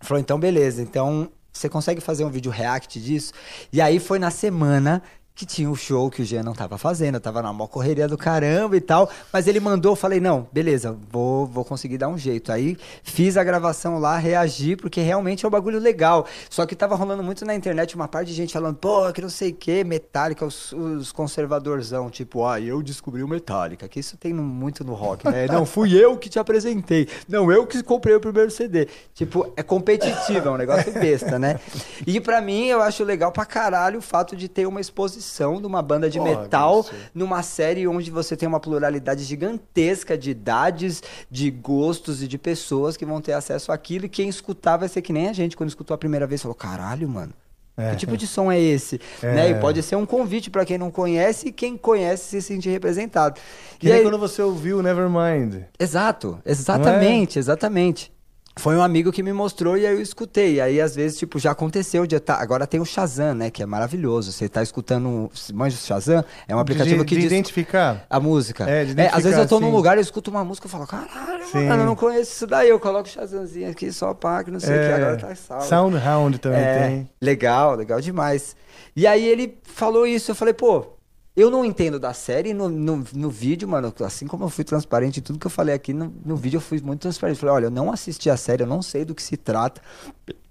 Falou, 0.00 0.20
então 0.20 0.38
beleza, 0.38 0.82
então 0.82 1.30
você 1.52 1.68
consegue 1.68 2.00
fazer 2.00 2.24
um 2.24 2.30
vídeo 2.30 2.50
react 2.50 3.00
disso? 3.00 3.32
E 3.72 3.80
aí 3.80 3.98
foi 3.98 4.18
na 4.18 4.30
semana 4.30 5.02
que 5.36 5.44
tinha 5.44 5.70
o 5.70 5.76
show 5.76 6.10
que 6.10 6.22
o 6.22 6.24
Jean 6.24 6.42
não 6.42 6.54
tava 6.54 6.78
fazendo, 6.78 7.20
tava 7.20 7.42
na 7.42 7.52
maior 7.52 7.68
correria 7.68 8.08
do 8.08 8.16
caramba 8.16 8.74
e 8.74 8.80
tal, 8.80 9.10
mas 9.30 9.46
ele 9.46 9.60
mandou, 9.60 9.92
eu 9.92 9.96
falei, 9.96 10.18
não, 10.18 10.48
beleza, 10.50 10.96
vou, 11.12 11.46
vou 11.46 11.62
conseguir 11.62 11.98
dar 11.98 12.08
um 12.08 12.16
jeito. 12.16 12.50
Aí 12.50 12.74
fiz 13.02 13.36
a 13.36 13.44
gravação 13.44 13.98
lá, 13.98 14.16
reagi, 14.16 14.76
porque 14.76 15.02
realmente 15.02 15.44
é 15.44 15.48
um 15.48 15.50
bagulho 15.50 15.78
legal. 15.78 16.26
Só 16.48 16.64
que 16.64 16.74
tava 16.74 16.94
rolando 16.94 17.22
muito 17.22 17.44
na 17.44 17.54
internet 17.54 17.94
uma 17.94 18.08
parte 18.08 18.28
de 18.28 18.32
gente 18.32 18.54
falando, 18.54 18.76
pô, 18.76 19.12
que 19.12 19.20
não 19.20 19.28
sei 19.28 19.50
o 19.50 19.54
que, 19.54 19.84
Metallica, 19.84 20.46
os, 20.46 20.72
os 20.72 21.12
conservadorzão, 21.12 22.08
tipo, 22.08 22.46
ah, 22.46 22.58
eu 22.58 22.82
descobri 22.82 23.22
o 23.22 23.28
Metallica, 23.28 23.86
que 23.86 24.00
isso 24.00 24.16
tem 24.16 24.32
muito 24.32 24.84
no 24.84 24.94
rock, 24.94 25.28
né? 25.28 25.46
Não, 25.48 25.66
fui 25.66 25.94
eu 25.94 26.16
que 26.16 26.30
te 26.30 26.38
apresentei. 26.38 27.06
Não, 27.28 27.52
eu 27.52 27.66
que 27.66 27.82
comprei 27.82 28.14
o 28.14 28.20
primeiro 28.20 28.50
CD. 28.50 28.88
Tipo, 29.12 29.52
é 29.54 29.62
competitivo, 29.62 30.48
é 30.48 30.50
um 30.50 30.56
negócio 30.56 30.90
besta, 30.94 31.38
né? 31.38 31.60
E 32.06 32.18
pra 32.22 32.40
mim, 32.40 32.68
eu 32.68 32.80
acho 32.80 33.04
legal 33.04 33.30
pra 33.30 33.44
caralho 33.44 33.98
o 33.98 34.02
fato 34.02 34.34
de 34.34 34.48
ter 34.48 34.66
uma 34.66 34.80
exposição 34.80 35.25
de 35.60 35.66
uma 35.66 35.82
banda 35.82 36.08
de 36.08 36.18
metal 36.20 36.80
isso. 36.80 36.92
numa 37.14 37.42
série 37.42 37.86
onde 37.86 38.10
você 38.10 38.36
tem 38.36 38.48
uma 38.48 38.60
pluralidade 38.60 39.24
gigantesca 39.24 40.16
de 40.16 40.30
idades, 40.30 41.02
de 41.30 41.50
gostos 41.50 42.22
e 42.22 42.28
de 42.28 42.38
pessoas 42.38 42.96
que 42.96 43.04
vão 43.04 43.20
ter 43.20 43.32
acesso 43.32 43.72
àquilo. 43.72 44.06
E 44.06 44.08
quem 44.08 44.28
escutar 44.28 44.76
vai 44.76 44.88
ser 44.88 45.02
que 45.02 45.12
nem 45.12 45.28
a 45.28 45.32
gente, 45.32 45.56
quando 45.56 45.68
escutou 45.68 45.94
a 45.94 45.98
primeira 45.98 46.26
vez, 46.26 46.42
falou: 46.42 46.54
caralho, 46.54 47.08
mano. 47.08 47.32
É. 47.78 47.90
Que 47.90 47.96
tipo 47.96 48.16
de 48.16 48.26
som 48.26 48.50
é 48.50 48.58
esse? 48.58 48.98
É. 49.22 49.34
Né? 49.34 49.50
E 49.50 49.54
pode 49.56 49.82
ser 49.82 49.96
um 49.96 50.06
convite 50.06 50.48
pra 50.48 50.64
quem 50.64 50.78
não 50.78 50.90
conhece 50.90 51.48
e 51.48 51.52
quem 51.52 51.76
conhece 51.76 52.24
se 52.24 52.40
sentir 52.40 52.70
representado. 52.70 53.38
Que 53.78 53.88
E 53.88 53.92
aí- 53.92 54.02
quando 54.02 54.18
você 54.18 54.40
ouviu 54.40 54.82
Nevermind. 54.82 55.62
Exato, 55.78 56.40
exatamente, 56.46 57.38
exatamente. 57.38 58.10
Foi 58.58 58.74
um 58.74 58.80
amigo 58.80 59.12
que 59.12 59.22
me 59.22 59.34
mostrou 59.34 59.76
e 59.76 59.86
aí 59.86 59.94
eu 59.94 60.00
escutei. 60.00 60.54
E 60.54 60.60
aí, 60.62 60.80
às 60.80 60.96
vezes, 60.96 61.18
tipo, 61.18 61.38
já 61.38 61.50
aconteceu 61.50 62.06
de 62.06 62.18
tá... 62.18 62.36
Agora 62.40 62.66
tem 62.66 62.80
o 62.80 62.86
Shazam, 62.86 63.34
né? 63.34 63.50
Que 63.50 63.62
é 63.62 63.66
maravilhoso. 63.66 64.32
Você 64.32 64.48
tá 64.48 64.62
escutando. 64.62 65.30
Manja 65.52 65.76
o 65.76 65.78
Shazam? 65.78 66.24
É 66.48 66.56
um 66.56 66.58
aplicativo 66.58 67.00
de, 67.00 67.04
que 67.04 67.14
de 67.16 67.20
diz 67.20 67.30
identificar. 67.30 68.06
a 68.08 68.18
música. 68.18 68.64
É, 68.68 68.86
de 68.86 68.98
É, 68.98 69.08
às 69.08 69.24
vezes 69.24 69.38
eu 69.38 69.46
tô 69.46 69.56
identificar, 69.56 69.60
num 69.60 69.66
sim. 69.66 69.76
lugar, 69.76 69.96
eu 69.98 70.00
escuto 70.00 70.30
uma 70.30 70.42
música 70.42 70.66
e 70.66 70.70
falo, 70.70 70.86
caralho, 70.86 71.44
Sim. 71.52 71.66
mano, 71.66 71.82
eu 71.82 71.86
não 71.86 71.94
conheço 71.94 72.32
isso 72.32 72.46
daí. 72.46 72.70
Eu 72.70 72.80
coloco 72.80 73.06
o 73.06 73.12
Shazamzinho 73.12 73.70
aqui 73.70 73.92
só 73.92 74.14
pá, 74.14 74.42
que 74.42 74.50
não 74.50 74.58
sei 74.58 74.74
o 74.74 74.78
que, 74.80 74.86
É, 74.86 74.94
agora 74.94 75.16
tá 75.18 75.34
salvo. 75.34 75.64
Soundhound 75.66 76.38
também 76.38 76.60
É, 76.60 76.88
tem. 76.88 77.10
Legal, 77.20 77.74
legal 77.74 78.00
demais. 78.00 78.56
E 78.96 79.06
aí 79.06 79.26
ele 79.26 79.58
falou 79.64 80.06
isso, 80.06 80.30
eu 80.30 80.34
falei, 80.34 80.54
pô, 80.54 80.95
eu 81.36 81.50
não 81.50 81.64
entendo 81.64 82.00
da 82.00 82.14
série 82.14 82.54
no, 82.54 82.68
no, 82.68 83.04
no 83.12 83.30
vídeo, 83.30 83.68
mano, 83.68 83.92
assim 84.00 84.26
como 84.26 84.44
eu 84.44 84.48
fui 84.48 84.64
transparente 84.64 85.20
tudo 85.20 85.38
que 85.38 85.46
eu 85.46 85.50
falei 85.50 85.74
aqui, 85.74 85.92
no, 85.92 86.12
no 86.24 86.34
vídeo 86.34 86.56
eu 86.56 86.62
fui 86.62 86.80
muito 86.80 87.02
transparente. 87.02 87.38
Falei, 87.38 87.54
olha, 87.54 87.66
eu 87.66 87.70
não 87.70 87.92
assisti 87.92 88.30
a 88.30 88.36
série, 88.36 88.62
eu 88.62 88.66
não 88.66 88.80
sei 88.80 89.04
do 89.04 89.14
que 89.14 89.22
se 89.22 89.36
trata. 89.36 89.82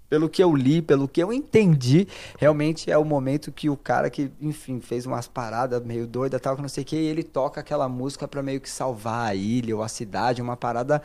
Pelo 0.07 0.30
que 0.30 0.43
eu 0.43 0.55
li, 0.55 0.83
pelo 0.83 1.07
que 1.07 1.22
eu 1.22 1.33
entendi, 1.33 2.07
realmente 2.38 2.91
é 2.91 2.97
o 2.97 3.03
momento 3.03 3.51
que 3.51 3.67
o 3.72 3.75
cara 3.75 4.07
que, 4.11 4.31
enfim, 4.39 4.80
fez 4.80 5.07
umas 5.07 5.27
paradas 5.27 5.83
meio 5.83 6.05
doida 6.05 6.39
tal, 6.39 6.55
que 6.55 6.61
não 6.61 6.69
sei 6.69 6.83
o 6.83 6.85
que, 6.85 6.95
e 6.95 7.07
ele 7.07 7.23
toca 7.23 7.59
aquela 7.59 7.89
música 7.89 8.27
pra 8.27 8.43
meio 8.43 8.61
que 8.61 8.69
salvar 8.69 9.30
a 9.30 9.33
ilha 9.35 9.75
ou 9.75 9.81
a 9.81 9.88
cidade, 9.88 10.43
uma 10.43 10.55
parada 10.55 11.01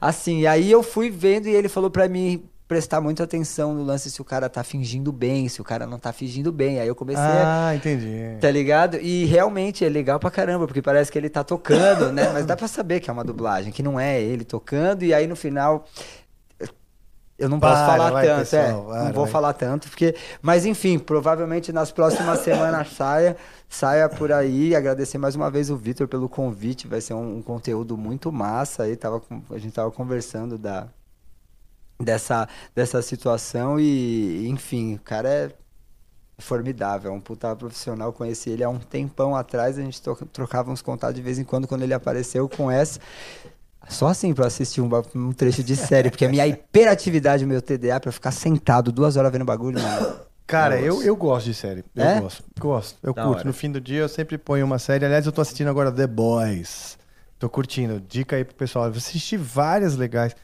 assim. 0.00 0.42
E 0.42 0.46
aí 0.46 0.70
eu 0.70 0.84
fui 0.84 1.10
vendo 1.10 1.48
e 1.48 1.50
ele 1.50 1.68
falou 1.68 1.90
pra 1.90 2.08
mim 2.08 2.44
prestar 2.66 3.00
muita 3.00 3.24
atenção 3.24 3.74
no 3.74 3.82
lance 3.82 4.10
se 4.10 4.20
o 4.20 4.24
cara 4.24 4.48
tá 4.48 4.64
fingindo 4.64 5.12
bem, 5.12 5.48
se 5.48 5.60
o 5.60 5.64
cara 5.64 5.86
não 5.86 5.98
tá 5.98 6.12
fingindo 6.12 6.50
bem. 6.50 6.80
Aí 6.80 6.88
eu 6.88 6.94
comecei 6.94 7.22
a 7.22 7.68
Ah, 7.68 7.74
entendi. 7.76 8.38
Tá 8.40 8.50
ligado? 8.50 8.96
E 8.98 9.24
realmente 9.26 9.84
é 9.84 9.88
legal 9.88 10.18
pra 10.18 10.30
caramba, 10.30 10.66
porque 10.66 10.80
parece 10.82 11.12
que 11.12 11.18
ele 11.18 11.28
tá 11.28 11.44
tocando, 11.44 12.10
né? 12.12 12.30
Mas 12.32 12.46
dá 12.46 12.56
pra 12.56 12.66
saber 12.68 13.00
que 13.00 13.10
é 13.10 13.12
uma 13.12 13.24
dublagem, 13.24 13.72
que 13.72 13.82
não 13.82 14.00
é 14.00 14.20
ele 14.20 14.44
tocando, 14.44 15.04
e 15.04 15.12
aí 15.12 15.26
no 15.26 15.36
final. 15.36 15.84
Eu 17.36 17.48
não 17.48 17.58
posso 17.58 17.74
Para, 17.74 17.86
falar 17.86 18.10
vai, 18.12 18.26
tanto, 18.26 18.38
pessoal, 18.38 18.94
é. 18.94 18.94
para, 18.94 19.04
não 19.06 19.12
vou 19.12 19.24
vai. 19.24 19.32
falar 19.32 19.52
tanto, 19.54 19.88
porque. 19.88 20.14
Mas 20.40 20.64
enfim, 20.64 21.00
provavelmente 21.00 21.72
nas 21.72 21.90
próximas 21.90 22.38
semanas 22.40 22.90
saia, 22.94 23.36
saia 23.68 24.08
por 24.08 24.30
aí. 24.30 24.74
Agradecer 24.74 25.18
mais 25.18 25.34
uma 25.34 25.50
vez 25.50 25.68
o 25.68 25.76
Vitor 25.76 26.06
pelo 26.06 26.28
convite. 26.28 26.86
Vai 26.86 27.00
ser 27.00 27.12
um, 27.14 27.38
um 27.38 27.42
conteúdo 27.42 27.96
muito 27.98 28.30
massa 28.30 28.84
aí. 28.84 28.94
Tava, 28.96 29.20
a 29.50 29.58
gente 29.58 29.72
tava 29.74 29.90
conversando 29.90 30.56
da, 30.56 30.86
dessa, 32.00 32.48
dessa 32.74 33.00
situação 33.02 33.78
e, 33.78 34.46
enfim, 34.48 34.94
o 34.94 34.98
cara 35.00 35.28
é 35.28 35.50
formidável, 36.38 37.12
é 37.12 37.14
um 37.14 37.20
puta 37.20 37.54
profissional. 37.54 38.12
Conheci 38.12 38.50
ele 38.50 38.64
há 38.64 38.68
um 38.68 38.78
tempão 38.78 39.36
atrás, 39.36 39.78
a 39.78 39.82
gente 39.82 40.00
trocava 40.32 40.70
uns 40.70 40.82
contatos 40.82 41.14
de 41.16 41.22
vez 41.22 41.38
em 41.38 41.44
quando 41.44 41.66
quando 41.68 41.82
ele 41.82 41.94
apareceu 41.94 42.48
com 42.48 42.70
essa. 42.70 42.98
Só 43.88 44.06
assim 44.08 44.32
pra 44.32 44.46
assistir 44.46 44.80
um, 44.80 44.88
um 45.14 45.32
trecho 45.32 45.62
de 45.62 45.76
série, 45.76 46.10
porque 46.10 46.24
a 46.24 46.28
minha 46.28 46.46
hiperatividade, 46.46 47.44
o 47.44 47.48
meu 47.48 47.60
TDA, 47.60 48.00
pra 48.00 48.10
ficar 48.10 48.30
sentado 48.30 48.90
duas 48.90 49.16
horas 49.16 49.30
vendo 49.30 49.44
bagulho, 49.44 49.80
mano. 49.80 50.16
Cara, 50.46 50.78
eu, 50.80 51.02
eu 51.02 51.14
gosto 51.16 51.46
de 51.46 51.54
série. 51.54 51.84
Eu 51.94 52.04
É? 52.04 52.20
gosto. 52.20 52.44
Gosto. 52.58 52.98
Eu 53.02 53.12
Da 53.14 53.22
curto. 53.22 53.36
hora. 53.38 53.46
No 53.46 53.52
fim 53.52 53.70
do 53.70 53.80
dia 53.80 54.00
eu 54.00 54.08
sempre 54.08 54.36
ponho 54.38 54.64
uma 54.64 54.78
série. 54.78 55.04
Aliás, 55.04 55.24
eu 55.26 55.32
tô 55.32 55.40
assistindo 55.40 55.68
agora 55.68 55.90
The 55.92 56.06
Boys. 56.06 56.98
Tô 57.38 57.48
curtindo. 57.48 58.00
Dica 58.00 58.36
aí 58.36 58.44
pro 58.44 58.54
pessoal. 58.54 58.86
Eu 58.86 58.92
assisti 58.92 59.36
várias 59.36 59.96
legais. 59.96 60.34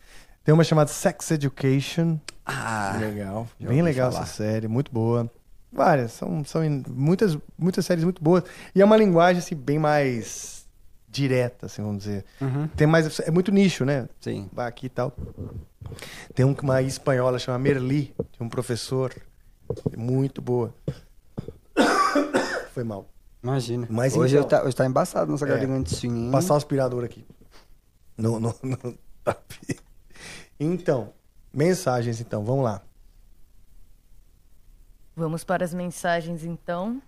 Tem 0.51 0.53
uma 0.53 0.65
chamada 0.65 0.91
Sex 0.91 1.31
Education. 1.31 2.19
Ah, 2.45 2.97
legal. 2.99 3.47
Bem 3.61 3.83
legal 3.83 4.11
falar. 4.11 4.25
essa 4.25 4.33
série. 4.35 4.67
Muito 4.67 4.91
boa. 4.91 5.31
Várias. 5.73 6.11
São, 6.11 6.45
são 6.45 6.61
muitas, 6.89 7.39
muitas 7.57 7.87
séries 7.87 8.03
muito 8.03 8.21
boas. 8.21 8.43
E 8.75 8.83
é 8.83 8.85
uma 8.85 8.97
linguagem 8.97 9.39
assim, 9.39 9.55
bem 9.55 9.79
mais 9.79 10.67
direta, 11.09 11.67
assim, 11.67 11.83
vamos 11.83 11.99
dizer. 11.99 12.25
Uhum. 12.41 12.67
Tem 12.67 12.85
mais. 12.85 13.21
É 13.21 13.31
muito 13.31 13.53
nicho, 13.53 13.85
né? 13.85 14.09
Sim. 14.21 14.51
Vai 14.53 14.67
aqui 14.67 14.87
e 14.87 14.89
tal. 14.89 15.15
Tem 16.35 16.45
um- 16.45 16.57
uma 16.65 16.83
espanhola 16.83 17.39
chama 17.39 17.57
Merli, 17.61 18.13
de 18.33 18.43
um 18.43 18.49
professor. 18.49 19.15
Muito 19.97 20.43
boa. 20.43 20.75
Foi 22.75 22.83
mal. 22.83 23.09
Imagina. 23.41 23.87
Mas 23.89 24.17
hoje, 24.17 24.37
então- 24.37 24.43
eu 24.43 24.49
tá, 24.49 24.67
hoje 24.67 24.75
tá 24.75 24.85
embaçado 24.85 25.31
nossa 25.31 25.45
É. 25.45 25.49
gargantinha. 25.49 26.25
hein? 26.25 26.33
Passar 26.33 26.55
o 26.55 26.57
aspirador 26.57 27.05
aqui. 27.05 27.25
No, 28.19 28.41
no, 28.41 28.53
no 28.65 28.99
tapete. 29.23 29.79
Então, 30.61 31.13
mensagens 31.53 32.21
então, 32.21 32.45
vamos 32.45 32.65
lá. 32.65 32.83
Vamos 35.17 35.43
para 35.43 35.65
as 35.65 35.73
mensagens, 35.75 36.45
então. 36.45 37.01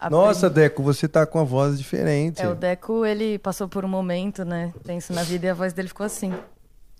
A 0.00 0.08
Nossa, 0.10 0.48
Deco, 0.50 0.82
você 0.82 1.08
tá 1.08 1.26
com 1.26 1.38
a 1.38 1.44
voz 1.44 1.78
diferente. 1.78 2.40
É, 2.42 2.48
o 2.48 2.54
Deco, 2.54 3.04
ele 3.04 3.38
passou 3.38 3.68
por 3.68 3.84
um 3.84 3.88
momento, 3.88 4.44
né? 4.44 4.72
Tenso 4.84 5.12
na 5.12 5.22
vida 5.22 5.46
e 5.46 5.48
a 5.50 5.54
voz 5.54 5.72
dele 5.72 5.88
ficou 5.88 6.04
assim. 6.06 6.32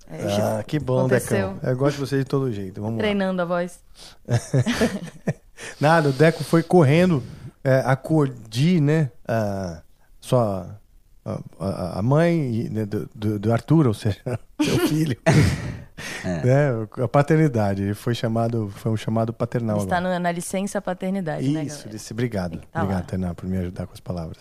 É, 0.08 0.58
Ah, 0.58 0.62
que 0.66 0.78
bom, 0.78 1.00
aconteceu. 1.00 1.54
Decão. 1.54 1.70
Eu 1.70 1.76
gosto 1.76 1.94
de 1.96 2.00
você 2.00 2.18
de 2.18 2.24
todo 2.24 2.50
jeito. 2.52 2.80
Vamos 2.80 2.96
lá. 2.96 3.02
Treinando 3.02 3.42
a 3.42 3.44
voz. 3.44 3.80
Nada, 5.80 6.08
o 6.08 6.12
Deco 6.12 6.42
foi 6.44 6.62
correndo 6.62 7.22
é, 7.62 7.80
acordi, 7.84 8.80
né? 8.80 9.10
A, 9.26 9.82
sua, 10.20 10.80
a, 11.24 11.38
a- 11.60 11.98
a 11.98 12.02
mãe 12.02 12.68
né, 12.70 12.86
do, 12.86 13.08
do, 13.14 13.38
do 13.38 13.52
Arthur, 13.52 13.86
ou 13.86 13.94
seja, 13.94 14.20
seu 14.62 14.78
filho. 14.88 15.16
né, 16.24 16.88
a 17.02 17.08
paternidade. 17.08 17.82
Ele 17.82 17.94
foi 17.94 18.14
chamado, 18.14 18.68
foi 18.76 18.92
um 18.92 18.96
chamado 18.96 19.32
paternal. 19.32 19.78
Está 19.78 19.98
agora. 19.98 20.18
na 20.18 20.32
licença 20.32 20.80
paternidade, 20.80 21.48
né, 21.48 21.64
Isso, 21.64 21.88
disse, 21.88 22.12
obrigado. 22.12 22.60
tá 22.70 22.82
obrigado, 22.82 23.06
Tainá, 23.06 23.34
por 23.34 23.46
me 23.48 23.56
ajudar 23.58 23.86
com 23.86 23.92
as 23.92 24.00
palavras. 24.00 24.38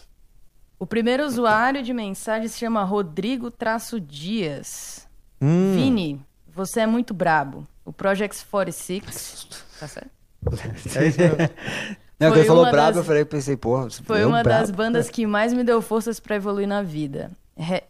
O 0.80 0.86
primeiro 0.88 1.26
usuário 1.26 1.84
de 1.84 1.94
mensagem 1.94 2.48
se 2.48 2.58
chama 2.58 2.84
Rodrigo 2.84 3.52
Traço 3.52 4.00
Dias. 4.00 5.08
Hum. 5.40 5.74
Vini, 5.76 6.26
você 6.54 6.82
é 6.82 6.88
muito 6.88 7.14
brabo. 7.14 7.68
O 7.86 7.94
Project 7.94 8.44
46. 8.50 9.48
Tá 9.80 9.88
certo? 9.88 10.10
É 11.00 11.08
isso 11.08 11.20
mesmo. 11.20 11.38
Não, 12.20 12.28
Foi 12.30 12.30
quando 12.30 12.38
ele 12.38 12.48
falou 12.48 12.64
uma 12.64 12.72
brabo, 12.72 12.88
das- 12.90 12.98
eu 12.98 13.04
falei, 13.04 13.26
pensei, 13.26 13.58
porra, 13.58 13.90
Foi 13.90 14.22
eu 14.24 14.28
uma 14.28 14.44
brabo. 14.44 14.60
das 14.62 14.72
bandas 14.72 15.10
que 15.10 15.26
mais 15.26 15.54
me 15.54 15.64
deu 15.64 15.82
forças 15.82 16.20
pra 16.20 16.36
evoluir 16.36 16.68
na 16.68 16.84
vida. 16.84 17.32
Re... 17.58 17.82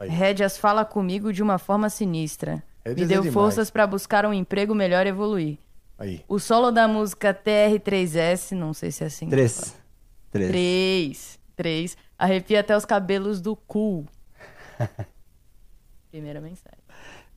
Rédias 0.00 0.56
fala 0.58 0.84
comigo 0.84 1.32
de 1.32 1.42
uma 1.42 1.58
forma 1.58 1.88
sinistra. 1.88 2.62
Rédeas 2.84 2.96
me 2.96 3.04
é 3.04 3.06
deu 3.06 3.22
demais. 3.22 3.34
forças 3.34 3.70
pra 3.70 3.86
buscar 3.86 4.24
um 4.26 4.32
emprego 4.32 4.74
melhor 4.74 5.06
e 5.06 5.10
evoluir. 5.10 5.58
Aí. 5.98 6.24
O 6.26 6.38
solo 6.38 6.70
da 6.70 6.88
música 6.88 7.34
TR3S, 7.34 8.52
não 8.52 8.72
sei 8.72 8.90
se 8.90 9.04
é 9.04 9.06
assim. 9.06 9.28
Três. 9.28 9.76
Três. 10.30 10.50
Três. 10.50 11.38
Três. 11.56 11.96
Arrepia 12.18 12.60
até 12.60 12.76
os 12.76 12.84
cabelos 12.84 13.40
do 13.40 13.54
cu. 13.54 14.06
Primeira 16.10 16.40
mensagem. 16.40 16.78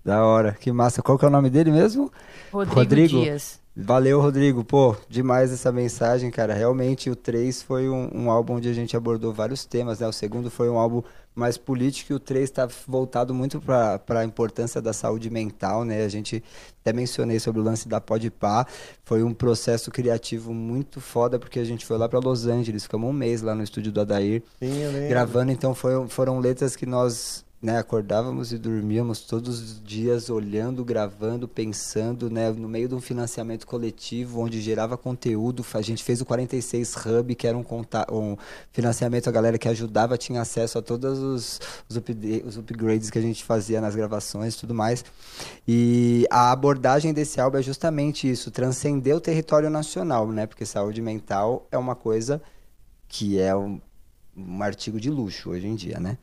Da 0.04 0.26
hora, 0.26 0.54
que 0.54 0.72
massa. 0.72 1.02
Qual 1.02 1.18
que 1.18 1.26
é 1.26 1.28
o 1.28 1.32
nome 1.32 1.50
dele 1.50 1.72
mesmo? 1.72 2.12
Rodrigo 2.52 3.22
Dias. 3.22 3.62
Valeu, 3.76 4.22
Rodrigo. 4.22 4.64
Pô, 4.64 4.96
demais 5.10 5.52
essa 5.52 5.72
mensagem, 5.72 6.30
cara. 6.30 6.54
Realmente 6.54 7.10
o 7.10 7.16
3 7.16 7.64
foi 7.64 7.90
um, 7.90 8.08
um 8.14 8.30
álbum 8.30 8.56
onde 8.56 8.70
a 8.70 8.74
gente 8.74 8.96
abordou 8.96 9.34
vários 9.34 9.66
temas, 9.66 10.00
né? 10.00 10.08
O 10.08 10.14
segundo 10.14 10.52
foi 10.52 10.70
um 10.70 10.78
álbum 10.78 11.02
mais 11.34 11.58
político 11.58 12.14
e 12.14 12.16
o 12.16 12.20
3 12.20 12.44
está 12.44 12.68
voltado 12.88 13.34
muito 13.34 13.60
para 13.60 14.00
a 14.20 14.24
importância 14.24 14.80
da 14.80 14.94
saúde 14.94 15.28
mental, 15.32 15.84
né? 15.84 16.06
A 16.06 16.08
gente 16.08 16.44
até 16.82 16.94
mencionei 16.94 17.40
sobre 17.40 17.62
o 17.62 17.64
lance 17.64 17.88
da 17.88 18.00
Podpah. 18.00 18.68
Foi 19.04 19.24
um 19.24 19.34
processo 19.34 19.90
criativo 19.90 20.54
muito 20.54 21.02
foda, 21.02 21.40
porque 21.40 21.60
a 21.60 21.66
gente 21.66 21.84
foi 21.84 21.98
lá 21.98 22.08
para 22.08 22.20
Los 22.20 22.46
Angeles, 22.46 22.84
ficamos 22.84 23.10
um 23.10 23.14
mês 23.14 23.42
lá 23.42 23.56
no 23.56 23.64
estúdio 23.64 23.92
do 23.92 24.02
Adair, 24.02 24.44
Sim, 24.60 25.08
gravando. 25.10 25.52
Então 25.52 25.74
foi, 25.74 26.08
foram 26.10 26.38
letras 26.38 26.76
que 26.76 26.86
nós 26.86 27.44
né, 27.64 27.78
acordávamos 27.78 28.52
e 28.52 28.58
dormíamos 28.58 29.22
todos 29.22 29.62
os 29.62 29.82
dias 29.82 30.30
olhando, 30.30 30.84
gravando, 30.84 31.48
pensando, 31.48 32.30
né, 32.30 32.52
no 32.52 32.68
meio 32.68 32.90
de 32.90 32.94
um 32.94 33.00
financiamento 33.00 33.66
coletivo 33.66 34.42
onde 34.42 34.60
gerava 34.60 34.98
conteúdo. 34.98 35.66
A 35.74 35.82
gente 35.82 36.04
fez 36.04 36.20
o 36.20 36.26
46 36.26 36.94
Hub, 37.06 37.34
que 37.36 37.48
era 37.48 37.58
um, 37.58 37.64
um 38.12 38.36
financiamento, 38.74 39.30
a 39.30 39.32
galera 39.32 39.58
que 39.58 39.70
ajudava 39.70 40.18
tinha 40.18 40.42
acesso 40.42 40.78
a 40.78 40.82
todos 40.82 41.18
os, 41.20 41.62
os, 41.90 41.96
upda- 41.96 42.46
os 42.46 42.58
upgrades 42.58 43.10
que 43.10 43.18
a 43.18 43.22
gente 43.22 43.46
fazia 43.46 43.80
nas 43.80 43.96
gravações 43.96 44.56
e 44.56 44.58
tudo 44.60 44.74
mais. 44.74 45.06
E 45.66 46.28
a 46.30 46.52
abordagem 46.52 47.14
desse 47.14 47.40
álbum 47.40 47.60
é 47.60 47.62
justamente 47.62 48.30
isso, 48.30 48.52
transcender 48.52 49.16
o 49.16 49.22
território 49.22 49.70
nacional, 49.70 50.28
né, 50.30 50.46
porque 50.46 50.66
saúde 50.66 51.02
mental 51.02 51.66
é 51.72 51.78
uma 51.78 51.96
coisa 51.96 52.42
que 53.08 53.40
é 53.40 53.56
um, 53.56 53.80
um 54.36 54.62
artigo 54.62 55.00
de 55.00 55.10
luxo 55.10 55.52
hoje 55.52 55.66
em 55.66 55.76
dia, 55.76 55.98
né? 55.98 56.18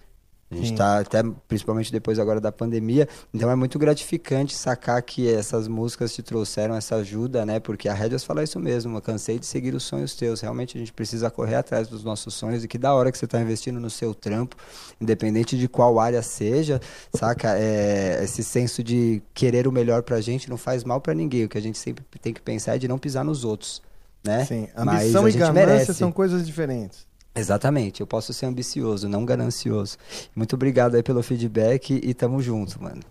A 0.50 0.54
gente 0.56 0.72
está 0.72 0.98
até, 0.98 1.22
principalmente 1.46 1.92
depois 1.92 2.18
agora 2.18 2.40
da 2.40 2.50
pandemia, 2.50 3.08
então 3.32 3.48
é 3.48 3.54
muito 3.54 3.78
gratificante 3.78 4.52
sacar 4.52 5.00
que 5.00 5.32
essas 5.32 5.68
músicas 5.68 6.12
te 6.12 6.24
trouxeram 6.24 6.74
essa 6.74 6.96
ajuda, 6.96 7.46
né? 7.46 7.60
Porque 7.60 7.88
a 7.88 7.94
Rédias 7.94 8.24
fala 8.24 8.42
isso 8.42 8.58
mesmo, 8.58 8.96
eu 8.96 9.00
cansei 9.00 9.38
de 9.38 9.46
seguir 9.46 9.74
os 9.74 9.84
sonhos 9.84 10.16
teus. 10.16 10.40
Realmente 10.40 10.76
a 10.76 10.80
gente 10.80 10.92
precisa 10.92 11.30
correr 11.30 11.54
atrás 11.54 11.86
dos 11.86 12.02
nossos 12.02 12.34
sonhos 12.34 12.64
e 12.64 12.68
que 12.68 12.78
da 12.78 12.92
hora 12.92 13.12
que 13.12 13.18
você 13.18 13.26
está 13.26 13.40
investindo 13.40 13.78
no 13.78 13.88
seu 13.88 14.12
trampo, 14.12 14.56
independente 15.00 15.56
de 15.56 15.68
qual 15.68 16.00
área 16.00 16.20
seja, 16.20 16.80
saca? 17.14 17.56
É, 17.56 18.20
esse 18.24 18.42
senso 18.42 18.82
de 18.82 19.22
querer 19.32 19.68
o 19.68 19.72
melhor 19.72 20.02
pra 20.02 20.20
gente 20.20 20.50
não 20.50 20.56
faz 20.56 20.82
mal 20.82 21.00
pra 21.00 21.14
ninguém. 21.14 21.44
O 21.44 21.48
que 21.48 21.58
a 21.58 21.62
gente 21.62 21.78
sempre 21.78 22.04
tem 22.20 22.34
que 22.34 22.40
pensar 22.40 22.74
é 22.74 22.78
de 22.78 22.88
não 22.88 22.98
pisar 22.98 23.24
nos 23.24 23.44
outros, 23.44 23.80
né? 24.24 24.44
Sim, 24.46 24.68
Mas 24.84 25.02
ambição 25.04 25.24
a 25.26 25.30
e 25.30 25.32
ganância 25.32 25.66
merece. 25.66 25.94
são 25.94 26.10
coisas 26.10 26.44
diferentes. 26.44 27.08
Exatamente, 27.34 28.00
eu 28.00 28.06
posso 28.06 28.32
ser 28.32 28.46
ambicioso, 28.46 29.08
não 29.08 29.24
ganancioso. 29.24 29.96
Muito 30.34 30.54
obrigado 30.54 30.96
aí 30.96 31.02
pelo 31.02 31.22
feedback 31.22 32.00
e 32.02 32.12
tamo 32.12 32.42
junto, 32.42 32.82
mano. 32.82 33.02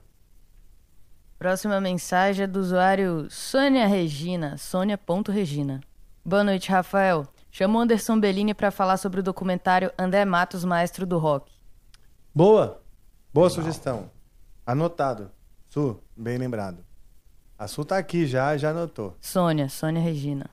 Próxima 1.38 1.80
mensagem 1.80 2.44
é 2.44 2.48
do 2.48 2.60
usuário 2.60 3.28
Sônia 3.30 3.88
Regina, 3.88 4.58
Sônia.regina. 4.58 5.80
Boa 6.26 6.44
noite, 6.44 6.70
Rafael. 6.70 7.26
Chamo 7.50 7.80
Anderson 7.80 8.20
Bellini 8.20 8.54
pra 8.54 8.72
falar 8.72 8.98
sobre 8.98 9.22
o 9.22 9.24
documentário 9.24 9.92
André 9.98 10.26
Matos, 10.26 10.66
Maestro 10.66 11.06
do 11.06 11.18
Rock. 11.18 11.52
Boa. 12.36 12.82
Boa 13.34 13.50
sugestão. 13.50 14.12
Anotado. 14.66 15.32
Su, 15.70 16.00
bem 16.16 16.38
lembrado. 16.38 16.84
A 17.58 17.68
Su 17.68 17.86
tá 17.86 17.98
aqui 17.98 18.28
já, 18.28 18.56
já 18.58 18.72
anotou. 18.72 19.16
Sônia, 19.22 19.70
Sônia 19.70 20.02
Regina. 20.02 20.50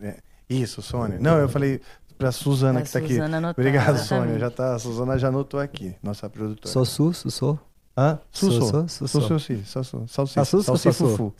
É, 0.00 0.18
Isso, 0.48 0.80
Sônia. 0.80 1.18
Não, 1.18 1.38
eu 1.38 1.48
falei 1.48 1.80
pra 2.18 2.32
Suzana 2.32 2.80
Pra 2.80 2.86
que 2.86 2.92
tá 2.92 2.98
aqui. 2.98 3.20
Anotar, 3.20 3.50
Obrigado, 3.56 3.94
exatamente. 3.96 4.26
Sônia. 4.26 4.38
Já 4.40 4.50
tá, 4.50 4.74
a 4.74 4.78
Suzana 4.78 5.18
já 5.18 5.28
anotou 5.28 5.60
aqui, 5.60 5.94
nossa 6.02 6.28
produtora. 6.28 6.72
Sou 6.72 6.84
su, 6.84 7.12
su, 7.14 7.30
sou. 7.30 7.58
Hã? 7.96 8.18
Sou, 8.30 8.50
Su, 8.50 8.58
sou, 8.58 8.68
sou. 8.70 8.88
sou, 8.88 9.08
Sou, 9.08 9.38
sou. 9.64 9.84
sou. 9.84 10.06
Salsicha. 10.08 10.44
Salsicha 10.44 10.92
fufu. 10.92 11.34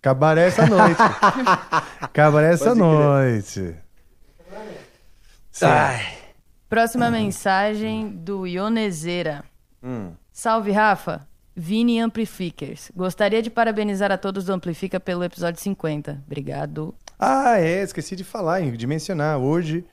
Cabaré 0.00 0.46
essa 0.46 0.64
noite. 0.68 1.00
Cabaré 2.12 2.52
essa 2.52 2.74
noite. 2.74 3.74
Ai. 5.62 6.00
Próxima 6.68 7.10
mensagem 7.10 8.08
do 8.08 8.46
Ionezeira. 8.46 9.44
Hum. 9.82 10.12
Salve, 10.32 10.70
Rafa. 10.70 11.26
Vini 11.54 11.98
Amplificers. 12.00 12.90
Gostaria 12.94 13.40
de 13.42 13.48
parabenizar 13.48 14.12
a 14.12 14.18
todos 14.18 14.44
do 14.44 14.52
Amplifica 14.52 15.00
pelo 15.00 15.24
episódio 15.24 15.60
50. 15.60 16.22
Obrigado. 16.26 16.94
Ah, 17.18 17.58
é, 17.58 17.82
esqueci 17.82 18.14
de 18.14 18.24
falar, 18.24 18.60
de 18.62 18.86
mencionar. 18.86 19.38
Hoje 19.38 19.84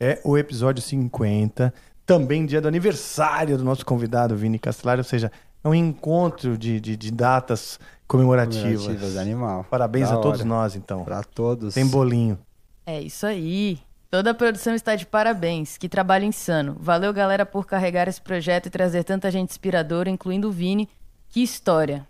é 0.00 0.20
o 0.24 0.36
episódio 0.36 0.82
50, 0.82 1.72
também 2.04 2.44
dia 2.44 2.60
do 2.60 2.68
aniversário 2.68 3.56
do 3.56 3.64
nosso 3.64 3.86
convidado 3.86 4.36
Vini 4.36 4.58
Castelar, 4.58 4.98
ou 4.98 5.04
seja, 5.04 5.30
é 5.62 5.68
um 5.68 5.74
encontro 5.74 6.58
de, 6.58 6.80
de, 6.80 6.96
de 6.96 7.10
datas 7.12 7.78
comemorativas. 8.08 8.82
Comemorativas, 8.82 9.16
animal. 9.16 9.64
Parabéns 9.70 10.08
Da 10.08 10.16
a 10.16 10.18
todos 10.18 10.40
hora. 10.40 10.48
nós, 10.48 10.74
então. 10.74 11.04
Pra 11.04 11.22
todos. 11.22 11.74
Tem 11.74 11.86
bolinho. 11.86 12.36
É 12.84 13.00
isso 13.00 13.26
aí. 13.26 13.78
Toda 14.10 14.32
a 14.32 14.34
produção 14.34 14.74
está 14.74 14.96
de 14.96 15.06
parabéns. 15.06 15.78
Que 15.78 15.88
trabalho 15.88 16.24
insano. 16.24 16.76
Valeu, 16.80 17.12
galera, 17.12 17.46
por 17.46 17.64
carregar 17.64 18.08
esse 18.08 18.20
projeto 18.20 18.66
e 18.66 18.70
trazer 18.70 19.04
tanta 19.04 19.30
gente 19.30 19.50
inspiradora, 19.50 20.10
incluindo 20.10 20.48
o 20.48 20.52
Vini. 20.52 20.88
Que 21.28 21.42
história. 21.42 22.06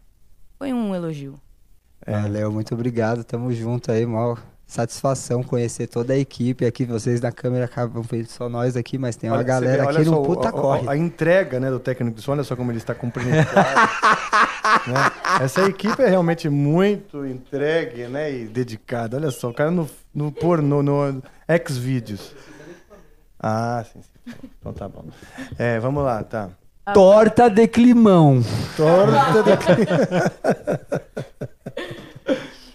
Foi 0.59 0.73
um 0.73 0.95
elogio. 0.95 1.39
É. 2.05 2.19
Valeu, 2.21 2.51
muito 2.51 2.75
obrigado. 2.75 3.23
Tamo 3.23 3.53
junto 3.53 3.93
aí, 3.93 4.05
mal. 4.07 4.39
Satisfação 4.73 5.43
conhecer 5.43 5.87
toda 5.87 6.15
a 6.15 6.19
equipe 6.19 6.65
aqui. 6.65 6.87
Vocês 6.87 7.21
na 7.21 7.31
câmera 7.31 7.67
acabam 7.67 8.03
vendo 8.03 8.25
só 8.29 8.49
nós 8.49 8.75
aqui, 8.75 8.97
mas 8.97 9.17
tem 9.17 9.29
uma 9.29 9.37
Olha, 9.37 9.45
galera 9.45 9.85
vê, 9.85 9.99
aqui 9.99 10.05
no 10.07 10.13
só, 10.17 10.23
puta 10.23 10.49
o- 10.49 10.53
corre. 10.53 10.89
A 10.89 10.97
entrega 10.97 11.61
né, 11.61 11.71
do 11.71 11.79
técnico 11.79 12.17
de 12.17 12.23
som, 12.23 12.33
olha 12.33 12.43
só 12.43 12.57
como 12.57 12.71
ele 12.71 12.79
está 12.79 12.95
cumprindo. 12.95 13.33
né? 13.37 13.45
Essa 15.43 15.67
equipe 15.69 16.01
é 16.03 16.09
realmente 16.09 16.49
muito 16.49 17.27
entregue 17.27 18.07
né, 18.07 18.33
e 18.33 18.47
dedicada. 18.47 19.19
Olha 19.19 19.31
só, 19.31 19.51
o 19.51 19.55
cara 19.55 19.71
no, 19.71 19.87
no 20.15 20.33
pornô, 20.33 20.83
no 20.83 21.23
Xvideos. 21.69 22.35
Ah, 23.39 23.85
sim, 23.93 24.01
sim. 24.01 24.33
Então 24.59 24.73
tá 24.73 24.89
bom. 24.89 25.05
É, 25.59 25.79
vamos 25.81 26.03
lá, 26.03 26.25
tá. 26.25 26.49
Torta 26.95 27.51
de 27.51 27.69
climão. 27.69 28.41
Torta 28.75 29.43
de 29.43 29.53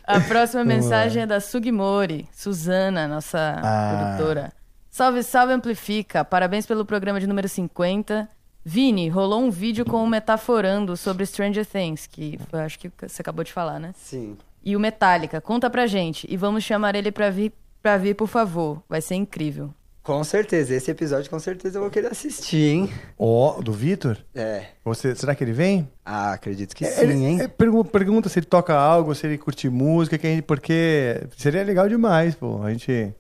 A 0.08 0.22
próxima 0.22 0.64
mensagem 0.64 1.24
é 1.24 1.26
da 1.26 1.42
Sugimori, 1.42 2.28
Suzana, 2.32 3.08
nossa 3.08 3.60
Ah. 3.62 4.16
produtora. 4.16 4.54
Salve, 4.90 5.22
salve, 5.22 5.52
Amplifica. 5.54 6.24
Parabéns 6.24 6.66
pelo 6.66 6.86
programa 6.86 7.20
de 7.20 7.28
número 7.28 7.48
50. 7.50 8.28
Vini, 8.64 9.10
rolou 9.10 9.42
um 9.44 9.52
vídeo 9.52 9.86
com 9.86 10.04
o 10.04 10.08
Metaforando 10.08 10.96
sobre 10.98 11.26
Stranger 11.26 11.66
Things, 11.66 12.08
que 12.08 12.40
foi, 12.50 12.62
acho 12.62 12.80
que 12.80 12.90
você 13.02 13.22
acabou 13.22 13.44
de 13.44 13.52
falar, 13.54 13.80
né? 13.80 13.92
Sim. 13.96 14.38
E 14.64 14.76
o 14.76 14.80
Metallica, 14.80 15.40
conta 15.40 15.70
pra 15.70 15.86
gente. 15.88 16.26
E 16.30 16.36
vamos 16.36 16.64
chamar 16.64 16.96
ele 16.96 17.12
pra 17.12 17.30
vir, 17.30 17.54
pra 17.82 17.98
vir, 17.98 18.16
por 18.16 18.28
favor. 18.28 18.82
Vai 18.90 19.02
ser 19.02 19.16
incrível. 19.16 19.74
Com 20.08 20.24
certeza, 20.24 20.74
esse 20.74 20.90
episódio 20.90 21.30
com 21.30 21.38
certeza 21.38 21.78
eu 21.78 21.82
vou 21.82 21.92
querer 21.92 22.08
assistir, 22.10 22.70
hein? 22.70 22.90
Ó, 23.20 23.62
do 23.62 23.74
Vitor? 23.74 24.18
É. 24.34 24.68
Você, 24.86 25.14
será 25.14 25.36
que 25.36 25.44
ele 25.44 25.52
vem? 25.52 25.92
Ah, 26.06 26.32
acredito 26.32 26.74
que 26.74 26.86
É, 26.86 26.90
sim, 26.92 27.02
ele- 27.02 27.26
hein? 27.26 27.42
é, 27.42 27.48
pergu- 27.50 27.84
pergunta 27.84 28.30
se 28.30 28.40
ele 28.40 28.46
toca 28.46 28.74
algo, 28.74 29.14
se 29.14 29.28
ele 29.28 29.38
curte 29.38 29.68
música, 29.68 30.18
que 30.18 30.26
a 30.26 30.30
gente- 30.30 30.44
porque 30.44 31.28
seria 31.36 31.62
legal 31.62 31.90
demais, 31.90 32.36
pô. 32.36 32.64
A 32.64 32.72
gente. 32.72 33.14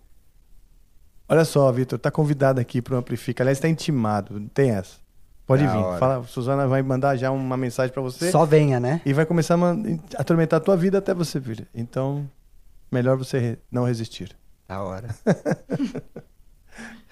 Olha 1.28 1.44
só, 1.44 1.70
Vitor, 1.74 2.00
tá 2.00 2.10
convidado 2.10 2.62
aqui 2.62 2.82
pro 2.82 2.96
Amplifica. 2.96 3.44
Aliás, 3.44 3.60
tá 3.60 3.68
intimado, 3.68 4.40
não 4.40 4.48
tem 4.48 4.72
essa. 4.72 4.96
Pode 5.46 5.66
Da 5.66 5.72
vir. 5.74 5.78
hora. 5.80 6.00
Fala, 6.00 6.24
Suzana 6.24 6.68
vai 6.70 6.82
mandar 6.82 7.18
já 7.18 7.30
uma 7.32 7.58
mensagem 7.58 7.92
pra 7.94 8.02
você. 8.02 8.32
Só 8.32 8.46
venha, 8.46 8.80
né? 8.80 9.02
E 9.06 9.12
vai 9.12 9.26
começar 9.26 9.56
a 9.56 9.76
atormentar 10.22 10.56
a 10.60 10.64
tua 10.64 10.78
vida 10.78 11.00
até 11.00 11.14
você 11.14 11.38
vir. 11.38 11.68
Então, 11.76 12.30
melhor 12.90 13.18
você 13.18 13.60
não 13.70 13.84
resistir. 13.84 14.34
Da 14.70 14.82
hora. 14.82 15.10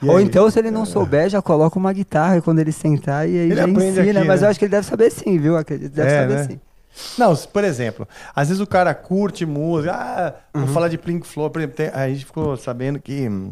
Ou 0.03 0.19
então, 0.19 0.49
se 0.51 0.59
ele 0.59 0.69
não 0.71 0.85
souber, 0.85 1.29
já 1.29 1.41
coloca 1.41 1.79
uma 1.79 1.91
guitarra 1.93 2.41
quando 2.41 2.59
ele 2.59 2.71
sentar 2.71 3.27
e 3.27 3.31
aí 3.31 3.37
Ele 3.51 3.55
já 3.55 3.67
ensina. 3.67 4.01
aqui, 4.01 4.23
mas 4.27 4.41
né? 4.41 4.47
eu 4.47 4.49
acho 4.51 4.59
que 4.59 4.65
ele 4.65 4.71
deve 4.71 4.85
saber 4.87 5.09
sim, 5.11 5.37
viu? 5.39 5.55
Acredito, 5.57 5.93
deve 5.93 6.11
É, 6.11 6.21
saber 6.21 6.33
né? 6.35 6.43
sim. 6.43 6.59
Não, 7.17 7.35
por 7.35 7.63
exemplo, 7.63 8.07
às 8.35 8.47
vezes 8.47 8.61
o 8.61 8.67
cara 8.67 8.93
curte 8.93 9.45
música, 9.45 9.93
ah, 9.93 10.33
Uhum. 10.57 10.65
vou 10.65 10.73
falar 10.73 10.87
de 10.87 10.97
Pink 10.97 11.25
Floyd, 11.27 11.51
por 11.51 11.59
exemplo, 11.59 11.75
tem- 11.75 11.89
a 11.89 12.07
gente 12.09 12.25
ficou 12.25 12.55
sabendo 12.55 12.99
que 12.99 13.27
hum, 13.27 13.51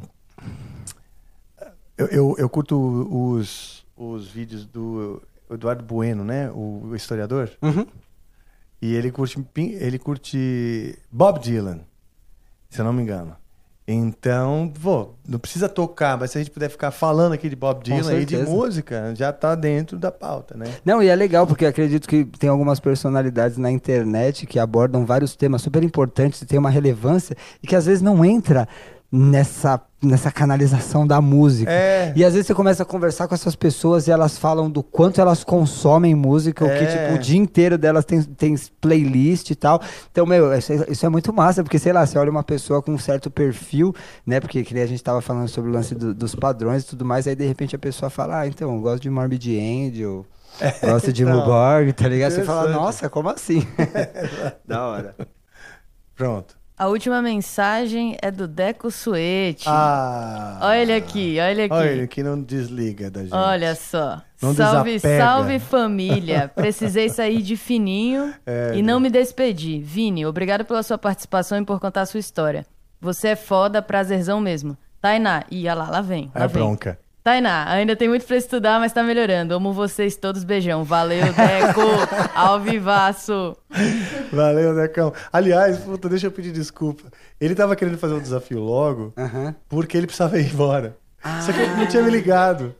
eu, 1.97 2.07
eu, 2.07 2.35
eu 2.37 2.49
curto 2.49 2.77
os, 3.11 3.85
os 3.95 4.27
vídeos 4.27 4.65
do 4.65 5.21
Eduardo 5.49 5.83
Bueno, 5.83 6.23
né, 6.23 6.49
o, 6.51 6.87
o 6.91 6.95
historiador, 6.95 7.49
Uhum. 7.61 7.85
e 8.81 8.93
ele 8.95 9.11
curte, 9.11 9.37
ele 9.57 9.99
curte 9.99 10.97
Bob 11.11 11.39
Dylan, 11.39 11.79
se 12.69 12.79
eu 12.81 12.85
não 12.85 12.93
me 12.93 13.01
engano. 13.03 13.35
Então, 13.85 14.71
pô, 14.81 15.09
não 15.27 15.37
precisa 15.37 15.67
tocar, 15.67 16.17
mas 16.17 16.31
se 16.31 16.37
a 16.37 16.41
gente 16.41 16.51
puder 16.51 16.69
ficar 16.69 16.89
falando 16.91 17.33
aqui 17.33 17.49
de 17.49 17.55
Bob 17.55 17.83
Dylan 17.83 18.19
e 18.19 18.25
de 18.25 18.37
música, 18.37 19.13
já 19.13 19.33
tá 19.33 19.55
dentro 19.55 19.99
da 19.99 20.09
pauta, 20.09 20.55
né? 20.55 20.65
Não, 20.85 21.03
e 21.03 21.07
é 21.07 21.15
legal, 21.15 21.45
porque 21.45 21.65
acredito 21.65 22.07
que 22.07 22.23
tem 22.23 22.49
algumas 22.49 22.79
personalidades 22.79 23.57
na 23.57 23.69
internet 23.69 24.45
que 24.45 24.57
abordam 24.57 25.05
vários 25.05 25.35
temas 25.35 25.61
super 25.61 25.83
importantes 25.83 26.41
e 26.41 26.45
tem 26.45 26.57
uma 26.57 26.69
relevância 26.69 27.35
e 27.61 27.67
que 27.67 27.75
às 27.75 27.85
vezes 27.85 28.01
não 28.01 28.23
entra 28.23 28.67
nessa, 29.15 29.79
nessa 30.01 30.31
canalização 30.31 31.05
da 31.05 31.21
música. 31.21 31.71
É. 31.71 32.11
E 32.15 32.25
às 32.25 32.33
vezes 32.33 32.47
você 32.47 32.55
começa 32.55 32.81
a 32.81 32.85
conversar 32.85 33.27
com 33.27 33.35
essas 33.35 33.55
pessoas 33.55 34.07
e 34.07 34.11
elas 34.11 34.39
falam 34.39 34.71
do 34.71 34.81
quanto 34.81 35.21
elas 35.21 35.43
consomem 35.43 36.15
música, 36.15 36.65
o 36.65 36.67
que 36.67 36.73
É. 36.73 36.85
tipo, 36.87 37.13
o 37.13 37.19
dia 37.19 37.37
inteiro 37.37 37.77
delas 37.77 38.05
tem, 38.05 38.23
tem 38.23 38.55
playlist 38.81 39.51
e 39.51 39.55
tal. 39.55 39.79
Então, 40.11 40.25
meu, 40.25 40.51
isso 40.57 40.73
é, 40.73 40.85
isso 40.89 41.05
é 41.05 41.09
muito 41.09 41.31
massa, 41.31 41.61
porque 41.63 41.77
sei 41.77 41.93
lá, 41.93 42.03
você 42.07 42.17
olha 42.17 42.31
uma 42.31 42.41
pessoa 42.43 42.81
com 42.81 42.91
um 42.91 42.97
certo 42.97 43.29
perfil, 43.29 43.93
né? 44.25 44.39
Porque 44.39 44.63
que 44.63 44.79
a 44.79 44.87
gente 44.87 45.03
tava 45.03 45.21
falando 45.21 45.47
sobre 45.47 45.69
o 45.69 45.73
lance 45.73 45.93
do- 45.93 46.15
dos 46.15 46.33
padrões 46.33 46.81
e 46.81 46.87
tudo 46.87 47.05
mais, 47.05 47.27
aí 47.27 47.35
de 47.35 47.45
repente 47.45 47.75
a 47.75 47.79
pessoa 47.79 48.09
fala, 48.09 48.39
ah, 48.39 48.47
então, 48.47 48.73
eu 48.73 48.81
gosto 48.81 49.03
de 49.03 49.11
Morbid 49.11 49.47
Angel. 49.59 50.25
Gosto 50.83 51.13
de 51.13 51.21
então, 51.21 51.35
Muborg, 51.39 51.93
tá 51.93 52.07
ligado? 52.07 52.31
Você 52.31 52.43
fala, 52.43 52.67
nossa, 52.71 53.07
como 53.11 53.29
assim? 53.29 53.65
da 54.67 54.87
hora. 54.87 55.15
Pronto. 56.15 56.55
A 56.77 56.87
última 56.87 57.21
mensagem 57.21 58.17
é 58.21 58.31
do 58.31 58.47
Deco 58.47 58.89
Suete. 58.89 59.65
Ah. 59.67 60.57
Olha 60.61 60.77
ele 60.81 60.93
aqui, 60.93 61.37
olha 61.39 61.65
aqui. 61.65 61.73
Olha 61.73 61.89
ele 61.89 62.07
que 62.07 62.23
não 62.23 62.41
desliga 62.41 63.11
da 63.11 63.21
gente. 63.21 63.33
Olha 63.33 63.75
só. 63.75 64.21
Não 64.41 64.53
salve, 64.55 64.93
desapega. 64.93 65.23
salve 65.23 65.59
família. 65.59 66.51
Precisei 66.53 67.09
sair 67.09 67.41
de 67.43 67.55
fininho 67.55 68.33
É, 68.45 68.71
e 68.75 68.81
não 68.81 68.99
me 68.99 69.09
despedi. 69.09 69.79
Vini, 69.79 70.25
obrigado 70.25 70.65
pela 70.65 70.81
sua 70.83 70.97
participação 70.97 71.59
e 71.61 71.65
por 71.65 71.79
contar 71.79 72.01
a 72.01 72.05
sua 72.05 72.19
história. 72.19 72.65
Você 72.99 73.29
é 73.29 73.35
foda, 73.35 73.81
prazerzão 73.81 74.41
mesmo. 74.41 74.75
Tainá, 74.99 75.43
e 75.51 75.63
olha 75.67 75.73
lá, 75.75 75.89
lá 75.89 76.01
vem. 76.01 76.31
Lá 76.33 76.45
É 76.45 76.47
vem. 76.47 76.63
bronca. 76.63 76.97
Tainá, 77.23 77.69
ainda 77.69 77.95
tem 77.95 78.09
muito 78.09 78.25
pra 78.25 78.35
estudar, 78.35 78.79
mas 78.81 78.91
tá 78.91 79.01
melhorando. 79.01 79.53
Amo 79.53 79.71
vocês 79.71 80.17
todos, 80.17 80.43
beijão. 80.43 80.83
Valeu, 80.83 81.23
Deco. 81.27 81.81
Ao 82.35 82.59
vivaço. 82.59 83.55
Valeu, 84.31 84.75
Decão. 84.75 85.13
Aliás, 85.31 85.77
puta, 85.77 86.09
deixa 86.09 86.27
eu 86.27 86.31
pedir 86.31 86.51
desculpa. 86.51 87.03
Ele 87.39 87.55
tava 87.55 87.77
querendo 87.77 87.97
fazer 87.97 88.13
o 88.15 88.19
desafio 88.21 88.59
logo 88.59 89.13
porque 89.69 89.95
ele 89.95 90.05
precisava 90.05 90.37
ir 90.37 90.51
embora. 90.51 90.97
Só 91.45 91.53
que 91.53 91.59
ele 91.61 91.75
não 91.75 91.87
tinha 91.87 92.03
me 92.03 92.11
ligado. 92.11 92.75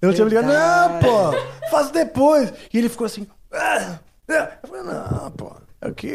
Eu 0.00 0.08
não 0.08 0.14
tinha 0.14 0.24
me 0.24 0.30
ligado. 0.30 0.46
Não, 0.46 0.98
pô, 1.00 1.68
faço 1.70 1.92
depois. 1.92 2.50
E 2.72 2.78
ele 2.78 2.88
ficou 2.88 3.04
assim. 3.04 3.26
"Ah, 3.52 3.98
ah." 4.30 4.48
Eu 4.62 4.68
falei, 4.70 4.82
não, 4.84 5.30
pô. 5.32 5.52
É 5.82 5.90
que 5.90 6.06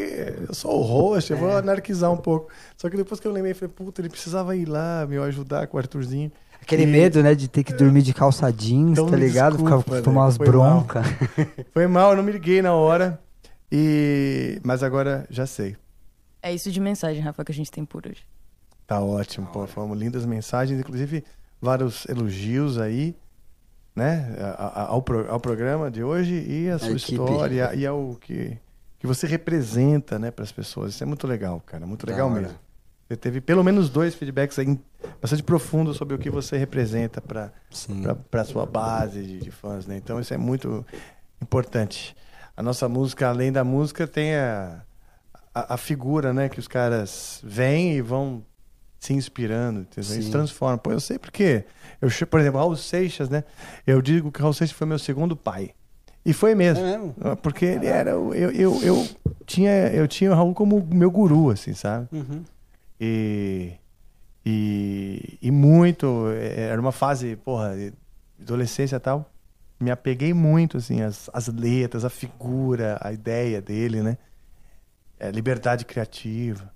eu 0.48 0.54
sou 0.56 0.80
o 0.80 0.82
host, 0.82 1.32
eu 1.32 1.38
vou 1.38 1.56
anarquizar 1.56 2.12
um 2.12 2.18
pouco. 2.18 2.52
Só 2.76 2.90
que 2.90 2.98
depois 2.98 3.20
que 3.20 3.28
eu 3.28 3.32
lembrei, 3.32 3.52
eu 3.52 3.56
falei, 3.56 3.72
puta, 3.74 4.02
ele 4.02 4.10
precisava 4.10 4.56
ir 4.56 4.66
lá 4.68 5.06
me 5.08 5.18
ajudar 5.20 5.68
com 5.68 5.78
o 5.78 5.80
Arthurzinho. 5.80 6.32
Aquele 6.76 6.84
E- 6.90 6.92
medo, 6.92 7.22
né, 7.24 7.36
de 7.36 7.48
ter 7.48 7.64
que 7.64 7.74
dormir 7.74 8.02
de 8.02 8.14
calça 8.14 8.52
jeans, 8.52 8.92
Então, 8.92 9.10
tá 9.10 9.16
ligado? 9.18 9.58
desculpa, 9.58 9.84
Ficar 9.84 10.02
tomar 10.02 10.22
umas 10.26 10.38
broncas. 10.38 11.06
Foi 11.74 11.88
mal, 11.88 12.12
eu 12.12 12.18
não 12.18 12.24
me 12.24 12.32
liguei 12.32 12.62
na 12.62 12.74
hora. 12.74 13.20
E... 13.72 14.60
Mas 14.64 14.84
agora 14.84 15.26
já 15.30 15.46
sei. 15.46 15.76
É 16.42 16.54
isso 16.54 16.72
de 16.72 16.80
mensagem, 16.80 17.22
Rafa, 17.22 17.44
que 17.46 17.52
a 17.52 17.56
gente 17.56 17.72
tem 17.72 17.86
por 17.86 18.06
hoje. 18.08 18.22
Tá 18.88 19.00
ótimo, 19.00 19.48
pô. 19.48 19.66
Foram 19.68 19.94
lindas 19.94 20.26
mensagens, 20.26 20.80
inclusive 20.80 21.24
vários 21.62 22.06
elogios 22.10 22.78
aí, 22.78 23.16
né? 23.96 24.36
a- 24.40 24.82
a- 24.84 24.88
Ao, 24.88 25.02
pro- 25.02 25.30
ao 25.32 25.40
programa 25.40 25.90
de 25.92 26.04
hoje 26.04 26.34
e 26.48 26.70
a 26.70 26.78
sua 26.80 26.92
equipe. 26.92 27.12
história 27.14 27.74
e 27.76 27.86
ao 27.86 28.18
que, 28.20 28.58
que 29.00 29.08
você 29.08 29.28
representa, 29.28 30.18
né, 30.20 30.32
para 30.32 30.44
as 30.44 30.52
pessoas. 30.52 30.94
Isso 30.96 31.04
é 31.04 31.08
muito 31.08 31.26
legal, 31.28 31.62
cara. 31.66 31.86
Muito 31.86 32.06
legal 32.08 32.30
mesmo. 32.30 32.58
Você 33.12 33.18
teve 33.18 33.42
pelo 33.42 33.62
menos 33.62 33.90
dois 33.90 34.16
feedbacks 34.16 34.58
aí 34.58 34.80
bastante 35.22 35.44
profundos 35.44 35.98
sobre 35.98 36.16
o 36.16 36.18
que 36.18 36.30
você 36.30 36.58
representa 36.58 37.20
para 37.20 37.52
para 38.30 38.46
sua 38.46 38.66
base 38.66 39.22
de, 39.22 39.40
de 39.40 39.52
fãs, 39.52 39.86
né? 39.86 39.98
Então 39.98 40.18
isso 40.18 40.34
é 40.34 40.38
muito 40.38 40.86
importante. 41.42 42.16
A 42.56 42.64
nossa 42.64 42.88
música, 42.88 43.28
além 43.28 43.52
da 43.52 43.66
música, 43.66 44.08
tem 44.08 44.36
a, 44.36 44.82
a, 45.54 45.74
a 45.74 45.78
figura, 45.78 46.32
né? 46.32 46.48
Que 46.48 46.58
os 46.58 46.70
caras 46.70 47.42
vêm 47.44 47.98
e 47.98 48.02
vão 48.02 48.46
se 48.98 49.14
inspirando, 49.14 49.86
Sim. 50.02 50.32
transforma. 50.32 50.78
Pô, 50.78 50.94
eu 50.94 51.02
sei 51.02 51.20
porque, 51.20 51.66
eu, 52.00 52.10
por 52.28 52.40
exemplo, 52.40 52.60
Raul 52.60 52.78
Seixas, 52.78 53.28
né? 53.28 53.44
Eu 53.86 54.02
digo 54.02 54.32
que 54.32 54.42
Raul 54.42 54.54
Seixas 54.54 54.78
foi 54.78 54.88
meu 54.88 55.00
segundo 55.00 55.36
pai. 55.36 55.72
E 56.26 56.32
foi 56.32 56.56
mesmo. 56.56 56.86
É 56.86 56.98
mesmo? 56.98 57.16
Porque 57.42 57.66
ele 57.66 57.88
era. 57.88 58.12
Eu, 58.12 58.34
eu, 58.34 58.82
eu, 58.84 59.08
tinha, 59.46 59.88
eu 59.88 60.08
tinha 60.08 60.32
o 60.32 60.34
Raul 60.34 60.54
como 60.54 60.88
meu 60.94 61.12
guru, 61.12 61.50
assim, 61.50 61.74
sabe? 61.74 62.08
Uhum. 62.14 62.44
E, 63.04 63.74
e, 64.46 65.40
e 65.42 65.50
muito. 65.52 66.28
eh, 66.30 66.68
Era 66.70 66.80
uma 66.80 66.92
fase, 66.92 67.36
porra, 67.36 67.74
adolescência 68.40 68.98
e 68.98 69.00
tal. 69.00 69.28
Me 69.80 69.90
apeguei 69.90 70.32
muito, 70.34 70.78
assim, 70.78 71.02
às, 71.02 71.28
às 71.34 71.48
letras, 71.48 72.06
a 72.06 72.10
figura, 72.12 73.00
a 73.02 73.12
ideia 73.12 73.60
dele, 73.60 74.04
né? 74.04 74.18
É, 75.20 75.32
liberdade 75.32 75.84
criativa. 75.86 76.72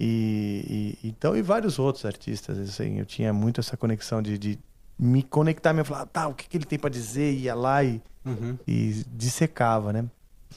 E, 0.00 0.96
e- 1.02 1.08
então, 1.08 1.36
e 1.36 1.42
vários 1.42 1.78
outros 1.78 2.06
artistas, 2.06 2.58
assim. 2.58 2.98
Eu 2.98 3.04
tinha 3.04 3.32
muito 3.34 3.60
essa 3.60 3.76
conexão 3.76 4.22
de, 4.22 4.38
de 4.38 4.58
me 4.98 5.22
conectar, 5.22 5.74
me 5.74 5.84
falar, 5.84 6.06
tá, 6.06 6.26
o 6.28 6.34
que, 6.34 6.48
que 6.48 6.56
ele 6.56 6.64
tem 6.64 6.78
pra 6.78 6.88
dizer? 6.88 7.32
Ia 7.34 7.54
lá 7.54 7.84
e, 7.84 8.00
Uhum. 8.24 8.58
e 8.66 9.04
dissecava, 9.14 9.92
né? 9.92 10.04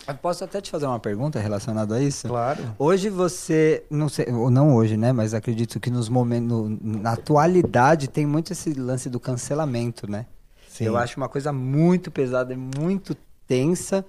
Eu 0.07 0.15
posso 0.15 0.43
até 0.43 0.59
te 0.59 0.71
fazer 0.71 0.85
uma 0.87 0.99
pergunta 0.99 1.39
relacionada 1.39 1.95
a 1.95 2.01
isso? 2.01 2.27
Claro. 2.27 2.75
Hoje 2.79 3.09
você, 3.09 3.83
não 3.89 4.09
sei, 4.09 4.25
ou 4.31 4.49
não 4.49 4.73
hoje, 4.75 4.97
né? 4.97 5.11
Mas 5.11 5.33
acredito 5.33 5.79
que 5.79 5.89
nos 5.91 6.09
momentos, 6.09 6.77
na 6.81 7.11
atualidade 7.13 8.07
tem 8.07 8.25
muito 8.25 8.53
esse 8.53 8.73
lance 8.73 9.09
do 9.09 9.19
cancelamento, 9.19 10.09
né? 10.09 10.25
Sim. 10.67 10.85
Eu 10.85 10.97
acho 10.97 11.17
uma 11.17 11.29
coisa 11.29 11.53
muito 11.53 12.09
pesada, 12.09 12.53
e 12.53 12.57
muito 12.57 13.15
tensa, 13.47 14.03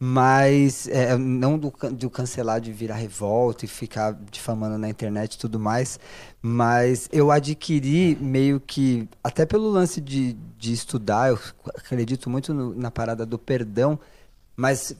mas 0.00 0.88
é, 0.88 1.16
não 1.16 1.56
do, 1.58 1.72
do 1.92 2.10
cancelar 2.10 2.60
de 2.60 2.72
virar 2.72 2.96
revolta 2.96 3.64
e 3.64 3.68
ficar 3.68 4.16
difamando 4.30 4.76
na 4.76 4.88
internet 4.88 5.34
e 5.34 5.38
tudo 5.38 5.58
mais, 5.60 6.00
mas 6.42 7.08
eu 7.12 7.30
adquiri 7.30 8.16
meio 8.20 8.58
que, 8.58 9.08
até 9.22 9.46
pelo 9.46 9.68
lance 9.70 10.00
de, 10.00 10.32
de 10.58 10.72
estudar, 10.72 11.30
eu 11.30 11.38
acredito 11.76 12.28
muito 12.28 12.52
no- 12.52 12.74
na 12.74 12.90
parada 12.90 13.24
do 13.24 13.38
perdão, 13.38 13.98
mas 14.56 14.96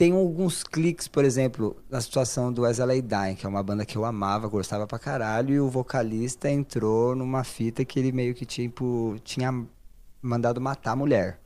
tem 0.00 0.12
alguns 0.12 0.62
cliques, 0.62 1.06
por 1.06 1.26
exemplo, 1.26 1.76
na 1.90 2.00
situação 2.00 2.50
do 2.50 2.62
LA 2.62 3.02
Dying, 3.02 3.34
que 3.34 3.44
é 3.44 3.48
uma 3.50 3.62
banda 3.62 3.84
que 3.84 3.98
eu 3.98 4.06
amava, 4.06 4.48
gostava 4.48 4.86
pra 4.86 4.98
caralho, 4.98 5.54
e 5.54 5.60
o 5.60 5.68
vocalista 5.68 6.50
entrou 6.50 7.14
numa 7.14 7.44
fita 7.44 7.84
que 7.84 7.98
ele 7.98 8.10
meio 8.10 8.34
que 8.34 8.46
tipo, 8.46 9.16
tinha 9.22 9.52
mandado 10.22 10.58
matar 10.58 10.92
a 10.92 10.96
mulher. 10.96 11.38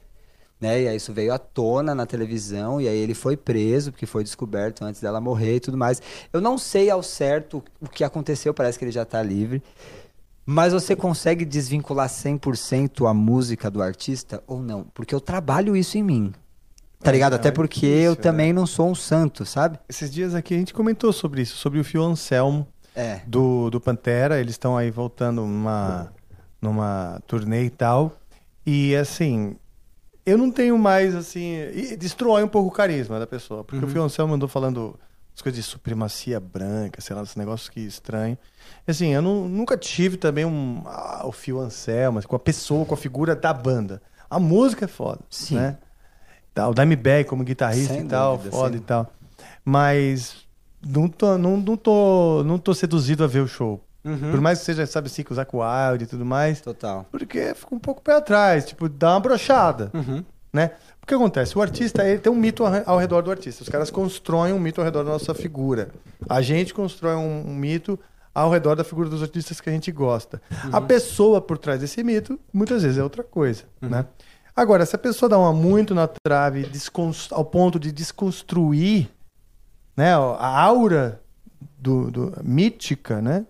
Né? 0.60 0.82
E 0.82 0.88
aí 0.88 0.96
isso 0.96 1.12
veio 1.12 1.34
à 1.34 1.38
tona 1.38 1.96
na 1.96 2.06
televisão, 2.06 2.80
e 2.80 2.86
aí 2.86 2.96
ele 2.96 3.12
foi 3.12 3.36
preso, 3.36 3.90
porque 3.90 4.06
foi 4.06 4.22
descoberto 4.22 4.84
antes 4.84 5.00
dela 5.00 5.20
morrer 5.20 5.56
e 5.56 5.60
tudo 5.60 5.76
mais. 5.76 6.00
Eu 6.32 6.40
não 6.40 6.56
sei 6.56 6.88
ao 6.88 7.02
certo 7.02 7.60
o 7.80 7.88
que 7.88 8.04
aconteceu, 8.04 8.54
parece 8.54 8.78
que 8.78 8.84
ele 8.84 8.92
já 8.92 9.04
tá 9.04 9.20
livre. 9.20 9.64
Mas 10.46 10.72
você 10.72 10.94
consegue 10.94 11.44
desvincular 11.44 12.08
100% 12.08 13.10
a 13.10 13.12
música 13.12 13.68
do 13.68 13.82
artista 13.82 14.44
ou 14.46 14.62
não? 14.62 14.84
Porque 14.94 15.12
eu 15.12 15.20
trabalho 15.20 15.76
isso 15.76 15.98
em 15.98 16.04
mim. 16.04 16.32
Tá 17.04 17.12
ligado? 17.12 17.34
é 17.34 17.36
Até 17.36 17.50
porque 17.50 17.86
eu 17.86 18.12
difícil, 18.12 18.16
também 18.16 18.52
não 18.52 18.66
sou 18.66 18.88
um 18.90 18.94
santo, 18.94 19.44
sabe? 19.46 19.78
Esses 19.88 20.10
dias 20.12 20.34
aqui 20.34 20.54
a 20.54 20.58
gente 20.58 20.72
comentou 20.74 21.12
sobre 21.12 21.42
isso, 21.42 21.56
sobre 21.56 21.78
o 21.78 21.84
Fio 21.84 22.02
Anselmo 22.02 22.66
É. 22.96 23.20
do, 23.26 23.70
do 23.70 23.80
Pantera. 23.80 24.40
Eles 24.40 24.52
estão 24.54 24.76
aí 24.76 24.90
voltando 24.90 25.42
numa, 25.42 26.12
numa 26.60 27.20
turnê 27.26 27.64
e 27.64 27.70
tal. 27.70 28.12
E 28.66 28.96
assim, 28.96 29.56
eu 30.24 30.38
não 30.38 30.50
tenho 30.50 30.78
mais 30.78 31.14
assim. 31.14 31.54
E 31.74 31.96
destrói 31.96 32.42
um 32.42 32.48
pouco 32.48 32.68
o 32.68 32.72
carisma 32.72 33.18
da 33.18 33.26
pessoa. 33.26 33.62
Porque 33.62 33.84
Uhum. 33.84 33.90
o 33.90 33.92
Fio 33.92 34.02
Anselmo 34.02 34.34
andou 34.34 34.48
falando 34.48 34.98
as 35.36 35.42
coisas 35.42 35.62
de 35.62 35.68
supremacia 35.68 36.38
branca, 36.40 37.00
sei 37.00 37.14
lá, 37.14 37.22
esses 37.22 37.36
negócios 37.36 37.68
que 37.68 37.80
estranho. 37.80 38.38
Assim, 38.86 39.08
eu 39.08 39.20
não- 39.20 39.48
nunca 39.48 39.76
tive 39.76 40.16
também 40.16 40.44
um. 40.44 40.82
ah, 40.86 41.22
o 41.26 41.32
Fio 41.32 41.58
Anselmo, 41.60 42.18
assim, 42.20 42.28
com 42.28 42.36
a 42.36 42.38
pessoa, 42.38 42.86
com 42.86 42.94
a 42.94 42.96
figura 42.96 43.34
da 43.36 43.52
banda. 43.52 44.00
A 44.30 44.38
música 44.38 44.84
é 44.86 44.88
foda. 44.88 45.20
Sim. 45.28 45.56
Né? 45.56 45.76
Tá, 46.54 46.68
O 46.68 46.74
Dimebag 46.74 47.24
como 47.28 47.42
guitarrista 47.42 47.94
Sem 47.94 48.04
e 48.04 48.08
tal, 48.08 48.36
dúvida, 48.36 48.56
foda 48.56 48.76
e 48.76 48.80
tal. 48.80 49.12
Mas 49.64 50.36
não 50.86 51.08
tô, 51.08 51.36
não, 51.36 51.56
não, 51.56 51.76
tô, 51.76 52.42
não 52.44 52.58
tô 52.58 52.72
seduzido 52.74 53.24
a 53.24 53.26
ver 53.26 53.40
o 53.40 53.48
show. 53.48 53.82
Uhum. 54.04 54.30
Por 54.30 54.40
mais 54.40 54.58
que 54.58 54.66
seja, 54.66 54.86
sabe 54.86 55.06
assim, 55.06 55.22
com 55.22 55.32
o 55.32 55.36
e 56.02 56.06
tudo 56.06 56.24
mais. 56.24 56.60
Total. 56.60 57.06
Porque 57.10 57.54
fica 57.54 57.74
um 57.74 57.78
pouco 57.78 58.02
pé 58.02 58.14
atrás, 58.16 58.66
tipo, 58.66 58.88
dá 58.88 59.12
uma 59.14 59.20
brochada, 59.20 59.90
Uhum. 59.94 60.22
né? 60.52 60.72
O 61.02 61.06
que 61.06 61.14
acontece? 61.14 61.56
O 61.58 61.62
artista, 61.62 62.06
ele 62.06 62.18
tem 62.18 62.30
um 62.32 62.36
mito 62.36 62.64
ao 62.64 62.70
re- 62.72 62.82
ao 62.86 62.98
redor 62.98 63.22
do 63.22 63.30
artista. 63.30 63.62
Os 63.62 63.68
caras 63.68 63.90
constroem 63.90 64.52
um 64.52 64.58
mito 64.60 64.80
ao 64.80 64.84
redor 64.84 65.02
da 65.04 65.10
nossa 65.12 65.34
figura. 65.34 65.88
A 66.28 66.40
gente 66.42 66.72
constrói 66.72 67.14
um, 67.16 67.44
um 67.48 67.54
mito 67.54 67.98
ao 68.34 68.50
redor 68.50 68.74
da 68.74 68.84
figura 68.84 69.08
dos 69.08 69.22
artistas 69.22 69.60
que 69.60 69.68
a 69.70 69.72
gente 69.72 69.90
gosta. 69.92 70.40
A 70.72 70.80
pessoa 70.80 71.40
por 71.40 71.56
trás 71.58 71.80
desse 71.80 72.02
mito, 72.02 72.38
muitas 72.52 72.82
vezes 72.82 72.98
é 72.98 73.02
outra 73.02 73.22
coisa, 73.22 73.64
né? 73.80 74.04
Agora, 74.56 74.86
se 74.86 74.94
a 74.94 74.98
pessoa 74.98 75.28
dá 75.28 75.38
uma 75.38 75.52
muito 75.52 75.94
na 75.94 76.06
trave 76.06 76.70
ao 77.32 77.44
ponto 77.44 77.78
de 77.78 77.90
desconstruir 77.90 79.08
né, 79.96 80.14
a 80.14 80.60
aura 80.60 81.20
do, 81.78 82.10
do- 82.10 82.32
mítica, 82.42 83.20
né? 83.20 83.46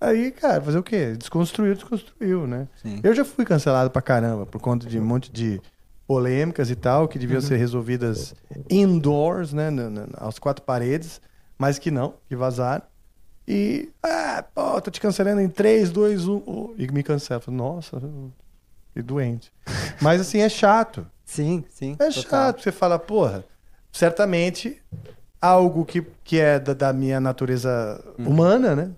Aí, 0.00 0.30
cara, 0.32 0.60
fazer 0.60 0.78
o 0.78 0.82
quê? 0.82 1.14
Desconstruiu, 1.16 1.74
desconstruiu, 1.74 2.46
né? 2.46 2.66
Sim. 2.82 3.00
Eu 3.02 3.14
já 3.14 3.24
fui 3.24 3.44
cancelado 3.44 3.88
pra 3.90 4.02
caramba 4.02 4.44
por 4.44 4.60
conta 4.60 4.86
de 4.86 4.98
um 4.98 5.04
monte 5.04 5.30
de 5.30 5.60
polêmicas 6.06 6.70
e 6.70 6.76
tal, 6.76 7.06
que 7.08 7.18
deviam 7.18 7.40
ser 7.40 7.56
resolvidas 7.56 8.34
indoors, 8.68 9.52
né? 9.52 9.70
na- 9.70 9.88
na- 9.88 10.06
aos 10.18 10.38
quatro 10.38 10.64
paredes, 10.64 11.20
mas 11.56 11.78
que 11.78 11.90
não, 11.90 12.14
que 12.28 12.34
vazaram. 12.36 12.82
E, 13.46 13.90
ah, 14.02 14.44
pô, 14.54 14.80
tô 14.80 14.90
te 14.90 15.00
cancelando 15.00 15.40
em 15.40 15.48
3, 15.48 15.90
2, 15.90 16.26
1. 16.28 16.42
oh, 16.46 16.74
E 16.76 16.86
me 16.90 17.02
cancela. 17.02 17.42
Nossa, 17.48 18.00
que 18.92 19.02
doente. 19.02 19.52
Mas 20.00 20.20
assim, 20.20 20.40
é 20.40 20.48
chato. 20.48 21.06
Sim, 21.24 21.64
sim. 21.70 21.92
É 21.98 22.08
total. 22.10 22.22
chato. 22.22 22.62
Você 22.62 22.72
fala, 22.72 22.98
porra, 22.98 23.44
certamente 23.90 24.80
algo 25.40 25.84
que, 25.84 26.02
que 26.24 26.38
é 26.38 26.58
da, 26.60 26.74
da 26.74 26.92
minha 26.92 27.18
natureza 27.20 28.02
Uhum. 28.18 28.28
humana, 28.28 28.76
né? 28.76 28.90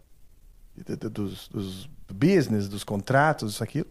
Dos, 1.10 1.48
dos 1.48 1.88
business, 2.12 2.68
dos 2.68 2.82
contratos, 2.82 3.52
isso, 3.54 3.62
aquilo. 3.62 3.86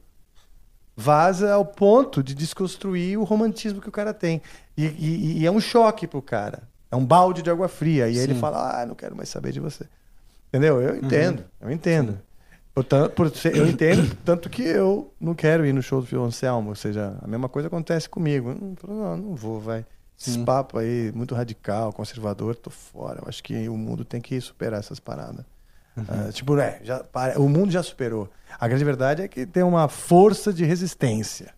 Vaza 0.96 1.54
ao 1.54 1.66
ponto 1.66 2.22
de 2.22 2.36
desconstruir 2.36 3.18
o 3.18 3.24
romantismo 3.24 3.82
que 3.82 3.90
o 3.90 3.92
cara 3.92 4.14
tem. 4.14 4.42
E, 4.78 4.86
e- 4.86 5.38
e 5.40 5.46
é 5.46 5.52
um 5.52 5.60
choque 5.60 6.06
pro 6.06 6.22
cara. 6.22 6.64
É 6.92 6.96
um 6.96 7.06
balde 7.06 7.42
de 7.42 7.50
água 7.50 7.68
fria. 7.68 8.08
E 8.10 8.18
aí 8.18 8.24
ele 8.24 8.36
Sim. 8.36 8.40
fala, 8.40 8.82
ah, 8.82 8.86
não 8.86 8.94
quero 8.94 9.16
mais 9.16 9.30
saber 9.30 9.52
de 9.52 9.60
você. 9.60 9.86
Entendeu? 10.50 10.80
Eu 10.80 10.96
entendo, 10.98 11.46
eu 11.60 11.72
entendo. 11.72 12.20
Portanto, 12.74 13.11
por 13.11 13.32
eu 13.53 13.68
entendo, 13.68 14.16
tanto 14.26 14.50
que 14.50 14.64
eu 14.64 15.14
não 15.19 15.35
quero 15.35 15.66
ir 15.66 15.74
no 15.74 15.82
show 15.82 16.02
do 16.02 16.08
Fio 16.08 16.24
Anselmo. 16.24 16.69
Ou 16.69 16.76
seja, 16.76 17.18
a 17.22 17.27
mesma 17.27 17.48
coisa 17.48 17.68
acontece 17.68 18.10
comigo. 18.10 18.50
Eu 18.50 18.93
não, 18.93 19.18
não, 19.18 19.35
vou, 19.35 19.60
vai. 19.60 19.85
Esse 20.19 20.32
Sim. 20.32 20.45
papo 20.45 20.80
aí, 20.80 21.11
muito 21.14 21.35
radical, 21.35 21.93
conservador, 21.93 22.56
tô 22.56 22.69
fora. 22.69 23.19
Eu 23.22 23.27
acho 23.27 23.43
que 23.43 23.68
o 23.69 23.77
mundo 23.77 24.03
tem 24.03 24.22
que 24.22 24.40
superar 24.42 24.80
essas 24.80 25.00
paradas. 25.00 25.45
Ah, 25.95 26.32
tipo, 26.32 26.58
é, 26.58 26.80
já, 26.84 27.06
o 27.38 27.48
mundo 27.48 27.72
já 27.72 27.84
superou. 27.84 28.27
A 28.60 28.68
grande 28.68 28.84
verdade 28.84 29.22
é 29.22 29.27
que 29.27 29.45
tem 29.45 29.61
uma 29.61 29.88
força 29.88 30.52
de 30.52 30.66
resistência. 30.66 31.53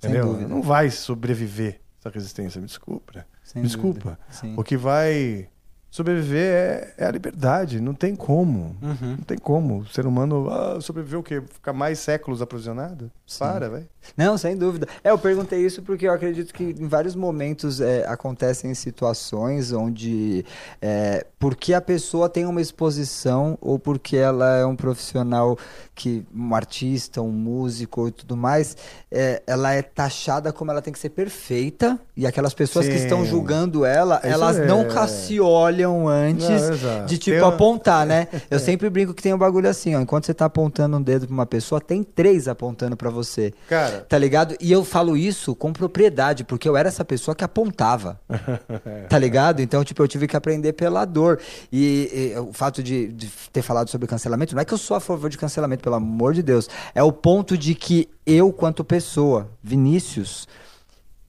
Sem 0.00 0.10
Entendeu? 0.10 0.32
dúvida. 0.32 0.48
Não 0.48 0.62
vai 0.62 0.90
sobreviver 0.90 1.80
essa 2.00 2.08
resistência, 2.08 2.60
me 2.60 2.66
desculpa. 2.66 3.26
Sem 3.44 3.60
me 3.60 3.68
desculpa. 3.68 4.18
O 4.56 4.64
que 4.64 4.76
vai 4.76 5.48
sobreviver 5.92 6.42
é, 6.42 6.94
é 6.96 7.04
a 7.04 7.10
liberdade. 7.10 7.78
Não 7.78 7.92
tem 7.92 8.16
como. 8.16 8.74
Uhum. 8.80 9.16
Não 9.18 9.24
tem 9.24 9.36
como. 9.36 9.80
O 9.80 9.88
ser 9.88 10.06
humano 10.06 10.48
ah, 10.50 10.80
sobreviver 10.80 11.20
o 11.20 11.22
quê? 11.22 11.42
Ficar 11.52 11.74
mais 11.74 11.98
séculos 11.98 12.40
aprisionado? 12.40 13.10
Para, 13.38 13.68
velho. 13.68 13.88
Não, 14.16 14.36
sem 14.36 14.56
dúvida. 14.56 14.86
É, 15.04 15.10
eu 15.10 15.18
perguntei 15.18 15.64
isso 15.64 15.82
porque 15.82 16.06
eu 16.06 16.12
acredito 16.12 16.52
que 16.52 16.64
em 16.64 16.86
vários 16.88 17.14
momentos 17.14 17.80
é, 17.80 18.04
acontecem 18.06 18.74
situações 18.74 19.72
onde, 19.72 20.44
é, 20.80 21.26
porque 21.38 21.72
a 21.72 21.80
pessoa 21.80 22.28
tem 22.28 22.44
uma 22.44 22.60
exposição 22.60 23.56
ou 23.60 23.78
porque 23.78 24.16
ela 24.16 24.56
é 24.56 24.66
um 24.66 24.76
profissional 24.76 25.56
que, 25.94 26.24
um 26.34 26.54
artista, 26.54 27.22
um 27.22 27.30
músico 27.30 28.08
e 28.08 28.12
tudo 28.12 28.36
mais, 28.36 28.76
é, 29.10 29.42
ela 29.46 29.72
é 29.72 29.82
taxada 29.82 30.52
como 30.52 30.70
ela 30.70 30.82
tem 30.82 30.92
que 30.92 30.98
ser 30.98 31.10
perfeita 31.10 31.98
e 32.16 32.26
aquelas 32.26 32.52
pessoas 32.52 32.86
que 32.86 32.98
Sim. 32.98 33.04
estão 33.04 33.24
julgando 33.24 33.84
ela, 33.84 34.16
Isso 34.16 34.26
elas 34.26 34.58
é. 34.58 34.66
nunca 34.66 35.06
se 35.06 35.40
olham 35.40 35.81
antes 35.84 36.48
Não, 36.48 37.06
de 37.06 37.18
tipo 37.18 37.38
Tem 37.38 37.48
apontar, 37.48 38.06
né? 38.06 38.28
Eu 38.50 38.58
sempre 38.58 38.88
brinco 38.90 39.14
que 39.14 39.22
tem 39.22 39.32
um 39.34 39.38
bagulho 39.38 39.68
assim, 39.68 39.94
ó, 39.94 40.00
enquanto 40.00 40.26
você 40.26 40.34
tá 40.34 40.44
apontando 40.44 40.96
um 40.96 41.02
dedo 41.02 41.26
pra 41.26 41.34
uma 41.34 41.46
pessoa, 41.46 41.80
tem 41.80 42.02
três 42.02 42.48
apontando 42.48 42.96
pra 42.96 43.10
você. 43.10 43.52
Cara. 43.68 44.06
Tá 44.08 44.18
ligado? 44.18 44.56
E 44.60 44.70
eu 44.70 44.84
falo 44.84 45.16
isso 45.16 45.54
com 45.54 45.72
propriedade, 45.72 46.44
porque 46.44 46.68
eu 46.68 46.76
era 46.76 46.88
essa 46.88 47.04
pessoa 47.04 47.34
que 47.34 47.44
apontava. 47.44 48.20
Tá 49.08 49.18
ligado? 49.18 49.60
Então, 49.60 49.84
tipo, 49.84 50.02
eu 50.02 50.08
tive 50.08 50.26
que 50.26 50.36
aprender 50.36 50.72
pela 50.72 51.04
dor. 51.04 51.38
E, 51.72 52.32
e 52.34 52.38
o 52.38 52.52
fato 52.52 52.82
de, 52.82 53.08
de 53.08 53.30
ter 53.52 53.62
falado 53.62 53.88
sobre 53.88 54.06
cancelamento, 54.06 54.54
não 54.54 54.62
é 54.62 54.64
que 54.64 54.72
eu 54.72 54.78
sou 54.78 54.96
a 54.96 55.00
favor 55.00 55.28
de 55.28 55.36
cancelamento, 55.36 55.82
pelo 55.82 55.96
amor 55.96 56.34
de 56.34 56.42
Deus. 56.42 56.68
É 56.94 57.02
o 57.02 57.12
ponto 57.12 57.56
de 57.56 57.74
que 57.74 58.08
eu, 58.26 58.52
quanto 58.52 58.84
pessoa, 58.84 59.48
Vinícius, 59.62 60.46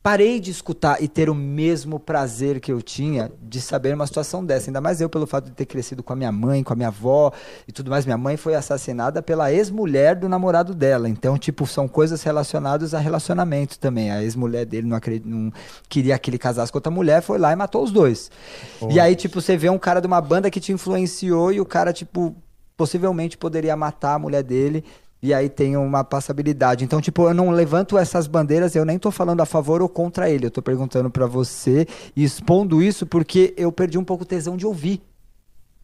parei 0.03 0.37
de 0.37 0.51
escutar 0.51 1.01
e 1.01 1.07
ter 1.07 1.29
o 1.29 1.33
mesmo 1.33 1.97
prazer 1.97 2.59
que 2.59 2.69
eu 2.69 2.81
tinha 2.81 3.31
de 3.41 3.61
saber 3.61 3.95
uma 3.95 4.05
situação 4.05 4.43
dessa. 4.43 4.69
Ainda 4.69 4.81
mais 4.81 4.99
eu, 4.99 5.07
pelo 5.09 5.25
fato 5.25 5.45
de 5.45 5.51
ter 5.51 5.65
crescido 5.65 6.03
com 6.03 6.11
a 6.11 6.15
minha 6.15 6.31
mãe, 6.31 6.61
com 6.61 6.73
a 6.73 6.75
minha 6.75 6.89
avó 6.89 7.31
e 7.65 7.71
tudo 7.71 7.89
mais. 7.89 8.05
Minha 8.05 8.17
mãe 8.17 8.35
foi 8.35 8.53
assassinada 8.53 9.23
pela 9.23 9.53
ex-mulher 9.53 10.17
do 10.17 10.27
namorado 10.27 10.75
dela. 10.75 11.07
Então, 11.07 11.37
tipo, 11.37 11.65
são 11.65 11.87
coisas 11.87 12.21
relacionadas 12.21 12.93
a 12.93 12.99
relacionamento 12.99 13.79
também. 13.79 14.11
A 14.11 14.21
ex-mulher 14.21 14.65
dele 14.65 14.85
não, 14.85 14.97
acred... 14.97 15.25
não 15.25 15.53
queria 15.87 16.19
que 16.19 16.29
ele 16.29 16.37
casasse 16.37 16.69
com 16.69 16.79
outra 16.79 16.91
mulher, 16.91 17.21
foi 17.21 17.39
lá 17.39 17.53
e 17.53 17.55
matou 17.55 17.81
os 17.81 17.91
dois. 17.91 18.29
E 18.89 18.99
aí, 18.99 19.15
tipo, 19.15 19.39
você 19.39 19.55
vê 19.55 19.69
um 19.69 19.79
cara 19.79 20.01
de 20.01 20.07
uma 20.07 20.19
banda 20.19 20.51
que 20.51 20.59
te 20.59 20.73
influenciou 20.73 21.49
e 21.53 21.61
o 21.61 21.65
cara, 21.65 21.93
tipo, 21.93 22.35
possivelmente 22.75 23.37
poderia 23.37 23.77
matar 23.77 24.15
a 24.15 24.19
mulher 24.19 24.43
dele. 24.43 24.83
E 25.23 25.33
aí 25.33 25.47
tem 25.47 25.77
uma 25.77 26.03
passabilidade. 26.03 26.83
Então, 26.83 26.99
tipo, 26.99 27.29
eu 27.29 27.33
não 27.33 27.49
levanto 27.49 27.97
essas 27.97 28.27
bandeiras, 28.27 28.75
eu 28.75 28.83
nem 28.83 28.99
tô 28.99 29.09
falando 29.09 29.39
a 29.39 29.45
favor 29.45 29.81
ou 29.81 29.87
contra 29.87 30.29
ele. 30.29 30.47
Eu 30.47 30.51
tô 30.51 30.61
perguntando 30.61 31.09
pra 31.09 31.25
você 31.25 31.87
e 32.13 32.25
expondo 32.25 32.83
isso 32.83 33.07
porque 33.07 33.53
eu 33.55 33.71
perdi 33.71 33.97
um 33.97 34.03
pouco 34.03 34.23
o 34.23 34.27
tesão 34.27 34.57
de 34.57 34.67
ouvir. 34.67 35.01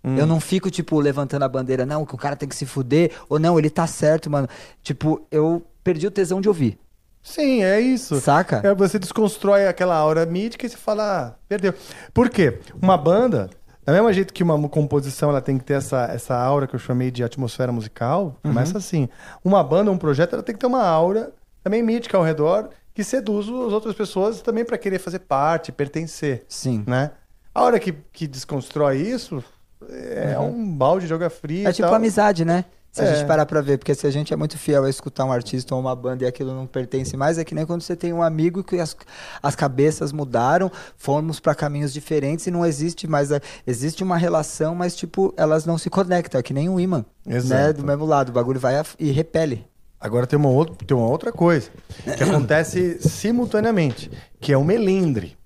Eu 0.04 0.26
não 0.26 0.40
fico, 0.40 0.70
tipo, 0.72 1.00
levantando 1.00 1.44
a 1.44 1.48
bandeira, 1.50 1.86
não, 1.86 2.06
que 2.06 2.16
o 2.16 2.18
cara 2.18 2.36
tem 2.36 2.48
que 2.48 2.56
se 2.56 2.66
fuder, 2.66 3.12
ou 3.28 3.38
não, 3.38 3.60
ele 3.60 3.70
tá 3.70 3.86
certo, 3.86 4.30
mano. 4.30 4.48
Tipo, 4.82 5.22
eu 5.30 5.62
perdi 5.84 6.08
o 6.08 6.12
tesão 6.12 6.40
de 6.40 6.48
ouvir. 6.48 6.80
Sim, 7.22 7.64
é 7.64 7.82
isso. 7.82 8.20
Saca? 8.22 8.62
É, 8.64 8.74
você 8.74 8.98
desconstrói 8.98 9.68
aquela 9.68 9.96
aura 9.96 10.26
mítica 10.26 10.66
e 10.66 10.70
você 10.70 10.78
fala, 10.78 11.04
ah, 11.04 11.34
perdeu. 11.50 11.74
Por 12.14 12.30
quê? 12.30 12.60
Uma 12.82 12.98
banda, 12.98 13.50
da 13.90 13.96
mesma 13.96 14.14
jeito 14.14 14.34
que 14.34 14.44
uma 14.44 14.70
composição 14.70 15.30
ela 15.30 15.42
tem 15.42 15.58
que 15.58 15.64
ter 15.64 15.74
essa, 15.74 16.06
essa 16.06 16.36
aura 16.36 16.68
que 16.68 16.76
eu 16.76 16.80
chamei 16.80 17.10
de 17.12 17.24
atmosfera 17.24 17.72
musical, 17.72 18.36
Uhum. 18.44 18.52
começa 18.54 18.78
assim. 18.78 19.10
Uma 19.44 19.64
banda, 19.64 19.90
um 19.92 19.98
projeto, 19.98 20.34
ela 20.34 20.44
tem 20.44 20.54
que 20.54 20.60
ter 20.60 20.68
uma 20.68 20.84
aura 20.86 21.32
também 21.64 21.82
mítica 21.84 22.18
ao 22.18 22.24
redor 22.24 22.70
que 22.94 23.04
seduz 23.04 23.48
as 23.48 23.74
outras 23.74 23.96
pessoas 23.96 24.42
também 24.42 24.66
para 24.66 24.78
querer 24.78 25.00
fazer 25.00 25.20
parte, 25.20 25.72
pertencer. 25.72 26.44
Sim. 26.50 26.84
Né? 26.86 27.12
A 27.56 27.64
hora 27.64 27.80
que, 27.80 27.94
que 28.12 28.28
desconstrói 28.28 28.98
isso 28.98 29.44
é 29.90 30.38
um 30.38 30.76
balde 30.76 31.08
de 31.08 31.14
água 31.14 31.30
fria. 31.30 31.70
É 31.70 31.72
tipo 31.72 31.88
amizade, 31.88 32.44
né? 32.44 32.66
Se 33.00 33.06
a 33.06 33.12
É. 33.12 33.16
gente 33.16 33.28
parar 33.28 33.46
pra 33.46 33.62
ver, 33.62 33.78
porque 33.78 33.96
se 33.96 34.06
a 34.06 34.12
gente 34.12 34.34
é 34.34 34.36
muito 34.36 34.58
fiel 34.58 34.84
a 34.84 34.90
escutar 34.90 35.26
um 35.26 35.32
artista 35.32 35.74
ou 35.74 35.82
uma 35.82 35.96
banda 35.96 36.24
e 36.24 36.28
aquilo 36.28 36.54
não 36.54 36.68
pertence 36.68 37.16
mais, 37.18 37.38
é 37.38 37.44
que 37.46 37.56
nem 37.56 37.66
quando 37.66 37.82
você 37.82 37.96
tem 37.96 38.12
um 38.14 38.22
amigo 38.22 38.64
que 38.64 38.78
as, 38.80 38.96
as 39.42 39.56
cabeças 39.56 40.12
mudaram, 40.12 40.72
fomos 40.98 41.40
pra 41.40 41.56
caminhos 41.56 41.94
diferentes 41.94 42.46
e 42.48 42.52
não 42.52 42.66
existe 42.66 43.08
mais. 43.08 43.32
a- 43.32 43.40
existe 43.66 44.04
uma 44.04 44.18
relação, 44.18 44.76
mas 44.76 44.96
tipo, 44.96 45.34
elas 45.38 45.66
não 45.66 45.78
se 45.78 45.90
conectam, 45.90 46.40
é 46.40 46.44
que 46.44 46.54
nem 46.54 46.68
um 46.70 46.80
imã. 46.80 47.06
Né? 47.26 47.38
Exato. 47.38 47.82
Do 47.82 47.86
mesmo 47.86 48.06
lado, 48.06 48.30
o 48.30 48.32
bagulho 48.34 48.60
vai 48.60 48.76
a- 48.78 48.86
e 49.00 49.12
repele. 49.12 49.66
Agora 50.02 50.26
tem 50.26 50.38
uma, 50.40 50.50
outra, 50.50 50.76
tem 50.86 50.96
uma 50.96 51.08
outra 51.08 51.32
coisa 51.32 51.70
que 52.18 52.24
acontece 52.24 53.00
simultaneamente, 53.02 54.10
que 54.40 54.54
é 54.54 54.58
o 54.58 54.64
melindre. 54.64 55.38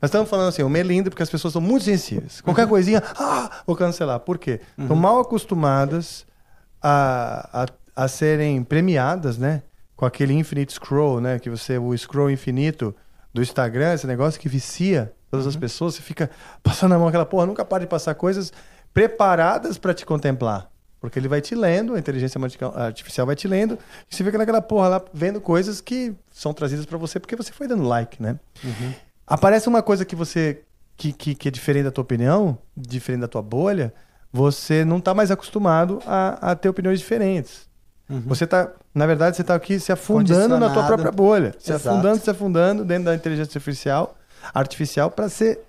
Nós 0.00 0.08
estamos 0.10 0.30
falando 0.30 0.48
assim, 0.50 0.62
o 0.62 0.68
melindre, 0.68 1.10
porque 1.10 1.24
as 1.24 1.28
pessoas 1.30 1.52
são 1.52 1.60
muito 1.60 1.84
sensíveis. 1.84 2.40
Qualquer 2.40 2.68
coisinha, 2.68 3.02
ah, 3.18 3.62
vou 3.66 3.74
cancelar. 3.74 4.20
Por 4.20 4.38
quê? 4.38 4.60
Estão 4.78 4.94
mal 4.94 5.18
acostumadas 5.20 6.24
a, 6.82 7.64
a, 7.64 8.04
a 8.04 8.08
serem 8.08 8.62
premiadas, 8.62 9.38
né? 9.38 9.62
Com 9.96 10.06
aquele 10.06 10.32
infinite 10.34 10.72
scroll, 10.72 11.20
né? 11.20 11.38
Que 11.38 11.50
você, 11.50 11.78
o 11.78 11.96
scroll 11.96 12.30
infinito 12.30 12.94
do 13.32 13.42
Instagram, 13.42 13.94
esse 13.94 14.06
negócio 14.06 14.40
que 14.40 14.48
vicia 14.48 15.12
todas 15.30 15.46
as 15.46 15.56
pessoas, 15.56 15.94
você 15.94 16.02
fica 16.02 16.30
passando 16.62 16.94
a 16.94 16.98
mão 16.98 17.08
aquela 17.08 17.26
porra, 17.26 17.46
nunca 17.46 17.64
para 17.64 17.80
de 17.80 17.86
passar 17.86 18.14
coisas 18.14 18.52
preparadas 18.94 19.78
para 19.78 19.92
te 19.94 20.06
contemplar. 20.06 20.70
Porque 21.00 21.18
ele 21.18 21.28
vai 21.28 21.40
te 21.40 21.54
lendo, 21.54 21.94
a 21.94 21.98
inteligência 21.98 22.40
artificial- 22.74 23.26
vai 23.26 23.36
te 23.36 23.46
lendo, 23.46 23.78
e 24.10 24.16
você 24.16 24.24
fica 24.24 24.36
naquela 24.36 24.60
porra 24.60 24.88
lá 24.88 25.04
vendo 25.12 25.40
coisas 25.40 25.80
que 25.80 26.12
são 26.32 26.52
trazidas 26.52 26.84
para 26.86 26.98
você 26.98 27.20
porque 27.20 27.36
você 27.36 27.52
foi 27.52 27.68
dando 27.68 27.84
like, 27.84 28.20
né? 28.20 28.38
Aparece 29.26 29.68
uma 29.68 29.82
coisa 29.82 30.04
que 30.04 30.16
você 30.16 30.62
que, 30.96 31.12
que, 31.12 31.34
que 31.36 31.46
é 31.46 31.50
diferente 31.52 31.84
da 31.84 31.92
tua 31.92 32.02
opinião, 32.02 32.58
diferente 32.76 33.20
da 33.20 33.28
tua 33.28 33.42
bolha, 33.42 33.94
você 34.32 34.84
não 34.84 35.00
tá 35.00 35.14
mais 35.14 35.30
acostumado 35.30 36.00
a, 36.06 36.50
a 36.50 36.54
ter 36.54 36.68
opiniões 36.68 36.98
diferentes. 36.98 37.68
Você 38.26 38.46
tá, 38.46 38.70
na 38.94 39.04
verdade, 39.06 39.36
você 39.36 39.44
tá 39.44 39.54
aqui 39.54 39.78
se 39.78 39.92
afundando 39.92 40.58
na 40.58 40.70
tua 40.70 40.86
própria 40.86 41.12
bolha, 41.12 41.54
se 41.58 41.70
Exato. 41.70 41.90
afundando, 41.90 42.18
se 42.18 42.30
afundando 42.30 42.82
dentro 42.82 43.04
da 43.04 43.14
inteligência 43.14 43.58
artificial, 43.58 44.16
artificial 44.54 45.10
para 45.10 45.28
ser 45.28 45.60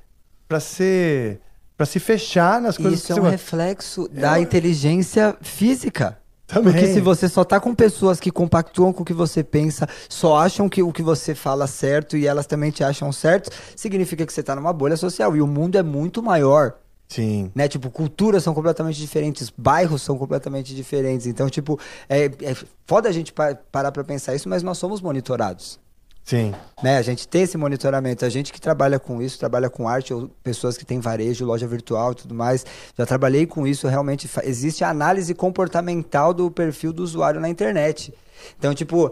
para 0.47 0.59
ser 0.61 1.41
Pra 1.79 1.85
se 1.85 1.97
fechar 1.97 2.59
nas 2.59 2.75
coisas 2.75 2.99
Isso 2.99 3.13
que 3.13 3.17
é 3.17 3.21
um 3.21 3.29
reflexo 3.29 4.09
da 4.09 4.37
inteligência 4.37 5.33
física. 5.39 6.19
Também. 6.45 6.73
Porque 6.73 6.93
se 6.93 6.99
você 6.99 7.29
só 7.29 7.45
tá 7.45 7.57
com 7.57 7.73
pessoas 7.73 8.19
que 8.19 8.29
compactuam 8.29 8.91
com 8.91 9.03
o 9.03 9.05
que 9.05 9.13
você 9.13 9.45
pensa, 9.45 9.87
só 10.09 10.39
acham 10.39 10.67
que 10.67 10.83
o 10.83 10.91
que 10.91 11.01
você 11.01 11.33
fala 11.33 11.67
certo 11.67 12.17
e 12.17 12.27
elas 12.27 12.45
também 12.45 12.69
te 12.69 12.83
acham 12.83 13.13
certo, 13.13 13.49
significa 13.77 14.25
que 14.25 14.33
você 14.33 14.43
tá 14.43 14.57
numa 14.57 14.73
bolha 14.73 14.97
social. 14.97 15.37
E 15.37 15.41
o 15.41 15.47
mundo 15.47 15.77
é 15.77 15.81
muito 15.81 16.21
maior. 16.21 16.73
Sim. 17.09 17.51
Né? 17.55 17.67
Tipo, 17.67 17.89
culturas 17.89 18.43
são 18.43 18.53
completamente 18.53 18.97
diferentes, 18.99 19.51
bairros 19.57 20.03
são 20.03 20.15
completamente 20.17 20.75
diferentes. 20.75 21.25
Então, 21.25 21.49
tipo, 21.49 21.79
é, 22.07 22.25
é 22.25 22.55
foda 22.85 23.09
a 23.09 23.11
gente 23.11 23.33
pa- 23.33 23.55
parar 23.71 23.91
pra 23.91 24.03
pensar 24.03 24.35
isso, 24.35 24.47
mas 24.47 24.61
nós 24.61 24.77
somos 24.77 25.01
monitorados. 25.01 25.79
Sim. 26.23 26.53
Né? 26.83 26.97
A 26.97 27.01
gente 27.01 27.27
tem 27.27 27.41
esse 27.41 27.57
monitoramento. 27.57 28.23
A 28.23 28.29
gente 28.29 28.53
que 28.53 28.61
trabalha 28.61 28.99
com 28.99 29.19
isso, 29.19 29.39
trabalha 29.39 29.67
com 29.71 29.87
arte, 29.87 30.13
ou 30.13 30.29
pessoas 30.43 30.77
que 30.77 30.85
têm 30.85 30.99
varejo, 30.99 31.43
loja 31.43 31.65
virtual 31.65 32.11
e 32.11 32.15
tudo 32.15 32.35
mais, 32.35 32.63
já 32.95 33.03
trabalhei 33.07 33.47
com 33.47 33.65
isso. 33.65 33.87
Realmente 33.87 34.29
existe 34.43 34.83
a 34.83 34.89
análise 34.91 35.33
comportamental 35.33 36.31
do 36.31 36.51
perfil 36.51 36.93
do 36.93 37.01
usuário 37.01 37.41
na 37.41 37.49
internet. 37.49 38.13
Então, 38.59 38.75
tipo, 38.75 39.11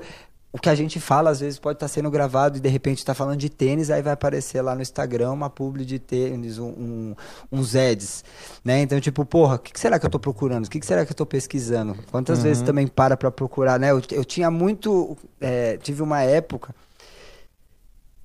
o 0.51 0.58
que 0.58 0.69
a 0.69 0.76
gente 0.76 1.00
fala 1.00 1.30
às 1.30 1.40
vezes 1.42 1.59
pode 1.59 1.76
estar 1.76 1.88
sendo 1.88 2.09
gravado 2.09 2.58
e 2.58 2.61
de 2.61 2.69
repente 2.69 3.00
está 3.00 3.14
falando 3.14 3.38
de 3.38 3.50
tênis, 3.50 3.90
aí 3.92 4.01
vai 4.01 4.14
aparecer 4.14 4.61
lá 4.61 4.74
no 4.74 4.82
Instagram 4.82 5.32
uma 5.34 5.50
publi 5.50 5.85
de 5.85 6.00
tênis, 6.00 6.58
um, 6.58 6.69
um, 6.69 7.16
uns 7.51 7.76
ads, 7.76 8.24
né? 8.64 8.82
Então, 8.82 9.00
tipo, 9.00 9.26
porra, 9.26 9.56
o 9.56 9.59
que, 9.59 9.74
que 9.74 9.80
será 9.80 10.00
que 10.00 10.06
eu 10.06 10.09
tô 10.09 10.17
procurando? 10.19 10.66
O 10.66 10.69
que, 10.69 10.80
que 10.80 10.85
será 10.85 11.06
que 11.06 11.11
eu 11.11 11.16
tô 11.16 11.26
pesquisando? 11.26 11.95
Quantas 12.09 12.40
Uhum. 12.40 12.43
vezes 12.45 12.64
também 12.64 12.88
para 12.88 13.16
pra 13.17 13.30
procurar, 13.30 13.80
né? 13.80 13.92
Eu, 13.92 14.01
eu 14.11 14.26
tinha 14.26 14.50
muito, 14.50 15.17
é, 15.40 15.77
tive 15.77 16.01
uma 16.01 16.22
época 16.24 16.74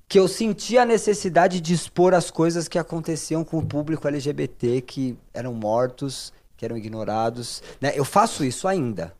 que 0.07 0.19
eu 0.19 0.27
sentia 0.27 0.83
a 0.83 0.85
necessidade 0.85 1.59
de 1.59 1.73
expor 1.73 2.13
as 2.13 2.29
coisas 2.29 2.67
que 2.67 2.77
aconteciam 2.77 3.43
com 3.43 3.57
o 3.57 3.65
público 3.65 4.07
LGBT, 4.07 4.81
que 4.81 5.17
eram 5.33 5.53
mortos, 5.53 6.31
que 6.55 6.63
eram 6.63 6.77
ignorados. 6.77 7.63
Né? 7.81 7.93
Eu 7.95 8.05
faço 8.05 8.45
isso 8.45 8.67
ainda. 8.67 9.13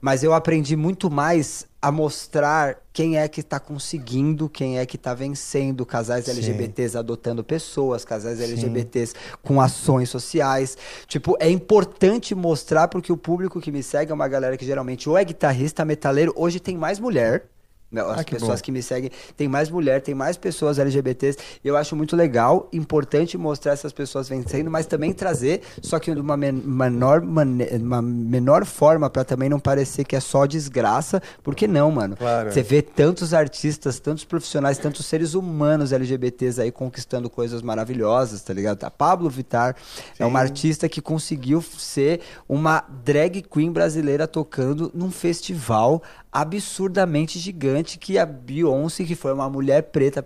Mas 0.00 0.22
eu 0.22 0.32
aprendi 0.34 0.76
muito 0.76 1.10
mais 1.10 1.66
a 1.82 1.90
mostrar 1.90 2.76
quem 2.92 3.16
é 3.16 3.26
que 3.26 3.40
está 3.40 3.58
conseguindo, 3.58 4.48
quem 4.48 4.78
é 4.78 4.84
que 4.84 4.96
está 4.96 5.14
vencendo, 5.14 5.86
casais 5.86 6.26
Sim. 6.26 6.32
LGBTs 6.32 6.98
adotando 6.98 7.42
pessoas, 7.42 8.04
casais 8.04 8.38
Sim. 8.38 8.44
LGBTs 8.44 9.14
com 9.42 9.60
ações 9.60 10.10
sociais. 10.10 10.76
Tipo, 11.06 11.36
é 11.40 11.48
importante 11.48 12.34
mostrar 12.34 12.88
porque 12.88 13.12
o 13.12 13.16
público 13.16 13.60
que 13.60 13.72
me 13.72 13.82
segue 13.82 14.12
é 14.12 14.14
uma 14.14 14.28
galera 14.28 14.56
que 14.56 14.66
geralmente 14.66 15.08
ou 15.08 15.16
é 15.16 15.24
guitarrista, 15.24 15.84
metaleiro, 15.84 16.34
hoje 16.36 16.60
tem 16.60 16.76
mais 16.76 16.98
mulher. 16.98 17.44
Né, 17.90 18.00
As 18.02 18.20
Ah, 18.20 18.24
que 18.24 18.32
pessoas 18.34 18.60
bom. 18.60 18.64
que 18.64 18.72
me 18.72 18.82
seguem, 18.82 19.10
tem 19.36 19.48
mais 19.48 19.68
mulher, 19.70 20.00
tem 20.00 20.14
mais 20.14 20.36
pessoas 20.36 20.78
LGBTs. 20.78 21.38
E 21.64 21.68
eu 21.68 21.76
acho 21.76 21.96
muito 21.96 22.14
legal, 22.16 22.68
importante 22.72 23.36
mostrar 23.36 23.72
essas 23.72 23.92
pessoas 23.92 24.28
vencendo, 24.28 24.70
mas 24.70 24.86
também 24.86 25.12
trazer, 25.12 25.62
só 25.82 25.98
que 25.98 26.14
de 26.14 26.20
uma 26.20 26.36
men- 26.36 26.52
menor, 26.52 27.22
uma 27.22 28.02
menor 28.02 28.64
forma, 28.64 29.10
pra 29.10 29.24
também 29.24 29.48
não 29.48 29.58
parecer 29.58 30.04
que 30.04 30.14
é 30.16 30.20
só 30.20 30.46
desgraça. 30.46 31.22
Porque 31.42 31.66
não, 31.66 31.90
mano? 31.90 32.16
Claro. 32.16 32.52
Você 32.52 32.62
vê 32.62 32.80
tantos 32.82 33.34
artistas, 33.34 33.98
tantos 33.98 34.24
profissionais, 34.24 34.78
tantos 34.78 35.06
seres 35.06 35.34
humanos 35.34 35.92
LGBTs 35.92 36.60
aí 36.60 36.70
conquistando 36.70 37.28
coisas 37.28 37.62
maravilhosas, 37.62 38.42
tá 38.42 38.52
ligado? 38.52 38.84
A 38.84 38.90
Pablo 38.90 39.28
Vittar 39.28 39.74
é 40.18 40.24
uma 40.24 40.38
artista 40.40 40.88
que 40.88 41.00
conseguiu 41.00 41.60
ser 41.62 42.20
uma 42.48 42.84
drag 43.04 43.42
queen 43.42 43.72
brasileira 43.72 44.26
tocando 44.28 44.90
num 44.94 45.10
festival 45.10 46.02
absurdamente 46.32 47.38
gigante 47.38 47.98
que 47.98 48.18
a 48.18 48.26
Beyoncé, 48.26 49.04
que 49.04 49.14
foi 49.14 49.32
uma 49.32 49.48
mulher 49.48 49.84
preta, 49.84 50.24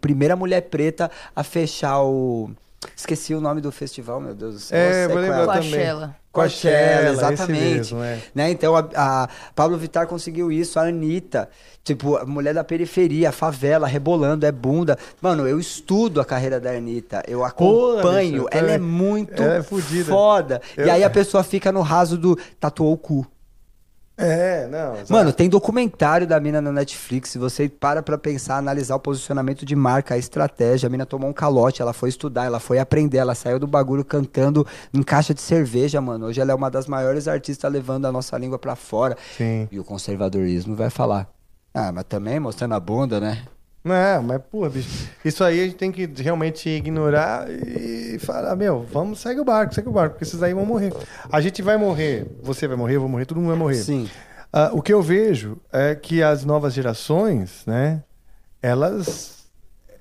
primeira 0.00 0.36
mulher 0.36 0.62
preta 0.62 1.10
a 1.34 1.42
fechar 1.42 2.02
o 2.02 2.50
Esqueci 2.96 3.34
o 3.34 3.40
nome 3.40 3.60
do 3.60 3.70
festival, 3.70 4.20
meu 4.20 4.34
Deus 4.34 4.54
do 4.54 4.60
céu. 4.60 4.78
É, 4.78 5.06
vou 5.06 5.18
lembrar 5.18 5.44
qual? 5.44 5.56
também. 5.56 5.70
Coachella. 5.70 6.16
Coachella, 6.32 7.12
esse 7.12 7.12
exatamente. 7.12 7.60
mesmo, 7.60 8.02
é. 8.02 8.18
Né? 8.34 8.50
Então 8.50 8.74
a, 8.74 8.88
a 8.96 9.28
Pablo 9.54 9.76
Vittar 9.76 10.06
conseguiu 10.06 10.50
isso, 10.50 10.78
a 10.78 10.84
Anitta, 10.84 11.50
tipo, 11.84 12.16
a 12.16 12.24
mulher 12.24 12.54
da 12.54 12.64
periferia, 12.64 13.28
a 13.28 13.32
favela, 13.32 13.86
rebolando, 13.86 14.46
é 14.46 14.52
bunda. 14.52 14.96
Mano, 15.20 15.46
eu 15.46 15.58
estudo 15.58 16.20
a 16.20 16.24
carreira 16.24 16.58
da 16.58 16.70
Anitta, 16.70 17.22
eu 17.28 17.44
acompanho, 17.44 18.46
ela 18.50 18.70
é 18.70 18.78
muito 18.78 19.42
Ela 19.42 19.56
é 19.56 19.62
foda. 20.04 20.62
Eu- 20.76 20.86
E 20.86 20.90
aí 20.90 21.04
a 21.04 21.10
pessoa 21.10 21.42
fica 21.42 21.70
no 21.70 21.82
raso 21.82 22.16
do 22.16 22.38
tatuou 22.58 22.92
o 22.94 22.96
cu. 22.96 23.26
É, 24.20 24.66
não. 24.66 24.94
Mano, 25.08 25.32
tem 25.32 25.48
documentário 25.48 26.26
da 26.26 26.38
mina 26.38 26.60
na 26.60 26.70
Netflix. 26.70 27.30
Se 27.30 27.38
você 27.38 27.68
para 27.68 28.02
pra 28.02 28.18
pensar, 28.18 28.56
analisar 28.58 28.94
o 28.96 29.00
posicionamento 29.00 29.64
de 29.64 29.74
marca, 29.74 30.14
a 30.14 30.18
estratégia, 30.18 30.86
a 30.86 30.90
mina 30.90 31.06
tomou 31.06 31.30
um 31.30 31.32
calote, 31.32 31.80
ela 31.80 31.94
foi 31.94 32.10
estudar, 32.10 32.44
ela 32.44 32.60
foi 32.60 32.78
aprender, 32.78 33.18
ela 33.18 33.34
saiu 33.34 33.58
do 33.58 33.66
bagulho 33.66 34.04
cantando 34.04 34.66
em 34.92 35.02
caixa 35.02 35.32
de 35.32 35.40
cerveja, 35.40 36.00
mano. 36.00 36.26
Hoje 36.26 36.40
ela 36.40 36.52
é 36.52 36.54
uma 36.54 36.70
das 36.70 36.86
maiores 36.86 37.26
artistas 37.26 37.72
levando 37.72 38.06
a 38.06 38.12
nossa 38.12 38.36
língua 38.36 38.58
pra 38.58 38.76
fora. 38.76 39.16
Sim. 39.36 39.66
E 39.72 39.78
o 39.78 39.84
conservadorismo 39.84 40.76
vai 40.76 40.90
falar. 40.90 41.26
Ah, 41.72 41.90
mas 41.92 42.04
também 42.04 42.38
mostrando 42.38 42.74
a 42.74 42.80
bunda, 42.80 43.20
né? 43.20 43.42
Não, 43.82 44.22
mas, 44.22 44.42
porra, 44.50 44.68
bicho, 44.68 45.08
isso 45.24 45.42
aí 45.42 45.60
a 45.60 45.64
gente 45.64 45.76
tem 45.76 45.90
que 45.90 46.04
realmente 46.04 46.68
ignorar 46.68 47.50
e 47.50 48.18
falar, 48.18 48.54
meu, 48.54 48.82
vamos, 48.82 49.20
segue 49.20 49.40
o 49.40 49.44
barco, 49.44 49.74
segue 49.74 49.88
o 49.88 49.92
barco, 49.92 50.14
porque 50.14 50.24
esses 50.24 50.42
aí 50.42 50.52
vão 50.52 50.66
morrer. 50.66 50.92
A 51.32 51.40
gente 51.40 51.62
vai 51.62 51.78
morrer, 51.78 52.26
você 52.42 52.68
vai 52.68 52.76
morrer, 52.76 52.96
eu 52.96 53.00
vou 53.00 53.08
morrer, 53.08 53.24
todo 53.24 53.38
mundo 53.38 53.48
vai 53.48 53.58
morrer. 53.58 53.82
Sim. 53.82 54.08
Ah, 54.52 54.70
o 54.72 54.82
que 54.82 54.92
eu 54.92 55.00
vejo 55.00 55.56
é 55.72 55.94
que 55.94 56.22
as 56.22 56.44
novas 56.44 56.74
gerações, 56.74 57.62
né, 57.66 58.02
elas, 58.60 59.46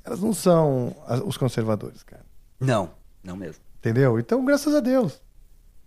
elas 0.03 0.19
não 0.19 0.33
são 0.33 0.93
os 1.25 1.37
conservadores, 1.37 2.03
cara. 2.03 2.25
Não, 2.59 2.89
não 3.23 3.37
mesmo. 3.37 3.63
Entendeu? 3.77 4.19
Então, 4.19 4.43
graças 4.43 4.75
a 4.75 4.81
Deus. 4.81 5.21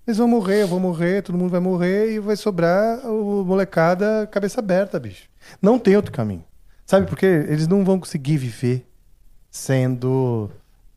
Eles 0.06 0.18
vão 0.18 0.26
morrer, 0.26 0.62
eu 0.62 0.68
vou 0.68 0.80
morrer, 0.80 1.22
todo 1.22 1.38
mundo 1.38 1.50
vai 1.50 1.60
morrer 1.60 2.12
e 2.14 2.18
vai 2.18 2.34
sobrar 2.36 3.06
o 3.06 3.44
molecada 3.44 4.26
cabeça 4.32 4.60
aberta, 4.60 4.98
bicho. 4.98 5.28
Não 5.60 5.78
tem 5.78 5.94
outro 5.94 6.10
caminho. 6.10 6.44
Sabe 6.86 7.06
por 7.06 7.16
quê? 7.18 7.26
Eles 7.48 7.66
não 7.66 7.84
vão 7.84 7.98
conseguir 7.98 8.36
viver 8.36 8.86
sendo 9.50 10.50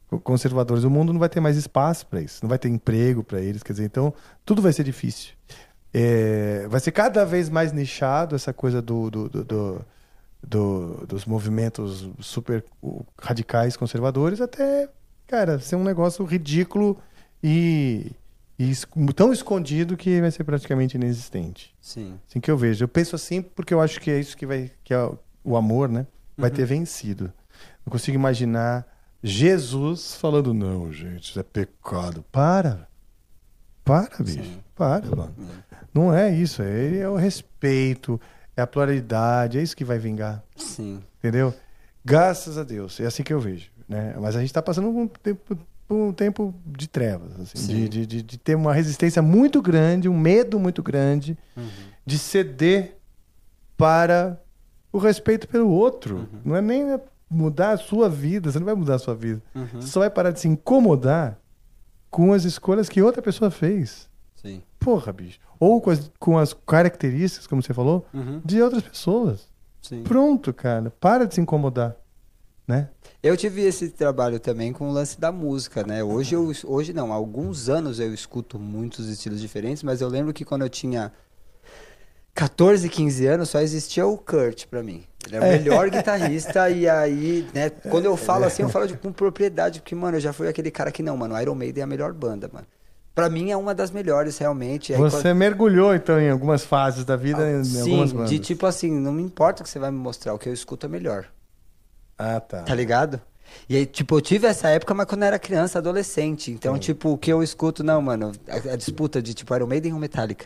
co- 0.10 0.20
conservadores. 0.20 0.84
O 0.84 0.90
mundo 0.90 1.12
não 1.14 1.20
vai 1.20 1.30
ter 1.30 1.40
mais 1.40 1.58
espaço 1.58 2.06
para 2.08 2.22
isso, 2.22 2.40
não 2.44 2.50
vai 2.50 2.58
ter 2.60 2.70
emprego 2.70 3.24
para 3.24 3.40
eles, 3.42 3.64
quer 3.64 3.74
dizer, 3.74 3.86
então 3.86 4.14
tudo 4.46 4.62
vai 4.62 4.74
ser 4.74 4.84
difícil. 4.84 5.34
É, 5.94 6.68
vai 6.68 6.80
ser 6.80 6.92
cada 6.92 7.26
vez 7.26 7.50
mais 7.50 7.72
nichado 7.72 8.36
essa 8.36 8.52
coisa 8.54 8.82
do, 8.82 9.10
do- 9.10 9.30
do- 9.30 9.44
do- 9.46 9.82
do- 10.44 11.06
dos 11.08 11.26
movimentos 11.26 12.10
super 12.20 12.64
radicais 13.22 13.76
conservadores 13.78 14.42
até, 14.42 14.90
cara, 15.28 15.58
ser 15.60 15.76
um 15.78 15.84
negócio 15.84 16.24
ridículo 16.26 17.00
e, 17.42 18.12
e 18.60 18.74
tão 19.16 19.32
escondido 19.32 19.96
que 19.98 20.20
vai 20.22 20.32
ser 20.32 20.44
praticamente 20.44 20.98
inexistente. 20.98 21.74
Sim. 21.82 22.20
Assim 22.30 22.40
que 22.42 22.52
eu 22.52 22.58
vejo. 22.58 22.84
Eu 22.84 22.88
penso 22.90 23.16
assim 23.16 23.42
porque 23.42 23.74
eu 23.74 23.80
acho 23.82 24.00
que 24.02 24.12
é 24.12 24.20
isso 24.20 24.36
que 24.38 24.46
vai 24.46 24.70
que 24.84 24.94
é 24.94 25.10
o- 25.46 25.56
amor, 25.56 25.88
né? 25.90 26.06
Vai 26.38 26.50
ter 26.52 26.66
vencido. 26.66 27.32
Não 27.86 27.92
consigo 27.92 28.16
imaginar 28.18 28.86
Jesus 29.24 30.16
falando 30.16 30.54
não, 30.54 30.92
gente, 30.92 31.30
isso 31.30 31.40
é 31.40 31.44
pecado. 31.44 32.24
Para. 32.32 32.88
Para, 33.84 34.18
bicho. 34.24 34.60
Para, 34.76 35.16
mano. 35.16 35.36
Não 35.94 36.14
é 36.14 36.34
isso, 36.34 36.62
é, 36.62 36.98
é 36.98 37.10
o 37.10 37.16
respeito, 37.16 38.20
é 38.58 38.62
a 38.62 38.68
pluralidade, 38.68 39.58
é 39.58 39.62
isso 39.64 39.76
que 39.78 39.86
vai 39.86 39.98
vingar. 40.00 40.44
Sim. 40.56 41.02
Entendeu? 41.20 41.54
Graças 42.04 42.58
a 42.58 42.64
Deus, 42.64 43.00
é 43.00 43.06
assim 43.06 43.24
que 43.24 43.34
eu 43.34 43.40
vejo. 43.40 43.70
Né? 43.88 44.16
Mas 44.20 44.36
a 44.36 44.40
gente 44.40 44.50
está 44.50 44.62
passando 44.62 44.90
um 44.90 45.08
tempo, 45.08 45.58
um 45.90 46.12
tempo 46.12 46.54
de 46.66 46.88
trevas, 46.88 47.40
assim, 47.40 47.58
Sim. 47.58 47.74
de, 47.76 47.90
de, 47.90 48.06
de, 48.08 48.24
de 48.24 48.38
ter 48.38 48.56
uma 48.56 48.74
resistência 48.74 49.22
muito 49.22 49.62
grande, 49.62 50.10
um 50.10 50.18
medo 50.20 50.60
muito 50.60 50.82
grande 50.84 51.38
Uhum. 51.56 51.68
de 52.06 52.18
ceder 52.20 52.98
para 53.78 54.40
o 54.96 55.00
respeito 55.00 55.48
pelo 55.48 55.70
outro. 55.70 56.18
Uhum. 56.18 56.40
Não 56.46 56.56
é 56.56 56.62
nem 56.62 57.00
mudar 57.30 57.72
a 57.72 57.78
sua 57.78 58.08
vida, 58.08 58.52
você 58.52 58.60
não 58.60 58.66
vai 58.66 58.76
mudar 58.76 58.96
a 58.96 59.00
sua 59.00 59.16
vida. 59.16 59.42
Uhum. 59.54 59.68
Você 59.82 59.88
só 59.88 60.00
vai 60.00 60.10
parar 60.10 60.32
de 60.32 60.40
se 60.40 60.48
incomodar 60.48 61.38
com 62.10 62.32
as 62.34 62.46
escolhas 62.46 62.88
que 62.88 63.02
outra 63.02 63.22
pessoa 63.22 63.52
fez. 63.52 64.10
Sim. 64.36 64.62
Porra, 64.80 65.12
bicho. 65.12 65.40
Ou 65.60 65.82
com 65.82 65.90
as, 65.90 66.12
com 66.20 66.38
as 66.38 66.54
características, 66.54 67.48
como 67.48 67.62
você 67.62 67.74
falou, 67.74 68.06
Uhum. 68.14 68.42
de 68.46 68.62
outras 68.62 68.84
pessoas. 68.84 69.48
Sim. 69.82 70.04
Pronto, 70.04 70.54
cara. 70.54 70.92
Para 71.00 71.26
de 71.28 71.36
se 71.36 71.42
incomodar. 71.42 71.96
Né? 72.68 72.90
Eu 73.22 73.38
tive 73.38 73.62
esse 73.62 73.90
trabalho 73.90 74.40
também 74.40 74.74
com 74.74 74.90
o 74.90 74.92
lance 74.92 75.20
da 75.20 75.32
música, 75.32 75.84
né? 75.86 76.04
Hoje 76.04 76.34
eu 76.34 76.52
hoje 76.66 76.94
não, 76.94 77.12
há 77.12 77.16
alguns 77.16 77.70
anos 77.70 78.00
eu 78.00 78.12
escuto 78.12 78.58
muitos 78.58 79.08
estilos 79.08 79.40
diferentes, 79.40 79.84
mas 79.84 80.02
eu 80.02 80.08
lembro 80.08 80.34
que 80.34 80.44
quando 80.44 80.64
eu 80.64 80.70
tinha 80.70 81.12
14, 82.36 82.90
15 82.90 83.26
anos 83.28 83.50
só 83.50 83.62
existia 83.62 84.06
o 84.06 84.18
Kurt 84.18 84.66
pra 84.68 84.84
mim. 84.84 85.04
Ele 85.26 85.38
é 85.38 85.40
o 85.40 85.44
É. 85.44 85.52
melhor 85.58 85.90
guitarrista 85.90 86.70
e 86.70 86.88
aí, 86.88 87.48
né, 87.54 87.70
quando 87.70 88.06
eu 88.06 88.16
falo 88.18 88.44
assim, 88.46 88.62
eu 88.62 88.70
falo 88.70 88.86
de, 88.86 88.96
com 88.96 89.12
propriedade, 89.12 89.80
porque 89.82 89.96
mano, 89.96 90.18
eu 90.18 90.22
já 90.22 90.34
fui 90.34 90.48
aquele 90.48 90.70
cara 90.70 90.92
que 90.92 91.02
não, 91.02 91.16
mano, 91.18 91.40
Iron 91.42 91.56
Maiden 91.56 91.82
é 91.82 91.84
a 91.86 91.88
melhor 91.88 92.14
banda, 92.14 92.50
mano. 92.52 92.68
Pra 93.16 93.30
mim 93.30 93.50
é 93.50 93.56
uma 93.58 93.74
das 93.74 93.90
melhores 93.92 94.38
realmente. 94.38 94.94
Aí, 94.94 95.00
Você 95.00 95.22
quando- 95.22 95.38
mergulhou, 95.38 95.96
então, 95.96 96.20
em 96.20 96.30
algumas 96.30 96.66
fases 96.66 97.06
da 97.06 97.16
vida, 97.16 97.50
em 97.50 97.64
Sim, 97.64 98.06
de 98.26 98.38
tipo 98.40 98.66
assim, 98.66 98.92
não 98.92 99.14
me 99.14 99.24
importa 99.24 99.62
o 99.62 99.64
que 99.64 99.70
você 99.70 99.80
vai 99.80 99.90
me 99.90 99.98
mostrar, 99.98 100.34
o 100.34 100.38
que 100.38 100.50
eu 100.50 100.54
escuto 100.54 100.86
é 100.86 100.90
melhor. 100.90 101.26
Ah, 102.20 102.42
tá. 102.42 102.64
Tá 102.64 102.76
ligado? 102.76 103.22
E 103.70 103.78
aí, 103.78 103.86
tipo, 103.86 104.18
eu 104.18 104.22
tive 104.22 104.46
essa 104.48 104.68
época, 104.68 104.94
mas 104.94 105.06
quando 105.06 105.22
eu 105.22 105.28
era 105.28 105.40
criança, 105.40 105.80
adolescente. 105.80 106.52
Então, 106.52 106.78
tipo, 106.78 107.12
o 107.14 107.18
que 107.18 107.32
eu 107.32 107.42
escuto, 107.42 107.82
não, 107.86 108.02
mano, 108.02 108.34
a, 108.50 108.74
a 108.74 108.76
disputa 108.76 109.22
de, 109.22 109.34
tipo, 109.34 109.56
Iron 109.56 109.68
Maiden 109.68 109.94
ou 109.94 110.00
Metallica. 110.00 110.46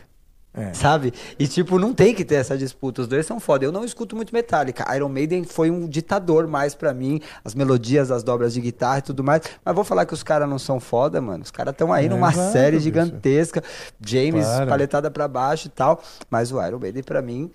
É. 0.52 0.74
Sabe? 0.74 1.12
E, 1.38 1.46
tipo, 1.46 1.78
não 1.78 1.94
tem 1.94 2.12
que 2.12 2.24
ter 2.24 2.34
essa 2.34 2.58
disputa. 2.58 3.02
Os 3.02 3.06
dois 3.08 3.24
são 3.24 3.38
foda. 3.38 3.64
Eu 3.64 3.70
não 3.70 3.84
escuto 3.84 4.16
muito 4.16 4.34
Metallica. 4.34 4.84
Iron 4.96 5.08
Maiden 5.08 5.44
foi 5.44 5.70
um 5.70 5.86
ditador 5.88 6.48
mais 6.48 6.74
pra 6.74 6.92
mim. 6.92 7.20
As 7.44 7.54
melodias, 7.54 8.10
as 8.10 8.24
dobras 8.24 8.52
de 8.52 8.60
guitarra 8.60 8.98
e 8.98 9.02
tudo 9.02 9.22
mais. 9.22 9.42
Mas 9.64 9.74
vou 9.74 9.84
falar 9.84 10.06
que 10.06 10.12
os 10.14 10.24
caras 10.24 10.48
não 10.48 10.58
são 10.58 10.80
foda, 10.80 11.20
mano. 11.20 11.44
Os 11.44 11.52
caras 11.52 11.72
estão 11.72 11.92
aí 11.92 12.06
É, 12.06 12.08
numa 12.08 12.32
claro, 12.32 12.52
série 12.52 12.76
bicho. 12.78 12.82
gigantesca. 12.84 13.62
James, 14.04 14.44
paletada 14.68 15.08
pra 15.08 15.28
baixo 15.28 15.68
e 15.68 15.70
tal. 15.70 16.02
Mas 16.28 16.50
o 16.50 16.60
Iron 16.66 16.80
Maiden, 16.80 17.02
pra 17.04 17.22
mim, 17.22 17.48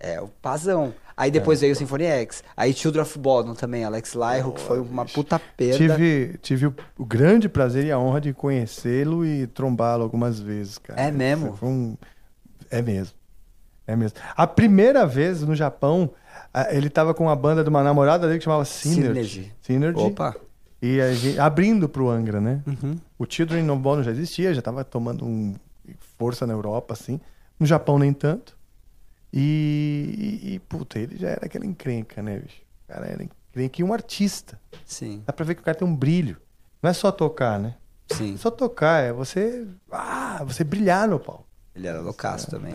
é 0.00 0.20
o 0.20 0.26
pazão. 0.26 0.92
Aí 1.16 1.30
depois 1.30 1.60
veio 1.60 1.74
o 1.74 1.76
Symphony 1.76 2.04
X. 2.06 2.42
Aí 2.56 2.72
Children 2.72 3.02
of 3.02 3.16
Bodom 3.20 3.54
também, 3.54 3.84
Alex 3.84 4.14
Lyro, 4.14 4.52
que 4.52 4.60
foi 4.62 4.80
uma 4.80 5.04
puta 5.04 5.40
perda. 5.56 5.76
Tive, 5.76 6.38
tive 6.42 6.66
o, 6.66 6.74
o 6.98 7.04
grande 7.04 7.48
prazer 7.48 7.84
e 7.84 7.92
a 7.92 7.98
honra 7.98 8.20
de 8.20 8.32
conhecê-lo 8.32 9.24
e 9.24 9.46
trombá-lo 9.46 10.02
algumas 10.02 10.40
vezes, 10.40 10.78
cara. 10.78 11.00
É 11.00 11.12
mesmo? 11.12 11.54
Foi 11.56 11.68
um- 11.68 11.96
É 12.72 12.82
mesmo. 12.82 13.14
É 13.86 13.94
mesmo. 13.94 14.18
A 14.36 14.46
primeira 14.46 15.06
vez 15.06 15.42
no 15.42 15.54
Japão, 15.54 16.10
a- 16.54 16.72
ele 16.74 16.88
tava 16.88 17.12
com 17.14 17.24
uma 17.24 17.36
banda 17.36 17.62
de 17.62 17.68
uma 17.68 17.82
namorada 17.82 18.26
dele 18.26 18.38
que 18.38 18.44
chamava 18.44 18.64
Synergy. 18.64 19.04
Synergy. 19.12 19.52
Synergy. 19.62 20.00
Opa. 20.00 20.34
E 20.80 21.00
a 21.00 21.14
gente, 21.14 21.38
abrindo 21.38 21.88
pro 21.88 22.08
Angra, 22.08 22.40
né? 22.40 22.60
Uhum. 22.66 22.96
O 23.18 23.24
Children 23.28 23.70
of 23.70 23.80
Bodom 23.80 24.02
já 24.02 24.10
existia, 24.10 24.52
já 24.54 24.60
tava 24.62 24.82
tomando 24.84 25.24
um, 25.24 25.54
força 26.18 26.44
na 26.46 26.52
Europa, 26.52 26.94
assim. 26.94 27.20
No 27.60 27.66
Japão, 27.66 27.98
nem 27.98 28.12
tanto. 28.12 28.56
E, 29.32 30.40
e, 30.42 30.54
e, 30.54 30.58
puta, 30.60 30.98
ele 30.98 31.16
já 31.16 31.28
era 31.30 31.46
aquela 31.46 31.64
encrenca, 31.64 32.22
né, 32.22 32.38
bicho? 32.38 32.60
O 32.84 32.92
cara 32.92 33.06
era 33.06 33.22
encrenca 33.22 33.80
e 33.80 33.84
um 33.84 33.92
artista. 33.92 34.60
Sim. 34.84 35.22
Dá 35.26 35.32
pra 35.32 35.44
ver 35.44 35.54
que 35.54 35.60
o 35.62 35.64
cara 35.64 35.76
tem 35.78 35.86
um 35.86 35.94
brilho. 35.94 36.36
Não 36.82 36.90
é 36.90 36.92
só 36.92 37.10
tocar, 37.12 37.58
né? 37.58 37.74
Sim. 38.10 38.36
Só 38.36 38.50
tocar, 38.50 39.02
é 39.02 39.12
você. 39.12 39.66
Ah, 39.90 40.42
você 40.44 40.64
brilhar 40.64 41.08
no 41.08 41.18
palco. 41.18 41.46
Ele 41.74 41.86
era 41.86 42.00
loucaço 42.00 42.50
também. 42.50 42.74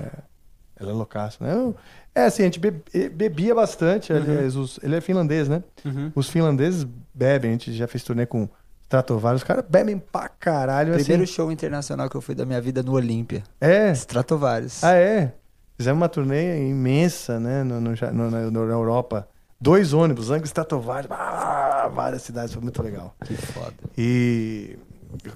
Ela 0.80 0.92
é 0.92 0.93
loucaço, 0.93 1.43
né? 1.43 1.53
Eu- 1.53 1.76
É 2.14 2.26
assim, 2.26 2.42
a 2.43 2.45
gente 2.45 2.59
be- 2.59 2.82
bebia 3.14 3.53
bastante. 3.56 4.11
aliás, 4.14 4.56
os- 4.56 4.80
ele 4.82 4.95
é 4.95 5.01
finlandês, 5.01 5.48
né? 5.48 5.64
Uhum. 5.85 6.11
Os 6.16 6.30
finlandeses 6.30 6.85
bebem, 7.14 7.50
a 7.51 7.53
gente 7.53 7.74
já 7.74 7.88
fez 7.88 8.03
turnê 8.03 8.26
com 8.26 8.48
Stratovarius, 8.84 9.42
os 9.42 9.48
caras 9.48 9.66
bebem 9.67 10.00
pra 10.00 10.27
caralho. 10.30 10.93
Primeiro 10.93 11.24
assim. 11.24 11.32
show 11.34 11.51
internacional 11.51 12.09
que 12.09 12.16
eu 12.16 12.22
fui 12.22 12.34
da 12.34 12.45
minha 12.45 12.61
vida 12.61 12.82
no 12.82 12.93
Olímpia. 12.93 13.43
É. 13.59 13.92
Stratovarius. 13.92 14.84
Ah, 14.84 14.93
é? 14.95 15.34
Fizemos 15.77 16.00
uma 16.01 16.09
turnê 16.09 16.67
imensa, 16.69 17.40
né? 17.40 17.64
No, 17.64 17.80
no, 17.82 17.92
no- 17.92 18.32
na, 18.32 18.50
na 18.51 18.59
Europa. 18.74 19.27
Dois 19.59 19.92
ônibus, 19.93 20.30
Angra 20.30 20.45
e 20.45 20.48
Stratovarius, 20.48 21.11
ah, 21.11 21.90
várias 21.93 22.22
cidades, 22.22 22.53
foi 22.53 22.61
muito 22.64 22.82
legal. 22.82 23.16
Que 23.26 23.35
foda. 23.35 23.74
E 23.98 24.77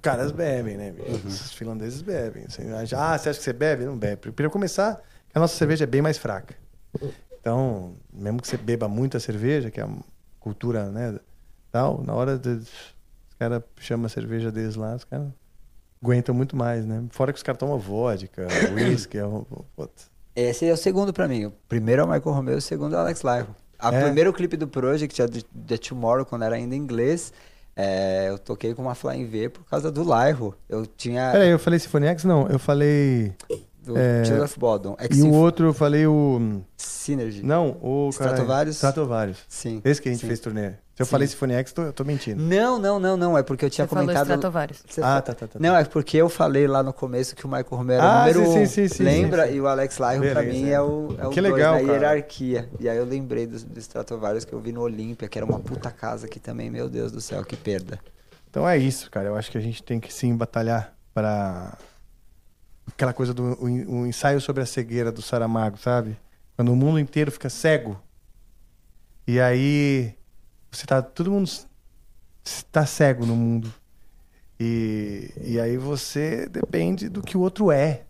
caras 0.02 0.32
bebem, 0.32 0.78
né? 0.78 0.92
bicho? 0.92 1.28
Os 1.28 1.52
finlandeses 1.54 2.02
bebem. 2.02 2.46
assim, 2.46 2.64
ah, 2.96 3.18
você 3.18 3.30
acha 3.30 3.40
que 3.40 3.44
você 3.44 3.54
bebe? 3.54 3.86
Não 3.86 3.98
bebe. 3.98 4.32
Para 4.32 4.50
começar, 4.50 5.02
a 5.34 5.40
nossa 5.40 5.56
cerveja 5.56 5.84
é 5.84 5.88
bem 5.88 6.02
mais 6.02 6.18
fraca. 6.18 6.56
Então, 7.40 7.94
mesmo 8.14 8.42
que 8.42 8.48
você 8.48 8.58
beba 8.58 8.88
muita 8.88 9.20
cerveja, 9.20 9.72
que 9.72 9.80
é 9.80 9.84
a 9.84 9.90
cultura, 10.40 10.90
né? 10.90 11.20
Tal, 11.72 12.04
na 12.04 12.14
hora 12.14 12.38
de, 12.38 12.50
os 12.50 12.94
caras 13.40 13.64
chamam 13.78 14.06
a 14.06 14.10
cerveja 14.10 14.52
deles 14.52 14.76
lá, 14.76 14.96
os 14.96 15.04
caras 15.04 15.28
aguentam 16.04 16.36
muito 16.36 16.56
mais, 16.56 16.86
né? 16.86 17.04
Fora 17.10 17.32
que 17.32 17.38
os 17.38 17.44
caras 17.44 17.58
tomam 17.60 17.78
vodka, 17.80 18.48
whisky, 18.76 19.18
é 19.18 19.26
um-. 19.26 19.46
Esse 20.36 20.66
é 20.68 20.74
o 20.74 20.78
segundo 20.78 21.12
pra 21.14 21.28
mim. 21.28 21.46
O 21.46 21.52
primeiro 21.68 22.02
é 22.02 22.06
o 22.06 22.08
Michael 22.08 22.36
Romeo, 22.36 22.58
o 22.58 22.62
segundo 22.62 22.96
é 22.96 22.98
o 22.98 23.02
Alex 23.02 23.22
Lyro. 23.24 23.56
O 23.82 23.88
É? 23.88 24.04
primeiro 24.04 24.32
clipe 24.32 24.56
do 24.56 24.68
Project, 24.68 25.22
é 25.22 25.28
The 25.28 25.78
Tomorrow, 25.78 26.26
quando 26.26 26.44
era 26.44 26.56
ainda 26.56 26.76
em 26.76 26.78
inglês, 26.78 27.34
é, 27.76 28.30
eu 28.30 28.38
toquei 28.38 28.74
com 28.74 28.82
uma 28.82 28.96
Flying 28.96 29.26
V 29.26 29.50
por 29.50 29.66
causa 29.66 29.92
do 29.92 30.04
Lyro. 30.04 30.56
Eu 30.68 30.86
tinha... 30.86 31.32
Peraí, 31.32 31.50
eu 31.50 31.60
falei 31.60 31.80
Symphony 31.80 32.08
X? 32.08 32.24
Não, 32.24 32.48
eu 32.48 32.60
falei. 32.60 33.34
Do 33.84 33.98
é, 33.98 34.24
Children 34.24 34.46
of 34.46 34.60
Bodom. 34.60 34.96
É 35.00 35.08
E 35.12 35.22
o 35.24 35.32
outro 35.34 35.66
eu 35.68 35.74
falei 35.74 36.06
o. 36.06 36.62
Synergy. 36.78 37.42
Não, 37.44 37.78
o. 37.82 38.10
Stratovarius? 38.12 38.76
Stratovarius. 38.76 39.40
Sim. 39.48 39.82
Esse 39.84 40.00
que 40.02 40.08
a 40.10 40.12
gente 40.12 40.22
sim. 40.22 40.28
fez 40.28 40.40
turnê. 40.40 40.72
Se 40.94 41.02
eu 41.02 41.06
Sim. 41.08 41.10
falei 41.12 41.28
Symphony 41.28 41.54
X, 41.54 41.74
tô- 41.74 41.82
eu 41.82 41.94
tô 41.94 42.04
mentindo. 42.04 42.44
Não, 42.44 42.78
não, 42.78 43.00
não, 43.00 43.18
não. 43.18 43.36
É 43.36 43.42
porque 43.42 43.66
eu 43.66 43.72
tinha 43.72 43.86
Você 43.86 43.90
falou 43.90 44.04
comentado. 44.04 44.26
Stratovarius. 44.28 44.84
Você 44.88 45.02
Ah, 45.02 45.16
fa- 45.16 45.22
tá, 45.24 45.34
tá, 45.34 45.48
tá, 45.48 45.60
Não, 45.60 45.76
é 45.76 45.84
porque 45.84 46.18
eu 46.18 46.30
falei 46.30 46.68
lá 46.68 46.84
no 46.84 46.94
começo 46.94 47.36
que 47.36 47.44
o 47.44 47.48
Michael 47.50 47.66
Romero 47.72 48.04
era 48.04 48.12
Ah, 48.12 48.16
o 48.26 48.28
número 48.28 48.40
sim, 48.40 48.50
um. 48.50 48.54
sim, 48.54 48.66
sim, 48.68 48.88
sim, 48.98 49.04
Lembra? 49.04 49.46
sim, 49.46 49.50
sim. 49.52 49.58
E 49.58 49.62
o 49.62 49.68
Alex 49.68 49.98
Lyro, 49.98 50.32
pra 50.32 50.44
mim, 50.44 50.70
é. 50.70 50.74
é 50.74 50.82
o, 50.82 51.16
é 51.18 51.26
o 51.28 51.30
Que 51.32 51.42
dois 51.42 51.54
legal, 51.56 51.74
na 51.74 51.80
cara. 51.82 51.92
hierarquia. 51.94 52.70
E 52.80 52.88
aí 52.88 52.98
eu 52.98 53.06
lembrei 53.06 53.48
do, 53.48 53.58
do 53.58 53.80
Stratovarius 53.80 54.46
que 54.46 54.54
eu 54.54 54.60
vi 54.60 54.72
no 54.72 54.82
Olímpia, 54.82 55.28
que 55.28 55.40
era 55.40 55.46
uma 55.46 55.60
puta 55.60 55.90
casa 55.90 56.28
aqui 56.28 56.40
também. 56.40 56.70
Meu 56.70 56.88
Deus 56.88 57.12
do 57.12 57.20
céu, 57.20 57.44
que 57.44 57.56
perda. 57.56 58.00
Então 58.48 58.68
é 58.70 58.78
isso, 58.78 59.10
cara. 59.10 59.30
Eu 59.30 59.36
acho 59.36 59.50
que 59.50 59.58
a 59.58 59.62
gente 59.62 59.82
tem 59.82 60.00
que 60.00 60.14
sim 60.14 60.36
batalhar 60.36 60.94
para 61.16 61.76
aquela 62.94 63.14
coisa 63.14 63.34
do 63.34 63.54
o, 63.54 64.02
o 64.02 64.08
ensaio 64.08 64.40
sobre 64.40 64.64
a 64.64 64.66
cegueira 64.66 65.12
do 65.12 65.22
Saramago, 65.22 65.78
sabe? 65.78 66.18
Quando 66.56 66.72
o 66.72 66.76
mundo 66.76 67.00
inteiro 67.00 67.32
fica 67.32 67.50
cego. 67.50 68.02
E 69.28 69.40
aí 69.40 70.16
você 70.72 70.86
tá 70.86 71.02
todo 71.02 71.32
mundo 71.32 71.50
está 72.44 72.86
cego 72.86 73.26
no 73.26 73.36
mundo. 73.36 73.74
E, 74.60 75.32
e 75.42 75.60
aí 75.60 75.78
você 75.78 76.48
depende 76.48 77.10
do 77.10 77.22
que 77.22 77.38
o 77.38 77.42
outro 77.42 77.72
é. 77.72 78.04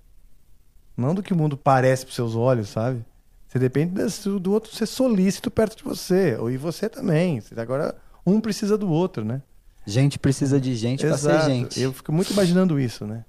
Não 0.98 1.16
do 1.16 1.24
que 1.24 1.34
o 1.34 1.36
mundo 1.36 1.56
parece 1.56 2.06
para 2.06 2.14
seus 2.14 2.36
olhos, 2.36 2.70
sabe? 2.70 3.06
Você 3.48 3.58
depende 3.60 3.94
do 4.40 4.52
outro 4.52 4.74
ser 4.74 4.86
solícito 4.86 5.50
perto 5.50 5.78
de 5.78 5.84
você. 5.84 6.36
Ou 6.40 6.52
e 6.52 6.58
você 6.58 6.90
também. 6.90 7.42
Agora 7.58 7.96
um 8.26 8.40
precisa 8.40 8.78
do 8.78 8.90
outro, 8.90 9.24
né? 9.24 9.42
Gente 9.86 10.20
precisa 10.20 10.60
de 10.60 10.76
gente 10.76 11.06
pra 11.06 11.18
ser 11.18 11.42
gente. 11.42 11.82
Eu 11.82 11.92
fico 11.92 12.12
muito 12.12 12.32
imaginando 12.32 12.80
isso, 12.80 13.06
né? 13.06 13.26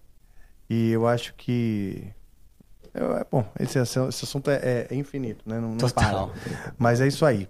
E 0.68 0.90
eu 0.92 1.06
acho 1.06 1.34
que. 1.34 2.06
eu- 2.94 3.16
é, 3.16 3.24
bom, 3.30 3.44
esse, 3.60 3.78
esse 3.78 3.98
assunto 3.98 4.50
é, 4.50 4.86
é 4.90 4.94
infinito, 4.94 5.42
né? 5.48 5.58
Não, 5.60 5.70
não 5.70 5.76
Total. 5.78 6.28
para. 6.28 6.74
Mas 6.78 7.00
é 7.00 7.06
isso 7.06 7.24
aí. 7.26 7.48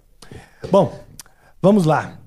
Bom, 0.70 0.98
vamos 1.60 1.84
lá. 1.84 2.18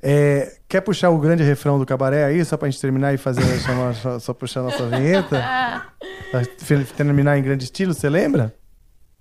É, 0.00 0.56
quer 0.68 0.80
puxar 0.80 1.10
o 1.10 1.18
grande 1.18 1.42
refrão 1.42 1.76
do 1.78 1.84
cabaré 1.84 2.24
aí, 2.24 2.44
só 2.44 2.56
pra 2.56 2.70
gente 2.70 2.80
terminar 2.80 3.12
e 3.12 3.18
fazer 3.18 3.42
só, 3.60 3.92
só, 3.94 4.18
só 4.18 4.34
puxar 4.34 4.60
a 4.60 4.64
nossa 4.64 4.86
vinheta? 4.86 5.36
Terminar 6.96 7.38
em 7.38 7.42
grande 7.42 7.64
estilo, 7.64 7.92
você 7.94 8.08
lembra? 8.08 8.54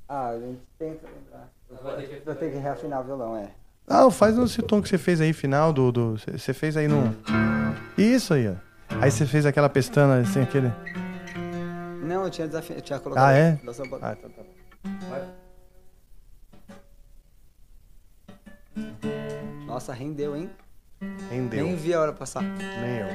Ah, 0.08 0.30
a 0.30 0.40
gente 0.40 0.60
tenta 0.78 1.08
lembrar. 1.08 1.50
Vou 2.26 2.36
ter 2.36 2.52
que 2.52 2.58
reafinar 2.58 3.02
o 3.02 3.04
violão, 3.04 3.38
é. 3.38 3.50
Ah, 3.88 4.10
faz 4.12 4.38
nesse 4.38 4.62
tom 4.62 4.82
que 4.82 4.90
você 4.90 4.98
fez 4.98 5.22
aí, 5.22 5.32
final 5.32 5.72
do. 5.72 5.92
do 5.92 6.18
você 6.18 6.38
você 6.38 6.54
fez 6.54 6.76
aí 6.76 6.88
no. 6.88 7.16
Isso 7.98 8.34
aí, 8.34 8.50
ó. 8.50 8.54
Aí 9.02 9.10
você 9.10 9.26
fez 9.26 9.46
aquela 9.46 9.70
pestana 9.70 10.20
assim, 10.20 10.42
aquele. 10.42 10.72
Não, 12.08 12.24
eu 12.24 12.30
tinha 12.30 12.48
eu 12.48 12.82
tinha 12.82 13.00
colocado. 13.00 13.26
Ah, 13.26 13.34
é? 13.34 13.60
Ah, 14.02 14.16
tá, 14.16 14.30
tá. 14.30 14.44
Nossa, 19.66 19.94
rendeu, 19.94 20.34
hein? 20.34 20.50
Rendeu. 21.30 21.66
Nem 21.66 21.76
vi 21.76 21.94
a 21.94 22.00
hora 22.00 22.14
passar. 22.14 22.42
Nem 22.42 23.00
eu. 23.00 23.08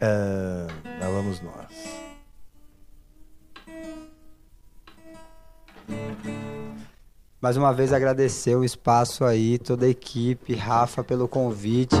Ah, 0.00 0.68
lá 1.00 1.08
vamos 1.08 1.40
nós. 1.40 2.04
Mais 7.40 7.56
uma 7.56 7.72
vez 7.74 7.92
agradecer 7.92 8.54
o 8.54 8.64
espaço 8.64 9.24
aí, 9.24 9.58
toda 9.58 9.86
a 9.86 9.88
equipe, 9.88 10.54
Rafa 10.54 11.02
pelo 11.02 11.26
convite. 11.26 11.96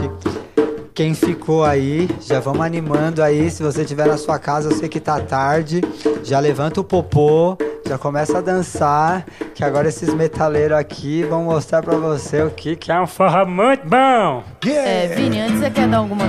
Quem 0.94 1.12
ficou 1.12 1.64
aí, 1.64 2.08
já 2.20 2.38
vamos 2.38 2.64
animando 2.64 3.20
aí. 3.20 3.50
Se 3.50 3.64
você 3.64 3.82
estiver 3.82 4.06
na 4.06 4.16
sua 4.16 4.38
casa, 4.38 4.70
eu 4.70 4.76
sei 4.76 4.88
que 4.88 5.00
tá 5.00 5.18
tarde. 5.18 5.80
Já 6.22 6.38
levanta 6.38 6.80
o 6.80 6.84
popô, 6.84 7.58
já 7.86 7.98
começa 7.98 8.38
a 8.38 8.40
dançar. 8.40 9.26
Que 9.54 9.62
agora 9.64 9.88
esses 9.88 10.12
metaleiros 10.12 10.76
aqui 10.76 11.22
vão 11.24 11.44
mostrar 11.44 11.82
pra 11.82 11.96
você 11.96 12.42
o 12.42 12.50
que, 12.50 12.74
que 12.76 12.90
é 12.90 13.00
um 13.00 13.06
forró 13.06 13.44
muito 13.46 13.86
bom. 13.86 14.42
É, 14.68 15.08
Vini, 15.14 15.40
antes 15.40 15.58
você 15.60 15.70
quer 15.70 15.88
dar 15.88 15.98
alguma 15.98 16.24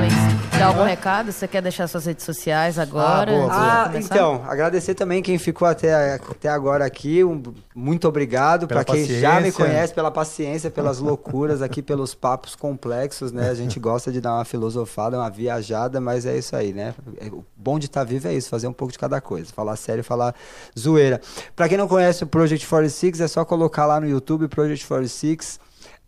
dar 0.58 0.68
algum 0.68 0.84
recado? 0.84 1.32
Você 1.32 1.48
quer 1.48 1.62
deixar 1.62 1.88
suas 1.88 2.06
redes 2.06 2.24
sociais 2.24 2.78
agora? 2.78 3.32
antes 3.32 3.46
de 3.46 3.52
Ah, 3.52 3.84
começar? 3.88 4.16
então, 4.16 4.44
agradecer 4.48 4.94
também 4.94 5.22
quem 5.24 5.38
ficou 5.38 5.68
até, 5.68 6.14
até 6.16 6.50
agora 6.50 6.86
aqui. 6.86 7.24
Um, 7.24 7.42
muito 7.74 8.08
obrigado 8.08 8.68
Pela 8.68 8.84
para 8.84 8.94
quem 8.94 9.06
já 9.06 9.36
me 9.42 9.52
paciência. 9.52 9.66
conhece, 9.66 9.94
pela 9.94 10.12
paciência, 10.12 10.70
pelas 10.70 11.00
loucuras 11.00 11.62
aqui, 11.62 11.82
pelos 11.84 12.14
papos 12.14 12.56
complexos, 12.56 13.32
né? 13.32 13.50
A 13.50 13.56
gente 13.56 13.80
gosta 13.80 14.12
de 14.12 14.22
dar 14.22 14.36
uma 14.36 14.46
filosofada, 14.46 15.18
uma 15.18 15.30
viajada, 15.30 16.00
mas 16.00 16.26
é 16.26 16.38
isso 16.38 16.56
aí, 16.56 16.74
né? 16.74 16.94
É, 17.20 17.28
O 17.28 17.44
bom 17.56 17.80
de 17.80 17.88
estar 17.88 18.04
vivo 18.04 18.28
é 18.28 18.34
isso, 18.34 18.50
fazer 18.50 18.68
um 18.68 18.74
pouco 18.74 18.92
de 18.92 19.00
cada 19.00 19.20
coisa. 19.20 19.52
Falar 19.52 19.76
sério, 19.76 20.04
falar 20.04 20.34
zoeira. 20.78 21.20
Para 21.56 21.68
quem 21.68 21.78
não 21.78 21.88
conhece 21.88 22.24
o 22.24 22.28
Project 22.28 22.66
46, 22.68 23.20
é 23.22 23.28
só 23.28 23.44
colocar 23.44 23.86
lá 23.86 24.00
no 24.00 24.08
YouTube 24.08 24.48
Project 24.48 24.86
46. 24.88 25.60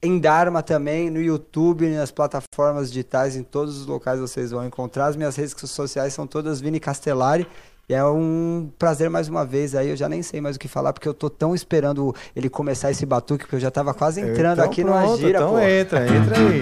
Em 0.02 0.20
Dharma 0.20 0.62
também, 0.62 1.10
no 1.10 1.20
YouTube, 1.20 1.88
nas 1.90 2.12
plataformas 2.12 2.90
digitais, 2.90 3.36
em 3.36 3.42
todos 3.44 3.78
os 3.80 3.88
locais 3.88 4.20
vocês 4.20 4.52
vão 4.52 4.66
encontrar. 4.66 5.08
As 5.08 5.16
minhas 5.16 5.36
redes 5.36 5.56
sociais 5.70 6.14
são 6.14 6.28
todas 6.28 6.62
Vini 6.62 6.80
Castellari. 6.80 7.48
E 7.90 7.94
é 7.94 8.04
um 8.04 8.70
prazer 8.78 9.10
mais 9.10 9.30
uma 9.30 9.46
vez 9.46 9.74
aí, 9.74 9.90
eu 9.90 9.96
já 9.96 10.10
nem 10.10 10.22
sei 10.22 10.42
mais 10.42 10.58
o 10.58 10.60
que 10.60 10.68
falar, 10.68 10.92
porque 10.92 11.08
eu 11.08 11.14
tô 11.14 11.30
tão 11.30 11.56
esperando 11.56 12.14
ele 12.36 12.50
começar 12.50 12.92
esse 12.92 13.06
batuque, 13.06 13.46
porque 13.46 13.56
eu 13.56 13.60
já 13.62 13.72
tava 13.72 13.94
quase 13.94 14.20
entrando 14.20 14.58
Então 14.60 14.66
aqui 14.66 14.84
pronto, 14.84 15.00
numa 15.06 15.18
gira, 15.18 15.38
Então 15.40 15.52
pô. 15.52 15.60
entra, 15.60 16.06
entra 16.06 16.38
aí. 16.38 16.62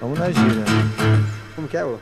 Vamos 0.00 0.18
na 0.18 0.28
gira. 0.30 0.64
Como 1.54 1.68
que 1.68 1.76
é, 1.76 1.84
ô? 1.84 1.98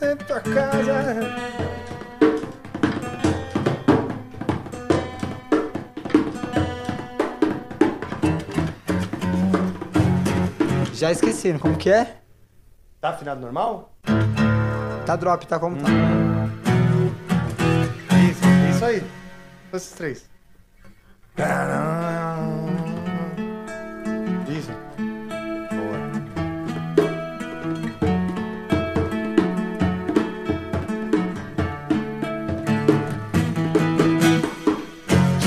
Dentro 0.00 0.26
da 0.28 0.40
casa. 0.40 1.58
Já 10.94 11.12
esqueci, 11.12 11.52
como 11.58 11.76
que 11.76 11.90
é? 11.90 12.16
Tá 13.00 13.10
afinado 13.10 13.40
normal? 13.40 13.92
Tá 15.06 15.16
drop, 15.16 15.46
tá 15.46 15.58
como 15.58 15.76
tá? 15.76 15.88
Isso, 18.30 18.44
isso 18.70 18.84
aí. 18.84 19.02
Esses 19.72 19.92
três. 19.92 20.18
Isso. 20.18 20.28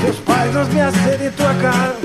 Seus 0.01 0.19
pais 0.19 0.53
não 0.53 0.65
me 0.65 0.81
acendem 0.81 1.31
tua 1.31 1.53
cara. 1.55 1.95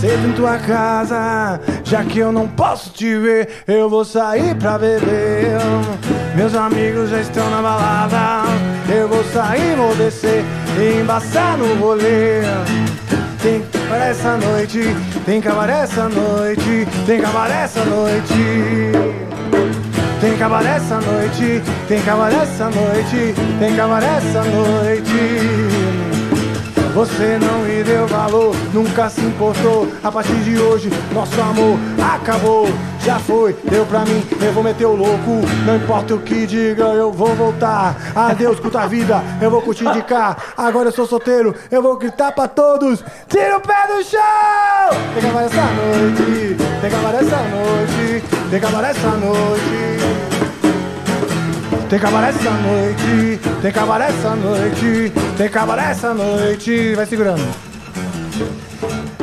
Cedo 0.00 0.28
em 0.28 0.32
tua 0.32 0.56
casa, 0.58 1.60
já 1.82 2.04
que 2.04 2.20
eu 2.20 2.30
não 2.30 2.46
posso 2.46 2.90
te 2.90 3.18
ver, 3.18 3.48
eu 3.66 3.90
vou 3.90 4.04
sair 4.04 4.54
pra 4.54 4.78
beber. 4.78 5.58
Meus 6.36 6.54
amigos 6.54 7.10
já 7.10 7.20
estão 7.20 7.50
na 7.50 7.60
balada, 7.60 8.44
eu 8.88 9.08
vou 9.08 9.24
sair, 9.24 9.74
vou 9.74 9.92
descer 9.96 10.44
e 10.78 11.00
embaçar 11.00 11.58
no 11.58 11.74
rolê. 11.80 12.42
Tem 13.42 13.60
cabaré 13.72 14.10
essa 14.10 14.36
noite, 14.36 14.96
tem 15.26 15.40
cabaré 15.40 15.80
essa 15.80 16.08
noite, 16.08 16.86
tem 17.04 17.20
cabaré 17.20 17.62
essa 17.64 17.84
noite. 17.84 18.92
Tem 20.20 20.36
cabaré 20.36 20.76
essa 20.76 21.00
noite, 21.00 21.62
tem 21.86 22.02
cabaré 22.02 22.42
essa 22.42 22.64
noite, 22.64 23.34
tem 23.60 23.76
cabaré 23.76 24.16
essa 24.16 24.42
noite. 24.42 25.78
Você 26.92 27.38
não 27.38 27.60
me 27.60 27.84
deu 27.84 28.04
valor, 28.08 28.52
nunca 28.74 29.08
se 29.08 29.20
importou. 29.20 29.86
A 30.02 30.10
partir 30.10 30.34
de 30.42 30.58
hoje, 30.58 30.90
nosso 31.12 31.40
amor 31.40 31.78
acabou. 32.14 32.66
Já 33.00 33.18
foi, 33.18 33.56
deu 33.64 33.86
pra 33.86 34.00
mim, 34.00 34.22
eu 34.40 34.52
vou 34.52 34.62
meter 34.62 34.86
o 34.86 34.94
louco. 34.94 35.40
Não 35.64 35.76
importa 35.76 36.14
o 36.14 36.20
que 36.20 36.46
diga, 36.46 36.84
eu 36.84 37.12
vou 37.12 37.34
voltar. 37.34 37.96
Adeus, 38.14 38.60
curta 38.60 38.80
a 38.80 38.86
vida, 38.86 39.22
eu 39.40 39.50
vou 39.50 39.62
curtir 39.62 39.90
de 39.92 40.02
cá. 40.02 40.36
Agora 40.56 40.88
eu 40.88 40.92
sou 40.92 41.06
solteiro, 41.06 41.54
eu 41.70 41.82
vou 41.82 41.96
gritar 41.96 42.32
pra 42.32 42.48
todos: 42.48 43.02
tira 43.28 43.56
o 43.56 43.60
pé 43.60 43.86
do 43.86 44.04
chão! 44.04 44.20
Tem 45.14 45.22
cabaré 45.22 45.46
essa 45.46 45.62
noite, 45.62 46.56
tem 46.80 46.90
cabaré 46.90 47.18
essa 47.18 47.36
noite, 47.36 48.24
tem 48.50 48.60
cabaré 48.60 48.90
essa 48.90 49.10
noite. 49.10 49.98
Tem 51.88 51.98
cabaré 51.98 52.28
essa 52.28 52.50
noite, 52.50 53.40
tem 53.62 53.72
cabaré 53.72 54.08
essa 54.08 54.36
noite, 54.36 55.12
tem 55.38 55.48
cabaré 55.48 55.90
essa 55.90 56.12
noite. 56.12 56.94
Vai 56.94 57.06
segurando. 57.06 57.42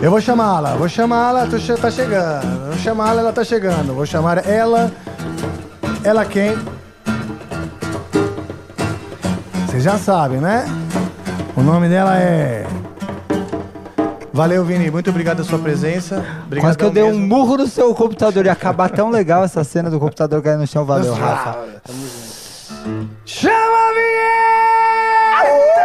Eu 0.05 0.11
vou 0.11 0.21
chamá-la, 0.21 0.75
vou 0.75 0.87
chamá-la, 0.87 1.47
che- 1.57 1.77
tá 1.77 1.89
chegando. 1.89 2.67
Vou 2.67 2.77
chamá-la, 2.77 3.21
ela 3.21 3.33
tá 3.33 3.43
chegando. 3.43 3.95
Vou 3.95 4.05
chamar 4.05 4.47
ela. 4.47 4.91
Ela 6.03 6.23
quem? 6.23 6.55
Vocês 9.65 9.81
já 9.81 9.97
sabem, 9.97 10.39
né? 10.39 10.63
O 11.57 11.63
nome 11.63 11.89
dela 11.89 12.19
é. 12.19 12.67
Valeu, 14.31 14.63
Vini. 14.63 14.91
Muito 14.91 15.09
obrigado 15.09 15.37
pela 15.37 15.49
sua 15.49 15.57
presença. 15.57 16.23
Obrigado 16.45 16.67
Quase 16.67 16.77
que 16.77 16.83
eu 16.83 16.91
dei 16.91 17.01
um 17.01 17.17
murro 17.17 17.57
no 17.57 17.65
seu 17.65 17.91
computador. 17.95 18.45
Ia 18.45 18.51
acabar 18.51 18.91
tão 18.91 19.09
legal 19.09 19.43
essa 19.43 19.63
cena 19.63 19.89
do 19.89 19.99
computador 19.99 20.39
cair 20.43 20.59
no 20.59 20.67
chão. 20.67 20.85
Valeu, 20.85 21.15
Rafa. 21.15 21.57
Chama 23.25 23.55
a 23.55 23.93
vinheta! 23.95 25.84